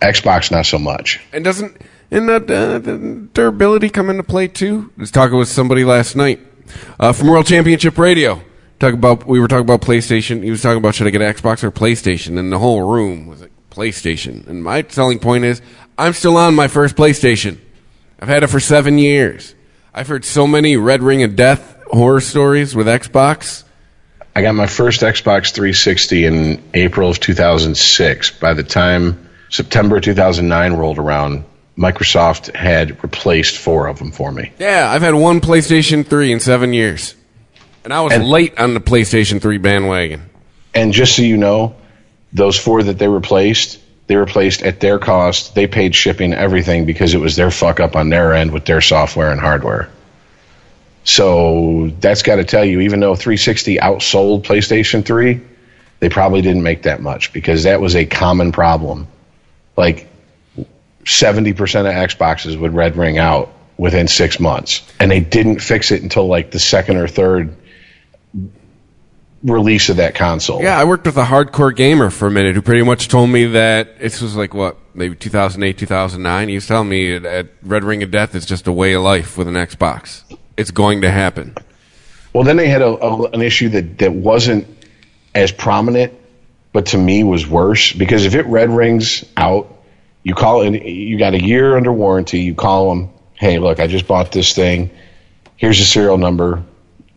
xbox 0.00 0.50
not 0.50 0.66
so 0.66 0.78
much 0.78 1.18
And 1.32 1.42
doesn't 1.42 1.80
and 2.10 2.28
that 2.28 2.50
uh, 2.50 2.78
durability 3.32 3.88
come 3.88 4.10
into 4.10 4.22
play 4.22 4.48
too? 4.48 4.92
I 4.96 5.00
was 5.00 5.10
talking 5.10 5.36
with 5.36 5.48
somebody 5.48 5.84
last 5.84 6.14
night 6.14 6.40
uh, 7.00 7.12
from 7.12 7.28
World 7.28 7.46
Championship 7.46 7.98
Radio. 7.98 8.42
Talk 8.78 8.92
about 8.92 9.26
we 9.26 9.40
were 9.40 9.48
talking 9.48 9.64
about 9.64 9.80
PlayStation. 9.80 10.42
He 10.42 10.50
was 10.50 10.60
talking 10.62 10.78
about 10.78 10.94
should 10.94 11.06
I 11.06 11.10
get 11.10 11.22
an 11.22 11.32
Xbox 11.32 11.64
or 11.64 11.70
PlayStation, 11.70 12.38
and 12.38 12.52
the 12.52 12.58
whole 12.58 12.82
room 12.82 13.26
was 13.26 13.40
like 13.40 13.52
PlayStation. 13.70 14.46
And 14.46 14.62
my 14.62 14.84
selling 14.88 15.18
point 15.18 15.44
is 15.44 15.62
I'm 15.96 16.12
still 16.12 16.36
on 16.36 16.54
my 16.54 16.68
first 16.68 16.94
PlayStation. 16.94 17.58
I've 18.20 18.28
had 18.28 18.42
it 18.42 18.48
for 18.48 18.60
seven 18.60 18.98
years. 18.98 19.54
I've 19.94 20.08
heard 20.08 20.24
so 20.26 20.46
many 20.46 20.76
Red 20.76 21.02
Ring 21.02 21.22
of 21.22 21.36
Death 21.36 21.74
horror 21.90 22.20
stories 22.20 22.74
with 22.74 22.86
Xbox. 22.86 23.64
i 24.34 24.42
got 24.42 24.54
my 24.56 24.66
first 24.66 25.02
xbox 25.02 25.52
360 25.52 26.26
in 26.26 26.62
april 26.74 27.08
of 27.08 27.20
2006 27.20 28.30
by 28.32 28.52
the 28.54 28.64
time 28.64 29.28
september 29.50 30.00
2009 30.00 30.72
rolled 30.72 30.98
around 30.98 31.44
microsoft 31.78 32.52
had 32.54 33.02
replaced 33.04 33.56
four 33.56 33.86
of 33.86 33.98
them 34.00 34.10
for 34.10 34.32
me 34.32 34.52
Yeah, 34.58 34.90
I've 34.90 35.02
had 35.02 35.14
one 35.14 35.40
PlayStation 35.40 36.04
3 36.04 36.32
in 36.32 36.40
seven 36.40 36.72
years. 36.72 37.14
And 37.86 37.94
I 37.94 38.00
was 38.00 38.12
And- 38.14 38.24
late 38.24 38.58
on 38.58 38.74
the 38.74 38.80
PlayStation 38.80 39.40
3 39.40 39.58
bandwagon. 39.58 40.22
and 40.74 40.92
just 40.92 41.14
so 41.14 41.22
you 41.22 41.36
know 41.36 41.76
those 42.32 42.58
four 42.58 42.82
that 42.82 42.98
they 42.98 43.06
replaced 43.06 43.78
they 44.08 44.16
replaced 44.16 44.62
at 44.62 44.78
their 44.80 44.98
cost. 44.98 45.54
They 45.54 45.66
paid 45.68 45.94
shipping 45.94 46.32
everything 46.34 46.84
because 46.84 47.14
it 47.14 47.20
was 47.20 47.34
their 47.36 47.50
fuck 47.52 47.78
up 47.80 47.94
on 47.96 48.08
their 48.08 48.34
end 48.34 48.50
with 48.52 48.64
their 48.64 48.80
software 48.80 49.30
and 49.30 49.40
hardware. 49.40 49.88
So 51.04 51.92
that's 52.00 52.22
got 52.22 52.36
to 52.36 52.44
tell 52.44 52.64
you 52.64 52.80
even 52.80 52.98
though 53.00 53.14
360 53.14 53.76
outsold 53.78 54.42
playstation 54.42 55.04
3 55.04 55.40
they 56.00 56.08
probably 56.08 56.42
didn't 56.42 56.64
make 56.64 56.82
that 56.82 57.00
much 57.00 57.32
because 57.32 57.62
that 57.62 57.80
was 57.80 57.94
a 57.94 58.04
common 58.04 58.50
problem. 58.50 59.06
Like 59.76 60.08
70% 61.04 61.52
of 61.52 62.10
xboxes 62.10 62.58
would 62.58 62.74
red 62.74 62.96
ring 62.96 63.16
out 63.18 63.52
within 63.78 64.08
six 64.08 64.40
months, 64.40 64.82
and 64.98 65.08
they 65.08 65.20
didn't 65.20 65.60
fix 65.60 65.92
it 65.92 66.02
until 66.02 66.26
like 66.26 66.50
the 66.50 66.58
second 66.58 66.96
or 66.96 67.06
third 67.06 67.54
release 69.46 69.88
of 69.88 69.96
that 69.96 70.14
console. 70.14 70.62
Yeah, 70.62 70.78
I 70.78 70.84
worked 70.84 71.06
with 71.06 71.16
a 71.16 71.24
hardcore 71.24 71.74
gamer 71.74 72.10
for 72.10 72.26
a 72.26 72.30
minute 72.30 72.54
who 72.54 72.62
pretty 72.62 72.82
much 72.82 73.08
told 73.08 73.30
me 73.30 73.46
that 73.46 73.98
this 74.00 74.20
was 74.20 74.36
like 74.36 74.52
what 74.52 74.76
maybe 74.94 75.14
2008, 75.14 75.78
2009. 75.78 76.48
He 76.48 76.54
was 76.54 76.66
telling 76.66 76.88
me 76.88 77.18
that 77.18 77.48
Red 77.62 77.84
Ring 77.84 78.02
of 78.02 78.10
Death 78.10 78.34
is 78.34 78.44
just 78.44 78.66
a 78.66 78.72
way 78.72 78.94
of 78.94 79.02
life 79.02 79.38
with 79.38 79.48
an 79.48 79.54
Xbox. 79.54 80.22
It's 80.56 80.70
going 80.70 81.02
to 81.02 81.10
happen. 81.10 81.54
Well, 82.32 82.44
then 82.44 82.56
they 82.56 82.68
had 82.68 82.82
a, 82.82 82.88
a, 82.88 83.30
an 83.30 83.40
issue 83.40 83.68
that, 83.70 83.98
that 83.98 84.12
wasn't 84.12 84.66
as 85.34 85.52
prominent, 85.52 86.12
but 86.72 86.86
to 86.86 86.98
me 86.98 87.24
was 87.24 87.46
worse 87.46 87.92
because 87.92 88.24
if 88.24 88.34
it 88.34 88.46
red 88.46 88.70
rings 88.70 89.24
out, 89.36 89.72
you 90.22 90.34
call 90.34 90.62
it, 90.62 90.82
you 90.82 91.18
got 91.18 91.34
a 91.34 91.42
year 91.42 91.76
under 91.76 91.92
warranty. 91.92 92.40
You 92.40 92.54
call 92.54 92.90
them, 92.90 93.10
hey, 93.34 93.58
look, 93.58 93.78
I 93.78 93.86
just 93.86 94.08
bought 94.08 94.32
this 94.32 94.54
thing. 94.54 94.90
Here's 95.56 95.78
the 95.78 95.84
serial 95.84 96.18
number. 96.18 96.64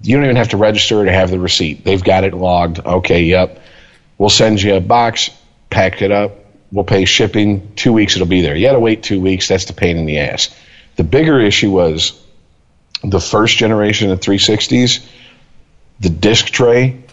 You 0.02 0.16
don't 0.16 0.26
even 0.26 0.36
have 0.38 0.50
to 0.50 0.58
register 0.58 1.03
to 1.03 1.11
have 1.11 1.30
the 1.30 1.40
receipt. 1.40 1.84
They've 1.84 2.03
got 2.03 2.24
it 2.24 2.34
logged. 2.34 2.80
Okay, 2.80 3.24
yep. 3.24 3.61
We'll 4.18 4.30
send 4.30 4.61
you 4.61 4.76
a 4.76 4.82
box, 4.82 5.30
pack 5.69 6.02
it 6.02 6.11
up. 6.11 6.36
We'll 6.72 6.86
pay 6.86 7.06
shipping. 7.06 7.74
Two 7.76 7.94
weeks 7.94 8.16
it'll 8.16 8.28
be 8.28 8.42
there. 8.42 8.56
You 8.56 8.68
got 8.68 8.74
to 8.74 8.80
wait 8.80 9.03
two 9.03 9.19
weeks. 9.19 9.48
That's 9.48 9.66
the 9.66 9.74
pain 9.74 9.98
in 9.98 10.06
the 10.06 10.19
ass. 10.19 10.56
The 10.95 11.03
bigger 11.03 11.40
issue 11.40 11.72
was 11.72 12.22
the 13.03 13.19
first 13.19 13.58
generation 13.58 14.11
of 14.11 14.19
360s, 14.19 15.06
the 16.00 16.10
disc 16.10 16.45
tray, 16.48 17.03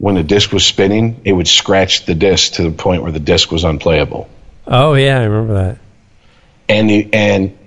when 0.00 0.14
the 0.14 0.22
disc 0.22 0.50
was 0.50 0.64
spinning, 0.64 1.20
it 1.24 1.32
would 1.32 1.46
scratch 1.46 2.06
the 2.06 2.14
disc 2.14 2.54
to 2.54 2.62
the 2.62 2.70
point 2.70 3.02
where 3.02 3.12
the 3.12 3.20
disc 3.20 3.52
was 3.52 3.64
unplayable. 3.64 4.30
Oh 4.66 4.94
yeah, 4.94 5.20
I 5.20 5.24
remember 5.24 5.54
that. 5.54 5.78
And 6.70 6.88
the, 6.88 7.10
and 7.12 7.58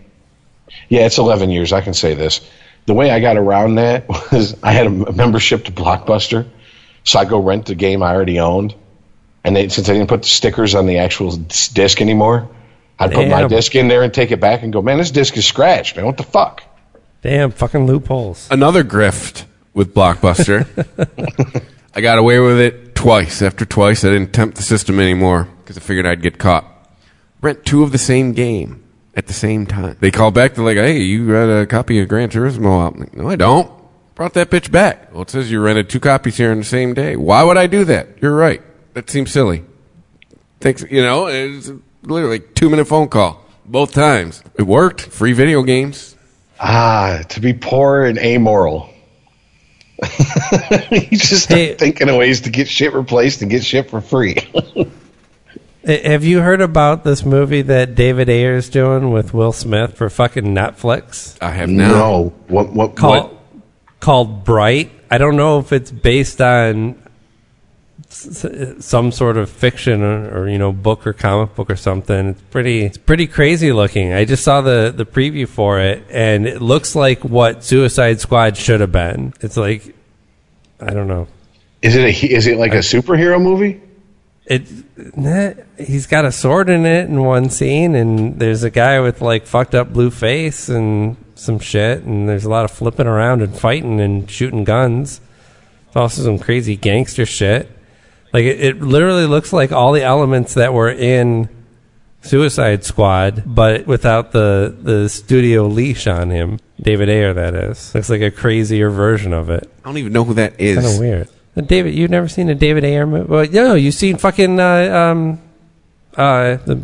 yeah, 0.89 1.05
it's 1.05 1.19
11 1.19 1.51
years. 1.51 1.71
I 1.71 1.81
can 1.81 1.93
say 1.93 2.15
this. 2.15 2.41
The 2.85 2.93
way 2.93 3.09
I 3.11 3.19
got 3.19 3.37
around 3.37 3.75
that 3.75 4.07
was 4.31 4.55
I 4.61 4.73
had 4.73 4.87
a 4.87 4.89
membership 4.89 5.65
to 5.65 5.71
Blockbuster, 5.71 6.47
so 7.03 7.19
I 7.19 7.25
go 7.25 7.39
rent 7.39 7.67
the 7.67 7.75
game 7.75 8.03
I 8.03 8.13
already 8.13 8.39
owned, 8.39 8.75
and 9.43 9.55
they, 9.55 9.69
since 9.69 9.89
I 9.89 9.93
didn't 9.93 10.09
put 10.09 10.23
the 10.23 10.29
stickers 10.29 10.75
on 10.75 10.85
the 10.85 10.99
actual 10.99 11.35
disc 11.35 12.01
anymore, 12.01 12.49
I'd 12.99 13.11
put 13.11 13.27
my 13.27 13.47
disc 13.47 13.75
in 13.75 13.87
there 13.87 14.03
and 14.03 14.13
take 14.13 14.31
it 14.31 14.39
back 14.39 14.63
and 14.63 14.71
go, 14.71 14.81
man, 14.81 14.97
this 14.97 15.11
disc 15.11 15.35
is 15.37 15.45
scratched, 15.45 15.95
man. 15.95 16.05
What 16.05 16.17
the 16.17 16.23
fuck? 16.23 16.63
Damn, 17.21 17.51
fucking 17.51 17.85
loopholes. 17.85 18.47
Another 18.51 18.83
grift 18.83 19.45
with 19.73 19.93
Blockbuster. 19.93 20.67
I 21.95 22.01
got 22.01 22.17
away 22.17 22.39
with 22.39 22.59
it 22.59 22.95
twice. 22.95 23.41
After 23.41 23.65
twice, 23.65 24.03
I 24.03 24.09
didn't 24.09 24.33
tempt 24.33 24.57
the 24.57 24.63
system 24.63 24.99
anymore 24.99 25.47
because 25.61 25.77
I 25.77 25.81
figured 25.81 26.05
I'd 26.05 26.21
get 26.21 26.37
caught. 26.37 26.65
Rent 27.41 27.65
two 27.65 27.83
of 27.83 27.91
the 27.91 27.97
same 27.97 28.33
game 28.33 28.82
at 29.15 29.27
the 29.27 29.33
same 29.33 29.65
time. 29.65 29.97
They 29.99 30.11
call 30.11 30.31
back. 30.31 30.55
They're 30.55 30.65
like, 30.65 30.77
"Hey, 30.77 30.99
you 30.99 31.27
got 31.27 31.49
a 31.49 31.65
copy 31.65 31.99
of 31.99 32.07
Gran 32.07 32.29
Turismo 32.29 32.85
out?" 32.85 32.93
I'm 32.95 32.99
like, 33.01 33.13
no, 33.15 33.29
I 33.29 33.35
don't. 33.35 33.71
Brought 34.15 34.33
that 34.35 34.49
bitch 34.51 34.71
back. 34.71 35.11
Well, 35.11 35.23
it 35.23 35.29
says 35.29 35.49
you 35.51 35.59
rented 35.59 35.89
two 35.89 35.99
copies 35.99 36.37
here 36.37 36.51
on 36.51 36.57
the 36.59 36.63
same 36.63 36.93
day. 36.93 37.15
Why 37.15 37.43
would 37.43 37.57
I 37.57 37.67
do 37.67 37.83
that? 37.85 38.21
You're 38.21 38.35
right. 38.35 38.61
That 38.93 39.09
seems 39.09 39.31
silly. 39.31 39.63
Thanks. 40.59 40.83
You 40.89 41.01
know, 41.01 41.27
it's 41.27 41.71
literally 42.03 42.37
like 42.39 42.53
two 42.55 42.69
minute 42.69 42.85
phone 42.85 43.07
call 43.09 43.43
both 43.65 43.91
times. 43.93 44.43
It 44.55 44.63
worked. 44.63 45.01
Free 45.01 45.33
video 45.33 45.63
games. 45.63 46.15
Ah, 46.59 47.21
to 47.29 47.39
be 47.41 47.53
poor 47.53 48.05
and 48.05 48.17
amoral. 48.19 48.89
you 50.91 51.17
just 51.17 51.43
start 51.43 51.59
Hey. 51.59 51.73
thinking 51.75 52.09
of 52.09 52.15
ways 52.15 52.41
to 52.41 52.49
get 52.49 52.67
shit 52.67 52.93
replaced 52.93 53.41
and 53.41 53.49
get 53.49 53.63
shit 53.63 53.89
for 53.89 53.99
free. 54.01 54.35
Have 55.85 56.23
you 56.23 56.39
heard 56.39 56.61
about 56.61 57.03
this 57.03 57.25
movie 57.25 57.61
that 57.63 57.93
David 57.95 58.29
Ayer's 58.29 58.69
doing 58.69 59.11
with 59.11 59.33
Will 59.33 59.51
Smith 59.51 59.95
for 59.97 60.09
fucking 60.09 60.45
Netflix 60.45 61.37
I 61.41 61.49
have 61.51 61.69
now. 61.69 61.89
no, 61.89 62.33
what 62.47 62.71
what 62.71 62.95
called 62.95 63.31
what? 63.31 63.61
called 63.99 64.43
Bright? 64.45 64.91
I 65.11 65.17
don't 65.17 65.35
know 65.35 65.59
if 65.59 65.73
it's 65.73 65.91
based 65.91 66.39
on 66.41 66.95
s- 68.09 68.45
s- 68.45 68.85
some 68.85 69.11
sort 69.11 69.35
of 69.37 69.49
fiction 69.49 70.01
or, 70.01 70.43
or 70.43 70.49
you 70.49 70.57
know 70.57 70.71
book 70.71 71.05
or 71.05 71.11
comic 71.13 71.53
book 71.55 71.69
or 71.69 71.75
something. 71.75 72.29
It's 72.29 72.41
pretty 72.43 72.85
it's 72.85 72.97
pretty 72.97 73.27
crazy 73.27 73.73
looking. 73.73 74.13
I 74.13 74.23
just 74.23 74.43
saw 74.43 74.61
the 74.61 74.93
the 74.95 75.05
preview 75.05 75.47
for 75.49 75.81
it 75.81 76.03
and 76.09 76.47
it 76.47 76.61
looks 76.61 76.95
like 76.95 77.23
what 77.25 77.63
Suicide 77.63 78.21
Squad 78.21 78.55
should 78.55 78.79
have 78.79 78.91
been. 78.93 79.33
It's 79.41 79.57
like 79.57 79.93
I 80.79 80.91
don't 80.93 81.07
know. 81.09 81.27
Is 81.81 81.97
it 81.97 82.05
a 82.05 82.33
is 82.33 82.47
it 82.47 82.57
like 82.57 82.73
a 82.73 82.77
superhero 82.77 83.41
movie? 83.41 83.81
It 84.45 84.67
he's 85.77 86.05
got 86.05 86.25
a 86.25 86.31
sword 86.31 86.69
in 86.69 86.85
it 86.85 87.07
in 87.09 87.23
one 87.23 87.49
scene, 87.49 87.95
and 87.95 88.39
there's 88.39 88.63
a 88.63 88.69
guy 88.69 88.99
with 88.99 89.21
like 89.21 89.45
fucked 89.45 89.73
up 89.73 89.93
blue 89.93 90.11
face 90.11 90.67
and 90.67 91.15
some 91.35 91.59
shit, 91.59 92.03
and 92.03 92.27
there's 92.27 92.45
a 92.45 92.49
lot 92.49 92.65
of 92.65 92.71
flipping 92.71 93.07
around 93.07 93.41
and 93.41 93.57
fighting 93.57 94.01
and 94.01 94.29
shooting 94.29 94.63
guns. 94.63 95.21
There's 95.85 95.95
also 95.95 96.23
some 96.23 96.39
crazy 96.39 96.75
gangster 96.75 97.25
shit. 97.25 97.69
Like 98.33 98.43
it, 98.43 98.59
it 98.59 98.81
literally 98.81 99.25
looks 99.25 99.53
like 99.53 99.71
all 99.71 99.93
the 99.93 100.03
elements 100.03 100.55
that 100.55 100.73
were 100.73 100.91
in 100.91 101.47
Suicide 102.21 102.83
Squad, 102.83 103.43
but 103.45 103.85
without 103.85 104.31
the 104.31 104.75
the 104.81 105.07
studio 105.07 105.67
leash 105.67 106.07
on 106.07 106.31
him. 106.31 106.59
David 106.81 107.09
Ayer, 107.09 107.33
that 107.33 107.53
is. 107.53 107.93
Looks 107.93 108.09
like 108.09 108.21
a 108.21 108.31
crazier 108.31 108.89
version 108.89 109.33
of 109.33 109.49
it. 109.49 109.71
I 109.83 109.87
don't 109.87 109.97
even 109.97 110.11
know 110.11 110.23
who 110.23 110.33
that 110.33 110.59
is. 110.59 110.79
Kind 110.79 110.93
of 110.93 110.99
weird. 110.99 111.29
David, 111.61 111.93
you've 111.93 112.09
never 112.11 112.27
seen 112.27 112.49
a 112.49 112.55
David 112.55 112.83
Ayer 112.83 113.05
movie? 113.05 113.27
Well, 113.29 113.45
no, 113.51 113.75
you've 113.75 113.93
seen 113.93 114.17
fucking 114.17 114.59
uh, 114.59 115.11
um, 115.11 115.39
uh, 116.17 116.55
the 116.65 116.81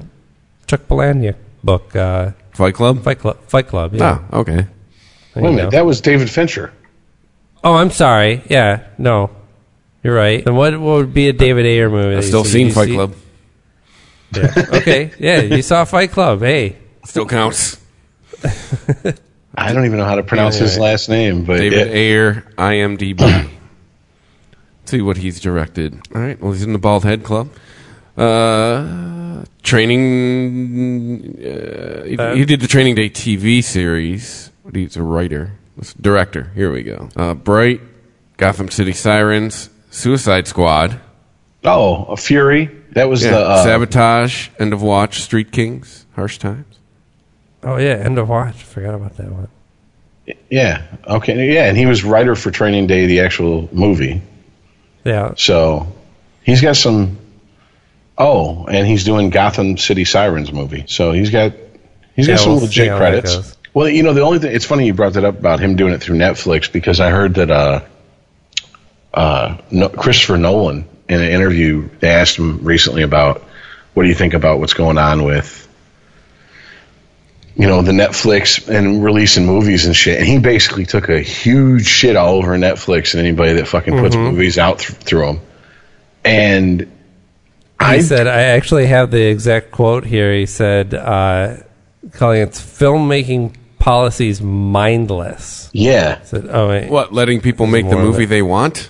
Chuck 0.68 0.82
Palahniuk 0.88 1.36
book, 1.64 1.96
uh, 1.96 2.32
Fight 2.54 2.76
Club. 2.76 3.04
Fight 3.04 3.20
Club. 3.20 3.38
Fight 3.48 3.68
Club. 3.68 3.96
Yeah. 3.96 4.24
Oh, 4.32 4.42
okay. 4.42 4.68
There 5.34 5.44
Wait 5.44 5.50
a 5.50 5.52
minute, 5.52 5.64
go. 5.72 5.78
that 5.78 5.86
was 5.86 6.02
David 6.02 6.30
Fincher. 6.30 6.72
oh, 7.64 7.76
I'm 7.76 7.90
sorry. 7.92 8.44
Yeah, 8.50 8.84
no, 8.98 9.32
you're 10.04 10.16
right. 10.16 10.46
And 10.46 10.56
what, 10.56 10.74
what 10.80 10.96
would 10.98 11.14
be 11.14 11.30
a 11.30 11.34
David 11.34 11.66
Ayer 11.66 11.90
movie? 11.90 12.16
I've 12.18 12.24
you 12.24 12.28
still 12.28 12.44
see? 12.44 12.52
seen 12.52 12.68
You 12.68 12.74
Fight 12.74 12.88
see- 12.90 12.94
Club. 12.96 13.16
Yeah. 14.36 14.54
okay, 14.74 15.12
yeah, 15.20 15.42
you 15.42 15.62
saw 15.64 15.86
Fight 15.86 16.12
Club. 16.12 16.42
Hey, 16.42 16.78
Still 17.06 17.26
counts. 17.26 17.78
I 19.56 19.74
don't 19.74 19.86
even 19.86 19.98
know 19.98 20.06
how 20.06 20.16
to 20.16 20.24
pronounce 20.24 20.58
his 20.58 20.78
Right. 20.78 20.84
last 20.92 21.10
name, 21.10 21.44
but 21.46 21.58
David 21.58 21.88
it- 21.88 21.94
Ayer, 21.96 22.44
IMDb. 22.58 23.50
Let's 24.90 24.98
see 24.98 25.04
what 25.04 25.18
he's 25.18 25.40
directed. 25.40 26.02
All 26.16 26.20
right. 26.20 26.42
Well, 26.42 26.52
he's 26.52 26.64
in 26.64 26.74
the 26.74 26.80
Bald 26.80 27.04
Head 27.04 27.24
Club. 27.24 27.52
Uh, 28.18 29.46
training. 29.62 31.38
Uh, 31.38 32.06
he, 32.06 32.40
he 32.40 32.44
did 32.44 32.60
the 32.60 32.68
Training 32.68 32.96
Day 32.96 33.08
TV 33.08 33.64
series. 33.64 34.50
He's 34.74 34.98
a 34.98 35.04
writer, 35.04 35.52
director. 36.02 36.52
Here 36.56 36.72
we 36.72 36.82
go. 36.82 37.08
Uh, 37.16 37.36
Bright, 37.36 37.82
Gotham 38.38 38.72
City 38.72 38.94
Sirens, 38.94 39.70
Suicide 39.92 40.48
Squad, 40.48 41.00
oh, 41.66 42.06
a 42.06 42.18
Fury. 42.18 42.72
That 42.94 43.10
was 43.10 43.24
yeah, 43.24 43.30
the 43.30 43.42
uh, 43.42 43.64
Sabotage, 43.64 44.50
End 44.58 44.74
of 44.74 44.82
Watch, 44.82 45.22
Street 45.22 45.52
Kings, 45.52 46.08
Harsh 46.16 46.40
Times. 46.40 46.80
oh 47.62 47.78
yeah, 47.78 47.92
End 47.92 48.18
of 48.18 48.28
Watch. 48.28 48.64
Forgot 48.64 48.96
about 48.96 49.18
that 49.18 49.32
one. 49.32 49.50
Yeah. 50.50 50.82
Okay. 51.06 51.54
Yeah, 51.54 51.66
and 51.66 51.78
he 51.78 51.86
was 51.86 52.04
writer 52.04 52.36
for 52.36 52.50
Training 52.50 52.88
Day, 52.88 53.06
the 53.06 53.20
actual 53.20 53.70
movie. 53.72 54.24
Yeah, 55.04 55.34
So 55.36 55.88
he's 56.44 56.62
got 56.62 56.76
some. 56.76 57.18
Oh, 58.18 58.66
and 58.66 58.86
he's 58.86 59.06
doing 59.06 59.30
Gotham 59.30 59.78
City 59.78 60.04
Sirens 60.04 60.52
movie. 60.52 60.86
So 60.88 61.14
he's 61.14 61.30
got 61.30 61.54
he's 62.16 62.28
got 62.28 62.34
Yeah, 62.34 62.38
some 62.38 62.52
we'll 62.54 62.62
legit 62.64 62.96
credits. 62.98 63.58
Well, 63.74 63.88
you 63.88 64.04
know, 64.04 64.14
the 64.14 64.22
only 64.22 64.40
thing 64.40 64.54
it's 64.54 64.66
funny 64.66 64.88
you 64.88 64.94
brought 64.94 65.14
that 65.14 65.24
up 65.24 65.40
about 65.40 65.60
him 65.60 65.76
doing 65.76 65.94
it 65.94 66.02
through 66.02 66.18
Netflix 66.18 66.72
because 66.72 67.00
I 67.00 67.12
heard 67.12 67.36
that 67.36 67.50
uh, 67.50 67.82
uh, 69.14 69.58
no, 69.72 69.90
Christopher 69.90 70.38
Nolan 70.38 70.88
in 71.08 71.22
an 71.22 71.30
interview 71.30 71.90
they 72.00 72.10
asked 72.10 72.38
him 72.38 72.64
recently 72.64 73.04
about 73.04 73.44
what 73.94 74.04
do 74.04 74.10
you 74.10 74.16
think 74.16 74.34
about 74.34 74.60
what's 74.60 74.74
going 74.74 74.98
on 74.98 75.24
with 75.24 75.68
you 77.60 77.68
know 77.68 77.82
the 77.82 77.92
Netflix 77.92 78.68
and 78.70 79.04
releasing 79.04 79.46
movies 79.46 79.86
and 79.86 79.96
shit, 79.96 80.18
and 80.18 80.26
he 80.28 80.40
basically 80.40 80.86
took 80.86 81.10
a 81.10 81.20
huge 81.20 81.86
shit 81.86 82.16
all 82.16 82.36
over 82.36 82.58
Netflix 82.58 83.14
and 83.14 83.20
anybody 83.20 83.54
that 83.54 83.68
fucking 83.68 83.98
puts 84.00 84.16
Mm-hmm. 84.16 84.32
movies 84.32 84.58
out 84.58 84.80
th- 84.80 84.98
through 85.00 85.26
them. 85.26 85.40
And 86.24 86.82
he 86.82 86.88
I 87.80 88.00
said 88.02 88.28
I 88.28 88.42
actually 88.56 88.88
have 88.88 89.12
the 89.12 89.22
exact 89.24 89.72
quote 89.72 90.06
here. 90.06 90.34
He 90.34 90.46
said, 90.46 90.94
uh, 90.94 91.58
calling 92.14 92.42
its 92.42 92.60
filmmaking 92.62 93.56
policies 93.78 94.42
mindless. 94.42 95.70
yeah, 95.74 96.22
said, 96.24 96.48
oh 96.50 96.70
wait. 96.70 96.90
What? 96.90 97.14
Letting 97.14 97.42
people 97.42 97.68
make 97.68 97.90
the 97.90 97.96
movie 97.98 98.26
they 98.26 98.42
want, 98.42 98.90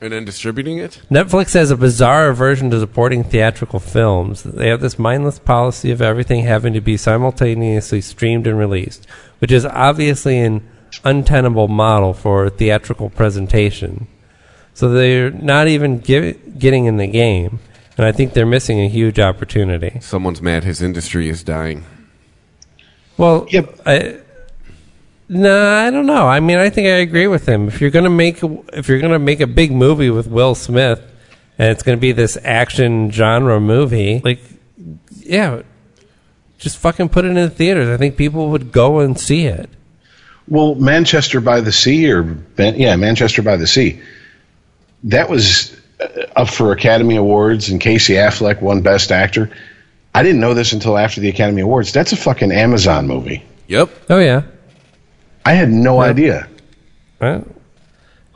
and 0.00 0.12
then 0.12 0.24
distributing 0.24 0.78
it. 0.78 1.00
Netflix 1.10 1.54
has 1.54 1.70
a 1.70 1.76
bizarre 1.76 2.28
aversion 2.28 2.70
to 2.70 2.80
supporting 2.80 3.24
theatrical 3.24 3.80
films. 3.80 4.42
They 4.42 4.68
have 4.68 4.80
this 4.80 4.98
mindless 4.98 5.38
policy 5.38 5.90
of 5.90 6.02
everything 6.02 6.44
having 6.44 6.72
to 6.74 6.80
be 6.80 6.96
simultaneously 6.96 8.00
streamed 8.00 8.46
and 8.46 8.58
released, 8.58 9.06
which 9.38 9.50
is 9.52 9.64
obviously 9.64 10.38
an 10.40 10.66
untenable 11.04 11.68
model 11.68 12.12
for 12.12 12.50
theatrical 12.50 13.10
presentation. 13.10 14.06
So 14.74 14.88
they're 14.90 15.30
not 15.30 15.68
even 15.68 15.98
give, 16.00 16.58
getting 16.58 16.86
in 16.86 16.96
the 16.96 17.06
game, 17.06 17.60
and 17.96 18.04
I 18.04 18.12
think 18.12 18.32
they're 18.32 18.44
missing 18.46 18.80
a 18.80 18.88
huge 18.88 19.20
opportunity. 19.20 19.98
Someone's 20.00 20.42
mad 20.42 20.64
his 20.64 20.82
industry 20.82 21.28
is 21.28 21.42
dying. 21.44 21.84
Well, 23.16 23.46
Yep. 23.50 23.80
I 23.86 24.18
No, 25.28 25.66
I 25.66 25.90
don't 25.90 26.06
know. 26.06 26.26
I 26.26 26.40
mean, 26.40 26.58
I 26.58 26.68
think 26.70 26.86
I 26.86 26.98
agree 26.98 27.26
with 27.26 27.46
him. 27.46 27.68
If 27.68 27.80
you're 27.80 27.90
gonna 27.90 28.10
make 28.10 28.40
if 28.42 28.88
you're 28.88 29.00
gonna 29.00 29.18
make 29.18 29.40
a 29.40 29.46
big 29.46 29.72
movie 29.72 30.10
with 30.10 30.26
Will 30.26 30.54
Smith, 30.54 31.00
and 31.58 31.70
it's 31.70 31.82
gonna 31.82 31.96
be 31.96 32.12
this 32.12 32.36
action 32.44 33.10
genre 33.10 33.58
movie, 33.60 34.20
like, 34.22 34.40
yeah, 35.20 35.62
just 36.58 36.78
fucking 36.78 37.08
put 37.08 37.24
it 37.24 37.28
in 37.28 37.34
the 37.34 37.50
theaters. 37.50 37.88
I 37.88 37.96
think 37.96 38.16
people 38.16 38.50
would 38.50 38.70
go 38.70 39.00
and 39.00 39.18
see 39.18 39.46
it. 39.46 39.70
Well, 40.46 40.74
Manchester 40.74 41.40
by 41.40 41.62
the 41.62 41.72
Sea, 41.72 42.10
or 42.10 42.22
Ben- 42.22 42.78
yeah, 42.78 42.94
Manchester 42.96 43.40
by 43.40 43.56
the 43.56 43.66
Sea. 43.66 44.00
That 45.04 45.30
was 45.30 45.74
uh, 46.00 46.06
up 46.36 46.50
for 46.50 46.72
Academy 46.72 47.16
Awards, 47.16 47.70
and 47.70 47.80
Casey 47.80 48.14
Affleck 48.14 48.60
won 48.60 48.82
Best 48.82 49.10
Actor. 49.10 49.50
I 50.14 50.22
didn't 50.22 50.40
know 50.40 50.52
this 50.52 50.72
until 50.72 50.98
after 50.98 51.20
the 51.22 51.30
Academy 51.30 51.62
Awards. 51.62 51.92
That's 51.92 52.12
a 52.12 52.16
fucking 52.16 52.52
Amazon 52.52 53.06
movie. 53.06 53.42
Yep. 53.68 53.90
Oh 54.10 54.18
yeah. 54.18 54.42
I 55.44 55.52
had 55.54 55.70
no 55.70 56.00
idea. 56.00 56.48
Well, 57.20 57.46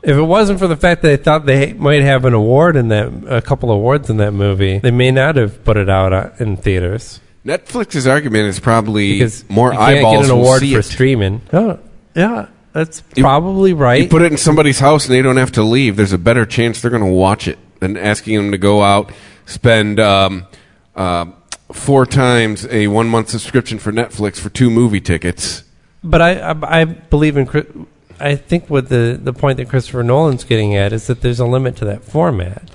if 0.03 0.15
it 0.15 0.21
wasn't 0.21 0.59
for 0.59 0.67
the 0.67 0.77
fact 0.77 1.01
that 1.01 1.07
they 1.07 1.17
thought 1.17 1.45
they 1.45 1.73
might 1.73 2.01
have 2.01 2.23
an 2.25 2.33
award 2.33 2.75
in 2.75 2.87
that, 2.89 3.11
a 3.27 3.41
couple 3.41 3.71
awards 3.71 4.09
in 4.09 4.17
that 4.17 4.31
movie, 4.31 4.79
they 4.79 4.91
may 4.91 5.11
not 5.11 5.35
have 5.35 5.63
put 5.65 5.75
it 5.77 5.89
out 5.89 6.13
uh, 6.13 6.29
in 6.39 6.55
theaters 6.57 7.19
Netflix's 7.45 8.05
argument 8.05 8.45
is 8.45 8.59
probably 8.59 9.13
because 9.13 9.49
more 9.49 9.71
you 9.71 9.77
can't 9.79 9.97
eyeballs 9.97 10.27
get 10.27 10.29
an 10.31 10.37
will 10.37 10.43
award 10.43 10.59
see 10.61 10.73
for 10.73 10.79
it. 10.79 10.83
streaming. 10.83 11.41
Oh, 11.53 11.79
yeah, 12.15 12.47
that's 12.73 13.01
You- 13.15 13.23
probably 13.23 13.73
right. 13.73 14.03
You 14.03 14.09
put 14.09 14.21
it 14.21 14.31
in 14.31 14.37
somebody's 14.37 14.79
house 14.79 15.05
and 15.05 15.15
they 15.15 15.21
don't 15.21 15.37
have 15.37 15.53
to 15.53 15.63
leave. 15.63 15.95
There's 15.95 16.13
a 16.13 16.17
better 16.17 16.45
chance 16.45 16.81
they're 16.81 16.91
going 16.91 17.03
to 17.03 17.09
watch 17.09 17.47
it 17.47 17.57
than 17.79 17.95
asking 17.97 18.35
them 18.35 18.51
to 18.51 18.57
go 18.57 18.83
out, 18.83 19.11
spend 19.45 19.99
um, 19.99 20.47
uh, 20.95 21.25
four 21.71 22.05
times 22.05 22.67
a 22.69 22.87
one 22.87 23.07
month 23.07 23.29
subscription 23.29 23.79
for 23.79 23.91
Netflix 23.91 24.37
for 24.37 24.49
two 24.49 24.69
movie 24.69 25.01
tickets. 25.01 25.63
But 26.03 26.21
I, 26.21 26.39
I, 26.39 26.81
I 26.81 26.83
believe 26.85 27.37
in. 27.37 27.87
I 28.19 28.35
think 28.35 28.69
what 28.69 28.89
the 28.89 29.19
the 29.21 29.33
point 29.33 29.57
that 29.57 29.69
Christopher 29.69 30.03
Nolan's 30.03 30.43
getting 30.43 30.75
at 30.75 30.93
is 30.93 31.07
that 31.07 31.21
there's 31.21 31.39
a 31.39 31.45
limit 31.45 31.75
to 31.77 31.85
that 31.85 32.03
format. 32.03 32.71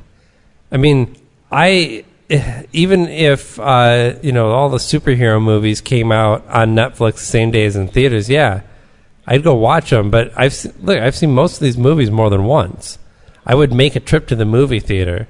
I 0.70 0.76
mean, 0.76 1.16
I 1.50 2.04
even 2.72 3.08
if 3.08 3.58
uh, 3.58 4.14
you 4.22 4.32
know 4.32 4.50
all 4.50 4.68
the 4.68 4.78
superhero 4.78 5.42
movies 5.42 5.80
came 5.80 6.12
out 6.12 6.46
on 6.48 6.74
Netflix 6.74 7.14
the 7.14 7.20
same 7.20 7.50
day 7.50 7.64
as 7.66 7.76
in 7.76 7.88
theaters, 7.88 8.28
yeah, 8.28 8.62
I'd 9.26 9.44
go 9.44 9.54
watch 9.54 9.90
them. 9.90 10.10
But 10.10 10.32
I've 10.36 10.54
se- 10.54 10.72
look, 10.80 10.98
I've 10.98 11.16
seen 11.16 11.32
most 11.32 11.54
of 11.54 11.60
these 11.60 11.78
movies 11.78 12.10
more 12.10 12.30
than 12.30 12.44
once. 12.44 12.98
I 13.46 13.54
would 13.54 13.72
make 13.72 13.94
a 13.94 14.00
trip 14.00 14.26
to 14.28 14.36
the 14.36 14.46
movie 14.46 14.80
theater 14.80 15.28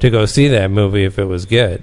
to 0.00 0.10
go 0.10 0.26
see 0.26 0.48
that 0.48 0.70
movie 0.70 1.04
if 1.04 1.18
it 1.18 1.24
was 1.24 1.46
good. 1.46 1.82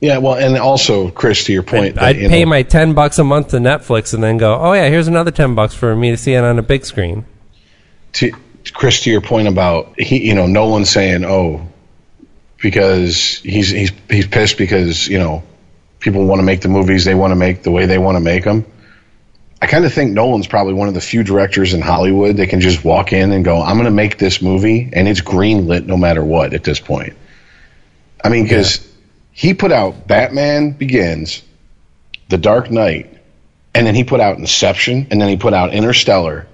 Yeah, 0.00 0.16
well, 0.16 0.34
and 0.34 0.56
also, 0.56 1.10
Chris, 1.10 1.44
to 1.44 1.52
your 1.52 1.62
point, 1.62 1.96
that, 1.96 2.04
I'd 2.04 2.16
pay 2.16 2.44
know, 2.44 2.50
my 2.50 2.62
ten 2.62 2.94
bucks 2.94 3.18
a 3.18 3.24
month 3.24 3.48
to 3.48 3.58
Netflix 3.58 4.14
and 4.14 4.22
then 4.22 4.38
go, 4.38 4.58
oh 4.58 4.72
yeah, 4.72 4.88
here's 4.88 5.08
another 5.08 5.30
ten 5.30 5.54
bucks 5.54 5.74
for 5.74 5.94
me 5.94 6.10
to 6.10 6.16
see 6.16 6.32
it 6.32 6.42
on 6.42 6.58
a 6.58 6.62
big 6.62 6.86
screen. 6.86 7.26
to 8.14 8.32
Chris, 8.72 9.02
to 9.02 9.10
your 9.10 9.20
point 9.20 9.48
about 9.48 9.98
he, 9.98 10.26
you 10.26 10.34
know, 10.34 10.46
Nolan 10.46 10.84
saying, 10.84 11.24
"Oh, 11.24 11.68
because 12.58 13.38
he's 13.38 13.70
he's 13.70 13.92
he's 14.08 14.26
pissed 14.26 14.58
because 14.58 15.08
you 15.08 15.18
know 15.18 15.42
people 15.98 16.24
want 16.24 16.40
to 16.40 16.44
make 16.44 16.60
the 16.60 16.68
movies 16.68 17.04
they 17.04 17.14
want 17.14 17.32
to 17.32 17.36
make 17.36 17.62
the 17.62 17.70
way 17.70 17.86
they 17.86 17.98
want 17.98 18.16
to 18.16 18.20
make 18.20 18.44
them." 18.44 18.64
I 19.62 19.66
kind 19.66 19.84
of 19.84 19.92
think 19.92 20.12
Nolan's 20.12 20.46
probably 20.46 20.72
one 20.72 20.88
of 20.88 20.94
the 20.94 21.02
few 21.02 21.22
directors 21.22 21.74
in 21.74 21.82
Hollywood 21.82 22.38
that 22.38 22.48
can 22.48 22.62
just 22.62 22.82
walk 22.82 23.12
in 23.12 23.32
and 23.32 23.44
go, 23.44 23.60
"I'm 23.60 23.76
going 23.76 23.84
to 23.84 23.90
make 23.90 24.18
this 24.18 24.40
movie," 24.40 24.88
and 24.92 25.06
it's 25.08 25.20
greenlit 25.20 25.86
no 25.86 25.96
matter 25.96 26.24
what 26.24 26.54
at 26.54 26.64
this 26.64 26.80
point. 26.80 27.14
I 28.22 28.28
mean, 28.28 28.44
because 28.44 28.86
he 29.32 29.54
put 29.54 29.72
out 29.72 30.06
Batman 30.06 30.72
Begins, 30.72 31.42
The 32.28 32.38
Dark 32.38 32.70
Knight, 32.70 33.16
and 33.74 33.86
then 33.86 33.94
he 33.94 34.04
put 34.04 34.20
out 34.20 34.38
Inception, 34.38 35.06
and 35.10 35.20
then 35.20 35.28
he 35.28 35.36
put 35.36 35.54
out 35.54 35.72
Interstellar, 35.72 36.46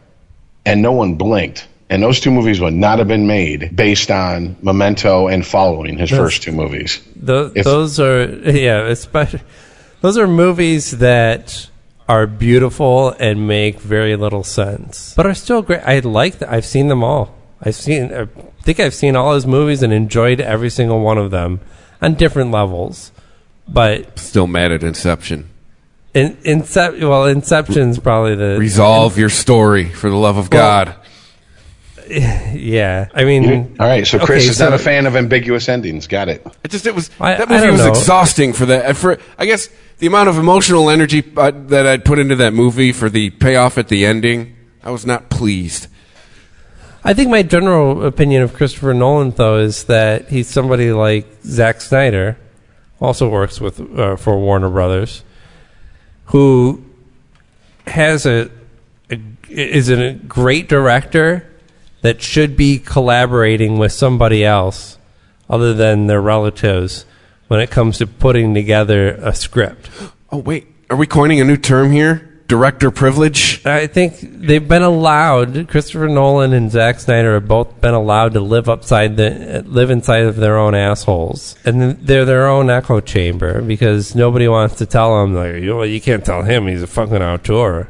and 0.65 0.83
no 0.83 0.93
one 0.93 1.15
blinked. 1.15 1.67
And 1.89 2.03
those 2.03 2.19
two 2.21 2.31
movies 2.33 2.61
would 2.61 2.75
not 2.75 2.99
have 2.99 3.07
been 3.09 3.27
made 3.29 3.75
based 3.77 4.11
on 4.11 4.57
Memento 4.61 5.29
and 5.29 5.47
following 5.47 5.97
his 5.99 6.11
Yes. 6.11 6.19
first 6.19 6.43
two 6.43 6.53
movies. 6.53 7.01
If- 7.17 7.65
those 7.65 8.01
are 8.01 8.25
yeah, 8.51 8.87
especially 8.89 9.41
those 10.01 10.19
are 10.19 10.27
movies 10.27 10.99
that 10.99 11.69
are 12.09 12.27
beautiful 12.27 13.15
and 13.21 13.47
make 13.49 13.81
very 13.81 14.17
little 14.17 14.43
sense, 14.45 15.15
but 15.17 15.27
are 15.27 15.35
still 15.35 15.63
great. 15.63 15.81
I 15.85 16.01
like 16.01 16.39
that. 16.41 16.51
I've 16.53 16.67
seen 16.67 16.89
them 16.89 17.03
all. 17.05 17.35
I've 17.63 17.75
seen. 17.77 18.13
I 18.13 18.27
think 18.63 18.81
I've 18.81 18.95
seen 18.95 19.15
all 19.17 19.35
his 19.35 19.47
movies 19.47 19.83
and 19.83 19.93
enjoyed 19.93 20.41
every 20.41 20.71
single 20.71 21.01
one 21.01 21.19
of 21.19 21.31
them 21.31 21.61
on 22.03 22.15
different 22.15 22.51
levels. 22.51 23.13
But 23.69 24.19
Still 24.19 24.47
mad 24.47 24.71
at 24.73 24.83
Inception. 24.85 25.49
in, 26.15 26.37
Incep- 26.45 27.01
well, 27.01 27.25
Inception's 27.27 27.99
probably 27.99 28.35
the 28.37 28.57
Resolve 28.59 29.19
your 29.19 29.29
story 29.29 29.87
for 29.89 30.09
the 30.09 30.17
love 30.17 30.37
of 30.37 30.51
Well, 30.51 30.85
God. 30.85 30.95
Yeah, 32.09 33.09
I 33.15 33.25
mean, 33.25 33.77
All 33.81 33.87
right, 33.89 34.07
so 34.07 34.19
Chris 34.21 34.45
okay, 34.45 34.51
is 34.51 34.61
not 34.61 34.73
a 34.73 34.79
fan 34.79 35.07
of 35.07 35.17
ambiguous 35.17 35.69
endings. 35.69 36.07
Got 36.07 36.29
it. 36.29 36.47
It 36.63 36.71
just 36.71 36.87
it 36.87 36.95
was 36.95 37.11
I- 37.21 37.35
that 37.35 37.49
I 37.51 37.53
movie 37.55 37.63
don't 37.67 37.73
was 37.73 37.81
know. 37.85 37.89
exhausting 37.89 38.53
for 38.53 38.67
that. 38.67 38.97
For 38.97 39.19
I 39.39 39.47
guess 39.47 39.69
the 39.99 40.07
amount 40.07 40.29
of 40.29 40.39
emotional 40.39 40.89
energy 40.89 41.25
uh, 41.37 41.51
that 41.67 41.85
I'd 41.87 42.05
put 42.05 42.21
into 42.21 42.37
that 42.37 42.53
movie 42.53 42.93
for 42.93 43.11
the 43.11 43.31
payoff 43.31 43.77
at 43.77 43.89
the 43.89 44.07
ending, 44.07 44.55
I 44.85 44.91
was 44.93 45.05
not 45.05 45.31
pleased. 45.31 45.89
I 47.07 47.15
think 47.15 47.31
my 47.31 47.45
general 47.45 48.05
opinion 48.05 48.43
of 48.43 48.53
Christopher 48.53 48.93
Nolan, 48.93 49.31
though, 49.31 49.59
is 49.59 49.85
that 49.85 50.29
he's 50.29 50.49
somebody 50.49 50.91
like 50.91 51.25
Zack 51.45 51.81
Snyder, 51.81 52.37
also 53.01 53.29
works 53.29 53.61
with 53.61 53.79
uh, 53.97 54.17
for 54.17 54.37
Warner 54.41 54.69
Brothers, 54.69 55.23
who 56.27 56.85
has 57.87 58.27
a, 58.27 58.51
a 59.09 59.21
is 59.49 59.89
a 59.89 60.15
great 60.15 60.69
director 60.69 61.49
that 62.03 62.21
should 62.21 62.57
be 62.57 62.81
collaborating 62.81 63.79
with 63.79 63.93
somebody 63.93 64.45
else 64.45 64.99
other 65.49 65.73
than 65.73 66.09
their 66.09 66.21
relatives 66.21 67.07
when 67.47 67.61
it 67.61 67.71
comes 67.71 67.99
to 67.99 68.09
putting 68.09 68.53
together 68.53 69.15
a 69.23 69.33
script. 69.33 69.89
Oh 70.33 70.39
wait, 70.39 70.67
are 70.91 70.97
we 70.97 71.07
coining 71.07 71.41
a 71.41 71.45
new 71.45 71.57
term 71.57 71.93
here? 71.93 72.36
Director 72.49 72.93
privilege. 72.93 73.65
I 73.67 73.89
think 73.89 74.21
they've 74.21 74.67
been 74.67 74.83
allowed. 74.83 75.67
Christopher 75.69 76.07
Nolan 76.09 76.53
and 76.53 76.71
Zack 76.71 77.01
Snyder 77.01 77.35
have 77.35 77.49
both 77.49 77.81
been 77.81 77.95
allowed 77.95 78.35
to 78.35 78.41
live 78.41 78.69
upside 78.69 79.17
the 79.17 79.65
live 79.67 79.91
inside 79.91 80.23
of 80.27 80.37
their 80.37 80.57
own 80.57 80.75
assholes, 80.77 81.57
and 81.65 81.99
they're 81.99 82.25
their 82.25 82.47
own 82.47 82.71
echo 82.71 83.01
chamber 83.01 83.61
because 83.63 84.15
nobody 84.15 84.47
wants 84.47 84.77
to 84.77 84.87
tell 84.87 85.21
them 85.21 85.35
like, 85.35 85.63
you, 85.63 85.83
you 85.83 86.01
can't 86.01 86.25
tell 86.25 86.43
him 86.43 86.69
he's 86.69 86.83
a 86.83 86.87
fucking 86.87 87.21
auteur. 87.21 87.89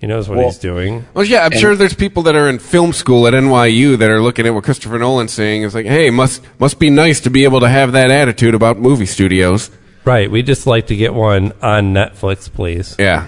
He 0.00 0.06
knows 0.08 0.28
what 0.28 0.38
Well- 0.38 0.48
he's 0.48 0.58
doing. 0.58 1.04
Well, 1.14 1.24
yeah, 1.24 1.44
I'm 1.44 1.52
sure 1.52 1.76
there's 1.76 1.94
people 1.94 2.24
that 2.24 2.34
are 2.34 2.48
in 2.48 2.58
film 2.58 2.92
school 2.92 3.26
at 3.28 3.34
NYU 3.34 3.96
that 3.98 4.10
are 4.10 4.20
looking 4.20 4.46
at 4.46 4.54
what 4.54 4.64
Christopher 4.64 4.98
Nolan's 4.98 5.32
saying. 5.32 5.62
It's 5.62 5.74
like, 5.74 5.86
hey, 5.86 6.10
must 6.10 6.42
must 6.58 6.80
be 6.80 6.90
nice 6.90 7.20
to 7.20 7.30
be 7.30 7.44
able 7.44 7.60
to 7.60 7.68
have 7.68 7.92
that 7.92 8.10
attitude 8.10 8.54
about 8.54 8.78
movie 8.78 9.06
studios. 9.06 9.70
Right. 10.04 10.30
We 10.30 10.42
just 10.42 10.66
like 10.66 10.86
to 10.88 10.96
get 10.96 11.14
one 11.14 11.52
on 11.62 11.92
Netflix, 11.94 12.50
please. 12.52 12.94
Yeah, 12.98 13.26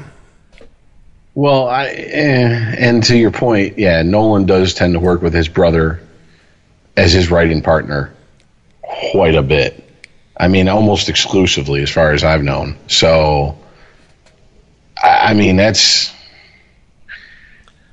Well, 1.34 1.68
I 1.68 1.86
eh, 1.86 2.74
and 2.78 3.02
to 3.04 3.16
your 3.16 3.30
point, 3.30 3.78
yeah, 3.78 4.02
Nolan 4.02 4.46
does 4.46 4.74
tend 4.74 4.94
to 4.94 5.00
work 5.00 5.22
with 5.22 5.32
his 5.32 5.48
brother 5.48 6.00
as 6.96 7.12
his 7.12 7.30
writing 7.30 7.62
partner 7.62 8.12
quite 8.82 9.34
a 9.34 9.42
bit. 9.42 9.84
I 10.36 10.48
mean, 10.48 10.68
almost 10.68 11.08
exclusively, 11.08 11.82
as 11.82 11.90
far 11.90 12.12
as 12.12 12.24
I've 12.24 12.42
known. 12.42 12.76
So, 12.88 13.58
I 15.00 15.30
I 15.30 15.34
mean, 15.34 15.56
that's. 15.56 16.12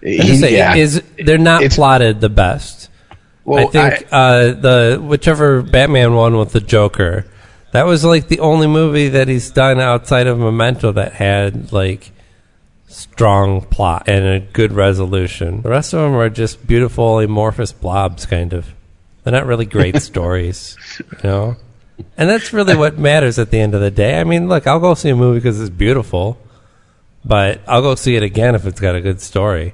I 0.03 0.17
just 0.19 0.39
say 0.39 0.55
yeah. 0.55 0.75
is 0.75 1.03
they're 1.17 1.37
not 1.37 1.63
plotted 1.71 2.21
the 2.21 2.29
best. 2.29 2.89
Well, 3.43 3.67
I 3.67 3.71
think 3.71 4.07
uh, 4.11 4.39
the 4.53 5.01
whichever 5.01 5.61
Batman 5.61 6.15
one 6.15 6.37
with 6.37 6.51
the 6.51 6.59
Joker, 6.59 7.25
that 7.71 7.85
was 7.85 8.03
like 8.03 8.27
the 8.27 8.39
only 8.39 8.67
movie 8.67 9.09
that 9.09 9.27
he's 9.27 9.51
done 9.51 9.79
outside 9.79 10.27
of 10.27 10.37
Memento 10.37 10.91
that 10.93 11.13
had 11.13 11.71
like 11.71 12.11
strong 12.87 13.61
plot 13.61 14.07
and 14.07 14.25
a 14.25 14.39
good 14.39 14.73
resolution. 14.73 15.61
The 15.61 15.69
rest 15.69 15.93
of 15.93 15.99
them 16.01 16.15
are 16.15 16.29
just 16.29 16.65
beautiful 16.65 17.19
amorphous 17.19 17.71
blobs, 17.71 18.25
kind 18.25 18.53
of. 18.53 18.73
They're 19.23 19.33
not 19.33 19.45
really 19.45 19.65
great 19.65 20.01
stories, 20.01 20.77
you 20.99 21.19
know. 21.23 21.57
And 22.17 22.29
that's 22.29 22.53
really 22.53 22.75
what 22.75 22.97
matters 22.97 23.39
at 23.39 23.51
the 23.51 23.59
end 23.59 23.73
of 23.73 23.81
the 23.81 23.91
day. 23.91 24.19
I 24.19 24.23
mean, 24.23 24.47
look, 24.47 24.67
I'll 24.67 24.79
go 24.79 24.93
see 24.93 25.09
a 25.09 25.15
movie 25.15 25.39
because 25.39 25.59
it's 25.59 25.69
beautiful, 25.69 26.39
but 27.25 27.59
I'll 27.67 27.81
go 27.81 27.95
see 27.95 28.15
it 28.15 28.23
again 28.23 28.55
if 28.55 28.65
it's 28.65 28.79
got 28.79 28.95
a 28.95 29.01
good 29.01 29.19
story. 29.19 29.73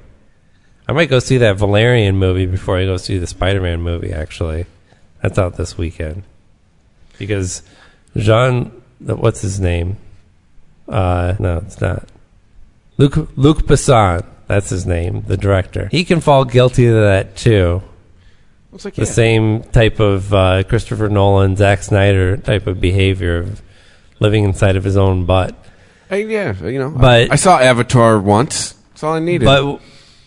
I 0.87 0.93
might 0.93 1.09
go 1.09 1.19
see 1.19 1.37
that 1.37 1.57
Valerian 1.57 2.17
movie 2.17 2.45
before 2.45 2.77
I 2.77 2.85
go 2.85 2.97
see 2.97 3.17
the 3.17 3.27
Spider-Man 3.27 3.81
movie. 3.81 4.11
Actually, 4.11 4.65
that's 5.21 5.37
out 5.37 5.55
this 5.55 5.77
weekend 5.77 6.23
because 7.17 7.61
Jean, 8.15 8.65
what's 8.99 9.41
his 9.41 9.59
name? 9.59 9.97
Uh, 10.87 11.35
no, 11.39 11.57
it's 11.57 11.79
not. 11.79 12.07
Luc 12.97 13.29
Luc 13.35 13.63
Besson. 13.63 14.25
That's 14.47 14.69
his 14.69 14.85
name, 14.85 15.23
the 15.27 15.37
director. 15.37 15.87
He 15.91 16.03
can 16.03 16.19
fall 16.21 16.45
guilty 16.45 16.87
of 16.87 16.95
that 16.95 17.35
too. 17.35 17.81
it's 18.73 18.85
like 18.85 18.95
The 18.95 19.05
same 19.05 19.63
type 19.63 19.99
of 19.99 20.33
uh, 20.33 20.63
Christopher 20.63 21.09
Nolan, 21.09 21.55
Zack 21.55 21.81
Snyder 21.83 22.37
type 22.37 22.67
of 22.67 22.79
behavior 22.81 23.37
of 23.37 23.61
living 24.19 24.43
inside 24.43 24.75
of 24.75 24.83
his 24.83 24.97
own 24.97 25.25
butt. 25.25 25.55
Hey, 26.09 26.25
yeah, 26.27 26.53
you 26.63 26.77
know. 26.77 26.89
But- 26.91 27.31
I 27.31 27.35
saw 27.35 27.57
Avatar 27.59 28.19
once. 28.19 28.73
That's 28.89 29.03
all 29.03 29.13
I 29.13 29.19
needed. 29.19 29.45
But 29.45 29.79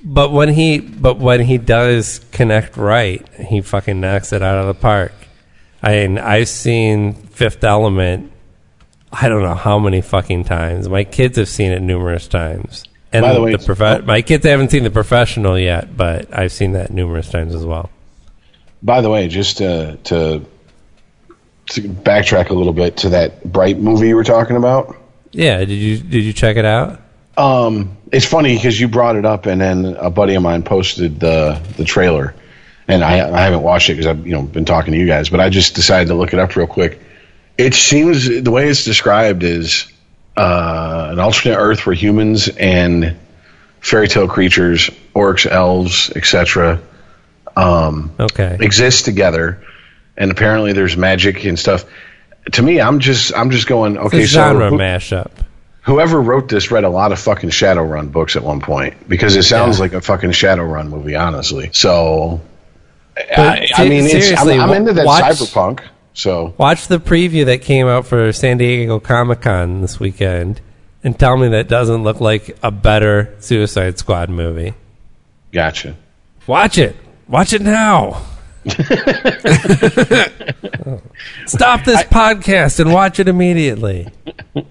but 0.03 0.33
when 0.33 0.49
he 0.49 0.79
but 0.79 1.19
when 1.19 1.41
he 1.41 1.59
does 1.59 2.21
connect 2.33 2.77
right, 2.77 3.27
he 3.35 3.61
fucking 3.61 4.01
knocks 4.01 4.33
it 4.33 4.43
out 4.43 4.59
of 4.59 4.67
the 4.67 4.75
park. 4.81 5.13
I 5.83 6.07
mean, 6.07 6.19
I've 6.19 6.49
seen 6.49 7.15
Fifth 7.15 7.63
Element. 7.63 8.33
I 9.13 9.29
don't 9.29 9.43
know 9.43 9.55
how 9.55 9.79
many 9.79 10.01
fucking 10.01 10.45
times. 10.45 10.89
My 10.89 11.05
kids 11.05 11.39
have 11.39 11.49
seen 11.49 11.73
it 11.73 11.81
numerous 11.81 12.29
times. 12.29 12.85
And 13.13 13.23
By 13.23 13.35
the 13.35 13.41
way, 13.41 13.53
profe- 13.55 14.05
my 14.05 14.21
kids 14.21 14.45
haven't 14.45 14.71
seen 14.71 14.83
the 14.83 14.91
professional 14.91 15.59
yet, 15.59 15.97
but 15.97 16.29
I've 16.37 16.53
seen 16.53 16.73
that 16.73 16.91
numerous 16.91 17.31
times 17.31 17.55
as 17.55 17.65
well. 17.65 17.89
By 18.83 19.01
the 19.01 19.09
way, 19.09 19.29
just 19.29 19.59
to, 19.59 19.97
to 20.05 20.45
to 21.71 21.81
backtrack 21.83 22.51
a 22.51 22.55
little 22.55 22.73
bit 22.73 22.97
to 22.99 23.09
that 23.11 23.43
Bright 23.45 23.79
movie 23.79 24.09
you 24.09 24.17
were 24.17 24.25
talking 24.25 24.57
about. 24.57 24.97
Yeah, 25.33 25.59
did 25.59 25.71
you 25.71 25.99
did 25.99 26.23
you 26.25 26.33
check 26.33 26.57
it 26.57 26.65
out? 26.65 27.01
Um, 27.37 27.97
it's 28.13 28.25
funny 28.25 28.57
because 28.57 28.81
you 28.81 28.89
brought 28.89 29.17
it 29.17 29.25
up, 29.25 29.47
and 29.47 29.61
then 29.61 29.97
a 29.99 30.11
buddy 30.11 30.35
of 30.35 30.43
mine 30.43 30.63
posted 30.63 31.21
the 31.21 31.61
the 31.77 31.85
trailer, 31.85 32.35
and 32.89 33.03
I, 33.03 33.29
I 33.31 33.43
haven't 33.43 33.63
watched 33.63 33.91
it 33.91 33.95
because 33.95 34.07
I've 34.07 34.27
you 34.27 34.33
know 34.33 34.43
been 34.43 34.65
talking 34.65 34.93
to 34.93 34.99
you 34.99 35.07
guys, 35.07 35.29
but 35.29 35.41
I 35.41 35.51
just 35.51 35.75
decided 35.75 36.09
to 36.09 36.15
look 36.15 36.33
it 36.33 36.39
up 36.39 36.55
real 36.57 36.67
quick. 36.67 37.01
It 37.59 37.75
seems 37.75 38.29
the 38.43 38.51
way 38.51 38.69
it's 38.69 38.85
described 38.85 39.43
is 39.43 39.87
uh, 40.37 41.09
an 41.13 41.19
alternate 41.19 41.57
Earth 41.57 41.87
where 41.87 41.95
humans 41.95 42.49
and 42.49 43.17
fairy 43.81 44.09
tale 44.09 44.29
creatures, 44.29 44.91
orcs, 45.15 45.47
elves, 45.51 46.11
etc., 46.15 46.81
um, 47.57 48.13
Okay. 48.21 48.59
exist 48.61 49.07
together, 49.07 49.63
and 50.17 50.31
apparently 50.31 50.75
there's 50.75 50.97
magic 50.97 51.45
and 51.45 51.59
stuff. 51.59 51.85
To 52.53 52.63
me, 52.63 52.81
I'm 52.81 53.01
just 53.01 53.35
I'm 53.35 53.51
just 53.51 53.67
going 53.67 53.97
It's 53.97 54.05
okay. 54.07 54.23
a 54.25 54.27
so 54.27 54.33
genre 54.35 54.69
who- 54.71 54.77
mashup. 54.79 55.31
whoever 55.81 56.21
wrote 56.21 56.49
this 56.49 56.71
read 56.71 56.85
a 56.85 56.91
lot 56.91 57.13
of 57.13 57.19
fucking 57.19 57.51
Shadowrun 57.51 58.13
books 58.13 58.37
at 58.37 58.43
one 58.43 58.61
point 58.61 59.09
because 59.09 59.35
it 59.37 59.45
sounds 59.45 59.79
Yeah. 59.79 59.83
like 59.85 59.93
a 59.95 60.01
fucking 60.03 60.31
Shadowrun 60.33 60.89
movie, 60.91 61.15
honestly. 61.17 61.71
So, 61.73 62.43
I, 63.17 63.67
I 63.75 63.89
mean, 63.89 64.05
it's, 64.05 64.39
I'm, 64.39 64.49
I'm 64.61 64.73
into 64.75 64.93
that 64.93 65.07
watch- 65.07 65.25
cyberpunk. 65.25 65.81
So, 66.17 66.55
Watch 66.57 66.89
the 66.89 66.99
preview 66.99 67.45
that 67.45 67.61
came 67.61 67.87
out 67.89 68.07
for 68.07 68.33
San 68.33 68.57
Diego 68.57 68.99
Comic 68.99 69.43
Con 69.43 69.83
this 69.83 70.01
weekend 70.01 70.63
and 71.05 71.19
tell 71.19 71.37
me 71.37 71.49
that 71.49 71.69
doesn't 71.69 72.03
look 72.05 72.23
like 72.23 72.57
a 72.63 72.71
better 72.71 73.35
Suicide 73.41 73.99
Squad 73.99 74.31
movie. 74.31 74.73
gotcha. 75.53 75.95
Watch 76.47 76.79
it. 76.79 76.97
Watch 77.29 77.53
it 77.53 77.61
now. 77.61 78.23
Stop 81.47 81.85
this 81.85 82.03
podcast 82.05 82.81
and 82.81 82.93
watch 82.93 83.21
it 83.21 83.29
immediately. 83.29 84.09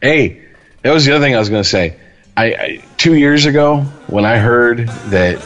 Hey, 0.00 0.42
that 0.82 0.92
was 0.92 1.04
the 1.04 1.14
other 1.14 1.24
thing 1.24 1.36
I 1.36 1.38
was 1.38 1.48
going 1.48 1.62
to 1.62 1.68
say. 1.68 1.96
I, 2.36 2.44
I 2.46 2.82
two 2.96 3.14
years 3.14 3.46
ago 3.46 3.82
when 4.08 4.24
I 4.24 4.38
heard 4.38 4.88
that 5.10 5.40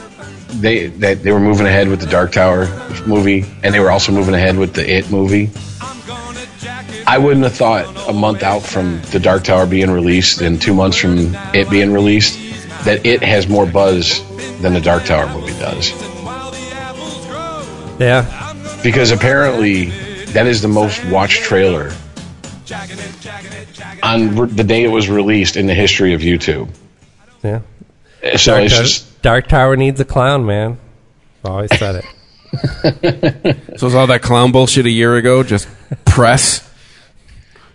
they 0.48 0.86
that 0.86 1.22
they 1.22 1.32
were 1.32 1.40
moving 1.40 1.66
ahead 1.66 1.88
with 1.88 2.00
the 2.00 2.06
Dark 2.06 2.32
Tower 2.32 2.66
movie 3.06 3.44
and 3.62 3.74
they 3.74 3.80
were 3.80 3.90
also 3.90 4.12
moving 4.12 4.34
ahead 4.34 4.56
with 4.56 4.74
the 4.74 4.88
It 4.88 5.10
movie. 5.10 5.50
I 7.06 7.18
wouldn't 7.18 7.44
have 7.44 7.54
thought 7.54 8.08
a 8.08 8.12
month 8.12 8.42
out 8.42 8.62
from 8.62 9.00
the 9.12 9.20
Dark 9.20 9.44
Tower 9.44 9.66
being 9.66 9.90
released 9.90 10.40
and 10.40 10.60
two 10.60 10.74
months 10.74 10.96
from 10.96 11.34
it 11.54 11.70
being 11.70 11.92
released 11.92 12.38
that 12.84 13.06
it 13.06 13.22
has 13.22 13.48
more 13.48 13.66
buzz 13.66 14.22
than 14.60 14.72
the 14.72 14.80
Dark 14.80 15.04
Tower 15.04 15.28
movie 15.32 15.56
does. 15.58 15.90
Yeah. 18.00 18.54
Because 18.82 19.10
apparently 19.10 19.86
that 20.32 20.46
is 20.46 20.62
the 20.62 20.68
most 20.68 21.04
watched 21.06 21.42
trailer 21.44 21.92
on 24.02 24.34
the 24.34 24.64
day 24.64 24.84
it 24.84 24.88
was 24.88 25.08
released 25.08 25.56
in 25.56 25.66
the 25.66 25.74
history 25.74 26.14
of 26.14 26.20
YouTube. 26.20 26.68
Yeah. 27.42 27.60
So 28.36 28.52
Dark, 28.52 28.64
it's 28.64 28.74
Tower- 28.74 28.82
just 28.82 29.22
Dark 29.22 29.46
Tower 29.48 29.76
needs 29.76 30.00
a 30.00 30.04
clown, 30.04 30.44
man. 30.46 30.78
Oh, 31.44 31.48
I've 31.48 31.54
always 31.54 31.78
said 31.78 32.04
it. 32.04 33.56
so 33.78 33.86
was 33.86 33.94
all 33.94 34.06
that 34.06 34.22
clown 34.22 34.52
bullshit 34.52 34.86
a 34.86 34.90
year 34.90 35.16
ago 35.16 35.42
just 35.42 35.68
press 36.04 36.68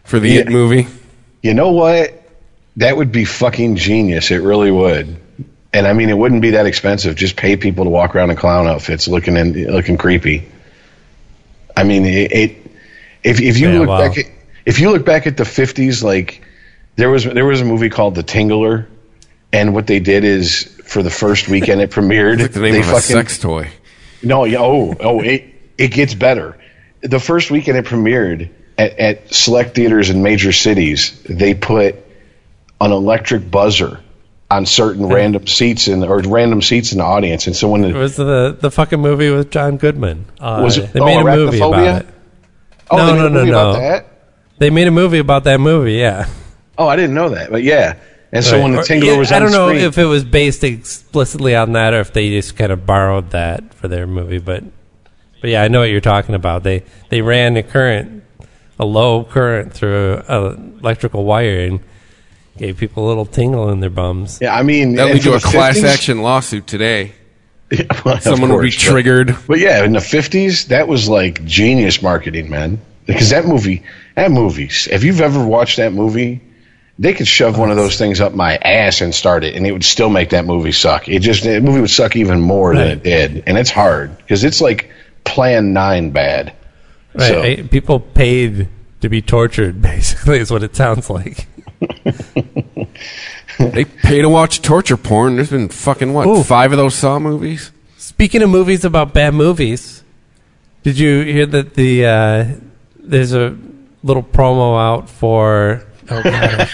for 0.03 0.19
the 0.19 0.29
Yeah. 0.29 0.39
It 0.41 0.49
movie? 0.49 0.87
You 1.41 1.53
know 1.53 1.71
what? 1.71 2.17
That 2.77 2.95
would 2.97 3.11
be 3.11 3.25
fucking 3.25 3.75
genius. 3.75 4.31
It 4.31 4.37
really 4.41 4.71
would. 4.71 5.17
And 5.73 5.87
I 5.87 5.93
mean, 5.93 6.09
it 6.09 6.17
wouldn't 6.17 6.41
be 6.41 6.51
that 6.51 6.65
expensive. 6.65 7.15
Just 7.15 7.35
pay 7.35 7.55
people 7.57 7.83
to 7.85 7.89
walk 7.89 8.15
around 8.15 8.29
in 8.31 8.35
clown 8.37 8.67
outfits, 8.67 9.07
looking 9.07 9.37
in, 9.37 9.71
looking 9.71 9.97
creepy. 9.97 10.47
I 11.75 11.83
mean, 11.83 12.05
it. 12.05 12.31
it 12.31 12.57
if 13.23 13.39
if 13.39 13.57
you 13.59 13.69
Yeah, 13.71 13.79
look 13.79 13.89
wow. 13.89 13.99
back 14.07 14.17
at 14.17 14.25
if 14.65 14.79
you 14.79 14.91
look 14.91 15.05
back 15.05 15.27
at 15.27 15.37
the 15.37 15.45
fifties, 15.45 16.03
like 16.03 16.41
there 16.95 17.09
was 17.09 17.23
there 17.23 17.45
was 17.45 17.61
a 17.61 17.65
movie 17.65 17.89
called 17.89 18.15
The 18.15 18.23
Tingler, 18.23 18.87
and 19.53 19.73
what 19.73 19.87
they 19.87 19.99
did 19.99 20.23
is 20.23 20.63
for 20.85 21.03
the 21.03 21.09
first 21.09 21.47
weekend 21.47 21.81
it 21.81 21.91
premiered, 21.91 22.33
It's 22.35 22.41
like 22.43 22.51
the 22.53 22.59
name 22.61 22.73
they 22.73 22.79
of 22.79 22.87
a 22.87 22.91
fucking 22.91 23.01
sex 23.01 23.39
toy. 23.39 23.69
no, 24.23 24.45
yeah, 24.45 24.59
oh, 24.59 24.95
oh, 24.99 25.21
it 25.21 25.45
it 25.77 25.89
gets 25.89 26.13
better. 26.13 26.57
The 27.01 27.19
first 27.19 27.49
weekend 27.51 27.77
it 27.77 27.85
premiered 27.85 28.49
at, 28.77 28.99
at 28.99 29.33
select 29.33 29.75
theaters 29.75 30.09
in 30.09 30.21
major 30.21 30.51
cities, 30.51 31.21
they 31.23 31.53
put 31.53 31.95
an 32.79 32.91
electric 32.91 33.49
buzzer 33.49 33.99
on 34.49 34.65
certain 34.65 35.07
random 35.07 35.47
seats 35.47 35.87
in 35.87 36.03
or 36.03 36.19
random 36.19 36.61
seats 36.61 36.91
in 36.91 36.97
the 36.97 37.03
audience, 37.05 37.47
and 37.47 37.55
so 37.55 37.69
when 37.69 37.83
It 37.85 37.93
the, 37.93 37.99
was 37.99 38.15
the 38.17 38.57
the 38.59 38.69
fucking 38.71 38.99
movie 38.99 39.29
with 39.29 39.49
John 39.49 39.77
Goodman. 39.77 40.25
Uh, 40.39 40.61
Was 40.63 40.77
it- 40.77 40.91
they 40.93 40.99
oh, 40.99 41.05
made 41.05 41.19
a 41.19 41.23
movie 41.23 41.57
about 41.57 42.01
it. 42.01 42.07
oh, 42.89 42.97
no, 42.97 43.05
they 43.05 43.13
made 43.13 43.19
no, 43.19 43.25
a 43.25 43.29
no, 43.29 43.39
movie 43.39 43.49
about 43.51 43.73
no. 43.75 43.79
that? 43.79 44.05
They 44.57 44.69
made 44.69 44.87
a 44.87 44.91
movie 44.91 45.19
about 45.19 45.45
that 45.45 45.59
movie. 45.59 45.93
Yeah. 45.93 46.27
Oh, 46.77 46.87
I 46.87 46.95
didn't 46.95 47.15
know 47.15 47.29
that, 47.29 47.49
but 47.49 47.63
yeah. 47.63 47.95
And 48.33 48.43
so 48.45 48.53
Right. 48.55 48.63
when 48.63 48.71
the 48.73 48.79
Or- 48.79 48.83
Tingler 48.83 49.05
yeah, 49.05 49.17
was 49.17 49.31
I 49.31 49.39
don't 49.39 49.51
know 49.51 49.67
screen, 49.69 49.83
if 49.83 49.97
it 49.97 50.05
was 50.05 50.23
based 50.23 50.63
explicitly 50.63 51.55
on 51.55 51.73
that 51.73 51.93
or 51.93 51.99
if 51.99 52.13
they 52.13 52.29
just 52.29 52.55
kind 52.55 52.71
of 52.71 52.85
borrowed 52.85 53.31
that 53.31 53.73
for 53.73 53.87
their 53.87 54.07
movie, 54.07 54.37
but 54.39 54.63
but 55.41 55.49
yeah, 55.49 55.63
I 55.63 55.67
know 55.69 55.79
what 55.79 55.89
you're 55.89 55.99
talking 56.01 56.35
about. 56.35 56.63
They 56.63 56.83
they 57.09 57.21
ran 57.21 57.57
a 57.57 57.63
current, 57.63 58.23
a 58.79 58.85
low 58.85 59.23
current 59.25 59.73
through 59.73 60.21
a 60.27 60.55
electrical 60.81 61.25
wire 61.25 61.59
and 61.61 61.79
gave 62.57 62.77
people 62.77 63.05
a 63.05 63.07
little 63.07 63.25
tingle 63.25 63.69
in 63.69 63.79
their 63.79 63.89
bums. 63.89 64.37
yeah, 64.41 64.55
I 64.55 64.61
mean, 64.63 64.95
That 64.95 65.05
and 65.07 65.13
lead 65.15 65.23
to 65.23 65.33
a 65.33 65.39
class 65.39 65.77
50s 65.79 65.83
action 65.83 66.21
lawsuit 66.21 66.67
today. 66.67 67.13
well, 68.05 68.15
of 68.15 68.21
Someone 68.23 68.51
would 68.53 68.61
be 68.61 68.69
course, 68.71 68.85
but- 68.85 68.91
triggered. 68.91 69.35
But 69.47 69.59
yeah, 69.59 69.83
in 69.83 69.93
the 69.93 70.01
fifties, 70.01 70.65
that 70.65 70.87
was 70.87 71.09
like 71.09 71.43
genius 71.45 72.01
marketing, 72.01 72.49
man. 72.49 72.79
Because 73.07 73.29
that 73.31 73.45
movie, 73.45 73.81
that 74.15 74.31
movie, 74.31 74.69
if 74.91 75.03
you've 75.03 75.21
ever 75.21 75.43
watched 75.43 75.77
that 75.77 75.91
movie, 75.91 76.39
they 76.99 77.13
could 77.13 77.27
shove 77.27 77.57
one 77.57 77.71
of 77.71 77.77
those 77.77 77.97
things 77.97 78.21
up 78.21 78.33
my 78.33 78.57
ass 78.57 79.01
and 79.01 79.13
start 79.13 79.43
it, 79.43 79.55
and 79.55 79.65
it 79.65 79.71
would 79.71 79.83
still 79.83 80.09
make 80.09 80.29
that 80.31 80.45
movie 80.45 80.71
suck. 80.71 81.07
It 81.07 81.19
just 81.19 81.43
the 81.43 81.59
movie 81.61 81.81
would 81.81 81.89
suck 81.89 82.15
even 82.15 82.41
more 82.41 82.75
than 82.75 82.87
it 82.87 83.03
did, 83.03 83.43
and 83.47 83.57
it's 83.57 83.71
hard 83.71 84.15
because 84.17 84.43
it's 84.43 84.61
like 84.61 84.91
Plan 85.23 85.73
Nine 85.73 86.11
bad. 86.11 86.53
Right? 87.13 87.27
So- 87.27 87.41
I- 87.41 87.55
people 87.63 87.99
paid 87.99 88.67
to 89.01 89.09
be 89.09 89.21
tortured. 89.21 89.81
Basically, 89.81 90.39
is 90.39 90.51
what 90.51 90.63
it 90.63 90.75
sounds 90.75 91.09
like. 91.09 91.47
They 93.57 93.85
pay 93.85 94.21
to 94.21 94.29
watch 94.29 94.61
torture 94.61 94.97
porn. 94.97 95.35
There's 95.35 95.51
been 95.51 95.69
fucking 95.69 96.13
what 96.13 96.27
Ooh. 96.27 96.43
five 96.43 96.71
of 96.71 96.77
those 96.77 96.95
Saw 96.95 97.19
movies. 97.19 97.71
Speaking 97.97 98.41
of 98.41 98.49
movies 98.49 98.83
about 98.83 99.13
bad 99.13 99.33
movies, 99.33 100.03
did 100.83 100.97
you 100.97 101.21
hear 101.21 101.45
that 101.45 101.75
the 101.75 102.05
uh, 102.05 102.45
there's 102.97 103.33
a 103.33 103.55
little 104.03 104.23
promo 104.23 104.79
out 104.79 105.09
for? 105.09 105.85
Oh 106.11 106.21
God, 106.23 106.69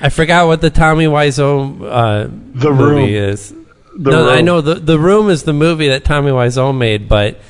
I 0.00 0.08
forgot 0.08 0.46
what 0.46 0.60
the 0.60 0.70
Tommy 0.70 1.06
Wiseau 1.06 1.82
uh, 1.82 2.28
The 2.54 2.70
movie 2.70 3.14
Room. 3.16 3.30
is. 3.30 3.50
The 3.96 4.10
no, 4.10 4.30
I 4.30 4.40
know 4.40 4.60
the 4.60 4.74
the 4.76 4.98
Room 4.98 5.28
is 5.30 5.42
the 5.42 5.52
movie 5.52 5.88
that 5.88 6.04
Tommy 6.04 6.30
Wiseau 6.30 6.76
made, 6.76 7.08
but 7.08 7.40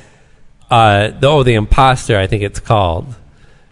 uh, 0.71 1.09
the, 1.11 1.27
oh, 1.29 1.43
the 1.43 1.55
Imposter, 1.55 2.17
I 2.17 2.27
think 2.27 2.43
it's 2.43 2.61
called, 2.61 3.15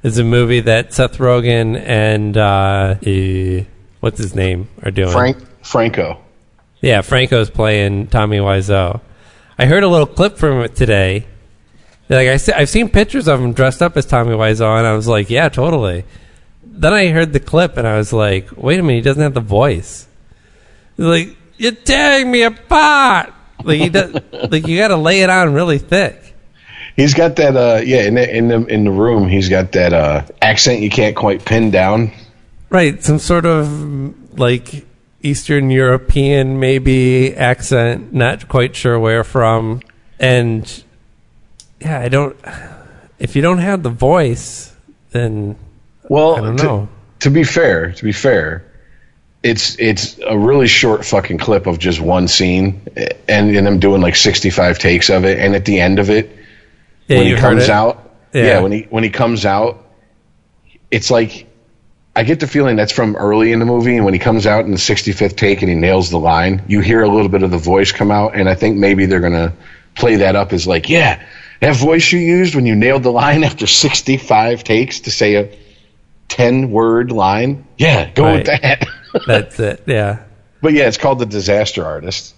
is 0.03 0.19
a 0.19 0.25
movie 0.25 0.61
that 0.61 0.93
Seth 0.93 1.19
Rogen 1.19 1.81
and 1.81 2.37
uh, 2.37 2.97
eh, 3.05 3.65
what's 4.01 4.19
his 4.19 4.35
name 4.35 4.69
are 4.83 4.91
doing. 4.91 5.11
Frank 5.13 5.39
Franco. 5.63 6.21
Yeah, 6.81 7.01
Franco's 7.01 7.51
playing 7.51 8.09
Tommy 8.09 8.39
Wiseau. 8.39 9.01
I 9.59 9.67
heard 9.67 9.83
a 9.83 9.89
little 9.89 10.07
clip 10.07 10.37
from 10.37 10.61
it 10.61 10.77
today. 10.77 11.27
Like 12.09 12.29
I 12.29 12.37
se- 12.37 12.53
I've 12.55 12.69
seen 12.69 12.89
pictures 12.89 13.27
of 13.29 13.41
him 13.41 13.53
dressed 13.53 13.83
up 13.83 13.97
as 13.97 14.07
Tommy 14.07 14.35
Wiseau, 14.35 14.79
and 14.79 14.87
I 14.87 14.93
was 14.95 15.09
like, 15.09 15.31
yeah, 15.31 15.49
totally. 15.49 16.05
Then 16.81 16.95
I 16.95 17.09
heard 17.09 17.33
the 17.33 17.41
clip, 17.41 17.77
and 17.77 17.87
I 17.87 17.97
was 17.97 18.13
like, 18.13 18.49
wait 18.57 18.79
a 18.79 18.83
minute, 18.83 18.97
he 18.97 19.01
doesn't 19.03 19.23
have 19.23 19.35
the 19.35 19.41
voice. 19.41 20.07
He's 20.97 21.07
like, 21.07 21.37
you're 21.57 21.73
tearing 21.73 22.31
me 22.31 22.43
apart. 22.43 23.33
Like 23.65 23.81
he 23.81 23.89
does, 23.89 24.15
like 24.33 24.67
you 24.67 24.79
got 24.79 24.89
to 24.89 24.97
lay 24.97 25.23
it 25.23 25.31
on 25.31 25.53
really 25.53 25.79
thick. 25.79 26.35
He's 26.97 27.15
got 27.15 27.37
that. 27.37 27.57
Uh, 27.57 27.81
yeah, 27.85 28.03
in 28.03 28.15
the 28.15 28.37
in 28.37 28.49
the 28.49 28.65
in 28.67 28.85
the 28.85 28.91
room, 28.91 29.29
he's 29.29 29.49
got 29.49 29.73
that 29.73 29.93
uh, 29.93 30.23
accent 30.41 30.81
you 30.81 30.91
can't 30.91 31.17
quite 31.17 31.45
pin 31.45 31.71
down. 31.71 32.13
Right, 32.71 33.03
some 33.03 33.19
sort 33.19 33.47
of 33.47 34.39
like 34.39 34.85
Eastern 35.23 35.71
European 35.71 36.61
maybe 36.61 37.35
accent, 37.35 38.13
not 38.13 38.49
quite 38.49 38.77
sure 38.77 38.99
where 38.99 39.25
from. 39.25 39.81
And 40.19 40.85
yeah, 41.81 42.01
I 42.01 42.09
don't 42.09 42.37
if 43.19 43.35
you 43.35 43.43
don't 43.43 43.59
have 43.59 43.83
the 43.83 43.91
voice, 43.91 44.75
then 45.11 45.57
Well, 46.09 46.37
I 46.37 46.41
don't 46.41 46.57
to- 46.59 46.65
know. 46.65 46.89
To, 47.21 47.31
be 47.31 47.43
fair, 47.45 47.93
to 47.93 48.05
be 48.05 48.13
fair, 48.13 48.65
it's 49.43 49.77
it's 49.79 50.19
a 50.25 50.39
really 50.39 50.69
short 50.69 51.05
fucking 51.05 51.39
clip 51.39 51.67
of 51.67 51.79
just 51.79 52.01
one 52.01 52.29
scene, 52.29 52.81
and 53.29 53.55
and 53.57 53.67
I'm 53.67 53.79
doing 53.81 54.01
like 54.01 54.15
65 54.17 54.79
takes 54.79 55.11
of 55.11 55.25
it, 55.25 55.39
and 55.39 55.55
at 55.55 55.65
the 55.65 55.81
end 55.81 55.99
of 55.99 56.11
it, 56.11 56.31
Yeah, 57.09 57.19
when 57.19 57.27
he 57.27 57.35
comes 57.37 57.69
out, 57.69 58.13
Yeah. 58.33 58.43
yeah. 58.45 58.61
when 58.61 58.73
he 58.73 58.87
when 58.91 59.03
he 59.05 59.11
comes 59.11 59.45
out, 59.45 59.85
it's 60.91 61.11
like 61.11 61.47
I 62.17 62.23
get 62.25 62.39
the 62.41 62.47
feeling 62.47 62.77
that's 62.77 62.93
from 62.93 63.17
early 63.17 63.53
in 63.53 63.59
the 63.59 63.67
movie, 63.67 63.97
and 63.97 64.05
when 64.05 64.15
he 64.15 64.21
comes 64.21 64.47
out 64.47 64.65
in 64.65 64.71
the 64.73 64.77
65th 64.79 65.37
take 65.37 65.63
and 65.63 65.69
he 65.69 65.77
nails 65.77 66.11
the 66.11 66.19
line, 66.19 66.63
you 66.69 66.81
hear 66.81 67.03
a 67.03 67.09
little 67.09 67.29
bit 67.29 67.43
of 67.43 67.51
the 67.51 67.59
voice 67.59 67.91
come 67.93 68.11
out, 68.11 68.35
and 68.37 68.49
I 68.49 68.55
think 68.55 68.77
maybe 68.77 69.07
they're 69.07 69.21
gonna 69.21 69.53
play 69.97 70.17
that 70.17 70.35
up 70.37 70.53
as 70.53 70.67
like, 70.69 70.89
yeah, 70.89 71.21
that 71.61 71.77
voice 71.77 72.11
you 72.13 72.19
used 72.21 72.55
when 72.55 72.67
you 72.67 72.75
nailed 72.77 73.03
the 73.05 73.13
line 73.13 73.43
after 73.49 73.67
65 73.67 74.63
takes 74.65 75.01
to 75.01 75.11
say 75.11 75.35
a 75.35 75.49
10 76.29 76.71
word 76.71 77.11
line, 77.11 77.67
yeah, 77.79 78.11
go 78.11 78.33
with 78.35 78.47
that. 78.47 78.87
That's 79.27 79.59
it. 79.59 79.83
Yeah. 79.87 80.23
but 80.61 80.73
yeah, 80.73 80.87
it's 80.89 80.99
called 80.99 81.19
the 81.19 81.27
Disaster 81.27 81.85
Artist. 81.85 82.35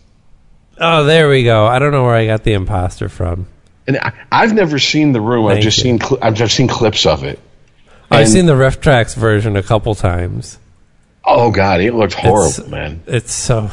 Oh, 0.78 1.04
there 1.04 1.28
we 1.28 1.44
go. 1.44 1.66
I 1.66 1.78
don't 1.78 1.92
know 1.92 2.04
where 2.04 2.14
I 2.14 2.26
got 2.26 2.42
the 2.44 2.54
imposter 2.54 3.08
from. 3.08 3.46
And 3.86 3.98
I, 3.98 4.12
I've 4.32 4.54
never 4.54 4.78
seen 4.78 5.12
the 5.12 5.20
room. 5.20 5.46
I've 5.46 5.60
just 5.60 5.78
you. 5.78 5.82
seen 5.82 6.00
cl- 6.00 6.18
I've 6.22 6.34
just 6.34 6.54
seen 6.54 6.68
clips 6.68 7.04
of 7.06 7.24
it. 7.24 7.38
I've 8.10 8.28
seen 8.28 8.46
the 8.46 8.54
RiffTrax 8.54 9.14
version 9.14 9.56
a 9.56 9.62
couple 9.62 9.94
times. 9.94 10.58
Oh 11.24 11.50
god, 11.50 11.80
it 11.80 11.94
looked 11.94 12.14
horrible, 12.14 12.48
It's- 12.48 12.68
man. 12.68 13.02
It's 13.06 13.32
so. 13.32 13.70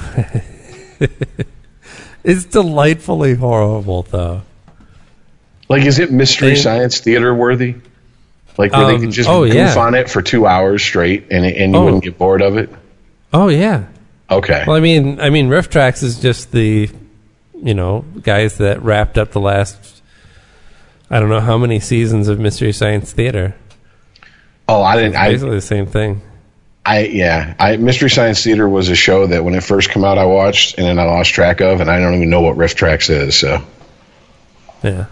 it's 2.23 2.45
delightfully 2.45 3.35
horrible, 3.35 4.03
though. 4.03 4.41
Like, 5.69 5.83
is 5.83 5.99
it 5.99 6.11
mystery 6.11 6.49
They- 6.49 6.55
science 6.55 6.99
theater 6.99 7.33
worthy? 7.33 7.75
Like, 8.57 8.71
where 8.73 8.87
they 8.87 8.95
Um, 8.95 9.01
could 9.01 9.11
just 9.11 9.29
oh, 9.29 9.45
goof 9.45 9.53
yeah. 9.53 9.75
on 9.77 9.93
it 9.95 10.09
for 10.09 10.21
two 10.21 10.47
hours 10.47 10.81
straight, 10.83 11.25
and 11.31 11.45
and 11.45 11.73
you 11.73 11.79
Oh. 11.79 11.83
wouldn't 11.85 12.03
get 12.03 12.17
bored 12.17 12.41
of 12.41 12.57
it? 12.57 12.69
Oh 13.33 13.49
yeah. 13.49 13.83
Okay. 14.29 14.63
Well, 14.67 14.75
I 14.75 14.79
mean, 14.79 15.19
I 15.21 15.29
mean, 15.29 15.47
RiffTrax 15.49 16.03
is 16.03 16.19
just 16.19 16.51
the, 16.51 16.89
you 17.63 17.73
know, 17.73 18.03
guys 18.23 18.57
that 18.57 18.81
wrapped 18.81 19.17
up 19.17 19.31
the 19.31 19.39
last, 19.39 20.01
I 21.09 21.19
don't 21.19 21.29
know 21.29 21.39
how 21.39 21.57
many 21.57 21.79
seasons 21.79 22.27
of 22.27 22.39
Mystery 22.39 22.73
Science 22.73 23.13
Theater. 23.13 23.55
oh, 24.67 24.81
I 24.81 24.95
didn't. 24.97 25.15
I, 25.15 25.29
Basically 25.29 25.55
the 25.55 25.61
same 25.61 25.85
thing. 25.85 26.21
I 26.85 27.01
yeah. 27.05 27.53
I 27.59 27.77
Mystery 27.77 28.09
Science 28.09 28.43
Theater 28.43 28.67
was 28.67 28.89
a 28.89 28.95
show 28.95 29.27
that 29.27 29.43
when 29.45 29.53
it 29.55 29.63
first 29.63 29.91
came 29.91 30.03
out, 30.03 30.17
I 30.17 30.25
watched, 30.25 30.77
and 30.77 30.85
then 30.87 30.99
I 30.99 31.03
lost 31.03 31.33
track 31.33 31.61
of, 31.61 31.79
and 31.79 31.89
I 31.91 31.99
don't 31.99 32.15
even 32.15 32.29
know 32.29 32.41
what 32.41 32.57
RiffTrax 32.57 33.09
is. 33.09 33.35
So, 33.35 33.61
Yeah. 34.83 35.05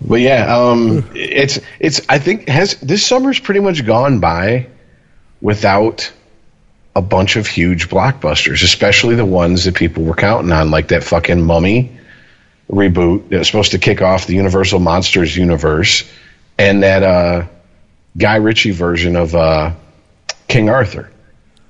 But 0.00 0.20
yeah, 0.20 0.56
um, 0.56 1.10
it's 1.14 1.58
it's. 1.78 2.00
I 2.08 2.18
think 2.18 2.48
has 2.48 2.74
this 2.80 3.06
summer's 3.06 3.38
pretty 3.38 3.60
much 3.60 3.84
gone 3.84 4.20
by 4.20 4.66
without 5.40 6.12
a 6.96 7.02
bunch 7.02 7.36
of 7.36 7.46
huge 7.46 7.88
blockbusters, 7.88 8.62
especially 8.64 9.14
the 9.14 9.24
ones 9.24 9.64
that 9.64 9.74
people 9.74 10.04
were 10.04 10.14
counting 10.14 10.52
on, 10.52 10.70
like 10.70 10.88
that 10.88 11.04
fucking 11.04 11.42
Mummy 11.42 11.96
reboot 12.70 13.28
that 13.30 13.38
was 13.38 13.46
supposed 13.46 13.72
to 13.72 13.78
kick 13.78 14.00
off 14.02 14.26
the 14.26 14.34
Universal 14.34 14.80
Monsters 14.80 15.36
universe, 15.36 16.08
and 16.58 16.82
that 16.82 17.02
uh, 17.02 17.46
Guy 18.16 18.36
Ritchie 18.36 18.70
version 18.72 19.16
of 19.16 19.34
uh, 19.34 19.72
King 20.48 20.68
Arthur. 20.68 21.10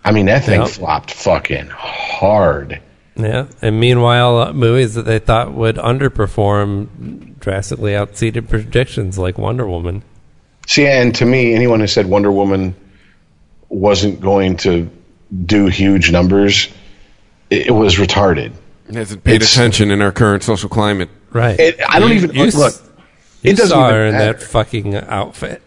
I 0.04 0.12
mean, 0.12 0.26
that 0.26 0.44
thing 0.44 0.60
Yep. 0.60 0.70
flopped 0.70 1.10
fucking 1.12 1.68
hard. 1.68 2.80
Yeah. 3.22 3.46
And 3.62 3.78
meanwhile, 3.80 4.38
uh, 4.38 4.52
movies 4.52 4.94
that 4.94 5.02
they 5.04 5.18
thought 5.18 5.52
would 5.52 5.76
underperform 5.76 7.38
drastically 7.38 7.92
outseated 7.92 8.48
predictions 8.48 9.18
like 9.18 9.38
Wonder 9.38 9.66
Woman. 9.66 10.02
See, 10.66 10.86
and 10.86 11.14
to 11.16 11.24
me, 11.26 11.54
anyone 11.54 11.80
who 11.80 11.86
said 11.86 12.06
Wonder 12.06 12.30
Woman 12.30 12.74
wasn't 13.68 14.20
going 14.20 14.56
to 14.58 14.88
do 15.46 15.66
huge 15.66 16.10
numbers, 16.12 16.68
it, 17.50 17.68
it 17.68 17.70
was 17.72 17.96
retarded. 17.96 18.52
Hasn't 18.92 19.22
paid 19.24 19.36
It's- 19.36 19.52
attention 19.52 19.90
in 19.90 20.02
our 20.02 20.12
current 20.12 20.42
social 20.42 20.68
climate. 20.68 21.08
Right. 21.32 21.58
It, 21.58 21.80
I 21.88 21.98
don't 22.00 22.10
You- 22.10 22.16
even 22.16 22.34
you 22.34 22.44
s- 22.46 22.54
look. 22.56 22.74
You 23.42 23.52
it 23.52 23.56
doesn't 23.56 23.70
saw 23.70 23.88
her 23.90 24.06
in 24.06 24.12
matter. 24.14 24.32
that 24.38 24.42
fucking 24.42 24.94
outfit. 24.96 25.62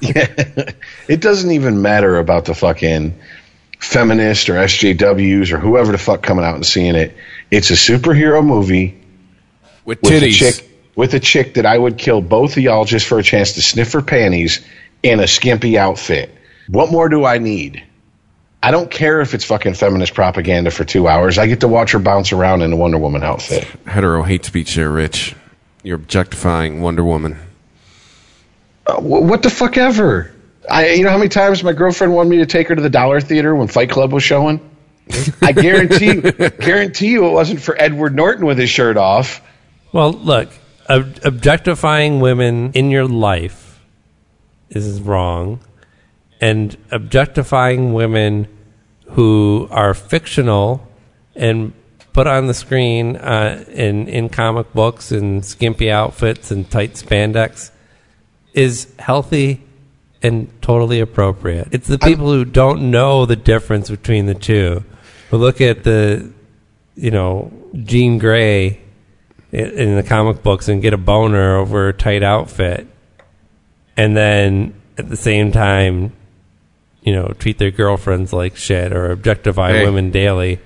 it 0.00 1.20
doesn't 1.20 1.50
even 1.52 1.80
matter 1.82 2.18
about 2.18 2.46
the 2.46 2.54
fucking 2.54 3.14
feminist 3.82 4.48
or 4.48 4.54
SJWs 4.54 5.52
or 5.52 5.58
whoever 5.58 5.92
the 5.92 5.98
fuck 5.98 6.22
coming 6.22 6.44
out 6.44 6.54
and 6.54 6.64
seeing 6.64 6.94
it. 6.94 7.14
It's 7.50 7.70
a 7.70 7.74
superhero 7.74 8.44
movie 8.44 8.98
With 9.84 10.00
with 10.02 10.12
a 10.22 10.26
titties. 10.26 10.32
chick 10.34 10.68
with 10.94 11.14
a 11.14 11.20
chick 11.20 11.54
that 11.54 11.64
I 11.66 11.76
would 11.76 11.96
kill 11.98 12.20
both 12.20 12.56
of 12.56 12.62
y'all 12.62 12.84
just 12.84 13.06
for 13.06 13.18
a 13.18 13.22
chance 13.22 13.52
to 13.52 13.62
sniff 13.62 13.92
her 13.92 14.02
panties 14.02 14.60
in 15.02 15.20
a 15.20 15.26
skimpy 15.26 15.78
outfit. 15.78 16.30
What 16.68 16.92
more 16.92 17.08
do 17.08 17.24
I 17.24 17.38
need? 17.38 17.82
I 18.62 18.70
don't 18.70 18.90
care 18.90 19.20
if 19.20 19.34
it's 19.34 19.44
fucking 19.44 19.74
feminist 19.74 20.14
propaganda 20.14 20.70
for 20.70 20.84
two 20.84 21.08
hours. 21.08 21.36
I 21.38 21.46
get 21.48 21.60
to 21.60 21.68
watch 21.68 21.92
her 21.92 21.98
bounce 21.98 22.32
around 22.32 22.62
in 22.62 22.72
a 22.72 22.76
Wonder 22.76 22.98
Woman 22.98 23.22
outfit. 23.24 23.64
Hetero 23.86 24.22
hate 24.22 24.44
speech 24.44 24.76
there, 24.76 24.90
Rich. 24.90 25.34
You're 25.82 25.96
objectifying 25.96 26.80
Wonder 26.80 27.02
Woman. 27.04 27.38
Uh, 28.86 28.96
wh- 29.00 29.22
what 29.22 29.42
the 29.42 29.50
fuck 29.50 29.76
ever? 29.76 30.31
I, 30.70 30.90
you 30.90 31.04
know 31.04 31.10
how 31.10 31.18
many 31.18 31.28
times 31.28 31.64
my 31.64 31.72
girlfriend 31.72 32.14
wanted 32.14 32.30
me 32.30 32.36
to 32.38 32.46
take 32.46 32.68
her 32.68 32.74
to 32.74 32.82
the 32.82 32.90
Dollar 32.90 33.20
Theater 33.20 33.54
when 33.54 33.68
Fight 33.68 33.90
Club 33.90 34.12
was 34.12 34.22
showing? 34.22 34.60
I 35.42 35.52
guarantee, 35.52 36.20
guarantee 36.60 37.08
you, 37.08 37.26
it 37.26 37.32
wasn't 37.32 37.60
for 37.60 37.80
Edward 37.80 38.14
Norton 38.14 38.46
with 38.46 38.58
his 38.58 38.70
shirt 38.70 38.96
off. 38.96 39.42
Well, 39.92 40.12
look, 40.12 40.50
ob- 40.88 41.18
objectifying 41.24 42.20
women 42.20 42.72
in 42.72 42.90
your 42.90 43.06
life 43.06 43.80
is 44.70 45.00
wrong, 45.00 45.60
and 46.40 46.76
objectifying 46.90 47.92
women 47.92 48.48
who 49.08 49.68
are 49.70 49.92
fictional 49.92 50.86
and 51.34 51.72
put 52.12 52.26
on 52.26 52.46
the 52.46 52.54
screen 52.54 53.16
uh, 53.16 53.64
in 53.68 54.08
in 54.08 54.28
comic 54.28 54.72
books 54.72 55.10
and 55.12 55.44
skimpy 55.44 55.90
outfits 55.90 56.50
and 56.50 56.70
tight 56.70 56.94
spandex 56.94 57.70
is 58.54 58.92
healthy 58.98 59.62
and 60.22 60.48
totally 60.62 61.00
appropriate. 61.00 61.68
It's 61.72 61.88
the 61.88 61.98
people 61.98 62.30
who 62.32 62.44
don't 62.44 62.90
know 62.90 63.26
the 63.26 63.36
difference 63.36 63.90
between 63.90 64.26
the 64.26 64.34
two 64.34 64.84
who 65.30 65.36
look 65.38 65.60
at 65.60 65.84
the 65.84 66.30
you 66.94 67.10
know 67.10 67.52
Jean 67.84 68.18
Grey 68.18 68.80
in 69.50 69.96
the 69.96 70.02
comic 70.02 70.42
books 70.42 70.68
and 70.68 70.80
get 70.80 70.94
a 70.94 70.98
boner 70.98 71.56
over 71.56 71.88
a 71.88 71.92
tight 71.92 72.22
outfit, 72.22 72.86
and 73.96 74.16
then 74.16 74.74
at 74.98 75.08
the 75.10 75.16
same 75.16 75.52
time, 75.52 76.12
you 77.02 77.12
know, 77.12 77.28
treat 77.38 77.58
their 77.58 77.70
girlfriends 77.70 78.32
like 78.32 78.56
shit 78.56 78.92
or 78.92 79.10
objectify 79.10 79.72
Hey. 79.72 79.84
women 79.84 80.10
daily. 80.10 80.58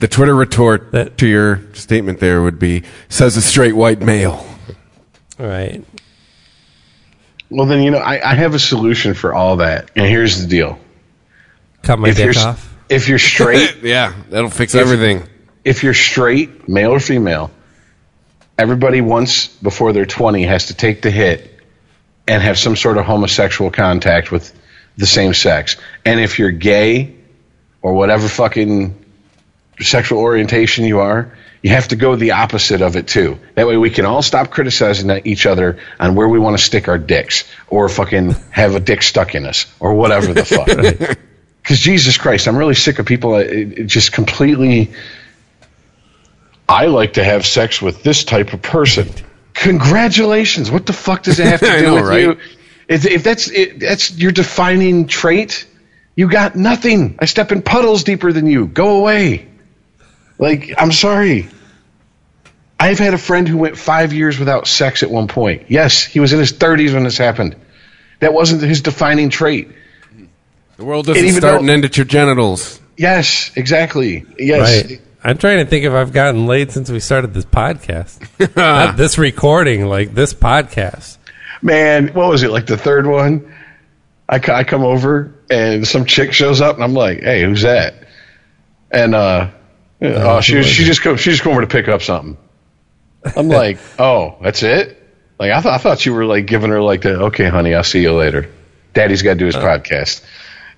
The 0.00 0.08
Twitter 0.08 0.34
retort 0.34 0.92
That- 0.92 1.16
to 1.18 1.26
your 1.26 1.60
statement 1.72 2.20
there 2.20 2.42
would 2.42 2.58
be 2.58 2.82
says 3.08 3.36
a 3.36 3.42
straight 3.42 3.74
white 3.76 4.00
male. 4.00 4.46
All 5.40 5.46
right. 5.46 5.82
Well, 7.50 7.66
then, 7.66 7.82
you 7.82 7.90
know, 7.90 7.98
I, 7.98 8.32
I 8.32 8.34
have 8.34 8.54
a 8.54 8.58
solution 8.58 9.14
for 9.14 9.32
all 9.34 9.56
that. 9.56 9.90
And 9.96 10.06
here's 10.06 10.40
the 10.40 10.46
deal. 10.46 10.78
Cut 11.82 11.98
my 11.98 12.08
If 12.10 12.16
dick 12.16 12.36
off. 12.36 12.74
if 12.88 13.08
you're 13.08 13.18
straight, 13.34 13.78
yeah, 13.82 14.12
that'll 14.28 14.50
fix 14.50 14.74
everything. 14.74 15.22
if 15.64 15.82
you're 15.82 15.94
straight, 15.94 16.68
male 16.68 16.90
or 16.92 17.00
female, 17.00 17.50
everybody 18.58 19.00
once 19.00 19.46
before 19.46 19.92
they're 19.92 20.04
20 20.06 20.42
has 20.44 20.66
to 20.66 20.74
take 20.74 21.00
the 21.02 21.10
hit 21.10 21.58
and 22.26 22.42
have 22.42 22.58
some 22.58 22.76
sort 22.76 22.98
of 22.98 23.04
homosexual 23.06 23.70
contact 23.70 24.30
with 24.30 24.52
the 24.96 25.06
same 25.06 25.32
sex. 25.32 25.76
And 26.04 26.20
if 26.20 26.38
you're 26.38 26.50
gay 26.50 27.14
or 27.80 27.94
whatever 27.94 28.28
fucking 28.28 28.94
sexual 29.80 30.18
orientation 30.18 30.84
you 30.84 30.98
are, 31.00 31.36
you 31.62 31.70
have 31.70 31.88
to 31.88 31.96
go 31.96 32.14
the 32.16 32.32
opposite 32.32 32.82
of 32.82 32.96
it 32.96 33.08
too. 33.08 33.38
That 33.54 33.66
way 33.66 33.76
we 33.76 33.90
can 33.90 34.04
all 34.04 34.22
stop 34.22 34.50
criticizing 34.50 35.10
each 35.24 35.44
other 35.46 35.78
on 35.98 36.14
where 36.14 36.28
we 36.28 36.38
want 36.38 36.56
to 36.56 36.62
stick 36.62 36.88
our 36.88 36.98
dicks 36.98 37.44
or 37.68 37.88
fucking 37.88 38.30
have 38.50 38.74
a 38.74 38.80
dick 38.80 39.02
stuck 39.02 39.34
in 39.34 39.44
us 39.46 39.66
or 39.80 39.94
whatever 39.94 40.32
the 40.32 40.44
fuck. 40.44 41.18
Because 41.62 41.80
Jesus 41.80 42.16
Christ, 42.16 42.48
I'm 42.48 42.56
really 42.56 42.74
sick 42.74 42.98
of 42.98 43.04
people 43.04 43.34
uh, 43.34 43.40
it- 43.40 43.78
it 43.80 43.84
just 43.88 44.10
completely. 44.12 44.90
I 46.66 46.86
like 46.86 47.14
to 47.14 47.24
have 47.24 47.44
sex 47.46 47.82
with 47.82 48.02
this 48.02 48.24
type 48.24 48.54
of 48.54 48.62
person. 48.62 49.10
Congratulations! 49.52 50.70
What 50.70 50.86
the 50.86 50.92
fuck 50.94 51.24
does 51.24 51.38
it 51.40 51.46
have 51.46 51.60
to 51.60 51.66
do 51.78 51.82
know, 51.82 51.94
with 51.96 52.04
right? 52.04 52.22
you? 52.22 52.38
If, 52.88 53.04
if 53.04 53.22
that's 53.22 53.50
it, 53.50 53.80
that's 53.80 54.16
your 54.16 54.32
defining 54.32 55.08
trait, 55.08 55.66
you 56.16 56.30
got 56.30 56.56
nothing. 56.56 57.16
I 57.18 57.26
step 57.26 57.52
in 57.52 57.60
puddles 57.60 58.02
deeper 58.04 58.32
than 58.32 58.46
you. 58.46 58.66
Go 58.66 58.98
away. 59.00 59.47
Like 60.38 60.72
I'm 60.78 60.92
sorry. 60.92 61.48
I've 62.80 62.98
had 62.98 63.12
a 63.12 63.18
friend 63.18 63.48
who 63.48 63.56
went 63.58 63.76
five 63.76 64.12
years 64.12 64.38
without 64.38 64.68
sex 64.68 65.02
at 65.02 65.10
one 65.10 65.26
point. 65.26 65.64
Yes, 65.68 66.04
he 66.04 66.20
was 66.20 66.32
in 66.32 66.38
his 66.38 66.52
30s 66.52 66.94
when 66.94 67.02
this 67.02 67.18
happened. 67.18 67.56
That 68.20 68.32
wasn't 68.32 68.62
his 68.62 68.82
defining 68.82 69.30
trait. 69.30 69.68
The 70.76 70.84
world 70.84 71.06
doesn't 71.06 71.24
even 71.24 71.40
start 71.40 71.54
though- 71.54 71.58
and 71.60 71.70
end 71.70 71.84
at 71.84 71.96
your 71.96 72.06
genitals. 72.06 72.80
Yes, 72.96 73.50
exactly. 73.56 74.24
Yes. 74.38 74.84
Right. 74.90 75.00
I'm 75.24 75.38
trying 75.38 75.64
to 75.64 75.68
think 75.68 75.84
if 75.84 75.92
I've 75.92 76.12
gotten 76.12 76.46
laid 76.46 76.70
since 76.70 76.88
we 76.90 77.00
started 77.00 77.34
this 77.34 77.44
podcast. 77.44 78.20
Not 78.56 78.96
this 78.96 79.18
recording, 79.18 79.86
like 79.86 80.14
this 80.14 80.32
podcast. 80.32 81.16
Man, 81.60 82.08
what 82.14 82.28
was 82.28 82.44
it 82.44 82.50
like 82.52 82.66
the 82.66 82.78
third 82.78 83.06
one? 83.06 83.52
I, 84.28 84.36
I 84.36 84.62
come 84.64 84.84
over 84.84 85.34
and 85.50 85.86
some 85.86 86.04
chick 86.04 86.32
shows 86.32 86.60
up 86.60 86.76
and 86.76 86.84
I'm 86.84 86.94
like, 86.94 87.20
hey, 87.22 87.42
who's 87.42 87.62
that? 87.62 87.94
And 88.92 89.14
uh, 89.14 89.50
oh, 90.02 90.40
she 90.40 90.62
she 90.62 90.84
just 90.84 91.02
come 91.02 91.16
she 91.16 91.30
just 91.30 91.42
come 91.42 91.52
over 91.52 91.62
to 91.62 91.66
pick 91.66 91.88
up 91.88 92.02
something. 92.02 92.36
I'm 93.36 93.48
like, 93.48 93.78
oh, 93.98 94.36
that's 94.42 94.62
it. 94.62 94.94
Like 95.38 95.52
I 95.52 95.60
thought 95.60 95.74
I 95.74 95.78
thought 95.78 96.06
you 96.06 96.14
were 96.14 96.24
like 96.24 96.46
giving 96.46 96.70
her 96.70 96.80
like 96.82 97.02
the 97.02 97.20
okay, 97.26 97.48
honey, 97.48 97.74
I'll 97.74 97.84
see 97.84 98.02
you 98.02 98.12
later. 98.12 98.50
Daddy's 98.94 99.22
got 99.22 99.34
to 99.34 99.38
do 99.38 99.46
his 99.46 99.54
podcast. 99.54 100.24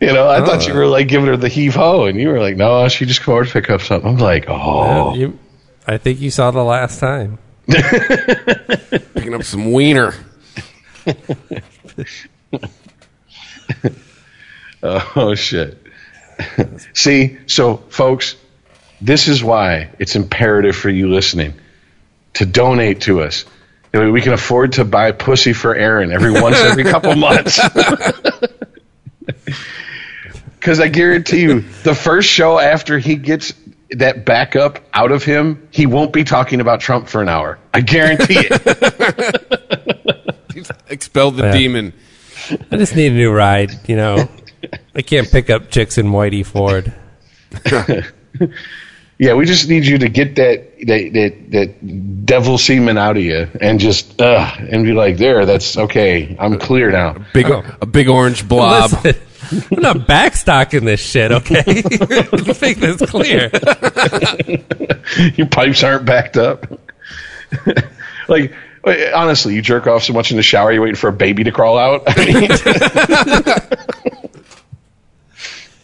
You 0.01 0.13
know, 0.13 0.29
I 0.29 0.45
thought 0.45 0.67
you 0.67 0.75
were 0.75 0.87
like 0.87 1.09
giving 1.09 1.27
her 1.27 1.37
the 1.37 1.49
heave 1.49 1.75
ho, 1.75 2.07
and 2.07 2.19
you 2.19 2.29
were 2.29 2.41
like, 2.41 2.57
no, 2.57 2.89
she 2.89 3.05
just 3.05 3.21
come 3.21 3.35
over 3.35 3.45
to 3.45 3.53
pick 3.53 3.69
up 3.69 3.83
something. 3.83 4.11
I'm 4.11 4.19
like, 4.19 4.47
oh, 4.49 5.11
Uh, 5.11 5.15
you, 5.15 5.39
I 5.87 5.99
think 5.99 6.21
you 6.21 6.31
saw 6.31 6.51
the 6.51 6.65
last 6.65 7.01
time. 7.01 7.39
Picking 7.67 9.35
up 9.35 9.43
some 9.45 9.73
wiener. 9.73 10.15
Oh 14.83 15.35
shit. 15.35 15.79
See, 16.95 17.39
so 17.47 17.77
folks, 17.77 18.37
this 19.01 19.29
is 19.29 19.43
why 19.43 19.91
it's 19.99 20.17
imperative 20.17 20.77
for 20.77 20.89
you 20.91 21.09
listening 21.09 21.55
to 22.35 22.47
donate 22.47 23.03
to 23.03 23.23
us. 23.23 23.45
We 23.93 24.21
can 24.21 24.33
afford 24.33 24.73
to 24.75 24.85
buy 24.85 25.11
pussy 25.13 25.53
for 25.53 25.75
Aaron 25.75 26.13
every 26.13 26.31
once 26.33 26.57
every 26.59 26.85
couple 26.85 27.15
months. 27.17 27.59
Because 30.59 30.79
I 30.79 30.89
guarantee 30.89 31.41
you, 31.41 31.61
the 31.85 31.95
first 31.95 32.29
show 32.29 32.59
after 32.59 32.99
he 32.99 33.17
gets 33.17 33.55
that 33.93 34.27
backup 34.27 34.81
out 34.93 35.11
of 35.11 35.25
him, 35.25 35.67
he 35.71 35.87
won't 35.87 36.13
be 36.13 36.23
talking 36.23 36.61
about 36.61 36.81
Trump 36.81 37.09
for 37.09 37.23
an 37.23 37.31
hour. 37.31 37.59
I 37.73 37.81
guarantee 37.81 38.41
it. 38.51 38.61
Expel 40.91 41.31
the 41.31 41.45
Yeah. 41.45 41.53
demon. 41.53 41.93
I 42.71 42.77
just 42.77 42.95
need 42.95 43.13
a 43.13 43.15
new 43.15 43.33
ride. 43.33 43.89
You 43.89 43.97
know, 43.97 44.29
I 44.95 45.01
can't 45.01 45.31
pick 45.31 45.49
up 45.49 45.71
chicks 45.71 45.97
in 45.97 46.09
Whitey 46.09 46.45
Ford. 46.45 46.93
Yeah, 49.21 49.35
we 49.35 49.45
just 49.45 49.69
need 49.69 49.85
you 49.85 49.99
to 49.99 50.09
get 50.09 50.37
that 50.37 50.79
that 50.87 51.13
that, 51.13 51.51
that 51.51 52.25
devil 52.25 52.57
semen 52.57 52.97
out 52.97 53.19
of 53.19 53.23
you 53.23 53.49
and 53.61 53.79
just 53.79 54.19
uh 54.19 54.51
and 54.59 54.83
be 54.83 54.93
like, 54.93 55.19
there, 55.19 55.45
that's 55.45 55.77
okay. 55.77 56.35
I'm 56.41 56.59
clear 56.59 56.91
now. 56.91 57.17
Big, 57.35 57.45
a 57.51 57.85
big 57.85 58.09
orange 58.09 58.49
blob. 58.49 58.93
Listen, 59.05 59.21
I'm 59.77 59.83
not 59.83 59.97
backstocking 60.09 60.87
this 60.87 61.01
shit, 61.01 61.33
okay? 61.33 61.83
Let's 62.33 62.63
make 62.63 62.79
this 62.79 63.03
clear. 63.11 63.51
Your 65.35 65.49
pipes 65.49 65.85
aren't 65.85 66.07
backed 66.07 66.39
up. 66.39 66.81
like 68.29 68.55
honestly, 68.87 69.55
you 69.55 69.61
jerk 69.61 69.87
off 69.87 70.03
so 70.03 70.15
much 70.15 70.31
in 70.31 70.39
the 70.39 70.43
shower, 70.43 70.73
you're 70.73 70.81
waiting 70.81 70.97
for 70.97 71.09
a 71.09 71.13
baby 71.13 71.45
to 71.45 71.53
crawl 71.53 71.77
out. 71.77 72.05
I 72.07 72.25
mean, 72.25 72.49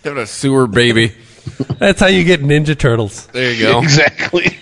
Got 0.05 0.17
a 0.17 0.27
sewer 0.27 0.67
baby. 0.67 1.13
That's 1.79 2.01
how 2.01 2.07
you 2.07 2.25
get 2.25 2.41
Ninja 2.41 2.77
Turtles. 2.79 3.27
There 3.29 3.53
you 3.53 3.63
go. 3.63 3.79
exactly. 3.83 4.59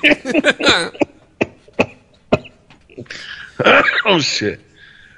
oh 4.05 4.21
shit. 4.21 4.61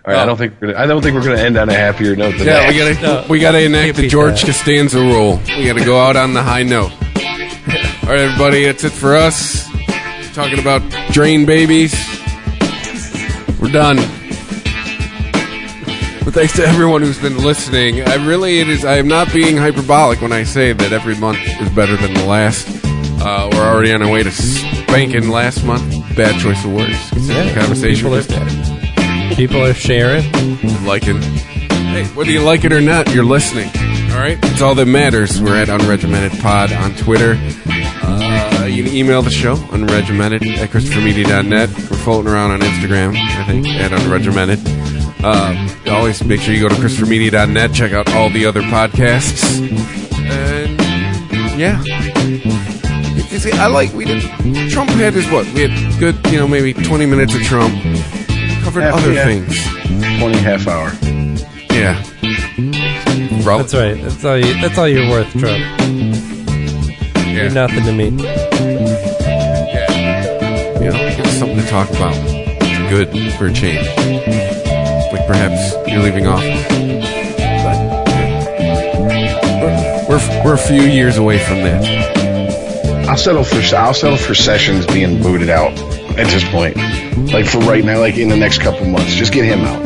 All 0.05 0.13
right, 0.13 0.21
I 0.21 0.23
oh. 0.23 0.27
don't 0.27 0.37
think 0.37 0.61
we're 0.61 0.73
gonna. 0.73 0.83
I 0.83 0.87
don't 0.87 1.03
think 1.03 1.15
we're 1.15 1.25
gonna 1.25 1.41
end 1.41 1.57
on 1.57 1.69
a 1.69 1.75
happier 1.75 2.15
note 2.15 2.37
than 2.39 2.47
Yeah, 2.47 2.71
that. 2.71 2.73
we 2.73 2.79
gotta 2.79 3.29
we 3.29 3.41
gotta 3.41 3.61
enact 3.63 3.97
the 3.97 4.09
George 4.09 4.41
that. 4.43 4.47
Costanza 4.47 4.99
rule. 5.01 5.41
We 5.49 5.67
gotta 5.67 5.85
go 5.85 5.99
out 6.01 6.17
on 6.17 6.33
the 6.33 6.43
high 6.43 6.63
note. 6.63 6.93
All 6.93 8.13
right, 8.13 8.21
everybody, 8.21 8.65
that's 8.67 8.85
it 8.85 8.93
for 8.93 9.17
us. 9.17 9.67
Talking 10.33 10.61
about 10.61 10.83
drain 11.13 11.45
babies. 11.45 11.95
We're 13.61 13.73
done. 13.73 13.99
But 16.27 16.35
thanks 16.35 16.55
to 16.55 16.67
everyone 16.67 17.03
who's 17.03 17.21
been 17.21 17.39
listening. 17.39 18.03
I 18.03 18.17
really, 18.27 18.59
it 18.59 18.69
is. 18.69 18.85
I 18.85 18.97
am 18.97 19.07
not 19.07 19.33
being 19.33 19.57
hyperbolic 19.57 20.21
when 20.21 20.33
I 20.33 20.43
say 20.43 20.73
that 20.73 20.93
every 20.93 21.15
month 21.15 21.39
is 21.61 21.69
better 21.71 21.97
than 21.97 22.15
the 22.15 22.25
last. 22.27 22.67
Uh, 23.23 23.49
we're 23.53 23.63
already 23.63 23.93
on 23.93 24.03
our 24.03 24.11
way 24.11 24.25
to 24.25 24.33
spanking 24.33 25.29
last 25.31 25.65
month. 25.65 25.89
Bad 26.17 26.41
choice 26.41 26.65
of 26.65 26.73
words. 26.73 27.11
The 27.11 27.53
conversation 27.57 28.11
people 28.11 28.17
are- 29.31 29.35
People 29.37 29.65
are 29.65 29.73
sharing. 29.75 30.25
liking. 30.85 31.23
Hey, 31.23 32.05
whether 32.15 32.31
you 32.33 32.41
like 32.41 32.65
it 32.65 32.73
or 32.73 32.81
not, 32.81 33.13
you're 33.15 33.25
listening. 33.25 33.69
All 34.11 34.19
right, 34.19 34.39
it's 34.43 34.61
all 34.63 34.75
that 34.75 34.87
matters. 34.87 35.41
We're 35.41 35.57
at 35.57 35.69
Unregimented 35.69 36.41
Pod 36.41 36.73
on 36.73 36.95
Twitter. 36.97 37.39
Uh, 38.03 38.67
you 38.69 38.83
can 38.83 38.93
email 38.95 39.23
the 39.23 39.31
show 39.31 39.55
unregimented 39.57 40.57
at 40.59 40.71
ChristopherMedia.net. 40.71 41.69
We're 41.69 41.97
floating 41.99 42.33
around 42.33 42.51
on 42.51 42.61
Instagram, 42.61 43.15
I 43.17 43.45
think, 43.45 43.67
at 43.69 43.93
Unregimented. 43.93 44.96
Uh, 45.23 45.69
always 45.91 46.23
make 46.25 46.41
sure 46.41 46.55
you 46.55 46.61
go 46.61 46.69
to 46.69 46.75
ChristopherMedia.net. 46.77 47.73
Check 47.73 47.93
out 47.93 48.09
all 48.15 48.31
the 48.31 48.47
other 48.47 48.63
podcasts. 48.63 49.43
And 50.29 50.79
yeah. 51.59 51.83
You 53.31 53.39
see, 53.39 53.53
I 53.53 53.67
like 53.67 53.93
we 53.93 54.05
did. 54.05 54.23
Trump 54.71 54.91
had 54.91 55.15
his 55.15 55.29
what? 55.31 55.47
We 55.53 55.63
had 55.69 55.99
good, 56.01 56.17
you 56.33 56.39
know, 56.39 56.47
maybe 56.49 56.73
20 56.73 57.07
minutes 57.07 57.35
of 57.35 57.43
Trump. 57.43 57.73
Covered 58.63 58.81
Yeah, 58.83 58.95
other 58.95 59.13
yeah. 59.13 59.25
things. 59.25 59.65
Twenty 60.19 60.39
half 60.39 60.67
hour. 60.67 60.91
Yeah. 61.73 62.03
Bro, 63.43 63.59
That's 63.59 63.75
right. 63.75 64.01
That's 64.03 64.25
all. 64.25 64.37
You, 64.39 64.55
that's 64.61 64.77
all 64.79 64.89
you're 64.89 65.09
worth, 65.09 65.31
Trump. 65.33 65.59
Yeah. 65.59 67.43
You're 67.43 67.51
nothing 67.51 67.85
to 67.85 67.93
me. 67.93 68.09
yeah. 69.71 70.81
You 70.81 70.91
know, 70.91 71.17
give 71.17 71.27
us 71.27 71.39
something 71.39 71.59
to 71.59 71.67
talk 71.69 71.89
about. 71.91 72.15
Good 72.91 73.09
for 73.35 73.47
a 73.47 73.53
change. 73.53 73.87
Like 75.17 75.27
perhaps 75.27 75.73
you're 75.89 76.03
leaving 76.03 76.27
off. 76.27 76.43
But 77.63 77.79
we're, 79.63 80.19
we're, 80.19 80.45
we're 80.45 80.55
a 80.55 80.59
few 80.59 80.83
years 80.83 81.17
away 81.17 81.39
from 81.39 81.63
that. 81.63 83.09
I'll 83.09 83.17
settle 83.17 83.43
for 83.43 83.63
I'll 83.75 83.95
settle 83.95 84.19
for 84.19 84.35
Sessions 84.35 84.85
being 84.87 85.23
booted 85.23 85.49
out 85.49 85.73
at 86.19 86.27
this 86.27 86.45
point. 86.51 86.77
Like 87.33 87.47
for 87.47 87.61
right 87.61 87.83
now, 87.83 87.99
like 87.99 88.19
in 88.19 88.29
the 88.29 88.37
next 88.37 88.61
couple 88.61 88.85
months, 88.87 89.15
just 89.15 89.33
get 89.33 89.47
him 89.47 89.61
out. 89.61 89.83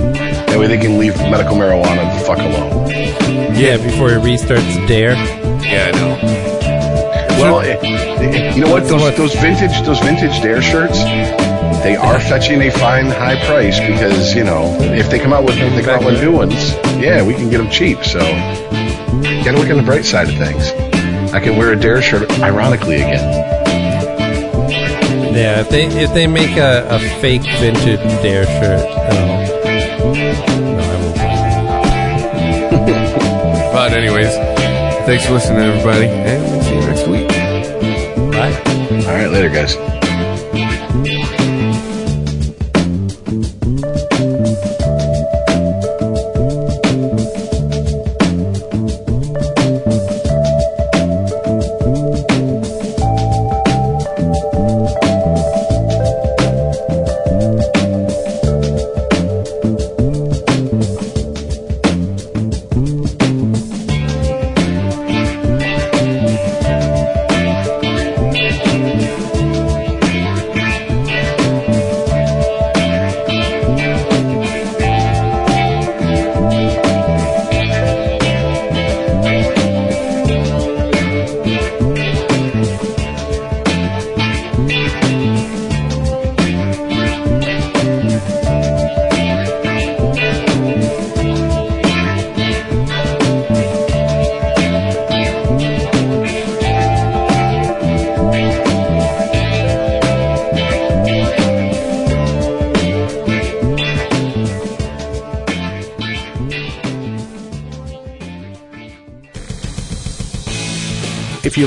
That 0.48 0.58
way 0.58 0.66
they 0.66 0.78
can 0.78 0.98
leave 0.98 1.16
medical 1.16 1.54
marijuana 1.54 2.12
the 2.18 2.24
fuck 2.24 2.38
alone. 2.38 2.90
Yeah, 3.54 3.76
before 3.76 4.08
he 4.10 4.16
restarts 4.16 4.88
DARE. 4.88 5.12
Yeah, 5.62 5.92
I 5.94 5.96
know. 5.96 6.40
Well, 7.40 7.60
eh, 7.60 7.78
eh, 7.82 8.54
you 8.56 8.62
know 8.62 8.72
what? 8.72 8.88
Those 8.88 9.16
those 9.16 9.34
vintage 9.36 9.80
those 9.82 10.00
vintage 10.00 10.42
DARE 10.42 10.60
shirts, 10.60 10.98
they 11.82 11.96
are 11.96 12.18
fetching 12.20 12.60
a 12.62 12.70
fine 12.70 13.06
high 13.06 13.36
price 13.46 13.78
because 13.80 14.34
you 14.34 14.44
know 14.44 14.76
if 14.80 15.08
they 15.10 15.18
come 15.18 15.32
out 15.32 15.44
with 15.44 15.56
if 15.58 15.74
they 15.74 15.82
come 15.82 16.00
out 16.00 16.04
with 16.04 16.20
new 16.20 16.32
ones, 16.32 16.74
yeah, 16.98 17.22
we 17.24 17.34
can 17.34 17.48
get 17.48 17.58
them 17.58 17.70
cheap. 17.70 18.04
So 18.04 18.18
you 18.20 19.44
gotta 19.44 19.58
look 19.58 19.70
on 19.70 19.76
the 19.76 19.82
bright 19.84 20.04
side 20.04 20.28
of 20.28 20.34
things. 20.36 20.72
I 21.32 21.40
can 21.40 21.56
wear 21.56 21.72
a 21.72 21.76
DARE 21.76 22.02
shirt 22.02 22.28
ironically 22.40 22.96
again. 22.96 23.46
Yeah, 25.34 25.60
if 25.60 25.68
they 25.70 25.86
if 25.86 26.12
they 26.12 26.26
make 26.26 26.56
a, 26.56 26.86
a 26.90 26.98
fake 27.20 27.42
vintage 27.60 28.00
DARE 28.22 28.44
shirt, 28.44 28.84
no, 29.12 29.26
no, 30.74 30.82
I 30.82 31.02
won't. 31.02 31.16
buy 31.16 31.20
it. 33.68 33.72
But 33.72 33.92
anyways, 33.92 34.34
thanks 35.06 35.24
for 35.26 35.32
listening, 35.34 35.60
everybody, 35.60 36.06
and 36.06 36.42
we'll 36.42 36.62
see 36.62 36.74
you 36.74 36.80
next 36.80 37.06
week. 37.06 37.28
Bye. 38.32 38.52
All 39.06 39.14
right, 39.16 39.30
later, 39.30 39.48
guys. 39.48 39.76